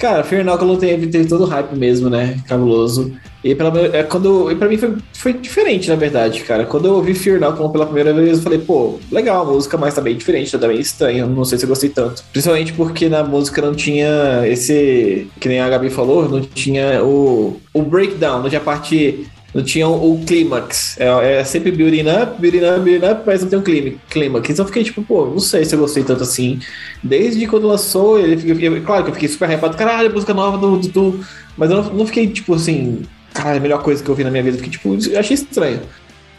Cara, 0.00 0.24
Fear 0.24 0.40
Inoculum 0.40 0.78
teve, 0.78 1.08
teve 1.08 1.28
todo 1.28 1.44
o 1.44 1.46
hype 1.46 1.76
mesmo, 1.76 2.08
né? 2.08 2.38
Cabuloso. 2.48 3.12
E 3.44 3.54
pela, 3.54 3.70
é, 3.94 4.02
quando, 4.02 4.50
e 4.50 4.56
pra 4.56 4.66
mim 4.66 4.78
foi, 4.78 4.96
foi 5.12 5.32
diferente, 5.34 5.90
na 5.90 5.94
verdade, 5.94 6.40
cara. 6.40 6.64
Quando 6.64 6.88
eu 6.88 6.94
ouvi 6.94 7.14
Fear 7.14 7.36
Inoculum 7.36 7.70
pela 7.70 7.84
primeira 7.84 8.14
vez, 8.14 8.38
eu 8.38 8.42
falei, 8.42 8.58
pô, 8.58 8.98
legal 9.12 9.42
a 9.42 9.52
música, 9.52 9.76
mas 9.76 9.92
tá 9.92 10.00
bem 10.00 10.16
diferente, 10.16 10.56
tá 10.56 10.66
bem 10.66 10.80
estranho. 10.80 11.26
Não 11.26 11.44
sei 11.44 11.58
se 11.58 11.66
eu 11.66 11.68
gostei 11.68 11.90
tanto. 11.90 12.24
Principalmente 12.32 12.72
porque 12.72 13.10
na 13.10 13.22
música 13.22 13.60
não 13.60 13.74
tinha 13.74 14.42
esse. 14.46 15.28
Que 15.38 15.50
nem 15.50 15.60
a 15.60 15.68
Gabi 15.68 15.90
falou, 15.90 16.26
não 16.26 16.40
tinha 16.40 17.04
o, 17.04 17.60
o 17.74 17.82
breakdown, 17.82 18.40
não 18.40 18.48
tinha 18.48 18.60
a 18.60 18.64
parte 18.64 19.26
Não 19.54 19.64
tinha 19.64 19.88
o, 19.88 20.14
o 20.14 20.24
clímax. 20.24 20.96
É, 21.00 21.40
é 21.40 21.44
sempre 21.44 21.72
building 21.72 22.08
up, 22.08 22.40
building 22.40 22.64
up, 22.64 22.80
building 22.80 23.06
up, 23.06 23.22
mas 23.26 23.42
não 23.42 23.48
tem 23.48 23.58
um 23.58 23.62
clí- 23.62 23.98
clímax. 24.08 24.50
Então 24.50 24.62
eu 24.64 24.66
fiquei 24.68 24.84
tipo, 24.84 25.02
pô, 25.02 25.26
não 25.26 25.40
sei 25.40 25.64
se 25.64 25.74
eu 25.74 25.78
gostei 25.80 26.04
tanto 26.04 26.22
assim. 26.22 26.60
Desde 27.02 27.46
quando 27.46 27.66
lançou, 27.66 28.18
ele 28.18 28.36
fica, 28.36 28.64
eu- 28.64 28.82
claro 28.82 29.04
que 29.04 29.10
eu 29.10 29.14
fiquei 29.14 29.28
super 29.28 29.50
hypado, 29.50 29.76
caralho, 29.76 30.12
música 30.12 30.32
nova 30.32 30.56
do 30.56 30.76
Dudu. 30.78 31.24
Mas 31.56 31.70
eu 31.70 31.82
não, 31.82 31.92
não 31.94 32.06
fiquei 32.06 32.28
tipo 32.28 32.54
assim, 32.54 33.02
caralho, 33.34 33.58
a 33.58 33.60
melhor 33.60 33.82
coisa 33.82 34.02
que 34.02 34.08
eu 34.08 34.14
vi 34.14 34.22
na 34.24 34.30
minha 34.30 34.42
vida. 34.42 34.56
Fiquei 34.56 34.70
tipo, 34.70 34.96
eu 35.10 35.18
achei 35.18 35.34
estranho. 35.34 35.80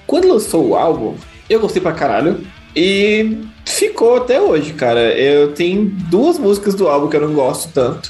Quando 0.08 0.28
lançou 0.30 0.70
o 0.70 0.76
álbum, 0.76 1.16
eu 1.50 1.60
gostei 1.60 1.82
pra 1.82 1.92
caralho. 1.92 2.40
E 2.74 3.38
ficou 3.66 4.16
até 4.18 4.40
hoje, 4.42 4.72
cara. 4.72 5.00
Eu 5.20 5.52
tenho 5.54 5.86
duas 6.10 6.40
músicas 6.40 6.74
do 6.76 6.88
álbum 6.88 7.10
que 7.10 7.18
eu 7.18 7.22
não 7.28 7.34
gosto 7.34 7.70
tanto. 7.74 8.10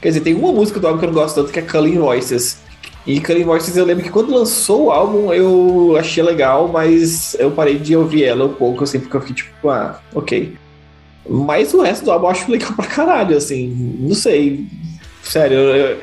Quer 0.00 0.08
dizer, 0.08 0.20
tem 0.20 0.34
uma 0.34 0.52
música 0.52 0.78
do 0.78 0.86
álbum 0.86 1.00
que 1.00 1.04
eu 1.04 1.08
não 1.08 1.14
gosto 1.20 1.34
tanto, 1.34 1.52
que 1.52 1.58
é 1.58 1.62
Culling 1.62 1.98
Voices. 1.98 2.58
E 3.06 3.20
Culling 3.20 3.44
Voices 3.44 3.76
eu 3.76 3.84
lembro 3.84 4.02
que 4.02 4.10
quando 4.10 4.34
lançou 4.34 4.86
o 4.86 4.90
álbum 4.90 5.32
eu 5.32 5.96
achei 5.98 6.22
legal, 6.22 6.66
mas 6.68 7.36
eu 7.38 7.50
parei 7.52 7.78
de 7.78 7.94
ouvir 7.96 8.24
ela 8.24 8.46
um 8.46 8.52
pouco, 8.52 8.82
assim, 8.84 8.98
porque 8.98 9.16
eu 9.16 9.20
fiquei 9.20 9.36
tipo, 9.36 9.68
ah, 9.70 10.00
ok. 10.14 10.52
Mas 11.28 11.72
o 11.74 11.82
resto 11.82 12.04
do 12.04 12.10
álbum 12.10 12.26
eu 12.26 12.30
acho 12.30 12.50
legal 12.50 12.72
pra 12.74 12.86
caralho, 12.86 13.36
assim, 13.36 13.96
não 14.00 14.14
sei. 14.14 14.66
Sério, 15.22 15.56
eu, 15.56 15.74
eu, 15.76 15.98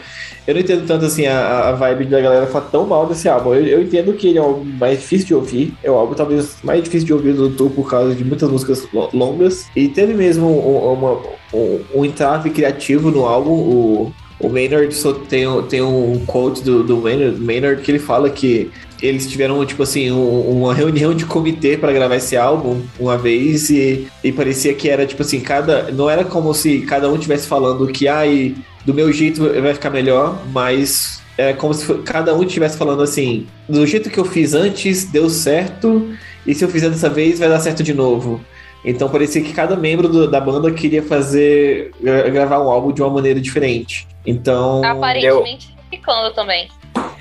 eu 0.48 0.53
não 0.53 0.61
entendo 0.61 0.85
tanto 0.85 1.06
assim 1.06 1.25
a, 1.25 1.69
a 1.69 1.72
vibe 1.73 2.06
da 2.06 2.19
galera 2.19 2.48
falar 2.48 2.65
tão 2.65 2.85
mal 2.85 3.06
desse 3.06 3.27
álbum. 3.30 3.53
Eu, 3.53 3.65
eu 3.65 3.82
entendo 3.82 4.11
que 4.14 4.27
ele 4.27 4.38
é 4.38 4.41
o 4.41 4.64
mais 4.64 4.99
difícil 4.99 5.27
de 5.27 5.35
ouvir. 5.35 5.73
É 5.82 5.90
o 5.90 5.93
álbum 5.95 6.14
talvez 6.14 6.57
mais 6.64 6.83
difícil 6.83 7.06
de 7.07 7.14
ouvir 7.14 7.33
do 7.33 7.49
Tour 7.51 7.69
por 7.69 7.90
causa 7.90 8.14
de 8.14 8.23
muitas 8.25 8.49
músicas 8.49 8.85
lo- 8.93 9.09
longas. 9.14 9.65
E 9.75 9.88
teve 9.88 10.14
mesmo 10.14 10.45
um, 10.48 10.91
uma- 10.93 11.22
um, 11.53 11.80
um 11.95 12.06
entrave 12.06 12.49
criativo 12.49 13.09
no 13.11 13.25
álbum. 13.25 13.51
O, 13.51 14.14
o 14.40 14.50
Maynard 14.50 14.94
só 14.94 15.14
tem, 15.14 15.45
tem 15.70 15.82
um 15.82 16.24
quote 16.26 16.64
do, 16.64 16.84
do 16.84 16.98
Maynard, 16.98 17.40
Maynard 17.40 17.82
que 17.82 17.92
ele 17.92 18.00
fala 18.00 18.30
que 18.30 18.70
eles 19.02 19.28
tiveram, 19.30 19.66
tipo 19.66 19.84
assim, 19.84 20.12
um- 20.12 20.50
uma 20.62 20.74
reunião 20.74 21.14
de 21.14 21.26
comitê 21.26 21.78
para 21.78 21.92
gravar 21.92 22.16
esse 22.16 22.38
álbum 22.38 22.82
uma 23.00 23.18
vez 23.18 23.70
e, 23.70 24.08
e 24.24 24.32
parecia 24.32 24.74
que 24.74 24.90
era, 24.90 25.06
tipo 25.06 25.22
assim, 25.22 25.40
cada. 25.42 25.92
Não 25.92 26.10
era 26.10 26.24
como 26.24 26.53
se 26.53 26.80
cada 26.82 27.10
um 27.10 27.16
estivesse 27.16 27.48
falando 27.48 27.86
que, 27.88 28.08
ai, 28.08 28.56
do 28.86 28.94
meu 28.94 29.12
jeito 29.12 29.42
vai 29.62 29.74
ficar 29.74 29.90
melhor, 29.90 30.42
mas 30.53 31.22
é 31.38 31.52
como 31.53 31.74
se 31.74 31.92
cada 32.06 32.34
um 32.36 32.44
estivesse 32.44 32.78
falando 32.78 33.02
assim, 33.02 33.45
do 33.68 33.86
jeito 33.86 34.10
que 34.10 34.20
eu 34.20 34.26
fiz 34.26 34.53
antes, 34.53 35.06
deu 35.06 35.30
certo, 35.30 36.10
e 36.45 36.53
se 36.53 36.64
eu 36.64 36.70
fizer 36.70 36.90
dessa 36.90 37.10
vez, 37.10 37.40
vai 37.40 37.50
dar 37.50 37.60
certo 37.60 37.82
de 37.84 37.94
novo. 37.94 38.40
Então 38.86 39.08
parecia 39.10 39.42
que 39.42 39.53
cada 39.53 39.76
membro 39.76 40.08
do- 40.10 40.30
da 40.30 40.42
banda 40.42 40.70
queria 40.72 41.02
fazer, 41.02 41.92
gra- 42.02 42.30
gravar 42.30 42.60
um 42.62 42.70
álbum 42.70 42.92
de 42.92 43.02
uma 43.02 43.10
maneira 43.10 43.40
diferente. 43.40 44.08
Então. 44.26 44.84
Aparentemente 44.84 45.74
ficando 45.90 46.34
também. 46.34 46.68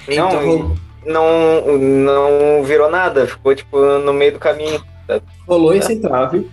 então 0.08 0.74
Não, 1.04 1.62
não, 1.66 1.78
não 1.78 2.62
virou 2.64 2.90
nada, 2.90 3.26
ficou 3.26 3.54
tipo 3.54 3.78
no 3.98 4.12
meio 4.12 4.32
do 4.32 4.38
caminho. 4.38 4.82
rolou 5.46 5.74
esse 5.74 5.92
entrave. 5.92 6.48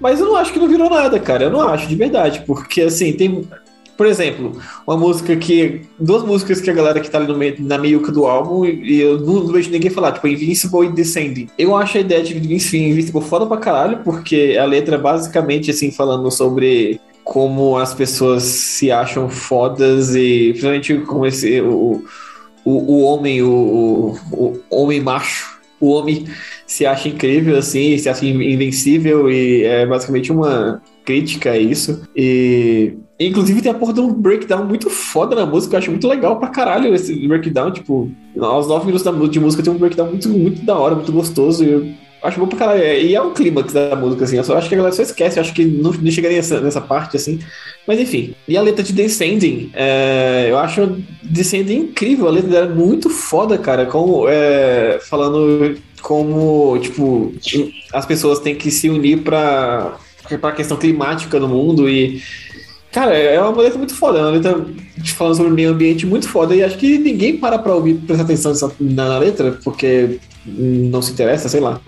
Mas 0.00 0.18
eu 0.18 0.26
não 0.26 0.36
acho 0.36 0.52
que 0.52 0.58
não 0.58 0.66
virou 0.68 0.90
nada, 0.90 1.18
cara. 1.20 1.44
Eu 1.44 1.50
não 1.50 1.62
acho, 1.68 1.86
de 1.86 1.94
verdade. 1.94 2.42
Porque, 2.44 2.82
assim, 2.82 3.12
tem. 3.12 3.48
Por 4.02 4.08
exemplo, 4.08 4.60
uma 4.84 4.96
música 4.96 5.36
que. 5.36 5.82
Duas 5.96 6.24
músicas 6.24 6.60
que 6.60 6.68
a 6.68 6.72
galera 6.72 6.98
que 6.98 7.08
tá 7.08 7.18
ali 7.18 7.28
no 7.28 7.38
meio, 7.38 7.54
na 7.60 7.78
meiuca 7.78 8.10
do 8.10 8.26
álbum, 8.26 8.64
e 8.64 9.00
eu 9.00 9.20
não, 9.20 9.44
não 9.44 9.52
vejo 9.52 9.70
ninguém 9.70 9.92
falar, 9.92 10.10
tipo, 10.10 10.26
Invincible 10.26 10.86
e 10.86 10.90
Descending. 10.90 11.48
Eu 11.56 11.76
acho 11.76 11.98
a 11.98 12.00
ideia 12.00 12.20
de 12.20 12.36
Invincible, 12.36 13.22
foda 13.22 13.46
pra 13.46 13.58
caralho, 13.58 13.98
porque 13.98 14.58
a 14.60 14.64
letra 14.64 14.96
é 14.96 14.98
basicamente, 14.98 15.70
assim, 15.70 15.92
falando 15.92 16.28
sobre 16.32 17.00
como 17.22 17.78
as 17.78 17.94
pessoas 17.94 18.42
se 18.42 18.90
acham 18.90 19.30
fodas 19.30 20.16
e 20.16 20.48
principalmente 20.48 20.98
como 21.06 21.24
esse. 21.24 21.60
O, 21.60 22.04
o, 22.64 22.72
o 22.72 23.02
homem, 23.02 23.40
o, 23.40 24.16
o 24.32 24.58
homem 24.68 25.00
macho, 25.00 25.60
o 25.78 25.90
homem 25.90 26.26
se 26.66 26.84
acha 26.84 27.08
incrível, 27.08 27.56
assim, 27.56 27.96
se 27.98 28.08
acha 28.08 28.26
invencível 28.26 29.30
e 29.30 29.62
é 29.62 29.86
basicamente 29.86 30.32
uma 30.32 30.82
crítica 31.04 31.52
a 31.52 31.56
isso. 31.56 32.02
E 32.16 32.96
inclusive 33.20 33.62
tem 33.62 33.70
a 33.70 33.74
porra 33.74 33.92
de 33.92 34.00
um 34.00 34.12
breakdown 34.12 34.64
muito 34.64 34.90
foda 34.90 35.36
na 35.36 35.46
música, 35.46 35.74
eu 35.74 35.78
acho 35.78 35.90
muito 35.90 36.08
legal 36.08 36.38
pra 36.38 36.48
caralho 36.48 36.94
esse 36.94 37.26
breakdown, 37.28 37.70
tipo, 37.70 38.10
aos 38.40 38.66
nove 38.66 38.86
minutos 38.86 39.04
da 39.04 39.12
mu- 39.12 39.28
de 39.28 39.38
música 39.38 39.62
tem 39.62 39.72
um 39.72 39.78
breakdown 39.78 40.08
muito, 40.08 40.28
muito 40.28 40.64
da 40.64 40.76
hora, 40.76 40.94
muito 40.94 41.12
gostoso, 41.12 41.64
e 41.64 41.70
eu 41.70 41.94
acho 42.22 42.38
bom 42.40 42.46
pra 42.46 42.58
caralho. 42.58 42.82
E 42.82 43.14
é 43.14 43.22
um 43.22 43.32
clímax 43.32 43.72
da 43.72 43.94
música, 43.96 44.24
assim, 44.24 44.36
eu 44.36 44.44
só 44.44 44.56
acho 44.56 44.68
que 44.68 44.74
a 44.74 44.78
galera 44.78 44.94
só 44.94 45.02
esquece, 45.02 45.38
eu 45.38 45.42
acho 45.42 45.52
que 45.54 45.64
não, 45.64 45.92
não 45.92 46.10
chegaria 46.10 46.36
nessa, 46.38 46.60
nessa 46.60 46.80
parte, 46.80 47.16
assim. 47.16 47.38
Mas 47.86 47.98
enfim. 48.00 48.34
E 48.46 48.56
a 48.56 48.62
letra 48.62 48.82
de 48.82 48.92
Descending, 48.92 49.70
é, 49.74 50.46
eu 50.48 50.58
acho 50.58 50.96
Descending 51.22 51.78
incrível, 51.78 52.28
a 52.28 52.30
letra 52.30 52.50
dela 52.50 52.66
é 52.66 52.74
muito 52.74 53.10
foda, 53.10 53.58
cara, 53.58 53.86
como, 53.86 54.28
é, 54.28 54.98
falando 55.08 55.76
como, 56.00 56.78
tipo, 56.80 57.32
as 57.92 58.06
pessoas 58.06 58.40
têm 58.40 58.54
que 58.56 58.70
se 58.70 58.88
unir 58.90 59.18
pra, 59.22 59.96
pra 60.40 60.52
questão 60.52 60.76
climática 60.76 61.38
no 61.38 61.48
mundo 61.48 61.88
e. 61.88 62.20
Cara, 62.92 63.16
é 63.16 63.40
uma 63.40 63.62
letra 63.62 63.78
muito 63.78 63.94
foda, 63.94 64.18
é 64.18 64.22
uma 64.22 64.30
letra 64.32 64.66
falando 65.16 65.36
sobre 65.36 65.50
o 65.50 65.54
meio 65.54 65.70
ambiente 65.70 66.04
muito 66.04 66.28
foda 66.28 66.54
e 66.54 66.62
acho 66.62 66.76
que 66.76 66.98
ninguém 66.98 67.38
para 67.38 67.58
pra 67.58 67.74
ouvir, 67.74 67.94
prestar 67.94 68.24
atenção 68.24 68.70
na, 68.78 69.18
letra, 69.18 69.58
porque 69.64 70.20
não 70.44 71.00
se 71.00 71.12
interessa, 71.12 71.48
sei 71.48 71.60
lá. 71.60 71.80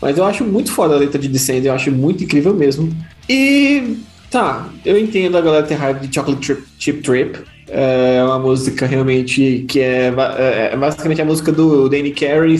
Mas 0.00 0.18
eu 0.18 0.24
acho 0.24 0.44
muito 0.44 0.70
foda 0.70 0.94
a 0.94 0.98
letra 0.98 1.18
de 1.18 1.26
Descending, 1.26 1.68
eu 1.68 1.74
acho 1.74 1.90
muito 1.90 2.22
incrível 2.22 2.52
mesmo. 2.52 2.94
E 3.26 3.96
tá, 4.30 4.68
eu 4.84 4.98
entendo 4.98 5.38
a 5.38 5.40
galera 5.40 5.66
ter 5.66 5.74
raiva 5.74 6.00
de 6.00 6.14
Chocolate 6.14 6.46
Trip, 6.46 6.62
Chip 6.78 7.02
Trip. 7.02 7.38
É 7.68 8.22
uma 8.22 8.38
música 8.38 8.84
realmente 8.84 9.64
que 9.66 9.80
é, 9.80 10.12
é 10.36 10.70
é 10.72 10.76
basicamente 10.76 11.22
a 11.22 11.24
música 11.24 11.50
do 11.50 11.88
Danny 11.88 12.10
Carey 12.10 12.58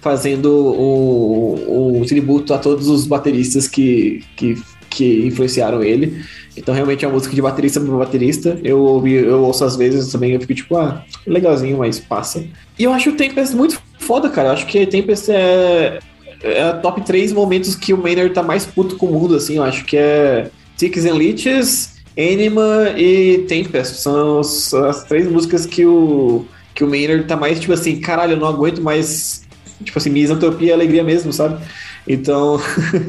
fazendo 0.00 0.50
um, 0.50 2.00
um 2.00 2.04
tributo 2.04 2.52
a 2.54 2.58
todos 2.58 2.88
os 2.88 3.06
bateristas 3.06 3.68
que, 3.68 4.24
que, 4.36 4.60
que 4.90 5.26
influenciaram 5.26 5.82
ele. 5.82 6.22
Então 6.56 6.74
realmente 6.74 7.04
é 7.04 7.08
uma 7.08 7.14
música 7.14 7.34
de 7.34 7.40
baterista 7.40 7.80
para 7.80 7.96
baterista. 7.96 8.58
Eu 8.62 9.02
eu 9.06 9.42
ouço 9.42 9.64
às 9.64 9.76
vezes 9.76 10.12
também, 10.12 10.32
eu 10.32 10.40
fico 10.40 10.54
tipo, 10.54 10.76
ah, 10.76 11.04
legalzinho, 11.26 11.78
mas 11.78 11.98
passa. 11.98 12.44
E 12.78 12.84
eu 12.84 12.92
acho 12.92 13.10
o 13.10 13.16
Tempest 13.16 13.54
muito 13.54 13.80
foda, 13.98 14.28
cara. 14.28 14.48
Eu 14.48 14.52
acho 14.52 14.66
que 14.66 14.86
Tempest 14.86 15.30
é, 15.30 16.00
é 16.42 16.62
a 16.62 16.72
top 16.74 17.02
3 17.02 17.32
momentos 17.32 17.74
que 17.74 17.94
o 17.94 17.98
Maynard 17.98 18.34
tá 18.34 18.42
mais 18.42 18.66
puto 18.66 18.96
com 18.96 19.06
o 19.06 19.12
mundo, 19.12 19.36
assim. 19.36 19.56
Eu 19.56 19.62
acho 19.62 19.84
que 19.84 19.96
é 19.96 20.50
Ticks 20.76 21.04
and 21.06 21.14
Leeches, 21.14 21.94
Anima 22.18 22.94
e 22.96 23.44
Tempest. 23.48 23.96
São 23.96 24.40
as, 24.40 24.74
as 24.74 25.04
três 25.04 25.30
músicas 25.30 25.64
que 25.64 25.86
o, 25.86 26.44
que 26.74 26.82
o 26.82 26.88
Maynard 26.88 27.24
tá 27.24 27.36
mais, 27.36 27.60
tipo 27.60 27.72
assim, 27.72 28.00
caralho, 28.00 28.32
eu 28.32 28.38
não 28.38 28.48
aguento 28.48 28.82
mais. 28.82 29.42
Tipo 29.84 29.98
assim, 29.98 30.10
misantropia 30.10 30.68
e 30.68 30.72
alegria 30.72 31.02
mesmo, 31.02 31.32
sabe? 31.32 31.62
Então, 32.10 32.60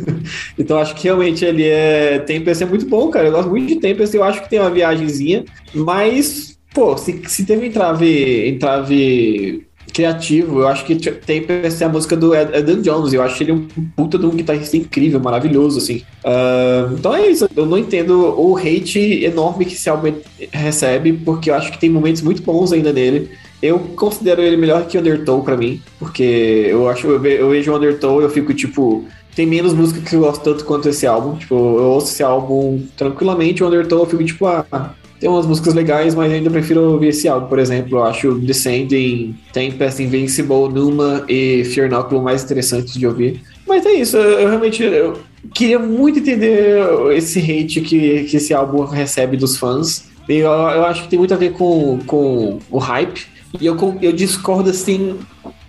então 0.57 0.77
acho 0.77 0.93
que 0.95 1.05
realmente 1.05 1.43
ele 1.43 1.63
é. 1.67 2.19
Tempest 2.19 2.63
é 2.63 2.67
muito 2.67 2.85
bom, 2.85 3.09
cara. 3.09 3.27
Eu 3.27 3.31
gosto 3.31 3.49
muito 3.49 3.67
de 3.67 3.77
Tempest. 3.77 4.15
Eu 4.15 4.23
acho 4.23 4.43
que 4.43 4.49
tem 4.49 4.59
uma 4.59 4.69
viagemzinha, 4.69 5.43
mas, 5.73 6.57
pô, 6.71 6.95
se, 6.95 7.19
se 7.27 7.43
teve 7.43 7.65
entrave, 7.65 8.47
entrave 8.47 9.65
criativo, 9.91 10.61
eu 10.61 10.67
acho 10.67 10.85
que 10.85 10.95
Tempest 10.95 11.81
é 11.81 11.85
a 11.85 11.89
música 11.89 12.15
do 12.15 12.33
Adam 12.33 12.81
Jones. 12.81 13.11
Eu 13.11 13.23
acho 13.23 13.41
ele 13.41 13.53
um 13.53 13.67
puta 13.95 14.19
de 14.19 14.25
um 14.25 14.30
guitarrista 14.30 14.77
incrível, 14.77 15.19
maravilhoso, 15.19 15.80
assim. 15.80 16.03
Ah, 16.23 16.88
então 16.93 17.15
é 17.15 17.27
isso. 17.27 17.49
Eu 17.55 17.65
não 17.65 17.80
entendo 17.80 18.39
o 18.39 18.55
hate 18.55 19.23
enorme 19.23 19.65
que 19.65 19.73
esse 19.73 19.89
álbum 19.89 20.13
recebe, 20.51 21.13
porque 21.13 21.49
eu 21.49 21.55
acho 21.55 21.71
que 21.71 21.80
tem 21.80 21.89
momentos 21.89 22.21
muito 22.21 22.43
bons 22.43 22.71
ainda 22.71 22.93
nele. 22.93 23.31
Eu 23.61 23.80
considero 23.95 24.41
ele 24.41 24.57
melhor 24.57 24.88
que 24.88 24.98
Undertow 24.98 25.43
pra 25.43 25.56
mim, 25.56 25.81
porque 25.99 26.65
eu 26.69 26.90
acho 26.90 27.07
eu 27.07 27.19
ve- 27.19 27.40
eu 27.40 27.49
vejo 27.49 27.73
Undertow 27.75 28.19
e 28.22 28.23
eu 28.23 28.30
fico 28.30 28.53
tipo 28.53 29.06
tem 29.35 29.45
menos 29.45 29.73
música 29.73 30.01
que 30.01 30.15
eu 30.15 30.22
gosto 30.22 30.43
tanto 30.43 30.65
quanto 30.65 30.90
esse 30.90 31.06
álbum. 31.07 31.35
Tipo, 31.38 31.56
eu 31.56 31.83
ouço 31.83 32.07
esse 32.11 32.23
álbum 32.23 32.81
tranquilamente, 32.98 33.64
o 33.64 33.67
Undertow 33.67 33.99
eu 33.99 34.06
fico 34.06 34.23
tipo, 34.25 34.45
ah, 34.45 34.93
tem 35.19 35.30
umas 35.30 35.45
músicas 35.45 35.73
legais, 35.73 36.15
mas 36.15 36.31
ainda 36.31 36.49
prefiro 36.49 36.81
ouvir 36.81 37.09
esse 37.09 37.27
álbum, 37.27 37.48
por 37.48 37.59
exemplo. 37.59 37.99
Eu 37.99 38.03
acho 38.03 38.33
Descending, 38.40 39.35
Tempest, 39.53 40.01
Invincible, 40.01 40.67
Numa 40.73 41.23
e 41.30 41.64
Fear 41.65 41.90
mais 42.22 42.43
interessantes 42.43 42.93
de 42.95 43.06
ouvir. 43.06 43.41
Mas 43.67 43.85
é 43.85 43.93
isso, 43.93 44.17
eu, 44.17 44.40
eu 44.40 44.49
realmente 44.49 44.83
eu 44.83 45.14
queria 45.53 45.80
muito 45.80 46.19
entender 46.19 46.80
esse 47.15 47.40
hate 47.40 47.81
que, 47.81 48.23
que 48.23 48.38
esse 48.38 48.53
álbum 48.53 48.83
recebe 48.83 49.38
dos 49.38 49.57
fãs. 49.57 50.09
E 50.27 50.38
eu, 50.38 50.49
eu 50.49 50.85
acho 50.85 51.03
que 51.03 51.09
tem 51.09 51.19
muito 51.19 51.33
a 51.33 51.38
ver 51.38 51.51
com, 51.53 51.99
com 52.06 52.59
o 52.69 52.77
hype. 52.80 53.31
E 53.59 53.65
eu, 53.65 53.75
eu 54.01 54.11
discordo 54.13 54.69
assim. 54.69 55.17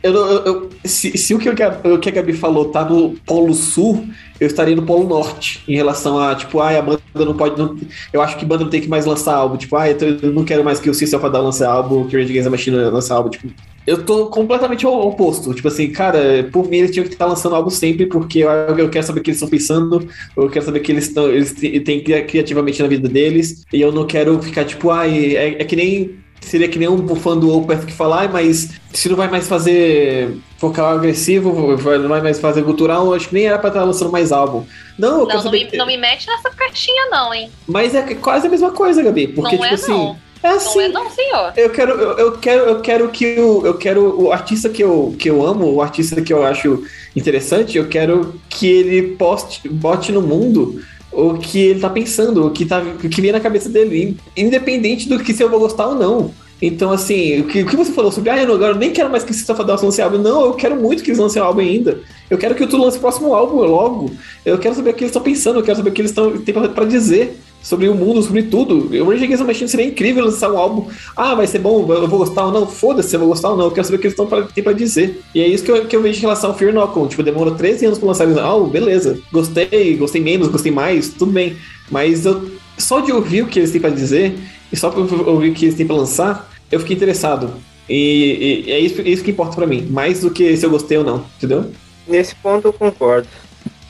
Eu, 0.02 0.12
eu- 0.14 0.44
eu- 0.44 0.70
se, 0.84 1.16
se 1.16 1.32
o, 1.32 1.38
que 1.38 1.50
Gabi- 1.52 1.88
o 1.88 1.98
que 1.98 2.08
a 2.08 2.12
Gabi 2.12 2.32
falou 2.32 2.66
tá 2.70 2.84
no 2.84 3.10
Polo 3.24 3.54
Sul, 3.54 4.04
eu 4.40 4.48
estaria 4.48 4.74
no 4.74 4.82
Polo 4.82 5.08
Norte, 5.08 5.62
em 5.68 5.76
relação 5.76 6.18
a, 6.18 6.34
tipo, 6.34 6.58
ah, 6.58 6.70
a 6.76 6.82
banda 6.82 7.00
não 7.14 7.36
pode. 7.36 7.56
Não, 7.56 7.76
eu 8.12 8.20
acho 8.20 8.36
que 8.36 8.44
banda 8.44 8.64
não 8.64 8.70
tem 8.70 8.80
que 8.80 8.88
mais 8.88 9.06
lançar 9.06 9.34
álbum. 9.36 9.56
Tipo, 9.56 9.76
ah, 9.76 9.88
eu 9.88 10.32
não 10.32 10.44
quero 10.44 10.64
mais 10.64 10.80
que 10.80 10.90
o 10.90 10.94
System 10.94 11.20
of 11.20 11.28
lance 11.28 11.62
álbum, 11.62 12.06
que 12.08 12.16
o 12.16 12.18
Rage 12.20 12.30
Against 12.30 12.44
the 12.44 12.50
Machine 12.50 12.76
lance 12.76 13.12
álbum. 13.12 13.30
Tipo, 13.30 13.48
eu 13.86 14.04
tô 14.04 14.26
completamente 14.26 14.84
ao 14.84 15.08
oposto. 15.08 15.54
Tipo 15.54 15.68
assim, 15.68 15.90
cara, 15.90 16.48
por 16.52 16.68
mim 16.68 16.78
eles 16.78 16.90
tinham 16.90 17.06
que 17.06 17.12
estar 17.12 17.26
lançando 17.26 17.54
álbum 17.54 17.70
sempre, 17.70 18.06
porque 18.06 18.40
eu, 18.40 18.50
eu 18.50 18.88
quero 18.90 19.06
saber 19.06 19.20
o 19.20 19.22
que 19.22 19.30
eles 19.30 19.36
estão 19.38 19.48
pensando, 19.48 20.08
eu 20.36 20.48
quero 20.50 20.64
saber 20.64 20.80
o 20.80 20.82
que 20.82 20.90
eles 20.92 21.04
estão. 21.06 21.28
Eles 21.30 21.52
têm 21.52 22.02
cri- 22.02 22.22
criativamente 22.24 22.82
na 22.82 22.88
vida 22.88 23.08
deles, 23.08 23.64
e 23.72 23.80
eu 23.80 23.92
não 23.92 24.04
quero 24.04 24.40
ficar, 24.42 24.64
tipo, 24.64 24.90
ai, 24.90 25.36
é, 25.36 25.62
é 25.62 25.64
que 25.64 25.76
nem 25.76 26.21
seria 26.52 26.68
que 26.68 26.78
nem 26.78 26.86
um 26.86 27.16
fã 27.16 27.34
do 27.34 27.50
Opeth 27.50 27.86
que 27.86 27.94
falar, 27.94 28.30
mas 28.30 28.68
se 28.92 29.08
não 29.08 29.16
vai 29.16 29.26
mais 29.26 29.48
fazer 29.48 30.36
vocal 30.58 30.86
agressivo, 30.98 31.78
vai- 31.78 31.96
não 31.96 32.10
vai 32.10 32.20
mais 32.20 32.38
fazer 32.38 32.60
gutural, 32.60 33.06
eu 33.06 33.14
acho 33.14 33.28
que 33.30 33.34
nem 33.34 33.46
era 33.46 33.58
pra 33.58 33.68
estar 33.68 33.82
lançando 33.84 34.12
mais 34.12 34.30
álbum. 34.30 34.62
Não, 34.98 35.24
Não, 35.26 35.42
não 35.42 35.50
me, 35.50 35.66
não 35.72 35.86
me 35.86 35.96
mete 35.96 36.26
nessa 36.26 36.50
caixinha, 36.50 37.06
não, 37.10 37.32
hein? 37.32 37.50
Mas 37.66 37.94
é 37.94 38.02
quase 38.16 38.48
a 38.48 38.50
mesma 38.50 38.70
coisa, 38.70 39.02
Gabi. 39.02 39.28
Porque, 39.28 39.56
não 39.56 39.62
tipo 39.62 39.64
é, 39.64 39.70
assim. 39.72 39.92
não. 39.92 40.16
É 40.42 40.48
Não 40.50 40.56
assim. 40.56 40.80
é, 40.82 40.88
não, 40.88 41.10
senhor. 41.10 41.52
Eu 41.56 41.70
quero, 41.70 41.92
eu, 41.92 42.18
eu 42.18 42.32
quero, 42.32 42.62
eu 42.64 42.80
quero 42.82 43.08
que 43.08 43.40
o, 43.40 43.64
eu 43.66 43.74
quero 43.78 44.20
o 44.20 44.30
artista 44.30 44.68
que 44.68 44.84
eu, 44.84 45.14
que 45.18 45.30
eu 45.30 45.46
amo, 45.46 45.72
o 45.72 45.80
artista 45.80 46.20
que 46.20 46.34
eu 46.34 46.44
acho 46.44 46.84
interessante, 47.16 47.78
eu 47.78 47.88
quero 47.88 48.34
que 48.50 48.66
ele 48.66 49.16
poste, 49.16 49.66
bote 49.70 50.12
no 50.12 50.20
mundo 50.20 50.82
o 51.10 51.34
que 51.38 51.58
ele 51.58 51.80
tá 51.80 51.88
pensando, 51.88 52.46
o 52.46 52.50
que 52.50 52.66
tá, 52.66 52.80
o 52.80 53.08
que 53.08 53.20
vem 53.22 53.32
na 53.32 53.40
cabeça 53.40 53.68
dele, 53.70 54.16
independente 54.36 55.08
do 55.08 55.18
que 55.18 55.32
se 55.32 55.42
eu 55.42 55.48
vou 55.48 55.60
gostar 55.60 55.86
ou 55.88 55.94
não. 55.94 56.30
Então, 56.62 56.92
assim, 56.92 57.40
o 57.40 57.44
que, 57.48 57.62
o 57.62 57.66
que 57.66 57.74
você 57.74 57.90
falou 57.90 58.12
sobre, 58.12 58.30
ah, 58.30 58.40
eu 58.40 58.46
não- 58.46 58.54
agora 58.54 58.72
eu 58.72 58.78
nem 58.78 58.92
quero 58.92 59.10
mais 59.10 59.24
que 59.24 59.34
System 59.34 59.56
of 59.56 59.84
lance 59.84 60.00
álbum. 60.00 60.18
Não, 60.18 60.44
eu 60.44 60.52
quero 60.54 60.76
muito 60.76 61.02
que 61.02 61.10
eles 61.10 61.18
lancem 61.18 61.42
um 61.42 61.44
álbum 61.44 61.60
ainda. 61.60 61.98
Eu 62.30 62.38
quero 62.38 62.54
que 62.54 62.62
o 62.62 62.66
Tu 62.68 62.76
lance 62.76 62.98
o 62.98 63.00
próximo 63.00 63.34
álbum 63.34 63.56
logo. 63.62 64.12
Eu 64.46 64.56
quero 64.58 64.74
saber 64.76 64.90
o 64.90 64.94
que 64.94 65.02
eles 65.02 65.10
estão 65.10 65.22
pensando, 65.22 65.58
eu 65.58 65.64
quero 65.64 65.76
saber 65.78 65.90
o 65.90 65.92
que 65.92 66.00
eles 66.00 66.12
tão, 66.12 66.38
têm 66.38 66.54
pra 66.54 66.84
dizer 66.84 67.36
sobre 67.60 67.88
o 67.88 67.94
mundo, 67.94 68.22
sobre 68.22 68.44
tudo. 68.44 68.88
O 69.02 69.08
Rage 69.10 69.24
Against 69.24 69.40
the 69.42 69.46
Machine 69.46 69.68
seria 69.68 69.86
incrível 69.86 70.24
lançar 70.24 70.52
um 70.52 70.56
álbum. 70.56 70.86
Ah, 71.16 71.34
vai 71.34 71.48
ser 71.48 71.58
bom, 71.58 71.84
eu 71.92 72.06
vou 72.06 72.20
gostar 72.20 72.46
ou 72.46 72.52
não. 72.52 72.64
Foda-se 72.66 73.08
se 73.10 73.16
eu 73.16 73.20
vou 73.20 73.28
gostar 73.30 73.50
ou 73.50 73.56
não. 73.56 73.64
Eu 73.64 73.70
quero 73.72 73.84
saber 73.84 73.96
o 73.96 74.00
que 74.00 74.06
eles 74.06 74.18
estão 74.18 74.42
têm 74.46 74.62
pra 74.62 74.72
dizer. 74.72 75.20
E 75.34 75.40
é 75.40 75.48
isso 75.48 75.64
que 75.64 75.70
eu, 75.70 75.84
que 75.86 75.96
eu 75.96 76.02
vejo 76.02 76.18
em 76.18 76.22
relação 76.22 76.50
ao 76.50 76.56
Fear 76.56 76.72
Knockout. 76.72 77.10
Tipo, 77.10 77.24
demorou 77.24 77.54
13 77.56 77.86
anos 77.86 77.98
pra 77.98 78.06
lançar 78.08 78.24
eles. 78.24 78.38
Ah, 78.38 78.56
beleza. 78.70 79.18
Gostei, 79.32 79.96
gostei 79.96 80.20
menos, 80.20 80.46
gostei 80.48 80.70
mais, 80.70 81.08
tudo 81.08 81.32
bem. 81.32 81.56
Mas 81.90 82.24
eu, 82.24 82.50
só 82.78 83.00
de 83.00 83.12
ouvir 83.12 83.42
o 83.42 83.46
que 83.46 83.58
eles 83.58 83.70
têm 83.72 83.80
pra 83.80 83.90
dizer, 83.90 84.34
e 84.72 84.76
só 84.76 84.90
pra 84.90 85.00
ouvir 85.00 85.50
o 85.50 85.54
que 85.54 85.66
eles 85.66 85.74
têm 85.76 85.86
pra 85.86 85.94
lançar, 85.96 86.50
eu 86.72 86.80
fiquei 86.80 86.96
interessado. 86.96 87.52
E, 87.88 88.64
e 88.66 88.72
é 88.72 88.78
isso, 88.80 89.00
isso 89.02 89.22
que 89.22 89.30
importa 89.30 89.54
pra 89.56 89.66
mim. 89.66 89.86
Mais 89.90 90.20
do 90.20 90.30
que 90.30 90.56
se 90.56 90.64
eu 90.66 90.70
gostei 90.70 90.98
ou 90.98 91.04
não, 91.04 91.24
entendeu? 91.36 91.70
Nesse 92.08 92.34
ponto 92.36 92.68
eu 92.68 92.72
concordo. 92.72 93.28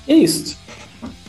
E 0.08 0.12
é 0.12 0.16
isso. 0.16 0.60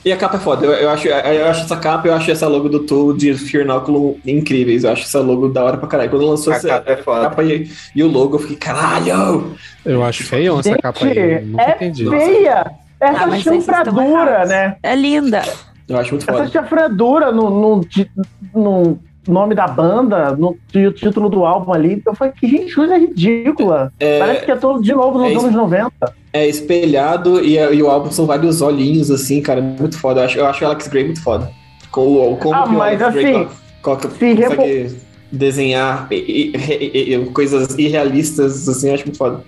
E 0.05 0.11
a 0.11 0.17
capa 0.17 0.35
é 0.35 0.39
foda. 0.39 0.65
Eu, 0.65 0.71
eu 0.73 0.89
acho, 0.89 1.07
eu 1.07 1.45
acho 1.47 1.61
essa 1.63 1.77
capa, 1.77 2.07
eu 2.09 2.13
acho 2.13 2.29
essa 2.29 2.45
logo 2.47 2.67
do 2.67 2.79
Tool 2.81 3.13
de 3.15 3.33
Fearnoculo 3.35 4.17
incríveis. 4.25 4.83
Eu 4.83 4.91
acho 4.91 5.03
essa 5.03 5.19
logo 5.21 5.47
da 5.47 5.63
hora 5.63 5.77
pra 5.77 5.87
caralho. 5.87 6.09
Quando 6.09 6.25
lançou 6.25 6.51
A 6.51 6.57
essa 6.57 6.67
capa 6.67 6.91
é 6.91 6.97
foda. 6.97 7.21
capa 7.21 7.43
e, 7.43 7.69
e 7.95 8.03
o 8.03 8.07
logo, 8.09 8.35
eu 8.35 8.39
fiquei, 8.39 8.57
caralho! 8.57 9.55
Eu 9.85 10.03
acho 10.03 10.23
feião 10.25 10.59
essa 10.59 10.69
Gente, 10.71 10.81
capa 10.81 11.05
aí. 11.05 11.17
eu 11.17 11.45
Nunca 11.45 11.63
é 11.63 11.75
entendi. 11.75 12.09
feia! 12.09 12.65
Essa 12.99 13.23
Ah, 13.25 13.39
chanfradura, 13.39 14.45
né? 14.45 14.75
É 14.83 14.95
linda. 14.95 15.41
Eu 15.87 15.97
acho 15.97 16.11
muito 16.11 16.23
Essa 16.29 16.37
foda. 16.37 16.49
chanfradura 16.51 17.31
no, 17.31 17.49
no, 17.49 17.83
ti- 17.85 18.09
no 18.53 18.97
nome 19.31 19.55
da 19.55 19.67
banda, 19.67 20.35
no 20.35 20.57
ti- 20.71 20.91
título 20.93 21.29
do 21.29 21.45
álbum 21.45 21.71
ali. 21.73 22.01
Eu 22.05 22.13
falei, 22.15 22.33
que 22.39 22.47
gente, 22.47 22.75
coisa 22.75 22.97
ridícula. 22.97 23.91
Parece 24.19 24.45
que 24.45 24.51
é 24.51 24.55
todo 24.55 24.81
de 24.81 24.93
novo 24.93 25.19
nos 25.19 25.31
é 25.31 25.35
anos 25.37 25.53
90. 25.53 25.91
É 26.33 26.47
espelhado 26.47 27.43
e, 27.43 27.57
e 27.57 27.83
o 27.83 27.89
álbum 27.89 28.11
são 28.11 28.25
vários 28.25 28.61
olhinhos, 28.61 29.09
assim, 29.11 29.41
cara. 29.41 29.61
Muito 29.61 29.97
foda. 29.99 30.21
Eu 30.21 30.25
acho, 30.25 30.37
eu 30.39 30.45
acho 30.47 30.63
o 30.63 30.67
Alex 30.67 30.87
Gray 30.87 31.05
muito 31.05 31.21
foda. 31.21 31.49
Com 31.91 32.01
o, 32.33 32.37
como 32.37 32.55
Ah, 32.55 32.65
o 32.65 32.69
mas 32.73 32.99
Gray 32.99 33.35
assim, 33.35 33.43
co- 33.45 33.51
coloca- 33.81 34.09
se 34.09 34.35
consegue 34.35 34.95
desenhar 35.37 36.07
e- 36.11 36.51
e- 36.55 37.13
e- 37.15 37.25
coisas 37.31 37.77
irrealistas, 37.77 38.69
assim, 38.69 38.89
eu 38.89 38.93
acho 38.93 39.03
muito 39.05 39.17
foda. 39.17 39.41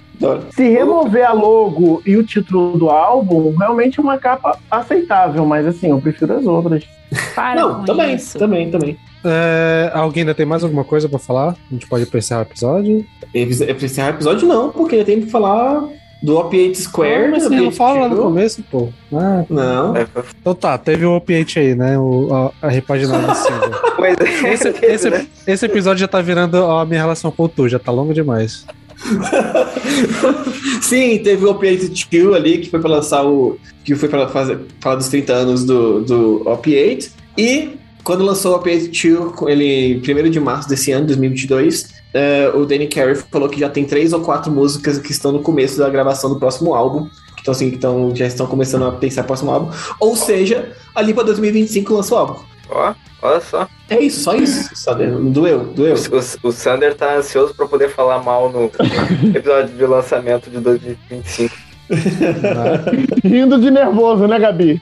Se 0.51 0.67
remover 0.69 1.25
a 1.25 1.33
logo 1.33 2.01
e 2.05 2.15
o 2.17 2.23
título 2.23 2.77
do 2.77 2.89
álbum, 2.89 3.53
realmente 3.55 3.99
é 3.99 4.03
uma 4.03 4.17
capa 4.17 4.57
aceitável, 4.71 5.45
mas 5.45 5.65
assim, 5.67 5.89
eu 5.89 5.99
prefiro 6.01 6.33
as 6.37 6.45
outras. 6.45 6.83
Para 7.35 7.61
Não, 7.61 7.85
também, 7.85 8.15
isso. 8.15 8.37
também, 8.37 8.71
também. 8.71 8.97
É, 9.23 9.91
alguém 9.93 10.21
ainda 10.21 10.33
tem 10.33 10.45
mais 10.45 10.63
alguma 10.63 10.83
coisa 10.83 11.07
pra 11.09 11.19
falar? 11.19 11.49
A 11.69 11.73
gente 11.73 11.87
pode 11.87 12.07
encerrar 12.17 12.39
o 12.39 12.43
episódio? 12.43 13.05
Pra 13.31 13.85
encerrar 13.85 14.07
o 14.07 14.15
episódio, 14.15 14.47
não, 14.47 14.69
porque 14.71 15.03
tem 15.03 15.21
que 15.21 15.29
falar 15.29 15.83
do 16.23 16.37
Opiate 16.37 16.77
Square. 16.81 17.25
Ah, 17.25 17.29
mas 17.31 17.43
do 17.43 17.49
você 17.49 17.55
não 17.61 17.71
fala 17.71 18.01
lá 18.01 18.09
no 18.09 18.17
começo, 18.17 18.63
pô. 18.71 18.89
Ah, 19.13 19.43
Não. 19.49 19.95
É, 19.95 20.07
então 20.41 20.55
tá, 20.55 20.77
teve 20.77 21.05
o 21.05 21.15
opiate 21.15 21.59
aí, 21.59 21.75
né? 21.75 21.97
O, 21.99 22.33
a, 22.61 22.67
a 22.67 22.69
repaginada. 22.69 23.33
Pois 23.95 24.15
é, 24.19 24.53
Esse, 24.53 24.71
teve, 24.73 24.93
esse- 24.93 25.09
né? 25.09 25.25
esse 25.47 25.65
episódio 25.65 25.99
já 26.01 26.07
tá 26.07 26.21
virando 26.21 26.57
a 26.65 26.85
minha 26.85 26.99
relação 26.99 27.31
com 27.31 27.43
o 27.43 27.49
Tu, 27.49 27.69
já 27.69 27.79
tá 27.79 27.91
longo 27.91 28.13
demais. 28.13 28.65
Sim, 30.81 31.19
teve 31.19 31.45
o 31.45 31.51
Opiate 31.51 31.87
2 32.11 32.33
ali, 32.35 32.57
que 32.59 32.69
foi 32.69 32.79
pra 32.79 32.89
lançar 32.89 33.25
o. 33.25 33.57
que 33.83 33.95
foi 33.95 34.09
pra 34.09 34.27
fazer, 34.27 34.59
falar 34.79 34.95
dos 34.95 35.07
30 35.07 35.33
anos 35.33 35.63
do, 35.65 36.01
do 36.01 36.49
Opiate. 36.49 37.11
E 37.37 37.71
quando 38.03 38.23
lançou 38.23 38.53
o 38.53 38.55
Opiate 38.57 38.87
2, 38.87 39.31
com 39.33 39.49
ele, 39.49 40.01
1 40.07 40.29
de 40.29 40.39
março 40.39 40.69
desse 40.69 40.91
ano, 40.91 41.07
2022, 41.07 41.94
eh, 42.15 42.49
o 42.55 42.65
Danny 42.65 42.87
Carey 42.87 43.13
falou 43.15 43.47
que 43.49 43.59
já 43.59 43.69
tem 43.69 43.85
três 43.85 44.13
ou 44.13 44.21
quatro 44.21 44.51
músicas 44.51 44.97
que 44.97 45.11
estão 45.11 45.31
no 45.33 45.41
começo 45.41 45.77
da 45.77 45.89
gravação 45.89 46.29
do 46.31 46.39
próximo 46.39 46.73
álbum. 46.73 47.07
Então, 47.39 47.51
assim, 47.51 47.69
que 47.69 47.77
tão, 47.77 48.15
já 48.15 48.25
estão 48.25 48.47
começando 48.47 48.85
a 48.85 48.91
pensar 48.93 49.21
no 49.21 49.27
próximo 49.27 49.51
álbum. 49.51 49.69
Ou 49.99 50.15
seja, 50.15 50.71
ali 50.95 51.13
pra 51.13 51.21
2025 51.23 51.93
lança 51.93 52.15
o 52.15 52.17
álbum. 52.17 52.39
Ó, 52.69 52.93
olha 53.21 53.41
só. 53.41 53.67
É 53.87 53.99
isso, 53.99 54.21
só 54.23 54.33
isso. 54.35 54.75
Só 54.75 54.93
de- 54.93 55.05
doeu, 55.29 55.59
doeu. 55.65 55.93
O, 55.95 56.47
o, 56.47 56.49
o 56.49 56.51
Sander 56.51 56.95
tá 56.95 57.15
ansioso 57.17 57.53
pra 57.53 57.67
poder 57.67 57.89
falar 57.91 58.23
mal 58.23 58.49
no 58.51 58.71
episódio 59.35 59.75
de 59.75 59.85
lançamento 59.85 60.49
de 60.49 60.57
2025. 60.59 61.53
Rindo 63.23 63.59
de 63.59 63.69
nervoso, 63.69 64.27
né, 64.27 64.39
Gabi? 64.39 64.81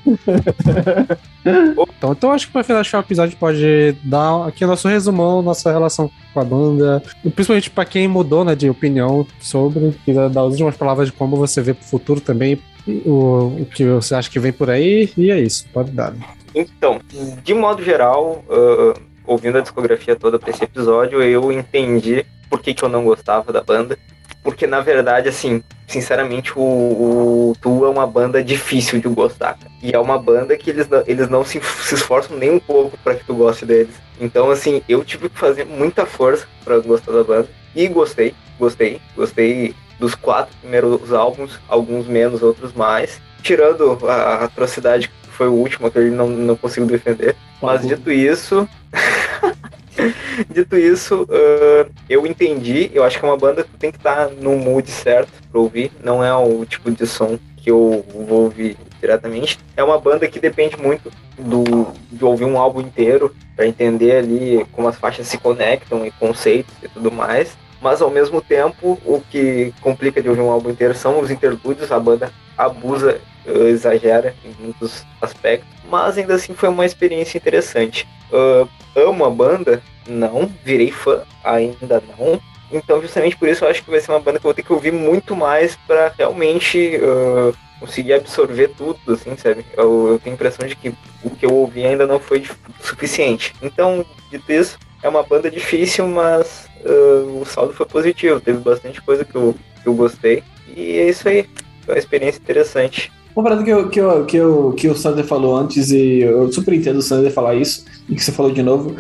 Então, 1.45 2.11
então 2.11 2.32
acho 2.32 2.48
que 2.48 2.53
pra 2.53 2.64
finalizar 2.64 3.01
o 3.01 3.03
episódio 3.03 3.38
pode 3.38 3.95
dar 4.03 4.48
aqui 4.48 4.64
o 4.64 4.67
nosso 4.67 4.88
resumão, 4.88 5.41
nossa 5.41 5.72
relação 5.72 6.09
com 6.33 6.40
a 6.40 6.43
banda, 6.43 7.03
principalmente 7.35 7.69
pra 7.69 7.85
quem 7.85 8.07
mudou 8.07 8.45
né, 8.45 8.56
de 8.56 8.69
opinião 8.69 9.25
sobre, 9.41 9.93
quiser 10.06 10.30
dar 10.30 10.41
as 10.41 10.51
últimas 10.51 10.77
palavras 10.77 11.07
de 11.07 11.14
como 11.14 11.35
você 11.35 11.61
vê 11.61 11.73
pro 11.73 11.85
futuro 11.85 12.22
também, 12.22 12.59
o, 12.88 13.61
o 13.61 13.67
que 13.73 13.85
você 13.85 14.15
acha 14.15 14.30
que 14.30 14.40
vem 14.40 14.51
por 14.51 14.69
aí, 14.69 15.09
e 15.17 15.32
é 15.32 15.40
isso, 15.40 15.65
pode 15.73 15.91
dar. 15.91 16.14
Então, 16.56 16.99
de 17.43 17.53
modo 17.53 17.83
geral, 17.83 18.43
ah, 18.49 18.93
ouvindo 19.25 19.57
a 19.57 19.61
discografia 19.61 20.15
toda 20.15 20.38
pra 20.38 20.49
esse 20.49 20.64
episódio, 20.64 21.22
eu 21.22 21.51
entendi 21.51 22.25
por 22.49 22.61
que, 22.61 22.73
que 22.73 22.83
eu 22.83 22.90
não 22.90 23.03
gostava 23.03 23.51
da 23.51 23.61
banda. 23.61 23.98
Porque, 24.43 24.67
na 24.67 24.81
verdade, 24.81 25.30
assim, 25.30 25.63
sinceramente, 25.88 26.51
o, 26.55 26.61
o 26.61 27.55
Tu 27.61 27.85
é 27.85 27.89
uma 27.89 28.05
banda 28.05 28.43
difícil 28.43 28.99
de 28.99 29.07
gostar. 29.07 29.57
cara. 29.57 29.72
E 29.81 29.93
é 29.93 29.99
uma 29.99 30.17
banda 30.19 30.57
que 30.57 30.69
eles 30.69 30.88
não, 30.89 31.03
eles 31.07 31.30
não 31.30 31.45
se, 31.45 31.61
se 31.61 31.95
esforçam 31.95 32.38
nem 32.38 32.51
um 32.51 32.59
pouco 32.59 32.97
pra 32.97 33.15
que 33.15 33.23
tu 33.23 33.33
goste 33.33 33.65
deles. 33.65 33.95
Então, 34.19 34.51
assim, 34.51 34.81
eu 34.88 35.03
tive 35.03 35.30
que 35.30 35.39
fazer 35.39 35.65
muita 35.65 36.05
força 36.05 36.45
pra 36.63 36.77
gostar 36.80 37.13
da 37.13 37.23
banda. 37.23 37.47
E 37.73 37.88
gostei, 37.88 38.35
gostei, 38.59 39.01
gostei 39.15 39.73
dos 39.99 40.13
quatro 40.13 40.55
primeiros 40.61 41.13
álbuns, 41.13 41.59
alguns 41.67 42.05
menos, 42.05 42.43
outros 42.43 42.73
mais. 42.73 43.22
Tirando 43.41 43.97
a 44.07 44.43
atrocidade 44.43 45.07
que 45.07 45.30
foi 45.30 45.47
o 45.47 45.53
último, 45.53 45.89
que 45.89 45.99
ele 45.99 46.11
não, 46.11 46.27
não 46.27 46.55
consigo 46.55 46.85
defender. 46.85 47.35
Mas 47.61 47.88
dito 47.88 48.11
isso. 48.11 48.67
dito 50.49 50.77
isso, 50.77 51.27
ah, 51.30 51.88
eu 52.09 52.25
entendi. 52.25 52.91
Eu 52.93 53.03
acho 53.03 53.19
que 53.19 53.25
é 53.25 53.27
uma 53.27 53.38
banda 53.38 53.63
que 53.63 53.77
tem 53.77 53.91
que 53.91 53.97
estar 53.97 54.30
no 54.30 54.57
mood 54.57 54.89
certo 54.89 55.31
pra 55.51 55.59
ouvir. 55.59 55.91
Não 56.03 56.23
é 56.23 56.33
o 56.35 56.65
tipo 56.65 56.91
de 56.91 57.05
som 57.05 57.38
que 57.57 57.72
eu 57.72 58.05
vou 58.13 58.43
ouvir 58.43 58.77
diretamente. 58.99 59.57
É 59.75 59.83
uma 59.83 59.97
banda 59.97 60.27
que 60.27 60.39
depende 60.39 60.77
muito 60.77 61.11
do, 61.38 61.88
de 62.11 62.23
ouvir 62.23 62.45
um 62.45 62.57
álbum 62.57 62.81
inteiro 62.81 63.33
para 63.55 63.67
entender 63.67 64.17
ali 64.17 64.65
como 64.72 64.88
as 64.88 64.97
faixas 64.97 65.27
se 65.27 65.38
conectam 65.38 66.05
e 66.05 66.11
conceitos 66.11 66.73
e 66.81 66.88
tudo 66.88 67.11
mais. 67.11 67.57
Mas 67.81 68.01
ao 68.01 68.09
mesmo 68.09 68.41
tempo, 68.41 68.97
o 69.05 69.22
que 69.30 69.73
complica 69.81 70.22
de 70.22 70.30
ouvir 70.30 70.41
um 70.41 70.49
álbum 70.49 70.69
inteiro 70.69 70.95
são 70.95 71.19
os 71.19 71.30
interlúdios. 71.30 71.91
A 71.91 71.99
banda 71.99 72.31
abusa, 72.57 73.19
exagera 73.45 74.35
em 74.43 74.63
muitos 74.63 75.05
aspectos. 75.22 75.67
Mas 75.89 76.17
ainda 76.17 76.35
assim 76.35 76.53
foi 76.53 76.69
uma 76.69 76.85
experiência 76.85 77.38
interessante. 77.38 78.07
Ah, 78.31 78.67
amo 78.95 79.25
a 79.25 79.30
banda? 79.30 79.81
Não. 80.07 80.51
Virei 80.63 80.91
fã? 80.91 81.23
Ainda 81.43 82.01
não. 82.17 82.41
Então, 82.72 82.99
justamente 83.01 83.38
por 83.38 83.47
isso, 83.47 83.63
eu 83.63 83.69
acho 83.69 83.83
que 83.83 83.91
vai 83.91 84.01
ser 84.01 84.11
uma 84.11 84.19
banda 84.19 84.39
que 84.39 84.45
eu 84.45 84.49
vou 84.49 84.53
ter 84.53 84.63
que 84.63 84.73
ouvir 84.73 84.91
muito 84.91 85.35
mais 85.35 85.75
para 85.88 86.11
realmente 86.17 86.99
ah, 87.01 87.53
conseguir 87.80 88.13
absorver 88.13 88.69
tudo, 88.69 88.99
assim, 89.13 89.38
sabe? 89.38 89.65
Eu, 89.77 90.07
eu 90.07 90.19
tenho 90.19 90.33
a 90.33 90.35
impressão 90.35 90.67
de 90.67 90.75
que 90.75 90.93
o 91.23 91.30
que 91.30 91.45
eu 91.45 91.53
ouvi 91.53 91.85
ainda 91.85 92.07
não 92.07 92.19
foi 92.19 92.43
suficiente. 92.81 93.53
Então, 93.61 94.03
dito 94.31 94.51
isso, 94.51 94.80
é 95.03 95.09
uma 95.09 95.22
banda 95.22 95.51
difícil, 95.51 96.07
mas 96.07 96.67
ah, 96.83 97.41
o 97.41 97.45
saldo 97.45 97.73
foi 97.73 97.85
positivo. 97.85 98.41
Teve 98.41 98.57
bastante 98.59 99.01
coisa 99.01 99.23
que 99.23 99.35
eu, 99.35 99.55
que 99.81 99.88
eu 99.88 99.93
gostei. 99.93 100.43
E 100.75 100.97
é 100.97 101.09
isso 101.09 101.27
aí. 101.30 101.47
Foi 101.85 101.93
uma 101.93 101.99
experiência 101.99 102.39
interessante. 102.39 103.11
Uma 103.35 103.43
parada 103.43 103.63
que, 103.63 103.69
eu, 103.69 103.89
que, 103.89 103.99
eu, 103.99 104.25
que, 104.25 104.37
eu, 104.37 104.73
que 104.77 104.87
o 104.87 104.95
Sander 104.95 105.25
falou 105.25 105.55
antes, 105.55 105.91
e 105.91 106.19
eu 106.19 106.51
super 106.51 106.73
entendo 106.73 106.97
o 106.97 107.01
Sander 107.01 107.31
falar 107.31 107.55
isso, 107.55 107.83
e 108.07 108.15
que 108.15 108.23
você 108.23 108.31
falou 108.31 108.51
de 108.51 108.61
novo, 108.61 108.95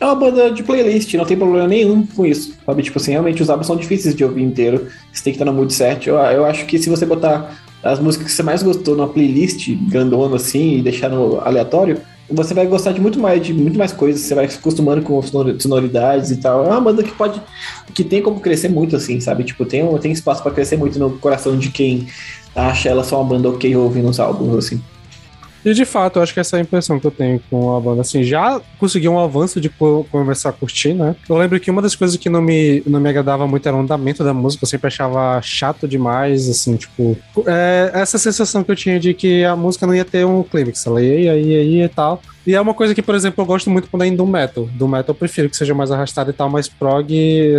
é 0.00 0.04
uma 0.04 0.14
banda 0.14 0.50
de 0.50 0.62
playlist, 0.62 1.14
não 1.14 1.24
tem 1.24 1.36
problema 1.36 1.68
nenhum 1.68 2.04
com 2.04 2.26
isso, 2.26 2.52
sabe? 2.66 2.82
Tipo 2.82 2.98
assim, 2.98 3.12
realmente 3.12 3.42
os 3.42 3.48
álbuns 3.48 3.66
são 3.66 3.76
difíceis 3.76 4.14
de 4.14 4.24
ouvir 4.24 4.42
inteiro, 4.42 4.88
você 5.12 5.24
tem 5.24 5.32
que 5.32 5.38
estar 5.38 5.44
no 5.44 5.52
mood 5.56 5.72
certo. 5.72 6.08
Eu, 6.08 6.16
eu 6.16 6.44
acho 6.44 6.66
que 6.66 6.78
se 6.78 6.90
você 6.90 7.06
botar 7.06 7.56
as 7.82 8.00
músicas 8.00 8.26
que 8.26 8.32
você 8.32 8.42
mais 8.42 8.62
gostou 8.62 8.96
numa 8.96 9.08
playlist 9.08 9.68
grandona 9.88 10.36
assim 10.36 10.78
e 10.78 10.82
deixar 10.82 11.08
no 11.08 11.40
aleatório, 11.40 12.00
você 12.28 12.52
vai 12.52 12.66
gostar 12.66 12.90
de 12.92 13.00
muito 13.00 13.20
mais, 13.20 13.40
de 13.40 13.54
muito 13.54 13.78
mais 13.78 13.92
coisas, 13.92 14.20
você 14.20 14.34
vai 14.34 14.48
se 14.48 14.58
acostumando 14.58 15.00
com 15.00 15.22
sonor- 15.22 15.54
sonoridades 15.60 16.32
e 16.32 16.36
tal. 16.38 16.66
É 16.66 16.70
uma 16.70 16.80
banda 16.80 17.02
que 17.02 17.12
pode, 17.12 17.40
que 17.94 18.02
tem 18.02 18.20
como 18.20 18.40
crescer 18.40 18.68
muito, 18.68 18.96
assim, 18.96 19.20
sabe? 19.20 19.44
Tipo, 19.44 19.64
tem, 19.64 19.86
tem 19.98 20.10
espaço 20.10 20.42
pra 20.42 20.50
crescer 20.50 20.76
muito 20.76 20.98
no 20.98 21.18
coração 21.18 21.56
de 21.56 21.70
quem 21.70 22.08
acha 22.56 22.88
ela 22.88 23.04
só 23.04 23.20
uma 23.20 23.28
banda 23.28 23.48
ok 23.48 23.76
ouvindo 23.76 24.08
os 24.08 24.18
álbuns, 24.18 24.56
assim. 24.56 24.80
E 25.64 25.74
de 25.74 25.84
fato, 25.84 26.18
eu 26.18 26.22
acho 26.22 26.32
que 26.32 26.38
essa 26.38 26.56
é 26.56 26.60
a 26.60 26.62
impressão 26.62 27.00
que 27.00 27.06
eu 27.08 27.10
tenho 27.10 27.40
com 27.50 27.76
a 27.76 27.80
banda. 27.80 28.00
Assim, 28.00 28.22
já 28.22 28.60
consegui 28.78 29.08
um 29.08 29.18
avanço 29.18 29.60
de 29.60 29.68
co- 29.68 30.06
começar 30.12 30.50
a 30.50 30.52
curtir, 30.52 30.94
né? 30.94 31.16
Eu 31.28 31.36
lembro 31.36 31.58
que 31.58 31.68
uma 31.72 31.82
das 31.82 31.96
coisas 31.96 32.16
que 32.16 32.28
não 32.28 32.40
me, 32.40 32.84
não 32.86 33.00
me 33.00 33.08
agradava 33.08 33.48
muito 33.48 33.66
era 33.66 33.76
o 33.76 33.80
andamento 33.80 34.22
da 34.22 34.32
música. 34.32 34.62
Eu 34.62 34.68
sempre 34.68 34.86
achava 34.86 35.40
chato 35.42 35.88
demais, 35.88 36.48
assim, 36.48 36.76
tipo. 36.76 37.18
é, 37.46 37.90
essa 37.94 38.16
sensação 38.16 38.62
que 38.62 38.70
eu 38.70 38.76
tinha 38.76 39.00
de 39.00 39.12
que 39.12 39.42
a 39.44 39.56
música 39.56 39.88
não 39.88 39.94
ia 39.94 40.04
ter 40.04 40.24
um 40.24 40.40
clímax. 40.44 40.86
Ela 40.86 41.02
ia, 41.02 41.18
ia, 41.18 41.36
ia, 41.36 41.62
ia 41.64 41.84
e 41.86 41.88
tal. 41.88 42.22
E 42.46 42.54
é 42.54 42.60
uma 42.60 42.74
coisa 42.74 42.94
que, 42.94 43.02
por 43.02 43.14
exemplo, 43.14 43.42
eu 43.42 43.46
gosto 43.46 43.68
muito 43.70 43.88
quando 43.90 44.04
é 44.04 44.10
do 44.10 44.26
metal. 44.26 44.68
Do 44.72 44.86
metal 44.86 45.08
eu 45.08 45.14
prefiro 45.14 45.50
que 45.50 45.56
seja 45.56 45.74
mais 45.74 45.90
arrastado 45.90 46.30
e 46.30 46.32
tal, 46.32 46.48
mas 46.48 46.68
prog, 46.68 47.10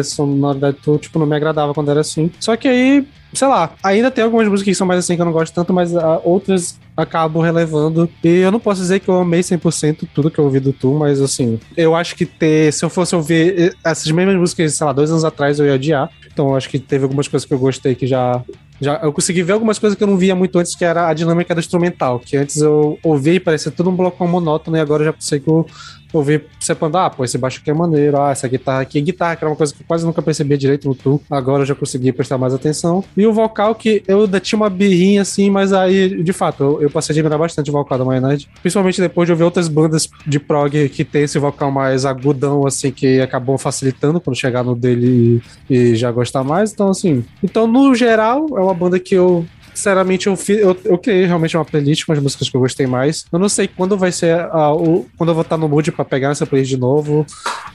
sonoridade, 0.03 0.77
tudo, 0.81 0.97
tipo, 0.97 1.19
não 1.19 1.25
me 1.25 1.35
agradava 1.35 1.73
quando 1.73 1.91
era 1.91 1.99
assim. 1.99 2.31
Só 2.39 2.55
que 2.55 2.67
aí, 2.67 3.05
sei 3.33 3.47
lá, 3.47 3.71
ainda 3.83 4.09
tem 4.09 4.23
algumas 4.23 4.47
músicas 4.47 4.71
que 4.71 4.75
são 4.75 4.87
mais 4.87 4.99
assim 4.99 5.15
que 5.15 5.21
eu 5.21 5.25
não 5.25 5.33
gosto 5.33 5.53
tanto, 5.53 5.73
mas 5.73 5.95
ah, 5.95 6.21
outras 6.23 6.79
acabo 6.95 7.41
relevando. 7.41 8.09
E 8.23 8.37
eu 8.37 8.51
não 8.51 8.59
posso 8.59 8.81
dizer 8.81 8.99
que 8.99 9.09
eu 9.09 9.19
amei 9.19 9.41
100% 9.41 10.07
tudo 10.13 10.31
que 10.31 10.39
eu 10.39 10.45
ouvi 10.45 10.59
do 10.59 10.73
Tu, 10.73 10.91
mas 10.93 11.21
assim, 11.21 11.59
eu 11.75 11.95
acho 11.95 12.15
que 12.15 12.25
ter, 12.25 12.73
se 12.73 12.83
eu 12.83 12.89
fosse 12.89 13.15
ouvir 13.15 13.59
eh, 13.59 13.73
essas 13.83 14.09
mesmas 14.11 14.35
músicas, 14.35 14.73
sei 14.73 14.87
lá, 14.87 14.93
dois 14.93 15.11
anos 15.11 15.23
atrás 15.23 15.59
eu 15.59 15.65
ia 15.67 15.75
odiar. 15.75 16.09
Então 16.31 16.49
eu 16.49 16.55
acho 16.55 16.69
que 16.69 16.79
teve 16.79 17.03
algumas 17.03 17.27
coisas 17.27 17.47
que 17.47 17.53
eu 17.53 17.59
gostei 17.59 17.93
que 17.93 18.07
já. 18.07 18.43
Já, 18.79 18.99
eu 19.01 19.11
consegui 19.11 19.41
ver 19.41 19.53
algumas 19.53 19.79
coisas 19.79 19.97
que 19.97 20.03
eu 20.03 20.07
não 20.07 20.17
via 20.17 20.35
muito 20.35 20.57
antes, 20.59 20.75
que 20.75 20.85
era 20.85 21.07
a 21.07 21.13
dinâmica 21.13 21.55
do 21.55 21.59
instrumental, 21.59 22.19
que 22.19 22.37
antes 22.37 22.57
eu 22.57 22.99
ouvia 23.03 23.33
e 23.33 23.39
parecia 23.39 23.71
tudo 23.71 23.89
um 23.89 23.95
bloco 23.95 24.25
monótono, 24.27 24.77
e 24.77 24.79
agora 24.79 25.01
eu 25.01 25.07
já 25.07 25.13
consigo 25.13 25.67
ouvir 26.13 26.45
separando, 26.59 26.97
ah, 26.97 27.09
pô, 27.09 27.23
esse 27.23 27.37
baixo 27.37 27.59
aqui 27.61 27.69
é 27.69 27.73
maneiro, 27.73 28.19
ah, 28.21 28.31
essa 28.31 28.47
guitarra 28.47 28.81
aqui 28.81 28.97
é 28.97 29.01
guitarra, 29.01 29.35
que 29.35 29.43
era 29.43 29.51
uma 29.51 29.55
coisa 29.55 29.73
que 29.73 29.81
eu 29.81 29.85
quase 29.87 30.05
nunca 30.05 30.21
percebia 30.21 30.57
direito 30.57 30.87
no 30.87 30.95
Tu, 30.95 31.21
agora 31.29 31.63
eu 31.63 31.65
já 31.65 31.75
consegui 31.75 32.11
prestar 32.11 32.37
mais 32.37 32.53
atenção. 32.53 33.03
E 33.15 33.25
o 33.25 33.33
vocal, 33.33 33.75
que 33.75 34.03
eu 34.07 34.21
ainda 34.21 34.39
tinha 34.39 34.57
uma 34.57 34.69
birrinha 34.69 35.21
assim, 35.21 35.49
mas 35.49 35.73
aí, 35.73 36.23
de 36.23 36.33
fato, 36.33 36.63
eu, 36.63 36.81
eu 36.83 36.89
passei 36.89 37.13
a 37.13 37.19
admirar 37.19 37.39
bastante 37.39 37.69
o 37.69 37.73
vocal 37.73 37.97
da 37.97 38.05
Maionese, 38.05 38.47
principalmente 38.61 39.01
depois 39.01 39.27
de 39.27 39.31
ouvir 39.31 39.43
outras 39.43 39.67
bandas 39.67 40.09
de 40.25 40.39
prog 40.39 40.89
que 40.89 41.03
tem 41.03 41.23
esse 41.23 41.39
vocal 41.39 41.71
mais 41.71 42.05
agudão, 42.05 42.65
assim, 42.65 42.91
que 42.91 43.19
acabou 43.21 43.57
facilitando 43.57 44.19
quando 44.19 44.35
chegar 44.35 44.63
no 44.63 44.75
dele 44.75 45.41
e, 45.69 45.75
e 45.75 45.95
já 45.95 46.11
gostar 46.11 46.43
mais, 46.43 46.71
então 46.71 46.89
assim. 46.89 47.23
Então, 47.43 47.67
no 47.67 47.93
geral, 47.95 48.45
é 48.51 48.61
uma 48.61 48.73
banda 48.73 48.99
que 48.99 49.15
eu 49.15 49.45
Sinceramente, 49.77 50.25
eu, 50.25 50.35
fi- 50.35 50.57
eu, 50.57 50.75
eu 50.83 50.97
criei 50.97 51.25
realmente 51.27 51.55
uma 51.55 51.63
playlist 51.63 52.03
com 52.03 52.11
as 52.11 52.17
músicas 52.19 52.49
que 52.49 52.57
eu 52.57 52.61
gostei 52.61 52.87
mais. 52.87 53.25
Eu 53.31 53.37
não 53.37 53.47
sei 53.47 53.67
quando 53.67 53.95
vai 53.95 54.11
ser 54.11 54.39
a- 54.39 54.73
o, 54.73 55.05
quando 55.15 55.29
eu 55.29 55.35
vou 55.35 55.43
estar 55.43 55.55
no 55.55 55.69
mood 55.69 55.91
pra 55.91 56.03
pegar 56.03 56.31
essa 56.31 56.47
playlist 56.47 56.71
de 56.71 56.77
novo. 56.77 57.23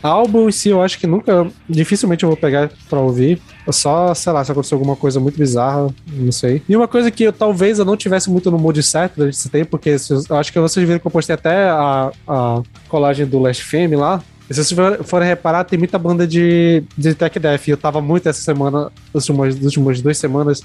Álbum 0.03 0.49
em 0.49 0.53
si, 0.53 0.71
eu 0.71 0.83
acho 0.83 0.99
que 0.99 1.07
nunca, 1.07 1.47
dificilmente 1.69 2.25
eu 2.25 2.29
vou 2.29 2.37
pegar 2.37 2.73
pra 2.91 2.99
ouvir. 2.99 3.41
Só, 3.71 4.13
sei 4.15 4.33
lá, 4.33 4.45
se 4.45 4.51
acontecer 4.51 4.75
alguma 4.75 4.97
coisa 4.97 5.21
muito 5.21 5.39
bizarra, 5.39 5.89
não 6.13 6.33
sei. 6.33 6.61
E 6.69 6.75
uma 6.77 6.89
coisa 6.89 7.09
que 7.09 7.23
eu, 7.23 7.33
talvez 7.33 7.79
eu 7.79 7.85
não 7.85 7.97
tivesse 7.97 8.29
muito 8.29 8.51
no 8.51 8.59
mood 8.59 8.83
certo 8.83 9.15
durante 9.19 9.35
esse 9.35 9.49
tempo, 9.49 9.71
porque 9.71 9.91
eu 10.29 10.37
acho 10.37 10.53
que 10.53 10.59
vocês 10.59 10.85
viram 10.85 10.99
que 10.99 11.07
eu 11.07 11.11
postei 11.11 11.35
até 11.35 11.69
a, 11.69 12.11
a 12.27 12.63
colagem 12.89 13.25
do 13.25 13.39
Last 13.39 13.63
Fame 13.63 13.95
lá. 13.95 14.21
Se 14.53 14.65
vocês 14.65 14.73
for- 14.79 15.05
forem 15.05 15.29
reparar, 15.29 15.65
tem 15.65 15.79
muita 15.79 15.99
banda 15.99 16.27
de, 16.27 16.83
de 16.97 17.15
Tech 17.15 17.39
Death. 17.39 17.69
Eu 17.69 17.77
tava 17.77 18.01
muito 18.01 18.29
essa 18.29 18.41
semana, 18.43 18.91
nas 19.15 19.29
últimas, 19.29 19.55
nas 19.57 19.65
últimas 19.65 20.01
duas 20.03 20.19
semanas, 20.19 20.61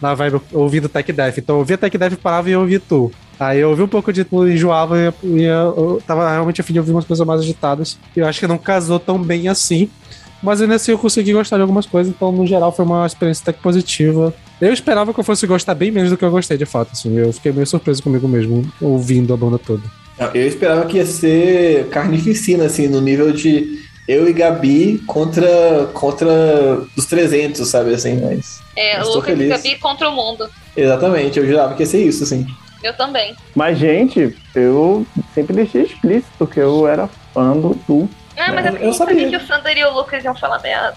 na 0.00 0.14
vibe 0.14 0.40
ouvindo 0.52 0.88
Tech 0.88 1.10
Death. 1.12 1.38
Então 1.38 1.56
eu 1.56 1.60
ouvia 1.60 1.78
Tech 1.78 1.96
Death, 1.96 2.16
parava 2.16 2.48
e 2.48 2.52
eu 2.52 2.60
ouvia 2.60 2.80
tu. 2.80 3.10
Aí 3.38 3.60
eu 3.60 3.70
ouvi 3.70 3.82
um 3.82 3.88
pouco 3.88 4.12
de 4.12 4.24
tu, 4.24 4.48
enjoava 4.48 4.96
e 5.22 5.42
eu, 5.44 5.74
eu 5.76 6.02
tava 6.06 6.30
realmente 6.30 6.60
afim 6.60 6.72
de 6.72 6.78
ouvir 6.80 6.90
umas 6.92 7.04
coisas 7.04 7.24
mais 7.26 7.40
agitadas. 7.40 7.96
E 8.16 8.20
eu 8.20 8.26
acho 8.26 8.40
que 8.40 8.46
não 8.46 8.58
casou 8.58 8.98
tão 8.98 9.18
bem 9.22 9.48
assim. 9.48 9.88
Mas 10.42 10.60
ainda 10.60 10.76
assim 10.76 10.92
eu 10.92 10.98
consegui 10.98 11.32
gostar 11.32 11.56
de 11.56 11.62
algumas 11.62 11.84
coisas, 11.84 12.12
então 12.14 12.30
no 12.30 12.46
geral 12.46 12.70
foi 12.70 12.84
uma 12.84 13.04
experiência 13.04 13.42
até 13.42 13.52
que 13.52 13.60
positiva. 13.60 14.32
Eu 14.60 14.72
esperava 14.72 15.12
que 15.12 15.18
eu 15.18 15.24
fosse 15.24 15.46
gostar 15.48 15.74
bem 15.74 15.90
menos 15.90 16.10
do 16.10 16.16
que 16.16 16.24
eu 16.24 16.30
gostei, 16.30 16.56
de 16.56 16.64
fato. 16.64 16.90
Assim, 16.92 17.16
eu 17.16 17.32
fiquei 17.32 17.50
meio 17.50 17.66
surpreso 17.66 18.02
comigo 18.02 18.28
mesmo, 18.28 18.64
ouvindo 18.80 19.34
a 19.34 19.36
banda 19.36 19.58
toda. 19.58 19.82
Eu 20.34 20.46
esperava 20.46 20.84
que 20.86 20.96
ia 20.96 21.06
ser 21.06 21.88
carnificina, 21.90 22.64
assim, 22.66 22.88
no 22.88 23.00
nível 23.00 23.32
de 23.32 23.86
eu 24.06 24.28
e 24.28 24.32
Gabi 24.32 24.98
contra, 25.06 25.86
contra 25.92 26.28
os 26.96 27.06
300, 27.06 27.66
sabe, 27.68 27.94
assim, 27.94 28.20
mas... 28.20 28.60
É, 28.76 28.98
Mas 28.98 29.08
o 29.08 29.14
Lucas 29.14 29.34
e 29.34 29.36
feliz. 29.36 29.48
Gabi 29.50 29.76
contra 29.78 30.08
o 30.08 30.12
mundo. 30.14 30.48
Exatamente, 30.76 31.38
eu 31.38 31.46
jurava 31.46 31.74
que 31.74 31.82
ia 31.82 31.86
ser 31.86 32.02
isso, 32.04 32.24
assim. 32.24 32.46
Eu 32.82 32.96
também. 32.96 33.34
Mas, 33.54 33.76
gente, 33.78 34.36
eu 34.54 35.04
sempre 35.34 35.54
deixei 35.54 35.82
explícito 35.82 36.46
que 36.46 36.60
eu 36.60 36.86
era 36.86 37.08
fã 37.34 37.52
do 37.56 37.74
Tu. 37.86 38.08
Ah, 38.36 38.52
mas 38.52 38.64
Eu- 38.64 38.68
é 38.68 38.70
porque 38.70 38.86
eu 38.86 38.92
sabia 38.94 39.14
sabia. 39.16 39.30
que 39.38 39.44
o 39.44 39.46
Sander 39.48 39.76
e 39.78 39.84
o 39.84 39.92
Lucas 39.92 40.22
iam 40.24 40.34
falar 40.36 40.60
merda. 40.62 40.94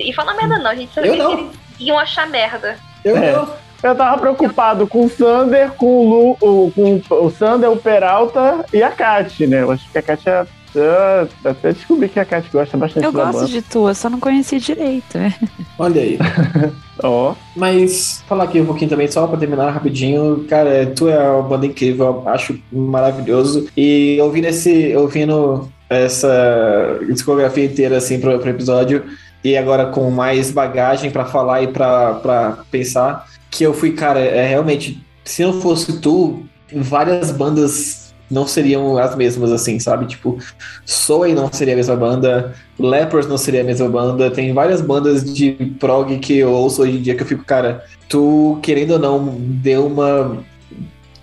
E 0.00 0.12
falar 0.14 0.34
merda 0.34 0.58
não, 0.58 0.70
a 0.70 0.74
gente 0.74 0.92
sabia 0.94 1.10
Eu 1.12 1.16
não. 1.18 1.36
que 1.36 1.42
eles 1.42 1.52
iam 1.80 1.98
achar 1.98 2.26
merda. 2.28 2.78
Eu 3.04 3.14
É. 3.16 3.32
não. 3.32 3.52
Eu 3.82 3.94
tava 3.94 4.18
preocupado 4.20 4.86
com 4.86 5.04
o 5.04 5.08
Sander, 5.08 5.70
com 5.72 5.86
o 5.86 6.08
Lu, 6.08 6.36
o, 6.40 6.72
com 6.72 7.00
o 7.24 7.30
Sander, 7.30 7.70
o 7.70 7.76
Peralta 7.76 8.64
e 8.72 8.82
a 8.82 8.90
Kat, 8.90 9.46
né? 9.46 9.62
Eu 9.62 9.70
acho 9.70 9.88
que 9.90 9.98
a 9.98 10.02
Kat 10.02 10.28
é. 10.28 10.46
eu 10.74 11.28
até 11.44 11.72
descobri 11.72 12.08
que 12.08 12.18
a 12.18 12.24
Kat 12.24 12.48
gosta 12.52 12.76
bastante 12.76 13.04
Eu 13.04 13.12
gosto 13.12 13.34
banda. 13.34 13.46
de 13.46 13.62
tu, 13.62 13.88
eu 13.88 13.94
só 13.94 14.10
não 14.10 14.18
conheci 14.18 14.58
direito. 14.58 15.16
é. 15.16 15.32
Olha 15.78 16.02
aí. 16.02 16.18
Ó, 17.02 17.34
Mas 17.54 18.24
falar 18.28 18.44
aqui 18.44 18.60
um 18.60 18.66
pouquinho 18.66 18.90
também, 18.90 19.06
só 19.06 19.24
pra 19.28 19.38
terminar 19.38 19.70
rapidinho, 19.70 20.44
cara, 20.48 20.92
tu 20.96 21.08
é 21.08 21.30
uma 21.30 21.42
banda 21.42 21.66
incrível, 21.66 22.06
eu 22.06 22.28
acho 22.28 22.58
maravilhoso. 22.72 23.68
E 23.76 24.18
ouvindo 24.20 24.46
esse, 24.46 24.96
ouvindo 24.96 25.68
essa 25.88 26.98
discografia 27.06 27.64
inteira 27.64 27.98
assim 27.98 28.18
pro, 28.18 28.36
pro 28.40 28.50
episódio, 28.50 29.04
e 29.44 29.56
agora 29.56 29.86
com 29.86 30.10
mais 30.10 30.50
bagagem 30.50 31.12
pra 31.12 31.24
falar 31.24 31.62
e 31.62 31.68
pra 31.68 32.58
pensar, 32.70 33.24
que 33.50 33.64
eu 33.64 33.72
fui, 33.74 33.92
cara, 33.92 34.20
é 34.20 34.46
realmente, 34.46 35.04
se 35.24 35.42
não 35.42 35.60
fosse 35.60 36.00
tu, 36.00 36.42
várias 36.72 37.30
bandas 37.30 38.08
não 38.30 38.46
seriam 38.46 38.98
as 38.98 39.16
mesmas, 39.16 39.50
assim, 39.50 39.78
sabe? 39.78 40.06
Tipo, 40.06 40.38
Soy 40.84 41.32
não 41.32 41.50
seria 41.50 41.74
a 41.74 41.76
mesma 41.76 41.96
banda, 41.96 42.54
Lepers 42.78 43.26
não 43.26 43.38
seria 43.38 43.62
a 43.62 43.64
mesma 43.64 43.88
banda, 43.88 44.30
tem 44.30 44.52
várias 44.52 44.80
bandas 44.80 45.24
de 45.24 45.52
prog 45.80 46.18
que 46.18 46.36
eu 46.38 46.50
ouço 46.50 46.82
hoje 46.82 46.98
em 46.98 47.02
dia 47.02 47.14
que 47.14 47.22
eu 47.22 47.26
fico, 47.26 47.44
cara, 47.44 47.84
tu, 48.08 48.58
querendo 48.62 48.92
ou 48.92 48.98
não, 48.98 49.36
deu 49.38 49.86
uma 49.86 50.44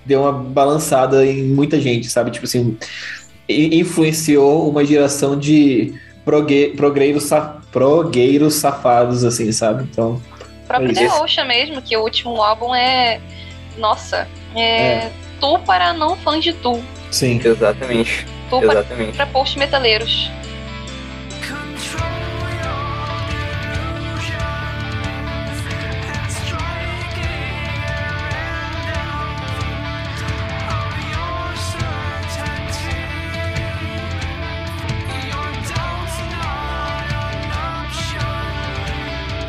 deu 0.06 0.22
uma 0.22 0.32
balançada 0.32 1.26
em 1.26 1.46
muita 1.46 1.80
gente, 1.80 2.08
sabe? 2.10 2.30
Tipo 2.30 2.46
assim, 2.46 2.78
influenciou 3.50 4.70
uma 4.70 4.86
geração 4.86 5.38
de 5.38 5.94
progue, 6.24 6.74
progueiros 6.76 8.54
safados, 8.56 9.24
assim, 9.24 9.52
sabe? 9.52 9.88
Então, 9.92 10.22
O 10.66 10.68
próprio 10.68 10.92
É 10.92 10.94
The. 10.94 11.08
Ocean 11.22 11.46
mesmo, 11.46 11.82
que 11.82 11.96
o 11.96 12.02
último 12.02 12.42
álbum 12.42 12.74
é. 12.74 13.22
Nossa, 13.78 14.28
é. 14.56 15.10
Tu 15.40 15.60
para 15.60 15.94
não 15.94 16.18
fãs 16.18 16.44
de 16.44 16.54
tu. 16.54 16.84
sim. 17.12 17.40
Exatamente. 17.44 18.26
Tu 18.50 18.60
para, 18.60 18.80
Exatamente. 18.80 19.16
para 19.16 19.26
post 19.28 19.58
metaleiros. 19.60 20.30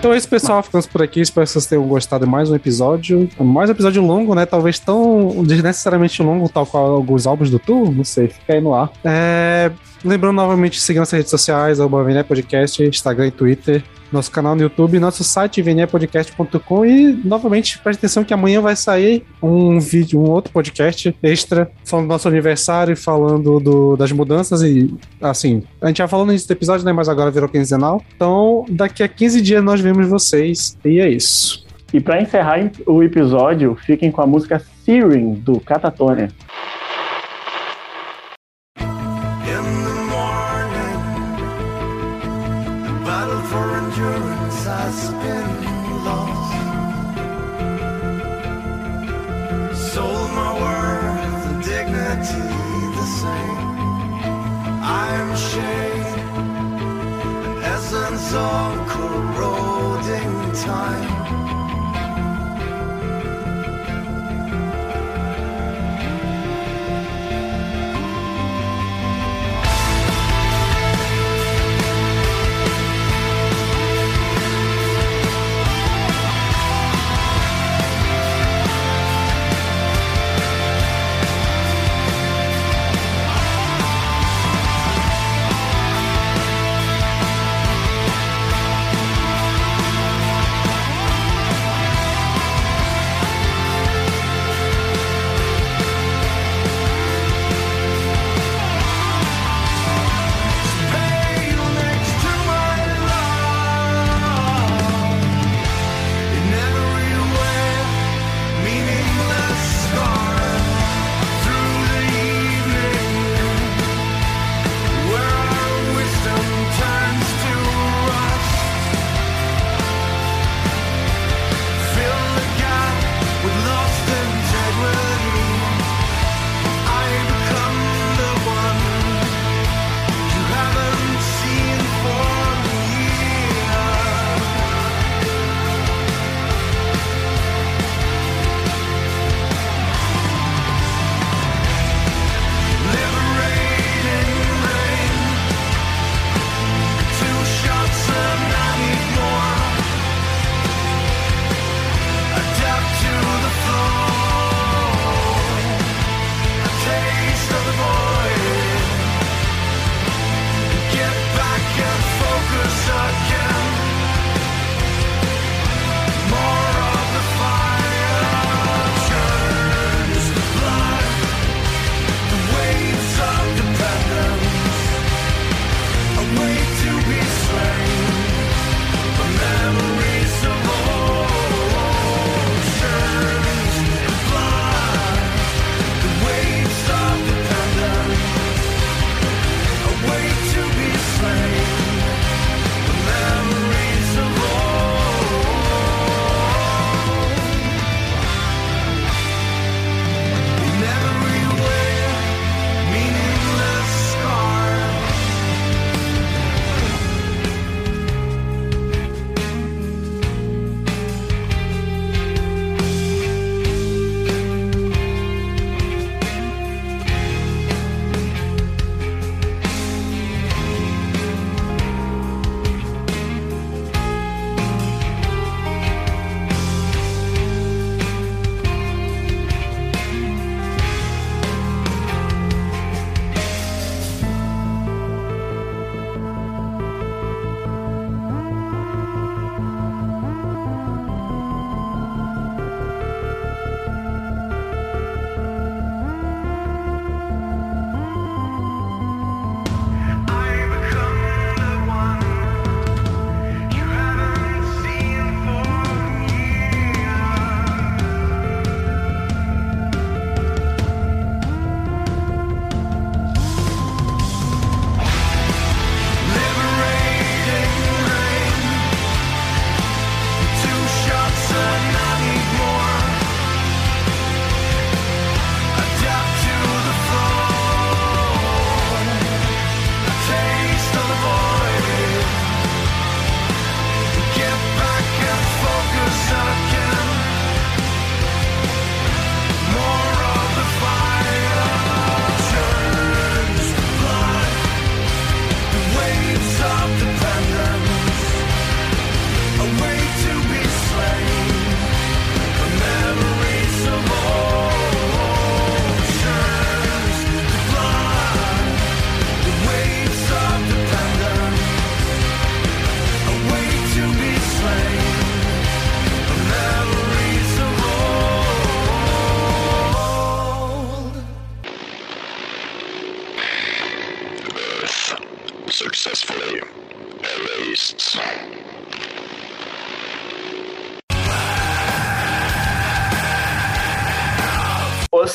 Então 0.07 0.15
é 0.15 0.19
isso, 0.19 0.29
pessoal. 0.29 0.63
Ficamos 0.63 0.87
por 0.87 1.03
aqui. 1.03 1.21
Espero 1.21 1.45
que 1.45 1.53
vocês 1.53 1.67
tenham 1.67 1.83
gostado 1.83 2.25
de 2.25 2.31
mais 2.31 2.49
um 2.49 2.55
episódio. 2.55 3.29
Mais 3.41 3.69
um 3.69 3.73
episódio 3.73 4.01
longo, 4.01 4.37
né? 4.37 4.47
Talvez 4.47 4.79
tão 4.79 5.43
desnecessariamente 5.45 6.23
longo, 6.23 6.49
tal 6.49 6.65
qual 6.65 6.93
alguns 6.93 7.27
álbuns 7.27 7.51
do 7.51 7.59
Tu. 7.59 7.91
Não 7.91 8.05
sei, 8.05 8.29
fica 8.29 8.53
aí 8.53 8.61
no 8.61 8.73
ar. 8.73 8.89
É, 9.05 9.73
Lembrando 10.05 10.37
novamente 10.37 10.81
seguir 10.81 11.01
nossas 11.01 11.17
redes 11.17 11.31
sociais, 11.31 11.81
arroba 11.81 12.05
Podcast, 12.23 12.81
Instagram 12.85 13.27
e 13.27 13.31
Twitter. 13.33 13.83
Nosso 14.13 14.31
canal 14.31 14.55
no 14.55 14.63
YouTube, 14.63 14.99
nosso 15.01 15.25
site 15.25 15.61
vnepodcast.com 15.63 16.87
e 16.87 17.13
novamente 17.25 17.79
preste 17.79 17.99
atenção 18.01 18.23
que 18.25 18.33
amanhã 18.33 18.61
vai 18.61 18.77
sair 18.77 19.25
um 19.43 19.79
vídeo, 19.81 20.21
um 20.21 20.31
outro 20.31 20.53
podcast 20.53 21.15
extra 21.23 21.71
falando 21.85 22.07
do 22.07 22.09
nosso 22.11 22.29
aniversário, 22.29 22.97
falando 22.97 23.59
do- 23.59 23.97
das 23.97 24.13
mudanças 24.13 24.63
e 24.63 24.95
assim, 25.21 25.63
a 25.81 25.89
gente 25.89 25.99
já 25.99 26.09
falou 26.09 26.25
no 26.25 26.33
início 26.33 26.47
do 26.49 26.53
episódio, 26.53 26.85
né, 26.87 26.93
mas 26.93 27.09
agora 27.09 27.31
virou 27.31 27.49
quinzenal. 27.49 28.03
Então, 28.15 28.65
daqui 28.69 29.03
a 29.03 29.09
15 29.09 29.41
dias 29.43 29.63
nós 29.63 29.81
vemos 29.81 30.07
vocês 30.09 30.79
e 30.85 31.01
é 31.01 31.09
isso. 31.09 31.67
e 31.93 32.01
pra 32.01 32.21
encerrar 32.21 32.71
o 32.87 33.03
episódio, 33.03 33.77
fiquem 33.87 34.11
com 34.11 34.21
a 34.21 34.27
música 34.27 34.63
Searing, 34.85 35.35
do 35.35 35.59
Catatonia. 35.61 36.29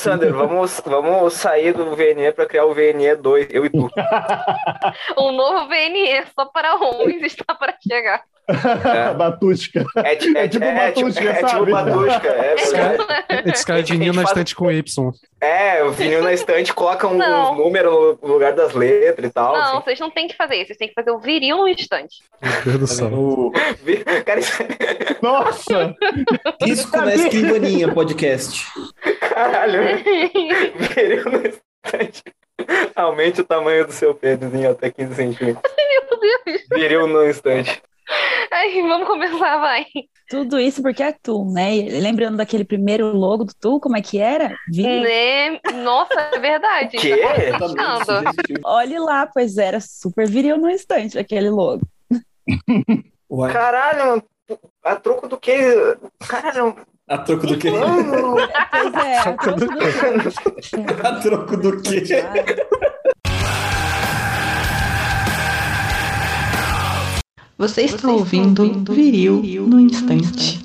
Sander, 0.01 0.33
vamos, 0.33 0.81
vamos 0.85 1.33
sair 1.35 1.73
do 1.73 1.95
VNE 1.95 2.31
pra 2.33 2.45
criar 2.47 2.65
o 2.65 2.73
VNE 2.73 3.15
2, 3.15 3.47
eu 3.51 3.65
e 3.65 3.69
tu. 3.69 3.87
Um 5.17 5.31
novo 5.31 5.67
VNE 5.67 6.23
só 6.35 6.45
para 6.45 6.75
homens 6.75 7.21
está 7.23 7.53
para 7.53 7.75
chegar. 7.87 8.23
Batushka. 9.17 9.85
É, 9.97 10.15
ti- 10.15 10.35
É 10.35 10.47
tipo 10.47 10.63
é, 10.65 10.87
Batushka, 10.91 11.23
é 11.23 11.33
tipo 11.35 11.49
sabe? 11.49 11.71
Batushka. 11.71 12.27
É, 12.27 12.55
A 13.29 13.35
gente 13.43 13.55
escreve 13.55 13.83
vinil 13.83 14.13
na 14.13 14.23
estante 14.23 14.55
com 14.55 14.69
Y. 14.71 15.11
é, 15.39 15.83
o 15.83 15.91
vinil 15.91 16.21
na 16.23 16.33
estante 16.33 16.73
coloca 16.73 17.07
um, 17.07 17.15
Não. 17.17 17.55
números 17.55 18.17
no 18.21 18.27
lugar 18.27 18.53
das 18.53 18.73
letras 18.73 19.29
e 19.29 19.33
tal. 19.33 19.53
Não, 19.53 19.61
assim. 19.77 19.83
vocês 19.83 19.99
não 19.99 20.09
têm 20.09 20.27
que 20.27 20.35
fazer 20.35 20.55
isso. 20.55 20.67
Vocês 20.67 20.77
têm 20.77 20.87
que 20.89 20.93
fazer 20.95 21.11
o 21.11 21.19
viril 21.19 21.57
no 21.57 21.67
instante. 21.67 22.15
Meu 22.41 22.61
Deus 22.63 22.79
do 22.79 22.87
céu. 22.87 23.51
Cara, 24.25 24.39
isso 24.39 24.63
Nossa! 25.21 25.95
Risco 26.61 26.97
na 26.97 27.13
escrivaninha 27.15 27.93
podcast. 27.93 28.65
Caralho. 29.33 29.81
Viril 30.95 31.25
na 31.25 31.47
estante. 31.47 32.23
Aumente 32.95 33.41
o 33.41 33.45
tamanho 33.45 33.85
do 33.85 33.91
seu 33.91 34.13
pênis 34.13 34.53
em 34.53 34.65
até 34.65 34.89
15 34.89 35.15
centímetros. 35.15 35.73
Meu 35.77 36.19
Deus. 36.19 36.61
Viril 36.71 37.07
no 37.07 37.27
instante. 37.27 37.81
Ai, 38.51 38.81
vamos 38.81 39.07
começar, 39.07 39.57
vai. 39.59 39.85
Tudo 40.29 40.59
isso 40.59 40.81
porque 40.81 41.01
é 41.01 41.13
tu, 41.13 41.45
né? 41.45 41.75
E 41.75 41.99
Lembrando 41.99 42.37
daquele 42.37 42.65
primeiro 42.65 43.15
logo 43.15 43.45
do 43.45 43.53
tu, 43.53 43.79
como 43.79 43.97
é 43.97 44.01
que 44.01 44.19
era? 44.19 44.55
Né? 44.67 45.59
Nossa, 45.83 46.19
é 46.33 46.39
verdade. 46.39 46.97
Quê? 46.97 47.17
Tá. 47.57 48.31
Olhe 48.65 48.99
lá, 48.99 49.27
pois 49.27 49.57
era 49.57 49.79
super 49.79 50.27
viril 50.27 50.57
no 50.57 50.69
instante 50.69 51.17
aquele 51.17 51.49
logo. 51.49 51.81
Caralho, 53.51 54.05
mano. 54.05 54.23
A 54.83 54.95
troco 54.97 55.29
do 55.29 55.37
que? 55.37 55.53
Caralho. 56.27 56.75
A 57.11 57.17
troco 57.17 57.47
do 57.47 57.57
quê? 57.57 57.69
Pois 57.71 58.93
é, 59.05 59.17
a 59.19 59.33
troco 59.33 59.59
do- 59.59 61.07
A 61.07 61.19
troco 61.19 61.57
do 61.57 61.81
quê? 61.81 62.03
Você 67.57 67.83
está 67.83 68.09
ouvindo 68.09 68.83
Viril 68.91 69.67
no 69.67 69.79
Instante. 69.79 70.59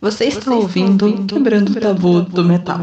Você 0.00 0.26
está 0.26 0.54
ouvindo 0.54 1.26
Quebrando 1.26 1.72
o 1.76 1.80
Tabu 1.80 2.22
do 2.22 2.44
Metal. 2.44 2.78